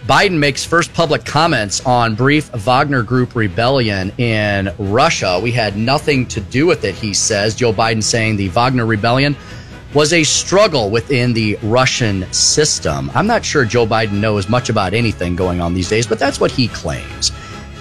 Biden 0.05 0.37
makes 0.37 0.64
first 0.64 0.93
public 0.95 1.24
comments 1.24 1.81
on 1.87 2.16
brief 2.16 2.53
Wagner 2.55 3.05
Group 3.05 3.37
rebellion 3.37 4.11
in 4.18 4.74
Russia. 4.78 5.39
We 5.41 5.53
had 5.53 5.76
nothing 5.76 6.26
to 6.26 6.41
do 6.41 6.66
with 6.66 6.83
it, 6.83 6.97
he 6.97 7.14
says. 7.14 7.55
Joe 7.55 7.72
Biden 7.72 8.03
saying 8.03 8.37
the 8.37 8.49
Wagner 8.49 8.85
rebellion 8.85 9.37
was 9.95 10.12
a 10.12 10.24
struggle 10.24 10.91
within 10.91 11.33
the 11.33 11.57
Russian 11.62 12.31
system. 12.33 13.12
I'm 13.14 13.28
not 13.28 13.45
sure 13.45 13.64
Joe 13.64 13.87
Biden 13.87 14.14
knows 14.14 14.49
much 14.49 14.70
about 14.70 14.93
anything 14.93 15.37
going 15.37 15.61
on 15.61 15.72
these 15.72 15.89
days, 15.89 16.09
but 16.09 16.18
that's 16.18 16.41
what 16.41 16.51
he 16.51 16.66
claims. 16.66 17.31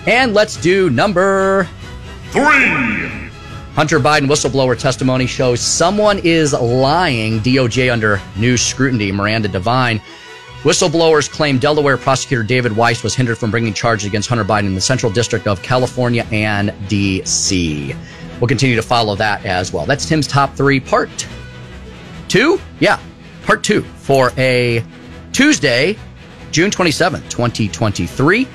And 0.09 0.33
let's 0.33 0.57
do 0.57 0.89
number 0.89 1.69
three. 2.31 2.41
Hunter 3.75 3.99
Biden 3.99 4.27
whistleblower 4.27 4.75
testimony 4.75 5.27
shows 5.27 5.61
someone 5.61 6.17
is 6.23 6.51
lying. 6.51 7.39
DOJ 7.41 7.93
under 7.93 8.19
new 8.35 8.57
scrutiny. 8.57 9.11
Miranda 9.11 9.47
Devine. 9.47 10.01
Whistleblowers 10.63 11.29
claim 11.29 11.59
Delaware 11.59 11.95
prosecutor 11.95 12.41
David 12.41 12.75
Weiss 12.75 13.03
was 13.03 13.13
hindered 13.13 13.37
from 13.37 13.51
bringing 13.51 13.71
charges 13.71 14.07
against 14.07 14.27
Hunter 14.27 14.43
Biden 14.43 14.65
in 14.65 14.73
the 14.73 14.81
Central 14.81 15.11
District 15.11 15.45
of 15.45 15.61
California 15.61 16.25
and 16.31 16.73
D.C. 16.87 17.93
We'll 18.41 18.47
continue 18.47 18.75
to 18.77 18.81
follow 18.81 19.15
that 19.15 19.45
as 19.45 19.71
well. 19.71 19.85
That's 19.85 20.07
Tim's 20.07 20.25
top 20.25 20.55
three, 20.55 20.79
part 20.79 21.27
two? 22.29 22.59
Yeah, 22.79 22.99
part 23.43 23.63
two 23.63 23.83
for 23.83 24.31
a 24.39 24.83
Tuesday, 25.33 25.99
June 26.49 26.71
27th, 26.71 27.29
2023. 27.29 28.47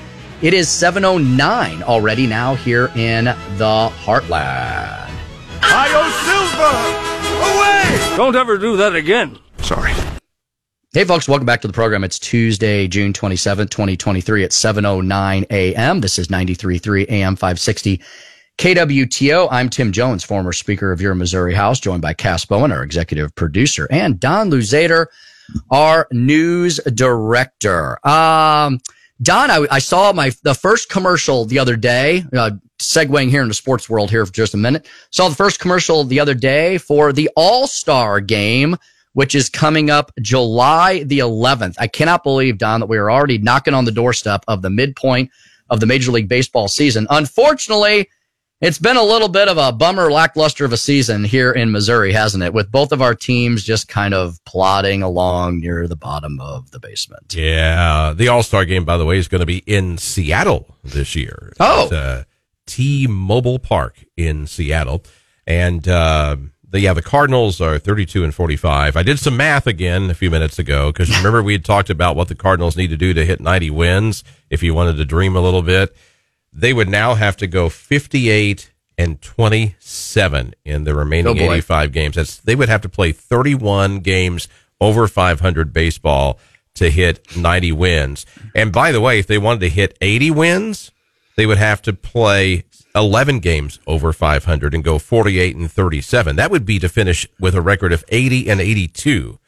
It 0.45 0.53
is 0.53 0.67
7.09 0.67 1.81
already 1.81 2.27
now 2.27 2.53
here 2.53 2.91
in 2.95 3.25
the 3.25 3.89
Heartland. 4.03 5.09
Io 5.63 6.09
Silva! 6.21 6.69
Away! 7.49 8.15
Don't 8.15 8.35
ever 8.35 8.55
do 8.59 8.77
that 8.77 8.93
again. 8.93 9.39
Sorry. 9.63 9.91
Hey, 10.93 11.03
folks, 11.03 11.27
welcome 11.27 11.47
back 11.47 11.61
to 11.61 11.67
the 11.67 11.73
program. 11.73 12.03
It's 12.03 12.19
Tuesday, 12.19 12.87
June 12.87 13.11
27th, 13.11 13.71
2023 13.71 14.43
at 14.43 14.51
7.09 14.51 15.47
a.m. 15.49 16.01
This 16.01 16.19
is 16.19 16.27
93.3 16.27 17.09
AM 17.09 17.35
560 17.35 17.99
KWTO. 18.59 19.47
I'm 19.49 19.67
Tim 19.67 19.91
Jones, 19.91 20.23
former 20.23 20.53
Speaker 20.53 20.91
of 20.91 21.01
your 21.01 21.15
Missouri 21.15 21.55
House, 21.55 21.79
joined 21.79 22.03
by 22.03 22.13
Cass 22.13 22.45
Bowen, 22.45 22.71
our 22.71 22.83
executive 22.83 23.33
producer, 23.33 23.87
and 23.89 24.19
Don 24.19 24.51
Luzader, 24.51 25.07
our 25.71 26.07
news 26.11 26.79
director. 26.93 27.97
Um, 28.07 28.79
Don, 29.21 29.49
I, 29.49 29.65
I 29.71 29.79
saw 29.79 30.11
my 30.13 30.31
the 30.43 30.53
first 30.53 30.89
commercial 30.89 31.45
the 31.45 31.59
other 31.59 31.75
day. 31.75 32.25
Uh, 32.35 32.51
segueing 32.79 33.29
here 33.29 33.41
in 33.41 33.47
the 33.47 33.53
sports 33.53 33.89
world 33.89 34.09
here 34.09 34.25
for 34.25 34.33
just 34.33 34.53
a 34.53 34.57
minute. 34.57 34.87
Saw 35.09 35.29
the 35.29 35.35
first 35.35 35.59
commercial 35.59 36.03
the 36.03 36.19
other 36.19 36.33
day 36.33 36.77
for 36.77 37.13
the 37.13 37.29
All 37.35 37.67
Star 37.67 38.19
Game, 38.19 38.75
which 39.13 39.33
is 39.33 39.49
coming 39.49 39.89
up 39.89 40.11
July 40.21 41.03
the 41.03 41.19
11th. 41.19 41.75
I 41.79 41.87
cannot 41.87 42.23
believe, 42.23 42.57
Don, 42.57 42.81
that 42.81 42.87
we 42.87 42.97
are 42.97 43.09
already 43.09 43.37
knocking 43.37 43.73
on 43.73 43.85
the 43.85 43.91
doorstep 43.91 44.43
of 44.47 44.61
the 44.61 44.69
midpoint 44.69 45.31
of 45.69 45.79
the 45.79 45.85
Major 45.85 46.11
League 46.11 46.27
Baseball 46.27 46.67
season. 46.67 47.07
Unfortunately, 47.09 48.09
it's 48.61 48.79
been 48.79 48.95
a 48.97 49.03
little 49.03 49.27
bit 49.27 49.47
of 49.47 49.57
a 49.57 49.71
bummer, 49.71 50.09
lackluster 50.11 50.63
of 50.63 50.71
a 50.71 50.77
season 50.77 51.23
here 51.23 51.51
in 51.51 51.71
Missouri, 51.71 52.13
hasn't 52.13 52.43
it? 52.43 52.53
With 52.53 52.71
both 52.71 52.91
of 52.91 53.01
our 53.01 53.13
teams 53.13 53.63
just 53.63 53.87
kind 53.87 54.13
of 54.13 54.43
plodding 54.45 55.03
along 55.03 55.59
near 55.59 55.87
the 55.87 55.97
bottom 55.97 56.39
of 56.39 56.71
the 56.71 56.79
basement. 56.79 57.35
Yeah. 57.35 58.13
The 58.15 58.29
All 58.29 58.43
Star 58.43 58.63
game, 58.63 58.85
by 58.85 58.97
the 58.97 59.05
way, 59.05 59.17
is 59.17 59.27
going 59.27 59.41
to 59.41 59.45
be 59.45 59.57
in 59.59 59.97
Seattle 59.97 60.77
this 60.83 61.15
year. 61.15 61.53
Oh. 61.59 61.93
Uh, 61.93 62.23
T 62.65 63.07
Mobile 63.07 63.59
Park 63.59 64.05
in 64.15 64.47
Seattle. 64.47 65.03
And, 65.45 65.87
uh, 65.87 66.37
the, 66.67 66.79
yeah, 66.79 66.93
the 66.93 67.01
Cardinals 67.01 67.61
are 67.61 67.77
32 67.77 68.23
and 68.23 68.33
45. 68.33 68.97
I 68.97 69.03
did 69.03 69.19
some 69.19 69.37
math 69.37 69.67
again 69.67 70.09
a 70.09 70.13
few 70.15 70.31
minutes 70.31 70.59
ago 70.59 70.91
because 70.91 71.09
remember 71.17 71.43
we 71.43 71.53
had 71.53 71.65
talked 71.65 71.89
about 71.89 72.15
what 72.15 72.29
the 72.29 72.35
Cardinals 72.35 72.77
need 72.77 72.87
to 72.87 72.97
do 72.97 73.13
to 73.13 73.25
hit 73.25 73.41
90 73.41 73.69
wins 73.71 74.23
if 74.49 74.63
you 74.63 74.73
wanted 74.73 74.95
to 74.97 75.05
dream 75.05 75.35
a 75.35 75.41
little 75.41 75.61
bit. 75.61 75.95
They 76.57 76.71
would 76.73 76.87
now 76.87 77.15
have 77.15 77.35
to 77.37 77.47
go 77.47 77.67
58 77.67 78.71
and 78.97 79.21
27 79.21 80.53
in 80.63 80.85
the 80.85 80.95
remaining 80.95 81.37
Oh, 81.37 81.51
85 81.51 81.91
games. 81.91 82.15
That's, 82.15 82.37
they 82.37 82.55
would 82.55 82.69
have 82.69 82.81
to 82.81 82.89
play 82.89 83.11
31 83.11 83.99
games 83.99 84.47
over 84.79 85.07
500 85.07 85.73
baseball 85.73 86.39
to 86.75 86.89
hit 86.89 87.35
90 87.35 87.73
wins. 87.73 88.25
And 88.53 88.71
by 88.71 88.91
the 88.93 89.01
way, 89.01 89.19
if 89.19 89.27
they 89.27 89.37
wanted 89.37 89.59
to 89.61 89.69
hit 89.69 89.97
80 89.99 90.31
wins, 90.31 90.91
they 91.35 91.45
would 91.45 91.57
have 91.57 91.81
to 91.83 91.93
play 91.93 92.63
11 92.95 93.39
games 93.39 93.79
over 93.85 94.13
500 94.13 94.73
and 94.73 94.83
go 94.83 94.97
48 94.97 95.55
and 95.57 95.69
37. 95.69 96.37
That 96.37 96.51
would 96.51 96.65
be 96.65 96.79
to 96.79 96.87
finish 96.87 97.27
with 97.37 97.55
a 97.55 97.61
record 97.61 97.91
of 97.91 98.05
80 98.09 98.49
and 98.49 98.61
82, 98.61 99.39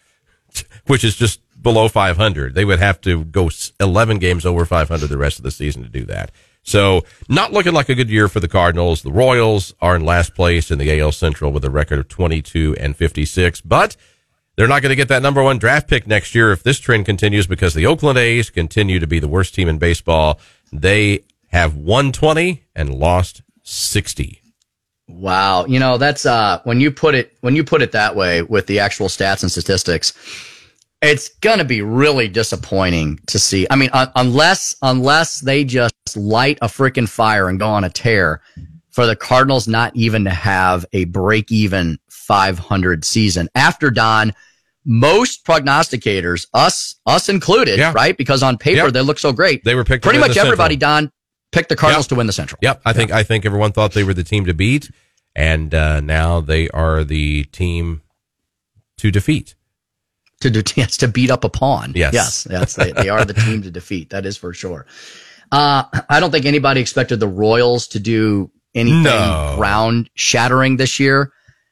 which 0.88 1.06
is 1.06 1.16
just 1.16 1.40
below 1.62 1.88
500. 1.88 2.54
They 2.54 2.66
would 2.66 2.80
have 2.80 3.00
to 3.02 3.24
go 3.24 3.50
11 3.80 4.20
games 4.20 4.46
over 4.46 4.66
500 4.66 5.08
the 5.08 5.18
rest 5.18 5.40
of 5.40 5.44
the 5.44 5.52
season 5.52 5.84
to 5.84 5.90
do 5.90 6.04
that. 6.06 6.32
So 6.68 7.06
not 7.30 7.54
looking 7.54 7.74
like 7.74 7.88
a 7.88 7.96
good 7.96 8.10
year 8.10 8.28
for 8.28 8.42
the 8.42 8.48
Cardinals. 8.50 9.02
The 9.02 9.12
Royals 9.12 9.74
are 9.80 9.96
in 9.96 10.04
last 10.04 10.36
place 10.36 10.70
in 10.70 10.78
the 10.78 11.00
AL 11.00 11.14
Central 11.14 11.54
with 11.54 11.64
a 11.64 11.70
record 11.70 11.98
of 11.98 12.10
22 12.10 12.76
and 12.78 12.96
56, 12.96 13.62
but 13.62 13.96
they're 14.58 14.68
not 14.68 14.82
going 14.82 14.90
to 14.90 14.96
get 14.98 15.08
that 15.08 15.22
number 15.22 15.42
one 15.42 15.60
draft 15.60 15.88
pick 15.88 16.06
next 16.06 16.36
year 16.36 16.52
if 16.52 16.64
this 16.64 16.78
trend 16.78 17.06
continues 17.06 17.48
because 17.48 17.74
the 17.74 17.86
Oakland 17.86 18.18
A's 18.18 18.50
continue 18.50 19.00
to 19.00 19.08
be 19.08 19.20
the 19.20 19.30
worst 19.30 19.56
team 19.56 19.70
in 19.70 19.78
baseball. 19.78 20.42
They 20.74 21.24
have 21.52 21.78
120 21.78 22.66
and 22.76 22.94
lost 22.94 23.44
60. 23.64 24.42
Wow. 25.08 25.66
You 25.68 25.80
know, 25.80 25.98
that's 25.98 26.26
uh 26.26 26.60
when 26.66 26.82
you 26.82 26.92
put 26.92 27.16
it 27.16 27.38
when 27.40 27.56
you 27.56 27.64
put 27.64 27.82
it 27.82 27.94
that 27.94 28.18
way 28.18 28.42
with 28.42 28.68
the 28.68 28.80
actual 28.80 29.08
stats 29.08 29.42
and 29.42 29.50
statistics, 29.50 30.12
it's 31.02 31.30
going 31.40 31.60
to 31.60 31.66
be 31.66 31.82
really 31.82 32.28
disappointing 32.28 33.20
to 33.28 33.38
see. 33.40 33.68
I 33.70 33.76
mean, 33.76 33.90
un- 33.94 34.12
unless 34.16 34.76
unless 34.82 35.40
they 35.42 35.64
just 35.64 35.94
light 36.16 36.58
a 36.62 36.68
freaking 36.68 37.08
fire 37.08 37.50
and 37.50 37.60
go 37.60 37.68
on 37.68 37.84
a 37.84 37.90
tear 37.90 38.42
for 38.92 39.06
the 39.06 39.16
Cardinals 39.16 39.68
not 39.68 39.96
even 39.96 40.24
to 40.24 40.32
have 40.32 40.86
a 40.94 41.06
break 41.06 41.52
even 41.52 42.00
500 42.10 43.06
season. 43.06 43.48
After 43.54 43.92
Don, 43.92 44.34
most 44.86 45.46
prognosticators, 45.46 46.48
us 46.54 46.96
us 47.06 47.30
included, 47.30 47.78
Yeah. 47.78 47.92
right? 47.96 48.18
Because 48.18 48.42
on 48.42 48.58
paper 48.58 48.86
Yep. 48.86 48.94
they 48.94 49.02
look 49.02 49.20
so 49.20 49.32
great. 49.32 49.64
They 49.64 49.76
were 49.76 49.84
picked 49.84 50.04
to 50.04 50.10
Pretty 50.10 50.20
much 50.20 50.36
everybody, 50.38 50.76
Central. 50.76 50.90
Don, 51.02 51.12
picked 51.52 51.70
the 51.70 51.76
Cardinals 51.76 52.06
Yep. 52.06 52.10
to 52.10 52.16
win 52.16 52.28
the 52.28 52.34
Central. 52.34 52.58
Yep. 52.64 52.82
I 52.86 52.94
think, 52.94 53.12
I 53.12 53.22
think 53.24 53.46
everyone 53.46 53.72
thought 53.72 53.92
they 53.94 54.04
were 54.04 54.14
the 54.16 54.24
team 54.24 54.46
to 54.48 54.54
beat 54.54 54.90
and, 55.36 55.76
uh, 55.76 56.00
now 56.00 56.42
they 56.42 56.68
are 56.70 57.04
the 57.04 57.44
team 57.46 58.02
to 58.98 59.12
defeat. 59.12 59.54
To 60.42 60.50
do 60.50 60.62
yes, 60.76 60.98
to 60.98 61.08
beat 61.08 61.32
up 61.32 61.44
a 61.44 61.50
pawn. 61.50 61.94
Yes. 61.96 62.14
yes, 62.14 62.48
yes, 62.50 62.76
they, 62.76 62.92
they 62.92 63.10
are 63.10 63.26
the 63.26 63.34
team 63.34 63.62
to 63.64 63.72
defeat. 63.72 64.10
That 64.12 64.26
is 64.26 64.38
for 64.38 64.54
sure. 64.54 64.86
Uh, 65.52 65.84
I 66.10 66.20
don't 66.20 66.32
think 66.32 66.46
anybody 66.46 66.82
expected 66.82 67.20
the 67.20 67.28
Royals 67.28 67.88
to 67.90 68.00
do 68.00 68.52
anything 68.76 69.04
No. 69.04 69.56
ground 69.58 70.10
shattering 70.14 70.78
this 70.78 71.00
year, 71.00 71.32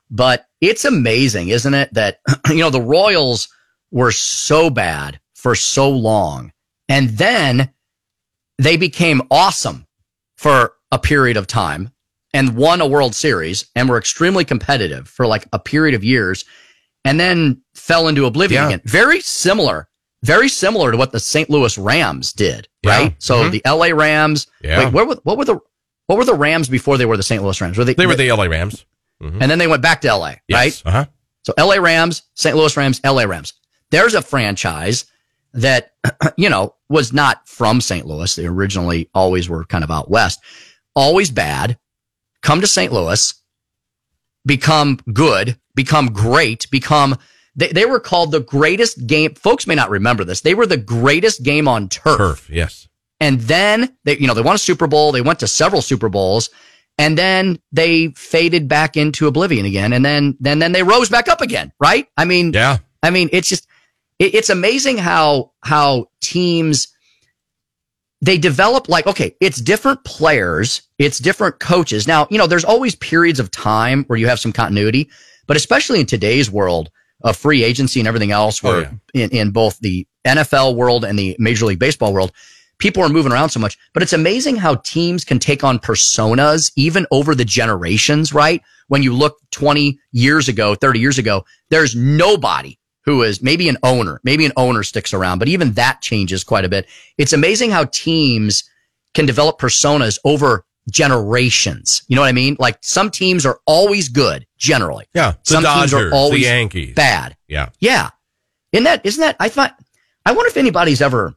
but 0.09 0.45
it's 0.61 0.86
amazing, 0.86 1.49
isn't 1.49 1.74
it? 1.74 1.93
That 1.93 2.20
you 2.49 2.57
know 2.59 2.70
the 2.70 2.82
Royals 2.82 3.49
were 3.91 4.11
so 4.11 4.70
bad 4.70 5.20
for 5.34 5.55
so 5.55 5.89
long, 5.89 6.51
and 6.89 7.09
then 7.09 7.72
they 8.57 8.78
became 8.78 9.22
awesome 9.30 9.86
for 10.38 10.74
a 10.91 10.99
period 10.99 11.36
of 11.38 11.47
time 11.47 11.91
and 12.34 12.55
won 12.55 12.80
a 12.82 12.88
World 12.88 13.16
Series 13.16 13.66
and 13.76 13.89
were 13.89 13.97
extremely 13.97 14.45
competitive 14.45 15.07
for 15.07 15.28
like 15.28 15.45
a 15.53 15.59
period 15.59 15.95
of 15.95 16.03
years 16.03 16.45
and 17.06 17.20
then 17.20 17.62
fell 17.76 18.08
into 18.10 18.26
oblivion 18.26 18.62
Yeah. 18.64 18.68
again. 18.68 18.82
Very 18.86 19.22
similar, 19.22 19.88
very 20.24 20.49
similar 20.49 20.91
to 20.91 20.97
what 20.97 21.12
the 21.14 21.20
St. 21.20 21.49
Louis 21.49 21.78
Rams 21.78 22.34
did, 22.34 22.68
Yeah. 22.84 22.97
right? 22.97 23.16
So 23.20 23.43
Mhm. 23.45 23.51
the 23.51 23.62
LA 23.66 23.91
Rams, 23.93 24.47
Yeah. 24.62 24.86
wait, 24.86 24.93
where 24.93 25.06
were, 25.06 25.20
what 25.24 25.38
were 25.38 25.45
the, 25.45 25.60
what 26.08 26.18
were 26.18 26.26
the 26.26 26.34
Rams 26.34 26.68
before 26.68 26.97
they 26.97 27.06
were 27.06 27.16
the 27.18 27.24
St. 27.24 27.41
Louis 27.41 27.60
Rams? 27.62 27.78
Were 27.78 27.86
they, 27.86 27.93
They 27.93 28.06
were 28.08 28.16
the 28.16 28.32
LA 28.32 28.45
Rams. 28.47 28.84
and 29.22 29.49
then 29.49 29.58
they 29.60 29.68
went 29.68 29.82
back 29.82 30.01
to 30.01 30.08
LA, 30.10 30.36
right? 30.51 30.82
Uh-huh. 30.86 31.06
So 31.43 31.53
LA 31.58 31.76
Rams, 31.80 32.24
St. 32.34 32.56
Louis 32.58 32.76
Rams, 32.76 32.99
LA 33.03 33.24
Rams. 33.26 33.53
There's 33.91 34.14
a 34.16 34.22
franchise 34.22 35.06
that, 35.53 35.93
you 36.38 36.49
know, 36.49 36.76
was 36.89 37.14
not 37.14 37.47
from 37.47 37.80
St. 37.82 38.06
Louis. 38.06 38.36
They 38.36 38.45
originally 38.45 39.10
always 39.14 39.47
were 39.47 39.64
kind 39.66 39.84
of 39.84 39.91
out 39.91 40.10
west, 40.10 40.39
always 40.95 41.30
bad, 41.32 41.78
come 42.41 42.62
to 42.62 42.68
St. 42.68 42.91
Louis, 42.91 43.34
become 44.45 44.99
good, 45.14 45.58
become 45.76 46.14
great, 46.14 46.70
become, 46.72 47.18
they, 47.56 47.68
they 47.70 47.86
were 47.86 48.00
called 48.00 48.32
the 48.32 48.40
greatest 48.40 49.06
game. 49.06 49.36
Folks 49.36 49.68
may 49.68 49.76
not 49.76 49.90
remember 49.90 50.24
this. 50.24 50.42
They 50.42 50.56
were 50.56 50.66
the 50.66 50.78
greatest 50.78 51.44
game 51.44 51.68
on 51.68 51.90
turf. 51.90 52.18
Turf. 52.18 52.50
Yes. 52.50 52.88
And 53.20 53.40
then 53.42 53.96
they, 54.04 54.18
you 54.18 54.28
know, 54.28 54.34
they 54.34 54.42
won 54.42 54.56
a 54.56 54.60
Super 54.60 54.88
Bowl. 54.88 55.12
They 55.12 55.22
went 55.22 55.40
to 55.40 55.48
several 55.48 55.82
Super 55.82 56.10
Bowls 56.10 56.50
and 56.97 57.18
then 57.18 57.60
they 57.72 58.10
faded 58.10 58.68
back 58.68 58.97
into 58.97 59.28
oblivion 59.28 59.66
again. 59.66 59.93
And 59.93 60.04
then, 60.04 60.36
then, 60.39 60.60
then 60.60 60.72
they 60.72 60.84
rose 60.84 61.10
back 61.10 61.28
up 61.28 61.42
again. 61.42 61.72
Right. 61.80 62.08
I 62.18 62.26
mean, 62.26 62.54
Yeah. 62.54 62.78
I 63.04 63.10
mean, 63.10 63.30
it's 63.32 63.47
just, 63.47 63.68
it, 64.20 64.34
it's 64.36 64.50
amazing 64.50 64.97
how, 64.97 65.52
how 65.62 66.08
teams, 66.22 66.88
they 68.22 68.38
develop 68.38 68.89
like, 68.89 69.06
okay, 69.08 69.36
it's 69.39 69.62
different 69.62 70.04
players. 70.04 70.82
It's 70.97 71.20
different 71.20 71.60
coaches. 71.60 72.08
Now, 72.08 72.28
you 72.32 72.38
know, 72.38 72.47
there's 72.47 72.66
always 72.66 72.96
periods 72.96 73.39
of 73.39 73.52
time 73.52 74.04
where 74.06 74.18
you 74.18 74.28
have 74.28 74.39
some 74.39 74.52
continuity, 74.52 75.10
but 75.47 75.58
especially 75.58 76.00
in 76.00 76.05
today's 76.05 76.50
world 76.50 76.89
of 77.24 77.38
free 77.38 77.63
agency 77.63 78.00
and 78.00 78.08
everything 78.08 78.32
else, 78.32 78.63
Oh, 78.63 78.70
where 78.70 79.00
in, 79.13 79.30
in 79.32 79.51
both 79.51 79.80
the 79.80 80.08
NFL 80.26 80.76
world 80.76 81.05
and 81.05 81.17
the 81.17 81.36
Major 81.39 81.66
League 81.66 81.80
Baseball 81.80 82.13
world, 82.13 82.32
people 82.78 83.04
are 83.04 83.09
moving 83.09 83.32
around 83.32 83.50
so 83.50 83.59
much. 83.59 83.78
But 83.93 84.04
it's 84.04 84.13
amazing 84.13 84.58
how 84.58 84.76
teams 84.76 85.24
can 85.24 85.39
take 85.39 85.63
on 85.63 85.80
personas 85.80 86.72
even 86.76 87.05
over 87.12 87.34
the 87.36 87.46
generations, 87.46 88.34
right? 88.34 88.62
When 88.88 89.01
you 89.01 89.13
look 89.13 89.38
20 89.51 89.97
years 90.12 90.47
ago, 90.47 90.76
30 90.76 91.00
years 91.00 91.17
ago, 91.17 91.46
there's 91.70 91.96
nobody 91.96 92.78
who 93.05 93.22
is 93.22 93.42
maybe 93.42 93.70
an 93.70 93.78
owner, 93.84 94.20
maybe 94.24 94.46
an 94.46 94.51
owner 94.58 94.84
sticks 94.84 95.13
around, 95.13 95.39
but 95.39 95.47
even 95.47 95.74
that 95.74 96.01
changes 96.01 96.43
quite 96.43 96.66
a 96.66 96.70
bit. 96.70 96.88
It's 97.17 97.34
amazing 97.34 97.72
how 97.72 97.86
teams 97.86 98.63
can 99.13 99.26
develop 99.26 99.59
personas 99.59 100.20
over 100.26 100.66
generations. 100.89 102.03
You 102.07 102.16
know 102.16 102.21
what 102.21 102.28
I 102.28 102.33
mean? 102.33 102.55
Like 102.59 102.78
some 102.82 103.09
teams 103.12 103.45
are 103.45 103.59
always 103.66 104.09
good 104.09 104.45
generally. 104.57 105.05
Yeah. 105.13 105.32
The 105.32 105.37
Some 105.43 105.63
teams 105.63 105.91
Dodgers, 105.91 106.12
are 106.12 106.13
always 106.13 106.41
the 106.41 106.47
Yankees. 106.47 106.95
bad. 106.95 107.36
Yeah. 107.47 107.70
Yeah. 107.79 108.09
Isn't 108.71 108.83
that, 108.86 109.05
isn't 109.05 109.21
that, 109.21 109.36
I 109.39 109.49
thought, 109.49 109.78
I 110.25 110.32
wonder 110.32 110.47
if 110.47 110.57
anybody's 110.57 111.01
ever 111.01 111.33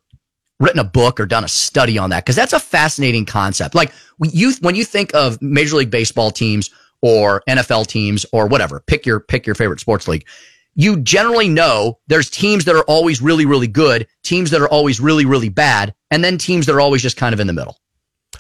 written 0.60 0.80
a 0.80 0.84
book 0.84 1.20
or 1.20 1.26
done 1.26 1.44
a 1.44 1.48
study 1.48 1.98
on 1.98 2.10
that 2.10 2.24
because 2.24 2.36
that's 2.36 2.52
a 2.52 2.60
fascinating 2.60 3.24
concept. 3.24 3.74
Like 3.74 3.92
when 4.16 4.30
you, 4.32 4.52
when 4.60 4.74
you 4.74 4.84
think 4.84 5.14
of 5.14 5.40
Major 5.40 5.76
League 5.76 5.90
Baseball 5.90 6.30
teams 6.30 6.70
or 7.00 7.42
NFL 7.48 7.86
teams 7.86 8.26
or 8.32 8.48
whatever, 8.48 8.82
pick 8.86 9.06
your, 9.06 9.20
pick 9.20 9.46
your 9.46 9.54
favorite 9.54 9.80
sports 9.80 10.08
league. 10.08 10.26
You 10.74 10.98
generally 11.00 11.48
know 11.48 11.98
there's 12.06 12.30
teams 12.30 12.64
that 12.66 12.76
are 12.76 12.84
always 12.84 13.20
really, 13.20 13.46
really 13.46 13.66
good, 13.66 14.06
teams 14.22 14.50
that 14.50 14.60
are 14.60 14.68
always 14.68 15.00
really, 15.00 15.24
really 15.24 15.48
bad, 15.48 15.92
and 16.12 16.22
then 16.22 16.38
teams 16.38 16.66
that 16.66 16.74
are 16.74 16.80
always 16.80 17.02
just 17.02 17.16
kind 17.16 17.32
of 17.32 17.40
in 17.40 17.48
the 17.48 17.52
middle. 17.52 17.78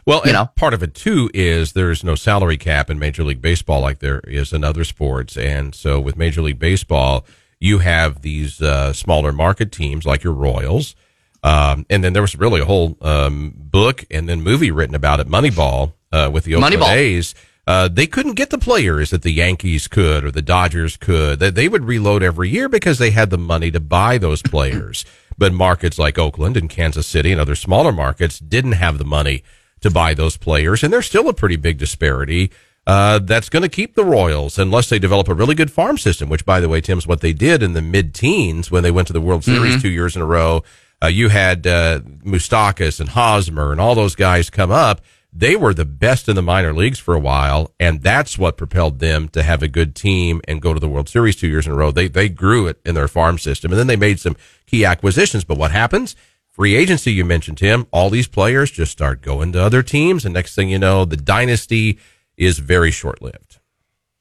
Well, 0.06 0.22
you 0.24 0.32
know, 0.32 0.46
part 0.56 0.74
of 0.74 0.82
it 0.82 0.94
too 0.94 1.30
is 1.34 1.72
there's 1.72 2.02
no 2.02 2.14
salary 2.14 2.56
cap 2.56 2.88
in 2.90 2.98
Major 2.98 3.24
League 3.24 3.42
Baseball 3.42 3.80
like 3.80 3.98
there 3.98 4.20
is 4.20 4.52
in 4.52 4.64
other 4.64 4.84
sports, 4.84 5.36
and 5.36 5.74
so 5.74 6.00
with 6.00 6.16
Major 6.16 6.40
League 6.42 6.58
Baseball, 6.58 7.26
you 7.60 7.78
have 7.78 8.22
these 8.22 8.62
uh, 8.62 8.92
smaller 8.92 9.32
market 9.32 9.70
teams 9.72 10.06
like 10.06 10.24
your 10.24 10.32
Royals, 10.32 10.94
um, 11.42 11.84
and 11.90 12.02
then 12.02 12.12
there 12.14 12.22
was 12.22 12.36
really 12.36 12.60
a 12.60 12.64
whole 12.64 12.96
um, 13.02 13.52
book 13.56 14.06
and 14.10 14.28
then 14.28 14.40
movie 14.40 14.70
written 14.70 14.94
about 14.94 15.20
it, 15.20 15.28
Moneyball, 15.28 15.92
uh, 16.12 16.30
with 16.32 16.44
the 16.44 16.54
Oakland 16.54 16.76
Moneyball. 16.76 16.96
A's. 16.96 17.34
Uh, 17.66 17.86
they 17.86 18.06
couldn't 18.06 18.32
get 18.32 18.48
the 18.48 18.56
players 18.56 19.10
that 19.10 19.20
the 19.20 19.30
Yankees 19.30 19.88
could 19.88 20.24
or 20.24 20.30
the 20.30 20.40
Dodgers 20.40 20.96
could. 20.96 21.38
That 21.38 21.54
they 21.54 21.68
would 21.68 21.84
reload 21.84 22.22
every 22.22 22.48
year 22.48 22.66
because 22.66 22.96
they 22.96 23.10
had 23.10 23.28
the 23.28 23.36
money 23.36 23.70
to 23.70 23.78
buy 23.78 24.16
those 24.16 24.40
players. 24.40 25.04
but 25.38 25.52
markets 25.52 25.98
like 25.98 26.18
Oakland 26.18 26.56
and 26.56 26.68
Kansas 26.68 27.06
City 27.06 27.30
and 27.30 27.40
other 27.40 27.54
smaller 27.54 27.92
markets 27.92 28.38
didn't 28.38 28.72
have 28.72 28.98
the 28.98 29.04
money 29.04 29.44
to 29.80 29.90
buy 29.90 30.14
those 30.14 30.36
players, 30.36 30.82
and 30.82 30.92
there's 30.92 31.06
still 31.06 31.28
a 31.28 31.34
pretty 31.34 31.56
big 31.56 31.78
disparity. 31.78 32.50
Uh, 32.86 33.18
that's 33.18 33.50
going 33.50 33.62
to 33.62 33.68
keep 33.68 33.94
the 33.94 34.04
Royals 34.04 34.58
unless 34.58 34.88
they 34.88 34.98
develop 34.98 35.28
a 35.28 35.34
really 35.34 35.54
good 35.54 35.70
farm 35.70 35.98
system, 35.98 36.30
which, 36.30 36.46
by 36.46 36.58
the 36.58 36.70
way, 36.70 36.80
Tim's 36.80 37.06
what 37.06 37.20
they 37.20 37.34
did 37.34 37.62
in 37.62 37.74
the 37.74 37.82
mid 37.82 38.14
teens 38.14 38.70
when 38.70 38.82
they 38.82 38.90
went 38.90 39.06
to 39.08 39.12
the 39.12 39.20
World 39.20 39.44
Series 39.44 39.76
Mhm. 39.76 39.82
two 39.82 39.90
years 39.90 40.16
in 40.16 40.22
a 40.22 40.26
row. 40.26 40.62
Uh, 41.02 41.08
you 41.08 41.28
had 41.28 41.66
uh, 41.66 42.00
Moustakas 42.24 42.98
and 42.98 43.10
Hosmer 43.10 43.72
and 43.72 43.80
all 43.80 43.94
those 43.94 44.14
guys 44.14 44.48
come 44.50 44.70
up. 44.70 45.02
They 45.30 45.54
were 45.54 45.74
the 45.74 45.84
best 45.84 46.28
in 46.30 46.34
the 46.36 46.42
minor 46.42 46.72
leagues 46.72 46.98
for 46.98 47.14
a 47.14 47.20
while, 47.20 47.74
and 47.78 48.02
that's 48.02 48.38
what 48.38 48.56
propelled 48.56 48.98
them 48.98 49.28
to 49.28 49.42
have 49.42 49.62
a 49.62 49.68
good 49.68 49.94
team 49.94 50.40
and 50.48 50.62
go 50.62 50.72
to 50.72 50.80
the 50.80 50.88
World 50.88 51.10
Series 51.10 51.36
two 51.36 51.46
years 51.48 51.66
in 51.66 51.72
a 51.72 51.76
row. 51.76 51.90
They 51.90 52.08
they 52.08 52.30
grew 52.30 52.66
it 52.66 52.80
in 52.86 52.94
their 52.94 53.06
farm 53.06 53.36
system, 53.38 53.70
and 53.70 53.78
then 53.78 53.86
they 53.86 53.96
made 53.96 54.18
some 54.18 54.34
key 54.66 54.86
acquisitions. 54.86 55.44
But 55.44 55.58
what 55.58 55.70
happens? 55.72 56.16
Free 56.58 56.74
agency, 56.74 57.12
you 57.12 57.24
mentioned 57.24 57.58
Tim. 57.58 57.86
All 57.92 58.10
these 58.10 58.26
players 58.26 58.72
just 58.72 58.90
start 58.90 59.22
going 59.22 59.52
to 59.52 59.62
other 59.62 59.80
teams, 59.80 60.24
and 60.24 60.34
next 60.34 60.56
thing 60.56 60.68
you 60.68 60.78
know, 60.80 61.04
the 61.04 61.16
dynasty 61.16 62.00
is 62.36 62.58
very 62.58 62.90
short 62.90 63.22
lived. 63.22 63.60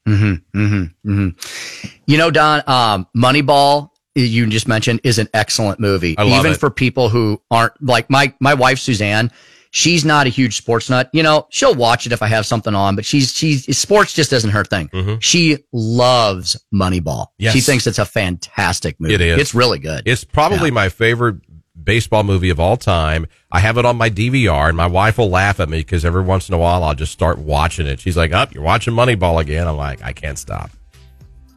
Mm-hmm, 0.08 0.60
mm-hmm, 0.60 1.12
mm-hmm. 1.12 1.88
You 2.06 2.18
know, 2.20 2.30
Don, 2.30 2.62
um, 2.68 3.08
Moneyball, 3.18 3.90
you 4.14 4.46
just 4.46 4.68
mentioned, 4.68 5.02
is 5.04 5.18
an 5.18 5.28
excellent 5.34 5.80
movie. 5.80 6.16
I 6.16 6.26
love 6.26 6.42
Even 6.42 6.52
it. 6.52 6.60
for 6.60 6.70
people 6.70 7.10
who 7.10 7.42
aren't 7.50 7.74
like 7.82 8.08
my 8.12 8.32
my 8.40 8.54
wife 8.54 8.78
Suzanne. 8.78 9.32
She's 9.72 10.06
not 10.06 10.28
a 10.28 10.30
huge 10.30 10.58
sports 10.58 10.92
nut. 10.92 11.10
You 11.14 11.24
know, 11.24 11.48
she'll 11.50 11.76
watch 11.76 12.06
it 12.06 12.12
if 12.12 12.22
I 12.22 12.28
have 12.28 12.46
something 12.46 12.76
on, 12.76 12.96
but 12.96 13.04
she's 13.04 13.34
she's 13.34 13.76
sports 13.76 14.14
just 14.14 14.32
isn't 14.32 14.52
her 14.52 14.64
thing. 14.64 15.18
She 15.22 15.58
loves 15.74 16.56
Moneyball. 16.74 17.04
Mm-hmm. 17.04 17.44
Yes. 17.44 17.54
She 17.54 17.62
thinks 17.62 17.88
it's 17.88 18.00
a 18.00 18.06
fantastic 18.06 19.00
movie. 19.00 19.16
It 19.16 19.22
is. 19.22 19.40
It's 19.40 19.56
really 19.56 19.80
good. 19.80 20.04
It's 20.06 20.24
probably 20.24 20.70
my 20.70 20.90
favorite 20.90 21.38
baseball 21.84 22.24
movie 22.24 22.50
of 22.50 22.60
all 22.60 22.78
time. 22.78 23.28
I 23.52 23.60
have 23.60 23.78
it 23.78 23.86
on 23.86 23.98
my 23.98 24.10
DVR, 24.10 24.68
and 24.68 24.78
my 24.78 24.88
wife 24.88 25.18
will 25.18 25.30
laugh 25.30 25.60
at 25.60 25.70
me 25.70 25.80
because 25.80 26.06
every 26.06 26.24
once 26.24 26.50
in 26.50 26.56
a 26.56 26.58
while 26.58 26.84
I'll 26.84 26.96
just 26.96 27.14
start 27.14 27.38
watching 27.38 27.88
it. 27.88 28.00
She's 28.00 28.18
like, 28.18 28.34
"Up, 28.34 28.54
you're 28.54 28.64
watching 28.64 28.94
Moneyball 28.94 29.40
again." 29.40 29.68
I'm 29.68 29.78
like, 29.78 30.04
"I 30.04 30.14
can't 30.14 30.38
stop." 30.38 30.72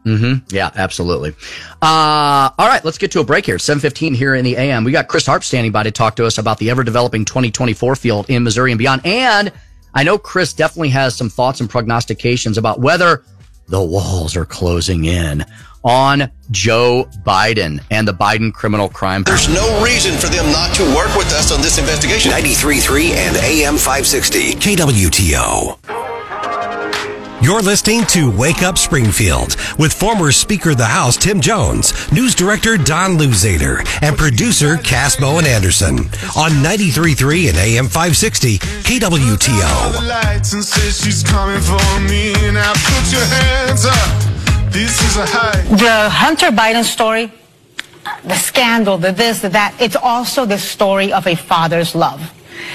Mm-hmm. 0.06 0.54
Yeah, 0.54 0.70
absolutely. 0.74 1.34
Uh, 1.82 2.50
all 2.58 2.68
right, 2.68 2.82
let's 2.84 2.96
get 2.96 3.10
to 3.12 3.20
a 3.20 3.24
break 3.24 3.44
here. 3.44 3.58
715 3.58 4.14
here 4.14 4.34
in 4.34 4.44
the 4.44 4.56
AM. 4.56 4.84
We 4.84 4.92
got 4.92 5.08
Chris 5.08 5.28
Arps 5.28 5.44
standing 5.44 5.72
by 5.72 5.82
to 5.82 5.90
talk 5.90 6.16
to 6.16 6.24
us 6.24 6.38
about 6.38 6.58
the 6.58 6.70
ever 6.70 6.82
developing 6.82 7.24
2024 7.24 7.96
field 7.96 8.30
in 8.30 8.42
Missouri 8.42 8.72
and 8.72 8.78
beyond. 8.78 9.02
And 9.04 9.52
I 9.94 10.04
know 10.04 10.16
Chris 10.16 10.52
definitely 10.54 10.88
has 10.90 11.16
some 11.16 11.28
thoughts 11.28 11.60
and 11.60 11.68
prognostications 11.68 12.56
about 12.56 12.80
whether 12.80 13.24
the 13.68 13.82
walls 13.82 14.36
are 14.36 14.46
closing 14.46 15.04
in 15.04 15.44
on 15.84 16.30
Joe 16.50 17.08
Biden 17.24 17.82
and 17.90 18.06
the 18.06 18.12
Biden 18.12 18.52
criminal 18.52 18.88
crime. 18.88 19.22
There's 19.22 19.48
no 19.48 19.82
reason 19.82 20.16
for 20.18 20.26
them 20.26 20.50
not 20.52 20.74
to 20.76 20.82
work 20.94 21.14
with 21.16 21.32
us 21.32 21.52
on 21.52 21.60
this 21.62 21.78
investigation. 21.78 22.32
93.3 22.32 23.10
and 23.10 23.36
AM 23.36 23.76
560. 23.76 24.54
KWTO. 24.54 25.78
You're 27.42 27.62
listening 27.62 28.04
to 28.08 28.30
Wake 28.36 28.62
Up 28.62 28.76
Springfield 28.76 29.56
with 29.78 29.94
former 29.94 30.30
Speaker 30.30 30.72
of 30.72 30.76
the 30.76 30.84
House 30.84 31.16
Tim 31.16 31.40
Jones, 31.40 32.12
News 32.12 32.34
Director 32.34 32.76
Don 32.76 33.16
Luzader, 33.16 33.82
and 34.02 34.14
producer 34.18 34.76
Cass 34.76 35.16
Bowen 35.16 35.46
Anderson 35.46 36.00
on 36.36 36.50
93.3 36.62 37.48
and 37.48 37.56
AM 37.56 37.86
560 37.86 38.58
KWTO. 38.58 40.06
The 44.72 44.80
lights 44.80 45.00
and 45.00 45.10
says 45.10 45.28
she's 45.28 45.36
coming 45.36 45.52
for 45.52 45.60
me. 45.60 45.70
Now 45.70 45.70
put 45.70 45.70
your 45.70 45.70
hands 45.70 45.70
up. 45.70 45.70
This 45.70 45.70
is 45.70 45.72
a 45.72 45.72
high. 45.74 45.76
The 45.76 46.10
Hunter 46.10 46.50
Biden 46.50 46.84
story, 46.84 47.32
the 48.24 48.36
scandal, 48.36 48.98
the 48.98 49.12
this, 49.12 49.40
the 49.40 49.48
that, 49.50 49.74
it's 49.80 49.96
also 49.96 50.46
the 50.46 50.58
story 50.58 51.12
of 51.12 51.26
a 51.26 51.36
father's 51.36 51.94
love. 51.94 52.32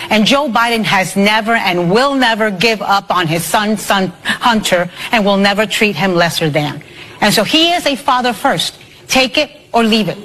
And 0.09 0.25
Joe 0.25 0.49
Biden 0.49 0.83
has 0.83 1.15
never 1.15 1.53
and 1.53 1.91
will 1.91 2.15
never 2.15 2.51
give 2.51 2.81
up 2.81 3.11
on 3.11 3.27
his 3.27 3.43
son, 3.43 3.77
son 3.77 4.13
Hunter, 4.23 4.89
and 5.11 5.25
will 5.25 5.37
never 5.37 5.65
treat 5.65 5.95
him 5.95 6.15
lesser 6.15 6.49
than. 6.49 6.83
And 7.21 7.33
so 7.33 7.43
he 7.43 7.71
is 7.73 7.85
a 7.85 7.95
father 7.95 8.33
first. 8.33 8.79
Take 9.07 9.37
it 9.37 9.51
or 9.73 9.83
leave 9.83 10.09
it. 10.09 10.17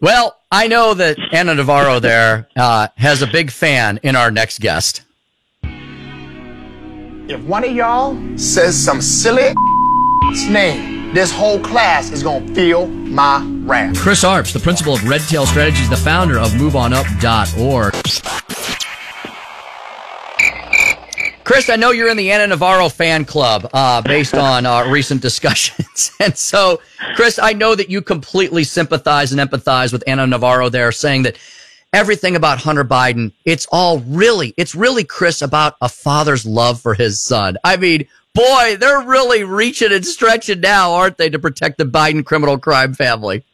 Well, 0.00 0.38
I 0.50 0.68
know 0.68 0.94
that 0.94 1.16
Anna 1.32 1.54
Navarro 1.54 1.98
there 1.98 2.48
uh, 2.56 2.88
has 2.96 3.22
a 3.22 3.26
big 3.26 3.50
fan 3.50 4.00
in 4.02 4.16
our 4.16 4.30
next 4.30 4.60
guest. 4.60 5.03
If 7.26 7.42
one 7.44 7.64
of 7.64 7.72
y'all 7.72 8.18
says 8.36 8.76
some 8.76 9.00
silly 9.00 9.54
name, 10.50 11.14
this 11.14 11.32
whole 11.32 11.58
class 11.58 12.10
is 12.10 12.22
gonna 12.22 12.46
feel 12.54 12.86
my 12.86 13.42
wrath. 13.64 13.98
Chris 13.98 14.22
Arps, 14.24 14.52
the 14.52 14.60
principal 14.60 14.94
of 14.94 15.08
Red 15.08 15.22
Tail 15.22 15.46
Strategies, 15.46 15.88
the 15.88 15.96
founder 15.96 16.38
of 16.38 16.50
MoveOnUp.org. 16.50 17.94
Chris, 21.44 21.70
I 21.70 21.76
know 21.76 21.92
you're 21.92 22.08
in 22.08 22.18
the 22.18 22.30
Anna 22.30 22.48
Navarro 22.48 22.90
fan 22.90 23.24
club 23.24 23.70
uh, 23.72 24.02
based 24.02 24.34
on 24.34 24.66
uh, 24.66 24.86
recent 24.90 25.22
discussions. 25.22 26.10
And 26.20 26.36
so, 26.36 26.80
Chris, 27.16 27.38
I 27.38 27.52
know 27.52 27.74
that 27.74 27.90
you 27.90 28.00
completely 28.00 28.64
sympathize 28.64 29.32
and 29.32 29.40
empathize 29.40 29.92
with 29.92 30.02
Anna 30.06 30.26
Navarro 30.26 30.68
there, 30.68 30.90
saying 30.92 31.24
that 31.24 31.36
everything 31.94 32.36
about 32.36 32.58
Hunter 32.58 32.84
Biden, 32.84 33.32
it's 33.44 33.66
all 33.72 34.00
really, 34.00 34.52
it's 34.56 34.74
really, 34.74 35.04
Chris, 35.04 35.40
about 35.40 35.76
a 35.80 35.88
father's 35.88 36.44
love 36.44 36.80
for 36.80 36.94
his 36.94 37.22
son. 37.22 37.56
I 37.64 37.76
mean, 37.76 38.06
boy, 38.34 38.76
they're 38.78 39.02
really 39.02 39.44
reaching 39.44 39.92
and 39.92 40.04
stretching 40.04 40.60
now, 40.60 40.92
aren't 40.92 41.16
they, 41.16 41.30
to 41.30 41.38
protect 41.38 41.78
the 41.78 41.84
Biden 41.84 42.24
criminal 42.24 42.58
crime 42.58 42.92
family? 42.92 43.44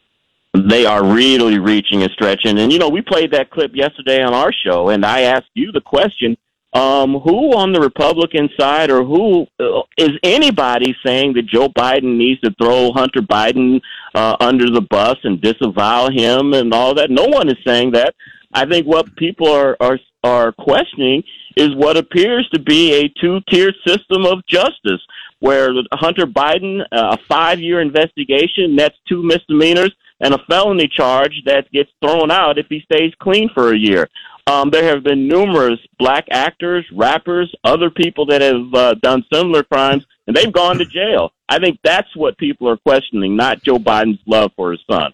they 0.53 0.85
are 0.85 1.03
really 1.05 1.59
reaching 1.59 2.03
and 2.03 2.11
stretching. 2.11 2.59
And 2.59 2.71
you 2.71 2.79
know, 2.79 2.89
we 2.89 3.01
played 3.01 3.31
that 3.31 3.49
clip 3.51 3.71
yesterday 3.73 4.21
on 4.21 4.33
our 4.33 4.51
show, 4.51 4.89
and 4.89 5.05
I 5.05 5.21
asked 5.21 5.49
you 5.53 5.71
the 5.71 5.81
question: 5.81 6.37
um, 6.73 7.19
Who 7.19 7.55
on 7.55 7.71
the 7.71 7.79
Republican 7.79 8.49
side, 8.59 8.91
or 8.91 9.03
who 9.03 9.47
uh, 9.59 9.81
is 9.97 10.11
anybody 10.23 10.95
saying 11.05 11.33
that 11.33 11.45
Joe 11.45 11.69
Biden 11.69 12.17
needs 12.17 12.41
to 12.41 12.53
throw 12.61 12.91
Hunter 12.91 13.21
Biden 13.21 13.81
uh, 14.15 14.35
under 14.39 14.69
the 14.69 14.85
bus 14.89 15.17
and 15.23 15.41
disavow 15.41 16.09
him 16.09 16.53
and 16.53 16.73
all 16.73 16.93
that? 16.95 17.09
No 17.09 17.25
one 17.25 17.49
is 17.49 17.57
saying 17.65 17.91
that. 17.91 18.13
I 18.53 18.65
think 18.65 18.85
what 18.85 19.15
people 19.15 19.47
are 19.47 19.77
are 19.79 19.99
are 20.23 20.51
questioning 20.51 21.23
is 21.57 21.75
what 21.75 21.97
appears 21.97 22.47
to 22.53 22.59
be 22.59 22.93
a 22.93 23.09
two-tiered 23.19 23.73
system 23.85 24.25
of 24.25 24.45
justice, 24.45 25.01
where 25.39 25.71
Hunter 25.93 26.25
Biden, 26.25 26.81
uh, 26.91 27.15
a 27.15 27.17
five-year 27.27 27.81
investigation, 27.81 28.75
that's 28.75 28.95
two 29.09 29.23
misdemeanors 29.23 29.93
and 30.21 30.33
a 30.33 30.45
felony 30.47 30.87
charge 30.87 31.41
that 31.45 31.69
gets 31.71 31.89
thrown 32.03 32.29
out 32.29 32.59
if 32.59 32.67
he 32.69 32.81
stays 32.81 33.11
clean 33.19 33.49
for 33.53 33.73
a 33.73 33.77
year. 33.77 34.07
Um, 34.47 34.69
there 34.69 34.83
have 34.83 35.03
been 35.03 35.27
numerous 35.27 35.79
black 35.97 36.25
actors, 36.31 36.85
rappers, 36.93 37.53
other 37.63 37.89
people 37.89 38.25
that 38.27 38.41
have 38.41 38.73
uh, 38.73 38.93
done 38.95 39.23
similar 39.33 39.63
crimes, 39.63 40.05
and 40.27 40.35
they've 40.35 40.51
gone 40.51 40.77
to 40.77 40.85
jail. 40.85 41.31
I 41.51 41.59
think 41.59 41.79
that's 41.83 42.15
what 42.15 42.37
people 42.37 42.69
are 42.69 42.77
questioning, 42.77 43.35
not 43.35 43.61
Joe 43.61 43.77
Biden's 43.77 44.21
love 44.25 44.53
for 44.55 44.71
his 44.71 44.79
son. 44.89 45.11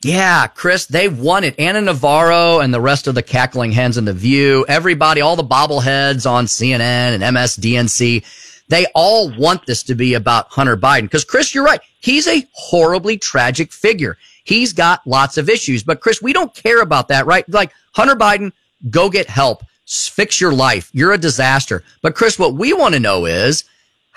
Yeah, 0.00 0.46
Chris, 0.46 0.86
they 0.86 1.08
won 1.08 1.42
it. 1.42 1.58
Anna 1.58 1.80
Navarro 1.80 2.60
and 2.60 2.72
the 2.72 2.80
rest 2.80 3.08
of 3.08 3.16
the 3.16 3.22
cackling 3.22 3.72
hens 3.72 3.98
in 3.98 4.04
the 4.04 4.12
view, 4.12 4.64
everybody, 4.68 5.22
all 5.22 5.34
the 5.34 5.42
bobbleheads 5.42 6.30
on 6.30 6.46
CNN 6.46 7.20
and 7.20 7.22
MSDNC, 7.24 8.24
they 8.68 8.86
all 8.94 9.36
want 9.36 9.66
this 9.66 9.82
to 9.82 9.96
be 9.96 10.14
about 10.14 10.46
Hunter 10.50 10.76
Biden. 10.76 11.02
Because 11.02 11.24
Chris, 11.24 11.52
you're 11.52 11.64
right. 11.64 11.80
He's 11.98 12.28
a 12.28 12.46
horribly 12.52 13.18
tragic 13.18 13.72
figure. 13.72 14.18
He's 14.44 14.72
got 14.72 15.04
lots 15.04 15.36
of 15.36 15.48
issues. 15.48 15.82
But 15.82 16.00
Chris, 16.00 16.22
we 16.22 16.32
don't 16.32 16.54
care 16.54 16.80
about 16.80 17.08
that, 17.08 17.26
right? 17.26 17.48
Like 17.48 17.72
Hunter 17.92 18.14
Biden, 18.14 18.52
go 18.88 19.10
get 19.10 19.28
help. 19.28 19.64
Fix 19.84 20.40
your 20.40 20.52
life. 20.52 20.90
You're 20.92 21.12
a 21.12 21.18
disaster. 21.18 21.82
But 22.02 22.14
Chris, 22.14 22.38
what 22.38 22.54
we 22.54 22.72
want 22.72 22.94
to 22.94 23.00
know 23.00 23.26
is 23.26 23.64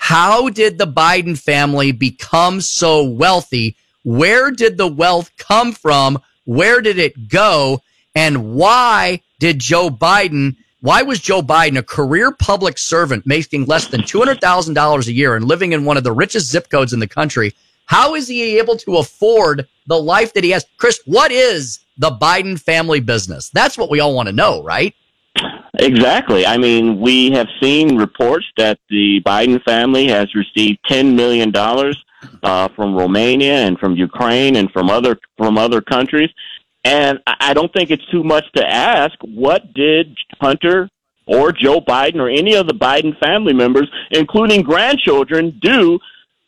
how 0.02 0.48
did 0.48 0.78
the 0.78 0.86
Biden 0.86 1.38
family 1.38 1.92
become 1.92 2.62
so 2.62 3.04
wealthy? 3.04 3.76
Where 4.02 4.50
did 4.50 4.78
the 4.78 4.88
wealth 4.88 5.30
come 5.36 5.72
from? 5.72 6.18
Where 6.46 6.80
did 6.80 6.98
it 6.98 7.28
go? 7.28 7.82
And 8.14 8.54
why 8.54 9.20
did 9.40 9.58
Joe 9.58 9.90
Biden, 9.90 10.56
why 10.80 11.02
was 11.02 11.20
Joe 11.20 11.42
Biden 11.42 11.78
a 11.78 11.82
career 11.82 12.32
public 12.32 12.78
servant 12.78 13.26
making 13.26 13.66
less 13.66 13.88
than 13.88 14.00
$200,000 14.00 15.06
a 15.06 15.12
year 15.12 15.36
and 15.36 15.44
living 15.44 15.72
in 15.72 15.84
one 15.84 15.98
of 15.98 16.02
the 16.02 16.12
richest 16.12 16.50
zip 16.50 16.70
codes 16.70 16.94
in 16.94 16.98
the 16.98 17.06
country? 17.06 17.52
How 17.84 18.14
is 18.14 18.26
he 18.26 18.58
able 18.58 18.78
to 18.78 18.96
afford 18.96 19.68
the 19.86 20.00
life 20.00 20.32
that 20.32 20.44
he 20.44 20.50
has? 20.50 20.64
Chris, 20.78 20.98
what 21.04 21.30
is 21.30 21.78
the 21.98 22.10
Biden 22.10 22.58
family 22.58 23.00
business? 23.00 23.50
That's 23.50 23.76
what 23.76 23.90
we 23.90 24.00
all 24.00 24.14
want 24.14 24.28
to 24.28 24.32
know, 24.32 24.62
right? 24.62 24.94
Exactly. 25.78 26.46
I 26.46 26.56
mean, 26.56 27.00
we 27.00 27.30
have 27.30 27.46
seen 27.62 27.96
reports 27.96 28.46
that 28.56 28.78
the 28.88 29.20
Biden 29.24 29.62
family 29.62 30.08
has 30.08 30.34
received 30.34 30.78
ten 30.88 31.14
million 31.14 31.50
dollars 31.50 31.96
uh, 32.42 32.68
from 32.74 32.94
Romania 32.94 33.54
and 33.66 33.78
from 33.78 33.94
Ukraine 33.96 34.56
and 34.56 34.70
from 34.72 34.90
other 34.90 35.18
from 35.38 35.58
other 35.58 35.80
countries. 35.80 36.30
And 36.84 37.18
I 37.26 37.52
don't 37.52 37.72
think 37.72 37.90
it's 37.90 38.06
too 38.10 38.24
much 38.24 38.44
to 38.56 38.66
ask. 38.66 39.14
What 39.22 39.74
did 39.74 40.16
Hunter 40.40 40.88
or 41.26 41.52
Joe 41.52 41.80
Biden 41.80 42.16
or 42.16 42.28
any 42.28 42.54
of 42.54 42.66
the 42.66 42.74
Biden 42.74 43.18
family 43.20 43.52
members, 43.52 43.88
including 44.10 44.62
grandchildren, 44.62 45.58
do 45.60 45.98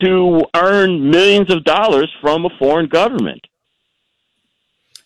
to 0.02 0.42
earn 0.56 1.10
millions 1.10 1.52
of 1.52 1.64
dollars 1.64 2.10
from 2.20 2.44
a 2.44 2.50
foreign 2.58 2.86
government? 2.88 3.46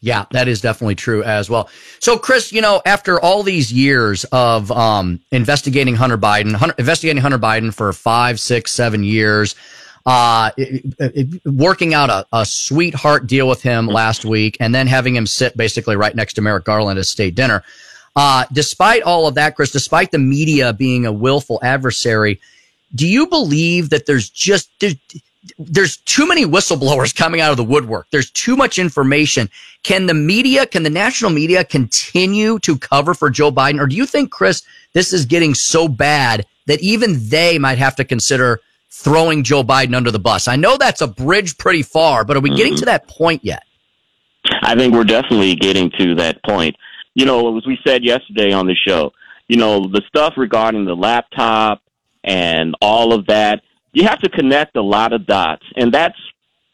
Yeah, 0.01 0.27
that 0.33 0.47
is 0.47 0.61
definitely 0.61 0.95
true 0.95 1.23
as 1.25 1.49
well. 1.49 1.69
So, 2.01 2.19
Chris, 2.19 2.53
you 2.53 2.61
know, 2.61 2.83
after 2.87 3.21
all 3.21 3.43
these 3.43 3.73
years 3.73 4.25
of 4.25 4.71
um, 4.71 5.21
investigating 5.33 5.95
Hunter 5.97 6.19
Biden, 6.19 6.55
Hunter, 6.55 6.75
investigating 6.79 7.21
Hunter 7.23 7.39
Biden 7.39 7.73
for 7.73 7.93
five, 7.93 8.39
six, 8.39 8.73
seven 8.73 9.03
years, 9.03 9.55
uh, 10.05 10.51
it- 10.57 10.85
it- 11.01 11.41
working 11.47 11.95
out 11.95 12.11
a, 12.11 12.27
a 12.33 12.45
sweetheart 12.47 13.27
deal 13.27 13.49
with 13.49 13.63
him 13.63 13.87
last 13.87 14.25
week, 14.25 14.57
and 14.61 14.75
then 14.75 14.87
having 14.87 15.17
him 15.17 15.27
sit 15.27 15.57
basically 15.57 15.97
right 15.97 16.15
next 16.15 16.35
to 16.35 16.43
Merrick 16.43 16.65
Garland 16.65 16.99
at 16.99 17.07
state 17.07 17.35
dinner. 17.35 17.65
Uh, 18.15 18.45
despite 18.53 19.03
all 19.03 19.27
of 19.27 19.35
that, 19.35 19.57
Chris, 19.57 19.73
despite 19.73 20.11
the 20.11 20.19
media 20.19 20.73
being 20.73 21.07
a 21.07 21.13
willful 21.13 21.59
adversary, 21.63 22.41
do 22.95 23.07
you 23.07 23.27
believe 23.27 23.91
that 23.91 24.07
there's 24.07 24.31
just 24.31 24.71
there's, 24.79 24.95
there's 25.59 25.99
too 25.99 26.27
many 26.27 26.45
whistleblowers 26.45 27.15
coming 27.15 27.41
out 27.41 27.51
of 27.51 27.57
the 27.57 27.65
woodwork. 27.65 28.07
There's 28.11 28.31
too 28.31 28.57
much 28.57 28.79
information. 28.79 29.49
Can 29.83 30.07
the 30.07 30.15
media, 30.15 30.67
can 30.67 30.83
the 30.83 30.91
national 30.91 31.31
media 31.31 31.65
continue 31.65 32.59
to 32.61 32.79
cover 32.79 33.15
for 33.15 33.31
Joe 33.31 33.51
Biden? 33.51 33.81
Or 33.81 33.87
do 33.87 33.97
you 33.97 34.07
think, 34.07 34.31
Chris, 34.31 34.63
this 34.93 35.13
is 35.13 35.27
getting 35.27 35.55
so 35.55 35.89
bad 35.89 36.47
that 36.67 36.81
even 36.81 37.29
they 37.29 37.59
might 37.59 37.79
have 37.79 37.97
to 37.97 38.05
consider 38.05 38.61
throwing 38.91 39.43
Joe 39.43 39.63
Biden 39.63 39.95
under 39.95 40.11
the 40.11 40.19
bus? 40.19 40.49
I 40.49 40.57
know 40.57 40.77
that's 40.77 41.01
a 41.01 41.07
bridge 41.07 41.59
pretty 41.59 41.83
far, 41.83 42.25
but 42.25 42.37
are 42.37 42.41
we 42.41 42.51
getting 42.51 42.75
mm-hmm. 42.75 42.81
to 42.81 42.87
that 42.87 43.09
point 43.09 43.45
yet? 43.45 43.63
I 44.63 44.75
think 44.75 44.95
we're 44.95 45.05
definitely 45.05 45.55
getting 45.55 45.91
to 45.99 46.15
that 46.17 46.43
point. 46.45 46.77
You 47.15 47.27
know, 47.27 47.57
as 47.57 47.67
we 47.67 47.79
said 47.87 48.05
yesterday 48.05 48.53
on 48.53 48.67
the 48.67 48.75
show, 48.75 49.13
you 49.49 49.57
know, 49.57 49.87
the 49.87 50.03
stuff 50.09 50.35
regarding 50.37 50.85
the 50.85 50.95
laptop 50.95 51.83
and 52.25 52.75
all 52.81 53.13
of 53.13 53.27
that, 53.27 53.63
you 53.97 54.05
have 54.05 54.21
to 54.21 54.29
connect 54.29 54.77
a 54.77 54.83
lot 54.83 55.15
of 55.15 55.25
dots. 55.25 55.65
And 55.75 55.91
that's 55.91 56.19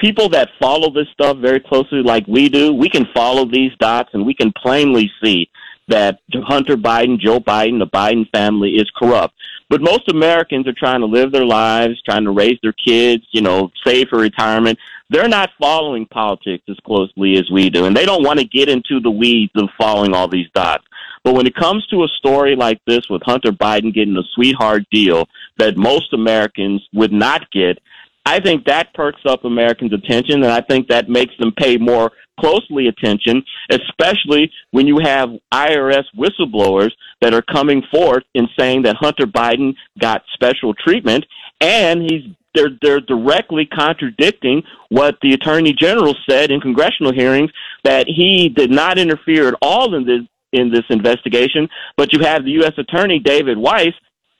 people 0.00 0.28
that 0.30 0.48
follow 0.60 0.90
this 0.90 1.06
stuff 1.12 1.36
very 1.36 1.60
closely, 1.60 2.02
like 2.02 2.26
we 2.26 2.48
do. 2.48 2.74
We 2.74 2.90
can 2.90 3.06
follow 3.14 3.44
these 3.44 3.70
dots 3.78 4.10
and 4.12 4.26
we 4.26 4.34
can 4.34 4.52
plainly 4.60 5.08
see 5.22 5.48
that 5.86 6.18
Hunter 6.34 6.76
Biden, 6.76 7.20
Joe 7.20 7.38
Biden, 7.38 7.78
the 7.78 7.86
Biden 7.86 8.28
family 8.32 8.70
is 8.70 8.90
corrupt. 8.96 9.34
But 9.70 9.82
most 9.82 10.08
Americans 10.10 10.66
are 10.66 10.72
trying 10.72 10.98
to 10.98 11.06
live 11.06 11.30
their 11.30 11.44
lives, 11.44 12.02
trying 12.02 12.24
to 12.24 12.32
raise 12.32 12.58
their 12.60 12.72
kids, 12.72 13.22
you 13.30 13.40
know, 13.40 13.70
save 13.86 14.08
for 14.08 14.18
retirement. 14.18 14.76
They're 15.08 15.28
not 15.28 15.50
following 15.60 16.06
politics 16.06 16.64
as 16.68 16.76
closely 16.84 17.36
as 17.36 17.48
we 17.52 17.70
do, 17.70 17.84
and 17.84 17.96
they 17.96 18.04
don't 18.04 18.24
want 18.24 18.40
to 18.40 18.44
get 18.44 18.68
into 18.68 18.98
the 18.98 19.10
weeds 19.10 19.52
of 19.54 19.68
following 19.78 20.12
all 20.12 20.26
these 20.26 20.50
dots. 20.56 20.84
But 21.24 21.34
when 21.34 21.46
it 21.46 21.54
comes 21.54 21.86
to 21.86 22.04
a 22.04 22.08
story 22.08 22.56
like 22.56 22.80
this 22.86 23.08
with 23.08 23.22
Hunter 23.24 23.52
Biden 23.52 23.94
getting 23.94 24.16
a 24.16 24.22
sweetheart 24.34 24.82
deal 24.90 25.26
that 25.58 25.76
most 25.76 26.12
Americans 26.12 26.82
would 26.92 27.12
not 27.12 27.50
get, 27.52 27.78
I 28.24 28.40
think 28.40 28.64
that 28.66 28.94
perks 28.94 29.20
up 29.26 29.44
Americans' 29.44 29.92
attention, 29.92 30.42
and 30.42 30.52
I 30.52 30.60
think 30.60 30.88
that 30.88 31.08
makes 31.08 31.34
them 31.38 31.52
pay 31.56 31.76
more 31.76 32.12
closely 32.38 32.88
attention, 32.88 33.42
especially 33.70 34.50
when 34.70 34.86
you 34.86 34.98
have 35.02 35.30
IRS 35.52 36.04
whistleblowers 36.16 36.90
that 37.20 37.34
are 37.34 37.42
coming 37.42 37.82
forth 37.92 38.22
and 38.34 38.48
saying 38.58 38.82
that 38.82 38.96
Hunter 38.96 39.26
Biden 39.26 39.74
got 40.00 40.22
special 40.34 40.72
treatment, 40.74 41.26
and 41.60 42.02
he's 42.02 42.22
they're 42.54 42.70
they're 42.82 43.00
directly 43.00 43.66
contradicting 43.66 44.62
what 44.90 45.16
the 45.22 45.32
attorney 45.32 45.72
general 45.72 46.14
said 46.28 46.50
in 46.50 46.60
congressional 46.60 47.12
hearings 47.12 47.50
that 47.82 48.06
he 48.06 48.48
did 48.48 48.70
not 48.70 48.98
interfere 48.98 49.48
at 49.48 49.54
all 49.62 49.94
in 49.94 50.04
this 50.04 50.20
in 50.52 50.70
this 50.70 50.84
investigation. 50.90 51.68
But 51.96 52.12
you 52.12 52.20
have 52.20 52.44
the 52.44 52.52
U.S. 52.52 52.72
attorney 52.78 53.18
David 53.18 53.58
Weiss 53.58 53.94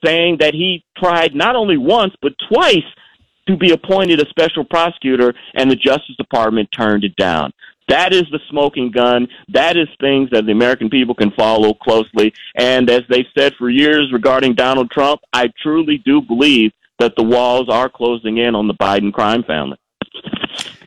saying 0.05 0.39
that 0.41 0.55
he 0.55 0.85
tried 0.99 1.35
not 1.35 1.57
only 1.57 1.77
once 1.77 2.15
but 2.21 2.33
twice 2.51 2.85
to 3.47 3.57
be 3.57 3.73
appointed 3.73 4.21
a 4.21 4.29
special 4.29 4.65
prosecutor, 4.65 5.35
and 5.55 5.71
the 5.71 5.77
Justice 5.77 6.17
Department 6.17 6.69
turned 6.73 7.05
it 7.05 7.17
down. 7.17 7.53
That 7.89 8.13
is 8.13 8.25
the 8.31 8.39
smoking 8.49 8.91
gun. 8.91 9.27
That 9.49 9.77
is 9.77 9.89
things 10.01 10.31
that 10.31 10.47
the 10.47 10.53
American 10.53 10.89
people 10.89 11.15
can 11.15 11.33
follow 11.33 11.75
closely. 11.75 12.33
And 12.57 12.89
as 12.89 13.03
they've 13.09 13.27
said 13.37 13.55
for 13.59 13.69
years 13.69 14.13
regarding 14.13 14.55
Donald 14.55 14.91
Trump, 14.91 15.21
I 15.33 15.51
truly 15.61 15.99
do 15.99 16.23
believe 16.23 16.71
that 17.01 17.15
the 17.17 17.25
walls 17.25 17.69
are 17.69 17.89
closing 17.89 18.39
in 18.39 18.55
on 18.55 18.69
the 18.69 18.75
Biden 18.75 19.13
crime 19.13 19.43
family. 19.43 19.77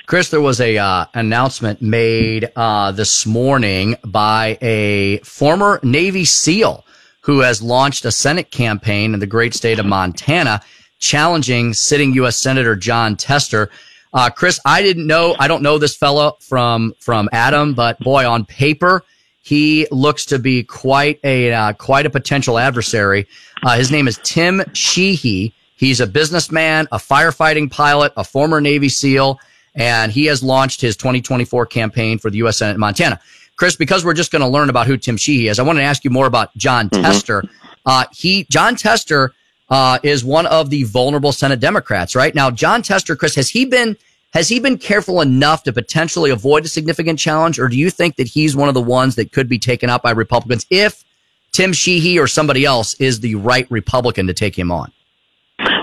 Chris, 0.05 0.29
there 0.29 0.41
was 0.41 0.61
a 0.61 0.77
uh, 0.77 1.05
announcement 1.15 1.81
made 1.81 2.51
uh, 2.55 2.91
this 2.91 3.25
morning 3.25 3.95
by 4.05 4.55
a 4.61 5.17
former 5.19 5.79
Navy 5.81 6.25
SEAL 6.25 6.85
who 7.21 7.39
has 7.39 7.59
launched 7.59 8.05
a 8.05 8.11
Senate 8.11 8.51
campaign 8.51 9.15
in 9.15 9.19
the 9.19 9.25
great 9.25 9.55
state 9.55 9.79
of 9.79 9.85
Montana, 9.87 10.61
challenging 10.99 11.73
sitting 11.73 12.13
U.S. 12.13 12.37
Senator 12.37 12.75
Jon 12.75 13.15
Tester. 13.15 13.71
Uh, 14.13 14.29
Chris, 14.29 14.59
I 14.63 14.83
didn't 14.83 15.07
know, 15.07 15.35
I 15.39 15.47
don't 15.47 15.63
know 15.63 15.79
this 15.79 15.95
fellow 15.95 16.37
from 16.39 16.93
from 16.99 17.27
Adam, 17.31 17.73
but 17.73 17.97
boy, 17.99 18.29
on 18.29 18.45
paper, 18.45 19.03
he 19.41 19.87
looks 19.89 20.23
to 20.27 20.37
be 20.37 20.61
quite 20.63 21.19
a 21.23 21.51
uh, 21.51 21.73
quite 21.73 22.05
a 22.05 22.11
potential 22.11 22.59
adversary. 22.59 23.27
Uh, 23.63 23.75
his 23.75 23.89
name 23.89 24.07
is 24.07 24.19
Tim 24.23 24.61
Sheehy. 24.73 25.51
He's 25.77 25.99
a 25.99 26.07
businessman, 26.07 26.87
a 26.91 26.97
firefighting 26.97 27.71
pilot, 27.71 28.13
a 28.15 28.23
former 28.23 28.61
Navy 28.61 28.87
SEAL, 28.87 29.39
and 29.75 30.11
he 30.11 30.25
has 30.25 30.41
launched 30.41 30.81
his 30.81 30.97
2024 30.97 31.65
campaign 31.67 32.17
for 32.17 32.29
the 32.29 32.37
U.S. 32.39 32.57
Senate 32.57 32.75
in 32.75 32.79
Montana. 32.79 33.19
Chris, 33.57 33.75
because 33.75 34.03
we're 34.03 34.13
just 34.13 34.31
going 34.31 34.41
to 34.41 34.47
learn 34.47 34.69
about 34.69 34.87
who 34.87 34.97
Tim 34.97 35.17
Sheehy 35.17 35.47
is, 35.47 35.59
I 35.59 35.63
want 35.63 35.77
to 35.77 35.83
ask 35.83 36.03
you 36.03 36.09
more 36.09 36.25
about 36.25 36.55
Jon 36.57 36.89
Tester. 36.89 37.43
Uh, 37.85 38.05
he, 38.11 38.45
Jon 38.49 38.75
Tester, 38.75 39.33
uh, 39.69 39.99
is 40.03 40.23
one 40.23 40.45
of 40.47 40.69
the 40.69 40.83
vulnerable 40.83 41.31
Senate 41.31 41.59
Democrats, 41.59 42.15
right? 42.15 42.35
Now, 42.35 42.51
Jon 42.51 42.81
Tester, 42.81 43.15
Chris, 43.15 43.35
has 43.35 43.49
he 43.49 43.65
been 43.65 43.97
has 44.33 44.49
he 44.49 44.59
been 44.59 44.77
careful 44.77 45.21
enough 45.21 45.63
to 45.63 45.71
potentially 45.71 46.29
avoid 46.29 46.65
a 46.65 46.67
significant 46.67 47.17
challenge, 47.17 47.57
or 47.57 47.69
do 47.69 47.77
you 47.77 47.89
think 47.89 48.17
that 48.17 48.27
he's 48.27 48.53
one 48.53 48.67
of 48.67 48.73
the 48.73 48.81
ones 48.81 49.15
that 49.15 49.31
could 49.31 49.47
be 49.47 49.57
taken 49.57 49.89
up 49.89 50.03
by 50.03 50.11
Republicans 50.11 50.65
if 50.69 51.05
Tim 51.53 51.71
Sheehy 51.71 52.19
or 52.19 52.27
somebody 52.27 52.65
else 52.65 52.95
is 52.95 53.21
the 53.21 53.35
right 53.35 53.65
Republican 53.71 54.27
to 54.27 54.33
take 54.33 54.57
him 54.57 54.73
on? 54.73 54.91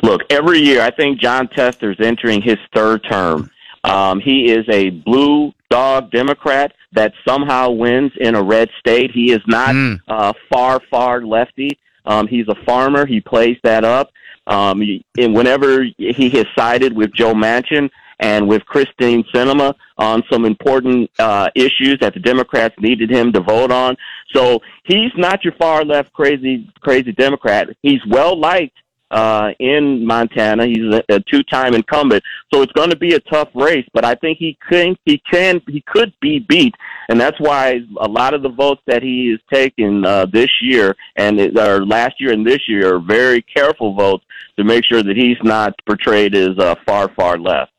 Look, 0.02 0.20
every 0.28 0.58
year 0.58 0.82
I 0.82 0.90
think 0.90 1.18
Jon 1.18 1.48
Tester's 1.48 1.96
entering 1.98 2.42
his 2.42 2.58
third 2.74 3.02
term. 3.10 3.50
Um, 3.84 4.20
he 4.20 4.50
is 4.50 4.64
a 4.68 4.90
blue 4.90 5.52
dog 5.70 6.10
Democrat 6.10 6.72
that 6.92 7.12
somehow 7.26 7.70
wins 7.70 8.12
in 8.20 8.34
a 8.34 8.42
red 8.42 8.68
state. 8.78 9.10
He 9.12 9.32
is 9.32 9.40
not 9.46 9.74
uh, 10.08 10.32
far, 10.52 10.80
far 10.90 11.24
lefty. 11.24 11.78
Um, 12.04 12.26
he's 12.26 12.46
a 12.48 12.64
farmer. 12.64 13.06
He 13.06 13.20
plays 13.20 13.56
that 13.62 13.84
up. 13.84 14.10
Um, 14.46 14.82
and 15.16 15.34
whenever 15.34 15.84
he 15.98 16.30
has 16.30 16.46
sided 16.56 16.92
with 16.92 17.12
Joe 17.14 17.32
Manchin 17.32 17.88
and 18.18 18.48
with 18.48 18.62
Kyrsten 18.72 19.24
Sinema 19.32 19.74
on 19.98 20.22
some 20.30 20.44
important 20.44 21.10
uh, 21.18 21.48
issues 21.54 21.98
that 22.00 22.14
the 22.14 22.20
Democrats 22.20 22.74
needed 22.80 23.10
him 23.10 23.32
to 23.32 23.40
vote 23.40 23.70
on, 23.70 23.96
so 24.34 24.60
he's 24.84 25.12
not 25.16 25.44
your 25.44 25.54
far 25.54 25.84
left 25.84 26.12
crazy 26.12 26.68
crazy 26.80 27.12
Democrat. 27.12 27.68
He's 27.82 28.00
well 28.08 28.38
liked 28.38 28.76
uh, 29.12 29.50
in 29.60 30.04
Montana. 30.06 30.66
He's 30.66 30.92
a, 30.92 31.02
a 31.08 31.20
two-time 31.20 31.74
incumbent, 31.74 32.22
so 32.52 32.62
it's 32.62 32.72
going 32.72 32.90
to 32.90 32.96
be 32.96 33.14
a 33.14 33.20
tough 33.20 33.48
race. 33.54 33.86
But 33.92 34.04
I 34.04 34.14
think 34.16 34.38
he 34.38 34.58
can, 34.68 34.96
he 35.04 35.22
can, 35.30 35.60
he 35.68 35.82
could 35.86 36.12
be 36.20 36.40
beat, 36.40 36.74
and 37.08 37.20
that's 37.20 37.38
why 37.38 37.80
a 38.00 38.08
lot 38.08 38.34
of 38.34 38.42
the 38.42 38.48
votes 38.48 38.82
that 38.86 39.02
he 39.02 39.30
has 39.30 39.40
taken 39.52 40.04
uh, 40.04 40.26
this 40.26 40.50
year 40.60 40.96
and 41.16 41.38
it- 41.38 41.56
or 41.56 41.84
last 41.86 42.14
year 42.20 42.32
and 42.32 42.46
this 42.46 42.60
year 42.68 42.96
are 42.96 42.98
very 42.98 43.42
careful 43.42 43.94
votes 43.94 44.24
to 44.56 44.64
make 44.64 44.84
sure 44.84 45.02
that 45.02 45.16
he's 45.16 45.36
not 45.42 45.74
portrayed 45.86 46.34
as 46.34 46.58
uh, 46.58 46.74
far, 46.86 47.08
far 47.14 47.38
left. 47.38 47.70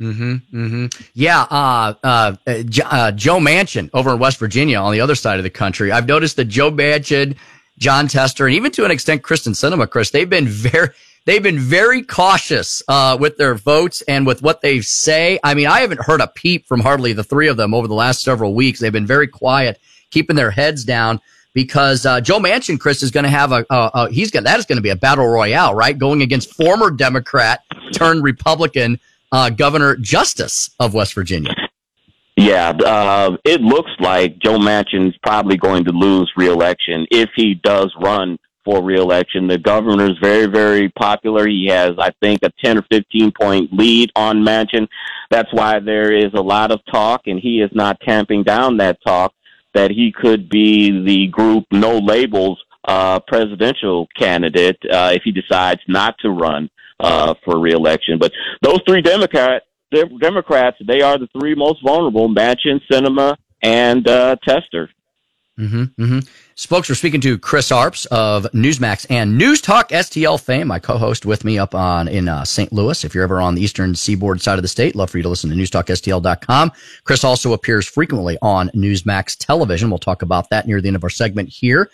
Mm-hmm. 0.00 0.34
Mm-hmm. 0.52 0.86
Yeah. 1.14 1.42
Uh, 1.42 1.94
uh, 2.02 2.36
uh, 2.46 2.62
uh, 2.84 3.12
Joe 3.12 3.38
Manchin 3.38 3.90
over 3.94 4.10
in 4.12 4.18
West 4.18 4.38
Virginia 4.38 4.78
on 4.78 4.92
the 4.92 5.00
other 5.00 5.14
side 5.14 5.38
of 5.38 5.44
the 5.44 5.50
country. 5.50 5.92
I've 5.92 6.08
noticed 6.08 6.36
that 6.36 6.46
Joe 6.46 6.70
Manchin, 6.70 7.36
Jon 7.78 8.08
Tester, 8.08 8.46
and 8.46 8.54
even 8.54 8.70
to 8.72 8.84
an 8.84 8.90
extent, 8.90 9.22
Kyrsten 9.22 9.52
Sinema, 9.52 9.88
Chris, 9.88 10.10
they've 10.10 10.28
been 10.30 10.46
very, 10.46 10.90
they've 11.24 11.42
been 11.42 11.58
very 11.58 12.02
cautious, 12.02 12.82
uh, 12.88 13.16
with 13.20 13.36
their 13.36 13.54
votes 13.54 14.02
and 14.02 14.26
with 14.26 14.42
what 14.42 14.60
they 14.60 14.80
say. 14.80 15.38
I 15.42 15.54
mean, 15.54 15.66
I 15.66 15.80
haven't 15.80 16.00
heard 16.00 16.20
a 16.20 16.28
peep 16.28 16.66
from 16.66 16.80
hardly 16.80 17.12
the 17.12 17.24
three 17.24 17.48
of 17.48 17.56
them 17.56 17.74
over 17.74 17.88
the 17.88 17.94
last 17.94 18.22
several 18.22 18.54
weeks. 18.54 18.80
They've 18.80 18.92
been 18.92 19.06
very 19.06 19.26
quiet, 19.26 19.80
keeping 20.10 20.36
their 20.36 20.50
heads 20.50 20.84
down 20.84 21.20
because, 21.52 22.06
uh, 22.06 22.20
Joe 22.20 22.38
Manchin, 22.38 22.78
Chris, 22.78 23.02
is 23.02 23.10
going 23.10 23.24
to 23.24 23.30
have 23.30 23.52
a, 23.52 23.64
a, 23.70 23.90
a 23.94 24.10
he's 24.10 24.30
going 24.30 24.44
that 24.44 24.58
is 24.58 24.66
going 24.66 24.78
to 24.78 24.82
be 24.82 24.90
a 24.90 24.96
battle 24.96 25.26
royale, 25.26 25.74
right? 25.74 25.96
Going 25.96 26.22
against 26.22 26.54
former 26.54 26.90
Democrat 26.90 27.62
turned 27.92 28.22
Republican, 28.22 28.98
uh, 29.32 29.50
Governor 29.50 29.96
Justice 29.96 30.70
of 30.78 30.94
West 30.94 31.14
Virginia. 31.14 31.54
Yeah, 32.36 32.70
uh, 32.70 33.36
it 33.44 33.60
looks 33.60 33.92
like 34.00 34.38
Joe 34.40 34.58
Manchin's 34.58 35.16
probably 35.22 35.56
going 35.56 35.84
to 35.84 35.92
lose 35.92 36.32
reelection 36.36 37.06
if 37.10 37.30
he 37.36 37.54
does 37.54 37.94
run 38.00 38.38
for 38.64 38.82
reelection. 38.82 39.46
The 39.46 39.58
governor's 39.58 40.18
very, 40.20 40.46
very 40.46 40.88
popular. 40.88 41.46
He 41.46 41.66
has, 41.66 41.92
I 41.98 42.10
think, 42.20 42.40
a 42.42 42.50
10 42.64 42.78
or 42.78 42.82
15 42.90 43.32
point 43.40 43.72
lead 43.72 44.10
on 44.16 44.38
Manchin. 44.44 44.88
That's 45.30 45.52
why 45.52 45.78
there 45.78 46.12
is 46.12 46.32
a 46.34 46.42
lot 46.42 46.72
of 46.72 46.80
talk, 46.90 47.22
and 47.26 47.38
he 47.38 47.60
is 47.60 47.70
not 47.72 48.00
tamping 48.00 48.42
down 48.42 48.78
that 48.78 48.98
talk, 49.06 49.32
that 49.74 49.90
he 49.90 50.10
could 50.10 50.48
be 50.48 51.04
the 51.04 51.28
group 51.28 51.64
No 51.70 51.98
Labels 51.98 52.62
uh, 52.86 53.20
presidential 53.20 54.08
candidate 54.18 54.78
uh, 54.90 55.12
if 55.14 55.22
he 55.22 55.30
decides 55.30 55.80
not 55.88 56.16
to 56.18 56.30
run 56.30 56.68
uh, 57.00 57.34
for 57.44 57.60
reelection. 57.60 58.18
But 58.18 58.32
those 58.62 58.80
three 58.86 59.02
Democrats, 59.94 60.20
Democrats, 60.20 60.76
they 60.86 61.00
are 61.00 61.18
the 61.18 61.28
three 61.38 61.54
most 61.54 61.82
vulnerable: 61.84 62.28
Manchin, 62.28 62.80
Sinema, 62.90 63.36
and 63.62 64.06
uh, 64.08 64.36
Tester. 64.46 64.90
Mm-hmm, 65.58 66.02
mm-hmm. 66.02 66.18
Spokes, 66.56 66.88
we're 66.88 66.96
speaking 66.96 67.20
to 67.20 67.38
Chris 67.38 67.70
Arps 67.70 68.06
of 68.06 68.44
Newsmax 68.52 69.06
and 69.08 69.38
News 69.38 69.60
Talk 69.60 69.90
STL 69.90 70.40
fame, 70.40 70.66
my 70.66 70.80
co-host 70.80 71.26
with 71.26 71.44
me 71.44 71.58
up 71.58 71.76
on 71.76 72.08
in 72.08 72.28
uh, 72.28 72.44
St. 72.44 72.72
Louis. 72.72 73.04
If 73.04 73.14
you're 73.14 73.22
ever 73.22 73.40
on 73.40 73.54
the 73.54 73.62
eastern 73.62 73.94
seaboard 73.94 74.40
side 74.40 74.58
of 74.58 74.62
the 74.62 74.68
state, 74.68 74.96
love 74.96 75.10
for 75.10 75.18
you 75.18 75.22
to 75.22 75.28
listen 75.28 75.50
to 75.50 75.56
newstalkstl.com. 75.56 76.72
Chris 77.04 77.22
also 77.22 77.52
appears 77.52 77.86
frequently 77.86 78.36
on 78.42 78.68
Newsmax 78.74 79.36
television. 79.38 79.90
We'll 79.90 79.98
talk 79.98 80.22
about 80.22 80.50
that 80.50 80.66
near 80.66 80.80
the 80.80 80.88
end 80.88 80.96
of 80.96 81.04
our 81.04 81.10
segment 81.10 81.50
here. 81.50 81.88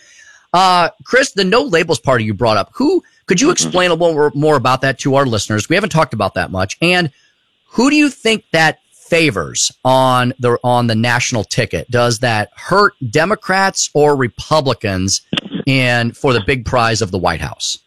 Uh, 0.54 0.88
Chris, 1.04 1.32
the 1.32 1.44
no 1.44 1.62
labels 1.62 2.00
party 2.00 2.24
you 2.24 2.32
brought 2.32 2.56
up, 2.56 2.70
who 2.74 3.04
could 3.26 3.40
you 3.40 3.50
explain 3.50 3.90
a 3.90 3.94
little 3.94 4.30
more 4.34 4.56
about 4.56 4.80
that 4.80 4.98
to 5.00 5.14
our 5.16 5.26
listeners? 5.26 5.68
We 5.68 5.76
haven't 5.76 5.90
talked 5.90 6.14
about 6.14 6.34
that 6.34 6.50
much. 6.50 6.76
And 6.80 7.12
who 7.72 7.90
do 7.90 7.96
you 7.96 8.10
think 8.10 8.44
that 8.52 8.80
favors 8.92 9.72
on 9.84 10.32
the 10.38 10.58
on 10.62 10.86
the 10.86 10.94
national 10.94 11.44
ticket? 11.44 11.90
Does 11.90 12.20
that 12.20 12.50
hurt 12.54 12.94
Democrats 13.10 13.90
or 13.94 14.16
Republicans 14.16 15.22
in 15.66 16.12
for 16.12 16.32
the 16.32 16.42
big 16.46 16.64
prize 16.64 17.02
of 17.02 17.10
the 17.10 17.18
White 17.18 17.40
House? 17.40 17.78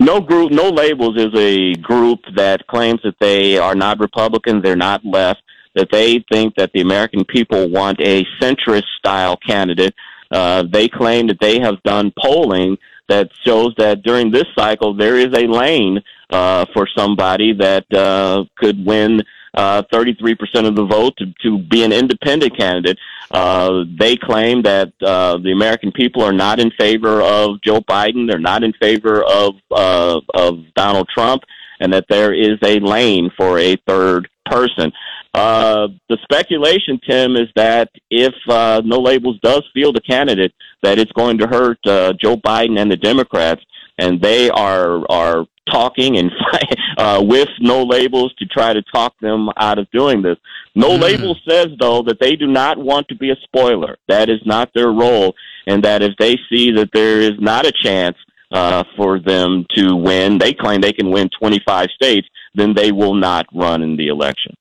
No 0.00 0.20
group, 0.20 0.52
no 0.52 0.68
labels 0.68 1.16
is 1.16 1.32
a 1.34 1.74
group 1.74 2.20
that 2.36 2.66
claims 2.66 3.00
that 3.04 3.14
they 3.20 3.56
are 3.56 3.74
not 3.74 3.98
Republican, 4.00 4.60
they're 4.60 4.76
not 4.76 5.04
left, 5.04 5.42
that 5.74 5.88
they 5.90 6.24
think 6.30 6.54
that 6.56 6.70
the 6.72 6.80
American 6.80 7.24
people 7.24 7.70
want 7.70 8.00
a 8.00 8.24
centrist 8.40 8.84
style 8.98 9.36
candidate. 9.36 9.94
Uh, 10.30 10.64
they 10.70 10.88
claim 10.88 11.26
that 11.26 11.40
they 11.40 11.60
have 11.60 11.82
done 11.82 12.12
polling 12.18 12.76
that 13.08 13.30
shows 13.44 13.74
that 13.76 14.02
during 14.02 14.30
this 14.30 14.46
cycle 14.56 14.94
there 14.94 15.16
is 15.16 15.34
a 15.34 15.46
lane 15.46 16.02
uh, 16.32 16.64
for 16.72 16.88
somebody 16.96 17.52
that 17.52 17.84
uh, 17.92 18.44
could 18.56 18.84
win 18.84 19.22
uh, 19.54 19.82
33% 19.92 20.66
of 20.66 20.74
the 20.74 20.84
vote 20.84 21.14
to, 21.18 21.32
to 21.42 21.58
be 21.58 21.84
an 21.84 21.92
independent 21.92 22.56
candidate. 22.56 22.98
Uh, 23.30 23.84
they 23.98 24.16
claim 24.16 24.62
that 24.62 24.92
uh, 25.02 25.38
the 25.38 25.52
American 25.52 25.92
people 25.92 26.22
are 26.22 26.32
not 26.32 26.58
in 26.58 26.70
favor 26.78 27.20
of 27.20 27.60
Joe 27.62 27.80
Biden. 27.80 28.28
They're 28.28 28.38
not 28.38 28.62
in 28.62 28.72
favor 28.74 29.22
of 29.22 29.54
uh, 29.70 30.20
of 30.34 30.60
Donald 30.74 31.08
Trump, 31.08 31.42
and 31.80 31.92
that 31.92 32.06
there 32.08 32.34
is 32.34 32.58
a 32.62 32.80
lane 32.80 33.30
for 33.36 33.58
a 33.58 33.76
third 33.86 34.28
person. 34.46 34.92
Uh, 35.34 35.88
the 36.10 36.18
speculation, 36.22 37.00
Tim, 37.08 37.36
is 37.36 37.48
that 37.56 37.88
if 38.10 38.34
uh, 38.48 38.82
No 38.84 38.98
Labels 38.98 39.38
does 39.42 39.62
field 39.72 39.96
a 39.96 40.00
candidate, 40.00 40.52
that 40.82 40.98
it's 40.98 41.12
going 41.12 41.38
to 41.38 41.46
hurt 41.46 41.78
uh, 41.86 42.12
Joe 42.22 42.36
Biden 42.36 42.78
and 42.78 42.90
the 42.90 42.98
Democrats, 42.98 43.62
and 43.98 44.20
they 44.20 44.50
are 44.50 45.10
are 45.10 45.46
talking 45.70 46.18
and 46.18 46.30
uh, 46.98 47.22
with 47.24 47.48
no 47.60 47.82
labels 47.82 48.34
to 48.38 48.46
try 48.46 48.72
to 48.72 48.82
talk 48.82 49.14
them 49.20 49.48
out 49.56 49.78
of 49.78 49.90
doing 49.90 50.22
this. 50.22 50.36
No 50.74 50.90
mm. 50.90 51.00
label 51.00 51.36
says 51.48 51.68
though 51.78 52.02
that 52.02 52.18
they 52.20 52.36
do 52.36 52.46
not 52.46 52.78
want 52.78 53.08
to 53.08 53.14
be 53.14 53.30
a 53.30 53.36
spoiler. 53.42 53.96
That 54.08 54.28
is 54.28 54.40
not 54.44 54.70
their 54.74 54.90
role, 54.90 55.34
and 55.66 55.82
that 55.84 56.02
if 56.02 56.14
they 56.18 56.38
see 56.50 56.72
that 56.72 56.90
there 56.92 57.20
is 57.20 57.38
not 57.38 57.66
a 57.66 57.72
chance 57.72 58.16
uh, 58.52 58.84
for 58.96 59.18
them 59.18 59.64
to 59.76 59.96
win, 59.96 60.38
they 60.38 60.52
claim 60.52 60.80
they 60.80 60.92
can 60.92 61.10
win 61.10 61.30
25 61.38 61.88
states, 61.94 62.28
then 62.54 62.74
they 62.74 62.92
will 62.92 63.14
not 63.14 63.46
run 63.54 63.82
in 63.82 63.96
the 63.96 64.08
election 64.08 64.54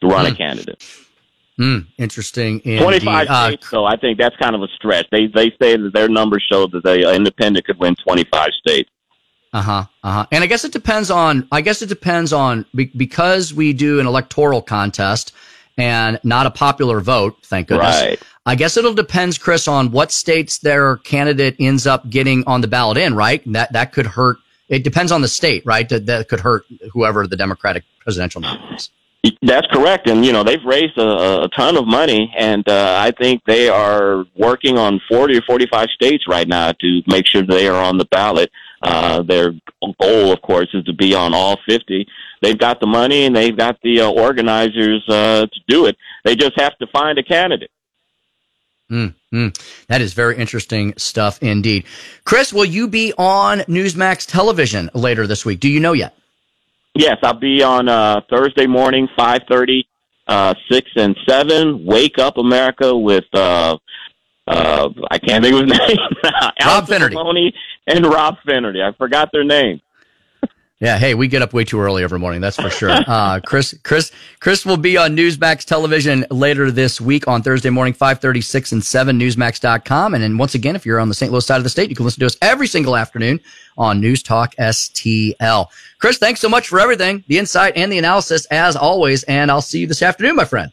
to 0.00 0.06
run 0.06 0.26
mm. 0.26 0.32
a 0.32 0.36
candidate. 0.36 0.84
Hmm, 1.56 1.78
interesting. 1.98 2.60
Indeed. 2.64 2.82
25 2.82 3.26
uh, 3.28 3.46
states, 3.48 3.68
so 3.68 3.84
I 3.84 3.96
think 3.96 4.16
that's 4.16 4.36
kind 4.36 4.54
of 4.54 4.62
a 4.62 4.68
stretch. 4.76 5.06
They 5.10 5.26
they 5.26 5.50
say 5.60 5.76
that 5.76 5.90
their 5.92 6.08
numbers 6.08 6.46
show 6.48 6.68
that 6.68 6.84
the 6.84 7.12
independent 7.12 7.66
could 7.66 7.80
win 7.80 7.96
25 7.96 8.50
states. 8.60 8.88
Uh 9.52 9.62
huh. 9.62 9.84
Uh 10.02 10.12
huh. 10.12 10.26
And 10.30 10.44
I 10.44 10.46
guess 10.46 10.64
it 10.64 10.72
depends 10.72 11.10
on. 11.10 11.48
I 11.50 11.60
guess 11.60 11.82
it 11.82 11.88
depends 11.88 12.32
on 12.32 12.66
because 12.96 13.54
we 13.54 13.72
do 13.72 14.00
an 14.00 14.06
electoral 14.06 14.60
contest 14.62 15.32
and 15.76 16.20
not 16.22 16.46
a 16.46 16.50
popular 16.50 17.00
vote. 17.00 17.38
Thank 17.44 17.68
goodness. 17.68 18.00
Right. 18.00 18.22
I 18.44 18.54
guess 18.54 18.76
it'll 18.76 18.94
depends, 18.94 19.38
Chris, 19.38 19.68
on 19.68 19.90
what 19.90 20.10
states 20.10 20.58
their 20.58 20.96
candidate 20.98 21.56
ends 21.60 21.86
up 21.86 22.08
getting 22.08 22.44
on 22.46 22.60
the 22.60 22.68
ballot 22.68 22.98
in. 22.98 23.14
Right. 23.14 23.42
That 23.52 23.72
that 23.72 23.92
could 23.92 24.06
hurt. 24.06 24.38
It 24.68 24.84
depends 24.84 25.12
on 25.12 25.22
the 25.22 25.28
state, 25.28 25.64
right? 25.64 25.88
That 25.88 26.06
that 26.06 26.28
could 26.28 26.40
hurt 26.40 26.66
whoever 26.92 27.26
the 27.26 27.36
Democratic 27.36 27.84
presidential 28.00 28.40
nominee 28.42 28.76
is. 28.76 28.90
That's 29.42 29.66
correct, 29.72 30.08
and 30.08 30.24
you 30.24 30.32
know 30.32 30.44
they've 30.44 30.64
raised 30.64 30.96
a, 30.96 31.42
a 31.42 31.48
ton 31.48 31.76
of 31.76 31.88
money, 31.88 32.32
and 32.38 32.66
uh, 32.68 32.98
I 33.00 33.10
think 33.10 33.42
they 33.46 33.68
are 33.68 34.24
working 34.36 34.78
on 34.78 35.00
forty 35.08 35.36
or 35.36 35.42
forty-five 35.42 35.88
states 35.90 36.28
right 36.28 36.46
now 36.46 36.72
to 36.72 37.02
make 37.08 37.26
sure 37.26 37.42
they 37.42 37.66
are 37.66 37.82
on 37.82 37.98
the 37.98 38.04
ballot. 38.06 38.50
Uh, 38.80 39.22
their 39.22 39.52
goal, 40.00 40.32
of 40.32 40.40
course, 40.42 40.68
is 40.72 40.84
to 40.84 40.92
be 40.92 41.14
on 41.14 41.34
all 41.34 41.58
50. 41.68 42.06
They've 42.42 42.58
got 42.58 42.80
the 42.80 42.86
money 42.86 43.26
and 43.26 43.34
they've 43.34 43.56
got 43.56 43.78
the 43.82 44.02
uh, 44.02 44.10
organizers 44.10 45.04
uh, 45.08 45.46
to 45.46 45.60
do 45.66 45.86
it. 45.86 45.96
They 46.24 46.36
just 46.36 46.58
have 46.60 46.76
to 46.78 46.86
find 46.88 47.18
a 47.18 47.22
candidate. 47.22 47.70
Mm, 48.90 49.14
mm. 49.34 49.86
That 49.88 50.00
is 50.00 50.14
very 50.14 50.36
interesting 50.36 50.94
stuff 50.96 51.42
indeed. 51.42 51.84
Chris, 52.24 52.52
will 52.52 52.64
you 52.64 52.88
be 52.88 53.12
on 53.18 53.60
Newsmax 53.60 54.26
television 54.26 54.90
later 54.94 55.26
this 55.26 55.44
week? 55.44 55.60
Do 55.60 55.68
you 55.68 55.80
know 55.80 55.92
yet? 55.92 56.14
Yes, 56.94 57.18
I'll 57.22 57.34
be 57.34 57.62
on 57.62 57.88
uh, 57.88 58.22
Thursday 58.30 58.66
morning, 58.66 59.08
5.30, 59.18 59.84
uh, 60.26 60.54
6 60.70 60.90
and 60.96 61.16
7. 61.28 61.84
Wake 61.84 62.18
Up 62.18 62.38
America 62.38 62.96
with 62.96 63.24
uh, 63.34 63.76
uh, 64.48 64.88
I 65.10 65.18
can't 65.18 65.44
think 65.44 65.54
of 65.54 65.68
his 65.68 65.78
name. 65.88 65.98
Rob 66.64 66.86
Finnerty. 66.88 67.14
Maloney 67.14 67.54
and 67.86 68.04
Rob 68.06 68.36
Finnerty. 68.46 68.82
I 68.82 68.92
forgot 68.92 69.30
their 69.32 69.44
name. 69.44 69.80
Yeah, 70.80 70.96
hey, 70.96 71.14
we 71.14 71.26
get 71.26 71.42
up 71.42 71.52
way 71.52 71.64
too 71.64 71.80
early 71.80 72.04
every 72.04 72.20
morning. 72.20 72.40
That's 72.40 72.54
for 72.54 72.70
sure. 72.70 72.90
Uh, 72.92 73.40
Chris, 73.44 73.76
Chris, 73.82 74.12
Chris 74.38 74.64
will 74.64 74.76
be 74.76 74.96
on 74.96 75.16
Newsmax 75.16 75.64
television 75.64 76.24
later 76.30 76.70
this 76.70 77.00
week 77.00 77.26
on 77.26 77.42
Thursday 77.42 77.68
morning, 77.68 77.92
536 77.92 78.70
and 78.70 78.84
7, 78.84 79.18
newsmax.com. 79.18 80.14
And 80.14 80.22
then 80.22 80.38
once 80.38 80.54
again, 80.54 80.76
if 80.76 80.86
you're 80.86 81.00
on 81.00 81.08
the 81.08 81.16
St. 81.16 81.32
Louis 81.32 81.44
side 81.44 81.56
of 81.56 81.64
the 81.64 81.68
state, 81.68 81.90
you 81.90 81.96
can 81.96 82.04
listen 82.04 82.20
to 82.20 82.26
us 82.26 82.36
every 82.42 82.68
single 82.68 82.96
afternoon 82.96 83.40
on 83.76 84.00
News 84.00 84.22
Talk 84.22 84.54
STL. 84.54 85.66
Chris, 85.98 86.18
thanks 86.18 86.38
so 86.38 86.48
much 86.48 86.68
for 86.68 86.78
everything, 86.78 87.24
the 87.26 87.38
insight 87.40 87.76
and 87.76 87.90
the 87.90 87.98
analysis 87.98 88.44
as 88.52 88.76
always. 88.76 89.24
And 89.24 89.50
I'll 89.50 89.60
see 89.60 89.80
you 89.80 89.88
this 89.88 90.02
afternoon, 90.02 90.36
my 90.36 90.44
friend. 90.44 90.70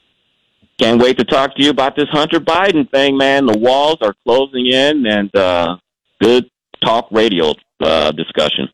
Can't 0.80 1.02
wait 1.02 1.18
to 1.18 1.24
talk 1.24 1.56
to 1.56 1.64
you 1.64 1.70
about 1.70 1.96
this 1.96 2.10
Hunter 2.10 2.40
Biden 2.40 2.90
thing, 2.92 3.18
man. 3.18 3.46
The 3.46 3.58
walls 3.58 3.98
are 4.02 4.14
closing 4.26 4.68
in 4.68 5.06
and, 5.06 5.34
uh, 5.36 5.78
good 6.22 6.50
talk 6.82 7.08
radio, 7.12 7.54
uh, 7.82 8.12
discussion. 8.12 8.70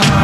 ah, 0.05 0.22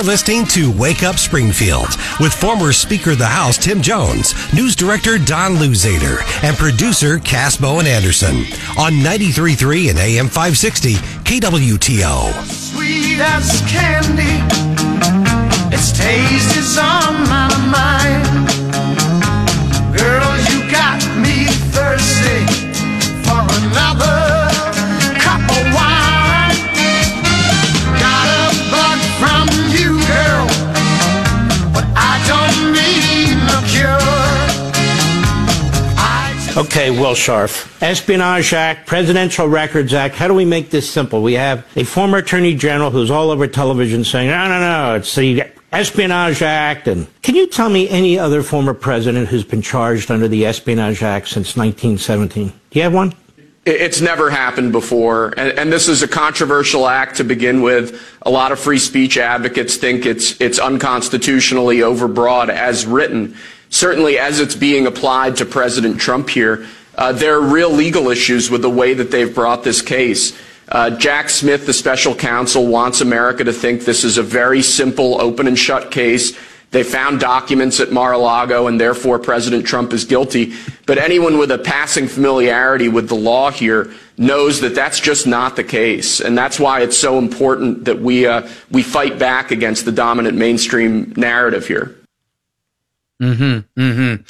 You're 0.00 0.06
listening 0.06 0.46
to 0.46 0.72
Wake 0.78 1.02
Up 1.02 1.18
Springfield 1.18 1.88
with 2.20 2.32
former 2.32 2.72
Speaker 2.72 3.10
of 3.10 3.18
the 3.18 3.26
House 3.26 3.58
Tim 3.58 3.82
Jones, 3.82 4.32
News 4.54 4.74
Director 4.74 5.18
Don 5.18 5.56
Luzader, 5.56 6.22
and 6.42 6.56
producer 6.56 7.18
Cass 7.18 7.58
Bowen 7.58 7.86
Anderson 7.86 8.36
on 8.78 8.94
93.3 8.94 9.90
and 9.90 9.98
AM 9.98 10.28
560 10.28 10.94
KWTO. 10.94 12.32
Sweet 12.46 13.20
as 13.20 13.60
candy. 13.68 14.40
Its 15.70 15.92
taste 15.92 16.56
is 16.56 16.78
on 16.78 17.28
my 17.28 17.50
mind. 17.68 18.48
Girl, 19.94 20.34
you 20.48 20.70
got 20.72 21.04
me 21.20 21.44
thirsty 21.76 22.46
for 23.22 23.44
another 23.66 24.39
Okay, 36.56 36.90
Will 36.90 37.14
Scharf. 37.14 37.80
Espionage 37.80 38.52
Act, 38.52 38.84
Presidential 38.86 39.46
Records 39.46 39.94
Act. 39.94 40.16
How 40.16 40.26
do 40.26 40.34
we 40.34 40.44
make 40.44 40.70
this 40.70 40.90
simple? 40.90 41.22
We 41.22 41.34
have 41.34 41.64
a 41.76 41.84
former 41.84 42.18
Attorney 42.18 42.56
General 42.56 42.90
who's 42.90 43.10
all 43.10 43.30
over 43.30 43.46
television 43.46 44.02
saying, 44.02 44.30
no, 44.30 44.48
no, 44.48 44.58
no, 44.58 44.96
it's 44.96 45.14
the 45.14 45.44
Espionage 45.72 46.42
Act. 46.42 46.88
And 46.88 47.06
can 47.22 47.36
you 47.36 47.46
tell 47.46 47.70
me 47.70 47.88
any 47.88 48.18
other 48.18 48.42
former 48.42 48.74
president 48.74 49.28
who's 49.28 49.44
been 49.44 49.62
charged 49.62 50.10
under 50.10 50.26
the 50.26 50.44
Espionage 50.44 51.04
Act 51.04 51.28
since 51.28 51.56
1917? 51.56 52.48
Do 52.48 52.78
you 52.78 52.82
have 52.82 52.94
one? 52.94 53.14
It's 53.64 54.00
never 54.00 54.28
happened 54.28 54.72
before, 54.72 55.34
and, 55.36 55.56
and, 55.58 55.70
this 55.70 55.86
is 55.86 56.02
a 56.02 56.08
controversial 56.08 56.88
act 56.88 57.18
to 57.18 57.24
begin 57.24 57.60
with. 57.60 58.02
A 58.22 58.30
lot 58.30 58.52
of 58.52 58.58
free 58.58 58.78
speech 58.78 59.18
advocates 59.18 59.76
think 59.76 60.06
it's 60.06 60.40
it's 60.40 60.58
unconstitutionally 60.58 61.76
overbroad 61.78 62.48
as 62.48 62.86
written. 62.86 63.36
Certainly, 63.70 64.18
as 64.18 64.40
it's 64.40 64.56
being 64.56 64.86
applied 64.86 65.36
to 65.36 65.46
President 65.46 66.00
Trump 66.00 66.28
here, 66.28 66.66
uh, 66.96 67.12
there 67.12 67.36
are 67.36 67.40
real 67.40 67.70
legal 67.70 68.10
issues 68.10 68.50
with 68.50 68.62
the 68.62 68.70
way 68.70 68.94
that 68.94 69.10
they've 69.10 69.34
brought 69.34 69.62
this 69.62 69.80
case. 69.80 70.36
Uh, 70.68 70.90
Jack 70.90 71.30
Smith, 71.30 71.66
the 71.66 71.72
special 71.72 72.14
counsel, 72.14 72.66
wants 72.66 73.00
America 73.00 73.44
to 73.44 73.52
think 73.52 73.84
this 73.84 74.04
is 74.04 74.18
a 74.18 74.22
very 74.22 74.60
simple, 74.60 75.20
open 75.20 75.46
and 75.46 75.58
shut 75.58 75.90
case. 75.90 76.36
They 76.72 76.82
found 76.82 77.18
documents 77.18 77.80
at 77.80 77.90
Mar-a-Lago 77.90 78.66
and 78.66 78.80
therefore 78.80 79.18
President 79.18 79.66
Trump 79.66 79.92
is 79.92 80.04
guilty. 80.04 80.52
But 80.86 80.98
anyone 80.98 81.38
with 81.38 81.50
a 81.50 81.58
passing 81.58 82.06
familiarity 82.06 82.88
with 82.88 83.08
the 83.08 83.16
law 83.16 83.50
here 83.50 83.92
knows 84.16 84.60
that 84.60 84.74
that's 84.74 85.00
just 85.00 85.26
not 85.26 85.56
the 85.56 85.64
case. 85.64 86.20
And 86.20 86.38
that's 86.38 86.60
why 86.60 86.82
it's 86.82 86.98
so 86.98 87.18
important 87.18 87.86
that 87.86 88.00
we, 88.00 88.26
uh, 88.26 88.48
we 88.70 88.82
fight 88.82 89.18
back 89.18 89.50
against 89.50 89.84
the 89.84 89.92
dominant 89.92 90.36
mainstream 90.36 91.12
narrative 91.16 91.66
here. 91.66 91.96
Mm-hmm. 93.20 93.80
Mm-hmm. 93.80 94.22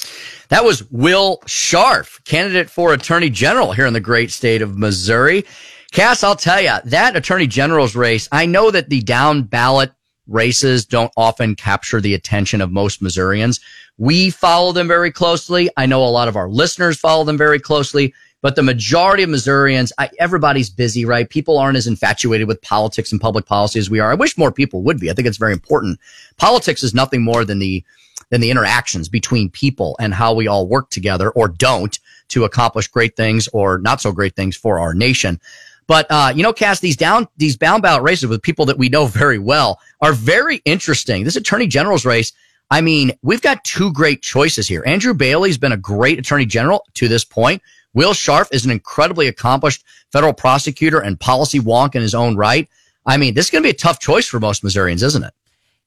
That 0.48 0.64
was 0.64 0.90
Will 0.90 1.38
Scharf, 1.46 2.22
candidate 2.24 2.68
for 2.68 2.92
Attorney 2.92 3.30
General 3.30 3.72
here 3.72 3.86
in 3.86 3.92
the 3.92 4.00
great 4.00 4.30
state 4.30 4.62
of 4.62 4.76
Missouri. 4.76 5.44
Cass, 5.92 6.22
I'll 6.24 6.36
tell 6.36 6.60
you, 6.60 6.74
that 6.84 7.16
Attorney 7.16 7.46
General's 7.46 7.96
race, 7.96 8.28
I 8.32 8.46
know 8.46 8.70
that 8.70 8.90
the 8.90 9.00
down 9.00 9.42
ballot 9.42 9.92
races 10.26 10.84
don't 10.84 11.12
often 11.16 11.56
capture 11.56 12.00
the 12.00 12.14
attention 12.14 12.60
of 12.60 12.70
most 12.70 13.02
Missourians. 13.02 13.60
We 13.98 14.30
follow 14.30 14.72
them 14.72 14.88
very 14.88 15.10
closely. 15.10 15.68
I 15.76 15.86
know 15.86 16.04
a 16.04 16.06
lot 16.06 16.28
of 16.28 16.36
our 16.36 16.48
listeners 16.48 16.98
follow 16.98 17.24
them 17.24 17.36
very 17.36 17.58
closely, 17.58 18.14
but 18.40 18.56
the 18.56 18.62
majority 18.62 19.22
of 19.22 19.30
Missourians, 19.30 19.92
I, 19.98 20.08
everybody's 20.18 20.70
busy, 20.70 21.04
right? 21.04 21.28
People 21.28 21.58
aren't 21.58 21.76
as 21.76 21.86
infatuated 21.86 22.48
with 22.48 22.62
politics 22.62 23.12
and 23.12 23.20
public 23.20 23.46
policy 23.46 23.78
as 23.78 23.90
we 23.90 24.00
are. 24.00 24.10
I 24.10 24.14
wish 24.14 24.38
more 24.38 24.52
people 24.52 24.82
would 24.82 24.98
be. 24.98 25.10
I 25.10 25.12
think 25.12 25.28
it's 25.28 25.36
very 25.36 25.52
important. 25.52 25.98
Politics 26.38 26.82
is 26.82 26.94
nothing 26.94 27.22
more 27.22 27.44
than 27.44 27.58
the 27.58 27.84
than 28.30 28.40
the 28.40 28.50
interactions 28.50 29.08
between 29.08 29.50
people 29.50 29.96
and 30.00 30.14
how 30.14 30.32
we 30.32 30.46
all 30.46 30.66
work 30.66 30.90
together 30.90 31.30
or 31.30 31.48
don't 31.48 31.98
to 32.28 32.44
accomplish 32.44 32.88
great 32.88 33.16
things 33.16 33.48
or 33.52 33.78
not 33.78 34.00
so 34.00 34.12
great 34.12 34.34
things 34.34 34.56
for 34.56 34.78
our 34.78 34.94
nation. 34.94 35.40
But 35.86 36.06
uh, 36.08 36.32
you 36.34 36.42
know, 36.42 36.52
Cass, 36.52 36.80
these 36.80 36.96
down 36.96 37.26
these 37.36 37.56
bound 37.56 37.82
ballot 37.82 38.02
races 38.02 38.28
with 38.28 38.42
people 38.42 38.64
that 38.66 38.78
we 38.78 38.88
know 38.88 39.06
very 39.06 39.38
well 39.38 39.80
are 40.00 40.12
very 40.12 40.62
interesting. 40.64 41.24
This 41.24 41.36
attorney 41.36 41.66
general's 41.66 42.06
race. 42.06 42.32
I 42.70 42.80
mean, 42.80 43.10
we've 43.22 43.42
got 43.42 43.64
two 43.64 43.92
great 43.92 44.22
choices 44.22 44.68
here. 44.68 44.84
Andrew 44.86 45.12
Bailey's 45.12 45.58
been 45.58 45.72
a 45.72 45.76
great 45.76 46.20
attorney 46.20 46.46
general 46.46 46.86
to 46.94 47.08
this 47.08 47.24
point. 47.24 47.60
Will 47.92 48.12
Scharf 48.12 48.46
is 48.52 48.64
an 48.64 48.70
incredibly 48.70 49.26
accomplished 49.26 49.84
federal 50.12 50.32
prosecutor 50.32 51.00
and 51.00 51.18
policy 51.18 51.58
wonk 51.58 51.96
in 51.96 52.02
his 52.02 52.14
own 52.14 52.36
right. 52.36 52.68
I 53.04 53.16
mean, 53.16 53.34
this 53.34 53.46
is 53.46 53.50
going 53.50 53.64
to 53.64 53.66
be 53.66 53.74
a 53.74 53.76
tough 53.76 53.98
choice 53.98 54.28
for 54.28 54.38
most 54.38 54.62
Missourians, 54.62 55.02
isn't 55.02 55.24
it? 55.24 55.34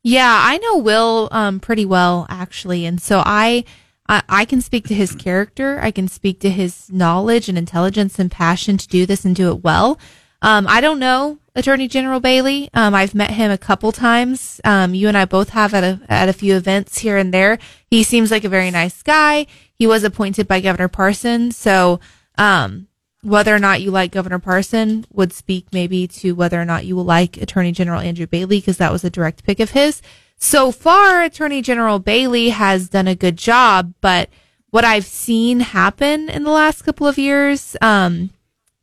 Yeah, 0.04 0.38
I 0.44 0.58
know 0.58 0.78
Will 0.78 1.30
um, 1.32 1.62
pretty 1.62 1.86
well 1.86 2.26
actually, 2.30 2.86
and 2.86 3.02
so 3.02 3.24
I, 3.26 3.64
I 4.10 4.22
I 4.28 4.46
can 4.46 4.60
speak 4.60 4.86
to 4.88 4.94
his 4.94 5.16
character. 5.16 5.80
I 5.82 5.92
can 5.92 6.10
speak 6.10 6.42
to 6.42 6.50
his 6.50 6.92
knowledge 6.92 7.48
and 7.48 7.58
intelligence 7.58 8.20
and 8.20 8.30
passion 8.30 8.78
to 8.78 8.88
do 8.88 9.06
this 9.06 9.24
and 9.24 9.34
do 9.34 9.50
it 9.50 9.64
well. 9.64 9.98
Um, 10.42 10.68
I 10.68 10.82
don't 10.82 11.00
know 11.00 11.40
Attorney 11.56 11.88
General 11.88 12.20
Bailey. 12.20 12.70
Um, 12.74 12.94
I've 12.94 13.16
met 13.16 13.32
him 13.32 13.50
a 13.50 13.58
couple 13.58 13.94
times. 13.94 14.60
Um, 14.66 14.94
you 14.94 15.08
and 15.08 15.18
I 15.18 15.24
both 15.24 15.50
have 15.50 15.74
at 15.74 15.86
a 15.86 16.02
at 16.10 16.28
a 16.28 16.34
few 16.34 16.58
events 16.58 16.98
here 16.98 17.16
and 17.16 17.34
there. 17.34 17.58
He 17.90 18.04
seems 18.04 18.30
like 18.30 18.44
a 18.44 18.50
very 18.50 18.72
nice 18.72 19.02
guy. 19.04 19.48
He 19.74 19.88
was 19.88 20.04
appointed 20.04 20.50
by 20.50 20.60
Governor 20.60 20.90
Parson, 20.90 21.52
so 21.52 22.02
um, 22.38 22.88
whether 23.24 23.56
or 23.56 23.60
not 23.60 23.82
you 23.82 23.90
like 23.90 24.12
Governor 24.12 24.40
Parson 24.40 25.06
would 25.12 25.32
speak 25.32 25.68
maybe 25.72 26.08
to 26.08 26.34
whether 26.34 26.62
or 26.62 26.66
not 26.66 26.86
you 26.86 26.96
will 26.96 27.06
like 27.06 27.38
Attorney 27.38 27.72
General 27.72 28.02
Andrew 28.02 28.28
Bailey 28.28 28.60
because 28.60 28.78
that 28.78 28.92
was 28.92 29.04
a 29.04 29.10
direct 29.10 29.44
pick 29.44 29.60
of 29.60 29.72
his. 29.72 30.02
So 30.38 30.72
far, 30.72 31.24
Attorney 31.24 31.62
General 31.62 32.00
Bailey 32.00 32.50
has 32.50 32.90
done 32.90 33.08
a 33.08 33.16
good 33.16 33.38
job, 33.38 33.94
but 34.02 34.30
what 34.72 34.84
I've 34.84 35.06
seen 35.06 35.62
happen 35.62 36.30
in 36.30 36.44
the 36.44 36.52
last 36.52 36.82
couple 36.82 37.08
of 37.08 37.18
years, 37.18 37.78
um, 37.82 38.32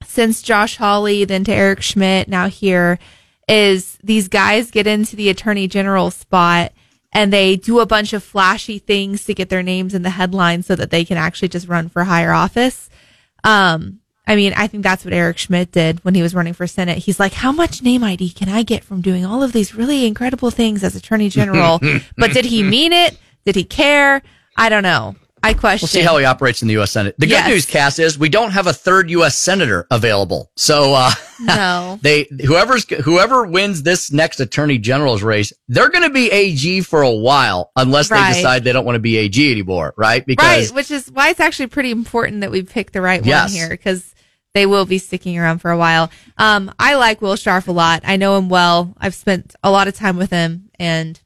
since 0.06 0.40
Josh 0.40 0.78
Hawley, 0.78 1.26
then 1.26 1.44
to 1.44 1.52
Eric 1.52 1.82
Schmitt, 1.82 2.28
now 2.28 2.48
here, 2.48 2.98
is 3.46 3.98
these 4.02 4.28
guys 4.28 4.70
get 4.70 4.86
into 4.86 5.16
the 5.16 5.28
Attorney 5.28 5.68
General 5.68 6.10
spot 6.10 6.72
and 7.12 7.32
they 7.32 7.56
do 7.56 7.80
a 7.80 7.86
bunch 7.86 8.12
of 8.12 8.22
flashy 8.22 8.78
things 8.78 9.24
to 9.24 9.34
get 9.34 9.48
their 9.50 9.62
names 9.62 9.92
in 9.92 10.02
the 10.02 10.10
headlines 10.10 10.66
so 10.66 10.76
that 10.76 10.90
they 10.90 11.04
can 11.04 11.18
actually 11.18 11.48
just 11.48 11.68
run 11.68 11.88
for 11.88 12.04
higher 12.04 12.32
office. 12.32 12.88
Um, 13.44 14.00
I 14.30 14.36
mean, 14.36 14.52
I 14.56 14.68
think 14.68 14.84
that's 14.84 15.04
what 15.04 15.12
Eric 15.12 15.38
Schmitt 15.38 15.72
did 15.72 15.98
when 16.04 16.14
he 16.14 16.22
was 16.22 16.36
running 16.36 16.52
for 16.52 16.68
Senate. 16.68 16.98
He's 16.98 17.18
like, 17.18 17.32
how 17.32 17.50
much 17.50 17.82
name 17.82 18.04
ID 18.04 18.30
can 18.30 18.48
I 18.48 18.62
get 18.62 18.84
from 18.84 19.00
doing 19.00 19.24
all 19.26 19.42
of 19.42 19.52
these 19.52 19.74
really 19.74 20.06
incredible 20.06 20.52
things 20.52 20.84
as 20.84 20.94
Attorney 20.94 21.28
General? 21.28 21.80
but 22.16 22.32
did 22.32 22.44
he 22.44 22.62
mean 22.62 22.92
it? 22.92 23.18
Did 23.44 23.56
he 23.56 23.64
care? 23.64 24.22
I 24.56 24.68
don't 24.68 24.84
know. 24.84 25.16
I 25.42 25.54
question. 25.54 25.86
We'll 25.86 25.88
see 25.88 26.06
how 26.06 26.16
he 26.18 26.24
operates 26.26 26.62
in 26.62 26.68
the 26.68 26.74
U.S. 26.74 26.92
Senate. 26.92 27.16
The 27.18 27.26
Yes. 27.26 27.44
good 27.46 27.54
news, 27.54 27.66
Cass, 27.66 27.98
is 27.98 28.18
we 28.18 28.28
don't 28.28 28.50
have 28.52 28.68
a 28.68 28.72
third 28.72 29.10
U.S. 29.10 29.36
senator 29.36 29.86
available. 29.90 30.50
So 30.54 30.94
uh, 30.94 31.10
No. 31.40 31.98
they 32.02 32.28
whoever's 32.46 32.88
whoever 33.02 33.46
wins 33.46 33.82
this 33.82 34.12
next 34.12 34.38
attorney 34.38 34.78
general's 34.78 35.22
race, 35.24 35.52
they're 35.66 35.88
going 35.88 36.04
to 36.04 36.10
be 36.14 36.30
AG 36.30 36.82
for 36.82 37.02
a 37.02 37.10
while, 37.10 37.72
unless 37.74 38.10
Right. 38.12 38.28
they 38.32 38.36
decide 38.36 38.62
they 38.62 38.72
don't 38.72 38.84
want 38.84 38.94
to 38.96 39.00
be 39.00 39.16
AG 39.16 39.50
anymore, 39.50 39.92
right? 39.96 40.24
Because 40.24 40.68
right, 40.68 40.74
which 40.76 40.90
is 40.92 41.10
why 41.10 41.30
it's 41.30 41.40
actually 41.40 41.66
pretty 41.68 41.90
important 41.90 42.42
that 42.42 42.52
we 42.52 42.62
pick 42.62 42.92
the 42.92 43.00
right 43.00 43.24
Yes. 43.24 43.50
one 43.50 43.56
here 43.58 43.70
because 43.70 44.14
they 44.54 44.66
will 44.66 44.84
be 44.84 44.98
sticking 44.98 45.38
around 45.38 45.58
for 45.58 45.70
a 45.70 45.78
while. 45.78 46.10
Um, 46.38 46.72
I 46.78 46.94
like 46.94 47.22
Will 47.22 47.34
Scharf 47.34 47.68
a 47.68 47.72
lot. 47.72 48.02
I 48.04 48.16
know 48.16 48.36
him 48.36 48.48
well. 48.48 48.94
I've 48.98 49.14
spent 49.14 49.54
a 49.62 49.70
lot 49.70 49.88
of 49.88 49.94
time 49.94 50.16
with 50.16 50.30
him, 50.30 50.70
and 50.78 51.20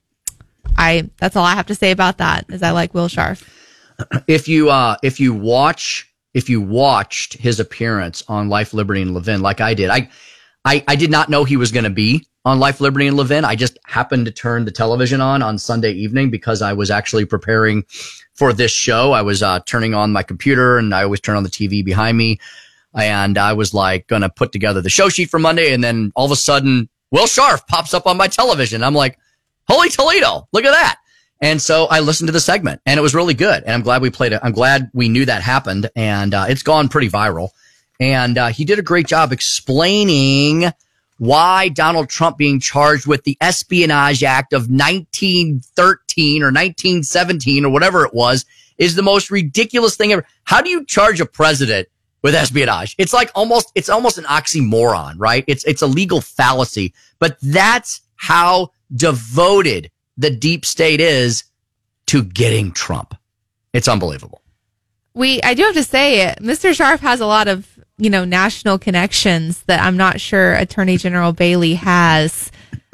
I 0.76 1.10
that's 1.18 1.36
all 1.36 1.44
I 1.44 1.54
have 1.54 1.66
to 1.66 1.74
say 1.74 1.90
about 1.90 2.18
that. 2.18 2.46
Is 2.48 2.62
I 2.62 2.70
like 2.70 2.94
Will 2.94 3.08
Scharf. 3.08 3.48
if 4.28 4.48
you 4.48 4.70
uh 4.70 4.96
if 5.02 5.20
you 5.20 5.32
watch 5.32 6.12
if 6.34 6.50
you 6.50 6.60
watched 6.60 7.34
his 7.34 7.60
appearance 7.60 8.24
on 8.28 8.48
Life, 8.48 8.74
Liberty, 8.74 9.02
and 9.02 9.14
Levin, 9.14 9.40
like 9.40 9.60
I 9.60 9.74
did, 9.74 9.90
I 9.90 10.08
I, 10.64 10.82
I 10.88 10.96
did 10.96 11.10
not 11.10 11.28
know 11.28 11.44
he 11.44 11.56
was 11.56 11.70
going 11.72 11.84
to 11.84 11.90
be 11.90 12.26
on 12.44 12.58
Life, 12.58 12.80
Liberty, 12.80 13.06
and 13.06 13.16
Levin. 13.16 13.44
I 13.44 13.54
just 13.54 13.78
happened 13.84 14.26
to 14.26 14.32
turn 14.32 14.64
the 14.64 14.70
television 14.70 15.20
on 15.20 15.42
on 15.42 15.58
Sunday 15.58 15.92
evening 15.92 16.30
because 16.30 16.62
I 16.62 16.72
was 16.72 16.90
actually 16.90 17.26
preparing 17.26 17.84
for 18.34 18.52
this 18.52 18.72
show. 18.72 19.12
I 19.12 19.22
was 19.22 19.42
uh, 19.42 19.60
turning 19.66 19.94
on 19.94 20.12
my 20.12 20.22
computer, 20.22 20.78
and 20.78 20.94
I 20.94 21.02
always 21.04 21.20
turn 21.20 21.36
on 21.36 21.42
the 21.42 21.50
TV 21.50 21.84
behind 21.84 22.16
me, 22.16 22.40
and 22.94 23.38
I 23.38 23.52
was 23.52 23.74
like 23.74 24.06
going 24.06 24.22
to 24.22 24.28
put 24.28 24.52
together 24.52 24.80
the 24.80 24.90
show 24.90 25.08
sheet 25.08 25.30
for 25.30 25.38
Monday, 25.38 25.72
and 25.72 25.82
then 25.82 26.12
all 26.14 26.26
of 26.26 26.30
a 26.30 26.36
sudden, 26.36 26.88
Will 27.10 27.26
Scharf 27.26 27.66
pops 27.66 27.94
up 27.94 28.06
on 28.06 28.16
my 28.16 28.28
television. 28.28 28.82
I'm 28.82 28.94
like, 28.94 29.18
holy 29.68 29.88
Toledo, 29.88 30.48
look 30.52 30.64
at 30.64 30.72
that. 30.72 30.98
And 31.40 31.60
so 31.60 31.86
I 31.86 32.00
listened 32.00 32.28
to 32.28 32.32
the 32.32 32.40
segment 32.40 32.80
and 32.86 32.98
it 32.98 33.02
was 33.02 33.14
really 33.14 33.34
good. 33.34 33.64
And 33.64 33.72
I'm 33.72 33.82
glad 33.82 34.02
we 34.02 34.10
played 34.10 34.32
it. 34.32 34.40
I'm 34.42 34.52
glad 34.52 34.90
we 34.94 35.08
knew 35.08 35.24
that 35.26 35.42
happened 35.42 35.90
and 35.94 36.32
uh, 36.32 36.46
it's 36.48 36.62
gone 36.62 36.88
pretty 36.88 37.10
viral. 37.10 37.50
And 38.00 38.38
uh, 38.38 38.48
he 38.48 38.64
did 38.64 38.78
a 38.78 38.82
great 38.82 39.06
job 39.06 39.32
explaining 39.32 40.72
why 41.18 41.68
Donald 41.68 42.08
Trump 42.08 42.38
being 42.38 42.60
charged 42.60 43.06
with 43.06 43.24
the 43.24 43.36
Espionage 43.40 44.24
Act 44.24 44.52
of 44.52 44.62
1913 44.62 46.42
or 46.42 46.46
1917 46.46 47.64
or 47.64 47.70
whatever 47.70 48.04
it 48.04 48.14
was 48.14 48.44
is 48.78 48.96
the 48.96 49.02
most 49.02 49.30
ridiculous 49.30 49.96
thing 49.96 50.12
ever. 50.12 50.26
How 50.44 50.60
do 50.60 50.70
you 50.70 50.84
charge 50.84 51.20
a 51.20 51.26
president 51.26 51.88
with 52.24 52.34
espionage? 52.34 52.96
It's 52.98 53.12
like 53.12 53.30
almost, 53.36 53.70
it's 53.76 53.88
almost 53.88 54.18
an 54.18 54.24
oxymoron, 54.24 55.14
right? 55.18 55.44
It's, 55.46 55.62
it's 55.64 55.82
a 55.82 55.86
legal 55.86 56.20
fallacy, 56.20 56.92
but 57.20 57.36
that's 57.40 58.00
how 58.16 58.70
devoted 58.92 59.92
the 60.16 60.30
deep 60.30 60.64
state 60.64 61.00
is 61.00 61.44
to 62.06 62.24
getting 62.24 62.72
Trump. 62.72 63.14
It's 63.72 63.86
unbelievable. 63.88 64.40
We 65.14 65.40
I 65.42 65.54
do 65.54 65.62
have 65.62 65.74
to 65.74 65.84
say 65.84 66.26
it. 66.26 66.38
Mr. 66.40 66.70
Scharf 66.70 66.98
has 67.00 67.20
a 67.20 67.26
lot 67.26 67.46
of 67.46 67.78
you 67.98 68.10
know 68.10 68.24
national 68.24 68.78
connections 68.78 69.62
that 69.64 69.80
I'm 69.80 69.96
not 69.96 70.20
sure 70.20 70.54
Attorney 70.54 70.96
General 70.96 71.32
Bailey 71.32 71.74
has, 71.74 72.50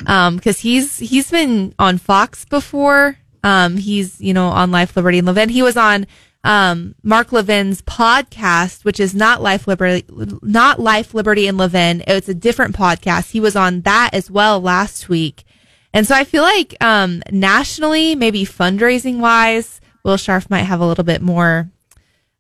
Um, 0.07 0.36
because 0.36 0.61
he's 0.61 0.98
he's 0.98 1.31
been 1.31 1.74
on 1.78 1.98
Fox 1.98 2.44
before. 2.44 3.16
Um, 3.43 3.77
he's 3.77 4.20
you 4.20 4.35
know 4.35 4.48
on 4.48 4.70
Life, 4.70 4.97
Liberty, 4.97 5.19
and 5.19 5.27
Levin. 5.27 5.48
He 5.48 5.62
was 5.62 5.77
on 5.77 6.07
um, 6.45 6.95
Mark 7.03 7.33
Levin's 7.33 7.83
podcast, 7.83 8.85
which 8.85 8.99
is 9.01 9.15
not 9.15 9.43
Life, 9.43 9.67
Liberty, 9.69 10.05
not 10.43 10.81
Life, 10.81 11.12
Liberty, 11.15 11.47
and 11.47 11.59
Levin. 11.59 12.03
It's 12.07 12.29
a 12.29 12.35
different 12.35 12.75
podcast. 12.75 13.31
He 13.33 13.41
was 13.41 13.57
on 13.57 13.83
that 13.83 14.11
as 14.12 14.31
well 14.31 14.61
last 14.61 15.09
week. 15.09 15.45
And 15.93 16.07
so 16.07 16.15
I 16.15 16.25
feel 16.25 16.43
like 16.43 16.77
um, 16.83 17.23
nationally, 17.31 18.15
maybe 18.15 18.45
fundraising 18.45 19.19
wise, 19.19 19.81
Will 20.05 20.17
Scharf 20.17 20.49
might 20.49 20.62
have 20.62 20.81
a 20.81 20.87
little 20.87 21.05
bit 21.05 21.21
more 21.21 21.69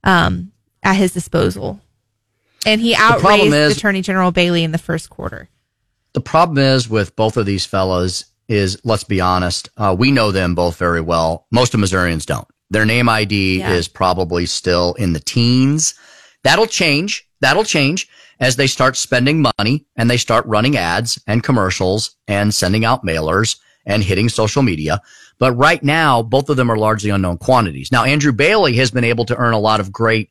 um, 0.04 0.52
at 0.82 0.94
his 0.94 1.12
disposal. 1.12 1.80
And 2.64 2.80
he 2.80 2.94
outraised 2.94 3.54
is- 3.54 3.76
Attorney 3.76 4.02
General 4.02 4.30
Bailey 4.30 4.64
in 4.64 4.72
the 4.72 4.78
first 4.78 5.10
quarter. 5.10 5.48
The 6.12 6.20
problem 6.20 6.58
is 6.58 6.88
with 6.88 7.14
both 7.16 7.36
of 7.36 7.46
these 7.46 7.66
fellas 7.66 8.24
is, 8.48 8.80
let's 8.82 9.04
be 9.04 9.20
honest, 9.20 9.68
uh, 9.76 9.94
we 9.96 10.10
know 10.10 10.32
them 10.32 10.54
both 10.56 10.76
very 10.76 11.00
well. 11.00 11.46
Most 11.52 11.72
of 11.74 11.80
Missourians 11.80 12.26
don't. 12.26 12.48
Their 12.70 12.84
name 12.84 13.08
ID 13.08 13.58
Yeah. 13.58 13.72
is 13.72 13.88
probably 13.88 14.46
still 14.46 14.94
in 14.94 15.12
the 15.12 15.20
teens. 15.20 15.94
That'll 16.44 16.66
change. 16.66 17.26
That'll 17.40 17.64
change 17.64 18.08
as 18.38 18.56
they 18.56 18.66
start 18.66 18.96
spending 18.96 19.42
money 19.58 19.86
and 19.96 20.08
they 20.10 20.16
start 20.16 20.46
running 20.46 20.76
ads 20.76 21.20
and 21.26 21.42
commercials 21.42 22.16
and 22.28 22.54
sending 22.54 22.84
out 22.84 23.04
mailers 23.04 23.56
and 23.86 24.02
hitting 24.02 24.28
social 24.28 24.62
media. 24.62 25.00
But 25.38 25.52
right 25.52 25.82
now, 25.82 26.22
both 26.22 26.48
of 26.50 26.56
them 26.56 26.70
are 26.70 26.76
largely 26.76 27.10
unknown 27.10 27.38
quantities. 27.38 27.90
Now, 27.90 28.04
Andrew 28.04 28.32
Bailey 28.32 28.74
has 28.76 28.90
been 28.90 29.04
able 29.04 29.24
to 29.26 29.36
earn 29.36 29.54
a 29.54 29.58
lot 29.58 29.80
of 29.80 29.90
great 29.92 30.30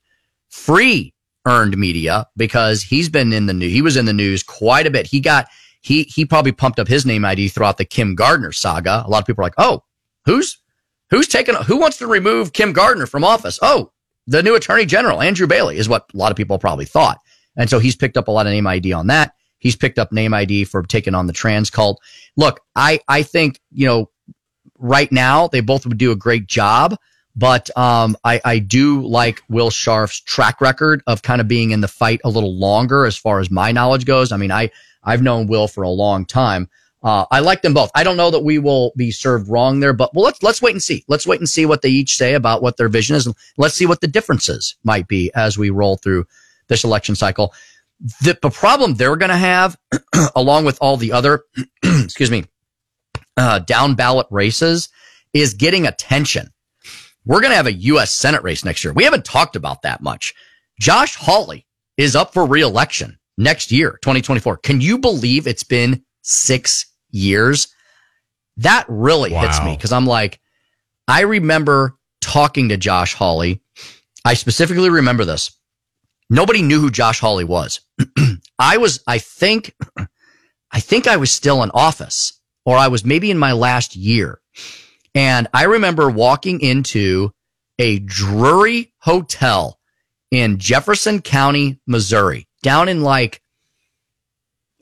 free 0.50 1.14
earned 1.48 1.78
media 1.78 2.26
because 2.38 2.84
he's 2.84 3.10
been 3.10 3.34
in 3.34 3.46
the 3.48 3.54
news. 3.54 3.72
He 3.72 3.82
was 3.82 3.98
in 3.98 4.06
the 4.06 4.14
news 4.14 4.44
quite 4.44 4.86
a 4.86 4.92
bit. 4.92 5.08
He 5.08 5.20
got, 5.20 5.48
he, 5.82 6.04
he 6.04 6.26
probably 6.26 6.52
pumped 6.52 6.80
up 6.80 6.88
his 6.88 7.06
name 7.06 7.26
ID 7.26 7.48
throughout 7.50 7.78
the 7.78 7.86
Kim 7.86 8.14
Gardner 8.16 8.52
saga. 8.52 9.04
A 9.06 9.10
lot 9.10 9.20
of 9.22 9.26
people 9.28 9.42
are 9.42 9.46
like, 9.46 9.54
Oh, 9.58 9.84
who's, 10.26 10.58
who's 11.10 11.28
taking, 11.28 11.56
who 11.56 11.78
wants 11.78 11.98
to 11.98 12.08
remove 12.08 12.54
Kim 12.54 12.74
Gardner 12.74 13.06
from 13.06 13.24
office? 13.24 13.60
Oh, 13.62 13.92
the 14.28 14.44
new 14.44 14.56
attorney 14.56 14.86
general, 14.86 15.22
Andrew 15.22 15.48
Bailey 15.48 15.78
is 15.78 15.90
what 15.90 16.06
a 16.14 16.18
lot 16.18 16.32
of 16.32 16.38
people 16.38 16.60
probably 16.60 16.86
thought. 16.86 17.20
And 17.58 17.70
so 17.70 17.80
he's 17.80 17.96
picked 17.96 18.18
up 18.18 18.28
a 18.28 18.32
lot 18.32 18.46
of 18.46 18.54
name 18.54 18.68
ID 18.68 18.94
on 18.94 19.08
that. 19.08 19.34
He's 19.58 19.76
picked 19.76 20.00
up 20.00 20.12
name 20.12 20.34
ID 20.34 20.66
for 20.66 20.84
taking 20.84 21.16
on 21.16 21.28
the 21.28 21.34
trans 21.34 21.70
cult. 21.70 22.00
Look, 22.38 22.62
I, 22.76 23.00
I 23.08 23.24
think, 23.24 23.60
you 23.72 23.88
know, 23.88 24.10
right 24.78 25.12
now 25.12 25.48
they 25.48 25.60
both 25.60 25.86
would 25.86 25.98
do 25.98 26.12
a 26.12 26.16
great 26.16 26.48
job. 26.48 26.96
But 27.36 27.76
um, 27.78 28.18
I, 28.24 28.42
I 28.44 28.60
do 28.60 29.06
like 29.06 29.42
Will 29.50 29.70
Scharf's 29.70 30.20
track 30.20 30.60
record 30.62 31.02
of 31.08 31.22
kind 31.22 31.40
of 31.40 31.48
being 31.48 31.72
in 31.72 31.82
the 31.82 31.88
fight 31.88 32.20
a 32.24 32.30
little 32.30 32.58
longer 32.58 33.06
as 33.06 33.18
far 33.18 33.40
as 33.40 33.50
my 33.50 33.72
knowledge 33.72 34.06
goes. 34.06 34.32
I 34.32 34.38
mean, 34.38 34.52
I, 34.52 34.72
I've 35.04 35.22
known 35.22 35.48
Will 35.48 35.68
for 35.68 35.84
a 35.84 35.90
long 35.90 36.26
time. 36.26 36.70
Uh, 37.02 37.26
I 37.32 37.40
like 37.40 37.62
them 37.62 37.74
both. 37.74 37.92
I 37.96 38.04
don't 38.04 38.18
know 38.18 38.30
that 38.30 38.44
we 38.44 38.60
will 38.60 38.92
be 38.98 39.12
served 39.12 39.48
wrong 39.48 39.80
there, 39.80 39.94
but 39.94 40.14
well, 40.14 40.26
let's, 40.26 40.44
let's 40.44 40.62
wait 40.62 40.74
and 40.74 40.84
see. 40.84 41.06
Let's 41.08 41.26
wait 41.26 41.40
and 41.40 41.48
see 41.48 41.66
what 41.66 41.82
they 41.82 41.90
each 41.90 42.18
say 42.18 42.34
about 42.34 42.62
what 42.62 42.76
their 42.78 42.90
vision 42.90 43.16
is. 43.16 43.26
And 43.26 43.36
let's 43.58 43.76
see 43.76 43.86
what 43.86 44.02
the 44.02 44.08
differences 44.08 44.76
might 44.84 45.08
be 45.08 45.32
as 45.34 45.58
we 45.58 45.70
roll 45.70 45.96
through 45.98 46.26
this 46.68 46.84
election 46.84 47.16
cycle. 47.16 47.54
The, 48.22 48.38
the 48.42 48.50
problem 48.50 48.96
they're 48.96 49.16
going 49.16 49.30
to 49.30 49.38
have, 49.38 49.78
along 50.36 50.66
with 50.66 50.78
all 50.82 50.98
the 50.98 51.14
other, 51.14 51.44
excuse 51.84 52.32
me, 52.32 52.46
uh, 53.38 53.60
down 53.60 53.96
ballot 53.96 54.28
races, 54.30 54.90
is 55.34 55.54
getting 55.54 55.88
attention. 55.88 56.52
We're 57.26 57.42
going 57.42 57.52
to 57.52 57.58
have 57.58 57.68
a 57.68 57.74
U.S. 57.74 58.12
Senate 58.12 58.44
race 58.44 58.66
next 58.66 58.84
year. 58.84 58.94
We 58.94 59.04
haven't 59.04 59.26
talked 59.26 59.56
about 59.56 59.84
that 59.84 60.02
much. 60.02 60.34
Josh 60.80 61.16
Hawley 61.16 61.66
is 61.98 62.16
up 62.16 62.34
for 62.34 62.46
reelection 62.46 63.20
next 63.38 63.72
year, 63.72 64.00
2024. 64.02 64.58
Can 64.58 64.82
you 64.82 64.98
believe 64.98 65.46
it's 65.46 65.64
been 65.64 66.04
six 66.22 66.86
years? 67.12 67.68
That 68.58 68.86
really 68.90 69.32
hits 69.32 69.62
me 69.64 69.76
because 69.76 69.94
I'm 69.94 70.06
like, 70.06 70.40
I 71.08 71.22
remember 71.22 71.98
talking 72.22 72.70
to 72.70 72.78
Josh 72.78 73.14
Hawley. 73.14 73.62
I 74.26 74.34
specifically 74.34 74.90
remember 74.90 75.26
this. 75.26 75.52
Nobody 76.30 76.62
knew 76.62 76.80
who 76.80 76.92
Josh 76.92 77.20
Hawley 77.20 77.46
was. 77.46 77.80
I 78.60 78.78
was, 78.78 79.02
I 79.08 79.18
think, 79.18 79.74
I 80.72 80.80
think 80.80 81.08
I 81.08 81.18
was 81.18 81.32
still 81.32 81.64
in 81.64 81.72
office 81.74 82.40
or 82.66 82.78
I 82.78 82.90
was 82.90 83.06
maybe 83.06 83.32
in 83.32 83.38
my 83.38 83.54
last 83.54 83.96
year. 83.96 84.40
And 85.16 85.48
I 85.54 85.64
remember 85.64 86.10
walking 86.10 86.62
into 86.62 87.34
a 87.80 88.00
Drury 88.00 88.94
hotel 89.00 89.80
in 90.32 90.60
Jefferson 90.60 91.22
County, 91.22 91.80
Missouri, 91.88 92.48
down 92.62 92.90
in 92.90 93.02
like 93.02 93.42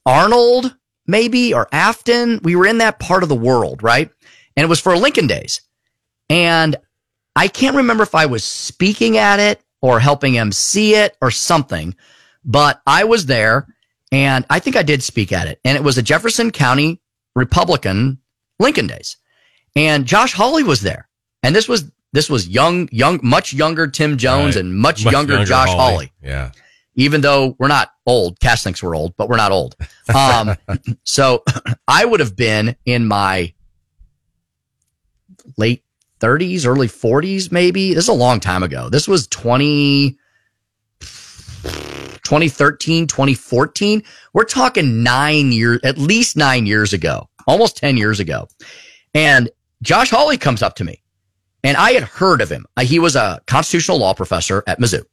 Arnold, 0.05 0.75
maybe, 1.07 1.53
or 1.53 1.67
Afton. 1.71 2.39
We 2.43 2.55
were 2.55 2.67
in 2.67 2.79
that 2.79 2.99
part 2.99 3.23
of 3.23 3.29
the 3.29 3.35
world, 3.35 3.81
right? 3.83 4.09
And 4.55 4.63
it 4.63 4.67
was 4.67 4.79
for 4.79 4.95
Lincoln 4.97 5.27
Days. 5.27 5.61
And 6.29 6.75
I 7.35 7.47
can't 7.47 7.75
remember 7.77 8.03
if 8.03 8.15
I 8.15 8.25
was 8.25 8.43
speaking 8.43 9.17
at 9.17 9.39
it 9.39 9.61
or 9.81 9.99
helping 9.99 10.37
MC 10.37 10.95
it 10.95 11.15
or 11.21 11.31
something, 11.31 11.95
but 12.43 12.81
I 12.87 13.03
was 13.05 13.25
there 13.27 13.67
and 14.11 14.45
I 14.49 14.59
think 14.59 14.75
I 14.75 14.83
did 14.83 15.03
speak 15.03 15.31
at 15.31 15.47
it. 15.47 15.59
And 15.63 15.77
it 15.77 15.83
was 15.83 15.97
a 15.97 16.01
Jefferson 16.01 16.51
County 16.51 16.99
Republican 17.35 18.19
Lincoln 18.59 18.87
Days. 18.87 19.17
And 19.75 20.05
Josh 20.05 20.33
Hawley 20.33 20.63
was 20.63 20.81
there. 20.81 21.07
And 21.43 21.55
this 21.55 21.69
was 21.69 21.91
this 22.13 22.29
was 22.29 22.47
young, 22.47 22.89
young, 22.91 23.19
much 23.21 23.53
younger 23.53 23.85
Tim 23.87 24.17
Jones 24.17 24.55
Right. 24.55 24.65
and 24.65 24.75
much, 24.75 25.03
Much 25.05 25.11
younger, 25.13 25.33
younger 25.33 25.47
Josh 25.47 25.69
Hawley. 25.69 25.77
Hawley. 25.93 26.11
Yeah. 26.23 26.51
Even 26.97 27.21
though 27.21 27.55
we're 27.59 27.67
not 27.67 27.91
old, 28.05 28.39
Cass 28.39 28.63
thinks 28.63 28.83
we're 28.83 28.95
old, 28.95 29.15
but 29.17 29.29
we're 29.29 29.37
not 29.37 29.51
old. 29.51 29.75
Um, 30.13 30.55
so 31.03 31.43
I 31.87 32.03
would 32.03 32.19
have 32.19 32.35
been 32.35 32.75
in 32.85 33.07
my 33.07 33.53
late 35.57 35.83
30s, 36.19 36.65
early 36.65 36.87
40s, 36.87 37.51
maybe. 37.51 37.93
This 37.93 38.05
is 38.05 38.09
a 38.09 38.13
long 38.13 38.39
time 38.39 38.63
ago. 38.63 38.89
This 38.89 39.07
was 39.07 39.27
20, 39.27 40.17
2013, 41.01 43.07
2014. 43.07 44.03
We're 44.33 44.43
talking 44.43 45.03
nine 45.03 45.51
years, 45.51 45.79
at 45.83 45.97
least 45.97 46.35
nine 46.35 46.65
years 46.65 46.93
ago, 46.93 47.29
almost 47.45 47.77
10 47.77 47.97
years 47.97 48.19
ago. 48.19 48.47
And 49.13 49.49
Josh 49.83 50.09
Hawley 50.09 50.37
comes 50.37 50.63
up 50.63 50.75
to 50.77 50.83
me 50.83 51.03
And 51.63 51.77
I 51.77 51.91
had 51.91 52.03
heard 52.03 52.41
of 52.41 52.49
him. 52.49 52.65
He 52.81 52.99
was 52.99 53.15
a 53.15 53.41
constitutional 53.45 53.99
law 53.99 54.13
professor 54.13 54.63
at 54.65 54.79
Mizzou. 54.79 55.03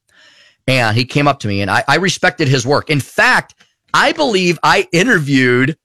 And 0.66 0.96
he 0.96 1.04
came 1.04 1.28
up 1.28 1.40
to 1.40 1.48
me 1.48 1.60
and 1.60 1.70
I, 1.70 1.84
I 1.86 1.96
respected 1.96 2.48
his 2.48 2.66
work. 2.66 2.90
In 2.90 3.00
fact, 3.00 3.54
I 3.92 4.12
believe 4.12 4.58
I 4.62 4.88
interviewed 4.92 5.76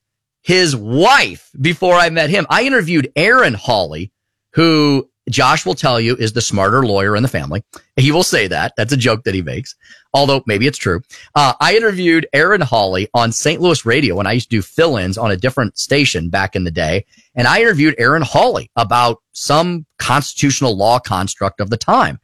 his 0.42 0.74
wife 0.74 1.50
before 1.60 1.94
I 1.94 2.10
met 2.10 2.30
him. 2.30 2.46
I 2.48 2.64
interviewed 2.64 3.12
Erin 3.14 3.54
Hawley, 3.54 4.10
who 4.52 5.08
Josh 5.28 5.64
will 5.64 5.74
tell 5.74 6.00
you 6.00 6.16
is 6.16 6.32
the 6.32 6.40
smarter 6.40 6.84
lawyer 6.84 7.14
in 7.14 7.22
the 7.22 7.28
family. 7.28 7.62
He 7.96 8.10
will 8.10 8.22
say 8.22 8.48
that. 8.48 8.72
That's 8.76 8.92
a 8.92 8.96
joke 8.96 9.24
that 9.24 9.34
he 9.34 9.42
makes, 9.42 9.76
although 10.12 10.42
maybe 10.46 10.66
it's 10.66 10.78
true. 10.78 11.02
Uh, 11.34 11.52
I 11.60 11.76
interviewed 11.76 12.26
Erin 12.32 12.60
Hawley 12.60 13.08
on 13.14 13.32
St. 13.32 13.60
Louis 13.60 13.84
radio 13.84 14.16
when 14.16 14.26
I 14.26 14.32
used 14.32 14.50
to 14.50 14.56
do 14.56 14.62
fill 14.62 14.96
ins 14.96 15.18
on 15.18 15.30
a 15.30 15.36
different 15.36 15.78
station 15.78 16.30
back 16.30 16.56
in 16.56 16.64
the 16.64 16.70
day. 16.70 17.04
And 17.34 17.46
I 17.46 17.60
interviewed 17.60 17.94
Erin 17.98 18.22
Hawley 18.22 18.70
about 18.76 19.18
some 19.32 19.86
constitutional 19.98 20.76
law 20.76 20.98
construct 20.98 21.60
of 21.60 21.70
the 21.70 21.76
time. 21.76 22.18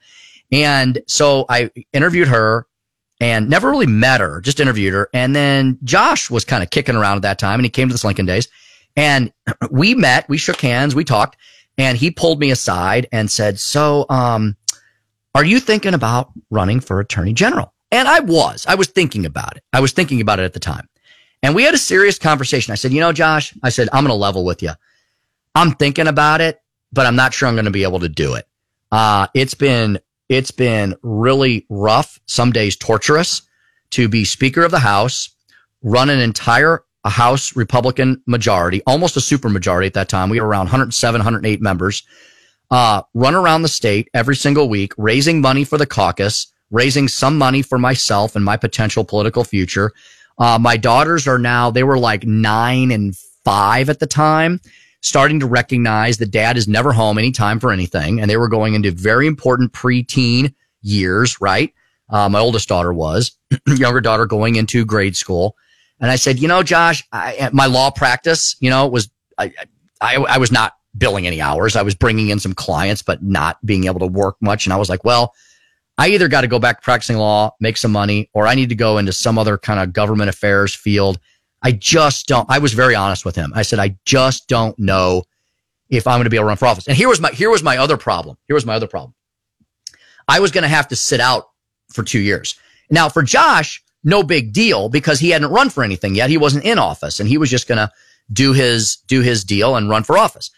And 0.53 1.03
so 1.07 1.45
I 1.49 1.71
interviewed 1.93 2.29
her 2.29 2.67
and 3.21 3.49
never 3.49 3.71
really 3.71 3.87
met 3.87 4.21
her, 4.21 4.41
just 4.41 4.61
interviewed 4.61 4.95
her. 4.95 5.09
And 5.13 5.35
then 5.35 5.79
Josh 5.85 6.31
was 6.31 6.45
kind 6.45 6.63
of 6.63 6.71
kicking 6.71 6.97
around 6.97 7.17
at 7.17 7.23
that 7.23 7.39
time 7.39 7.59
and 7.59 7.65
he 7.65 7.71
came 7.71 7.89
to 7.89 7.95
the 7.95 8.07
Lincoln 8.07 8.27
days 8.27 8.49
and 8.97 9.33
we 9.71 9.95
met, 9.95 10.29
we 10.29 10.39
shook 10.39 10.61
hands, 10.61 10.95
we 10.95 11.05
talked 11.05 11.37
and 11.79 11.97
he 11.99 12.11
pulled 12.11 12.41
me 12.41 12.51
aside 12.51 13.09
and 13.13 13.31
said, 13.31 13.59
so, 13.59 14.07
um, 14.09 14.57
are 15.35 15.45
you 15.45 15.61
thinking 15.61 15.93
about 15.93 16.33
running 16.51 16.81
for 16.81 16.99
attorney 16.99 17.35
general? 17.35 17.75
And 17.93 18.09
I 18.09 18.21
was, 18.21 18.65
I 18.67 18.75
was 18.75 18.89
thinking 18.89 19.27
about 19.27 19.57
it. 19.57 19.63
I 19.73 19.81
was 19.81 19.93
thinking 19.93 20.21
about 20.21 20.39
it 20.39 20.45
at 20.45 20.55
the 20.55 20.61
time. 20.61 20.89
And 21.43 21.55
we 21.55 21.63
had 21.63 21.75
a 21.75 21.79
serious 21.79 22.19
conversation. 22.19 22.73
I 22.73 22.77
said, 22.77 22.93
you 22.93 23.01
know, 23.01 23.13
Josh, 23.13 23.55
I 23.63 23.69
said, 23.69 23.89
I'm 23.93 24.05
going 24.05 24.09
to 24.09 24.15
level 24.15 24.45
with 24.45 24.63
you. 24.63 24.71
I'm 25.55 25.73
thinking 25.73 26.07
about 26.07 26.41
it, 26.41 26.61
but 26.93 27.07
I'm 27.07 27.17
not 27.17 27.35
sure 27.35 27.49
I'm 27.49 27.55
going 27.55 27.67
to 27.67 27.71
be 27.71 27.83
able 27.83 28.01
to 28.01 28.09
do 28.09 28.35
it. 28.35 28.49
Uh, 28.91 29.27
it's 29.35 29.55
been, 29.55 29.99
it's 30.29 30.51
been 30.51 30.95
really 31.03 31.67
rough, 31.69 32.21
some 32.27 32.53
days 32.53 32.77
torturous 32.77 33.43
to 33.91 34.09
be 34.09 34.25
Speaker 34.25 34.65
of 34.65 34.71
the 34.71 34.79
House, 34.79 35.31
run 35.83 36.11
an 36.11 36.19
entire 36.19 36.85
House 37.05 37.55
Republican 37.55 38.23
majority, 38.27 38.83
almost 38.87 39.17
a 39.17 39.21
super 39.21 39.49
majority 39.49 39.87
at 39.87 39.95
that 39.95 40.09
time. 40.09 40.29
We 40.29 40.41
were 40.41 40.47
around 40.49 40.67
107, 40.67 41.21
108 41.21 41.61
members, 41.61 42.03
uh, 42.71 43.03
run 43.15 43.35
around 43.35 43.63
the 43.63 43.69
state 43.69 44.09
every 44.13 44.37
single 44.37 44.69
week, 44.69 44.93
raising 44.97 45.41
money 45.41 45.65
for 45.65 45.79
the 45.79 45.87
caucus, 45.87 46.53
raising 46.71 47.07
some 47.07 47.39
money 47.39 47.63
for 47.63 47.79
myself 47.79 48.35
and 48.35 48.45
my 48.45 48.57
potential 48.57 49.05
political 49.05 49.45
future. 49.45 49.93
Uh, 50.39 50.59
my 50.59 50.77
daughters 50.77 51.27
are 51.29 51.39
now, 51.39 51.71
they 51.71 51.85
were 51.85 51.99
like 51.99 52.27
nine 52.27 52.91
and 52.91 53.17
five 53.45 53.89
at 53.89 54.01
the 54.01 54.07
time, 54.07 54.61
starting 55.07 55.39
to 55.39 55.47
recognize 55.47 56.19
that 56.19 56.33
dad 56.33 56.57
is 56.57 56.67
never 56.67 56.93
home 56.93 57.17
anytime 57.17 57.61
for 57.61 57.71
anything. 57.71 58.21
And 58.21 58.29
they 58.29 58.37
were 58.37 58.49
going 58.49 58.75
into 58.75 58.91
very 58.91 59.29
important 59.29 59.73
preteen 59.73 60.53
years, 60.83 61.41
right? 61.41 61.73
Uh, 62.11 62.29
my 62.29 62.41
oldest 62.41 62.69
daughter 62.69 62.93
was, 62.93 63.39
younger 63.69 64.01
daughter 64.01 64.27
going 64.27 64.57
into 64.57 64.85
grade 64.85 65.17
school. 65.17 65.57
And 66.01 66.11
I 66.11 66.17
said, 66.17 66.41
you 66.41 66.49
know, 66.49 66.65
Josh, 66.65 67.05
I, 67.13 67.51
my 67.53 67.67
law 67.67 67.91
practice, 67.91 68.57
you 68.59 68.69
know, 68.69 68.89
was, 68.89 69.09
I, 69.39 69.53
I, 70.01 70.17
I 70.17 70.39
was 70.39 70.51
not 70.51 70.75
billing 70.99 71.27
any 71.27 71.41
hours. 71.41 71.77
I 71.77 71.83
was 71.83 71.95
bringing 71.95 72.31
in 72.31 72.41
some 72.41 72.53
clients, 72.53 73.03
but 73.03 73.23
not 73.23 73.65
being 73.65 73.85
able 73.85 74.01
to 74.01 74.07
work 74.07 74.37
much. 74.41 74.67
And 74.67 74.73
I 74.73 74.77
was 74.77 74.91
like, 74.91 75.05
well, 75.05 75.35
I 75.99 76.09
either 76.09 76.27
got 76.27 76.41
to 76.41 76.49
go 76.49 76.59
back 76.59 76.83
practicing 76.83 77.17
law, 77.17 77.55
make 77.61 77.77
some 77.77 77.93
money, 77.93 78.29
or 78.35 78.47
I 78.47 78.57
need 78.57 78.71
to 78.71 78.75
go 78.75 78.99
into 78.99 79.13
some 79.13 79.39
other 79.39 79.57
kind 79.57 79.79
of 79.79 79.93
government 79.93 80.29
affairs 80.31 80.75
field. 80.75 81.19
I 81.67 81.73
just 81.73 82.29
don't, 82.29 82.49
I 82.49 82.61
was 82.61 82.75
very 82.75 82.95
honest 82.95 83.25
with 83.25 83.35
him. 83.35 83.51
I 83.57 83.63
said, 83.63 83.81
I 83.81 83.97
just 84.05 84.47
don't 84.47 84.79
know 84.79 85.25
if 85.91 86.07
I'm 86.07 86.19
going 86.19 86.25
to 86.25 86.31
be 86.31 86.37
able 86.37 86.45
to 86.45 86.49
run 86.49 86.57
for 86.59 86.67
office. 86.67 86.87
And 86.87 86.97
here 86.97 87.09
was 87.09 87.21
my, 87.21 87.33
here 87.33 87.51
was 87.51 87.65
my 87.65 87.79
other 87.79 87.97
problem. 87.97 88.37
Here 88.47 88.55
was 88.55 88.65
my 88.65 88.77
other 88.77 88.87
problem. 88.87 89.15
I 90.29 90.39
was 90.39 90.53
going 90.53 90.63
to 90.63 90.69
have 90.69 90.87
to 90.89 90.97
sit 90.97 91.19
out 91.19 91.49
for 91.93 92.05
two 92.05 92.21
years. 92.21 92.55
Now 92.89 93.09
for 93.09 93.25
Josh, 93.25 93.83
no 94.05 94.23
big 94.23 94.53
deal 94.53 94.89
because 94.89 95.19
he 95.19 95.31
hadn't 95.31 95.51
run 95.51 95.69
for 95.71 95.83
anything 95.83 96.15
yet. 96.15 96.31
He 96.31 96.39
wasn't 96.39 96.65
in 96.65 96.79
office 96.79 97.19
and 97.19 97.29
he 97.29 97.37
was 97.37 97.51
just 97.51 97.67
going 97.67 97.79
to 97.79 97.91
do 98.33 98.53
his, 98.53 98.99
do 99.09 99.21
his 99.21 99.43
deal 99.43 99.75
and 99.75 99.89
run 99.91 100.05
for 100.05 100.17
office. 100.17 100.53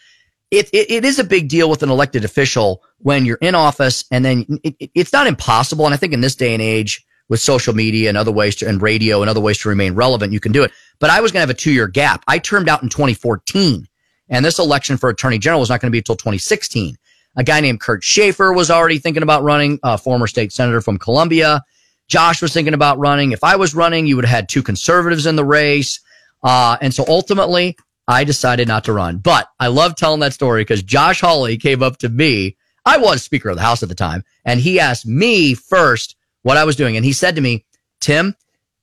It, 0.51 0.69
it, 0.73 0.91
it 0.91 1.05
is 1.05 1.17
a 1.17 1.23
big 1.23 1.49
deal 1.49 1.71
with 1.71 1.81
an 1.81 1.89
elected 1.89 2.23
official 2.23 2.83
when 2.99 3.25
you're 3.25 3.37
in 3.41 3.55
office 3.55 4.05
and 4.11 4.23
then 4.23 4.45
it, 4.63 4.75
it- 4.79 4.91
it's 4.93 5.13
not 5.13 5.25
impossible. 5.25 5.85
And 5.85 5.93
I 5.95 5.97
think 5.97 6.13
in 6.13 6.21
this 6.21 6.35
day 6.35 6.53
and 6.53 6.61
age 6.61 7.03
with 7.29 7.39
social 7.39 7.73
media 7.73 8.09
and 8.09 8.17
other 8.17 8.31
ways 8.31 8.55
to, 8.57 8.67
and 8.67 8.81
radio 8.81 9.21
and 9.21 9.29
other 9.29 9.39
ways 9.39 9.59
to 9.59 9.69
remain 9.69 9.93
relevant, 9.93 10.33
you 10.33 10.39
can 10.39 10.51
do 10.51 10.63
it. 10.63 10.71
But 10.99 11.09
I 11.09 11.21
was 11.21 11.31
going 11.31 11.39
to 11.39 11.47
have 11.47 11.49
a 11.49 11.59
two 11.59 11.71
year 11.71 11.87
gap. 11.87 12.23
I 12.27 12.39
termed 12.39 12.67
out 12.67 12.83
in 12.83 12.89
2014 12.89 13.87
and 14.29 14.45
this 14.45 14.59
election 14.59 14.97
for 14.97 15.09
attorney 15.09 15.39
general 15.39 15.59
was 15.59 15.69
not 15.69 15.81
going 15.81 15.89
to 15.89 15.91
be 15.91 15.99
until 15.99 16.15
2016. 16.15 16.97
A 17.35 17.43
guy 17.43 17.59
named 17.59 17.79
Kurt 17.79 18.03
Schaefer 18.03 18.53
was 18.53 18.69
already 18.69 18.99
thinking 18.99 19.23
about 19.23 19.43
running, 19.43 19.79
a 19.83 19.97
former 19.97 20.27
state 20.27 20.51
senator 20.51 20.81
from 20.81 20.97
Columbia. 20.97 21.63
Josh 22.07 22.41
was 22.41 22.53
thinking 22.53 22.73
about 22.73 22.97
running. 22.97 23.31
If 23.31 23.43
I 23.43 23.55
was 23.55 23.75
running, 23.75 24.07
you 24.07 24.15
would 24.15 24.25
have 24.25 24.35
had 24.35 24.49
two 24.49 24.63
conservatives 24.63 25.25
in 25.25 25.35
the 25.35 25.45
race. 25.45 25.99
Uh, 26.43 26.77
and 26.81 26.93
so 26.93 27.05
ultimately, 27.07 27.77
I 28.07 28.23
decided 28.23 28.67
not 28.67 28.85
to 28.85 28.93
run. 28.93 29.17
But 29.17 29.47
I 29.59 29.67
love 29.67 29.95
telling 29.95 30.19
that 30.21 30.33
story 30.33 30.61
because 30.61 30.81
Josh 30.81 31.21
Hawley 31.21 31.57
came 31.57 31.83
up 31.83 31.97
to 31.97 32.09
me. 32.09 32.57
I 32.85 32.97
was 32.97 33.21
Speaker 33.21 33.49
of 33.49 33.57
the 33.57 33.61
House 33.61 33.83
at 33.83 33.89
the 33.89 33.95
time, 33.95 34.23
and 34.45 34.59
he 34.59 34.79
asked 34.79 35.05
me 35.05 35.53
first 35.53 36.15
what 36.43 36.57
I 36.57 36.63
was 36.63 36.75
doing. 36.75 36.95
And 36.95 37.05
he 37.05 37.13
said 37.13 37.35
to 37.35 37.41
me, 37.41 37.65
Tim, 37.99 38.35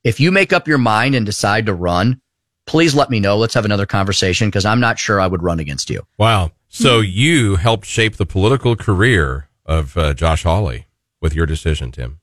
if 0.03 0.19
you 0.19 0.31
make 0.31 0.53
up 0.53 0.67
your 0.67 0.77
mind 0.77 1.15
and 1.15 1.25
decide 1.25 1.65
to 1.65 1.73
run, 1.73 2.21
please 2.65 2.93
let 2.93 3.09
me 3.09 3.19
know. 3.19 3.37
Let's 3.37 3.53
have 3.53 3.65
another 3.65 3.85
conversation 3.85 4.47
because 4.47 4.65
I'm 4.65 4.79
not 4.79 4.99
sure 4.99 5.19
I 5.19 5.27
would 5.27 5.43
run 5.43 5.59
against 5.59 5.89
you. 5.89 6.05
Wow. 6.17 6.51
So 6.69 6.99
you 6.99 7.55
helped 7.55 7.85
shape 7.85 8.17
the 8.17 8.25
political 8.25 8.75
career 8.75 9.49
of 9.65 9.97
uh, 9.97 10.13
Josh 10.13 10.43
Hawley 10.43 10.87
with 11.21 11.33
your 11.33 11.45
decision, 11.45 11.91
Tim. 11.91 12.19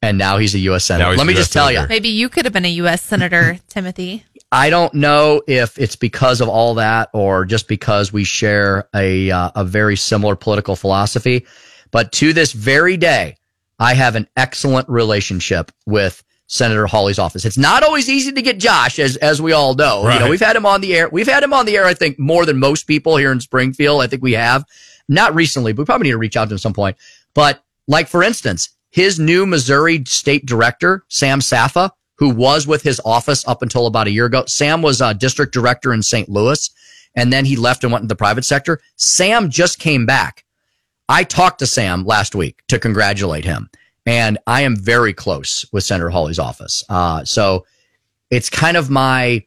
And 0.00 0.16
now 0.16 0.38
he's 0.38 0.54
a 0.54 0.60
U.S. 0.60 0.84
Senator. 0.84 1.16
Let 1.16 1.26
me 1.26 1.32
US 1.32 1.38
just 1.38 1.52
tell 1.52 1.72
you. 1.72 1.84
Maybe 1.88 2.08
you 2.08 2.28
could 2.28 2.44
have 2.44 2.54
been 2.54 2.64
a 2.64 2.70
U.S. 2.70 3.02
Senator, 3.02 3.58
Timothy. 3.68 4.24
I 4.50 4.70
don't 4.70 4.94
know 4.94 5.42
if 5.46 5.78
it's 5.78 5.96
because 5.96 6.40
of 6.40 6.48
all 6.48 6.74
that 6.74 7.10
or 7.12 7.44
just 7.44 7.68
because 7.68 8.12
we 8.12 8.24
share 8.24 8.88
a 8.94 9.30
uh, 9.30 9.50
a 9.56 9.64
very 9.64 9.96
similar 9.96 10.36
political 10.36 10.74
philosophy, 10.74 11.46
but 11.90 12.12
to 12.12 12.32
this 12.32 12.52
very 12.52 12.96
day, 12.96 13.36
I 13.78 13.94
have 13.94 14.16
an 14.16 14.28
excellent 14.36 14.88
relationship 14.88 15.70
with 15.86 16.22
Senator 16.48 16.86
Hawley's 16.86 17.18
office. 17.18 17.44
It's 17.44 17.58
not 17.58 17.82
always 17.82 18.08
easy 18.08 18.32
to 18.32 18.42
get 18.42 18.58
Josh, 18.58 18.98
as 18.98 19.16
as 19.18 19.40
we 19.40 19.52
all 19.52 19.74
know. 19.74 20.02
You 20.14 20.20
know, 20.20 20.30
we've 20.30 20.40
had 20.40 20.56
him 20.56 20.66
on 20.66 20.80
the 20.80 20.94
air. 20.94 21.08
We've 21.08 21.28
had 21.28 21.42
him 21.42 21.52
on 21.52 21.66
the 21.66 21.76
air. 21.76 21.84
I 21.84 21.94
think 21.94 22.18
more 22.18 22.46
than 22.46 22.58
most 22.58 22.84
people 22.86 23.16
here 23.16 23.30
in 23.30 23.40
Springfield. 23.40 24.02
I 24.02 24.06
think 24.06 24.22
we 24.22 24.32
have. 24.32 24.64
Not 25.08 25.34
recently, 25.34 25.72
but 25.72 25.82
we 25.82 25.86
probably 25.86 26.06
need 26.06 26.12
to 26.12 26.18
reach 26.18 26.36
out 26.36 26.46
to 26.46 26.50
him 26.50 26.56
at 26.56 26.60
some 26.60 26.74
point. 26.74 26.96
But 27.34 27.62
like 27.86 28.08
for 28.08 28.22
instance, 28.22 28.70
his 28.90 29.18
new 29.18 29.46
Missouri 29.46 30.04
state 30.06 30.46
director, 30.46 31.04
Sam 31.08 31.40
Safa, 31.40 31.92
who 32.16 32.30
was 32.30 32.66
with 32.66 32.82
his 32.82 33.00
office 33.04 33.46
up 33.46 33.62
until 33.62 33.86
about 33.86 34.06
a 34.06 34.10
year 34.10 34.26
ago. 34.26 34.44
Sam 34.46 34.82
was 34.82 35.00
a 35.00 35.14
district 35.14 35.52
director 35.52 35.92
in 35.92 36.02
St. 36.02 36.28
Louis, 36.28 36.70
and 37.14 37.32
then 37.32 37.44
he 37.44 37.56
left 37.56 37.84
and 37.84 37.92
went 37.92 38.02
into 38.02 38.12
the 38.12 38.16
private 38.16 38.44
sector. 38.44 38.80
Sam 38.96 39.50
just 39.50 39.78
came 39.78 40.04
back. 40.04 40.44
I 41.08 41.24
talked 41.24 41.60
to 41.60 41.66
Sam 41.66 42.04
last 42.04 42.34
week 42.34 42.62
to 42.68 42.78
congratulate 42.78 43.44
him, 43.44 43.70
and 44.06 44.38
I 44.46 44.62
am 44.62 44.76
very 44.76 45.12
close 45.12 45.64
with 45.72 45.84
Senator 45.84 46.10
Hawley's 46.10 46.38
office. 46.38 46.84
Uh, 46.88 47.24
so 47.24 47.64
it's 48.30 48.50
kind 48.50 48.76
of 48.76 48.90
my, 48.90 49.44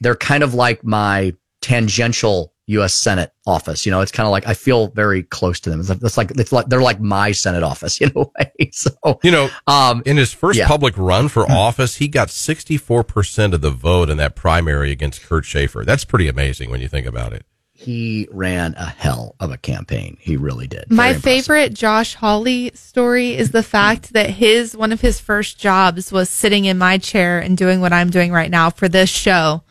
they're 0.00 0.14
kind 0.14 0.42
of 0.42 0.54
like 0.54 0.84
my 0.84 1.34
tangential 1.62 2.52
U.S. 2.66 2.94
Senate 2.94 3.32
office. 3.46 3.84
You 3.84 3.92
know, 3.92 4.00
it's 4.00 4.12
kind 4.12 4.26
of 4.26 4.30
like 4.30 4.46
I 4.46 4.54
feel 4.54 4.88
very 4.88 5.24
close 5.24 5.58
to 5.60 5.70
them. 5.70 5.80
It's 5.80 5.88
like, 5.88 6.02
it's 6.02 6.16
like, 6.16 6.30
it's 6.32 6.52
like 6.52 6.66
they're 6.66 6.82
like 6.82 7.00
my 7.00 7.32
Senate 7.32 7.62
office 7.62 7.98
in 8.00 8.12
a 8.14 8.20
way. 8.20 8.70
So 8.72 8.90
You 9.22 9.32
know, 9.32 9.50
um, 9.66 10.02
in 10.06 10.16
his 10.16 10.32
first 10.32 10.58
yeah. 10.58 10.66
Hmm. 10.66 10.72
public 10.72 10.96
run 10.96 11.28
for 11.28 11.50
office, 11.50 11.96
he 11.96 12.08
got 12.08 12.28
64% 12.28 13.52
of 13.54 13.60
the 13.60 13.70
vote 13.70 14.08
in 14.08 14.18
that 14.18 14.36
primary 14.36 14.92
against 14.92 15.22
Kurt 15.22 15.44
Schaefer. 15.44 15.84
That's 15.84 16.04
pretty 16.04 16.28
amazing 16.28 16.70
when 16.70 16.80
you 16.80 16.88
think 16.88 17.06
about 17.06 17.32
it. 17.32 17.44
He 17.80 18.28
ran 18.30 18.74
a 18.76 18.84
hell 18.84 19.34
of 19.40 19.50
a 19.50 19.56
campaign. 19.56 20.18
He 20.20 20.36
really 20.36 20.66
did. 20.66 20.90
My 20.90 21.08
impressive. 21.14 21.22
favorite 21.22 21.74
Josh 21.74 22.14
Hawley 22.14 22.70
story 22.74 23.34
is 23.34 23.52
the 23.52 23.62
fact 23.62 24.12
that 24.12 24.28
his 24.30 24.76
one 24.76 24.92
of 24.92 25.00
his 25.00 25.18
first 25.18 25.58
jobs 25.58 26.12
was 26.12 26.28
sitting 26.28 26.66
in 26.66 26.76
my 26.76 26.98
chair 26.98 27.38
and 27.40 27.56
doing 27.56 27.80
what 27.80 27.92
I'm 27.94 28.10
doing 28.10 28.32
right 28.32 28.50
now 28.50 28.68
for 28.68 28.86
this 28.88 29.08
show. 29.08 29.62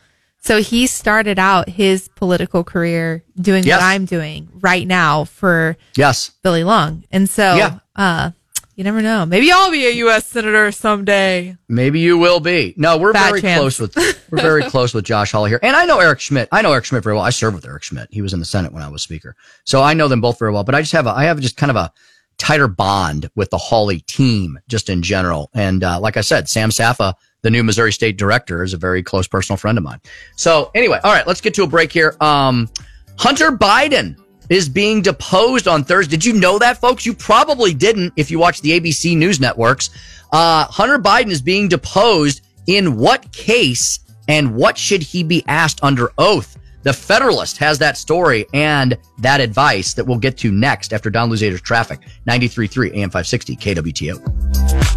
So 0.42 0.62
he 0.62 0.88
started 0.88 1.38
out 1.38 1.70
his 1.70 2.08
political 2.08 2.64
career 2.64 3.24
doing 3.40 3.64
Yes. 3.64 3.80
what 3.80 3.86
I'm 3.86 4.06
doing 4.06 4.50
right 4.60 4.88
now 4.88 5.26
for 5.26 5.78
Yes. 5.96 6.32
Billy 6.42 6.64
Long. 6.64 7.04
And 7.12 7.30
so 7.30 7.56
Yeah. 7.58 7.80
uh 7.96 8.32
you 8.80 8.86
never 8.86 9.02
know. 9.02 9.26
Maybe 9.26 9.52
I'll 9.52 9.72
be 9.72 9.86
a 9.88 9.92
US 10.06 10.26
senator 10.28 10.72
someday. 10.72 11.58
Maybe 11.68 12.00
you 12.00 12.18
will 12.18 12.40
be. 12.40 12.74
No, 12.78 12.98
we're 12.98 13.12
Fat 13.12 13.28
very 13.28 13.42
chance. 13.42 13.60
close 13.60 13.78
with 13.78 13.94
we're 14.32 14.42
very 14.42 14.64
close 14.70 14.94
with 14.94 15.04
Josh 15.04 15.34
Hawley 15.34 15.50
here, 15.50 15.60
and 15.62 15.76
I 15.76 15.84
know 15.84 16.00
Eric 16.00 16.22
Schmitt. 16.22 16.48
I 16.54 16.62
know 16.62 16.72
Eric 16.72 16.86
Schmitt 16.86 17.04
very 17.04 17.14
well. 17.14 17.26
I 17.26 17.30
served 17.30 17.56
with 17.56 17.66
Eric 17.66 17.84
Schmitt. 17.84 18.08
He 18.10 18.22
was 18.22 18.32
in 18.32 18.40
the 18.40 18.46
Senate 18.46 18.72
when 18.72 18.82
I 18.82 18.88
was 18.88 19.02
Speaker, 19.02 19.36
so 19.66 19.82
I 19.84 19.94
know 19.94 20.08
them 20.08 20.22
both 20.22 20.40
very 20.40 20.54
well. 20.54 20.64
But 20.64 20.76
I 20.76 20.80
just 20.80 20.94
have 20.94 21.08
a 21.08 21.10
I 21.10 21.26
have 21.26 21.42
just 21.42 21.58
kind 21.58 21.70
of 21.70 21.76
a 21.76 21.92
tighter 22.38 22.70
bond 22.70 23.30
with 23.36 23.50
the 23.50 23.58
Hawley 23.58 24.00
team 24.00 24.58
just 24.70 24.90
in 24.90 25.04
general. 25.04 25.50
And 25.54 25.84
uh, 25.84 26.00
like 26.00 26.16
I 26.16 26.22
said, 26.22 26.48
Sam 26.48 26.72
Safa, 26.72 27.16
the 27.42 27.50
new 27.50 27.66
Missouri 27.66 27.92
State 27.92 28.18
Director, 28.18 28.64
is 28.64 28.74
a 28.74 28.78
very 28.78 29.04
close 29.04 29.28
personal 29.28 29.58
friend 29.58 29.78
of 29.78 29.84
mine. 29.84 30.00
So 30.38 30.72
anyway, 30.74 31.02
all 31.04 31.12
right, 31.12 31.28
let's 31.28 31.42
get 31.42 31.54
to 31.56 31.64
a 31.64 31.68
break 31.68 31.92
here. 31.92 32.16
Um, 32.22 32.70
Hunter 33.18 33.52
Biden 33.52 34.18
is 34.50 34.68
being 34.68 35.02
deposed 35.02 35.68
on 35.68 35.84
Thursday. 35.84 36.12
Did 36.12 36.26
you 36.26 36.34
know 36.34 36.60
that, 36.60 36.82
folks? 36.82 37.06
You 37.06 37.14
probably 37.14 37.74
didn't 37.74 38.14
if 38.16 38.30
you 38.32 38.40
watch 38.40 38.62
the 38.62 38.80
ABC 38.80 39.16
news 39.16 39.40
networks. 39.40 39.90
Uh, 40.32 40.66
Hunter 40.66 41.00
Biden 41.00 41.30
is 41.30 41.42
being 41.42 41.68
deposed 41.68 42.42
in 42.68 42.98
what 42.98 43.32
case 43.32 44.00
and 44.28 44.56
what 44.56 44.78
should 44.78 45.02
he 45.02 45.24
be 45.24 45.44
asked 45.48 45.80
under 45.84 46.12
oath? 46.18 46.58
The 46.84 46.94
Federalist 46.94 47.58
has 47.58 47.78
that 47.80 47.98
story 47.98 48.46
and 48.54 48.98
that 49.18 49.42
advice 49.42 49.94
that 49.96 50.06
we'll 50.06 50.18
get 50.18 50.38
to 50.40 50.52
next 50.52 50.94
after 50.94 51.10
Don 51.10 51.30
Luzader's 51.30 51.62
traffic. 51.62 52.00
93.3 52.28 52.96
AM 52.96 53.10
560 53.10 53.56
KWTO. 53.58 54.89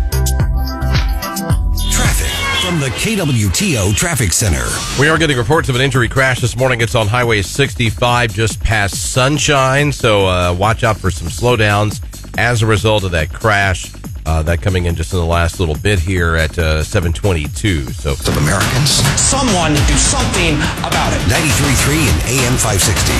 Traffic 2.80 2.92
from 3.06 3.24
the 3.24 3.32
KWTO 3.44 3.94
Traffic 3.94 4.32
Center. 4.32 4.64
We 4.98 5.08
are 5.08 5.18
getting 5.18 5.36
reports 5.36 5.68
of 5.68 5.74
an 5.74 5.82
injury 5.82 6.08
crash 6.08 6.40
this 6.40 6.56
morning. 6.56 6.80
It's 6.80 6.94
on 6.94 7.06
Highway 7.06 7.42
65 7.42 8.32
just 8.32 8.60
past 8.60 9.12
Sunshine. 9.12 9.92
So 9.92 10.26
uh, 10.26 10.54
watch 10.54 10.84
out 10.84 10.96
for 10.96 11.10
some 11.10 11.28
slowdowns 11.28 12.00
as 12.38 12.62
a 12.62 12.66
result 12.66 13.04
of 13.04 13.10
that 13.10 13.32
crash. 13.32 13.92
Uh, 14.24 14.42
that 14.44 14.62
coming 14.62 14.86
in 14.86 14.94
just 14.94 15.12
in 15.12 15.18
the 15.18 15.24
last 15.24 15.58
little 15.60 15.74
bit 15.74 15.98
here 15.98 16.36
at 16.36 16.56
uh, 16.58 16.82
722. 16.82 17.90
So 17.92 18.12
Of 18.12 18.36
Americans. 18.36 18.90
Someone 19.20 19.72
do 19.72 19.96
something 19.98 20.54
about 20.78 21.12
it. 21.12 21.20
93.3 21.28 22.08
and 22.08 22.22
AM 22.28 22.56
560. 22.56 23.12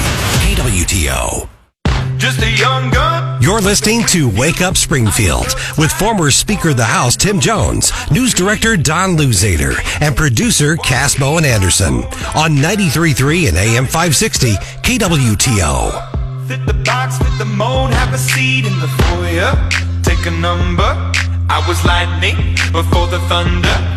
KWTO. 0.47 1.52
Just 2.23 2.41
a 2.41 2.51
young 2.53 2.89
gun. 2.91 3.43
You're 3.43 3.61
listening 3.61 4.05
to 4.11 4.31
Wake 4.31 4.61
Up 4.61 4.77
Springfield 4.77 5.57
with 5.77 5.91
former 5.91 6.31
Speaker 6.31 6.69
of 6.69 6.77
the 6.77 6.85
House 6.85 7.17
Tim 7.17 7.41
Jones, 7.41 7.91
News 8.13 8.33
Director 8.33 8.77
Don 8.77 9.17
Luzader, 9.17 9.75
and 10.01 10.17
producer 10.17 10.77
Cass 10.77 11.19
Bowen 11.19 11.45
Anderson 11.45 12.05
on 12.37 12.55
93.3 12.55 13.49
and 13.49 13.57
AM 13.57 13.87
560 13.87 14.53
KWTO. 14.85 16.47
Fit 16.47 16.65
the 16.65 16.75
box, 16.85 17.19
fit 17.19 17.37
the 17.39 17.45
mold, 17.45 17.91
have 17.91 18.15
a 18.15 18.19
seat 18.19 18.67
in 18.67 18.79
the 18.79 18.87
foyer. 18.87 19.71
Take 20.05 20.25
a 20.27 20.31
number. 20.31 20.85
I 21.51 21.65
was 21.67 21.85
lightning 21.85 22.37
before 22.71 23.09
the 23.09 23.19
thunder. 23.27 23.93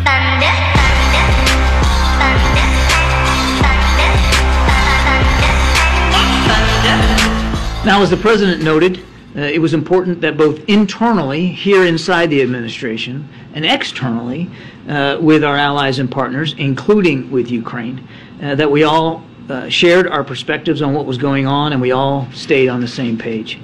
Now, 7.86 8.02
as 8.02 8.10
the 8.10 8.16
president 8.16 8.64
noted, 8.64 8.98
uh, 9.36 9.42
it 9.42 9.60
was 9.60 9.72
important 9.72 10.20
that 10.22 10.36
both 10.36 10.58
internally, 10.68 11.46
here 11.46 11.84
inside 11.84 12.30
the 12.30 12.42
administration, 12.42 13.28
and 13.54 13.64
externally, 13.64 14.50
uh, 14.88 15.18
with 15.20 15.44
our 15.44 15.56
allies 15.56 16.00
and 16.00 16.10
partners, 16.10 16.56
including 16.58 17.30
with 17.30 17.48
Ukraine, 17.48 18.08
uh, 18.42 18.56
that 18.56 18.68
we 18.68 18.82
all 18.82 19.22
uh, 19.48 19.68
shared 19.68 20.08
our 20.08 20.24
perspectives 20.24 20.82
on 20.82 20.94
what 20.94 21.06
was 21.06 21.16
going 21.16 21.46
on 21.46 21.72
and 21.72 21.80
we 21.80 21.92
all 21.92 22.26
stayed 22.32 22.68
on 22.68 22.80
the 22.80 22.88
same 22.88 23.16
page. 23.16 23.60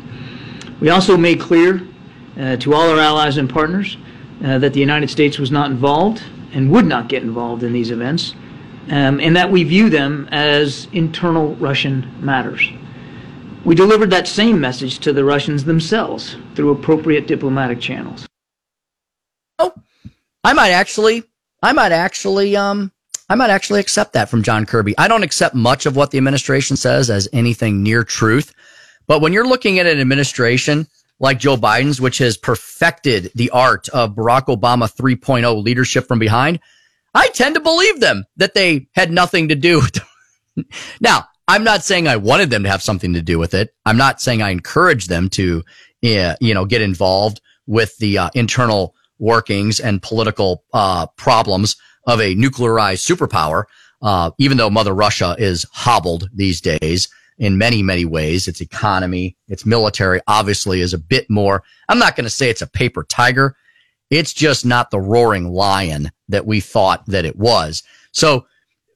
We 0.78 0.90
also 0.90 1.16
made 1.16 1.40
clear 1.40 1.82
uh, 2.38 2.54
to 2.58 2.74
all 2.74 2.90
our 2.90 3.00
allies 3.00 3.38
and 3.38 3.50
partners 3.50 3.96
uh, 4.44 4.58
that 4.58 4.72
the 4.72 4.78
United 4.78 5.10
States 5.10 5.40
was 5.40 5.50
not 5.50 5.72
involved 5.72 6.22
and 6.52 6.70
would 6.70 6.86
not 6.86 7.08
get 7.08 7.24
involved 7.24 7.64
in 7.64 7.72
these 7.72 7.90
events, 7.90 8.36
um, 8.88 9.18
and 9.18 9.34
that 9.34 9.50
we 9.50 9.64
view 9.64 9.90
them 9.90 10.28
as 10.30 10.86
internal 10.92 11.56
Russian 11.56 12.08
matters. 12.24 12.70
We 13.64 13.76
delivered 13.76 14.10
that 14.10 14.26
same 14.26 14.60
message 14.60 14.98
to 15.00 15.12
the 15.12 15.24
Russians 15.24 15.64
themselves 15.64 16.36
through 16.56 16.72
appropriate 16.72 17.28
diplomatic 17.28 17.80
channels. 17.80 18.26
Oh, 19.58 19.72
I 20.42 20.52
might 20.52 20.70
actually, 20.70 21.22
I 21.62 21.72
might 21.72 21.92
actually, 21.92 22.56
um, 22.56 22.90
I 23.28 23.36
might 23.36 23.50
actually 23.50 23.78
accept 23.78 24.14
that 24.14 24.28
from 24.28 24.42
John 24.42 24.66
Kirby. 24.66 24.94
I 24.98 25.06
don't 25.06 25.22
accept 25.22 25.54
much 25.54 25.86
of 25.86 25.94
what 25.94 26.10
the 26.10 26.18
administration 26.18 26.76
says 26.76 27.08
as 27.08 27.28
anything 27.32 27.84
near 27.84 28.02
truth. 28.02 28.52
But 29.06 29.20
when 29.20 29.32
you're 29.32 29.46
looking 29.46 29.78
at 29.78 29.86
an 29.86 30.00
administration 30.00 30.88
like 31.20 31.38
Joe 31.38 31.56
Biden's, 31.56 32.00
which 32.00 32.18
has 32.18 32.36
perfected 32.36 33.30
the 33.36 33.50
art 33.50 33.88
of 33.90 34.16
Barack 34.16 34.46
Obama 34.46 34.92
3.0 34.92 35.62
leadership 35.62 36.08
from 36.08 36.18
behind, 36.18 36.58
I 37.14 37.28
tend 37.28 37.54
to 37.54 37.60
believe 37.60 38.00
them 38.00 38.24
that 38.38 38.54
they 38.54 38.88
had 38.92 39.12
nothing 39.12 39.48
to 39.48 39.54
do 39.54 39.76
with 39.80 40.00
now, 41.00 41.28
I'm 41.48 41.64
not 41.64 41.84
saying 41.84 42.06
I 42.06 42.16
wanted 42.16 42.50
them 42.50 42.62
to 42.62 42.68
have 42.68 42.82
something 42.82 43.14
to 43.14 43.22
do 43.22 43.38
with 43.38 43.54
it. 43.54 43.74
I'm 43.84 43.96
not 43.96 44.20
saying 44.20 44.42
I 44.42 44.50
encouraged 44.50 45.08
them 45.08 45.28
to, 45.30 45.64
uh, 46.04 46.36
you 46.40 46.54
know, 46.54 46.64
get 46.64 46.82
involved 46.82 47.40
with 47.66 47.96
the 47.98 48.18
uh, 48.18 48.30
internal 48.34 48.94
workings 49.18 49.80
and 49.80 50.02
political 50.02 50.64
uh, 50.72 51.06
problems 51.16 51.76
of 52.06 52.20
a 52.20 52.34
nuclearized 52.34 53.04
superpower. 53.04 53.64
Uh, 54.00 54.32
even 54.38 54.56
though 54.56 54.70
Mother 54.70 54.94
Russia 54.94 55.36
is 55.38 55.64
hobbled 55.72 56.28
these 56.34 56.60
days 56.60 57.08
in 57.38 57.56
many, 57.56 57.82
many 57.82 58.04
ways, 58.04 58.48
its 58.48 58.60
economy, 58.60 59.36
its 59.48 59.64
military 59.64 60.20
obviously 60.26 60.80
is 60.80 60.92
a 60.92 60.98
bit 60.98 61.30
more. 61.30 61.62
I'm 61.88 61.98
not 61.98 62.16
going 62.16 62.24
to 62.24 62.30
say 62.30 62.50
it's 62.50 62.62
a 62.62 62.66
paper 62.66 63.04
tiger. 63.04 63.56
It's 64.10 64.32
just 64.32 64.66
not 64.66 64.90
the 64.90 65.00
roaring 65.00 65.48
lion 65.48 66.10
that 66.28 66.46
we 66.46 66.60
thought 66.60 67.06
that 67.06 67.24
it 67.24 67.36
was. 67.36 67.82
So, 68.12 68.46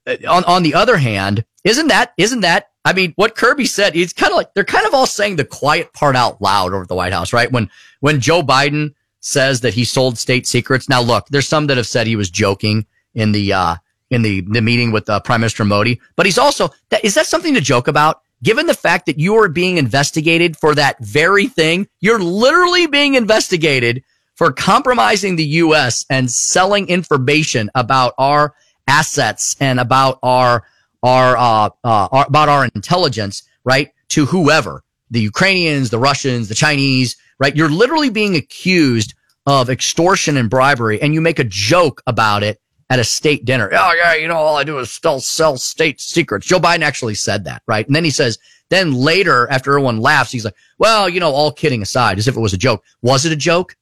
uh, 0.05 0.17
on 0.27 0.43
on 0.43 0.63
the 0.63 0.75
other 0.75 0.97
hand, 0.97 1.45
isn't 1.63 1.87
that 1.87 2.13
isn't 2.17 2.41
that? 2.41 2.69
I 2.85 2.93
mean, 2.93 3.13
what 3.17 3.35
Kirby 3.35 3.65
said, 3.65 3.95
he's 3.95 4.13
kind 4.13 4.31
of 4.31 4.37
like 4.37 4.53
they're 4.53 4.63
kind 4.63 4.87
of 4.87 4.93
all 4.93 5.05
saying 5.05 5.35
the 5.35 5.45
quiet 5.45 5.91
part 5.93 6.15
out 6.15 6.41
loud 6.41 6.73
over 6.73 6.85
the 6.85 6.95
White 6.95 7.13
House, 7.13 7.33
right? 7.33 7.51
When 7.51 7.69
when 7.99 8.21
Joe 8.21 8.41
Biden 8.41 8.93
says 9.19 9.61
that 9.61 9.73
he 9.73 9.83
sold 9.83 10.17
state 10.17 10.47
secrets. 10.47 10.87
Now, 10.87 11.01
look, 11.01 11.27
there's 11.27 11.47
some 11.47 11.67
that 11.67 11.77
have 11.77 11.87
said 11.87 12.07
he 12.07 12.15
was 12.15 12.29
joking 12.29 12.85
in 13.13 13.31
the 13.31 13.53
uh, 13.53 13.75
in 14.09 14.21
the 14.21 14.41
the 14.41 14.61
meeting 14.61 14.91
with 14.91 15.09
uh, 15.09 15.19
Prime 15.19 15.41
Minister 15.41 15.65
Modi, 15.65 15.99
but 16.15 16.25
he's 16.25 16.37
also 16.37 16.69
that 16.89 17.03
is 17.03 17.15
that 17.15 17.25
something 17.25 17.53
to 17.53 17.61
joke 17.61 17.87
about? 17.87 18.21
Given 18.43 18.67
the 18.67 18.73
fact 18.73 19.07
that 19.07 19.17
you 19.17 19.35
are 19.35 19.49
being 19.49 19.77
investigated 19.77 20.55
for 20.57 20.75
that 20.75 21.03
very 21.03 21.47
thing, 21.47 21.87
you're 22.01 22.19
literally 22.19 22.85
being 22.85 23.15
investigated 23.15 24.03
for 24.35 24.51
compromising 24.51 25.35
the 25.35 25.45
U.S. 25.45 26.05
and 26.09 26.29
selling 26.29 26.87
information 26.87 27.71
about 27.73 28.13
our 28.19 28.53
assets 28.87 29.55
and 29.59 29.79
about 29.79 30.19
our 30.21 30.63
our, 31.07 31.37
uh, 31.37 31.69
uh, 31.83 32.25
about 32.27 32.49
our 32.49 32.65
intelligence, 32.75 33.43
right? 33.63 33.91
To 34.09 34.25
whoever 34.25 34.83
the 35.09 35.21
Ukrainians, 35.21 35.89
the 35.89 35.99
Russians, 35.99 36.49
the 36.49 36.55
Chinese, 36.55 37.15
right? 37.39 37.55
You're 37.55 37.69
literally 37.69 38.09
being 38.09 38.35
accused 38.35 39.13
of 39.45 39.69
extortion 39.69 40.35
and 40.37 40.49
bribery, 40.49 41.01
and 41.01 41.13
you 41.13 41.21
make 41.21 41.39
a 41.39 41.43
joke 41.45 42.01
about 42.05 42.43
it 42.43 42.59
at 42.89 42.99
a 42.99 43.03
state 43.03 43.45
dinner. 43.45 43.69
Oh 43.71 43.93
yeah, 43.93 44.13
you 44.15 44.27
know, 44.27 44.35
all 44.35 44.57
I 44.57 44.63
do 44.63 44.79
is 44.79 44.91
still 44.91 45.19
sell 45.19 45.57
state 45.57 46.01
secrets. 46.01 46.45
Joe 46.45 46.59
Biden 46.59 46.81
actually 46.81 47.15
said 47.15 47.45
that, 47.45 47.61
right? 47.67 47.85
And 47.87 47.95
then 47.95 48.03
he 48.03 48.11
says, 48.11 48.37
then 48.69 48.93
later, 48.93 49.49
after 49.49 49.71
everyone 49.71 49.99
laughs, 49.99 50.31
he's 50.31 50.43
like, 50.43 50.55
well, 50.77 51.07
you 51.07 51.19
know, 51.19 51.31
all 51.31 51.51
kidding 51.51 51.81
aside, 51.81 52.17
as 52.17 52.27
if 52.27 52.35
it 52.35 52.41
was 52.41 52.53
a 52.53 52.57
joke. 52.57 52.83
Was 53.01 53.25
it 53.25 53.31
a 53.31 53.37
joke? 53.37 53.75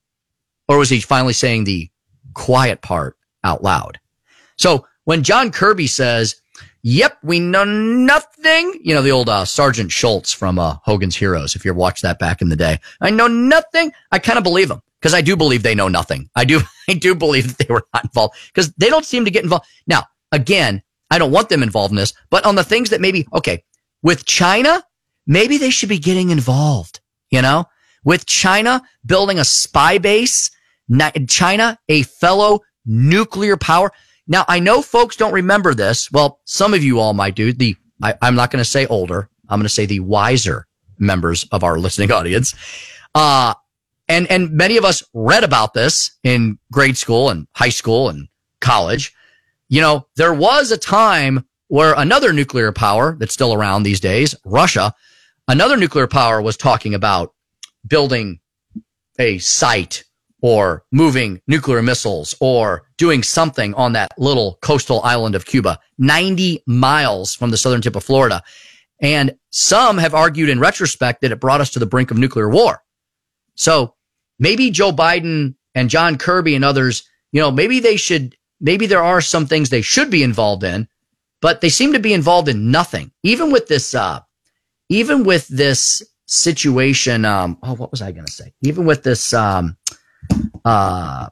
Or 0.68 0.78
was 0.78 0.90
he 0.90 1.00
finally 1.00 1.32
saying 1.32 1.64
the 1.64 1.90
quiet 2.34 2.82
part 2.82 3.16
out 3.42 3.62
loud? 3.62 3.98
So 4.56 4.86
when 5.04 5.22
John 5.22 5.50
Kirby 5.50 5.86
says, 5.86 6.40
Yep, 6.88 7.18
we 7.24 7.40
know 7.40 7.64
nothing. 7.64 8.78
You 8.80 8.94
know, 8.94 9.02
the 9.02 9.10
old 9.10 9.28
uh, 9.28 9.44
Sergeant 9.44 9.90
Schultz 9.90 10.32
from 10.32 10.56
uh, 10.56 10.76
Hogan's 10.84 11.16
Heroes, 11.16 11.56
if 11.56 11.64
you 11.64 11.74
watched 11.74 12.02
that 12.02 12.20
back 12.20 12.40
in 12.40 12.48
the 12.48 12.54
day. 12.54 12.78
I 13.00 13.10
know 13.10 13.26
nothing. 13.26 13.90
I 14.12 14.20
kind 14.20 14.38
of 14.38 14.44
believe 14.44 14.70
him 14.70 14.80
because 15.00 15.12
I 15.12 15.20
do 15.20 15.36
believe 15.36 15.64
they 15.64 15.74
know 15.74 15.88
nothing. 15.88 16.30
I 16.36 16.44
do, 16.44 16.60
I 16.88 16.94
do 16.94 17.16
believe 17.16 17.48
that 17.48 17.66
they 17.66 17.74
were 17.74 17.82
not 17.92 18.04
involved 18.04 18.36
because 18.54 18.72
they 18.74 18.88
don't 18.88 19.04
seem 19.04 19.24
to 19.24 19.32
get 19.32 19.42
involved. 19.42 19.66
Now, 19.88 20.04
again, 20.30 20.80
I 21.10 21.18
don't 21.18 21.32
want 21.32 21.48
them 21.48 21.64
involved 21.64 21.90
in 21.90 21.96
this, 21.96 22.12
but 22.30 22.46
on 22.46 22.54
the 22.54 22.62
things 22.62 22.90
that 22.90 23.00
maybe, 23.00 23.26
okay, 23.34 23.64
with 24.04 24.24
China, 24.24 24.80
maybe 25.26 25.58
they 25.58 25.70
should 25.70 25.88
be 25.88 25.98
getting 25.98 26.30
involved, 26.30 27.00
you 27.30 27.42
know, 27.42 27.64
with 28.04 28.26
China 28.26 28.80
building 29.04 29.40
a 29.40 29.44
spy 29.44 29.98
base, 29.98 30.52
China, 31.26 31.80
a 31.88 32.02
fellow 32.04 32.60
nuclear 32.84 33.56
power. 33.56 33.90
Now, 34.28 34.44
I 34.48 34.58
know 34.58 34.82
folks 34.82 35.16
don't 35.16 35.32
remember 35.32 35.74
this. 35.74 36.10
Well, 36.10 36.40
some 36.44 36.74
of 36.74 36.82
you 36.82 36.98
all 36.98 37.14
might 37.14 37.34
do. 37.34 37.52
The 37.52 37.76
I, 38.02 38.14
I'm 38.20 38.34
not 38.34 38.50
going 38.50 38.62
to 38.62 38.68
say 38.68 38.86
older. 38.86 39.28
I'm 39.48 39.58
going 39.58 39.66
to 39.66 39.74
say 39.74 39.86
the 39.86 40.00
wiser 40.00 40.66
members 40.98 41.44
of 41.52 41.62
our 41.62 41.78
listening 41.78 42.12
audience. 42.12 42.54
Uh, 43.14 43.54
and, 44.08 44.30
and 44.30 44.52
many 44.52 44.76
of 44.76 44.84
us 44.84 45.02
read 45.14 45.44
about 45.44 45.74
this 45.74 46.12
in 46.22 46.58
grade 46.72 46.96
school 46.96 47.30
and 47.30 47.46
high 47.54 47.70
school 47.70 48.08
and 48.08 48.28
college. 48.60 49.14
You 49.68 49.80
know, 49.80 50.06
there 50.16 50.34
was 50.34 50.70
a 50.70 50.78
time 50.78 51.44
where 51.68 51.94
another 51.94 52.32
nuclear 52.32 52.70
power 52.70 53.16
that's 53.18 53.34
still 53.34 53.52
around 53.52 53.82
these 53.82 53.98
days, 53.98 54.34
Russia, 54.44 54.94
another 55.48 55.76
nuclear 55.76 56.06
power 56.06 56.40
was 56.40 56.56
talking 56.56 56.94
about 56.94 57.34
building 57.86 58.40
a 59.18 59.38
site 59.38 60.04
or 60.46 60.84
moving 60.92 61.42
nuclear 61.48 61.82
missiles 61.82 62.32
or 62.38 62.84
doing 62.98 63.20
something 63.20 63.74
on 63.74 63.94
that 63.94 64.12
little 64.16 64.58
coastal 64.62 65.02
island 65.02 65.34
of 65.34 65.44
Cuba, 65.44 65.76
90 65.98 66.62
miles 66.68 67.34
from 67.34 67.50
the 67.50 67.56
southern 67.56 67.80
tip 67.80 67.96
of 67.96 68.04
Florida. 68.04 68.40
And 69.00 69.36
some 69.50 69.98
have 69.98 70.14
argued 70.14 70.48
in 70.48 70.60
retrospect 70.60 71.22
that 71.22 71.32
it 71.32 71.40
brought 71.40 71.60
us 71.60 71.70
to 71.70 71.80
the 71.80 71.86
brink 71.86 72.12
of 72.12 72.16
nuclear 72.16 72.48
war. 72.48 72.80
So 73.56 73.96
maybe 74.38 74.70
Joe 74.70 74.92
Biden 74.92 75.56
and 75.74 75.90
John 75.90 76.16
Kirby 76.16 76.54
and 76.54 76.64
others, 76.64 77.02
you 77.32 77.40
know, 77.40 77.50
maybe 77.50 77.80
they 77.80 77.96
should, 77.96 78.36
maybe 78.60 78.86
there 78.86 79.02
are 79.02 79.20
some 79.20 79.48
things 79.48 79.68
they 79.68 79.82
should 79.82 80.12
be 80.12 80.22
involved 80.22 80.62
in, 80.62 80.86
but 81.42 81.60
they 81.60 81.70
seem 81.70 81.92
to 81.94 81.98
be 81.98 82.12
involved 82.12 82.46
in 82.46 82.70
nothing. 82.70 83.10
Even 83.24 83.50
with 83.50 83.66
this, 83.66 83.96
uh, 83.96 84.20
even 84.90 85.24
with 85.24 85.48
this 85.48 86.04
situation, 86.26 87.24
um, 87.24 87.58
oh, 87.64 87.74
what 87.74 87.90
was 87.90 88.00
I 88.00 88.12
going 88.12 88.26
to 88.26 88.32
say? 88.32 88.54
Even 88.62 88.86
with 88.86 89.02
this, 89.02 89.34
um, 89.34 89.76
uh, 90.64 91.28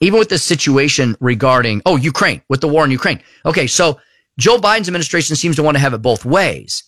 even 0.00 0.18
with 0.18 0.28
this 0.28 0.42
situation 0.42 1.16
regarding, 1.20 1.82
oh, 1.86 1.96
Ukraine, 1.96 2.42
with 2.48 2.60
the 2.60 2.68
war 2.68 2.84
in 2.84 2.90
Ukraine. 2.90 3.22
Okay, 3.46 3.66
so 3.66 4.00
Joe 4.38 4.58
Biden's 4.58 4.88
administration 4.88 5.36
seems 5.36 5.56
to 5.56 5.62
want 5.62 5.76
to 5.76 5.80
have 5.80 5.94
it 5.94 6.02
both 6.02 6.24
ways. 6.24 6.84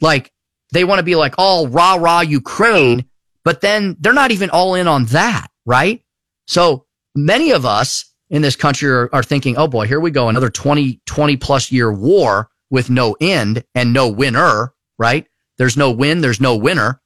Like, 0.00 0.32
they 0.72 0.84
want 0.84 0.98
to 0.98 1.04
be 1.04 1.14
like 1.14 1.34
all 1.38 1.68
rah 1.68 1.94
rah 1.94 2.20
Ukraine, 2.20 3.04
but 3.44 3.60
then 3.60 3.96
they're 4.00 4.12
not 4.12 4.32
even 4.32 4.50
all 4.50 4.74
in 4.74 4.88
on 4.88 5.04
that, 5.06 5.46
right? 5.64 6.02
So 6.46 6.86
many 7.14 7.52
of 7.52 7.64
us 7.64 8.12
in 8.30 8.42
this 8.42 8.56
country 8.56 8.90
are, 8.90 9.08
are 9.14 9.22
thinking, 9.22 9.56
oh 9.56 9.68
boy, 9.68 9.86
here 9.86 10.00
we 10.00 10.10
go, 10.10 10.28
another 10.28 10.50
20, 10.50 11.00
20 11.06 11.36
plus 11.36 11.70
year 11.70 11.92
war 11.92 12.48
with 12.70 12.90
no 12.90 13.16
end 13.20 13.64
and 13.74 13.92
no 13.92 14.08
winner, 14.08 14.72
right? 14.98 15.26
There's 15.58 15.76
no 15.76 15.92
win, 15.92 16.20
there's 16.20 16.40
no 16.40 16.56
winner. 16.56 17.00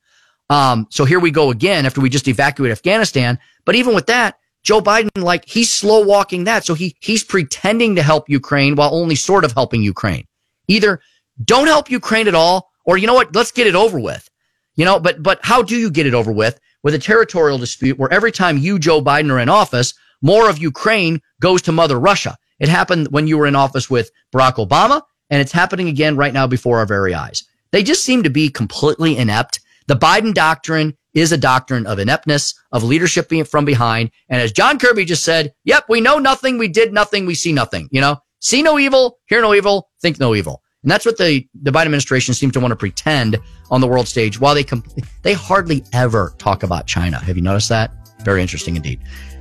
Um, 0.51 0.87
so 0.91 1.05
here 1.07 1.21
we 1.21 1.31
go 1.31 1.51
again 1.51 1.87
after 1.87 2.03
we 2.03 2.11
just 2.11 2.29
evacuate 2.29 2.73
Afghanistan. 2.73 3.39
But 3.65 3.77
even 3.77 3.95
with 3.95 4.07
that, 4.07 4.37
Joe 4.63 4.83
Biden, 4.83 5.09
like 5.17 5.49
he's 5.49 5.73
slow 5.73 6.05
walking 6.05 6.45
that. 6.45 6.67
So 6.67 6.75
he, 6.75 6.97
he's 7.01 7.25
pretending 7.25 7.97
to 7.97 8.03
help 8.03 8.29
Ukraine 8.29 8.75
while 8.75 8.95
only 8.95 9.15
sort 9.15 9.45
of 9.45 9.53
helping 9.53 9.83
Ukraine. 9.83 10.27
Either 10.69 11.01
don't 11.43 11.69
help 11.69 11.91
Ukraine 11.91 12.29
at 12.29 12.35
all, 12.35 12.71
or 12.85 12.99
you 12.99 13.07
know 13.07 13.15
what? 13.15 13.35
Let's 13.35 13.53
get 13.53 13.67
it 13.67 13.75
over 13.75 13.99
with. 13.99 14.29
You 14.75 14.85
know, 14.85 15.01
but, 15.01 15.23
but 15.23 15.41
how 15.43 15.63
do 15.63 15.77
you 15.77 15.91
get 15.91 16.07
it 16.07 16.15
over 16.15 16.33
with? 16.33 16.61
With 16.83 16.95
a 16.95 16.99
territorial 16.99 17.59
dispute 17.59 17.99
where 17.99 18.13
every 18.13 18.33
time 18.33 18.59
you, 18.59 18.79
Joe 18.79 19.01
Biden, 19.01 19.31
are 19.31 19.39
in 19.39 19.49
office, 19.49 19.95
more 20.23 20.51
of 20.51 20.59
Ukraine 20.59 21.21
goes 21.41 21.63
to 21.63 21.73
Mother 21.73 21.99
Russia. 21.99 22.37
It 22.59 22.69
happened 22.69 23.09
when 23.11 23.27
you 23.27 23.39
were 23.39 23.47
in 23.47 23.57
office 23.57 23.89
with 23.89 24.11
Barack 24.35 24.55
Obama, 24.55 25.03
and 25.31 25.41
it's 25.41 25.53
happening 25.53 25.89
again 25.89 26.17
right 26.17 26.35
now 26.35 26.47
before 26.47 26.79
our 26.79 26.87
very 26.87 27.15
eyes. 27.15 27.45
They 27.71 27.83
just 27.83 28.05
seem 28.05 28.23
to 28.25 28.31
be 28.31 28.49
completely 28.49 29.17
inept. 29.17 29.61
The 29.91 29.97
Biden 29.97 30.33
doctrine 30.33 30.97
is 31.15 31.33
a 31.33 31.37
doctrine 31.37 31.85
of 31.85 31.99
ineptness, 31.99 32.55
of 32.71 32.85
leadership 32.85 33.29
being 33.29 33.43
from 33.43 33.65
behind. 33.65 34.13
And 34.29 34.41
as 34.41 34.53
John 34.53 34.79
Kirby 34.79 35.05
just 35.05 35.25
said, 35.25 35.53
yep, 35.65 35.87
we 35.89 36.01
know 36.01 36.21
nothing, 36.21 36.59
we 36.59 36.69
did 36.69 36.93
nothing, 36.93 37.27
we 37.27 37.35
see 37.35 37.53
nothing. 37.53 37.89
You 37.91 38.01
know, 38.01 38.19
see 38.39 38.63
no 38.63 38.79
evil, 38.79 39.19
hear 39.27 39.41
no 39.41 39.53
evil, 39.53 39.91
think 40.01 40.21
no 40.21 40.37
evil. 40.37 40.63
And 40.85 40.93
that's 40.93 41.05
what 41.05 41.19
the, 41.19 41.45
the 41.61 41.73
Biden 41.73 41.87
administration 41.87 42.35
seems 42.35 42.53
to 42.53 42.61
want 42.61 42.71
to 42.71 42.77
pretend 42.77 43.37
on 43.69 43.81
the 43.81 43.89
world 43.89 44.07
stage 44.07 44.39
while 44.39 44.55
they 44.55 44.63
com- 44.63 44.85
they 45.23 45.33
hardly 45.33 45.83
ever 45.93 46.35
talk 46.39 46.63
about 46.63 46.87
China. 46.87 47.19
Have 47.19 47.37
you 47.37 47.43
noticed 47.43 47.71
that? 47.71 47.91
Very 48.23 48.43
interesting 48.43 48.77
indeed. 48.77 49.01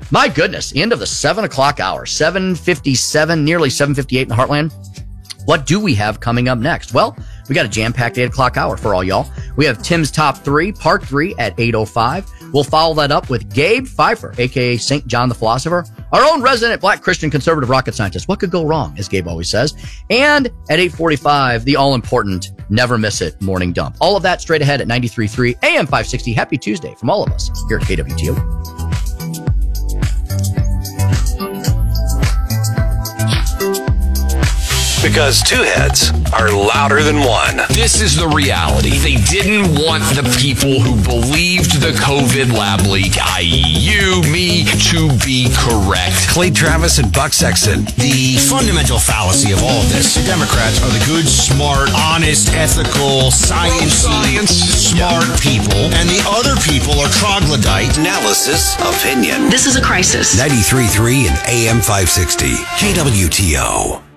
My 0.10 0.28
goodness, 0.30 0.74
end 0.76 0.94
of 0.94 0.98
the 0.98 1.06
seven 1.06 1.44
o'clock 1.44 1.80
hour, 1.80 2.08
757, 2.08 3.46
nearly 3.46 3.70
758 3.70 4.24
in 4.24 4.28
the 4.30 4.34
heartland. 4.34 4.74
What 5.46 5.68
do 5.68 5.80
we 5.80 5.94
have 5.94 6.20
coming 6.20 6.48
up 6.48 6.58
next? 6.58 6.92
Well, 6.92 7.16
we 7.50 7.56
got 7.56 7.66
a 7.66 7.70
jam-packed 7.70 8.18
eight 8.18 8.26
o'clock 8.26 8.56
hour 8.56 8.78
for 8.78 8.96
all 8.96 9.04
y'all. 9.04 9.30
We 9.56 9.66
have 9.66 9.82
Tim's 9.82 10.12
top 10.12 10.38
three, 10.38 10.72
part 10.72 11.04
three 11.04 11.36
at 11.38 11.58
8.05. 11.58 12.54
We'll 12.54 12.64
follow 12.64 12.94
that 12.96 13.12
up 13.12 13.30
with 13.30 13.54
Gabe 13.54 13.86
Pfeiffer, 13.86 14.34
aka 14.38 14.78
St. 14.78 15.06
John 15.08 15.30
the 15.30 15.36
Philosopher, 15.36 15.86
our 16.12 16.24
own 16.24 16.42
resident 16.42 16.82
black 16.82 17.02
Christian 17.02 17.30
conservative 17.30 17.70
rocket 17.70 17.94
scientist. 17.94 18.28
What 18.28 18.40
could 18.40 18.52
go 18.52 18.66
wrong, 18.66 18.96
as 18.98 19.08
Gabe 19.08 19.28
always 19.28 19.50
says. 19.50 19.74
And 20.10 20.48
at 20.70 20.80
845, 20.80 21.66
the 21.66 21.76
all 21.76 21.96
important 21.96 22.52
never 22.70 22.98
miss 22.98 23.22
it 23.22 23.40
morning 23.42 23.74
dump. 23.74 23.98
All 24.00 24.16
of 24.16 24.24
that 24.24 24.42
straight 24.42 24.62
ahead 24.62 24.82
at 24.82 24.88
93.3 24.88 25.56
AM 25.64 25.86
560. 25.86 26.34
Happy 26.34 26.58
Tuesday 26.58 26.96
from 26.96 27.10
all 27.10 27.24
of 27.24 27.32
us 27.32 27.50
here 27.68 27.78
at 27.78 27.84
KWTO. 27.84 28.89
Because 35.02 35.42
two 35.42 35.64
heads 35.64 36.12
are 36.36 36.52
louder 36.52 37.02
than 37.02 37.24
one. 37.24 37.64
This 37.72 38.02
is 38.02 38.18
the 38.18 38.28
reality. 38.28 39.00
They 39.00 39.16
didn't 39.16 39.80
want 39.80 40.04
the 40.12 40.28
people 40.36 40.84
who 40.84 41.00
believed 41.08 41.80
the 41.80 41.96
COVID 41.96 42.52
lab 42.52 42.86
leak, 42.86 43.16
i.e., 43.40 43.64
you, 43.80 44.22
me, 44.28 44.68
to 44.92 45.08
be 45.24 45.48
correct. 45.56 46.28
Clay 46.28 46.52
Travis 46.52 47.00
and 47.00 47.08
Buck 47.14 47.32
Sexton. 47.32 47.86
The 47.96 48.36
fundamental 48.52 49.00
fallacy 49.00 49.54
of 49.54 49.64
all 49.64 49.80
of 49.80 49.88
this 49.88 50.20
Democrats 50.28 50.84
are 50.84 50.92
the 50.92 51.04
good, 51.08 51.26
smart, 51.26 51.90
honest, 51.96 52.52
ethical, 52.54 53.32
science, 53.32 54.04
science. 54.04 54.52
smart 54.52 55.24
people, 55.40 55.80
and 55.96 56.12
the 56.12 56.20
other 56.28 56.60
people 56.68 57.00
are 57.00 57.10
troglodyte. 57.16 57.98
Analysis, 57.98 58.76
opinion. 58.84 59.50
This 59.50 59.66
is 59.66 59.78
a 59.78 59.82
crisis. 59.82 60.36
93.3 60.36 61.32
and 61.32 61.38
AM 61.48 61.80
560. 61.80 62.52
KWTO. 62.84 64.09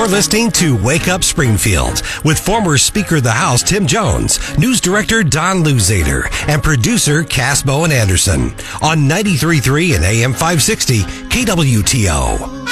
You're 0.00 0.08
listening 0.08 0.50
to 0.52 0.82
Wake 0.82 1.08
Up 1.08 1.22
Springfield 1.22 2.02
with 2.24 2.38
former 2.38 2.78
Speaker 2.78 3.16
of 3.16 3.22
the 3.22 3.32
House 3.32 3.62
Tim 3.62 3.86
Jones, 3.86 4.56
News 4.56 4.80
Director 4.80 5.22
Don 5.22 5.62
Luzader, 5.62 6.26
and 6.48 6.62
producer 6.62 7.22
Cass 7.22 7.62
Bowen 7.62 7.92
Anderson 7.92 8.54
on 8.80 9.00
93.3 9.08 9.96
and 9.96 10.04
AM 10.04 10.32
560 10.32 11.00
KWTO. 11.02 12.66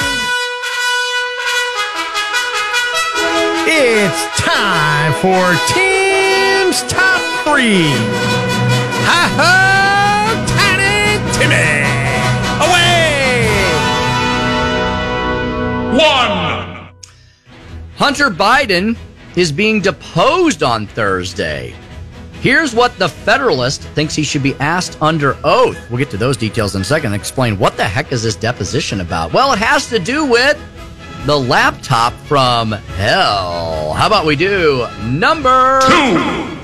It's 3.67 4.39
time 4.39 5.13
for 5.21 5.53
Tim's 5.73 6.81
Top 6.91 7.21
3. 7.45 8.58
One! 15.89 16.91
Hunter 17.97 18.29
Biden 18.29 18.95
is 19.35 19.51
being 19.51 19.81
deposed 19.81 20.61
on 20.61 20.85
Thursday. 20.85 21.73
Here's 22.41 22.75
what 22.75 22.95
the 22.99 23.09
Federalist 23.09 23.81
thinks 23.81 24.13
he 24.13 24.23
should 24.23 24.43
be 24.43 24.53
asked 24.55 25.01
under 25.01 25.35
oath. 25.43 25.77
We'll 25.89 25.97
get 25.97 26.11
to 26.11 26.17
those 26.17 26.37
details 26.37 26.75
in 26.75 26.83
a 26.83 26.85
second 26.85 27.13
and 27.13 27.19
explain 27.19 27.57
what 27.57 27.75
the 27.75 27.85
heck 27.85 28.11
is 28.11 28.21
this 28.21 28.35
deposition 28.35 29.01
about. 29.01 29.33
Well, 29.33 29.51
it 29.51 29.59
has 29.59 29.89
to 29.89 29.97
do 29.97 30.25
with 30.25 30.57
the 31.25 31.35
laptop 31.35 32.13
from 32.13 32.71
hell. 32.71 33.93
How 33.93 34.05
about 34.05 34.27
we 34.27 34.35
do 34.35 34.87
number 35.03 35.81
two? 35.81 36.57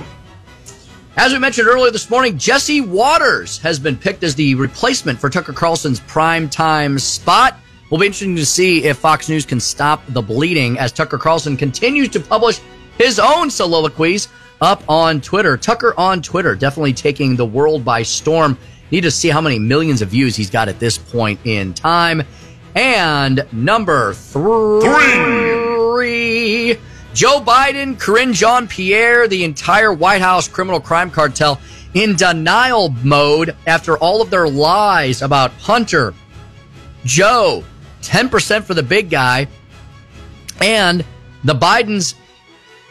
As 1.17 1.33
we 1.33 1.39
mentioned 1.39 1.67
earlier 1.67 1.91
this 1.91 2.09
morning, 2.09 2.37
Jesse 2.37 2.81
Watters 2.81 3.57
has 3.59 3.79
been 3.79 3.97
picked 3.97 4.23
as 4.23 4.35
the 4.35 4.53
replacement 4.55 5.17
for 5.17 5.29
Tucker 5.31 5.53
Carlson's 5.53 5.99
prime 6.01 6.47
time 6.47 6.99
spot. 6.99 7.57
Will 7.89 7.99
be 7.99 8.07
interesting 8.07 8.35
to 8.35 8.45
see 8.45 8.83
if 8.83 8.97
Fox 8.97 9.29
News 9.29 9.45
can 9.45 9.59
stop 9.59 10.01
the 10.09 10.21
bleeding 10.21 10.79
as 10.79 10.91
Tucker 10.91 11.17
Carlson 11.17 11.55
continues 11.55 12.09
to 12.09 12.19
publish 12.19 12.59
his 12.97 13.19
own 13.19 13.49
soliloquies 13.49 14.27
up 14.61 14.83
on 14.89 15.21
Twitter. 15.21 15.55
Tucker 15.55 15.93
on 15.97 16.21
Twitter, 16.21 16.55
definitely 16.55 16.93
taking 16.93 17.35
the 17.35 17.45
world 17.45 17.85
by 17.85 18.01
storm. 18.01 18.57
Need 18.89 19.01
to 19.01 19.11
see 19.11 19.29
how 19.29 19.41
many 19.41 19.59
millions 19.59 20.01
of 20.01 20.09
views 20.09 20.35
he's 20.35 20.49
got 20.49 20.67
at 20.67 20.79
this 20.79 20.97
point 20.97 21.39
in 21.43 21.73
time. 21.73 22.23
And 22.73 23.45
number 23.51 24.13
three, 24.13 24.81
three. 24.81 26.77
Joe 27.13 27.39
Biden, 27.39 27.97
Karine 27.97 28.33
Jean 28.33 28.67
Pierre, 28.67 29.27
the 29.27 29.43
entire 29.43 29.93
White 29.93 30.21
House 30.21 30.47
criminal 30.47 30.81
crime 30.81 31.09
cartel 31.09 31.61
in 31.93 32.15
denial 32.15 32.89
mode 33.03 33.55
after 33.65 33.97
all 33.97 34.21
of 34.21 34.29
their 34.29 34.49
lies 34.49 35.21
about 35.21 35.51
Hunter, 35.53 36.13
Joe, 37.05 37.63
10% 38.07 38.63
for 38.63 38.73
the 38.73 38.83
big 38.83 39.09
guy, 39.09 39.47
and 40.61 41.03
the 41.43 41.53
Biden's 41.53 42.15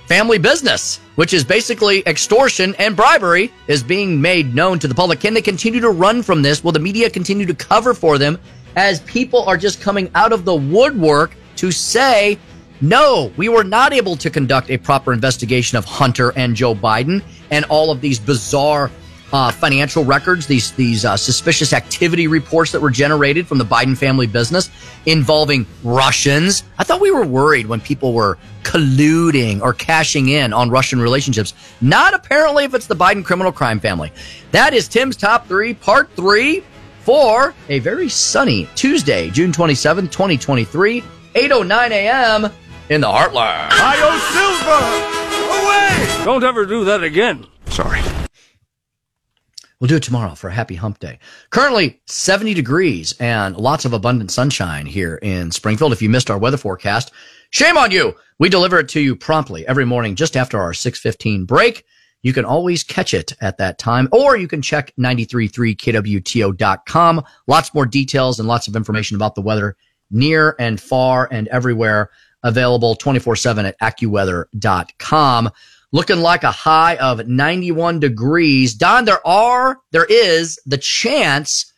family 0.07 0.39
business, 0.39 1.01
which 1.15 1.33
is 1.33 1.45
basically 1.45 2.07
extortion 2.07 2.75
and 2.79 2.95
bribery, 2.95 3.53
is 3.69 3.83
being 3.83 4.21
made 4.21 4.55
known 4.55 4.79
to 4.79 4.89
the 4.89 4.95
public. 4.95 5.21
Can 5.21 5.35
they 5.35 5.43
continue 5.43 5.81
to 5.81 5.91
run 5.91 6.23
from 6.23 6.43
this? 6.43 6.63
Will 6.63 6.73
the 6.73 6.79
media 6.79 7.09
continue 7.09 7.47
to 7.47 7.55
cover 7.55 7.95
for 7.95 8.19
them 8.19 8.39
as 8.77 9.01
people 9.03 9.43
are 9.45 9.57
just 9.57 9.81
coming 9.81 10.11
out 10.15 10.33
of 10.33 10.45
the 10.45 10.55
woodwork 10.55 11.35
to 11.57 11.71
say, 11.71 12.39
no, 12.81 13.33
we 13.37 13.49
were 13.49 13.65
not 13.65 13.93
able 13.93 14.17
to 14.17 14.29
conduct 14.29 14.71
a 14.71 14.77
proper 14.77 15.13
investigation 15.13 15.79
of 15.79 15.85
Hunter 15.85 16.33
and 16.37 16.55
Joe 16.55 16.75
Biden 16.75 17.23
and 17.51 17.65
all 17.67 17.91
of 17.91 18.01
these 18.01 18.19
bizarre 18.19 18.91
uh, 19.35 19.51
financial 19.51 20.05
records, 20.05 20.47
these 20.47 20.71
these 20.73 21.05
uh, 21.05 21.17
suspicious 21.17 21.73
activity 21.73 22.29
reports 22.29 22.71
that 22.71 22.81
were 22.81 22.91
generated 22.91 23.49
from 23.49 23.59
the 23.59 23.65
Biden 23.65 23.99
family 23.99 24.29
business 24.29 24.71
involving 25.07 25.67
Russians. 25.83 26.63
I 26.79 26.85
thought 26.85 27.01
we 27.01 27.11
were 27.11 27.27
worried 27.27 27.67
when 27.67 27.81
people 27.81 28.13
were 28.13 28.39
colluding 28.63 29.61
or 29.61 29.75
cashing 29.75 30.29
in 30.29 30.53
on 30.53 30.71
Russian 30.71 31.01
relationships. 31.01 31.53
Not 31.81 32.15
apparently 32.15 32.63
if 32.63 32.75
it's 32.75 32.87
the 32.87 32.95
Biden 32.95 33.25
criminal 33.25 33.51
crime 33.51 33.81
family. 33.81 34.13
That 34.53 34.73
is 34.73 34.87
Tim's 34.87 35.17
top 35.17 35.49
three, 35.49 35.75
part 35.75 36.11
three 36.15 36.63
for 37.01 37.55
a 37.69 37.81
very 37.81 38.09
sunny 38.09 38.69
Tuesday, 38.77 39.31
June 39.31 39.51
27th, 39.51 40.13
2023, 40.13 41.01
8.09 41.35 41.91
a.m. 41.91 42.53
in 42.89 43.01
the 43.01 43.09
Heartland. 43.09 43.71
Io 43.73 44.19
Silva! 44.31 46.21
Away! 46.21 46.25
Don't 46.25 46.45
ever 46.45 46.65
do 46.65 46.85
that 46.85 47.03
again. 47.03 47.45
Sorry. 47.67 48.01
We'll 49.85 49.91
do 49.91 49.97
it 49.97 50.03
tomorrow 50.03 50.35
for 50.35 50.49
a 50.49 50.55
happy 50.55 50.77
hump 50.77 50.99
day. 50.99 51.19
Currently 51.51 52.01
70 52.07 52.55
degrees 52.55 53.13
and 53.21 53.55
lots 53.55 53.85
of 53.85 53.93
abundant 53.93 54.31
sunshine 54.31 54.87
here 54.87 55.17
in 55.17 55.51
Springfield. 55.51 55.93
If 55.93 56.01
you 56.01 56.09
missed 56.09 56.31
our 56.31 56.39
weather 56.39 56.57
forecast, 56.57 57.13
Shame 57.55 57.79
on 57.79 57.91
you. 57.93 58.17
We 58.41 58.49
deliver 58.49 58.81
it 58.81 58.89
to 58.89 59.01
you 59.01 59.15
promptly 59.15 59.65
every 59.69 59.85
morning 59.85 60.17
just 60.17 60.37
after 60.37 60.59
our 60.59 60.75
615 60.75 61.45
break. 61.45 61.85
You 62.23 62.33
can 62.33 62.45
always 62.45 62.83
catch 62.83 63.15
it 63.15 63.33
at 63.41 63.59
that 63.59 63.79
time, 63.79 64.09
or 64.11 64.37
you 64.37 64.49
can 64.49 64.61
check 64.61 64.93
933kwto.com. 64.99 67.25
Lots 67.47 67.75
more 67.75 67.87
details 67.87 68.41
and 68.41 68.49
lots 68.49 68.67
of 68.67 68.75
information 68.75 69.15
about 69.15 69.37
the 69.37 69.41
weather 69.41 69.77
near 70.11 70.57
and 70.59 70.81
far 70.81 71.29
and 71.31 71.47
everywhere 71.47 72.11
available 72.43 72.97
24 72.97 73.37
7 73.37 73.67
at 73.67 73.79
AccuWeather.com. 73.79 75.51
Looking 75.95 76.19
like 76.19 76.43
a 76.43 76.51
high 76.51 76.97
of 76.97 77.29
91 77.29 78.01
degrees. 78.01 78.75
Don, 78.75 79.05
there 79.05 79.25
are, 79.25 79.79
there 79.93 80.07
is 80.07 80.59
the 80.67 80.77
chance 80.77 81.73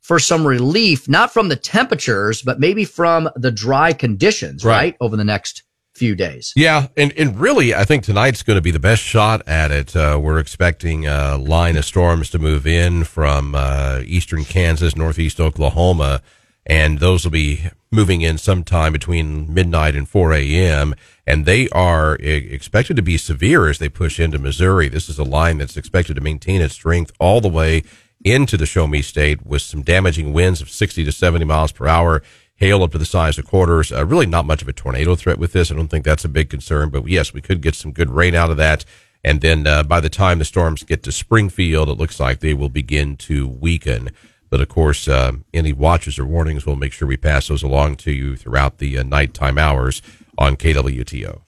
for 0.00 0.18
some 0.18 0.46
relief, 0.46 1.10
not 1.10 1.30
from 1.30 1.50
the 1.50 1.56
temperatures, 1.56 2.40
but 2.40 2.58
maybe 2.58 2.86
from 2.86 3.28
the 3.36 3.50
dry 3.50 3.92
conditions, 3.92 4.64
right? 4.64 4.76
Right. 4.76 4.96
Over 4.98 5.18
the 5.18 5.24
next 5.24 5.62
few 5.94 6.14
days. 6.14 6.54
Yeah, 6.56 6.86
and, 6.96 7.12
and 7.18 7.38
really, 7.38 7.74
I 7.74 7.84
think 7.84 8.02
tonight's 8.04 8.42
going 8.42 8.56
to 8.56 8.62
be 8.62 8.70
the 8.70 8.78
best 8.80 9.02
shot 9.02 9.46
at 9.46 9.70
it. 9.70 9.94
Uh, 9.94 10.18
we're 10.20 10.38
expecting 10.38 11.06
a 11.06 11.36
line 11.36 11.76
of 11.76 11.84
storms 11.84 12.30
to 12.30 12.38
move 12.38 12.66
in 12.66 13.04
from 13.04 13.54
uh, 13.54 14.00
eastern 14.06 14.46
Kansas, 14.46 14.96
northeast 14.96 15.38
Oklahoma, 15.38 16.22
and 16.70 17.00
those 17.00 17.24
will 17.24 17.32
be 17.32 17.64
moving 17.90 18.20
in 18.20 18.38
sometime 18.38 18.92
between 18.92 19.52
midnight 19.52 19.96
and 19.96 20.08
4 20.08 20.34
a.m. 20.34 20.94
And 21.26 21.44
they 21.44 21.68
are 21.70 22.14
expected 22.14 22.94
to 22.94 23.02
be 23.02 23.18
severe 23.18 23.68
as 23.68 23.80
they 23.80 23.88
push 23.88 24.20
into 24.20 24.38
Missouri. 24.38 24.88
This 24.88 25.08
is 25.08 25.18
a 25.18 25.24
line 25.24 25.58
that's 25.58 25.76
expected 25.76 26.14
to 26.14 26.20
maintain 26.20 26.60
its 26.60 26.74
strength 26.74 27.10
all 27.18 27.40
the 27.40 27.48
way 27.48 27.82
into 28.24 28.56
the 28.56 28.66
Show 28.66 28.86
Me 28.86 29.02
State 29.02 29.44
with 29.44 29.62
some 29.62 29.82
damaging 29.82 30.32
winds 30.32 30.62
of 30.62 30.70
60 30.70 31.02
to 31.02 31.10
70 31.10 31.44
miles 31.44 31.72
per 31.72 31.88
hour 31.88 32.22
hail 32.54 32.84
up 32.84 32.92
to 32.92 32.98
the 32.98 33.04
size 33.04 33.36
of 33.36 33.46
quarters. 33.46 33.90
Uh, 33.90 34.06
really 34.06 34.26
not 34.26 34.46
much 34.46 34.62
of 34.62 34.68
a 34.68 34.72
tornado 34.72 35.16
threat 35.16 35.38
with 35.38 35.52
this. 35.52 35.72
I 35.72 35.74
don't 35.74 35.88
think 35.88 36.04
that's 36.04 36.24
a 36.24 36.28
big 36.28 36.50
concern, 36.50 36.90
but 36.90 37.08
yes, 37.08 37.34
we 37.34 37.40
could 37.40 37.62
get 37.62 37.74
some 37.74 37.90
good 37.90 38.10
rain 38.10 38.36
out 38.36 38.50
of 38.50 38.58
that. 38.58 38.84
And 39.24 39.40
then 39.40 39.66
uh, 39.66 39.82
by 39.82 39.98
the 39.98 40.08
time 40.08 40.38
the 40.38 40.44
storms 40.44 40.84
get 40.84 41.02
to 41.02 41.10
Springfield, 41.10 41.88
it 41.88 41.98
looks 41.98 42.20
like 42.20 42.38
they 42.38 42.54
will 42.54 42.68
begin 42.68 43.16
to 43.16 43.48
weaken. 43.48 44.10
But 44.50 44.60
of 44.60 44.68
course, 44.68 45.06
uh, 45.08 45.32
any 45.54 45.72
watches 45.72 46.18
or 46.18 46.26
warnings, 46.26 46.66
we'll 46.66 46.76
make 46.76 46.92
sure 46.92 47.06
we 47.06 47.16
pass 47.16 47.48
those 47.48 47.62
along 47.62 47.96
to 47.96 48.12
you 48.12 48.36
throughout 48.36 48.78
the 48.78 48.98
uh, 48.98 49.04
nighttime 49.04 49.56
hours 49.56 50.02
on 50.36 50.56
KWTO. 50.56 51.40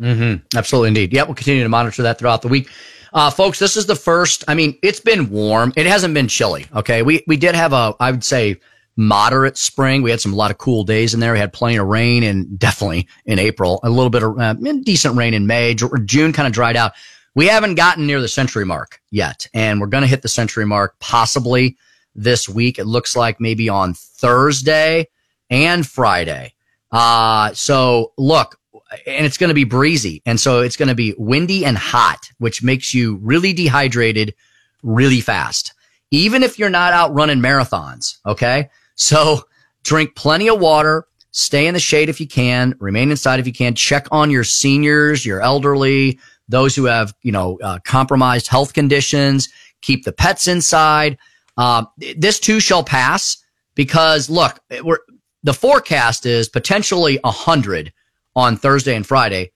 Mm-hmm. 0.00 0.56
Absolutely, 0.56 0.88
indeed. 0.88 1.12
Yeah, 1.12 1.24
we'll 1.24 1.34
continue 1.34 1.64
to 1.64 1.68
monitor 1.68 2.02
that 2.02 2.18
throughout 2.18 2.42
the 2.42 2.48
week. 2.48 2.68
Uh, 3.12 3.30
folks, 3.30 3.58
this 3.58 3.76
is 3.76 3.86
the 3.86 3.96
first. 3.96 4.44
I 4.46 4.54
mean, 4.54 4.78
it's 4.82 5.00
been 5.00 5.30
warm. 5.30 5.72
It 5.76 5.86
hasn't 5.86 6.14
been 6.14 6.28
chilly. 6.28 6.66
Okay, 6.74 7.02
we 7.02 7.24
we 7.26 7.36
did 7.36 7.54
have 7.54 7.72
a, 7.72 7.94
I 7.98 8.10
would 8.10 8.22
say, 8.22 8.60
moderate 8.96 9.56
spring. 9.56 10.02
We 10.02 10.10
had 10.10 10.20
some 10.20 10.32
a 10.32 10.36
lot 10.36 10.50
of 10.50 10.58
cool 10.58 10.84
days 10.84 11.14
in 11.14 11.20
there. 11.20 11.32
We 11.32 11.38
had 11.38 11.52
plenty 11.52 11.76
of 11.76 11.86
rain 11.86 12.22
and 12.22 12.58
definitely 12.58 13.08
in 13.24 13.38
April, 13.38 13.80
a 13.82 13.90
little 13.90 14.10
bit 14.10 14.22
of 14.22 14.38
uh, 14.38 14.54
decent 14.82 15.16
rain 15.16 15.34
in 15.34 15.46
May. 15.46 15.74
June 16.04 16.32
kind 16.32 16.46
of 16.46 16.52
dried 16.52 16.76
out. 16.76 16.92
We 17.38 17.46
haven't 17.46 17.76
gotten 17.76 18.08
near 18.08 18.20
the 18.20 18.26
century 18.26 18.64
mark 18.64 19.00
yet, 19.12 19.46
and 19.54 19.80
we're 19.80 19.86
going 19.86 20.02
to 20.02 20.08
hit 20.08 20.22
the 20.22 20.28
century 20.28 20.66
mark 20.66 20.98
possibly 20.98 21.76
this 22.16 22.48
week. 22.48 22.80
It 22.80 22.84
looks 22.86 23.14
like 23.14 23.40
maybe 23.40 23.68
on 23.68 23.94
Thursday 23.94 25.06
and 25.48 25.86
Friday. 25.86 26.54
Uh, 26.90 27.54
so 27.54 28.12
look, 28.18 28.58
and 29.06 29.24
it's 29.24 29.38
going 29.38 29.50
to 29.50 29.54
be 29.54 29.62
breezy. 29.62 30.20
And 30.26 30.40
so 30.40 30.62
it's 30.62 30.74
going 30.74 30.88
to 30.88 30.96
be 30.96 31.14
windy 31.16 31.64
and 31.64 31.78
hot, 31.78 32.28
which 32.38 32.64
makes 32.64 32.92
you 32.92 33.20
really 33.22 33.52
dehydrated 33.52 34.34
really 34.82 35.20
fast. 35.20 35.74
Even 36.10 36.42
if 36.42 36.58
you're 36.58 36.68
not 36.68 36.92
out 36.92 37.14
running 37.14 37.38
marathons. 37.38 38.16
Okay. 38.26 38.68
So 38.96 39.42
drink 39.84 40.16
plenty 40.16 40.50
of 40.50 40.58
water, 40.58 41.06
stay 41.30 41.68
in 41.68 41.74
the 41.74 41.78
shade 41.78 42.08
if 42.08 42.20
you 42.20 42.26
can, 42.26 42.74
remain 42.80 43.12
inside 43.12 43.38
if 43.38 43.46
you 43.46 43.52
can, 43.52 43.76
check 43.76 44.08
on 44.10 44.28
your 44.28 44.42
seniors, 44.42 45.24
your 45.24 45.40
elderly, 45.40 46.18
those 46.48 46.74
who 46.74 46.84
have, 46.84 47.14
you 47.22 47.32
know, 47.32 47.58
uh, 47.62 47.78
compromised 47.84 48.48
health 48.48 48.72
conditions, 48.72 49.48
keep 49.82 50.04
the 50.04 50.12
pets 50.12 50.48
inside. 50.48 51.18
Uh, 51.56 51.84
this 52.16 52.40
too 52.40 52.60
shall 52.60 52.84
pass 52.84 53.38
because 53.74 54.30
look, 54.30 54.58
we're, 54.82 54.98
the 55.42 55.54
forecast 55.54 56.26
is 56.26 56.48
potentially 56.48 57.18
a 57.24 57.30
hundred 57.30 57.92
on 58.34 58.56
Thursday 58.56 58.94
and 58.94 59.06
Friday. 59.06 59.52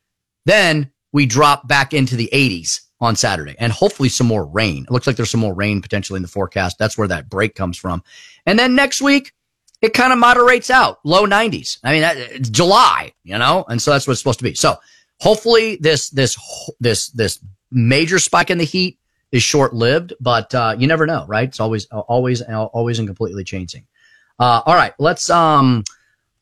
Then 0.47 0.91
we 1.13 1.27
drop 1.27 1.69
back 1.69 1.95
into 1.95 2.17
the 2.17 2.29
80s 2.33 2.81
on 3.01 3.17
Saturday 3.17 3.55
and 3.59 3.73
hopefully 3.73 4.09
some 4.09 4.27
more 4.27 4.47
rain. 4.47 4.85
It 4.85 4.91
looks 4.91 5.07
like 5.07 5.17
there's 5.17 5.31
some 5.31 5.41
more 5.41 5.55
rain 5.55 5.83
potentially 5.83 6.17
in 6.17 6.23
the 6.23 6.29
forecast. 6.29 6.79
That's 6.79 6.97
where 6.97 7.09
that 7.09 7.29
break 7.29 7.55
comes 7.55 7.77
from. 7.77 8.03
And 8.47 8.59
then 8.59 8.75
next 8.75 9.03
week, 9.03 9.33
it 9.83 9.95
kind 9.95 10.13
of 10.13 10.19
moderates 10.21 10.71
out, 10.71 11.01
low 11.05 11.27
90s. 11.27 11.79
I 11.83 11.93
mean, 11.93 12.03
that, 12.03 12.17
it's 12.17 12.49
July, 12.49 13.13
you 13.25 13.37
know, 13.37 13.65
and 13.69 13.83
so 13.83 13.91
that's 13.91 14.07
what 14.07 14.13
it's 14.13 14.21
supposed 14.21 14.39
to 14.39 14.45
be. 14.45 14.55
So 14.55 14.77
hopefully 15.23 15.77
this, 15.77 16.11
this, 16.11 16.37
this, 16.81 17.09
this 17.11 17.39
major 17.71 18.19
spike 18.19 18.51
in 18.51 18.59
the 18.59 18.65
heat 18.65 18.99
is 19.31 19.41
short 19.41 19.73
lived, 19.73 20.13
but, 20.19 20.53
uh, 20.53 20.75
you 20.77 20.89
never 20.89 21.07
know, 21.07 21.25
right? 21.29 21.49
It's 21.49 21.61
always, 21.61 21.87
always, 21.87 22.43
always 22.43 22.99
and 22.99 23.07
completely 23.07 23.45
changing. 23.45 23.87
Uh, 24.41 24.63
all 24.67 24.75
right, 24.75 24.93
let's, 24.99 25.31
um, 25.31 25.85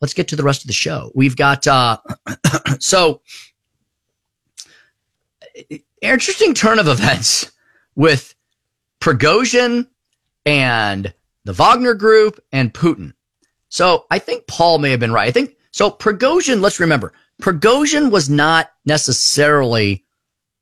let's 0.01 0.15
get 0.15 0.27
to 0.29 0.35
the 0.35 0.41
rest 0.41 0.61
of 0.63 0.67
the 0.67 0.73
show. 0.73 1.11
We've 1.13 1.35
got, 1.35 1.67
uh, 1.67 1.99
so 2.79 3.21
interesting 6.01 6.55
turn 6.55 6.79
of 6.79 6.87
events 6.87 7.51
with 7.95 8.33
Prigozhin 8.99 9.87
and 10.43 11.13
the 11.45 11.53
Wagner 11.53 11.93
Group 11.93 12.43
and 12.51 12.73
Putin. 12.73 13.13
So 13.69 14.07
I 14.09 14.17
think 14.17 14.47
Paul 14.47 14.79
may 14.79 14.89
have 14.89 14.99
been 14.99 15.13
right. 15.13 15.27
I 15.27 15.31
think 15.31 15.55
so. 15.69 15.91
Prigozhin, 15.91 16.61
let's 16.61 16.79
remember, 16.79 17.13
Prigozhin 17.41 18.11
was 18.11 18.29
not 18.29 18.71
necessarily 18.85 20.05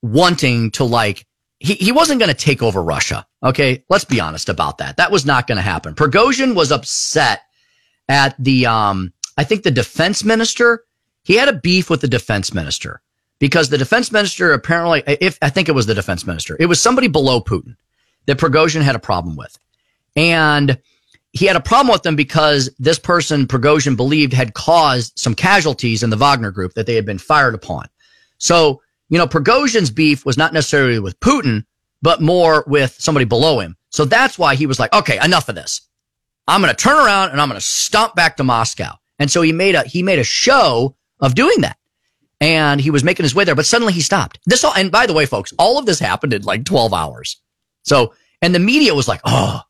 wanting 0.01 0.71
to 0.71 0.83
like, 0.83 1.27
he, 1.59 1.73
he 1.75 1.91
wasn't 1.91 2.19
going 2.19 2.33
to 2.33 2.37
take 2.37 2.63
over 2.63 2.81
Russia. 2.81 3.27
Okay. 3.43 3.83
Let's 3.89 4.05
be 4.05 4.19
honest 4.19 4.49
about 4.49 4.77
that. 4.79 4.97
That 4.97 5.11
was 5.11 5.25
not 5.25 5.45
going 5.45 5.57
to 5.57 5.61
happen. 5.61 5.93
Prigozhin 5.93 6.55
was 6.55 6.71
upset 6.71 7.41
at 8.07 8.35
the, 8.39 8.65
um, 8.65 9.13
I 9.37 9.43
think 9.43 9.63
the 9.63 9.71
defense 9.71 10.23
minister, 10.23 10.83
he 11.23 11.35
had 11.35 11.49
a 11.49 11.59
beef 11.59 11.89
with 11.89 12.01
the 12.01 12.07
defense 12.07 12.53
minister 12.53 13.01
because 13.39 13.69
the 13.69 13.77
defense 13.77 14.11
minister 14.11 14.53
apparently, 14.53 15.03
if 15.05 15.37
I 15.41 15.49
think 15.49 15.69
it 15.69 15.73
was 15.73 15.85
the 15.85 15.95
defense 15.95 16.25
minister, 16.25 16.57
it 16.59 16.65
was 16.65 16.81
somebody 16.81 17.07
below 17.07 17.41
Putin 17.41 17.75
that 18.25 18.37
Prigozhin 18.37 18.81
had 18.81 18.95
a 18.95 18.99
problem 18.99 19.35
with. 19.35 19.57
And 20.15 20.79
he 21.31 21.45
had 21.45 21.55
a 21.55 21.61
problem 21.61 21.91
with 21.91 22.03
them 22.03 22.15
because 22.15 22.69
this 22.79 22.99
person, 22.99 23.45
Prigozhin, 23.45 23.95
believed 23.95 24.33
had 24.33 24.53
caused 24.53 25.17
some 25.17 25.35
casualties 25.35 26.01
in 26.01 26.09
the 26.09 26.17
Wagner 26.17 26.51
group 26.51 26.73
that 26.73 26.85
they 26.85 26.95
had 26.95 27.05
been 27.05 27.19
fired 27.19 27.53
upon. 27.53 27.87
So, 28.39 28.81
you 29.09 29.17
know, 29.17 29.27
Prigozhin's 29.27 29.91
beef 29.91 30.25
was 30.25 30.37
not 30.37 30.53
necessarily 30.53 30.99
with 30.99 31.19
Putin, 31.19 31.65
but 32.01 32.21
more 32.21 32.63
with 32.67 32.95
somebody 32.99 33.25
below 33.25 33.59
him. 33.59 33.75
So 33.89 34.05
that's 34.05 34.39
why 34.39 34.55
he 34.55 34.65
was 34.65 34.79
like, 34.79 34.93
okay, 34.93 35.23
enough 35.23 35.49
of 35.49 35.55
this. 35.55 35.81
I'm 36.47 36.61
going 36.61 36.73
to 36.73 36.83
turn 36.83 36.97
around 36.97 37.29
and 37.29 37.39
I'm 37.39 37.47
going 37.47 37.59
to 37.59 37.65
stomp 37.65 38.15
back 38.15 38.37
to 38.37 38.43
Moscow. 38.43 38.95
And 39.19 39.29
so 39.29 39.41
he 39.41 39.51
made 39.51 39.75
a, 39.75 39.83
he 39.83 40.01
made 40.01 40.19
a 40.19 40.23
show 40.23 40.95
of 41.19 41.35
doing 41.35 41.61
that. 41.61 41.77
And 42.41 42.79
he 42.79 42.89
was 42.89 43.03
making 43.03 43.23
his 43.25 43.35
way 43.35 43.43
there, 43.43 43.55
but 43.55 43.65
suddenly 43.65 43.93
he 43.93 44.01
stopped. 44.01 44.39
This 44.45 44.63
all, 44.63 44.73
and 44.73 44.91
by 44.91 45.05
the 45.05 45.13
way, 45.13 45.25
folks, 45.25 45.53
all 45.59 45.77
of 45.77 45.85
this 45.85 45.99
happened 45.99 46.33
in 46.33 46.43
like 46.43 46.63
12 46.63 46.93
hours. 46.93 47.41
So, 47.83 48.13
and 48.41 48.55
the 48.55 48.59
media 48.59 48.95
was 48.95 49.09
like, 49.09 49.19
oh, 49.25 49.61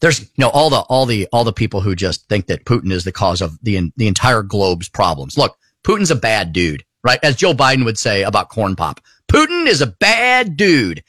there's, 0.00 0.20
you 0.20 0.26
know, 0.38 0.50
all 0.50 0.70
the, 0.70 0.80
all 0.80 1.06
the, 1.06 1.26
all 1.32 1.44
the 1.44 1.52
people 1.52 1.80
who 1.80 1.94
just 1.94 2.28
think 2.28 2.46
that 2.46 2.64
Putin 2.64 2.92
is 2.92 3.04
the 3.04 3.12
cause 3.12 3.40
of 3.40 3.58
the, 3.62 3.92
the 3.96 4.08
entire 4.08 4.42
globe's 4.42 4.88
problems. 4.88 5.38
Look, 5.38 5.56
Putin's 5.84 6.10
a 6.10 6.16
bad 6.16 6.52
dude, 6.52 6.84
right? 7.02 7.18
As 7.22 7.36
Joe 7.36 7.54
Biden 7.54 7.84
would 7.84 7.98
say 7.98 8.22
about 8.22 8.48
corn 8.48 8.76
pop. 8.76 9.00
Putin 9.28 9.66
is 9.66 9.80
a 9.80 9.86
bad 9.86 10.56
dude. 10.56 11.02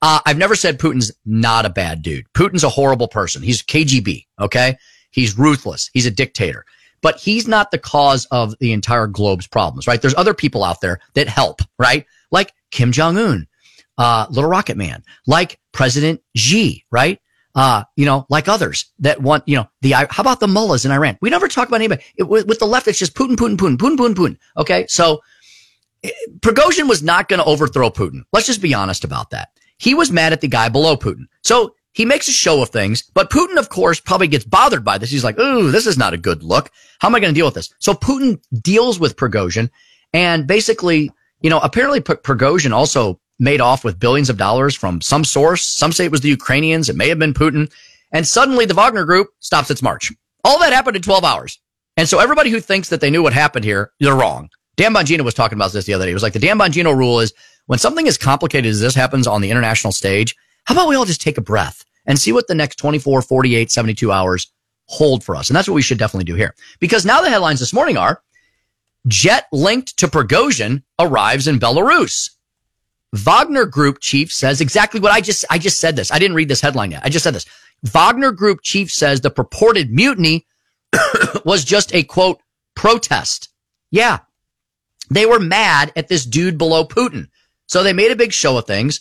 Uh, 0.00 0.20
I've 0.26 0.38
never 0.38 0.56
said 0.56 0.78
Putin's 0.80 1.12
not 1.24 1.64
a 1.64 1.70
bad 1.70 2.02
dude. 2.02 2.26
Putin's 2.34 2.64
a 2.64 2.68
horrible 2.68 3.08
person. 3.08 3.42
He's 3.42 3.62
KGB. 3.62 4.26
Okay. 4.40 4.76
He's 5.12 5.38
ruthless. 5.38 5.90
He's 5.92 6.06
a 6.06 6.10
dictator, 6.10 6.64
but 7.02 7.18
he's 7.18 7.46
not 7.46 7.70
the 7.70 7.78
cause 7.78 8.26
of 8.30 8.58
the 8.58 8.72
entire 8.72 9.06
globe's 9.06 9.46
problems, 9.46 9.86
right? 9.86 10.00
There's 10.00 10.14
other 10.16 10.34
people 10.34 10.64
out 10.64 10.80
there 10.80 11.00
that 11.14 11.28
help, 11.28 11.60
right? 11.78 12.06
Like 12.30 12.52
Kim 12.70 12.90
Jong 12.92 13.16
Un, 13.18 13.46
uh, 13.98 14.26
Little 14.30 14.50
Rocket 14.50 14.76
Man, 14.76 15.04
like 15.26 15.60
President 15.72 16.20
Xi, 16.34 16.84
right? 16.90 17.20
Uh, 17.54 17.84
you 17.96 18.06
know, 18.06 18.24
like 18.30 18.48
others 18.48 18.86
that 19.00 19.20
want, 19.20 19.46
you 19.46 19.56
know, 19.56 19.68
the, 19.82 19.92
how 19.92 20.22
about 20.22 20.40
the 20.40 20.48
mullahs 20.48 20.86
in 20.86 20.90
Iran? 20.90 21.18
We 21.20 21.28
never 21.28 21.48
talk 21.48 21.68
about 21.68 21.76
anybody. 21.76 22.02
It, 22.16 22.22
with, 22.22 22.46
with 22.46 22.58
the 22.58 22.66
left, 22.66 22.88
it's 22.88 22.98
just 22.98 23.14
Putin, 23.14 23.36
Putin, 23.36 23.56
Putin, 23.56 23.76
Putin, 23.76 23.96
Putin, 23.96 24.14
Putin. 24.14 24.38
Okay. 24.56 24.86
So 24.88 25.20
Prigozhin 26.40 26.88
was 26.88 27.02
not 27.02 27.28
going 27.28 27.38
to 27.38 27.44
overthrow 27.44 27.90
Putin. 27.90 28.22
Let's 28.32 28.46
just 28.46 28.62
be 28.62 28.74
honest 28.74 29.04
about 29.04 29.30
that. 29.30 29.50
He 29.78 29.94
was 29.94 30.10
mad 30.10 30.32
at 30.32 30.40
the 30.40 30.48
guy 30.48 30.68
below 30.68 30.96
Putin. 30.96 31.26
So 31.42 31.74
he 31.92 32.06
makes 32.06 32.26
a 32.26 32.32
show 32.32 32.62
of 32.62 32.70
things, 32.70 33.02
but 33.14 33.30
Putin, 33.30 33.58
of 33.58 33.68
course, 33.68 34.00
probably 34.00 34.28
gets 34.28 34.44
bothered 34.44 34.84
by 34.84 34.96
this. 34.96 35.10
He's 35.10 35.24
like, 35.24 35.38
ooh, 35.38 35.70
this 35.70 35.86
is 35.86 35.98
not 35.98 36.14
a 36.14 36.18
good 36.18 36.42
look. 36.42 36.70
How 37.00 37.08
am 37.08 37.14
I 37.14 37.20
going 37.20 37.34
to 37.34 37.38
deal 37.38 37.46
with 37.46 37.54
this? 37.54 37.72
So 37.80 37.92
Putin 37.92 38.40
deals 38.62 38.98
with 38.98 39.16
Prigozhin 39.16 39.68
and 40.12 40.46
basically, 40.46 41.10
you 41.42 41.50
know, 41.50 41.58
apparently 41.58 42.00
P- 42.00 42.14
Prigozhin 42.14 42.72
also 42.72 43.20
made 43.42 43.60
off 43.60 43.82
with 43.82 43.98
billions 43.98 44.30
of 44.30 44.36
dollars 44.38 44.74
from 44.74 45.00
some 45.00 45.24
source. 45.24 45.66
Some 45.66 45.90
say 45.90 46.04
it 46.04 46.12
was 46.12 46.20
the 46.20 46.28
Ukrainians. 46.28 46.88
It 46.88 46.96
may 46.96 47.08
have 47.08 47.18
been 47.18 47.34
Putin. 47.34 47.70
And 48.12 48.26
suddenly 48.26 48.66
the 48.66 48.74
Wagner 48.74 49.04
group 49.04 49.30
stops 49.40 49.70
its 49.70 49.82
march. 49.82 50.12
All 50.44 50.60
that 50.60 50.72
happened 50.72 50.96
in 50.96 51.02
12 51.02 51.24
hours. 51.24 51.58
And 51.96 52.08
so 52.08 52.20
everybody 52.20 52.50
who 52.50 52.60
thinks 52.60 52.88
that 52.88 53.00
they 53.00 53.10
knew 53.10 53.22
what 53.22 53.32
happened 53.32 53.64
here, 53.64 53.90
they're 53.98 54.14
wrong. 54.14 54.48
Dan 54.76 54.94
Bongino 54.94 55.22
was 55.22 55.34
talking 55.34 55.58
about 55.58 55.72
this 55.72 55.86
the 55.86 55.92
other 55.92 56.04
day. 56.04 56.12
It 56.12 56.14
was 56.14 56.22
like 56.22 56.32
the 56.32 56.38
Dan 56.38 56.58
Bongino 56.58 56.96
rule 56.96 57.18
is 57.18 57.34
when 57.66 57.80
something 57.80 58.06
as 58.06 58.16
complicated 58.16 58.70
as 58.70 58.80
this 58.80 58.94
happens 58.94 59.26
on 59.26 59.40
the 59.40 59.50
international 59.50 59.92
stage, 59.92 60.36
how 60.64 60.74
about 60.74 60.88
we 60.88 60.94
all 60.94 61.04
just 61.04 61.20
take 61.20 61.36
a 61.36 61.42
breath 61.42 61.84
and 62.06 62.18
see 62.18 62.32
what 62.32 62.46
the 62.46 62.54
next 62.54 62.76
24, 62.76 63.22
48, 63.22 63.70
72 63.70 64.12
hours 64.12 64.52
hold 64.86 65.24
for 65.24 65.34
us? 65.34 65.50
And 65.50 65.56
that's 65.56 65.68
what 65.68 65.74
we 65.74 65.82
should 65.82 65.98
definitely 65.98 66.24
do 66.24 66.36
here. 66.36 66.54
Because 66.78 67.04
now 67.04 67.20
the 67.20 67.30
headlines 67.30 67.58
this 67.58 67.72
morning 67.72 67.96
are 67.96 68.22
jet 69.08 69.46
linked 69.52 69.96
to 69.98 70.06
Prigozhin 70.06 70.82
arrives 71.00 71.48
in 71.48 71.58
Belarus. 71.58 72.30
Wagner 73.12 73.66
Group 73.66 73.98
chief 74.00 74.32
says 74.32 74.60
exactly 74.60 75.00
what 75.00 75.12
I 75.12 75.20
just, 75.20 75.44
I 75.50 75.58
just 75.58 75.78
said 75.78 75.96
this. 75.96 76.10
I 76.10 76.18
didn't 76.18 76.36
read 76.36 76.48
this 76.48 76.60
headline 76.60 76.92
yet. 76.92 77.02
I 77.04 77.08
just 77.08 77.24
said 77.24 77.34
this. 77.34 77.46
Wagner 77.82 78.32
Group 78.32 78.60
chief 78.62 78.90
says 78.90 79.20
the 79.20 79.30
purported 79.30 79.90
mutiny 79.90 80.46
was 81.44 81.64
just 81.64 81.94
a 81.94 82.02
quote 82.02 82.40
protest. 82.74 83.48
Yeah. 83.90 84.20
They 85.10 85.26
were 85.26 85.40
mad 85.40 85.92
at 85.94 86.08
this 86.08 86.24
dude 86.24 86.56
below 86.56 86.84
Putin. 86.84 87.28
So 87.66 87.82
they 87.82 87.92
made 87.92 88.12
a 88.12 88.16
big 88.16 88.32
show 88.32 88.56
of 88.56 88.66
things. 88.66 89.00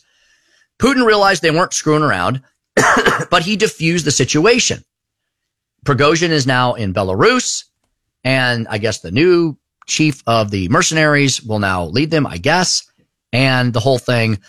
Putin 0.80 1.06
realized 1.06 1.42
they 1.42 1.52
weren't 1.52 1.74
screwing 1.74 2.04
around, 2.04 2.42
but 3.30 3.44
he 3.44 3.56
diffused 3.56 4.06
the 4.06 4.12
situation. 4.12 4.84
Prigozhin 5.86 6.30
is 6.30 6.48
now 6.48 6.74
in 6.74 6.94
Belarus, 6.94 7.66
and 8.24 8.68
I 8.68 8.78
guess 8.78 9.00
the 9.00 9.12
new 9.12 9.58
chief 9.88 10.24
of 10.28 10.52
the 10.52 10.70
mercenaries 10.70 11.42
will 11.42 11.60
now 11.60 11.86
lead 11.86 12.12
them, 12.12 12.26
I 12.26 12.38
guess. 12.38 12.91
And 13.34 13.74
the 13.74 13.80
whole 13.80 13.98
thing, 13.98 14.40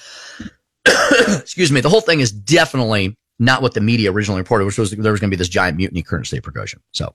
excuse 0.87 1.71
me, 1.71 1.81
the 1.81 1.89
whole 1.89 2.01
thing 2.01 2.21
is 2.21 2.33
definitely 2.33 3.17
not 3.39 3.63
what 3.63 3.75
the 3.75 3.81
media 3.81 4.13
originally 4.13 4.41
reported, 4.41 4.65
which 4.65 4.79
was 4.79 4.91
there 4.91 5.13
was 5.13 5.21
going 5.21 5.31
to 5.31 5.37
be 5.37 5.39
this 5.39 5.49
giant 5.49 5.77
mutiny 5.77 6.03
current 6.03 6.27
state. 6.27 6.45
So 6.93 7.15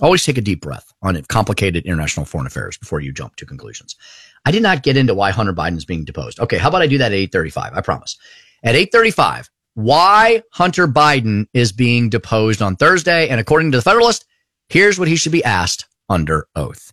always 0.00 0.24
take 0.24 0.38
a 0.38 0.42
deep 0.42 0.60
breath 0.60 0.92
on 1.02 1.20
complicated 1.24 1.84
international 1.84 2.26
foreign 2.26 2.46
affairs 2.46 2.76
before 2.76 3.00
you 3.00 3.12
jump 3.12 3.36
to 3.36 3.46
conclusions. 3.46 3.96
I 4.44 4.50
did 4.50 4.62
not 4.62 4.82
get 4.82 4.96
into 4.96 5.14
why 5.14 5.30
Hunter 5.30 5.52
Biden 5.52 5.76
is 5.76 5.84
being 5.84 6.04
deposed. 6.04 6.40
Okay, 6.40 6.58
how 6.58 6.68
about 6.68 6.82
I 6.82 6.86
do 6.86 6.98
that 6.98 7.12
at 7.12 7.18
8:35? 7.18 7.72
I 7.74 7.80
promise. 7.80 8.16
At 8.62 8.74
8:35, 8.74 9.48
why 9.74 10.42
Hunter 10.52 10.88
Biden 10.88 11.46
is 11.52 11.72
being 11.72 12.08
deposed 12.08 12.62
on 12.62 12.76
Thursday 12.76 13.28
and 13.28 13.40
according 13.40 13.72
to 13.72 13.78
the 13.78 13.82
Federalist, 13.82 14.24
here's 14.68 14.98
what 14.98 15.08
he 15.08 15.16
should 15.16 15.32
be 15.32 15.44
asked 15.44 15.86
under 16.08 16.46
oath. 16.54 16.91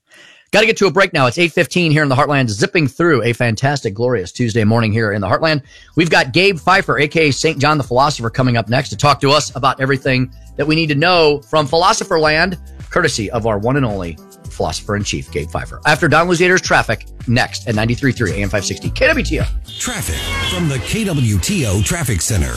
Got 0.51 0.61
to 0.61 0.65
get 0.65 0.77
to 0.77 0.87
a 0.87 0.91
break 0.91 1.13
now. 1.13 1.27
It's 1.27 1.37
8:15 1.37 1.91
here 1.91 2.01
in 2.01 2.09
the 2.09 2.15
Heartland, 2.15 2.49
zipping 2.49 2.87
through 2.87 3.21
a 3.23 3.33
fantastic, 3.33 3.93
glorious 3.93 4.31
Tuesday 4.31 4.63
morning 4.63 4.91
here 4.91 5.11
in 5.11 5.21
the 5.21 5.27
Heartland. 5.27 5.61
We've 5.95 6.09
got 6.09 6.33
Gabe 6.33 6.57
Pfeiffer, 6.57 6.97
aka 6.97 7.29
St. 7.29 7.59
John 7.59 7.77
the 7.77 7.83
Philosopher, 7.83 8.31
coming 8.31 8.57
up 8.57 8.67
next 8.67 8.89
to 8.89 8.97
talk 8.97 9.21
to 9.21 9.29
us 9.29 9.55
about 9.55 9.79
everything 9.79 10.33
that 10.55 10.65
we 10.65 10.75
need 10.75 10.87
to 10.87 10.95
know 10.95 11.41
from 11.41 11.67
Philosopher 11.67 12.19
Land, 12.19 12.57
courtesy 12.89 13.29
of 13.29 13.45
our 13.45 13.59
one 13.59 13.77
and 13.77 13.85
only 13.85 14.17
philosopher 14.49 14.95
in 14.95 15.03
chief, 15.03 15.31
Gabe 15.31 15.49
Pfeiffer. 15.49 15.79
After 15.85 16.07
Don 16.07 16.27
Luzader's 16.27 16.61
traffic, 16.61 17.05
next 17.27 17.67
at 17.67 17.75
93.3 17.75 18.31
AM 18.31 18.49
560 18.49 18.89
KWTO. 18.89 19.79
Traffic 19.79 20.15
from 20.51 20.67
the 20.67 20.77
KWTO 20.77 21.83
Traffic 21.85 22.21
Center. 22.21 22.55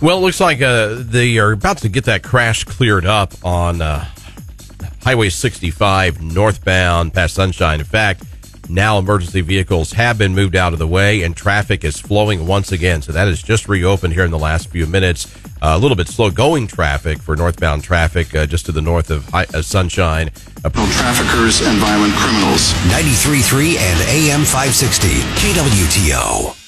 Well, 0.00 0.16
it 0.16 0.20
looks 0.22 0.40
like 0.40 0.62
uh, 0.62 0.96
they 0.98 1.36
are 1.38 1.52
about 1.52 1.78
to 1.78 1.90
get 1.90 2.04
that 2.04 2.22
crash 2.22 2.64
cleared 2.64 3.04
up 3.04 3.34
on 3.44 3.82
uh, 3.82 4.06
Highway 5.02 5.30
65 5.30 6.22
northbound 6.22 7.14
past 7.14 7.34
Sunshine. 7.34 7.80
In 7.80 7.86
fact, 7.86 8.24
now 8.68 8.98
emergency 8.98 9.40
vehicles 9.40 9.92
have 9.92 10.18
been 10.18 10.34
moved 10.34 10.54
out 10.54 10.72
of 10.72 10.78
the 10.78 10.86
way 10.86 11.22
and 11.22 11.36
traffic 11.36 11.82
is 11.84 11.98
flowing 11.98 12.46
once 12.46 12.70
again. 12.70 13.02
So 13.02 13.12
that 13.12 13.26
has 13.26 13.42
just 13.42 13.68
reopened 13.68 14.12
here 14.12 14.24
in 14.24 14.30
the 14.30 14.38
last 14.38 14.68
few 14.68 14.86
minutes. 14.86 15.26
Uh, 15.62 15.74
a 15.74 15.78
little 15.78 15.96
bit 15.96 16.08
slow 16.08 16.30
going 16.30 16.66
traffic 16.66 17.18
for 17.18 17.34
northbound 17.34 17.82
traffic 17.82 18.34
uh, 18.34 18.46
just 18.46 18.66
to 18.66 18.72
the 18.72 18.80
north 18.80 19.10
of 19.10 19.28
High, 19.28 19.46
uh, 19.54 19.62
Sunshine. 19.62 20.30
Traffickers 20.62 21.62
and 21.62 21.78
violent 21.78 22.14
criminals. 22.14 22.72
93.3 22.92 23.76
and 23.76 24.00
AM 24.08 24.44
560 24.44 25.08
KWTO. 25.40 26.59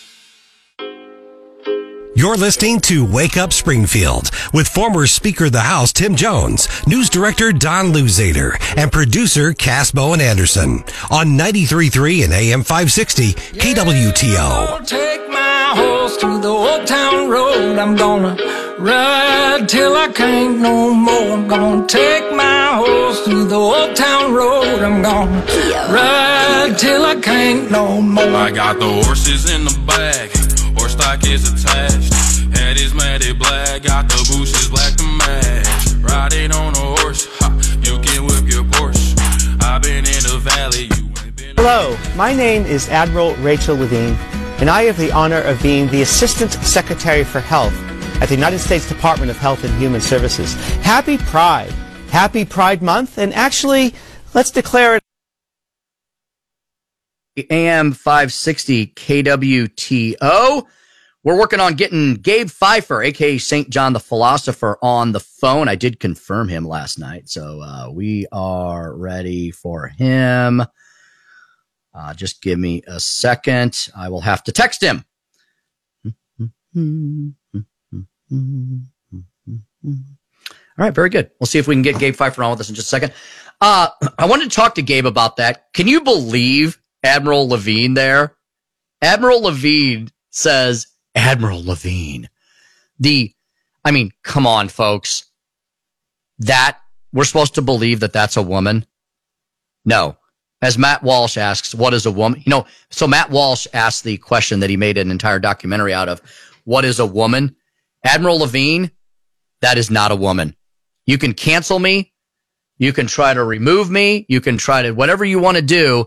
You're 2.22 2.36
listening 2.36 2.78
to 2.82 3.04
Wake 3.04 3.36
Up 3.36 3.52
Springfield 3.52 4.30
with 4.52 4.68
former 4.68 5.08
Speaker 5.08 5.46
of 5.46 5.52
the 5.52 5.58
House 5.58 5.92
Tim 5.92 6.14
Jones, 6.14 6.68
News 6.86 7.10
Director 7.10 7.52
Don 7.52 7.86
Luzader, 7.86 8.56
and 8.76 8.92
producer 8.92 9.52
Cass 9.52 9.90
Bowen 9.90 10.20
Anderson 10.20 10.84
on 11.10 11.36
93.3 11.36 12.22
and 12.22 12.32
AM 12.32 12.62
560 12.62 13.32
KWTO. 13.32 14.86
Take 14.86 15.28
my 15.30 15.72
horse 15.74 16.16
to 16.18 16.40
the 16.40 16.46
old 16.46 16.86
town 16.86 17.28
road. 17.28 17.76
I'm 17.76 17.96
gonna 17.96 18.36
ride 18.78 19.68
till 19.68 19.96
I 19.96 20.06
can't 20.12 20.60
no 20.60 20.94
more. 20.94 21.32
I'm 21.32 21.48
gonna 21.48 21.88
take 21.88 22.32
my 22.36 22.76
horse 22.76 23.24
to 23.24 23.44
the 23.46 23.56
old 23.56 23.96
town 23.96 24.32
road. 24.32 24.80
I'm 24.80 25.02
gonna 25.02 25.40
ride 25.92 26.76
till 26.78 27.04
I 27.04 27.16
can't 27.16 27.68
no 27.68 28.00
more. 28.00 28.22
I 28.22 28.52
got 28.52 28.78
the 28.78 28.86
horses 28.88 29.50
in 29.50 29.64
the 29.64 29.76
bag, 29.88 30.30
attached. 31.04 32.12
Head 32.56 32.76
is 32.76 32.94
matted 32.94 33.38
black, 33.38 33.82
got 33.82 34.08
the 34.08 34.68
black 34.70 34.96
to 34.96 35.04
match. 35.04 35.92
Riding 36.00 36.52
on 36.52 36.74
a 36.74 37.00
horse, 37.00 37.28
ha, 37.38 37.50
you 37.82 37.98
can 38.00 38.26
whip 38.26 38.52
your 38.52 38.64
Porsche. 38.64 39.18
I've 39.62 39.82
been 39.82 40.04
in 40.04 40.22
the 40.22 40.38
valley, 40.42 40.88
Hello, 41.56 41.96
my 42.16 42.32
name 42.34 42.64
is 42.64 42.88
Admiral 42.88 43.34
Rachel 43.36 43.76
Levine, 43.76 44.14
and 44.60 44.68
I 44.68 44.84
have 44.84 44.96
the 44.96 45.12
honor 45.12 45.40
of 45.40 45.62
being 45.62 45.88
the 45.88 46.02
Assistant 46.02 46.52
Secretary 46.52 47.24
for 47.24 47.40
Health 47.40 47.74
at 48.20 48.28
the 48.28 48.34
United 48.34 48.58
States 48.58 48.88
Department 48.88 49.30
of 49.30 49.36
Health 49.36 49.64
and 49.64 49.72
Human 49.78 50.00
Services. 50.00 50.54
Happy 50.82 51.18
Pride. 51.18 51.72
Happy 52.10 52.44
Pride 52.44 52.82
Month, 52.82 53.18
and 53.18 53.32
actually, 53.34 53.94
let's 54.34 54.50
declare 54.50 54.96
it. 54.96 55.02
AM 57.50 57.92
560 57.92 58.88
KWTO. 58.88 60.66
We're 61.24 61.38
working 61.38 61.60
on 61.60 61.74
getting 61.74 62.14
Gabe 62.14 62.50
Pfeiffer, 62.50 63.00
aka 63.02 63.38
St. 63.38 63.70
John 63.70 63.92
the 63.92 64.00
Philosopher, 64.00 64.76
on 64.82 65.12
the 65.12 65.20
phone. 65.20 65.68
I 65.68 65.76
did 65.76 66.00
confirm 66.00 66.48
him 66.48 66.66
last 66.66 66.98
night, 66.98 67.28
so 67.28 67.60
uh, 67.60 67.90
we 67.92 68.26
are 68.32 68.92
ready 68.96 69.52
for 69.52 69.86
him. 69.86 70.62
Uh, 71.94 72.14
just 72.14 72.42
give 72.42 72.58
me 72.58 72.82
a 72.88 72.98
second. 72.98 73.88
I 73.96 74.08
will 74.08 74.22
have 74.22 74.42
to 74.44 74.52
text 74.52 74.82
him. 74.82 75.04
All 80.78 80.86
right, 80.86 80.94
very 80.94 81.10
good. 81.10 81.30
We'll 81.38 81.46
see 81.46 81.58
if 81.58 81.68
we 81.68 81.74
can 81.74 81.82
get 81.82 81.98
Gabe 81.98 82.16
Pfeiffer 82.16 82.42
on 82.42 82.50
with 82.50 82.60
us 82.60 82.68
in 82.68 82.74
just 82.74 82.88
a 82.88 82.90
second. 82.90 83.12
Uh, 83.60 83.88
I 84.18 84.26
wanted 84.26 84.50
to 84.50 84.56
talk 84.56 84.74
to 84.76 84.82
Gabe 84.82 85.06
about 85.06 85.36
that. 85.36 85.72
Can 85.72 85.86
you 85.86 86.00
believe 86.00 86.80
Admiral 87.04 87.48
Levine 87.48 87.94
there? 87.94 88.34
Admiral 89.00 89.42
Levine 89.42 90.08
says, 90.30 90.86
Admiral 91.14 91.64
Levine. 91.64 92.28
The, 92.98 93.32
I 93.84 93.90
mean, 93.90 94.12
come 94.22 94.46
on, 94.46 94.68
folks. 94.68 95.30
That, 96.38 96.78
we're 97.12 97.24
supposed 97.24 97.54
to 97.56 97.62
believe 97.62 98.00
that 98.00 98.12
that's 98.12 98.36
a 98.36 98.42
woman? 98.42 98.86
No. 99.84 100.16
As 100.60 100.78
Matt 100.78 101.02
Walsh 101.02 101.36
asks, 101.36 101.74
what 101.74 101.92
is 101.92 102.06
a 102.06 102.10
woman? 102.10 102.40
You 102.44 102.50
know, 102.50 102.66
so 102.90 103.06
Matt 103.06 103.30
Walsh 103.30 103.66
asked 103.72 104.04
the 104.04 104.16
question 104.18 104.60
that 104.60 104.70
he 104.70 104.76
made 104.76 104.96
an 104.96 105.10
entire 105.10 105.40
documentary 105.40 105.92
out 105.92 106.08
of. 106.08 106.22
What 106.64 106.84
is 106.84 107.00
a 107.00 107.06
woman? 107.06 107.56
Admiral 108.04 108.38
Levine, 108.38 108.90
that 109.60 109.76
is 109.76 109.90
not 109.90 110.12
a 110.12 110.16
woman. 110.16 110.56
You 111.06 111.18
can 111.18 111.34
cancel 111.34 111.78
me. 111.78 112.12
You 112.78 112.92
can 112.92 113.06
try 113.06 113.34
to 113.34 113.42
remove 113.42 113.90
me. 113.90 114.24
You 114.28 114.40
can 114.40 114.56
try 114.56 114.82
to, 114.82 114.92
whatever 114.92 115.24
you 115.24 115.40
want 115.40 115.56
to 115.56 115.62
do. 115.62 116.06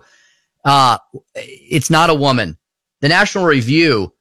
Uh, 0.63 0.97
it's 1.35 1.89
not 1.89 2.09
a 2.09 2.15
woman. 2.15 2.57
The 3.01 3.09
National 3.09 3.45
Review 3.45 4.13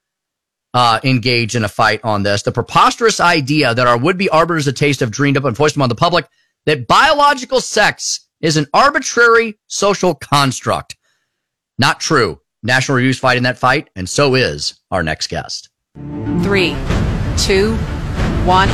uh, 0.75 0.99
engaged 1.05 1.55
in 1.55 1.65
a 1.65 1.69
fight 1.69 2.01
on 2.05 2.25
this. 2.25 2.43
The 2.43 2.53
preposterous 2.53 3.21
idea 3.21 3.75
that 3.75 3.87
our 3.87 3.97
would-be 3.97 4.29
arbiters 4.29 4.67
of 4.67 4.75
taste 4.75 5.01
have 5.01 5.11
dreamed 5.11 5.37
up 5.37 5.45
and 5.45 5.57
foisted 5.57 5.79
upon 5.79 5.89
the 5.89 5.95
public 5.95 6.27
that 6.67 6.87
biological 6.87 7.61
sex 7.61 8.29
is 8.41 8.57
an 8.57 8.67
arbitrary 8.75 9.59
social 9.69 10.15
construct. 10.15 10.97
Not 11.79 12.01
true. 12.01 12.41
National 12.63 12.97
Review's 12.97 13.19
fighting 13.19 13.45
that 13.45 13.59
fight, 13.59 13.89
and 13.95 14.09
so 14.09 14.35
is 14.35 14.81
our 14.91 15.03
next 15.03 15.29
guest. 15.29 15.69
Three, 16.43 16.75
two, 17.37 17.77
one. 18.45 18.69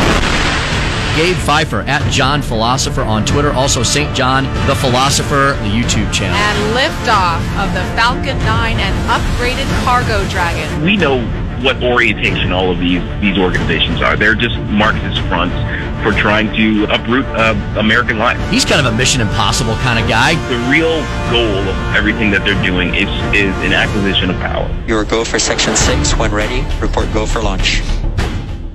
Gabe 1.16 1.36
Pfeiffer 1.36 1.80
at 1.80 2.08
John 2.10 2.40
Philosopher 2.40 3.02
on 3.02 3.26
Twitter. 3.26 3.52
Also, 3.52 3.82
St. 3.82 4.14
John 4.14 4.44
the 4.68 4.76
Philosopher, 4.76 5.58
the 5.58 5.68
YouTube 5.68 6.12
channel. 6.12 6.36
And 6.36 6.76
liftoff 6.76 7.42
of 7.58 7.74
the 7.74 7.82
Falcon 7.96 8.38
9 8.38 8.78
and 8.78 9.10
upgraded 9.10 9.66
Cargo 9.84 10.26
Dragon. 10.30 10.84
we 10.84 10.96
know 10.96 11.18
what 11.62 11.82
orientation 11.82 12.52
all 12.52 12.70
of 12.70 12.78
these 12.78 13.02
these 13.20 13.38
organizations 13.38 14.00
are. 14.02 14.16
They're 14.16 14.34
just 14.34 14.56
Marxist 14.70 15.20
fronts 15.28 15.56
for 16.02 16.12
trying 16.18 16.52
to 16.54 16.84
uproot 16.92 17.26
uh, 17.26 17.54
American 17.78 18.18
life. 18.18 18.38
He's 18.50 18.64
kind 18.64 18.84
of 18.84 18.92
a 18.92 18.96
Mission 18.96 19.20
Impossible 19.20 19.74
kind 19.76 19.98
of 19.98 20.08
guy. 20.08 20.34
The 20.48 20.70
real 20.70 21.00
goal 21.30 21.68
of 21.68 21.94
everything 21.94 22.30
that 22.30 22.44
they're 22.44 22.62
doing 22.64 22.94
is 22.94 23.08
is 23.34 23.54
an 23.64 23.72
acquisition 23.72 24.30
of 24.30 24.36
power. 24.36 24.68
Your 24.86 25.04
go 25.04 25.24
for 25.24 25.38
Section 25.38 25.76
6 25.76 26.16
when 26.16 26.30
ready. 26.30 26.64
Report 26.80 27.12
go 27.12 27.26
for 27.26 27.42
launch. 27.42 27.82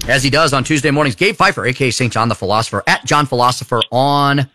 As 0.08 0.24
he 0.24 0.30
does 0.30 0.54
on 0.54 0.64
Tuesday 0.64 0.92
mornings, 0.92 1.16
Gabe 1.16 1.36
Pfeiffer, 1.36 1.66
aka 1.66 1.90
St. 1.90 2.14
John 2.14 2.30
the 2.30 2.36
Philosopher, 2.36 2.84
at 2.86 3.06
John 3.06 3.26
Philosopher 3.26 3.82
on 3.92 4.50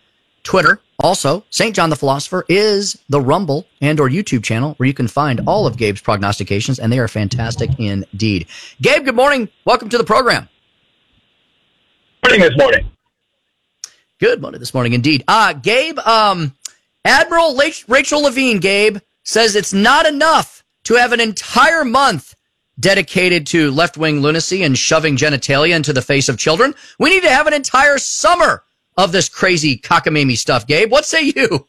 Twitter. 0.44 0.80
Also, 1.02 1.44
St. 1.50 1.74
John 1.74 1.90
the 1.90 1.96
Philosopher 1.96 2.44
is 2.48 2.98
the 3.08 3.20
Rumble 3.20 3.66
and 3.80 3.98
or 3.98 4.08
YouTube 4.08 4.44
channel 4.44 4.74
where 4.76 4.86
you 4.86 4.94
can 4.94 5.08
find 5.08 5.40
all 5.46 5.66
of 5.66 5.76
Gabe's 5.76 6.00
prognostications, 6.00 6.78
and 6.78 6.92
they 6.92 6.98
are 6.98 7.08
fantastic 7.08 7.70
indeed. 7.78 8.46
Gabe, 8.82 9.04
good 9.04 9.16
morning. 9.16 9.48
Welcome 9.64 9.88
to 9.88 9.98
the 9.98 10.04
program. 10.04 10.48
Good 12.22 12.38
Morning 12.38 12.48
this 12.48 12.58
morning. 12.58 12.90
Good 14.18 14.42
morning 14.42 14.60
this 14.60 14.74
morning 14.74 14.92
indeed. 14.92 15.24
Uh, 15.26 15.54
Gabe, 15.54 15.98
um, 16.00 16.54
Admiral 17.04 17.58
Rachel 17.88 18.22
Levine, 18.22 18.58
Gabe, 18.58 18.98
says 19.24 19.56
it's 19.56 19.72
not 19.72 20.06
enough 20.06 20.62
to 20.84 20.94
have 20.94 21.12
an 21.12 21.20
entire 21.20 21.84
month 21.84 22.34
dedicated 22.78 23.46
to 23.46 23.70
left 23.70 23.96
wing 23.96 24.20
lunacy 24.20 24.62
and 24.62 24.76
shoving 24.76 25.16
genitalia 25.16 25.74
into 25.74 25.92
the 25.92 26.02
face 26.02 26.28
of 26.28 26.38
children. 26.38 26.74
We 26.98 27.10
need 27.10 27.22
to 27.22 27.30
have 27.30 27.46
an 27.46 27.54
entire 27.54 27.98
summer 27.98 28.64
of 29.04 29.12
this 29.12 29.28
crazy 29.28 29.78
cockamamie 29.78 30.36
stuff. 30.36 30.66
Gabe, 30.66 30.90
what 30.90 31.04
say 31.04 31.32
you? 31.34 31.66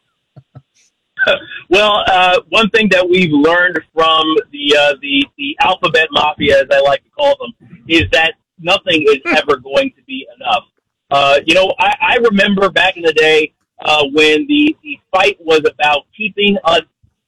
well, 1.70 2.04
uh, 2.08 2.40
one 2.50 2.70
thing 2.70 2.90
that 2.90 3.08
we've 3.08 3.32
learned 3.32 3.80
from 3.94 4.36
the 4.52 4.76
uh, 4.78 4.94
the 5.02 5.26
the 5.38 5.56
alphabet 5.62 6.08
mafia, 6.12 6.62
as 6.62 6.68
I 6.72 6.80
like 6.82 7.04
to 7.04 7.10
call 7.10 7.36
them, 7.38 7.70
is 7.88 8.04
that 8.12 8.34
nothing 8.60 9.04
is 9.04 9.20
ever 9.26 9.58
going 9.58 9.92
to 9.92 10.04
be 10.08 10.28
enough. 10.36 10.64
Uh, 11.10 11.40
you 11.46 11.54
know, 11.54 11.74
I, 11.80 11.96
I 12.02 12.16
remember 12.18 12.70
back 12.70 12.98
in 12.98 13.04
the 13.04 13.14
day 13.14 13.54
uh, 13.82 14.06
when 14.14 14.48
the 14.48 14.76
the 14.84 15.00
fight 15.12 15.38
was 15.40 15.62
about 15.66 16.06
keeping 16.16 16.58
us 16.64 16.82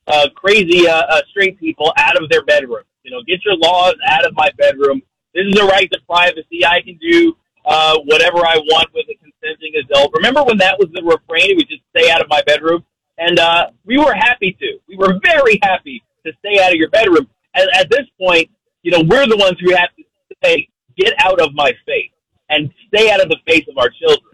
uh, 0.08 0.28
crazy 0.36 0.88
uh, 0.88 1.04
uh, 1.10 1.22
straight 1.30 1.60
people 1.60 1.94
out 1.98 2.22
of 2.22 2.30
their 2.30 2.44
bedroom. 2.44 2.84
You 3.04 3.12
know, 3.12 3.22
get 3.28 3.44
your 3.46 3.56
laws 3.58 3.96
out 4.08 4.26
of 4.26 4.34
my 4.36 4.50
bedroom. 4.58 5.02
This 5.34 5.46
is 5.48 5.60
a 5.60 5.66
right 5.66 5.90
to 5.92 6.00
privacy. 6.08 6.66
I 6.66 6.82
can 6.82 6.98
do 6.98 7.36
uh, 7.66 7.98
whatever 8.06 8.40
I 8.40 8.58
want 8.58 8.90
with 8.94 9.06
a 9.10 9.16
consenting 9.44 9.74
adult. 9.76 10.12
Remember 10.14 10.44
when 10.44 10.58
that 10.58 10.78
was 10.80 10.90
the 10.94 11.02
refrain? 11.04 11.52
It 11.52 11.56
was 11.56 11.66
just 11.66 11.82
stay 11.96 12.12
out 12.12 12.22
of 12.22 12.30
my 12.30 12.42
bedroom. 12.46 12.84
And 13.18 13.40
uh, 13.40 13.68
we 13.86 13.98
were 13.98 14.14
happy 14.14 14.56
to. 14.60 14.80
We 14.88 14.96
were 14.96 15.20
very 15.24 15.60
happy 15.62 16.04
to 16.26 16.32
stay 16.40 16.62
out 16.64 16.72
of 16.72 16.78
your 16.78 16.90
bedroom. 16.90 17.28
At, 17.56 17.68
at 17.76 17.90
this 17.90 18.08
point, 18.20 18.50
you 18.82 18.92
know, 18.92 19.02
we're 19.02 19.28
the 19.28 19.38
ones 19.38 19.58
who 19.60 19.76
have 19.76 19.90
to 19.98 20.04
say, 20.44 20.68
get 20.98 21.14
out 21.20 21.40
of 21.40 21.54
my 21.54 21.72
face 21.86 22.12
and 22.50 22.72
stay 22.88 23.12
out 23.12 23.22
of 23.22 23.30
the 23.30 23.38
face 23.48 23.66
of 23.70 23.78
our 23.78 23.90
children. 23.90 24.34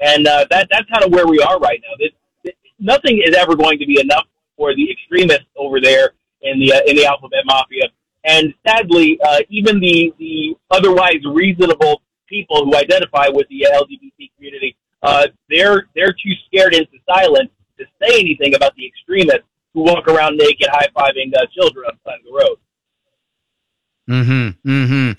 And 0.00 0.26
uh, 0.26 0.46
that 0.50 0.68
that's 0.70 0.88
kind 0.88 1.04
of 1.04 1.12
where 1.12 1.26
we 1.26 1.40
are 1.40 1.58
right 1.58 1.80
now. 1.82 1.94
This, 1.98 2.12
this, 2.44 2.54
nothing 2.78 3.22
is 3.24 3.34
ever 3.36 3.54
going 3.54 3.78
to 3.78 3.86
be 3.86 4.00
enough 4.00 4.26
for 4.56 4.74
the 4.74 4.90
extremists 4.90 5.46
over 5.56 5.80
there 5.80 6.12
in 6.42 6.58
the 6.58 6.72
uh, 6.72 6.80
in 6.86 6.96
the 6.96 7.04
alphabet 7.04 7.40
mafia. 7.44 7.84
And 8.24 8.54
sadly, 8.66 9.18
uh, 9.22 9.40
even 9.50 9.78
the 9.78 10.12
the 10.18 10.56
otherwise 10.70 11.20
reasonable 11.26 12.00
people 12.30 12.64
who 12.64 12.74
identify 12.76 13.28
with 13.28 13.46
the 13.48 13.66
LGBT 13.70 14.30
community, 14.36 14.76
uh, 15.02 15.26
they're 15.50 15.88
they're 15.94 16.12
too 16.12 16.32
scared 16.46 16.74
into 16.74 16.92
silence 17.06 17.50
to 17.78 17.84
say 18.00 18.20
anything 18.20 18.54
about 18.54 18.74
the 18.76 18.86
extremists 18.86 19.48
who 19.74 19.82
walk 19.82 20.08
around 20.08 20.36
naked, 20.36 20.68
high 20.70 20.88
fiving 20.96 21.32
uh, 21.36 21.46
children 21.54 21.86
on 21.86 22.18
the 22.24 22.32
road. 22.32 22.56
Hmm. 24.08 24.48
Hmm. 24.64 25.12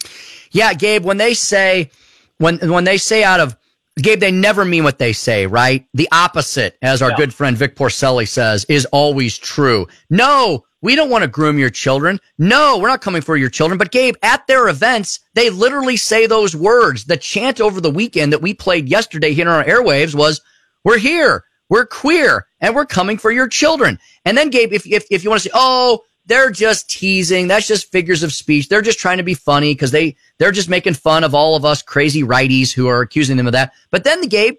Yeah, 0.52 0.74
Gabe. 0.74 1.06
When 1.06 1.18
they 1.18 1.34
say 1.34 1.92
when 2.38 2.58
when 2.70 2.84
they 2.84 2.98
say 2.98 3.24
out 3.24 3.40
of 3.40 3.56
Gabe, 3.98 4.20
they 4.20 4.32
never 4.32 4.64
mean 4.64 4.84
what 4.84 5.00
they 5.00 5.14
say, 5.14 5.48
right? 5.48 5.86
The 5.94 6.08
opposite, 6.12 6.78
as 6.82 7.02
our 7.02 7.12
good 7.14 7.34
friend 7.34 7.58
Vic 7.58 7.76
Porcelli 7.76 8.28
says, 8.28 8.66
is 8.70 8.86
always 8.86 9.38
true. 9.38 9.88
No, 10.10 10.64
we 10.82 10.96
don't 10.96 11.10
want 11.10 11.24
to 11.24 11.28
groom 11.28 11.60
your 11.60 11.70
children. 11.70 12.20
No, 12.38 12.80
we're 12.80 12.88
not 12.88 13.02
coming 13.02 13.22
for 13.22 13.36
your 13.36 13.50
children. 13.50 13.78
But 13.78 13.92
Gabe, 13.92 14.16
at 14.24 14.48
their 14.48 14.70
events, 14.70 15.20
they 15.36 15.50
literally 15.50 15.98
say 15.98 16.26
those 16.26 16.56
words. 16.56 17.06
The 17.06 17.18
chant 17.18 17.60
over 17.60 17.82
the 17.82 17.92
weekend 17.92 18.32
that 18.32 18.42
we 18.42 18.54
played 18.54 18.88
yesterday 18.88 19.34
here 19.34 19.50
on 19.50 19.56
our 19.56 19.66
airwaves 19.66 20.16
was, 20.16 20.42
we're 20.86 20.98
here, 20.98 21.44
we're 21.70 21.86
queer, 21.86 22.48
and 22.62 22.74
we're 22.74 22.86
coming 22.86 23.18
for 23.18 23.30
your 23.30 23.48
children. 23.48 24.00
And 24.26 24.38
then 24.38 24.50
Gabe, 24.50 24.74
if, 24.74 24.88
if, 24.88 25.06
if 25.12 25.24
you 25.24 25.30
want 25.30 25.42
to 25.44 25.50
say, 25.50 25.54
oh, 25.54 26.00
they're 26.26 26.52
just 26.52 26.90
teasing. 26.90 27.48
That's 27.48 27.68
just 27.68 27.92
figures 27.92 28.24
of 28.24 28.32
speech. 28.32 28.70
They're 28.70 28.82
just 28.82 29.00
trying 29.00 29.18
to 29.18 29.24
be 29.24 29.34
funny 29.34 29.74
because 29.74 29.92
they, 29.92 30.16
they're 30.38 30.52
just 30.52 30.70
making 30.70 30.94
fun 30.94 31.24
of 31.24 31.34
all 31.34 31.56
of 31.56 31.66
us 31.66 31.82
crazy 31.82 32.24
righties 32.24 32.72
who 32.72 32.88
are 32.88 33.02
accusing 33.02 33.38
them 33.38 33.48
of 33.48 33.54
that. 33.54 33.74
But 33.90 34.04
then 34.04 34.22
the 34.22 34.28
Gabe, 34.28 34.56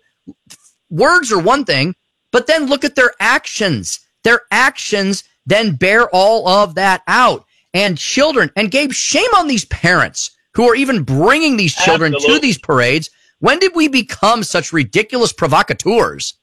words 0.90 1.32
are 1.32 1.38
one 1.38 1.64
thing, 1.64 1.94
but 2.30 2.46
then 2.46 2.66
look 2.66 2.84
at 2.84 2.94
their 2.94 3.12
actions. 3.20 4.00
Their 4.24 4.42
actions 4.50 5.24
then 5.46 5.76
bear 5.76 6.08
all 6.10 6.48
of 6.48 6.74
that 6.74 7.02
out. 7.06 7.46
And 7.74 7.96
children, 7.96 8.50
and 8.56 8.70
Gabe, 8.70 8.92
shame 8.92 9.30
on 9.36 9.48
these 9.48 9.64
parents 9.66 10.32
who 10.54 10.68
are 10.68 10.74
even 10.74 11.02
bringing 11.02 11.56
these 11.56 11.74
children 11.74 12.14
Absolutely. 12.14 12.38
to 12.38 12.42
these 12.42 12.58
parades. 12.58 13.10
When 13.38 13.58
did 13.58 13.74
we 13.74 13.88
become 13.88 14.44
such 14.44 14.72
ridiculous 14.72 15.32
provocateurs? 15.32 16.34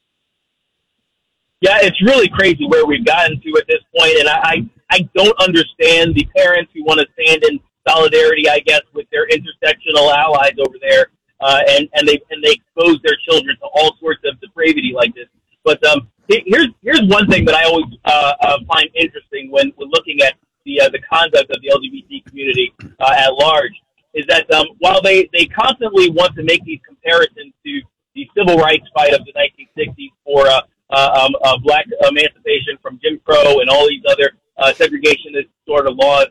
Yeah, 1.61 1.77
it's 1.81 2.01
really 2.01 2.29
crazy 2.29 2.65
where 2.65 2.85
we've 2.85 3.05
gotten 3.05 3.39
to 3.39 3.57
at 3.57 3.67
this 3.67 3.81
point, 3.95 4.17
and 4.17 4.29
I, 4.29 4.65
I, 4.89 5.07
don't 5.15 5.37
understand 5.39 6.15
the 6.15 6.27
parents 6.35 6.71
who 6.73 6.83
want 6.83 6.99
to 6.99 7.07
stand 7.21 7.43
in 7.43 7.59
solidarity, 7.87 8.49
I 8.49 8.59
guess, 8.59 8.81
with 8.93 9.07
their 9.11 9.27
intersectional 9.27 10.13
allies 10.13 10.53
over 10.59 10.75
there, 10.81 11.07
uh, 11.39 11.61
and 11.69 11.89
and 11.93 12.07
they 12.07 12.19
and 12.31 12.43
they 12.43 12.51
expose 12.51 12.99
their 13.03 13.17
children 13.27 13.55
to 13.57 13.65
all 13.73 13.95
sorts 13.99 14.21
of 14.25 14.39
depravity 14.39 14.93
like 14.95 15.13
this. 15.15 15.27
But 15.63 15.83
um, 15.85 16.09
here's 16.27 16.69
here's 16.81 17.03
one 17.03 17.27
thing 17.27 17.45
that 17.45 17.55
I 17.55 17.63
always 17.63 17.85
uh, 18.05 18.33
uh, 18.41 18.57
find 18.67 18.89
interesting 18.95 19.51
when 19.51 19.71
when 19.75 19.89
looking 19.89 20.21
at 20.21 20.35
the 20.65 20.81
uh, 20.81 20.89
the 20.89 20.99
conduct 20.99 21.49
of 21.51 21.61
the 21.61 21.69
LGBT 21.69 22.25
community 22.25 22.73
uh, 22.99 23.13
at 23.15 23.33
large 23.33 23.73
is 24.13 24.25
that 24.27 24.51
um, 24.53 24.65
while 24.79 25.01
they 25.01 25.29
they 25.33 25.45
constantly 25.45 26.09
want 26.09 26.35
to 26.35 26.43
make 26.43 26.63
these 26.63 26.79
comparisons 26.85 27.53
to 27.65 27.81
the 28.15 28.29
civil 28.35 28.57
rights 28.57 28.85
fight 28.93 29.13
of 29.13 29.21
the 29.25 29.33
1960s 29.33 30.09
for 30.25 30.47
uh, 30.47 30.61
uh, 30.89 31.25
um, 31.25 31.35
uh, 31.43 31.57
black 31.59 31.85
emancipation 32.07 32.77
from 32.81 32.99
Jim 33.03 33.19
Crow 33.23 33.59
and 33.59 33.69
all 33.69 33.87
these 33.87 34.03
other 34.09 34.31
uh, 34.59 34.73
segregationist 34.73 35.49
sort 35.65 35.87
of 35.87 35.95
laws, 35.95 36.27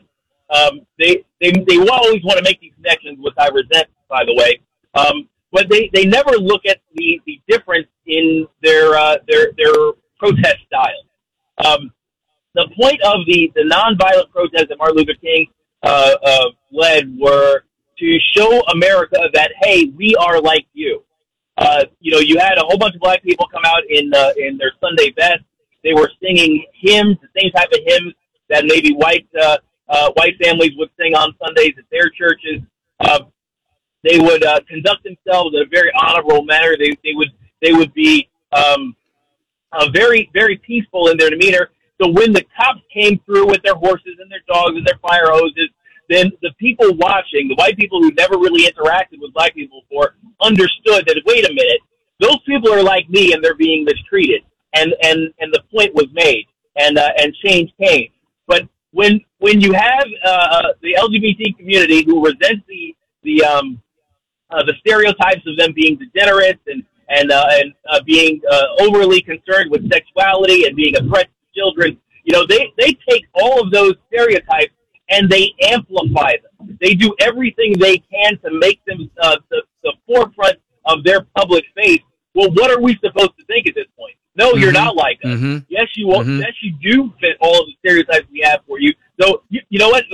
um, 0.49 0.81
they 0.97 1.23
they 1.41 1.51
they 1.51 1.77
always 1.77 2.23
want 2.23 2.37
to 2.37 2.43
make 2.43 2.59
these 2.59 2.73
connections, 2.75 3.17
which 3.19 3.35
I 3.37 3.47
resent, 3.49 3.87
by 4.09 4.23
the 4.25 4.33
way. 4.35 4.59
Um, 4.95 5.29
but 5.51 5.69
they, 5.69 5.89
they 5.93 6.05
never 6.05 6.31
look 6.31 6.65
at 6.67 6.79
the, 6.93 7.19
the 7.25 7.41
difference 7.47 7.87
in 8.05 8.47
their 8.61 8.95
uh, 8.95 9.17
their 9.27 9.51
their 9.57 9.73
protest 10.17 10.57
style. 10.67 11.65
Um, 11.65 11.91
the 12.55 12.67
point 12.79 12.99
of 13.01 13.25
the, 13.27 13.51
the 13.55 13.61
nonviolent 13.61 14.31
protests 14.31 14.69
that 14.69 14.77
Martin 14.77 14.97
Luther 14.97 15.13
King 15.21 15.47
uh, 15.83 16.15
uh, 16.23 16.45
led 16.71 17.15
were 17.19 17.63
to 17.99 18.17
show 18.33 18.61
America 18.73 19.19
that 19.33 19.51
hey, 19.61 19.85
we 19.95 20.15
are 20.15 20.41
like 20.41 20.65
you. 20.73 21.03
Uh, 21.57 21.83
you 21.99 22.11
know, 22.11 22.19
you 22.19 22.39
had 22.39 22.57
a 22.57 22.61
whole 22.61 22.77
bunch 22.77 22.95
of 22.95 23.01
black 23.01 23.21
people 23.23 23.47
come 23.51 23.63
out 23.65 23.83
in 23.89 24.11
uh, 24.13 24.31
in 24.37 24.57
their 24.57 24.71
Sunday 24.81 25.11
best. 25.11 25.41
They 25.83 25.93
were 25.93 26.11
singing 26.21 26.65
hymns, 26.73 27.17
the 27.21 27.41
same 27.41 27.51
type 27.51 27.69
of 27.71 27.79
hymns 27.85 28.13
that 28.49 28.65
maybe 28.65 28.93
white 28.93 29.27
uh, 29.39 29.57
uh, 29.87 30.11
white 30.15 30.35
families 30.41 30.71
would 30.77 30.89
sing 30.99 31.15
on 31.15 31.33
Sundays 31.43 31.73
at 31.77 31.85
their 31.91 32.09
churches. 32.09 32.61
Uh, 32.99 33.21
they 34.03 34.19
would 34.19 34.43
uh, 34.43 34.59
conduct 34.67 35.03
themselves 35.03 35.55
in 35.55 35.61
a 35.61 35.65
very 35.65 35.91
honorable 35.99 36.43
manner. 36.43 36.75
They 36.77 36.91
they 37.03 37.13
would 37.13 37.29
they 37.61 37.73
would 37.73 37.93
be 37.93 38.29
um, 38.51 38.95
uh, 39.71 39.89
very 39.93 40.29
very 40.33 40.57
peaceful 40.57 41.09
in 41.09 41.17
their 41.17 41.29
demeanor. 41.29 41.69
So 42.01 42.09
when 42.09 42.31
the 42.31 42.45
cops 42.55 42.81
came 42.93 43.19
through 43.25 43.47
with 43.47 43.61
their 43.63 43.75
horses 43.75 44.15
and 44.21 44.31
their 44.31 44.43
dogs 44.47 44.77
and 44.77 44.87
their 44.87 44.97
fire 45.01 45.25
hoses, 45.25 45.69
then 46.09 46.31
the 46.41 46.51
people 46.57 46.95
watching, 46.95 47.49
the 47.49 47.55
white 47.55 47.77
people 47.77 48.01
who 48.01 48.11
never 48.11 48.37
really 48.37 48.63
interacted 48.71 49.19
with 49.19 49.33
black 49.33 49.53
people 49.53 49.81
before, 49.89 50.15
understood 50.41 51.05
that 51.05 51.21
wait 51.25 51.45
a 51.45 51.53
minute, 51.53 51.79
those 52.19 52.39
people 52.45 52.71
are 52.71 52.83
like 52.83 53.09
me 53.09 53.33
and 53.33 53.43
they're 53.43 53.55
being 53.55 53.83
mistreated, 53.83 54.41
and 54.75 54.93
and 55.03 55.33
and 55.39 55.53
the 55.53 55.61
point 55.73 55.93
was 55.93 56.07
made, 56.13 56.45
and 56.77 56.97
uh, 56.97 57.11
and 57.17 57.33
change 57.43 57.71
came. 57.81 58.09
When 58.91 59.21
when 59.37 59.61
you 59.61 59.73
have 59.73 60.05
uh, 60.25 60.63
the 60.81 60.95
LGBT 60.97 61.57
community 61.57 62.03
who 62.03 62.25
resents 62.25 62.65
the 62.67 62.95
the 63.23 63.43
um, 63.43 63.81
uh, 64.49 64.63
the 64.63 64.73
stereotypes 64.79 65.45
of 65.45 65.57
them 65.57 65.73
being 65.73 65.97
degenerates 65.97 66.61
and 66.67 66.83
and 67.09 67.31
uh, 67.31 67.45
and 67.51 67.73
uh, 67.89 68.01
being 68.05 68.41
uh, 68.49 68.63
overly 68.79 69.21
concerned 69.21 69.69
with 69.71 69.89
sexuality 69.91 70.65
and 70.65 70.75
being 70.75 70.95
a 70.95 71.01
threat 71.01 71.25
to 71.27 71.59
children. 71.59 71.97
You 72.23 72.33
know, 72.33 72.45
they 72.47 72.71
they 72.77 72.97
take 73.07 73.25
all 73.33 73.61
of 73.61 73.71
those 73.71 73.93
stereotypes 74.07 74.73
and 75.09 75.29
they 75.29 75.53
amplify 75.63 76.33
them. 76.43 76.77
They 76.79 76.93
do 76.93 77.13
everything 77.19 77.73
they 77.79 77.97
can 77.97 78.37
to 78.39 78.51
make 78.51 78.83
them 78.85 79.09
uh, 79.21 79.37
the, 79.49 79.63
the 79.83 79.93
forefront 80.07 80.57
of 80.85 81.03
their 81.03 81.21
public 81.35 81.65
face. 81.75 82.01
Well, 82.35 82.51
what 82.51 82.71
are 82.71 82.79
we 82.79 82.97
supposed 83.03 83.31
to 83.39 83.45
think 83.45 83.67
at 83.67 83.75
this 83.75 83.87
point? 83.97 84.15
No, 84.39 84.51
mm-hmm. 84.51 84.59
you're 84.61 84.71
not 84.71 84.95
like 84.95 85.19
us. 85.25 85.31
Mm-hmm. 85.31 85.57
Yes, 85.67 85.87
you 85.95 86.07
mm-hmm. 86.07 86.39
yes 86.39 86.53
you 86.61 86.73
do 86.81 87.13
fit 87.19 87.35
all 87.41 87.59
of 87.59 87.67
the 87.67 87.75
stereotypes 87.79 88.25
we 88.31 88.39
have 88.45 88.61
for 88.65 88.79
you. 88.79 88.93
So 89.19 89.43
you, 89.49 89.59
you 89.67 89.77
know 89.77 89.89
what? 89.89 90.05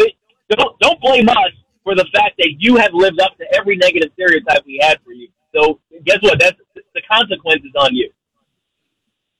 Don't 0.49 0.79
don't 0.79 0.99
blame 0.99 1.29
us 1.29 1.53
for 1.83 1.93
the 1.93 2.07
fact 2.11 2.33
that 2.39 2.55
you 2.57 2.75
have 2.77 2.89
lived 2.91 3.21
up 3.21 3.37
to 3.37 3.45
every 3.55 3.77
negative 3.77 4.09
stereotype 4.15 4.65
we 4.65 4.79
had 4.81 4.97
for 5.05 5.11
you. 5.11 5.27
So 5.55 5.79
guess 6.05 6.17
what? 6.21 6.39
That's 6.39 6.57
the 6.73 7.01
consequences 7.09 7.71
on 7.77 7.95
you. 7.95 8.09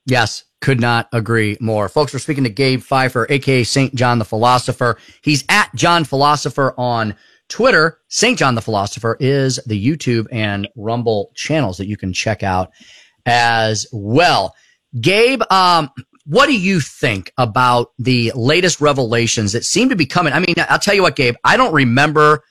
Yes, 0.05 0.43
could 0.61 0.79
not 0.79 1.09
agree 1.11 1.57
more. 1.59 1.89
Folks, 1.89 2.13
we're 2.13 2.19
speaking 2.19 2.43
to 2.43 2.51
Gabe 2.51 2.81
Pfeiffer, 2.81 3.25
aka 3.27 3.63
St. 3.63 3.95
John 3.95 4.19
the 4.19 4.25
Philosopher. 4.25 4.99
He's 5.23 5.43
at 5.49 5.73
John 5.73 6.03
Philosopher 6.03 6.75
on 6.77 7.15
Twitter. 7.49 8.01
St. 8.07 8.37
John 8.37 8.53
the 8.53 8.61
Philosopher 8.61 9.17
is 9.19 9.59
the 9.65 9.83
YouTube 9.83 10.27
and 10.31 10.67
Rumble 10.75 11.31
channels 11.33 11.77
that 11.79 11.87
you 11.87 11.97
can 11.97 12.13
check 12.13 12.43
out 12.43 12.71
as 13.25 13.87
well. 13.91 14.53
Gabe, 14.99 15.41
um, 15.51 15.89
what 16.25 16.47
do 16.47 16.57
you 16.57 16.79
think 16.79 17.31
about 17.37 17.91
the 17.99 18.31
latest 18.35 18.81
revelations 18.81 19.51
that 19.51 19.63
seem 19.63 19.89
to 19.89 19.95
be 19.95 20.05
coming? 20.05 20.33
I 20.33 20.39
mean, 20.39 20.55
I'll 20.57 20.79
tell 20.79 20.95
you 20.95 21.03
what, 21.03 21.15
Gabe, 21.15 21.35
I 21.43 21.57
don't 21.57 21.73
remember 21.73 22.43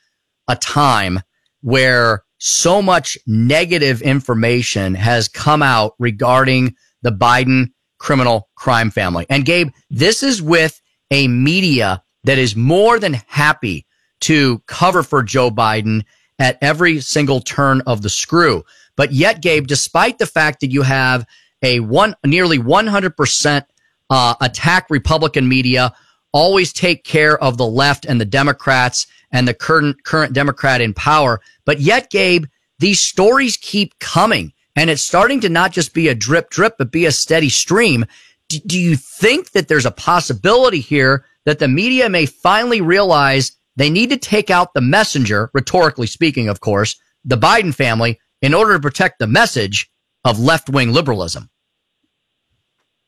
a 0.48 0.56
time 0.56 1.20
where 1.62 2.24
so 2.38 2.82
much 2.82 3.16
negative 3.26 4.02
information 4.02 4.94
has 4.94 5.28
come 5.28 5.62
out 5.62 5.94
regarding 5.98 6.74
the 7.02 7.10
Biden 7.10 7.70
criminal 7.98 8.50
crime 8.54 8.90
family. 8.90 9.26
And 9.30 9.44
Gabe, 9.44 9.70
this 9.90 10.22
is 10.22 10.42
with 10.42 10.80
a 11.10 11.26
media 11.26 12.02
that 12.24 12.38
is 12.38 12.54
more 12.54 12.98
than 12.98 13.14
happy 13.26 13.86
to 14.20 14.58
cover 14.66 15.02
for 15.02 15.22
Joe 15.22 15.50
Biden 15.50 16.04
at 16.38 16.58
every 16.60 17.00
single 17.00 17.40
turn 17.40 17.80
of 17.86 18.02
the 18.02 18.08
screw. 18.08 18.64
But 18.96 19.12
yet, 19.12 19.40
Gabe, 19.40 19.66
despite 19.66 20.18
the 20.18 20.26
fact 20.26 20.60
that 20.60 20.70
you 20.70 20.82
have 20.82 21.26
a 21.64 21.80
one 21.80 22.14
nearly 22.24 22.58
100% 22.58 23.64
uh, 24.10 24.34
attack 24.40 24.86
Republican 24.90 25.48
media, 25.48 25.92
always 26.32 26.72
take 26.72 27.04
care 27.04 27.38
of 27.42 27.56
the 27.56 27.66
left 27.66 28.04
and 28.04 28.20
the 28.20 28.24
Democrats 28.24 29.06
and 29.32 29.48
the 29.48 29.54
current 29.54 30.04
current 30.04 30.32
Democrat 30.32 30.80
in 30.80 30.94
power. 30.94 31.40
But 31.64 31.80
yet, 31.80 32.10
Gabe, 32.10 32.44
these 32.78 33.00
stories 33.00 33.56
keep 33.56 33.98
coming, 33.98 34.52
and 34.76 34.90
it's 34.90 35.02
starting 35.02 35.40
to 35.40 35.48
not 35.48 35.72
just 35.72 35.94
be 35.94 36.08
a 36.08 36.14
drip 36.14 36.50
drip, 36.50 36.74
but 36.78 36.92
be 36.92 37.06
a 37.06 37.12
steady 37.12 37.48
stream. 37.48 38.04
D- 38.48 38.62
do 38.66 38.78
you 38.78 38.96
think 38.96 39.52
that 39.52 39.68
there's 39.68 39.86
a 39.86 39.90
possibility 39.90 40.80
here 40.80 41.24
that 41.46 41.58
the 41.58 41.68
media 41.68 42.08
may 42.08 42.26
finally 42.26 42.80
realize 42.80 43.52
they 43.76 43.90
need 43.90 44.10
to 44.10 44.16
take 44.16 44.50
out 44.50 44.74
the 44.74 44.80
messenger, 44.80 45.50
rhetorically 45.52 46.06
speaking, 46.06 46.48
of 46.48 46.60
course, 46.60 46.96
the 47.24 47.38
Biden 47.38 47.74
family, 47.74 48.20
in 48.42 48.54
order 48.54 48.74
to 48.74 48.80
protect 48.80 49.18
the 49.18 49.26
message 49.26 49.90
of 50.24 50.38
left 50.38 50.68
wing 50.68 50.92
liberalism? 50.92 51.50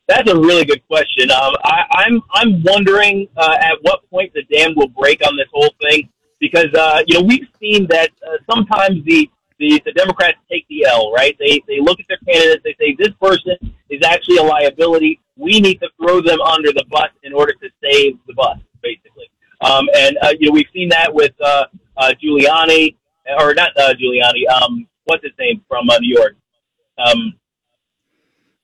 That's 0.07 0.29
a 0.31 0.35
really 0.35 0.63
good 0.65 0.85
question. 0.87 1.29
Um, 1.31 1.53
I, 1.63 1.83
I'm 1.91 2.21
I'm 2.31 2.63
wondering 2.63 3.27
uh, 3.35 3.57
at 3.59 3.73
what 3.81 4.09
point 4.09 4.33
the 4.33 4.43
dam 4.43 4.73
will 4.75 4.87
break 4.87 5.25
on 5.27 5.35
this 5.35 5.47
whole 5.53 5.73
thing 5.81 6.09
because 6.39 6.73
uh, 6.73 7.03
you 7.07 7.19
know 7.19 7.25
we've 7.25 7.47
seen 7.59 7.87
that 7.87 8.11
uh, 8.25 8.37
sometimes 8.49 9.03
the, 9.03 9.29
the 9.59 9.81
the 9.85 9.91
Democrats 9.91 10.37
take 10.49 10.65
the 10.69 10.85
L, 10.85 11.11
right? 11.11 11.35
They 11.39 11.59
they 11.67 11.81
look 11.81 11.99
at 11.99 12.05
their 12.07 12.19
candidates, 12.25 12.63
they 12.63 12.75
say 12.79 12.95
this 12.97 13.13
person 13.21 13.57
is 13.89 14.01
actually 14.05 14.37
a 14.37 14.43
liability. 14.43 15.19
We 15.35 15.59
need 15.59 15.79
to 15.81 15.89
throw 15.99 16.21
them 16.21 16.39
under 16.41 16.71
the 16.71 16.85
bus 16.89 17.09
in 17.23 17.33
order 17.33 17.53
to 17.53 17.69
save 17.83 18.17
the 18.27 18.33
bus, 18.33 18.57
basically. 18.81 19.29
Um, 19.61 19.89
and 19.95 20.17
uh, 20.21 20.33
you 20.39 20.47
know 20.47 20.53
we've 20.53 20.69
seen 20.73 20.87
that 20.89 21.13
with 21.13 21.33
uh, 21.41 21.65
uh, 21.97 22.13
Giuliani 22.23 22.95
or 23.39 23.53
not 23.53 23.75
uh, 23.77 23.93
Giuliani. 23.93 24.47
Um, 24.49 24.87
what's 25.03 25.23
his 25.23 25.33
name 25.37 25.61
from 25.67 25.89
uh, 25.89 25.99
New 25.99 26.15
York? 26.15 26.35
Um, 26.97 27.35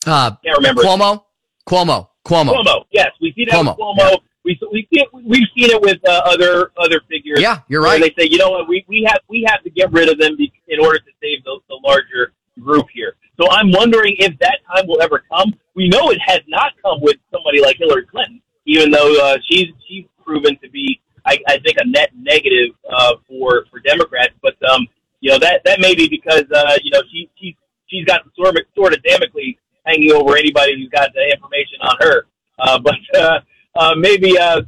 Uh, 0.06 0.32
Can't 0.44 0.58
remember. 0.58 0.84
Cuomo? 0.84 1.24
Cuomo. 1.68 2.10
Cuomo. 2.26 2.54
Cuomo. 2.54 2.86
Yes, 2.92 3.12
we 3.22 3.34
see 3.34 3.46
that 3.46 3.56
Cuomo, 3.56 3.78
with 3.78 4.00
Cuomo. 4.00 4.18
We 4.46 4.60
we 4.72 4.88
see 4.94 5.02
it, 5.02 5.08
we've 5.14 5.48
seen 5.56 5.72
it 5.72 5.82
with 5.82 6.00
uh, 6.08 6.22
other 6.26 6.72
other 6.78 7.02
figures. 7.10 7.40
Yeah, 7.40 7.60
you're 7.70 7.82
right. 7.82 8.02
They 8.02 8.24
say, 8.24 8.30
you 8.30 8.38
know 8.38 8.50
what, 8.50 8.68
we 8.68 8.84
we 8.88 9.06
have 9.08 9.20
we 9.30 9.46
have 9.48 9.64
to 9.64 9.70
get 9.70 9.92
rid 9.92 10.10
of 10.10 10.18
them 10.20 10.36
in 10.68 10.80
order 10.80 11.00
to 11.00 11.12
save 11.22 11.44
the, 11.46 11.60
the 11.70 11.80
larger 11.84 12.34
group 12.60 12.88
here. 12.94 13.16
So 13.40 13.50
I'm 13.50 13.72
wondering 13.72 14.16
if 14.20 14.38
that 14.40 14.60
time 14.68 14.86
will 14.88 15.02
ever 15.02 15.24
come. 15.30 15.54
We 15.76 15.88
know 15.88 16.12
it 16.12 16.20
has 16.26 16.42
not 16.48 16.74
come 16.82 17.00
with 17.02 17.18
somebody 17.32 17.62
like 17.62 17.78
Hillary 17.78 18.06
Clinton, 18.06 18.42
even 18.66 18.92
though 18.92 19.16
uh, 19.24 19.38
she's 19.50 19.68
she's 19.88 20.06
proven 20.24 20.58
to 20.62 20.70
be, 20.70 21.02
I, 21.26 21.38
I 21.48 21.60
think, 21.60 21.78
a 21.80 21.88
net 21.88 22.10
negative 22.16 22.76
uh, 22.92 23.14
for 23.28 23.66
for 23.72 23.80
Democrats. 23.80 24.34
But 24.42 24.56
um, 24.70 24.88
you 25.22 25.32
know 25.32 25.40
that 25.40 25.62
that 25.64 25.80
may 25.80 25.96
be 25.96 26.10
because 26.10 26.44
uh, 26.54 26.78
you 26.84 26.92
know 26.92 27.02
she 27.12 27.30
she's 27.40 27.56
she's 27.88 28.06
got 28.06 28.24
the 28.26 28.32
sword 28.36 28.60
sword 28.76 28.94
of 28.94 29.02
Damocles 29.04 29.56
hanging 29.86 30.12
over 30.12 30.38
anybody 30.38 30.76
who's 30.76 30.90
got 30.90 31.12
the 31.14 31.32
information 31.32 31.80
on 31.82 31.96
her. 32.02 32.28
Uh, 32.60 32.80
but 32.84 32.96
uh, 33.18 33.40
uh, 33.76 33.96
maybe 33.96 34.38
uh, 34.38 34.62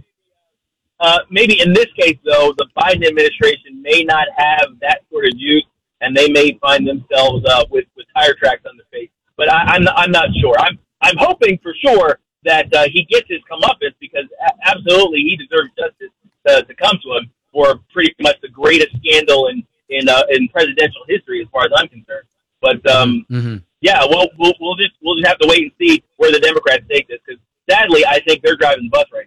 uh, 1.00 1.20
maybe 1.30 1.60
in 1.62 1.74
this 1.74 1.88
case, 2.00 2.18
though, 2.24 2.54
the 2.58 2.68
Biden 2.78 3.06
administration 3.06 3.82
may 3.82 4.04
not 4.04 4.28
have 4.38 4.70
that 4.82 5.02
sort 5.12 5.26
of 5.26 5.38
juice, 5.38 5.66
and 6.02 6.16
they 6.16 6.30
may 6.30 6.58
find 6.62 6.88
themselves 6.88 7.44
uh, 7.46 7.66
with 7.70 7.86
with 7.98 8.06
tire 8.16 8.36
tracks 8.36 8.64
on 8.68 8.78
their 8.78 8.88
face. 8.92 9.10
But 9.38 9.52
I, 9.52 9.76
I'm 9.76 9.88
I'm 9.96 10.12
not 10.12 10.30
sure. 10.42 10.56
I'm 10.60 10.80
I'm 11.02 11.18
hoping 11.18 11.60
for 11.62 11.74
sure 11.84 12.20
that 12.46 12.74
uh, 12.74 12.86
he 12.92 13.04
gets 13.06 13.28
his 13.28 13.40
comeuppance 13.52 13.96
because 14.00 14.26
a- 14.48 14.70
absolutely 14.70 15.20
he 15.20 15.36
deserves 15.36 15.70
justice 15.78 16.12
to, 16.48 16.64
to 16.64 16.74
come 16.76 16.98
to 17.04 17.18
him 17.18 17.32
for 17.52 17.80
pretty 17.92 18.14
much 18.22 18.38
the 18.42 18.50
greatest 18.50 18.96
scandal 18.98 19.48
in 19.48 19.64
in 19.90 20.08
uh, 20.08 20.24
in 20.30 20.48
presidential 20.50 21.02
history, 21.08 21.42
as 21.42 21.48
far 21.52 21.66
as 21.66 21.72
I'm 21.76 21.90
concerned. 21.90 22.28
But 22.66 22.92
um, 22.92 23.26
Mm-hmm. 23.32 23.58
yeah, 23.82 24.02
we'll, 24.10 24.28
we'll 24.40 24.54
we'll 24.60 24.76
just 24.76 24.94
we'll 25.04 25.16
just 25.18 25.28
have 25.28 25.38
to 25.40 25.48
wait 25.48 25.62
and 25.64 25.72
see 25.80 26.04
where 26.18 26.32
the 26.32 26.40
Democrats 26.40 26.84
take 26.90 27.08
this 27.08 27.20
because 27.26 27.40
sadly, 27.70 28.04
I 28.06 28.20
think 28.28 28.42
they're 28.44 28.56
driving 28.56 28.86
the 28.86 28.90
bus 28.90 29.06
right 29.14 29.26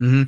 now. 0.00 0.06
hmm 0.08 0.22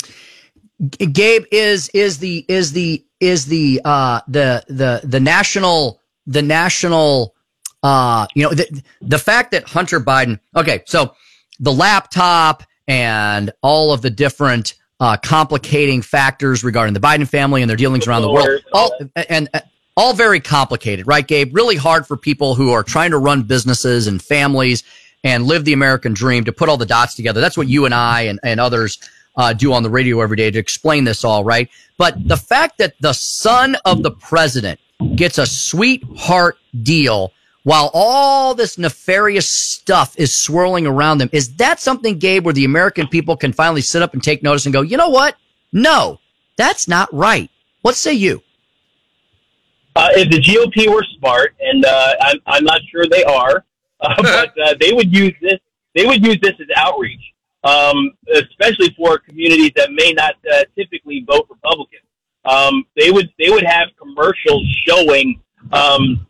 Gabe 1.13 1.45
is 1.53 1.89
is 1.95 2.19
the 2.19 2.45
is 2.49 2.73
the 2.73 3.05
is 3.21 3.47
the 3.47 3.81
uh 3.85 4.21
the 4.29 4.63
the 4.69 5.01
the 5.05 5.21
national 5.21 6.03
the 6.27 6.43
national 6.43 7.35
uh 7.83 8.27
you 8.35 8.43
know 8.43 8.51
the 8.51 8.83
the 9.01 9.19
fact 9.19 9.53
that 9.53 9.69
Hunter 9.69 10.01
Biden 10.01 10.39
okay 10.55 10.83
so 10.87 11.15
the 11.61 11.73
laptop 11.73 12.63
and 12.89 13.53
all 13.63 13.93
of 13.93 14.03
the 14.03 14.11
different 14.11 14.75
uh 15.01 15.17
complicating 15.17 16.03
factors 16.03 16.63
regarding 16.63 16.93
the 16.95 17.01
Biden 17.01 17.27
family 17.29 17.63
and 17.63 17.71
their 17.71 17.77
dealings 17.79 18.07
around 18.07 18.23
the 18.23 18.31
world 18.31 18.61
all 18.73 18.91
and, 19.17 19.49
and 19.55 19.63
all 19.97 20.15
very 20.15 20.41
complicated 20.41 21.07
right 21.07 21.27
Gabe 21.27 21.55
really 21.55 21.77
hard 21.77 22.07
for 22.07 22.17
people 22.17 22.55
who 22.55 22.73
are 22.73 22.83
trying 22.83 23.11
to 23.11 23.19
run 23.19 23.43
businesses 23.43 24.07
and 24.07 24.23
families 24.23 24.83
and 25.25 25.47
live 25.47 25.65
the 25.65 25.73
American 25.73 26.15
dream 26.15 26.45
to 26.45 26.53
put 26.53 26.69
all 26.69 26.77
the 26.77 26.87
dots 26.87 27.15
together 27.15 27.41
that's 27.41 27.57
what 27.57 27.69
you 27.69 27.85
and 27.85 27.95
I 27.95 28.23
and, 28.23 28.41
and 28.43 28.61
others 28.61 28.99
uh, 29.37 29.53
do 29.53 29.73
on 29.73 29.83
the 29.83 29.91
radio 29.91 30.21
every 30.21 30.37
day 30.37 30.51
to 30.51 30.59
explain 30.59 31.05
this 31.05 31.25
all, 31.25 31.45
right? 31.45 31.69
But 31.99 32.27
the 32.27 32.37
fact 32.37 32.79
that 32.79 32.95
the 33.01 33.13
son 33.13 33.77
of 33.85 34.03
the 34.03 34.11
president 34.11 34.81
gets 35.15 35.39
a 35.39 35.47
sweetheart 35.47 36.59
deal 36.83 37.33
while 37.65 37.91
all 37.93 38.55
this 38.55 38.79
nefarious 38.79 39.49
stuff 39.49 40.15
is 40.17 40.35
swirling 40.35 40.87
around 40.87 41.19
them, 41.19 41.29
is 41.33 41.57
that 41.57 41.81
something, 41.81 42.19
Gabe, 42.19 42.45
where 42.45 42.55
the 42.55 42.65
American 42.65 43.09
people 43.09 43.37
can 43.37 43.53
finally 43.53 43.81
sit 43.81 44.03
up 44.03 44.15
and 44.15 44.23
take 44.23 44.43
notice 44.43 44.67
and 44.67 44.73
go, 44.73 44.83
you 44.83 44.97
know 44.97 45.09
what? 45.09 45.37
No, 45.73 46.21
that's 46.57 46.87
not 46.87 47.13
right. 47.13 47.51
What 47.83 47.97
say 47.97 48.13
you? 48.13 48.43
Uh, 49.97 50.09
if 50.13 50.31
the 50.31 50.39
GOP 50.39 50.93
were 50.93 51.05
smart, 51.19 51.55
and 51.59 51.85
uh, 51.85 52.15
I'm, 52.21 52.39
I'm 52.47 52.65
not 52.65 52.81
sure 52.93 53.07
they 53.11 53.25
are, 53.25 53.65
uh, 54.01 54.15
but 54.23 54.53
uh, 54.63 54.75
they 54.81 54.93
would 54.93 55.15
use 55.15 55.33
this. 55.41 55.59
They 55.95 56.05
would 56.05 56.25
use 56.25 56.39
this 56.43 56.53
as 56.61 56.67
outreach, 56.77 57.23
um, 57.65 58.13
especially 58.35 58.95
for 58.97 59.19
communities 59.19 59.71
that 59.77 59.91
may 59.93 60.13
not 60.13 60.35
uh, 60.53 60.65
typically 60.77 61.25
vote 61.27 61.47
Republican. 61.49 62.01
Um, 62.45 62.85
they 62.97 63.11
would 63.11 63.31
they 63.39 63.49
would 63.49 63.65
have 63.65 63.89
commercials 63.99 64.65
showing 64.87 65.41
um, 65.73 66.27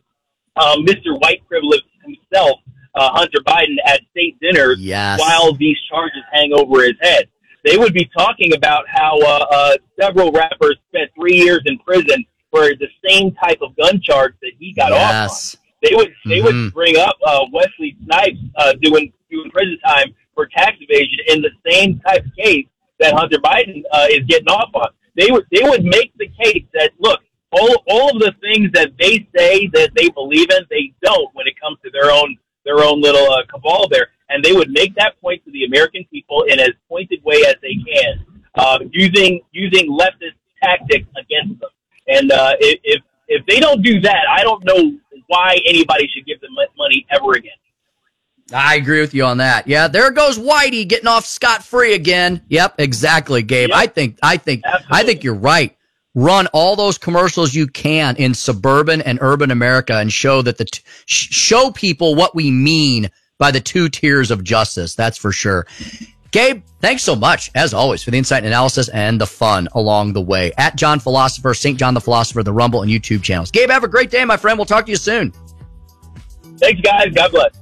um, 0.57 0.87
Mr. 0.87 1.21
White 1.21 1.47
Privilege 1.49 1.83
himself, 2.05 2.61
uh, 2.95 3.11
Hunter 3.11 3.41
Biden, 3.41 3.77
at 3.85 4.01
state 4.13 4.39
dinners 4.41 4.79
Yes. 4.79 5.19
while 5.21 5.53
these 5.55 5.77
charges 5.91 6.23
hang 6.33 6.53
over 6.55 6.85
his 6.85 6.95
head. 7.01 7.29
They 7.65 7.77
would 7.77 7.93
be 7.93 8.09
talking 8.17 8.55
about 8.55 8.85
how 8.89 9.19
uh, 9.21 9.47
uh, 9.51 9.73
several 10.01 10.31
rappers 10.31 10.77
spent 10.89 11.11
three 11.19 11.35
years 11.35 11.63
in 11.67 11.79
prison 11.81 12.25
for 12.51 12.63
the 12.75 12.89
same 13.07 13.33
type 13.35 13.59
of 13.63 13.77
gun 13.77 14.01
charge 14.01 14.35
that 14.43 14.53
he 14.59 14.73
got 14.73 14.93
off 14.93 15.11
on. 15.57 15.61
They 15.83 15.95
would 15.95 16.13
they 16.25 16.39
Mhm. 16.41 16.45
would 16.45 16.75
bring 16.75 16.97
up 16.97 17.17
uh, 17.27 17.45
Wesley 17.53 17.97
Snipes 18.05 18.39
uh, 18.57 18.73
doing 18.81 19.13
doing 19.31 19.51
prison 19.51 19.79
time 19.85 20.15
for 20.35 20.47
tax 20.47 20.77
evasion 20.81 21.19
in 21.29 21.43
the 21.43 21.51
same 21.69 21.99
type 22.01 22.25
of 22.25 22.35
case 22.37 22.67
that 22.99 23.13
Hunter 23.15 23.39
Biden 23.39 23.83
uh, 23.93 24.07
is 24.11 24.21
getting 24.27 24.49
off 24.49 24.71
on. 24.75 24.89
They 25.17 25.31
would 25.31 25.45
they 25.53 25.63
would 25.69 25.85
make 25.85 26.13
the 26.17 26.29
case 26.43 26.65
that 26.75 26.93
look 26.99 27.21
all 27.53 27.83
all 27.89 28.11
of 28.11 28.21
the 28.23 28.35
things 28.41 28.71
that 28.73 28.93
they 28.99 29.27
say 29.37 29.67
that 29.75 29.91
they 29.95 30.09
believe 30.11 30.51
in 30.51 30.65
they 30.71 30.93
don't 31.03 31.35
when 31.35 31.47
it 31.47 31.59
comes 31.61 31.79
to 31.85 31.91
their 31.91 32.11
own 32.11 32.37
their 32.65 32.83
own 32.83 33.01
little 33.01 33.31
uh, 33.33 33.45
cabal 33.47 33.87
there, 33.89 34.09
and 34.29 34.45
they 34.45 34.53
would 34.53 34.71
make 34.71 34.95
that 34.97 35.21
point 35.21 35.45
to 35.45 35.51
the 35.53 35.65
American 35.65 36.05
people 36.11 36.43
in 36.45 36.59
as 36.59 36.71
pointed 36.89 37.23
way 37.23 37.45
as 37.47 37.55
they 37.63 37.75
can, 37.75 38.27
uh, 38.57 38.79
using 38.91 39.41
using 39.53 39.89
leftist 39.91 40.35
tactics 40.63 41.07
against 41.17 41.61
them. 41.61 41.71
And 42.09 42.31
uh, 42.33 42.55
if 42.61 43.03
if- 43.29 43.47
they 43.49 43.59
don't 43.59 43.83
do 43.83 44.01
that, 44.03 44.25
I 44.31 44.43
don't 44.45 44.65
know 44.65 44.93
why 45.27 45.57
anybody 45.65 46.09
should 46.15 46.25
give 46.27 46.41
them 46.41 46.51
money 46.79 47.05
ever 47.11 47.33
again. 47.33 47.51
I 48.55 48.77
agree 48.77 49.01
with 49.01 49.13
you 49.15 49.25
on 49.25 49.39
that. 49.39 49.67
Yeah, 49.67 49.89
there 49.89 50.13
goes 50.13 50.39
Whitey 50.39 50.87
getting 50.87 51.09
off 51.09 51.27
scot 51.27 51.65
free 51.65 51.95
again. 51.95 52.43
Yep, 52.49 52.77
exactly, 52.79 53.43
Gabe. 53.43 53.71
I 53.75 53.89
think 53.89 54.19
I 54.23 54.37
think 54.37 54.63
I 54.89 55.03
think 55.03 55.25
you're 55.25 55.35
right. 55.35 55.77
Run 56.15 56.47
all 56.53 56.77
those 56.77 56.97
commercials 56.97 57.55
you 57.55 57.67
can 57.67 58.17
in 58.17 58.33
suburban 58.33 59.03
and 59.03 59.19
urban 59.21 59.51
America 59.51 59.97
and 59.99 60.13
show 60.13 60.41
that 60.43 60.57
the 60.59 60.65
t- 60.65 60.83
show 61.07 61.71
people 61.73 62.15
what 62.15 62.35
we 62.35 62.51
mean 62.51 63.11
by 63.39 63.51
the 63.51 63.61
two 63.61 63.89
tiers 63.89 64.31
of 64.31 64.43
justice. 64.45 64.95
That's 64.95 65.19
for 65.19 65.33
sure. 65.33 65.67
Gabe, 66.37 66.63
thanks 66.83 67.03
so 67.03 67.17
much, 67.17 67.51
as 67.55 67.73
always, 67.73 68.03
for 68.03 68.11
the 68.11 68.19
insight 68.19 68.41
and 68.41 68.49
analysis 68.49 68.91
and 68.91 69.19
the 69.19 69.27
fun 69.27 69.69
along 69.73 70.13
the 70.13 70.21
way. 70.21 70.53
At 70.59 70.77
John 70.77 71.01
Philosopher, 71.01 71.55
St. 71.55 71.79
John 71.79 71.95
the 71.95 72.01
Philosopher, 72.03 72.43
the 72.43 72.53
Rumble 72.53 72.83
and 72.83 72.91
YouTube 72.91 73.23
channels. 73.23 73.51
Gabe, 73.51 73.71
have 73.71 73.85
a 73.85 73.89
great 73.89 74.11
day, 74.11 74.23
my 74.27 74.37
friend. 74.37 74.59
We'll 74.59 74.67
talk 74.67 74.85
to 74.85 74.91
you 74.91 74.99
soon. 74.99 75.33
Thanks, 76.59 76.83
guys. 76.83 77.15
God 77.15 77.31
bless. 77.31 77.55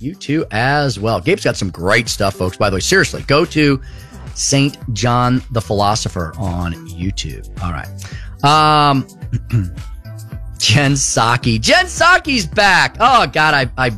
You 0.00 0.16
too 0.16 0.44
as 0.50 0.98
well. 0.98 1.20
Gabe's 1.20 1.44
got 1.44 1.56
some 1.56 1.70
great 1.70 2.08
stuff, 2.08 2.34
folks. 2.34 2.56
By 2.56 2.70
the 2.70 2.74
way, 2.74 2.80
seriously, 2.80 3.22
go 3.22 3.44
to 3.44 3.80
St. 4.34 4.76
John 4.92 5.40
the 5.52 5.60
Philosopher 5.60 6.32
on 6.38 6.72
YouTube. 6.88 7.48
All 7.62 7.70
right. 7.70 7.86
Um, 8.42 9.06
Jen 10.58 10.94
Psaki. 10.94 11.60
Jen 11.60 11.86
Psaki's 11.86 12.48
back. 12.48 12.96
Oh 12.98 13.28
God, 13.28 13.54
I 13.54 13.70
I 13.78 13.90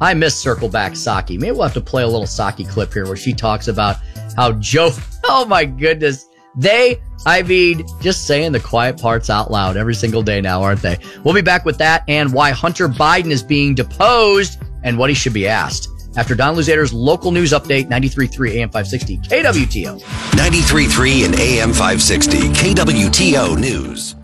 I 0.00 0.14
miss 0.14 0.36
Circle 0.38 0.68
Back 0.68 0.92
Psaki. 0.92 1.38
Maybe 1.38 1.52
we'll 1.52 1.62
have 1.62 1.74
to 1.74 1.80
play 1.80 2.02
a 2.02 2.06
little 2.06 2.26
Psaki 2.26 2.68
clip 2.68 2.92
here 2.92 3.06
where 3.06 3.16
she 3.16 3.32
talks 3.32 3.68
about 3.68 3.96
how 4.36 4.52
Joe. 4.52 4.90
Oh 5.28 5.44
my 5.44 5.64
goodness, 5.64 6.24
they. 6.56 7.02
I 7.26 7.42
mean, 7.42 7.84
just 8.00 8.28
saying 8.28 8.52
the 8.52 8.60
quiet 8.60 8.96
parts 8.96 9.28
out 9.28 9.50
loud 9.50 9.76
every 9.76 9.94
single 9.94 10.22
day 10.22 10.40
now, 10.40 10.62
aren't 10.62 10.82
they? 10.82 10.98
We'll 11.24 11.34
be 11.34 11.40
back 11.40 11.64
with 11.64 11.78
that 11.78 12.04
and 12.06 12.32
why 12.32 12.52
Hunter 12.52 12.88
Biden 12.88 13.32
is 13.32 13.42
being 13.42 13.74
deposed 13.74 14.62
and 14.84 14.96
what 14.96 15.10
he 15.10 15.16
should 15.16 15.32
be 15.32 15.48
asked. 15.48 15.88
After 16.16 16.36
Don 16.36 16.54
Luzader's 16.54 16.92
local 16.92 17.32
news 17.32 17.50
update, 17.50 17.88
93.3 17.88 18.52
AM 18.52 18.68
560 18.70 19.18
KWTO. 19.18 20.00
93.3 20.00 21.24
and 21.26 21.34
AM 21.40 21.70
560 21.70 22.38
KWTO 22.38 23.58
News. 23.58 24.14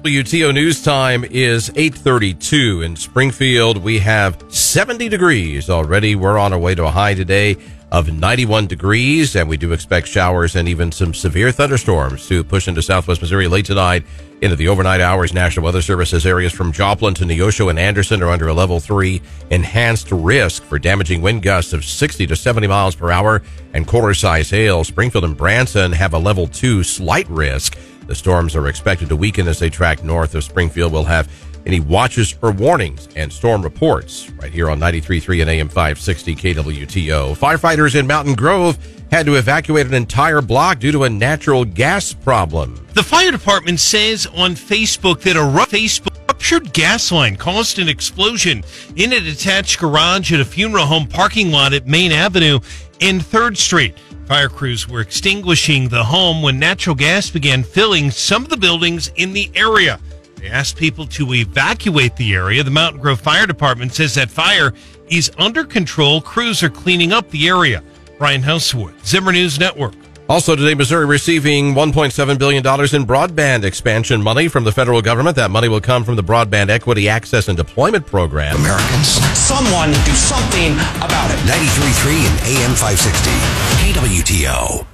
WTO 0.00 0.54
news 0.54 0.82
time 0.82 1.24
is 1.24 1.68
8:32 1.76 2.80
in 2.80 2.96
Springfield. 2.96 3.76
We 3.76 3.98
have 3.98 4.42
70 4.48 5.10
degrees 5.10 5.68
already. 5.68 6.14
We're 6.14 6.38
on 6.38 6.54
our 6.54 6.58
way 6.58 6.74
to 6.74 6.86
a 6.86 6.90
high 6.90 7.12
today 7.12 7.58
of 7.92 8.10
91 8.10 8.66
degrees 8.66 9.36
and 9.36 9.46
we 9.46 9.58
do 9.58 9.72
expect 9.72 10.08
showers 10.08 10.56
and 10.56 10.70
even 10.70 10.90
some 10.90 11.12
severe 11.12 11.52
thunderstorms 11.52 12.26
to 12.28 12.42
push 12.42 12.66
into 12.66 12.80
southwest 12.80 13.20
Missouri 13.20 13.46
late 13.46 13.66
tonight 13.66 14.02
into 14.40 14.56
the 14.56 14.68
overnight 14.68 15.02
hours. 15.02 15.34
National 15.34 15.66
Weather 15.66 15.82
Service 15.82 16.08
says 16.08 16.24
areas 16.24 16.54
from 16.54 16.72
Joplin 16.72 17.12
to 17.12 17.24
Neosho 17.24 17.68
and 17.68 17.78
Anderson 17.78 18.22
are 18.22 18.30
under 18.30 18.48
a 18.48 18.54
level 18.54 18.80
3 18.80 19.20
enhanced 19.50 20.10
risk 20.12 20.62
for 20.62 20.78
damaging 20.78 21.20
wind 21.20 21.42
gusts 21.42 21.74
of 21.74 21.84
60 21.84 22.26
to 22.26 22.36
70 22.36 22.66
miles 22.68 22.94
per 22.94 23.10
hour 23.10 23.42
and 23.74 23.86
quarter 23.86 24.14
size 24.14 24.48
hail. 24.48 24.82
Springfield 24.82 25.24
and 25.24 25.36
Branson 25.36 25.92
have 25.92 26.14
a 26.14 26.18
level 26.18 26.46
2 26.46 26.82
slight 26.84 27.28
risk. 27.28 27.76
The 28.10 28.16
storms 28.16 28.56
are 28.56 28.66
expected 28.66 29.08
to 29.10 29.14
weaken 29.14 29.46
as 29.46 29.60
they 29.60 29.70
track 29.70 30.02
north 30.02 30.34
of 30.34 30.42
Springfield. 30.42 30.92
We'll 30.92 31.04
have 31.04 31.30
any 31.64 31.78
watches 31.78 32.34
or 32.42 32.50
warnings 32.50 33.08
and 33.14 33.32
storm 33.32 33.62
reports 33.62 34.28
right 34.32 34.50
here 34.50 34.68
on 34.68 34.80
93.3 34.80 35.42
and 35.42 35.48
AM 35.48 35.68
560 35.68 36.34
KWTO. 36.34 37.36
Firefighters 37.36 37.94
in 37.94 38.08
Mountain 38.08 38.34
Grove 38.34 38.76
had 39.12 39.26
to 39.26 39.36
evacuate 39.36 39.86
an 39.86 39.94
entire 39.94 40.42
block 40.42 40.80
due 40.80 40.90
to 40.90 41.04
a 41.04 41.08
natural 41.08 41.64
gas 41.64 42.12
problem. 42.12 42.84
The 42.94 43.04
fire 43.04 43.30
department 43.30 43.78
says 43.78 44.26
on 44.26 44.56
Facebook 44.56 45.20
that 45.20 45.36
a 45.36 45.40
Facebook 45.70 46.16
ruptured 46.26 46.72
gas 46.72 47.12
line 47.12 47.36
caused 47.36 47.78
an 47.78 47.88
explosion 47.88 48.64
in 48.96 49.12
a 49.12 49.20
detached 49.20 49.78
garage 49.78 50.32
at 50.32 50.40
a 50.40 50.44
funeral 50.44 50.86
home 50.86 51.06
parking 51.06 51.52
lot 51.52 51.74
at 51.74 51.86
Main 51.86 52.10
Avenue 52.10 52.58
and 53.00 53.20
3rd 53.20 53.56
Street. 53.56 53.94
Fire 54.30 54.48
crews 54.48 54.88
were 54.88 55.00
extinguishing 55.00 55.88
the 55.88 56.04
home 56.04 56.40
when 56.40 56.56
natural 56.56 56.94
gas 56.94 57.28
began 57.28 57.64
filling 57.64 58.12
some 58.12 58.44
of 58.44 58.48
the 58.48 58.56
buildings 58.56 59.10
in 59.16 59.32
the 59.32 59.50
area. 59.56 59.98
They 60.36 60.46
asked 60.46 60.76
people 60.76 61.04
to 61.08 61.34
evacuate 61.34 62.14
the 62.14 62.34
area. 62.34 62.62
The 62.62 62.70
Mountain 62.70 63.00
Grove 63.00 63.20
Fire 63.20 63.44
Department 63.44 63.92
says 63.92 64.14
that 64.14 64.30
fire 64.30 64.72
is 65.08 65.32
under 65.36 65.64
control. 65.64 66.20
Crews 66.20 66.62
are 66.62 66.70
cleaning 66.70 67.12
up 67.12 67.28
the 67.30 67.48
area. 67.48 67.82
Brian 68.18 68.40
Houseworth, 68.40 69.04
Zimmer 69.04 69.32
News 69.32 69.58
Network. 69.58 69.94
Also 70.28 70.54
today, 70.54 70.74
Missouri 70.74 71.06
receiving 71.06 71.74
$1.7 71.74 72.38
billion 72.38 72.58
in 72.58 73.04
broadband 73.04 73.64
expansion 73.64 74.22
money 74.22 74.46
from 74.46 74.62
the 74.62 74.70
federal 74.70 75.02
government. 75.02 75.34
That 75.34 75.50
money 75.50 75.68
will 75.68 75.80
come 75.80 76.04
from 76.04 76.14
the 76.14 76.22
Broadband 76.22 76.68
Equity 76.68 77.08
Access 77.08 77.48
and 77.48 77.56
Deployment 77.56 78.06
Program. 78.06 78.54
Americans, 78.54 79.08
Someone 79.36 79.90
do 79.90 80.12
something 80.12 80.74
about 80.98 81.32
it. 81.32 81.38
93.3 81.50 82.12
and 82.30 82.40
AM 82.46 82.76
560 82.76 83.69
KWTO. 83.90 84.86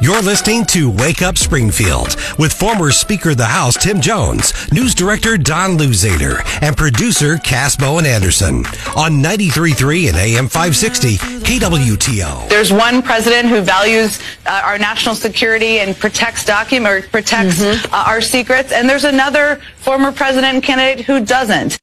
You're 0.00 0.22
listening 0.22 0.64
to 0.66 0.90
Wake 0.90 1.20
Up 1.20 1.36
Springfield 1.36 2.16
with 2.38 2.54
former 2.54 2.90
Speaker 2.90 3.30
of 3.30 3.36
the 3.36 3.44
House 3.44 3.76
Tim 3.76 4.00
Jones, 4.00 4.54
News 4.72 4.94
Director 4.94 5.36
Don 5.36 5.76
Luzader, 5.76 6.40
and 6.62 6.74
producer 6.74 7.36
Cass 7.36 7.76
Bowen 7.76 8.06
Anderson 8.06 8.64
on 8.96 9.22
93.3 9.22 10.08
and 10.08 10.16
AM 10.16 10.48
560 10.48 11.18
KWTO. 11.18 12.48
There's 12.48 12.72
one 12.72 13.02
president 13.02 13.48
who 13.48 13.60
values 13.60 14.18
uh, 14.46 14.62
our 14.64 14.78
national 14.78 15.16
security 15.16 15.80
and 15.80 15.94
protects 15.94 16.46
document 16.46 17.04
or 17.04 17.06
protects 17.08 17.60
uh, 17.60 17.78
our 17.92 18.22
secrets, 18.22 18.72
and 18.72 18.88
there's 18.88 19.04
another 19.04 19.60
former 19.76 20.12
president 20.12 20.54
and 20.54 20.62
candidate 20.62 21.04
who 21.04 21.22
doesn't. 21.22 21.78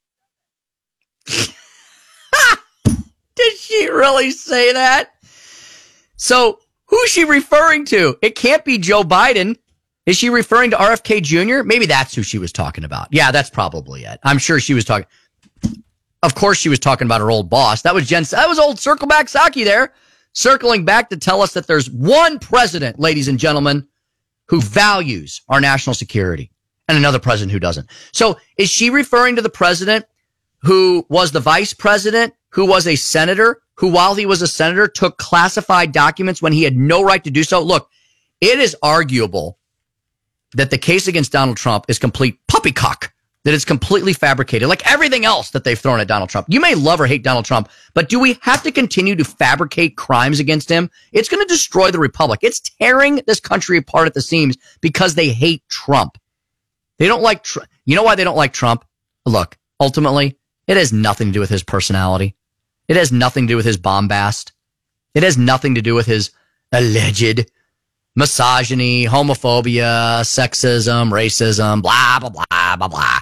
Did 3.37 3.57
she 3.57 3.87
really 3.89 4.31
say 4.31 4.73
that? 4.73 5.11
So, 6.15 6.59
who's 6.85 7.09
she 7.09 7.23
referring 7.23 7.85
to? 7.85 8.17
It 8.21 8.35
can't 8.35 8.65
be 8.65 8.79
Joe 8.79 9.03
Biden. 9.03 9.57
Is 10.07 10.17
she 10.17 10.29
referring 10.29 10.71
to 10.71 10.77
RFK 10.77 11.21
Jr.? 11.21 11.63
Maybe 11.63 11.85
that's 11.85 12.15
who 12.15 12.23
she 12.23 12.39
was 12.39 12.51
talking 12.51 12.83
about. 12.83 13.09
Yeah, 13.11 13.31
that's 13.31 13.49
probably 13.49 14.05
it. 14.05 14.19
I'm 14.23 14.39
sure 14.39 14.59
she 14.59 14.73
was 14.73 14.85
talking. 14.85 15.07
Of 16.23 16.33
course, 16.33 16.57
she 16.57 16.69
was 16.69 16.79
talking 16.79 17.05
about 17.05 17.21
her 17.21 17.29
old 17.29 17.49
boss. 17.49 17.83
That 17.83 17.93
was 17.93 18.07
Jen. 18.07 18.23
That 18.23 18.49
was 18.49 18.57
old 18.57 18.79
Circle 18.79 19.07
Back 19.07 19.27
Psaki 19.27 19.63
there, 19.63 19.93
circling 20.33 20.83
back 20.83 21.09
to 21.09 21.17
tell 21.17 21.41
us 21.41 21.53
that 21.53 21.67
there's 21.67 21.91
one 21.91 22.39
president, 22.39 22.99
ladies 22.99 23.27
and 23.27 23.37
gentlemen, 23.37 23.87
who 24.47 24.61
values 24.61 25.41
our 25.49 25.61
national 25.61 25.93
security, 25.93 26.51
and 26.87 26.97
another 26.97 27.19
president 27.19 27.51
who 27.51 27.59
doesn't. 27.59 27.87
So, 28.13 28.37
is 28.57 28.69
she 28.69 28.89
referring 28.89 29.35
to 29.35 29.41
the 29.43 29.49
president 29.49 30.05
who 30.59 31.05
was 31.09 31.31
the 31.31 31.39
vice 31.39 31.73
president, 31.73 32.33
who 32.49 32.65
was 32.65 32.87
a 32.87 32.95
senator, 32.95 33.61
who 33.75 33.89
while 33.89 34.15
he 34.15 34.25
was 34.25 34.41
a 34.41 34.47
senator 34.47 34.87
took 34.87 35.17
classified 35.17 35.91
documents 35.91 36.41
when 36.41 36.53
he 36.53 36.63
had 36.63 36.75
no 36.75 37.03
right 37.03 37.23
to 37.23 37.31
do 37.31 37.43
so? 37.43 37.61
Look, 37.61 37.89
it 38.41 38.59
is 38.59 38.75
arguable 38.81 39.57
that 40.53 40.69
the 40.69 40.77
case 40.77 41.07
against 41.07 41.31
Donald 41.31 41.57
Trump 41.57 41.85
is 41.87 41.99
complete 41.99 42.39
puppycock, 42.47 43.09
that 43.43 43.53
it's 43.53 43.65
completely 43.65 44.13
fabricated, 44.13 44.67
like 44.67 44.91
everything 44.91 45.25
else 45.25 45.51
that 45.51 45.63
they've 45.63 45.77
thrown 45.77 45.99
at 45.99 46.07
Donald 46.07 46.29
Trump. 46.29 46.47
You 46.49 46.59
may 46.59 46.75
love 46.75 46.99
or 46.99 47.07
hate 47.07 47.23
Donald 47.23 47.45
Trump, 47.45 47.69
but 47.93 48.09
do 48.09 48.19
we 48.19 48.39
have 48.41 48.63
to 48.63 48.71
continue 48.71 49.15
to 49.15 49.23
fabricate 49.23 49.97
crimes 49.97 50.39
against 50.39 50.69
him? 50.69 50.89
It's 51.11 51.29
going 51.29 51.45
to 51.45 51.53
destroy 51.53 51.91
the 51.91 51.99
republic. 51.99 52.39
It's 52.43 52.59
tearing 52.59 53.21
this 53.27 53.39
country 53.39 53.77
apart 53.77 54.07
at 54.07 54.13
the 54.13 54.21
seams 54.21 54.57
because 54.81 55.15
they 55.15 55.29
hate 55.29 55.63
Trump. 55.69 56.17
They 56.97 57.07
don't 57.07 57.21
like, 57.21 57.43
Tr- 57.43 57.59
you 57.85 57.95
know 57.95 58.03
why 58.03 58.15
they 58.15 58.23
don't 58.23 58.35
like 58.35 58.53
Trump? 58.53 58.83
Look, 59.25 59.57
ultimately, 59.79 60.37
it 60.67 60.77
has 60.77 60.91
nothing 60.93 61.27
to 61.27 61.33
do 61.33 61.39
with 61.39 61.49
his 61.49 61.63
personality. 61.63 62.35
It 62.87 62.95
has 62.95 63.11
nothing 63.11 63.47
to 63.47 63.53
do 63.53 63.55
with 63.57 63.65
his 63.65 63.77
bombast. 63.77 64.53
It 65.13 65.23
has 65.23 65.37
nothing 65.37 65.75
to 65.75 65.81
do 65.81 65.95
with 65.95 66.05
his 66.05 66.31
alleged 66.71 67.49
misogyny, 68.15 69.05
homophobia, 69.05 70.21
sexism, 70.21 71.11
racism, 71.11 71.81
blah, 71.81 72.19
blah, 72.19 72.29
blah, 72.29 72.75
blah, 72.75 72.87
blah. 72.87 73.19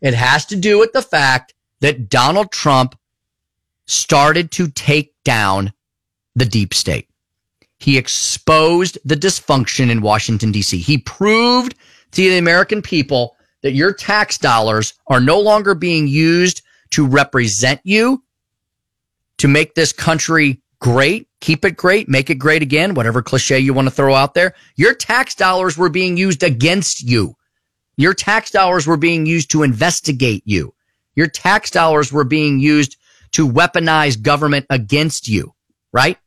It 0.00 0.14
has 0.14 0.46
to 0.46 0.56
do 0.56 0.78
with 0.78 0.92
the 0.92 1.02
fact 1.02 1.54
that 1.80 2.08
Donald 2.08 2.52
Trump 2.52 2.96
started 3.86 4.50
to 4.52 4.68
take 4.68 5.14
down 5.24 5.72
the 6.34 6.44
deep 6.44 6.74
state. 6.74 7.08
He 7.78 7.98
exposed 7.98 8.98
the 9.04 9.16
dysfunction 9.16 9.90
in 9.90 10.00
Washington, 10.00 10.52
D.C. 10.52 10.78
He 10.78 10.98
proved 10.98 11.74
to 12.12 12.22
the 12.22 12.38
American 12.38 12.82
people 12.82 13.36
that 13.62 13.72
your 13.72 13.92
tax 13.92 14.38
dollars 14.38 14.94
are 15.08 15.20
no 15.20 15.40
longer 15.40 15.74
being 15.74 16.06
used 16.06 16.62
to 16.90 17.06
represent 17.06 17.80
you, 17.84 18.22
to 19.38 19.48
make 19.48 19.74
this 19.74 19.92
country 19.92 20.60
great, 20.78 21.28
keep 21.40 21.64
it 21.64 21.76
great, 21.76 22.08
make 22.08 22.30
it 22.30 22.36
great 22.36 22.62
again, 22.62 22.94
whatever 22.94 23.22
cliche 23.22 23.58
you 23.58 23.74
want 23.74 23.88
to 23.88 23.94
throw 23.94 24.14
out 24.14 24.34
there. 24.34 24.54
Your 24.76 24.94
tax 24.94 25.34
dollars 25.34 25.76
were 25.76 25.88
being 25.88 26.16
used 26.16 26.42
against 26.42 27.02
you. 27.02 27.34
Your 27.96 28.14
tax 28.14 28.50
dollars 28.50 28.86
were 28.86 28.96
being 28.96 29.26
used 29.26 29.50
to 29.52 29.62
investigate 29.62 30.42
you. 30.44 30.74
Your 31.14 31.28
tax 31.28 31.70
dollars 31.70 32.12
were 32.12 32.24
being 32.24 32.58
used 32.58 32.96
to 33.32 33.48
weaponize 33.48 34.20
government 34.20 34.66
against 34.70 35.28
you, 35.28 35.54
right? 35.92 36.18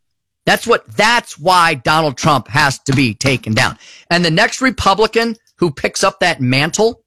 That's 0.45 0.65
what, 0.65 0.87
that's 0.87 1.37
why 1.37 1.75
Donald 1.75 2.17
Trump 2.17 2.47
has 2.47 2.79
to 2.79 2.93
be 2.93 3.13
taken 3.13 3.53
down. 3.53 3.77
And 4.09 4.25
the 4.25 4.31
next 4.31 4.61
Republican 4.61 5.35
who 5.57 5.71
picks 5.71 6.03
up 6.03 6.19
that 6.19 6.41
mantle 6.41 7.03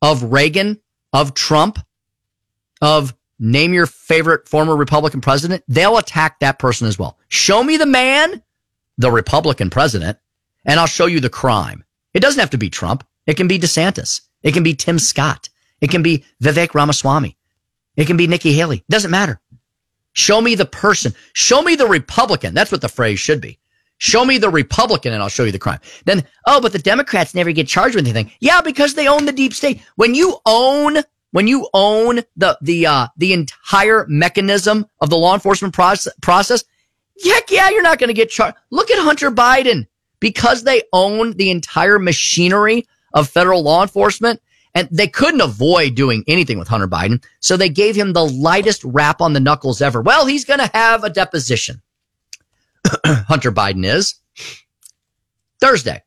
of 0.00 0.22
Reagan, 0.22 0.80
of 1.12 1.34
Trump, 1.34 1.78
of 2.80 3.14
name 3.38 3.72
your 3.72 3.86
favorite 3.86 4.48
former 4.48 4.76
Republican 4.76 5.20
president, 5.20 5.64
they'll 5.68 5.98
attack 5.98 6.40
that 6.40 6.58
person 6.58 6.88
as 6.88 6.98
well. 6.98 7.18
Show 7.28 7.62
me 7.62 7.76
the 7.76 7.86
man, 7.86 8.42
the 8.96 9.10
Republican 9.10 9.70
president, 9.70 10.18
and 10.64 10.80
I'll 10.80 10.86
show 10.86 11.06
you 11.06 11.20
the 11.20 11.30
crime. 11.30 11.84
It 12.14 12.20
doesn't 12.20 12.40
have 12.40 12.50
to 12.50 12.58
be 12.58 12.70
Trump. 12.70 13.06
It 13.26 13.36
can 13.36 13.48
be 13.48 13.58
DeSantis. 13.58 14.22
It 14.42 14.52
can 14.52 14.62
be 14.62 14.74
Tim 14.74 14.98
Scott. 14.98 15.48
It 15.80 15.90
can 15.90 16.02
be 16.02 16.24
Vivek 16.42 16.74
Ramaswamy. 16.74 17.36
It 17.96 18.06
can 18.06 18.16
be 18.16 18.26
Nikki 18.26 18.52
Haley. 18.52 18.84
Doesn't 18.88 19.10
matter. 19.10 19.40
Show 20.12 20.40
me 20.40 20.54
the 20.54 20.66
person. 20.66 21.14
Show 21.32 21.62
me 21.62 21.76
the 21.76 21.86
Republican. 21.86 22.54
That's 22.54 22.72
what 22.72 22.80
the 22.80 22.88
phrase 22.88 23.20
should 23.20 23.40
be. 23.40 23.58
Show 23.98 24.24
me 24.24 24.38
the 24.38 24.50
Republican 24.50 25.12
and 25.12 25.22
I'll 25.22 25.28
show 25.28 25.44
you 25.44 25.52
the 25.52 25.58
crime. 25.58 25.80
Then, 26.04 26.24
oh, 26.46 26.60
but 26.60 26.72
the 26.72 26.78
Democrats 26.78 27.34
never 27.34 27.52
get 27.52 27.66
charged 27.66 27.96
with 27.96 28.06
anything. 28.06 28.30
Yeah, 28.40 28.60
because 28.60 28.94
they 28.94 29.08
own 29.08 29.26
the 29.26 29.32
deep 29.32 29.52
state. 29.52 29.80
When 29.96 30.14
you 30.14 30.38
own 30.46 30.98
when 31.30 31.46
you 31.46 31.68
own 31.74 32.20
the 32.36 32.58
the 32.60 32.86
uh, 32.86 33.08
the 33.16 33.32
entire 33.32 34.06
mechanism 34.08 34.86
of 35.00 35.10
the 35.10 35.16
law 35.16 35.34
enforcement 35.34 35.74
process, 35.74 36.12
process 36.22 36.64
heck 37.24 37.50
yeah, 37.50 37.70
you're 37.70 37.82
not 37.82 37.98
going 37.98 38.08
to 38.08 38.14
get 38.14 38.30
charged. 38.30 38.56
Look 38.70 38.90
at 38.90 39.02
Hunter 39.02 39.30
Biden 39.30 39.86
because 40.20 40.64
they 40.64 40.82
own 40.92 41.32
the 41.32 41.50
entire 41.50 41.98
machinery 41.98 42.86
of 43.14 43.28
federal 43.28 43.62
law 43.62 43.82
enforcement. 43.82 44.40
And 44.74 44.88
they 44.92 45.08
couldn't 45.08 45.40
avoid 45.40 45.94
doing 45.94 46.22
anything 46.28 46.58
with 46.58 46.68
Hunter 46.68 46.86
Biden. 46.86 47.24
So 47.40 47.56
they 47.56 47.70
gave 47.70 47.96
him 47.96 48.12
the 48.12 48.26
lightest 48.26 48.84
rap 48.84 49.20
on 49.20 49.32
the 49.32 49.40
knuckles 49.40 49.80
ever. 49.80 50.00
Well, 50.02 50.26
he's 50.26 50.44
going 50.44 50.60
to 50.60 50.70
have 50.72 51.02
a 51.02 51.10
deposition. 51.10 51.82
Hunter 53.04 53.50
Biden 53.50 53.84
is 53.84 54.16
Thursday. 55.60 56.02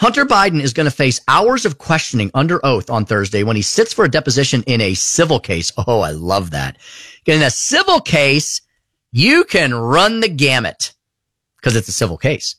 Hunter 0.00 0.24
Biden 0.24 0.62
is 0.62 0.72
going 0.72 0.86
to 0.86 0.90
face 0.90 1.20
hours 1.28 1.66
of 1.66 1.76
questioning 1.76 2.30
under 2.32 2.64
oath 2.64 2.88
on 2.88 3.04
Thursday 3.04 3.42
when 3.42 3.54
he 3.54 3.60
sits 3.60 3.92
for 3.92 4.06
a 4.06 4.10
deposition 4.10 4.62
in 4.62 4.80
a 4.80 4.94
civil 4.94 5.38
case. 5.38 5.70
Oh, 5.76 6.00
I 6.00 6.12
love 6.12 6.52
that. 6.52 6.78
In 7.26 7.42
a 7.42 7.50
civil 7.50 8.00
case, 8.00 8.62
you 9.12 9.44
can 9.44 9.74
run 9.74 10.20
the 10.20 10.28
gamut 10.30 10.94
because 11.58 11.76
it's 11.76 11.88
a 11.88 11.92
civil 11.92 12.16
case. 12.16 12.56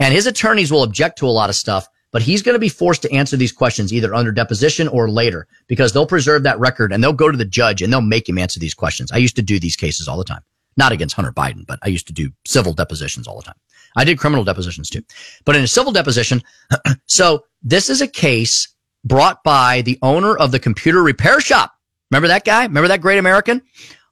And 0.00 0.12
his 0.12 0.26
attorneys 0.26 0.72
will 0.72 0.82
object 0.82 1.18
to 1.18 1.28
a 1.28 1.28
lot 1.28 1.48
of 1.48 1.54
stuff, 1.54 1.86
but 2.10 2.22
he's 2.22 2.42
going 2.42 2.56
to 2.56 2.58
be 2.58 2.68
forced 2.68 3.02
to 3.02 3.12
answer 3.12 3.36
these 3.36 3.52
questions 3.52 3.92
either 3.92 4.12
under 4.12 4.32
deposition 4.32 4.88
or 4.88 5.08
later 5.08 5.46
because 5.68 5.92
they'll 5.92 6.08
preserve 6.08 6.42
that 6.42 6.58
record 6.58 6.92
and 6.92 7.04
they'll 7.04 7.12
go 7.12 7.30
to 7.30 7.38
the 7.38 7.44
judge 7.44 7.82
and 7.82 7.92
they'll 7.92 8.00
make 8.00 8.28
him 8.28 8.36
answer 8.36 8.58
these 8.58 8.74
questions. 8.74 9.12
I 9.12 9.18
used 9.18 9.36
to 9.36 9.42
do 9.42 9.60
these 9.60 9.76
cases 9.76 10.08
all 10.08 10.18
the 10.18 10.24
time. 10.24 10.42
Not 10.76 10.90
against 10.90 11.14
Hunter 11.14 11.32
Biden, 11.32 11.64
but 11.68 11.78
I 11.84 11.88
used 11.88 12.08
to 12.08 12.12
do 12.12 12.32
civil 12.44 12.72
depositions 12.72 13.28
all 13.28 13.36
the 13.36 13.44
time. 13.44 13.60
I 13.96 14.04
did 14.04 14.18
criminal 14.18 14.44
depositions 14.44 14.90
too. 14.90 15.02
But 15.44 15.56
in 15.56 15.64
a 15.64 15.68
civil 15.68 15.92
deposition, 15.92 16.42
so 17.06 17.44
this 17.62 17.90
is 17.90 18.00
a 18.00 18.08
case 18.08 18.68
brought 19.04 19.42
by 19.42 19.82
the 19.82 19.98
owner 20.02 20.36
of 20.36 20.52
the 20.52 20.58
computer 20.58 21.02
repair 21.02 21.40
shop. 21.40 21.72
Remember 22.10 22.28
that 22.28 22.44
guy? 22.44 22.64
Remember 22.64 22.88
that 22.88 23.00
great 23.00 23.18
American? 23.18 23.62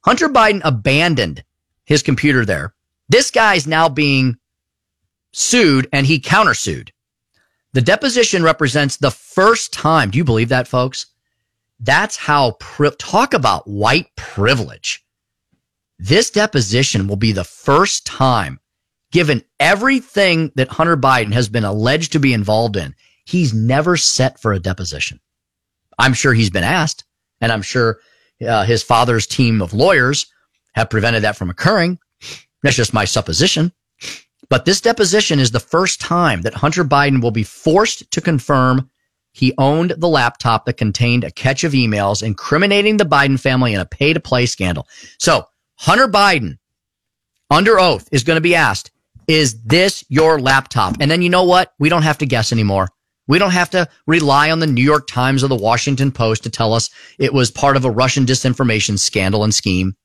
Hunter 0.05 0.29
Biden 0.29 0.61
abandoned 0.63 1.43
his 1.85 2.01
computer 2.01 2.45
there. 2.45 2.73
This 3.09 3.31
guy's 3.31 3.67
now 3.67 3.89
being 3.89 4.37
sued 5.33 5.87
and 5.91 6.05
he 6.05 6.19
countersued. 6.19 6.89
The 7.73 7.81
deposition 7.81 8.43
represents 8.43 8.97
the 8.97 9.11
first 9.11 9.73
time. 9.73 10.09
Do 10.09 10.17
you 10.17 10.23
believe 10.23 10.49
that, 10.49 10.67
folks? 10.67 11.07
That's 11.79 12.17
how 12.17 12.51
pri- 12.59 12.91
talk 12.97 13.33
about 13.33 13.67
white 13.67 14.07
privilege. 14.15 15.05
This 15.97 16.31
deposition 16.31 17.07
will 17.07 17.15
be 17.15 17.31
the 17.31 17.43
first 17.43 18.05
time 18.05 18.59
given 19.11 19.43
everything 19.59 20.51
that 20.55 20.69
Hunter 20.69 20.97
Biden 20.97 21.33
has 21.33 21.49
been 21.49 21.63
alleged 21.63 22.11
to 22.13 22.19
be 22.19 22.33
involved 22.33 22.75
in, 22.75 22.95
he's 23.25 23.53
never 23.53 23.97
set 23.97 24.39
for 24.39 24.53
a 24.53 24.59
deposition. 24.59 25.19
I'm 25.97 26.13
sure 26.13 26.33
he's 26.33 26.49
been 26.49 26.63
asked, 26.63 27.03
and 27.41 27.51
I'm 27.51 27.61
sure 27.61 27.99
uh, 28.45 28.63
his 28.65 28.83
father's 28.83 29.27
team 29.27 29.61
of 29.61 29.73
lawyers 29.73 30.27
have 30.73 30.89
prevented 30.89 31.23
that 31.23 31.35
from 31.35 31.49
occurring. 31.49 31.99
That's 32.63 32.75
just 32.75 32.93
my 32.93 33.05
supposition. 33.05 33.71
But 34.49 34.65
this 34.65 34.81
deposition 34.81 35.39
is 35.39 35.51
the 35.51 35.59
first 35.59 36.01
time 36.01 36.41
that 36.41 36.55
Hunter 36.55 36.83
Biden 36.83 37.21
will 37.21 37.31
be 37.31 37.43
forced 37.43 38.09
to 38.11 38.21
confirm 38.21 38.89
he 39.31 39.53
owned 39.57 39.91
the 39.97 40.07
laptop 40.07 40.65
that 40.65 40.73
contained 40.73 41.23
a 41.23 41.31
catch 41.31 41.63
of 41.63 41.73
emails 41.73 42.23
incriminating 42.23 42.97
the 42.97 43.05
Biden 43.05 43.39
family 43.39 43.73
in 43.73 43.79
a 43.79 43.85
pay 43.85 44.11
to 44.13 44.19
play 44.19 44.45
scandal. 44.47 44.87
So 45.19 45.45
Hunter 45.75 46.07
Biden, 46.07 46.57
under 47.51 47.79
oath, 47.79 48.09
is 48.11 48.23
going 48.23 48.37
to 48.37 48.41
be 48.41 48.55
asked, 48.55 48.91
is 49.29 49.61
this 49.61 50.03
your 50.09 50.39
laptop? 50.39 50.95
And 50.99 51.09
then 51.09 51.21
you 51.21 51.29
know 51.29 51.43
what? 51.43 51.71
We 51.77 51.87
don't 51.87 52.01
have 52.01 52.17
to 52.17 52.25
guess 52.25 52.51
anymore. 52.51 52.89
We 53.27 53.37
don't 53.37 53.51
have 53.51 53.69
to 53.69 53.87
rely 54.07 54.49
on 54.49 54.57
the 54.57 54.65
New 54.65 54.83
York 54.83 55.05
Times 55.05 55.43
or 55.43 55.47
the 55.47 55.55
Washington 55.55 56.11
Post 56.11 56.43
to 56.43 56.49
tell 56.49 56.73
us 56.73 56.89
it 57.19 57.31
was 57.31 57.51
part 57.51 57.77
of 57.77 57.85
a 57.85 57.91
Russian 57.91 58.25
disinformation 58.25 58.97
scandal 58.97 59.43
and 59.43 59.53
scheme. 59.53 59.95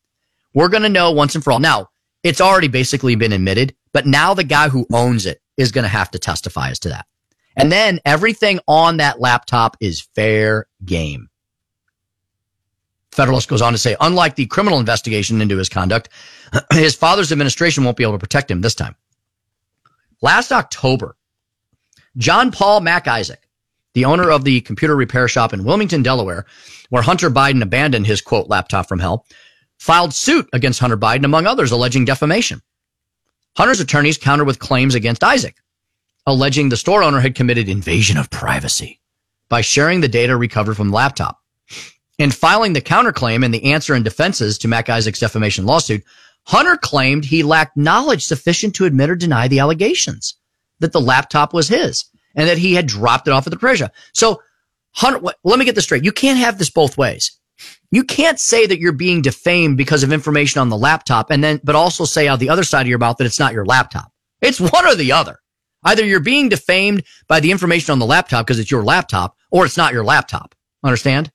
We're 0.53 0.69
going 0.69 0.83
to 0.83 0.91
know 0.91 1.11
once 1.11 1.35
and 1.35 1.43
for 1.43 1.55
all. 1.55 1.59
Now, 1.59 1.89
it's 2.23 2.43
already 2.43 2.69
basically 2.69 3.15
been 3.15 3.33
admitted, 3.33 3.75
but 3.95 4.05
now 4.05 4.35
the 4.35 4.45
guy 4.45 4.69
who 4.69 4.87
owns 4.93 5.25
it 5.25 5.41
is 5.57 5.73
going 5.73 5.85
to 5.85 5.89
have 5.89 6.11
to 6.11 6.19
testify 6.19 6.69
as 6.69 6.79
to 6.81 6.91
that. 6.91 7.07
And 7.57 7.73
then 7.73 8.01
everything 8.05 8.61
on 8.69 8.99
that 8.99 9.21
laptop 9.21 9.79
is 9.81 10.03
fair 10.15 10.67
game. 10.85 11.31
Federalist 13.11 13.49
goes 13.49 13.63
on 13.63 13.73
to 13.73 13.79
say, 13.79 13.97
unlike 14.01 14.35
the 14.35 14.47
criminal 14.47 14.81
investigation 14.81 15.41
into 15.41 15.57
his 15.57 15.71
conduct, 15.71 16.11
his 16.73 16.95
father's 16.95 17.33
administration 17.33 17.85
won't 17.85 17.97
be 17.97 18.03
able 18.03 18.13
to 18.13 18.19
protect 18.19 18.51
him 18.51 18.61
this 18.61 18.75
time. 18.75 18.95
Last 20.25 20.53
October, 20.53 21.19
John 22.17 22.51
Paul 22.51 22.81
Mac 22.81 23.07
Isaac, 23.07 23.47
the 23.93 24.07
owner 24.07 24.31
of 24.31 24.43
the 24.43 24.63
computer 24.63 24.97
repair 24.97 25.29
shop 25.29 25.53
in 25.53 25.65
Wilmington, 25.65 26.03
Delaware, 26.03 26.47
where 26.89 27.03
Hunter 27.03 27.29
Biden 27.29 27.61
abandoned 27.61 28.07
his 28.07 28.23
quote 28.23 28.49
laptop 28.49 28.89
from 28.89 29.01
hell, 29.01 29.27
filed 29.79 30.15
suit 30.15 30.49
against 30.55 30.81
Hunter 30.81 30.97
Biden, 30.97 31.27
among 31.27 31.47
others, 31.47 31.73
alleging 31.73 32.07
defamation. 32.07 32.63
Hunter's 33.55 33.81
attorneys 33.81 34.16
countered 34.16 34.47
with 34.47 34.59
claims 34.59 34.95
against 34.95 35.23
Isaac, 35.23 35.57
alleging 36.27 36.71
the 36.71 36.79
store 36.79 37.03
owner 37.03 37.21
had 37.21 37.35
committed 37.35 37.69
invasion 37.69 38.16
of 38.16 38.31
privacy 38.31 39.03
by 39.51 39.61
sharing 39.61 40.01
the 40.01 40.09
data 40.09 40.39
recovered 40.39 40.79
from 40.79 40.89
the 40.89 40.97
laptop. 40.97 41.39
In 42.16 42.31
filing 42.31 42.73
the 42.73 42.81
counterclaim 42.81 43.45
and 43.45 43.53
the 43.53 43.74
answer 43.74 43.93
and 43.93 44.03
defenses 44.03 44.57
to 44.57 44.69
Mac 44.69 44.89
Isaac's 44.89 45.21
defamation 45.21 45.66
lawsuit, 45.66 46.03
Hunter 46.47 46.77
claimed 46.77 47.24
he 47.24 47.43
lacked 47.43 47.77
knowledge 47.77 48.24
sufficient 48.24 48.74
to 48.77 48.85
admit 48.85 49.11
or 49.11 49.16
deny 49.16 49.48
the 49.48 49.61
allegations 49.61 50.35
that 50.81 50.93
the 50.93 51.01
laptop 51.01 51.55
was 51.55 51.69
his 51.69 52.05
and 52.35 52.48
that 52.48 52.59
he 52.59 52.74
had 52.74 52.87
dropped 52.87 53.29
it 53.29 53.32
off 53.32 53.47
at 53.47 53.51
the 53.51 53.59
treasure. 53.59 53.90
So 54.13 54.43
Hunter, 54.93 55.21
let 55.43 55.59
me 55.59 55.64
get 55.64 55.74
this 55.74 55.85
straight. 55.85 56.05
You 56.05 56.13
can't 56.13 56.39
have 56.39 56.59
this 56.59 56.71
both 56.71 56.98
ways. 56.98 57.39
You 57.90 58.05
can't 58.05 58.40
say 58.40 58.66
that 58.66 58.81
you're 58.81 58.93
being 58.93 59.23
defamed 59.23 59.77
because 59.77 60.03
of 60.03 60.13
information 60.13 60.61
on 60.61 60.69
the 60.69 60.77
laptop 60.77 61.31
and 61.31 61.43
then, 61.43 61.61
but 61.63 61.77
also 61.77 62.05
say 62.05 62.29
on 62.29 62.39
the 62.39 62.51
other 62.51 62.64
side 62.64 62.82
of 62.82 62.89
your 62.89 62.98
mouth 62.98 63.16
that 63.19 63.27
it's 63.27 63.39
not 63.39 63.53
your 63.53 63.64
laptop. 63.64 64.11
It's 64.43 64.61
one 64.61 64.87
or 64.87 64.95
the 64.95 65.13
other. 65.13 65.39
Either 65.85 66.05
you're 66.05 66.21
being 66.21 66.48
defamed 66.48 67.05
by 67.29 67.40
the 67.40 67.51
information 67.51 67.93
on 67.93 67.98
the 67.98 68.06
laptop 68.06 68.47
because 68.47 68.59
it's 68.59 68.71
your 68.71 68.85
laptop 68.85 69.37
or 69.51 69.64
it's 69.64 69.77
not 69.77 69.93
your 69.93 70.05
laptop. 70.05 70.55
Understand? 70.82 71.31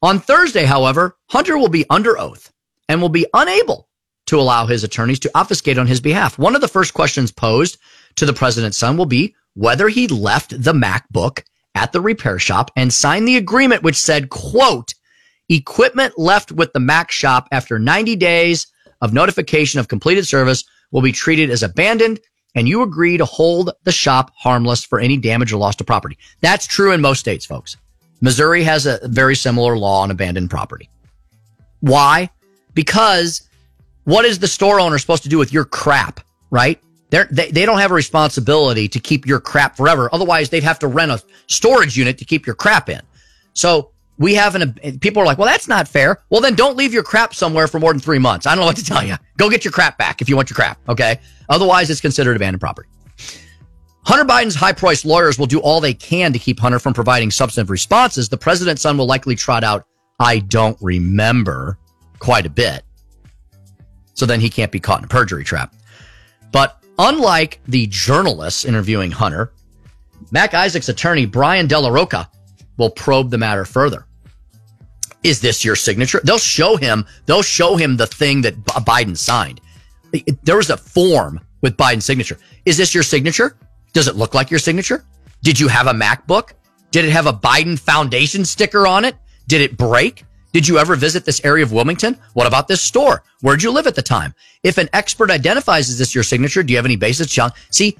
On 0.00 0.20
Thursday, 0.20 0.64
however, 0.64 1.16
Hunter 1.30 1.58
will 1.58 1.68
be 1.68 1.86
under 1.90 2.18
oath 2.18 2.52
and 2.92 3.00
will 3.00 3.08
be 3.08 3.26
unable 3.32 3.88
to 4.26 4.38
allow 4.38 4.66
his 4.66 4.84
attorneys 4.84 5.18
to 5.18 5.30
obfuscate 5.34 5.78
on 5.78 5.86
his 5.86 5.98
behalf. 5.98 6.38
One 6.38 6.54
of 6.54 6.60
the 6.60 6.68
first 6.68 6.92
questions 6.92 7.32
posed 7.32 7.78
to 8.16 8.26
the 8.26 8.34
president's 8.34 8.76
son 8.76 8.98
will 8.98 9.06
be 9.06 9.34
whether 9.54 9.88
he 9.88 10.06
left 10.08 10.50
the 10.50 10.74
MacBook 10.74 11.42
at 11.74 11.92
the 11.92 12.02
repair 12.02 12.38
shop 12.38 12.70
and 12.76 12.92
signed 12.92 13.26
the 13.26 13.38
agreement 13.38 13.82
which 13.82 13.96
said, 13.96 14.28
quote, 14.28 14.92
equipment 15.48 16.18
left 16.18 16.52
with 16.52 16.70
the 16.74 16.80
Mac 16.80 17.10
shop 17.10 17.48
after 17.50 17.78
90 17.78 18.14
days 18.16 18.66
of 19.00 19.14
notification 19.14 19.80
of 19.80 19.88
completed 19.88 20.26
service 20.26 20.62
will 20.90 21.00
be 21.02 21.12
treated 21.12 21.48
as 21.48 21.62
abandoned 21.62 22.20
and 22.54 22.68
you 22.68 22.82
agree 22.82 23.16
to 23.16 23.24
hold 23.24 23.70
the 23.84 23.92
shop 23.92 24.30
harmless 24.36 24.84
for 24.84 25.00
any 25.00 25.16
damage 25.16 25.50
or 25.50 25.56
loss 25.56 25.76
to 25.76 25.84
property. 25.84 26.18
That's 26.42 26.66
true 26.66 26.92
in 26.92 27.00
most 27.00 27.20
states, 27.20 27.46
folks. 27.46 27.78
Missouri 28.20 28.62
has 28.64 28.84
a 28.84 29.00
very 29.08 29.34
similar 29.34 29.78
law 29.78 30.02
on 30.02 30.10
abandoned 30.10 30.50
property. 30.50 30.90
Why? 31.80 32.28
Because 32.74 33.42
what 34.04 34.24
is 34.24 34.38
the 34.38 34.48
store 34.48 34.80
owner 34.80 34.98
supposed 34.98 35.22
to 35.24 35.28
do 35.28 35.38
with 35.38 35.52
your 35.52 35.64
crap, 35.64 36.20
right? 36.50 36.80
They're, 37.10 37.28
they 37.30 37.50
they 37.50 37.66
don't 37.66 37.78
have 37.78 37.90
a 37.90 37.94
responsibility 37.94 38.88
to 38.88 38.98
keep 38.98 39.26
your 39.26 39.38
crap 39.38 39.76
forever. 39.76 40.08
Otherwise, 40.12 40.48
they'd 40.48 40.62
have 40.62 40.78
to 40.78 40.86
rent 40.86 41.12
a 41.12 41.22
storage 41.46 41.96
unit 41.96 42.16
to 42.18 42.24
keep 42.24 42.46
your 42.46 42.54
crap 42.54 42.88
in. 42.88 43.02
So 43.52 43.90
we 44.18 44.34
have 44.34 44.54
an, 44.54 44.72
people 45.00 45.22
are 45.22 45.26
like, 45.26 45.36
well, 45.36 45.48
that's 45.48 45.68
not 45.68 45.88
fair. 45.88 46.22
Well, 46.30 46.40
then 46.40 46.54
don't 46.54 46.76
leave 46.76 46.94
your 46.94 47.02
crap 47.02 47.34
somewhere 47.34 47.68
for 47.68 47.78
more 47.80 47.92
than 47.92 48.00
three 48.00 48.18
months. 48.18 48.46
I 48.46 48.54
don't 48.54 48.60
know 48.60 48.66
what 48.66 48.76
to 48.76 48.84
tell 48.84 49.04
you. 49.04 49.16
Go 49.36 49.50
get 49.50 49.64
your 49.64 49.72
crap 49.72 49.98
back 49.98 50.22
if 50.22 50.28
you 50.28 50.36
want 50.36 50.48
your 50.48 50.54
crap. 50.54 50.78
Okay. 50.88 51.18
Otherwise, 51.48 51.90
it's 51.90 52.00
considered 52.00 52.36
abandoned 52.36 52.60
property. 52.60 52.88
Hunter 54.04 54.24
Biden's 54.24 54.54
high 54.54 54.72
priced 54.72 55.04
lawyers 55.04 55.38
will 55.38 55.46
do 55.46 55.60
all 55.60 55.80
they 55.80 55.94
can 55.94 56.32
to 56.32 56.38
keep 56.38 56.58
Hunter 56.58 56.78
from 56.78 56.92
providing 56.92 57.30
substantive 57.30 57.70
responses. 57.70 58.28
The 58.28 58.38
president's 58.38 58.82
son 58.82 58.96
will 58.96 59.06
likely 59.06 59.36
trot 59.36 59.64
out, 59.64 59.86
I 60.18 60.40
don't 60.40 60.78
remember 60.80 61.78
quite 62.22 62.46
a 62.46 62.50
bit. 62.50 62.84
So 64.14 64.26
then 64.26 64.40
he 64.40 64.48
can't 64.48 64.70
be 64.70 64.78
caught 64.78 65.00
in 65.00 65.06
a 65.06 65.08
perjury 65.08 65.42
trap. 65.42 65.74
But 66.52 66.80
unlike 66.98 67.58
the 67.66 67.88
journalists 67.88 68.64
interviewing 68.64 69.10
Hunter, 69.10 69.52
Mac 70.30 70.54
Isaac's 70.54 70.88
attorney, 70.88 71.26
Brian 71.26 71.66
Della 71.66 71.90
Rocca, 71.90 72.30
will 72.76 72.90
probe 72.90 73.30
the 73.30 73.38
matter 73.38 73.64
further. 73.64 74.06
Is 75.24 75.40
this 75.40 75.64
your 75.64 75.74
signature? 75.74 76.20
They'll 76.22 76.38
show 76.38 76.76
him, 76.76 77.06
they'll 77.26 77.42
show 77.42 77.76
him 77.76 77.96
the 77.96 78.06
thing 78.06 78.42
that 78.42 78.54
Biden 78.64 79.16
signed. 79.16 79.60
There 80.44 80.56
was 80.56 80.70
a 80.70 80.76
form 80.76 81.40
with 81.60 81.76
Biden's 81.76 82.04
signature. 82.04 82.38
Is 82.64 82.76
this 82.76 82.94
your 82.94 83.02
signature? 83.02 83.56
Does 83.92 84.06
it 84.06 84.14
look 84.14 84.32
like 84.32 84.50
your 84.50 84.60
signature? 84.60 85.04
Did 85.42 85.58
you 85.58 85.66
have 85.66 85.88
a 85.88 85.92
MacBook? 85.92 86.52
Did 86.92 87.04
it 87.04 87.12
have 87.12 87.26
a 87.26 87.32
Biden 87.32 87.78
Foundation 87.78 88.44
sticker 88.44 88.86
on 88.86 89.04
it? 89.04 89.16
Did 89.48 89.60
it 89.60 89.76
break? 89.76 90.24
Did 90.52 90.68
you 90.68 90.78
ever 90.78 90.96
visit 90.96 91.24
this 91.24 91.42
area 91.44 91.64
of 91.64 91.72
Wilmington? 91.72 92.18
What 92.34 92.46
about 92.46 92.68
this 92.68 92.82
store? 92.82 93.24
Where'd 93.40 93.62
you 93.62 93.70
live 93.70 93.86
at 93.86 93.94
the 93.94 94.02
time? 94.02 94.34
If 94.62 94.76
an 94.76 94.90
expert 94.92 95.30
identifies 95.30 95.88
is 95.88 95.98
this 95.98 96.14
your 96.14 96.24
signature, 96.24 96.62
do 96.62 96.72
you 96.72 96.76
have 96.76 96.84
any 96.84 96.96
basis? 96.96 97.38
See, 97.70 97.96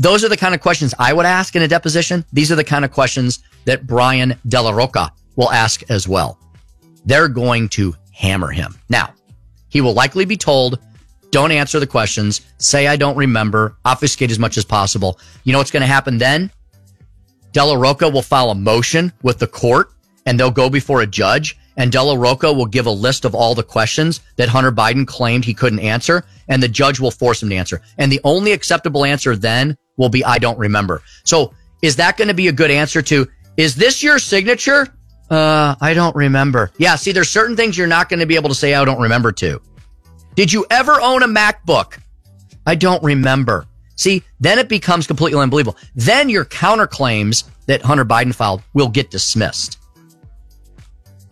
those 0.00 0.24
are 0.24 0.28
the 0.28 0.36
kind 0.36 0.56
of 0.56 0.60
questions 0.60 0.92
I 0.98 1.12
would 1.12 1.24
ask 1.24 1.54
in 1.54 1.62
a 1.62 1.68
deposition. 1.68 2.24
These 2.32 2.50
are 2.50 2.56
the 2.56 2.64
kind 2.64 2.84
of 2.84 2.90
questions 2.90 3.44
that 3.64 3.86
Brian 3.86 4.36
Della 4.48 4.74
Rocca 4.74 5.12
will 5.36 5.52
ask 5.52 5.88
as 5.88 6.08
well. 6.08 6.38
They're 7.04 7.28
going 7.28 7.68
to 7.70 7.94
hammer 8.12 8.50
him. 8.50 8.74
Now, 8.88 9.14
he 9.68 9.80
will 9.80 9.94
likely 9.94 10.24
be 10.24 10.36
told, 10.36 10.80
don't 11.30 11.52
answer 11.52 11.78
the 11.78 11.86
questions, 11.86 12.40
say 12.58 12.88
I 12.88 12.96
don't 12.96 13.16
remember, 13.16 13.76
obfuscate 13.84 14.32
as 14.32 14.38
much 14.38 14.56
as 14.56 14.64
possible. 14.64 15.20
You 15.44 15.52
know 15.52 15.58
what's 15.58 15.70
going 15.70 15.82
to 15.82 15.86
happen 15.86 16.18
then? 16.18 16.50
Della 17.52 17.78
Rocca 17.78 18.08
will 18.08 18.22
file 18.22 18.50
a 18.50 18.54
motion 18.54 19.12
with 19.22 19.38
the 19.38 19.46
court 19.46 19.92
and 20.26 20.38
they'll 20.38 20.50
go 20.50 20.68
before 20.68 21.02
a 21.02 21.06
judge 21.06 21.56
and 21.76 21.90
Della 21.90 22.16
Rocca 22.16 22.52
will 22.52 22.66
give 22.66 22.86
a 22.86 22.90
list 22.90 23.24
of 23.24 23.34
all 23.34 23.54
the 23.54 23.62
questions 23.62 24.20
that 24.36 24.48
Hunter 24.48 24.72
Biden 24.72 25.06
claimed 25.06 25.44
he 25.44 25.54
couldn't 25.54 25.80
answer 25.80 26.24
and 26.48 26.62
the 26.62 26.68
judge 26.68 27.00
will 27.00 27.10
force 27.10 27.42
him 27.42 27.50
to 27.50 27.56
answer. 27.56 27.80
And 27.98 28.10
the 28.10 28.20
only 28.24 28.52
acceptable 28.52 29.04
answer 29.04 29.36
then 29.36 29.76
will 29.96 30.08
be, 30.08 30.24
I 30.24 30.38
don't 30.38 30.58
remember. 30.58 31.02
So 31.24 31.52
is 31.82 31.96
that 31.96 32.16
going 32.16 32.28
to 32.28 32.34
be 32.34 32.48
a 32.48 32.52
good 32.52 32.70
answer 32.70 33.02
to, 33.02 33.28
is 33.56 33.74
this 33.74 34.02
your 34.02 34.18
signature? 34.18 34.88
Uh, 35.30 35.74
I 35.80 35.94
don't 35.94 36.14
remember. 36.14 36.70
Yeah. 36.78 36.96
See, 36.96 37.12
there's 37.12 37.30
certain 37.30 37.56
things 37.56 37.76
you're 37.78 37.86
not 37.86 38.08
going 38.08 38.20
to 38.20 38.26
be 38.26 38.36
able 38.36 38.50
to 38.50 38.54
say, 38.54 38.74
I 38.74 38.84
don't 38.84 39.00
remember 39.00 39.32
to. 39.32 39.60
Did 40.34 40.52
you 40.52 40.66
ever 40.70 41.00
own 41.00 41.22
a 41.22 41.28
MacBook? 41.28 41.98
I 42.66 42.74
don't 42.74 43.02
remember. 43.02 43.66
See, 43.96 44.24
then 44.40 44.58
it 44.58 44.68
becomes 44.68 45.06
completely 45.06 45.40
unbelievable. 45.40 45.78
Then 45.94 46.28
your 46.28 46.44
counterclaims 46.44 47.44
that 47.66 47.82
Hunter 47.82 48.04
Biden 48.04 48.34
filed 48.34 48.62
will 48.72 48.88
get 48.88 49.10
dismissed. 49.10 49.78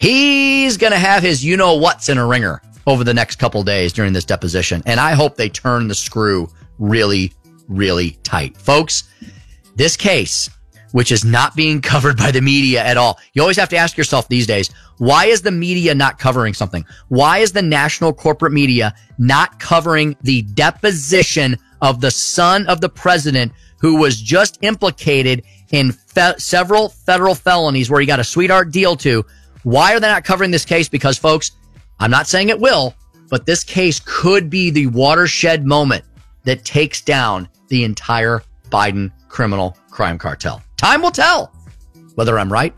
He's 0.02 0.78
going 0.78 0.90
to 0.90 0.98
have 0.98 1.22
his 1.22 1.44
you 1.44 1.56
know 1.56 1.76
what's 1.76 2.08
in 2.08 2.18
a 2.18 2.26
ringer 2.26 2.60
over 2.88 3.04
the 3.04 3.14
next 3.14 3.36
couple 3.36 3.62
days 3.62 3.92
during 3.92 4.12
this 4.12 4.24
deposition. 4.24 4.82
And 4.84 4.98
I 4.98 5.12
hope 5.12 5.36
they 5.36 5.48
turn 5.48 5.86
the 5.86 5.94
screw 5.94 6.48
really, 6.80 7.32
really 7.68 8.18
tight. 8.24 8.56
Folks, 8.56 9.04
this 9.76 9.96
case, 9.96 10.50
which 10.90 11.12
is 11.12 11.24
not 11.24 11.54
being 11.54 11.80
covered 11.92 12.16
by 12.16 12.32
the 12.32 12.40
media 12.40 12.84
at 12.84 12.96
all. 12.96 13.20
You 13.34 13.42
always 13.42 13.56
have 13.58 13.68
to 13.68 13.76
ask 13.76 13.96
yourself 13.96 14.26
these 14.26 14.44
days, 14.44 14.70
why 14.98 15.26
is 15.26 15.40
the 15.40 15.52
media 15.52 15.94
not 15.94 16.18
covering 16.18 16.52
something? 16.52 16.84
Why 17.06 17.38
is 17.38 17.52
the 17.52 17.62
national 17.62 18.12
corporate 18.12 18.52
media 18.52 18.96
not 19.18 19.60
covering 19.60 20.16
the 20.22 20.42
deposition 20.42 21.56
of 21.80 22.00
the 22.00 22.10
son 22.10 22.66
of 22.66 22.80
the 22.80 22.88
president 22.88 23.52
who 23.78 24.00
was 24.00 24.20
just 24.20 24.58
implicated 24.62 25.44
in 25.70 25.92
fe- 25.92 26.34
several 26.38 26.88
federal 26.88 27.36
felonies 27.36 27.88
where 27.88 28.00
he 28.00 28.06
got 28.06 28.18
a 28.18 28.24
sweetheart 28.24 28.72
deal 28.72 28.96
to? 28.96 29.24
Why 29.62 29.94
are 29.94 30.00
they 30.00 30.08
not 30.08 30.24
covering 30.24 30.50
this 30.50 30.64
case? 30.64 30.88
Because 30.88 31.18
folks, 31.18 31.52
I'm 32.00 32.10
not 32.10 32.26
saying 32.26 32.48
it 32.48 32.60
will, 32.60 32.94
but 33.30 33.46
this 33.46 33.64
case 33.64 34.00
could 34.04 34.50
be 34.50 34.70
the 34.70 34.88
watershed 34.88 35.64
moment 35.64 36.04
that 36.44 36.64
takes 36.64 37.00
down 37.00 37.48
the 37.68 37.84
entire 37.84 38.42
Biden 38.70 39.12
criminal 39.28 39.76
crime 39.90 40.18
cartel. 40.18 40.62
Time 40.76 41.02
will 41.02 41.10
tell 41.10 41.52
whether 42.14 42.38
I'm 42.38 42.52
right 42.52 42.74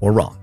or 0.00 0.12
wrong. 0.12 0.36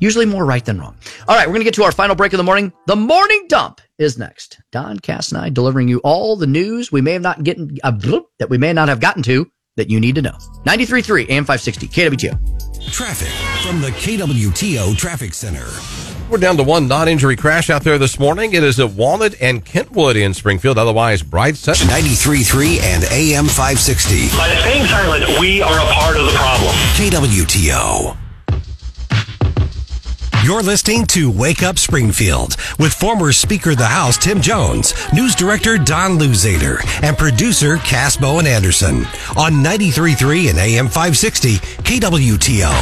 Usually 0.00 0.26
more 0.26 0.44
right 0.44 0.64
than 0.64 0.78
wrong. 0.78 0.96
All 1.26 1.36
right, 1.36 1.46
we're 1.46 1.54
going 1.54 1.60
to 1.60 1.64
get 1.64 1.74
to 1.74 1.82
our 1.82 1.92
final 1.92 2.14
break 2.14 2.32
of 2.32 2.38
the 2.38 2.44
morning. 2.44 2.72
The 2.86 2.96
morning 2.96 3.46
dump 3.48 3.80
is 3.98 4.16
next. 4.16 4.60
Don 4.70 4.98
Cass 5.00 5.32
and 5.32 5.40
I 5.40 5.48
delivering 5.48 5.88
you 5.88 5.98
all 6.04 6.36
the 6.36 6.46
news 6.46 6.92
we 6.92 7.00
may 7.00 7.12
have 7.12 7.22
not 7.22 7.42
gotten 7.42 7.76
uh, 7.82 7.92
that 8.38 8.48
we 8.48 8.58
may 8.58 8.72
not 8.72 8.88
have 8.88 9.00
gotten 9.00 9.22
to 9.24 9.50
that 9.76 9.90
you 9.90 9.98
need 9.98 10.14
to 10.14 10.22
know. 10.22 10.36
93.3 10.66 11.28
AM 11.30 11.44
560 11.44 11.88
KWTO. 11.88 12.67
Traffic 12.92 13.28
from 13.66 13.80
the 13.80 13.88
KWTO 13.88 14.96
Traffic 14.96 15.34
Center. 15.34 15.66
We're 16.30 16.38
down 16.38 16.56
to 16.58 16.62
one 16.62 16.88
non-injury 16.88 17.36
crash 17.36 17.70
out 17.70 17.84
there 17.84 17.98
this 17.98 18.18
morning. 18.18 18.52
It 18.52 18.62
is 18.62 18.78
at 18.78 18.90
Walnut 18.90 19.34
and 19.40 19.64
Kentwood 19.64 20.16
in 20.16 20.34
Springfield. 20.34 20.76
Otherwise, 20.76 21.22
bright 21.22 21.56
sun. 21.56 21.74
93.3 21.76 22.80
and 22.82 23.04
AM 23.04 23.46
560. 23.46 24.36
By 24.36 24.54
staying 24.60 24.86
silent, 24.86 25.40
we 25.40 25.62
are 25.62 25.78
a 25.78 25.92
part 25.92 26.16
of 26.16 26.26
the 26.26 26.32
problem. 26.32 26.72
KWTO. 26.96 28.27
You're 30.48 30.62
listening 30.62 31.04
to 31.08 31.30
Wake 31.30 31.62
Up 31.62 31.78
Springfield 31.78 32.56
with 32.78 32.94
former 32.94 33.32
Speaker 33.32 33.72
of 33.72 33.76
the 33.76 33.84
House 33.84 34.16
Tim 34.16 34.40
Jones, 34.40 34.94
News 35.12 35.34
Director 35.34 35.76
Don 35.76 36.12
Luzader, 36.18 36.78
and 37.02 37.18
producer 37.18 37.76
Cass 37.76 38.16
Bowen 38.16 38.46
Anderson 38.46 39.04
on 39.36 39.62
93.3 39.62 40.48
and 40.48 40.58
AM 40.58 40.86
560 40.86 41.56
KWTO. 41.56 42.72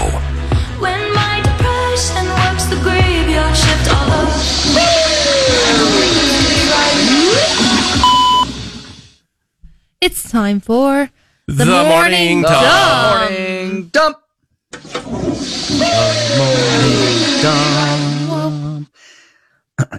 When 0.80 1.12
my 1.12 1.42
depression 1.42 2.26
works 2.38 2.66
the 2.66 2.76
graveyard 2.84 3.56
shift 3.56 3.90
all 3.92 4.06
It's 10.00 10.30
time 10.30 10.60
for 10.60 11.10
the, 11.48 11.64
The 11.64 11.84
morning 11.88 12.42
dump. 12.42 12.62
dump. 12.62 13.30
Morning 13.32 13.88
dump. 13.88 15.25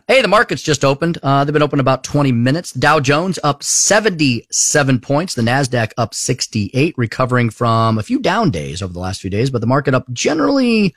Hey, 0.08 0.22
the 0.22 0.28
market's 0.28 0.64
just 0.64 0.84
opened. 0.84 1.20
Uh, 1.22 1.44
they've 1.44 1.54
been 1.54 1.62
open 1.62 1.80
about 1.80 2.04
20 2.04 2.32
minutes. 2.32 2.72
Dow 2.72 3.00
Jones 3.00 3.38
up 3.44 3.62
77 3.62 5.00
points. 5.00 5.36
The 5.36 5.42
NASDAQ 5.42 5.92
up 5.98 6.16
68, 6.16 6.96
recovering 6.98 7.50
from 7.50 7.98
a 7.98 8.04
few 8.04 8.20
down 8.20 8.50
days 8.50 8.82
over 8.82 8.92
the 8.92 9.00
last 9.00 9.22
few 9.22 9.30
days, 9.30 9.50
but 9.50 9.62
the 9.62 9.68
market 9.68 9.94
up 9.94 10.12
generally 10.12 10.96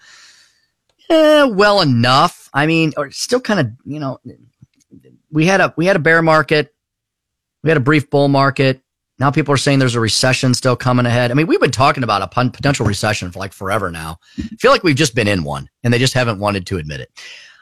eh, 1.11 1.45
well 1.45 1.83
enough. 1.83 2.49
I 2.55 2.67
mean, 2.67 2.93
or 2.97 3.11
still 3.11 3.41
kind 3.41 3.61
of, 3.61 3.71
you 3.85 4.01
know, 4.01 4.19
we 5.31 5.45
had 5.45 5.61
a, 5.61 5.75
we 5.77 5.87
had 5.87 5.97
a 5.97 6.01
bear 6.01 6.23
market. 6.23 6.75
We 7.63 7.69
had 7.69 7.77
a 7.77 7.81
brief 7.81 8.09
bull 8.09 8.29
market. 8.29 8.81
Now 9.21 9.31
people 9.31 9.53
are 9.53 9.59
saying 9.59 9.79
there's 9.79 9.95
a 9.95 10.01
recession 10.01 10.55
still 10.55 10.75
coming 10.77 11.05
ahead. 11.05 11.31
I 11.31 11.35
mean, 11.35 11.47
we've 11.47 11.61
been 11.61 11.71
talking 11.71 12.03
about 12.03 12.23
a 12.23 12.51
potential 12.51 12.87
recession 12.87 13.31
for 13.31 13.39
like 13.39 13.53
forever 13.53 13.91
now. 13.91 14.19
I 14.39 14.43
feel 14.59 14.71
like 14.71 14.83
we've 14.83 14.97
just 14.97 15.15
been 15.15 15.29
in 15.29 15.45
one 15.45 15.69
and 15.85 15.93
they 15.93 15.99
just 15.99 16.15
haven't 16.15 16.39
wanted 16.39 16.67
to 16.69 16.79
admit 16.79 17.01
it. 17.01 17.11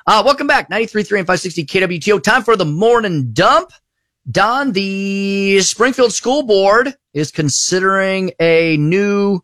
Uh, 0.07 0.23
welcome 0.25 0.47
back. 0.47 0.71
93.3 0.71 1.19
and 1.19 1.27
560 1.27 1.67
KWTO. 1.67 2.23
Time 2.23 2.45
for 2.45 2.55
the 2.57 2.65
morning 2.65 3.33
dump. 3.33 3.73
Don, 4.31 4.71
the 4.73 5.59
Springfield 5.61 6.13
School 6.13 6.45
Board 6.45 6.95
is 7.13 7.33
considering 7.33 8.31
a 8.41 8.77
new 8.77 9.41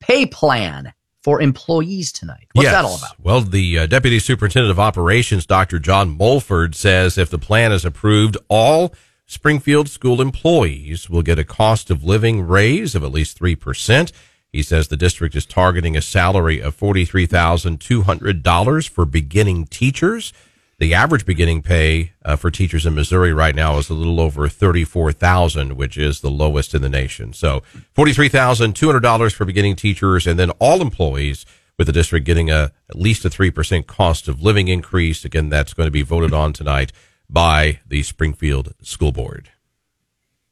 pay 0.00 0.24
plan 0.24 0.92
for 1.22 1.42
employees 1.42 2.12
tonight. 2.12 2.46
What's 2.54 2.64
Yes. 2.64 2.72
that 2.72 2.84
all 2.84 2.96
about? 2.96 3.20
Well, 3.20 3.40
the 3.42 3.80
uh, 3.80 3.86
Deputy 3.86 4.18
Superintendent 4.20 4.70
of 4.70 4.80
Operations, 4.80 5.44
Dr. 5.44 5.78
John 5.78 6.16
Mulford, 6.16 6.74
says 6.74 7.18
if 7.18 7.28
the 7.30 7.38
plan 7.38 7.72
is 7.72 7.84
approved, 7.84 8.36
all 8.48 8.94
Springfield 9.32 9.88
school 9.88 10.20
employees 10.20 11.08
will 11.08 11.22
get 11.22 11.38
a 11.38 11.44
cost 11.44 11.90
of 11.90 12.04
living 12.04 12.46
raise 12.46 12.94
of 12.94 13.02
at 13.02 13.12
least 13.12 13.40
3%. 13.40 14.12
He 14.50 14.62
says 14.62 14.88
the 14.88 14.96
district 14.98 15.34
is 15.34 15.46
targeting 15.46 15.96
a 15.96 16.02
salary 16.02 16.60
of 16.60 16.78
$43,200 16.78 18.88
for 18.90 19.06
beginning 19.06 19.64
teachers. 19.68 20.34
The 20.78 20.92
average 20.92 21.24
beginning 21.24 21.62
pay 21.62 22.12
uh, 22.22 22.36
for 22.36 22.50
teachers 22.50 22.84
in 22.84 22.94
Missouri 22.94 23.32
right 23.32 23.54
now 23.54 23.78
is 23.78 23.88
a 23.88 23.94
little 23.94 24.20
over 24.20 24.50
34,000, 24.50 25.78
which 25.78 25.96
is 25.96 26.20
the 26.20 26.30
lowest 26.30 26.74
in 26.74 26.82
the 26.82 26.90
nation. 26.90 27.32
So 27.32 27.62
$43,200 27.96 29.32
for 29.32 29.46
beginning 29.46 29.76
teachers 29.76 30.26
and 30.26 30.38
then 30.38 30.50
all 30.58 30.82
employees 30.82 31.46
with 31.78 31.86
the 31.86 31.92
district 31.94 32.26
getting 32.26 32.50
a 32.50 32.72
at 32.90 32.96
least 32.96 33.24
a 33.24 33.30
3% 33.30 33.86
cost 33.86 34.28
of 34.28 34.42
living 34.42 34.68
increase. 34.68 35.24
Again, 35.24 35.48
that's 35.48 35.72
going 35.72 35.86
to 35.86 35.90
be 35.90 36.02
voted 36.02 36.34
on 36.34 36.52
tonight 36.52 36.92
by 37.32 37.80
the 37.88 38.02
Springfield 38.02 38.74
School 38.82 39.12
Board. 39.12 39.48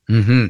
hmm 0.08 0.46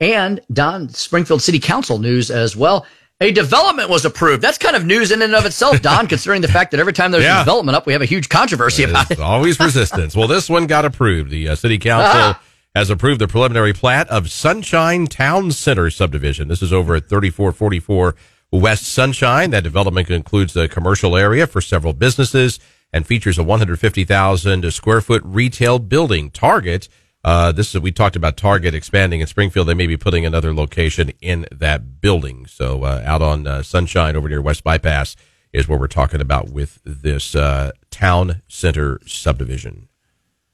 And 0.00 0.40
Don, 0.52 0.88
Springfield 0.90 1.42
City 1.42 1.58
Council 1.58 1.98
news 1.98 2.30
as 2.30 2.56
well. 2.56 2.86
A 3.20 3.30
development 3.30 3.88
was 3.88 4.04
approved. 4.04 4.42
That's 4.42 4.58
kind 4.58 4.74
of 4.74 4.84
news 4.84 5.12
in 5.12 5.22
and 5.22 5.34
of 5.34 5.46
itself, 5.46 5.80
Don, 5.88 6.06
considering 6.08 6.40
the 6.42 6.48
fact 6.48 6.70
that 6.72 6.80
every 6.80 6.92
time 6.92 7.12
there's 7.12 7.22
Yeah. 7.24 7.40
a 7.40 7.44
development 7.44 7.76
up, 7.76 7.86
we 7.86 7.92
have 7.92 8.02
a 8.02 8.06
huge 8.06 8.28
controversy 8.28 8.82
about 8.84 9.10
it. 9.10 9.20
always 9.20 9.60
resistance. 9.60 10.16
Well, 10.16 10.28
this 10.28 10.48
one 10.50 10.66
got 10.66 10.84
approved. 10.84 11.30
The 11.30 11.50
uh, 11.50 11.54
city 11.54 11.78
council 11.78 12.10
Ah. 12.14 12.42
has 12.74 12.88
approved 12.90 13.20
the 13.20 13.28
preliminary 13.28 13.72
plat 13.72 14.08
of 14.08 14.30
Sunshine 14.30 15.06
Town 15.06 15.52
Center 15.52 15.90
subdivision. 15.90 16.48
This 16.48 16.62
is 16.62 16.72
over 16.72 16.96
at 16.96 17.08
3444 17.08 18.14
West 18.50 18.84
Sunshine. 18.84 19.50
That 19.50 19.62
development 19.62 20.10
includes 20.10 20.56
a 20.56 20.68
commercial 20.68 21.16
area 21.16 21.46
for 21.46 21.60
several 21.60 21.92
businesses 21.92 22.58
and 22.92 23.06
features 23.06 23.38
a 23.38 23.42
150,000 23.42 24.70
square 24.72 25.00
foot 25.00 25.22
retail 25.24 25.78
building. 25.78 26.30
Target. 26.30 26.88
Uh, 27.24 27.52
this 27.52 27.74
is 27.74 27.80
we 27.80 27.92
talked 27.92 28.16
about 28.16 28.36
Target 28.36 28.74
expanding 28.74 29.20
in 29.20 29.26
Springfield. 29.26 29.68
They 29.68 29.74
may 29.74 29.86
be 29.86 29.96
putting 29.96 30.26
another 30.26 30.52
location 30.52 31.12
in 31.20 31.46
that 31.52 32.00
building. 32.00 32.46
So 32.46 32.82
uh, 32.82 33.02
out 33.06 33.22
on 33.22 33.46
uh, 33.46 33.62
Sunshine 33.62 34.16
over 34.16 34.28
near 34.28 34.42
West 34.42 34.64
Bypass 34.64 35.14
is 35.52 35.68
what 35.68 35.78
we're 35.78 35.86
talking 35.86 36.20
about 36.20 36.50
with 36.50 36.80
this 36.84 37.34
uh, 37.34 37.72
town 37.90 38.42
center 38.48 39.00
subdivision. 39.06 39.88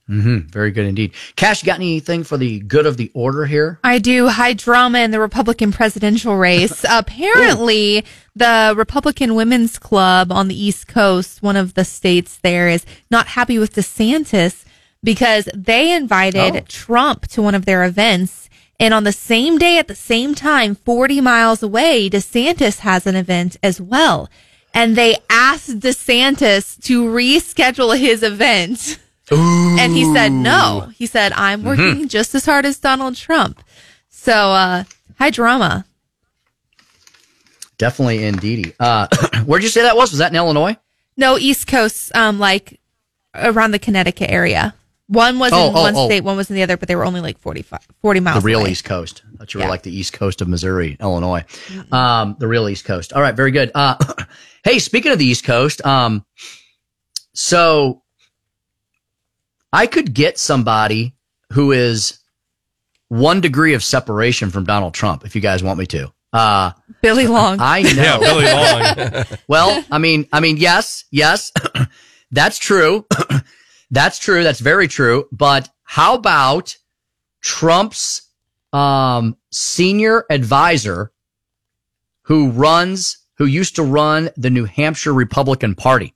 Hmm 0.08 0.38
Very 0.50 0.70
good 0.70 0.86
indeed. 0.86 1.12
Cass, 1.36 1.62
you 1.62 1.66
got 1.66 1.76
anything 1.76 2.24
for 2.24 2.36
the 2.38 2.60
good 2.60 2.86
of 2.86 2.96
the 2.96 3.10
order 3.14 3.44
here? 3.44 3.78
I 3.84 3.98
do. 3.98 4.28
High 4.28 4.54
drama 4.54 5.00
in 5.00 5.10
the 5.10 5.20
Republican 5.20 5.70
presidential 5.70 6.36
race. 6.36 6.84
Apparently, 6.90 8.04
the 8.34 8.72
Republican 8.76 9.34
Women's 9.34 9.78
Club 9.78 10.32
on 10.32 10.48
the 10.48 10.58
East 10.60 10.88
Coast, 10.88 11.42
one 11.42 11.56
of 11.56 11.74
the 11.74 11.84
states 11.84 12.38
there, 12.42 12.68
is 12.68 12.86
not 13.10 13.26
happy 13.28 13.58
with 13.58 13.74
DeSantis 13.74 14.64
because 15.04 15.48
they 15.54 15.92
invited 15.94 16.56
Oh. 16.56 16.60
Trump 16.66 17.26
to 17.28 17.42
one 17.42 17.54
of 17.54 17.66
their 17.66 17.84
events. 17.84 18.48
And 18.80 18.94
on 18.94 19.04
the 19.04 19.12
same 19.12 19.58
day, 19.58 19.76
at 19.78 19.88
the 19.88 19.94
same 19.94 20.34
time, 20.34 20.74
40 20.74 21.20
miles 21.20 21.62
away, 21.62 22.08
DeSantis 22.08 22.78
has 22.78 23.06
an 23.06 23.14
event 23.16 23.56
as 23.62 23.80
well. 23.80 24.30
and 24.74 24.96
they 24.96 25.16
asked 25.30 25.80
DeSantis 25.80 26.80
to 26.84 27.04
reschedule 27.04 27.98
his 27.98 28.22
event. 28.22 28.98
And 29.31 29.92
he 29.92 30.05
said 30.15 30.32
no. 30.32 30.90
He 30.97 31.07
said, 31.07 31.32
I'm 31.32 31.62
working 31.65 32.05
Mhm. 32.05 32.08
just 32.08 32.34
as 32.34 32.44
hard 32.47 32.65
as 32.65 32.78
Donald 32.78 33.16
Trump. 33.16 33.62
So, 34.08 34.32
uh, 34.32 34.84
high 35.18 35.31
drama. 35.31 35.84
Definitely 37.78 38.24
indeedy. 38.24 38.73
Uh, 38.81 39.07
where'd 39.44 39.62
you 39.62 39.68
say 39.68 39.82
that 39.82 39.97
was? 39.97 40.10
Was 40.10 40.18
that 40.18 40.32
in 40.32 40.36
Illinois? 40.36 40.76
No, 41.16 41.39
East 41.39 41.66
Coast, 41.66 42.15
um, 42.16 42.39
like 42.39 42.81
around 43.34 43.70
the 43.73 43.78
Connecticut 43.78 44.31
area. 44.31 44.74
One 45.07 45.39
was 45.39 45.52
Oh, 45.55 45.68
in 45.70 45.76
oh, 45.76 45.81
one 45.82 45.97
oh. 45.97 46.07
state, 46.07 46.23
one 46.23 46.36
was 46.36 46.50
in 46.50 46.57
the 46.57 46.62
other, 46.62 46.76
but 46.76 46.86
they 46.89 46.94
were 46.97 47.05
only 47.05 47.20
like 47.20 47.39
45, 47.39 47.81
40 48.02 48.20
miles 48.20 48.42
the 48.42 48.47
real 48.47 48.60
away. 48.60 48.73
East 48.73 48.84
Coast. 48.84 49.23
I 49.32 49.36
thought 49.39 49.55
you 49.55 49.58
were 49.58 49.65
Yeah. 49.65 49.70
like 49.70 49.82
the 49.82 49.97
East 49.97 50.12
Coast 50.12 50.42
of 50.42 50.48
Missouri, 50.48 50.97
Illinois. 51.00 51.44
Um, 51.92 52.36
the 52.39 52.47
real 52.48 52.68
East 52.68 52.84
Coast. 52.84 53.12
All 53.15 53.23
right, 53.23 53.34
very 53.34 53.50
good. 53.50 53.70
Uh, 53.74 53.94
hey, 54.65 54.78
speaking 54.78 55.10
of 55.12 55.18
the 55.18 55.24
East 55.24 55.44
Coast, 55.44 55.84
um, 55.86 56.26
so 57.32 58.02
I 59.72 59.86
could 59.86 60.14
get 60.14 60.38
somebody 60.38 61.14
who 61.52 61.72
is 61.72 62.18
one 63.08 63.40
degree 63.40 63.74
of 63.74 63.82
separation 63.82 64.50
from 64.50 64.64
Donald 64.64 64.94
Trump 64.94 65.24
if 65.24 65.34
you 65.34 65.40
guys 65.40 65.62
want 65.62 65.78
me 65.78 65.86
to. 65.86 66.12
Uh, 66.32 66.72
Billy 67.00 67.26
Long. 67.26 67.58
I 67.60 67.82
know. 67.82 67.90
Yeah, 67.90 68.18
Billy 68.18 68.44
Long. 68.44 69.24
well, 69.48 69.84
I 69.90 69.98
mean, 69.98 70.28
I 70.32 70.40
mean, 70.40 70.56
yes, 70.56 71.05
yes, 71.10 71.52
that's 72.30 72.58
true. 72.58 73.06
that's 73.90 74.18
true. 74.18 74.42
That's 74.42 74.60
very 74.60 74.88
true. 74.88 75.26
But 75.32 75.68
how 75.84 76.14
about 76.14 76.76
Trump's 77.40 78.22
um, 78.72 79.36
senior 79.50 80.24
advisor 80.28 81.12
who 82.22 82.50
runs, 82.50 83.18
who 83.38 83.47
used 83.47 83.76
to 83.76 83.82
run 83.82 84.28
the 84.36 84.50
New 84.50 84.66
Hampshire 84.66 85.14
Republican 85.14 85.74
Party? 85.74 86.14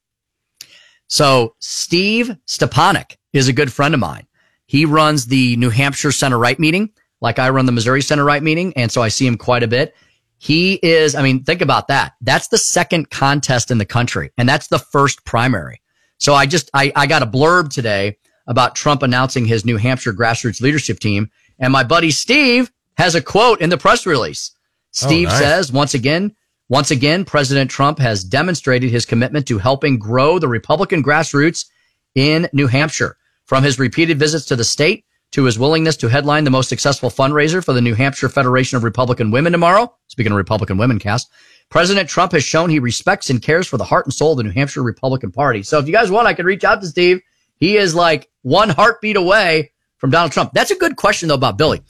So 1.06 1.56
Steve 1.58 2.36
Stepanek 2.46 3.16
is 3.32 3.48
a 3.48 3.52
good 3.52 3.72
friend 3.72 3.94
of 3.94 4.00
mine. 4.00 4.26
He 4.66 4.84
runs 4.84 5.26
the 5.26 5.56
New 5.56 5.70
Hampshire 5.70 6.12
center 6.12 6.38
right 6.38 6.58
meeting, 6.58 6.90
like 7.20 7.38
I 7.38 7.50
run 7.50 7.66
the 7.66 7.72
Missouri 7.72 8.02
center 8.02 8.24
right 8.24 8.42
meeting. 8.42 8.72
And 8.76 8.90
so 8.90 9.02
I 9.02 9.08
see 9.08 9.26
him 9.26 9.36
quite 9.36 9.62
a 9.62 9.68
bit. 9.68 9.94
He 10.38 10.74
is, 10.82 11.14
I 11.14 11.22
mean, 11.22 11.44
think 11.44 11.60
about 11.60 11.88
that. 11.88 12.14
That's 12.20 12.48
the 12.48 12.58
second 12.58 13.10
contest 13.10 13.70
in 13.70 13.78
the 13.78 13.84
country 13.84 14.32
and 14.36 14.48
that's 14.48 14.68
the 14.68 14.78
first 14.78 15.24
primary. 15.24 15.80
So 16.18 16.34
I 16.34 16.46
just, 16.46 16.70
I, 16.74 16.92
I 16.96 17.06
got 17.06 17.22
a 17.22 17.26
blurb 17.26 17.72
today 17.72 18.16
about 18.46 18.74
Trump 18.74 19.02
announcing 19.02 19.44
his 19.44 19.64
New 19.64 19.76
Hampshire 19.76 20.12
grassroots 20.12 20.60
leadership 20.60 20.98
team. 20.98 21.30
And 21.58 21.72
my 21.72 21.84
buddy 21.84 22.10
Steve 22.10 22.72
has 22.96 23.14
a 23.14 23.22
quote 23.22 23.60
in 23.60 23.70
the 23.70 23.78
press 23.78 24.04
release. 24.04 24.52
Oh, 24.54 24.60
Steve 24.90 25.28
nice. 25.28 25.38
says, 25.38 25.72
once 25.72 25.94
again, 25.94 26.34
once 26.68 26.90
again, 26.90 27.24
President 27.24 27.70
Trump 27.70 27.98
has 27.98 28.24
demonstrated 28.24 28.90
his 28.90 29.04
commitment 29.04 29.46
to 29.46 29.58
helping 29.58 29.98
grow 29.98 30.38
the 30.38 30.48
Republican 30.48 31.02
grassroots 31.02 31.66
in 32.14 32.48
New 32.52 32.66
Hampshire. 32.66 33.16
From 33.46 33.64
his 33.64 33.78
repeated 33.78 34.18
visits 34.18 34.44
to 34.46 34.56
the 34.56 34.64
state 34.64 35.04
to 35.32 35.44
his 35.44 35.58
willingness 35.58 35.96
to 35.96 36.08
headline 36.08 36.44
the 36.44 36.50
most 36.50 36.68
successful 36.68 37.10
fundraiser 37.10 37.64
for 37.64 37.72
the 37.72 37.80
New 37.80 37.94
Hampshire 37.94 38.28
Federation 38.28 38.76
of 38.76 38.84
Republican 38.84 39.30
Women 39.30 39.52
tomorrow. 39.52 39.94
Speaking 40.08 40.32
of 40.32 40.36
Republican 40.36 40.76
women 40.76 40.98
Cass, 40.98 41.26
President 41.70 42.08
Trump 42.08 42.32
has 42.32 42.44
shown 42.44 42.68
he 42.68 42.78
respects 42.78 43.30
and 43.30 43.40
cares 43.40 43.66
for 43.66 43.78
the 43.78 43.84
heart 43.84 44.04
and 44.04 44.12
soul 44.12 44.32
of 44.32 44.36
the 44.36 44.44
New 44.44 44.50
Hampshire 44.50 44.82
Republican 44.82 45.32
Party. 45.32 45.62
So 45.62 45.78
if 45.78 45.86
you 45.86 45.92
guys 45.92 46.10
want, 46.10 46.28
I 46.28 46.34
could 46.34 46.44
reach 46.44 46.64
out 46.64 46.82
to 46.82 46.86
Steve. 46.86 47.22
He 47.56 47.76
is 47.76 47.94
like 47.94 48.28
one 48.42 48.68
heartbeat 48.68 49.16
away 49.16 49.72
from 49.96 50.10
Donald 50.10 50.32
Trump. 50.32 50.52
That's 50.52 50.70
a 50.70 50.76
good 50.76 50.96
question 50.96 51.28
though 51.28 51.34
about 51.34 51.56
Billy. 51.56 51.80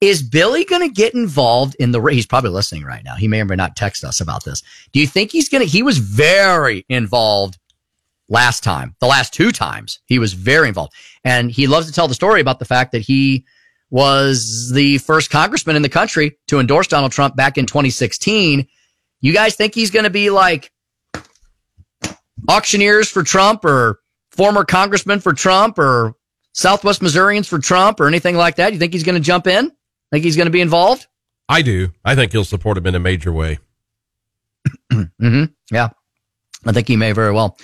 Is 0.00 0.22
Billy 0.22 0.64
going 0.64 0.82
to 0.82 0.92
get 0.92 1.14
involved 1.14 1.76
in 1.78 1.92
the 1.92 2.00
race? 2.00 2.16
He's 2.16 2.26
probably 2.26 2.50
listening 2.50 2.84
right 2.84 3.04
now. 3.04 3.14
He 3.14 3.28
may 3.28 3.40
or 3.40 3.44
may 3.44 3.54
not 3.54 3.76
text 3.76 4.02
us 4.02 4.20
about 4.20 4.44
this. 4.44 4.62
Do 4.92 4.98
you 4.98 5.06
think 5.06 5.30
he's 5.30 5.48
going 5.48 5.62
to, 5.62 5.70
he 5.70 5.82
was 5.82 5.98
very 5.98 6.84
involved 6.88 7.58
last 8.32 8.64
time, 8.64 8.96
the 9.00 9.06
last 9.06 9.32
two 9.32 9.52
times, 9.52 10.00
he 10.06 10.18
was 10.18 10.32
very 10.32 10.66
involved. 10.66 10.94
And 11.22 11.50
he 11.50 11.66
loves 11.66 11.86
to 11.86 11.92
tell 11.92 12.08
the 12.08 12.14
story 12.14 12.40
about 12.40 12.58
the 12.58 12.64
fact 12.64 12.92
that 12.92 13.02
he 13.02 13.44
was 13.90 14.72
the 14.74 14.98
first 14.98 15.30
congressman 15.30 15.76
in 15.76 15.82
the 15.82 15.88
country 15.88 16.38
to 16.48 16.58
endorse 16.58 16.86
Donald 16.86 17.12
Trump 17.12 17.36
back 17.36 17.58
in 17.58 17.66
2016. 17.66 18.66
You 19.20 19.32
guys 19.32 19.54
think 19.54 19.74
he's 19.74 19.90
going 19.90 20.04
to 20.04 20.10
be 20.10 20.30
like 20.30 20.72
auctioneers 22.48 23.08
for 23.08 23.22
Trump 23.22 23.64
or 23.66 24.00
former 24.30 24.64
congressman 24.64 25.20
for 25.20 25.34
Trump 25.34 25.78
or 25.78 26.14
Southwest 26.54 27.02
Missourians 27.02 27.46
for 27.46 27.58
Trump 27.58 28.00
or 28.00 28.06
anything 28.06 28.34
like 28.34 28.56
that? 28.56 28.72
You 28.72 28.78
think 28.78 28.94
he's 28.94 29.04
going 29.04 29.14
to 29.14 29.20
jump 29.20 29.46
in? 29.46 29.70
Think 30.10 30.24
he's 30.24 30.36
going 30.36 30.46
to 30.46 30.52
be 30.52 30.62
involved? 30.62 31.06
I 31.48 31.60
do. 31.60 31.90
I 32.02 32.14
think 32.14 32.32
he'll 32.32 32.44
support 32.44 32.78
him 32.78 32.86
in 32.86 32.94
a 32.94 33.00
major 33.00 33.30
way. 33.30 33.58
hmm 34.92 35.44
Yeah, 35.70 35.90
I 36.64 36.72
think 36.72 36.88
he 36.88 36.96
may 36.96 37.12
very 37.12 37.32
well. 37.32 37.58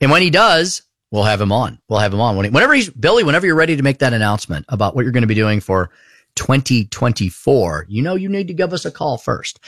And 0.00 0.10
when 0.10 0.22
he 0.22 0.30
does, 0.30 0.82
we'll 1.10 1.24
have 1.24 1.40
him 1.40 1.52
on. 1.52 1.78
We'll 1.88 2.00
have 2.00 2.14
him 2.14 2.20
on 2.20 2.36
whenever 2.36 2.74
he's 2.74 2.90
Billy. 2.90 3.24
Whenever 3.24 3.46
you're 3.46 3.56
ready 3.56 3.76
to 3.76 3.82
make 3.82 3.98
that 3.98 4.12
announcement 4.12 4.64
about 4.68 4.94
what 4.94 5.02
you're 5.02 5.12
going 5.12 5.22
to 5.22 5.28
be 5.28 5.34
doing 5.34 5.60
for 5.60 5.90
2024, 6.36 7.86
you 7.88 8.02
know 8.02 8.14
you 8.14 8.28
need 8.28 8.48
to 8.48 8.54
give 8.54 8.72
us 8.72 8.84
a 8.84 8.90
call 8.90 9.18
first. 9.18 9.60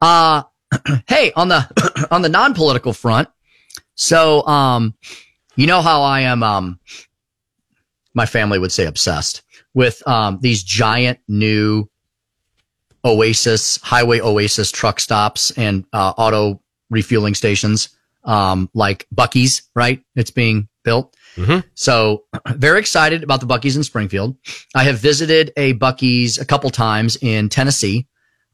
Uh 0.00 0.42
hey, 1.08 1.32
on 1.36 1.48
the 1.48 2.08
on 2.10 2.22
the 2.22 2.28
non-political 2.28 2.92
front, 2.92 3.28
so 3.94 4.46
um, 4.46 4.94
you 5.56 5.66
know 5.66 5.82
how 5.82 6.02
I 6.02 6.20
am 6.20 6.42
um, 6.42 6.80
my 8.14 8.26
family 8.26 8.58
would 8.58 8.72
say 8.72 8.86
obsessed 8.86 9.42
with 9.74 10.06
um 10.06 10.38
these 10.40 10.62
giant 10.62 11.18
new 11.28 11.88
Oasis, 13.04 13.78
highway 13.82 14.20
Oasis 14.20 14.70
truck 14.70 15.00
stops 15.00 15.50
and 15.52 15.84
uh, 15.92 16.12
auto 16.16 16.60
refueling 16.90 17.34
stations, 17.34 17.88
um, 18.24 18.70
like 18.74 19.06
Buc-ee's, 19.14 19.62
right? 19.74 20.02
It's 20.14 20.30
being 20.30 20.68
built. 20.84 21.16
So 21.74 22.24
very 22.48 22.80
excited 22.80 23.22
about 23.22 23.40
the 23.40 23.46
Buc-ee's 23.46 23.76
in 23.76 23.84
Springfield. 23.84 24.36
I 24.74 24.84
have 24.84 24.98
visited 24.98 25.52
a 25.56 25.74
Buc-ee's 25.74 26.38
a 26.38 26.44
couple 26.44 26.70
times 26.70 27.16
in 27.20 27.48
Tennessee. 27.48 28.06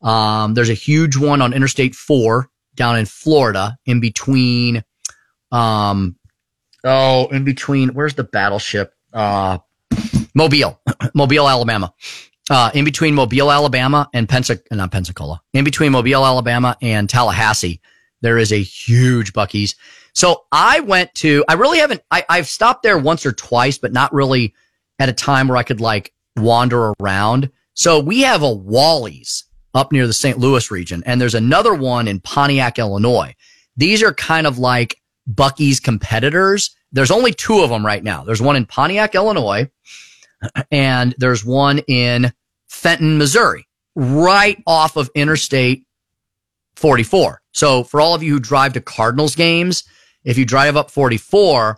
Um, 0.03 0.55
there's 0.55 0.71
a 0.71 0.75
huge 0.75 1.17
one 1.17 1.43
on 1.43 1.53
Interstate 1.53 1.95
4 1.95 2.49
down 2.75 2.97
in 2.97 3.07
Florida 3.07 3.77
in 3.85 4.01
between, 4.01 4.85
um, 5.51 6.17
oh, 6.85 7.27
in 7.29 7.45
between, 7.45 7.91
where's 7.91 8.15
the 8.15 8.25
battleship? 8.25 8.95
Uh, 9.13 9.59
Mobile, 10.35 10.81
Mobile, 11.15 11.49
Alabama. 11.49 11.93
Uh, 12.51 12.71
in 12.73 12.85
between 12.85 13.15
Mobile, 13.15 13.51
Alabama 13.51 14.09
and 14.15 14.27
Pensac, 14.27 14.63
not 14.71 14.91
Pensacola, 14.91 15.43
in 15.53 15.65
between 15.65 15.93
Mobile, 15.93 16.25
Alabama 16.25 16.79
and 16.81 17.11
Tallahassee, 17.11 17.81
there 18.21 18.39
is 18.39 18.53
a 18.53 18.63
huge 18.63 19.33
Buc-ee's. 19.33 19.75
So 20.15 20.45
I 20.51 20.81
went 20.81 21.15
to, 21.17 21.45
I 21.49 21.55
really 21.55 21.79
haven't, 21.79 22.03
I, 22.11 22.25
I've 22.29 22.49
stopped 22.49 22.83
there 22.83 22.99
once 22.99 23.25
or 23.25 23.33
twice, 23.33 23.79
but 23.79 23.93
not 23.93 24.13
really 24.13 24.55
at 24.99 25.09
a 25.09 25.13
time 25.13 25.49
where 25.49 25.57
I 25.57 25.63
could 25.63 25.81
like 25.81 26.13
wander 26.37 26.93
around. 27.01 27.51
So 27.75 28.01
we 28.01 28.23
have 28.23 28.43
a 28.43 28.53
Wally's 28.53 29.45
up 29.75 29.93
near 29.93 30.07
the 30.07 30.13
St. 30.13 30.39
Louis 30.39 30.71
region, 30.71 31.03
and 31.07 31.21
there's 31.21 31.35
another 31.35 31.75
one 31.75 32.09
in 32.09 32.21
Pontiac, 32.21 32.79
Illinois. 32.79 33.35
These 33.77 34.03
are 34.03 34.13
kind 34.13 34.47
of 34.47 34.59
like 34.59 35.01
Buc-ee's 35.33 35.79
competitors. 35.79 36.75
There's 36.91 37.11
only 37.11 37.33
two 37.33 37.61
of 37.61 37.71
them 37.71 37.87
right 37.87 38.03
now. 38.03 38.25
There's 38.25 38.43
one 38.43 38.57
in 38.57 38.67
Pontiac, 38.67 39.15
Illinois, 39.15 39.71
and 40.73 41.15
there's 41.19 41.45
one 41.45 41.79
in 41.87 42.33
Fenton, 42.69 43.19
Missouri, 43.19 43.69
right 43.95 44.61
off 44.67 44.97
of 44.97 45.11
Interstate 45.15 45.87
44. 46.77 47.43
So 47.59 47.83
for 47.83 48.01
all 48.01 48.15
of 48.15 48.23
you 48.23 48.35
who 48.35 48.39
drive 48.39 48.75
to 48.75 48.81
Cardinals 48.81 49.35
games, 49.35 49.83
if 50.23 50.39
you 50.39 50.45
drive 50.45 50.77
up 50.77 50.93
44, 50.93 51.77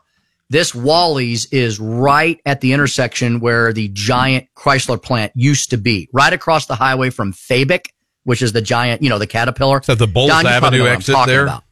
this 0.51 0.75
Wally's 0.75 1.47
is 1.47 1.81
right 1.81 2.39
at 2.45 2.61
the 2.61 2.75
intersection 2.75 3.41
where 3.41 3.73
the 3.73 3.89
giant 3.89 4.47
Chrysler 4.55 5.03
plant 5.03 5.33
used 5.35 5.71
to 5.71 5.79
be, 5.79 6.11
right 6.13 6.35
across 6.35 6.67
the 6.67 6.75
highway 6.75 7.09
from 7.09 7.33
Fabick, 7.33 7.87
which 8.25 8.43
is 8.43 8.53
the 8.53 8.61
giant, 8.61 9.03
you 9.03 9.09
know, 9.09 9.19
the 9.19 9.27
Caterpillar. 9.27 9.81
Is 9.81 9.87
that 9.87 9.99
the 9.99 10.07
Bowles 10.07 10.29
Don, 10.29 10.45
Avenue 10.45 10.79
know 10.79 10.85
what 10.85 10.91
I'm 10.91 10.97
exit 10.97 11.17
there? 11.27 11.47
that 11.47 11.63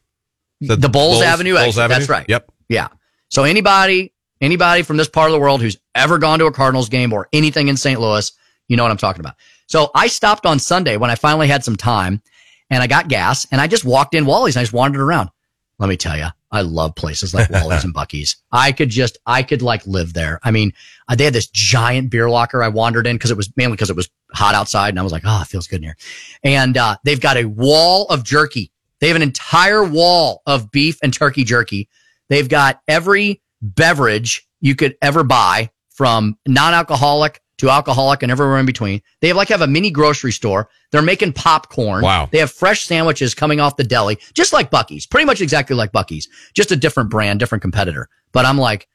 The 0.80 0.88
Bowles, 0.88 1.16
Bowles- 1.16 1.22
Avenue 1.24 1.54
Bowles 1.54 1.66
exit. 1.76 1.82
Avenue? 1.82 1.98
That's 1.98 2.08
right. 2.08 2.26
Yep. 2.28 2.52
Yeah. 2.70 2.88
So 3.28 3.44
anybody, 3.44 4.14
anybody 4.40 4.84
from 4.84 4.96
this 4.96 5.08
part 5.08 5.28
of 5.28 5.32
the 5.34 5.38
world 5.40 5.60
who's 5.60 5.76
ever 5.94 6.16
gone 6.16 6.38
to 6.38 6.46
a 6.46 6.52
Cardinals 6.52 6.88
game 6.88 7.12
or 7.12 7.28
anything 7.34 7.68
in 7.68 7.76
St. 7.76 8.00
Louis, 8.00 8.32
you 8.68 8.76
know 8.78 8.84
what 8.84 8.90
I'm 8.90 8.96
talking 8.96 9.20
about. 9.20 9.34
So 9.66 9.90
I 9.94 10.06
stopped 10.06 10.46
on 10.46 10.58
Sunday 10.58 10.96
when 10.96 11.10
I 11.10 11.14
finally 11.14 11.48
had 11.48 11.62
some 11.62 11.76
time 11.76 12.22
and 12.70 12.82
I 12.82 12.86
got 12.86 13.08
gas 13.08 13.47
and 13.50 13.60
I 13.60 13.66
just 13.66 13.84
walked 13.84 14.14
in 14.14 14.26
Wally's 14.26 14.56
and 14.56 14.60
I 14.60 14.64
just 14.64 14.72
wandered 14.72 15.00
around. 15.02 15.30
Let 15.78 15.88
me 15.88 15.97
tell 15.97 16.16
you, 16.16 16.26
I 16.50 16.62
love 16.62 16.97
places 16.97 17.32
like 17.32 17.50
Wally's 17.50 17.84
and 17.84 17.94
Buc-ee's. 17.94 18.36
I 18.50 18.72
could 18.72 18.88
just, 18.88 19.18
I 19.26 19.42
could 19.42 19.62
like 19.62 19.86
live 19.86 20.12
there. 20.12 20.40
I 20.42 20.50
mean, 20.50 20.72
uh, 21.08 21.14
they 21.14 21.24
had 21.24 21.32
this 21.32 21.47
giant 21.47 22.10
beer 22.10 22.28
locker 22.28 22.62
I 22.62 22.68
wandered 22.68 23.06
in 23.06 23.16
because 23.16 23.30
it 23.30 23.36
was 23.36 23.50
mainly 23.56 23.76
because 23.76 23.90
it 23.90 23.97
was 23.97 24.08
hot 24.32 24.55
outside 24.55 24.88
and 24.88 24.98
I 24.98 25.02
was 25.02 25.12
like, 25.12 25.22
oh, 25.24 25.42
it 25.42 25.47
feels 25.47 25.68
good 25.68 25.76
in 25.76 25.84
here. 25.84 25.97
And, 26.42 26.76
uh, 26.76 26.97
they've 27.05 27.20
got 27.20 27.36
a 27.36 27.44
wall 27.44 28.06
of 28.08 28.24
jerky. 28.24 28.72
They 29.00 29.06
have 29.06 29.16
an 29.16 29.22
entire 29.22 29.84
wall 29.84 30.42
of 30.47 30.72
beef 30.72 30.98
and 31.02 31.14
turkey 31.14 31.44
jerky. 31.44 31.88
They've 32.28 32.48
got 32.48 32.80
every 32.88 33.40
beverage 33.62 34.48
you 34.60 34.74
could 34.74 34.97
ever 35.00 35.22
buy 35.22 35.70
from 35.90 36.36
non-alcoholic 36.47 37.40
to 37.58 37.68
alcoholic 37.70 38.22
and 38.22 38.32
everywhere 38.32 38.58
in 38.58 38.66
between. 38.66 39.02
They 39.20 39.28
have 39.28 39.36
like 39.36 39.48
have 39.48 39.62
a 39.62 39.66
mini 39.66 39.90
grocery 39.90 40.32
store. 40.32 40.68
They're 40.90 41.02
making 41.02 41.34
popcorn. 41.34 42.02
Wow. 42.02 42.28
They 42.30 42.38
have 42.38 42.50
fresh 42.50 42.84
sandwiches 42.84 43.34
coming 43.34 43.60
off 43.60 43.76
the 43.76 43.84
deli, 43.84 44.18
just 44.32 44.52
like 44.52 44.70
Buc-ee's, 44.70 45.06
pretty 45.06 45.26
much 45.26 45.40
exactly 45.40 45.76
like 45.76 45.92
Buc-ee's, 45.92 46.28
just 46.54 46.72
a 46.72 46.76
different 46.76 47.10
brand, 47.10 47.40
different 47.40 47.62
competitor. 47.62 48.08
But 48.32 48.46
I'm 48.46 48.58
like, 48.58 48.88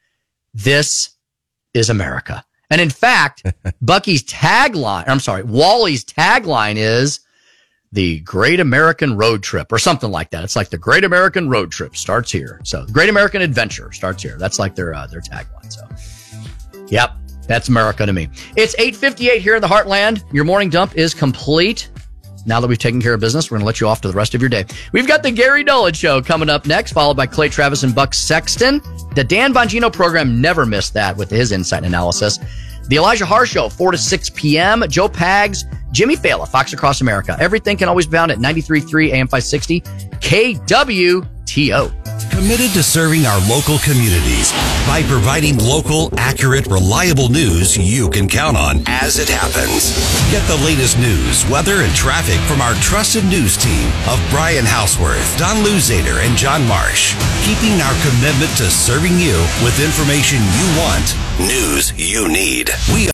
this 0.52 1.10
is 1.74 1.90
America. 1.90 2.44
And 2.70 2.80
in 2.80 2.90
fact, 2.90 3.42
Buc-ee's 3.84 4.24
tagline, 4.24 5.04
I'm 5.08 5.20
sorry, 5.20 5.42
Wally's 5.42 6.04
tagline 6.04 6.76
is 6.76 7.20
the 7.92 8.20
Great 8.20 8.58
American 8.58 9.16
Road 9.16 9.42
Trip 9.42 9.70
or 9.70 9.78
something 9.78 10.10
like 10.10 10.30
that. 10.30 10.42
It's 10.42 10.56
like 10.56 10.70
the 10.70 10.78
Great 10.78 11.04
American 11.04 11.48
Road 11.48 11.70
Trip 11.70 11.94
starts 11.94 12.32
here. 12.32 12.60
So 12.64 12.86
Great 12.86 13.08
American 13.08 13.40
Adventure 13.42 13.92
starts 13.92 14.22
here. 14.22 14.36
That's 14.38 14.58
like 14.58 14.74
their, 14.74 14.94
uh, 14.94 15.06
their 15.06 15.20
tagline. 15.20 15.72
So, 15.72 16.84
yep. 16.88 17.12
That's 17.46 17.68
America 17.68 18.06
to 18.06 18.12
me. 18.12 18.28
It's 18.56 18.74
858 18.78 19.42
here 19.42 19.56
in 19.56 19.62
the 19.62 19.68
heartland. 19.68 20.24
Your 20.32 20.44
morning 20.44 20.70
dump 20.70 20.96
is 20.96 21.14
complete. 21.14 21.90
Now 22.46 22.60
that 22.60 22.68
we've 22.68 22.78
taken 22.78 23.00
care 23.00 23.14
of 23.14 23.20
business, 23.20 23.50
we're 23.50 23.56
going 23.56 23.62
to 23.62 23.66
let 23.66 23.80
you 23.80 23.88
off 23.88 24.02
to 24.02 24.08
the 24.08 24.14
rest 24.14 24.34
of 24.34 24.42
your 24.42 24.50
day. 24.50 24.66
We've 24.92 25.06
got 25.06 25.22
the 25.22 25.30
Gary 25.30 25.64
Dolan 25.64 25.94
Show 25.94 26.20
coming 26.20 26.50
up 26.50 26.66
next, 26.66 26.92
followed 26.92 27.16
by 27.16 27.26
Clay 27.26 27.48
Travis 27.48 27.82
and 27.84 27.94
Buck 27.94 28.12
Sexton. 28.12 28.82
The 29.14 29.24
Dan 29.24 29.54
Bongino 29.54 29.90
program 29.92 30.42
never 30.42 30.66
missed 30.66 30.92
that 30.94 31.16
with 31.16 31.30
his 31.30 31.52
insight 31.52 31.84
analysis. 31.84 32.38
The 32.88 32.96
Elijah 32.96 33.24
Har 33.24 33.46
Show, 33.46 33.70
4 33.70 33.92
to 33.92 33.98
6 33.98 34.30
p.m. 34.30 34.84
Joe 34.88 35.08
Pags, 35.08 35.64
Jimmy 35.90 36.16
Failla, 36.16 36.46
Fox 36.46 36.74
Across 36.74 37.00
America. 37.00 37.34
Everything 37.40 37.78
can 37.78 37.88
always 37.88 38.06
be 38.06 38.12
found 38.12 38.30
at 38.30 38.38
93.3 38.38 39.12
AM 39.12 39.26
560 39.26 39.82
KWTO. 41.54 41.92
Committed 42.30 42.70
to 42.74 42.82
serving 42.82 43.26
our 43.26 43.38
local 43.48 43.78
communities 43.78 44.50
by 44.86 45.02
providing 45.06 45.56
local, 45.58 46.10
accurate, 46.18 46.66
reliable 46.66 47.28
news 47.28 47.76
you 47.78 48.10
can 48.10 48.28
count 48.28 48.56
on 48.56 48.82
as 48.86 49.18
it 49.18 49.28
happens. 49.28 49.94
Get 50.30 50.42
the 50.50 50.58
latest 50.66 50.98
news, 50.98 51.46
weather, 51.48 51.82
and 51.82 51.94
traffic 51.94 52.38
from 52.50 52.60
our 52.60 52.74
trusted 52.82 53.24
news 53.26 53.56
team 53.56 53.86
of 54.10 54.18
Brian 54.30 54.64
Houseworth, 54.64 55.22
Don 55.38 55.62
Luzader, 55.64 56.18
and 56.26 56.36
John 56.36 56.66
Marsh. 56.66 57.14
Keeping 57.46 57.78
our 57.80 57.94
commitment 58.02 58.50
to 58.58 58.66
serving 58.66 59.18
you 59.18 59.38
with 59.62 59.78
information 59.78 60.42
you 60.58 60.66
want, 60.82 61.06
news 61.38 61.94
you 61.98 62.26
need. 62.28 62.70
We 62.94 63.02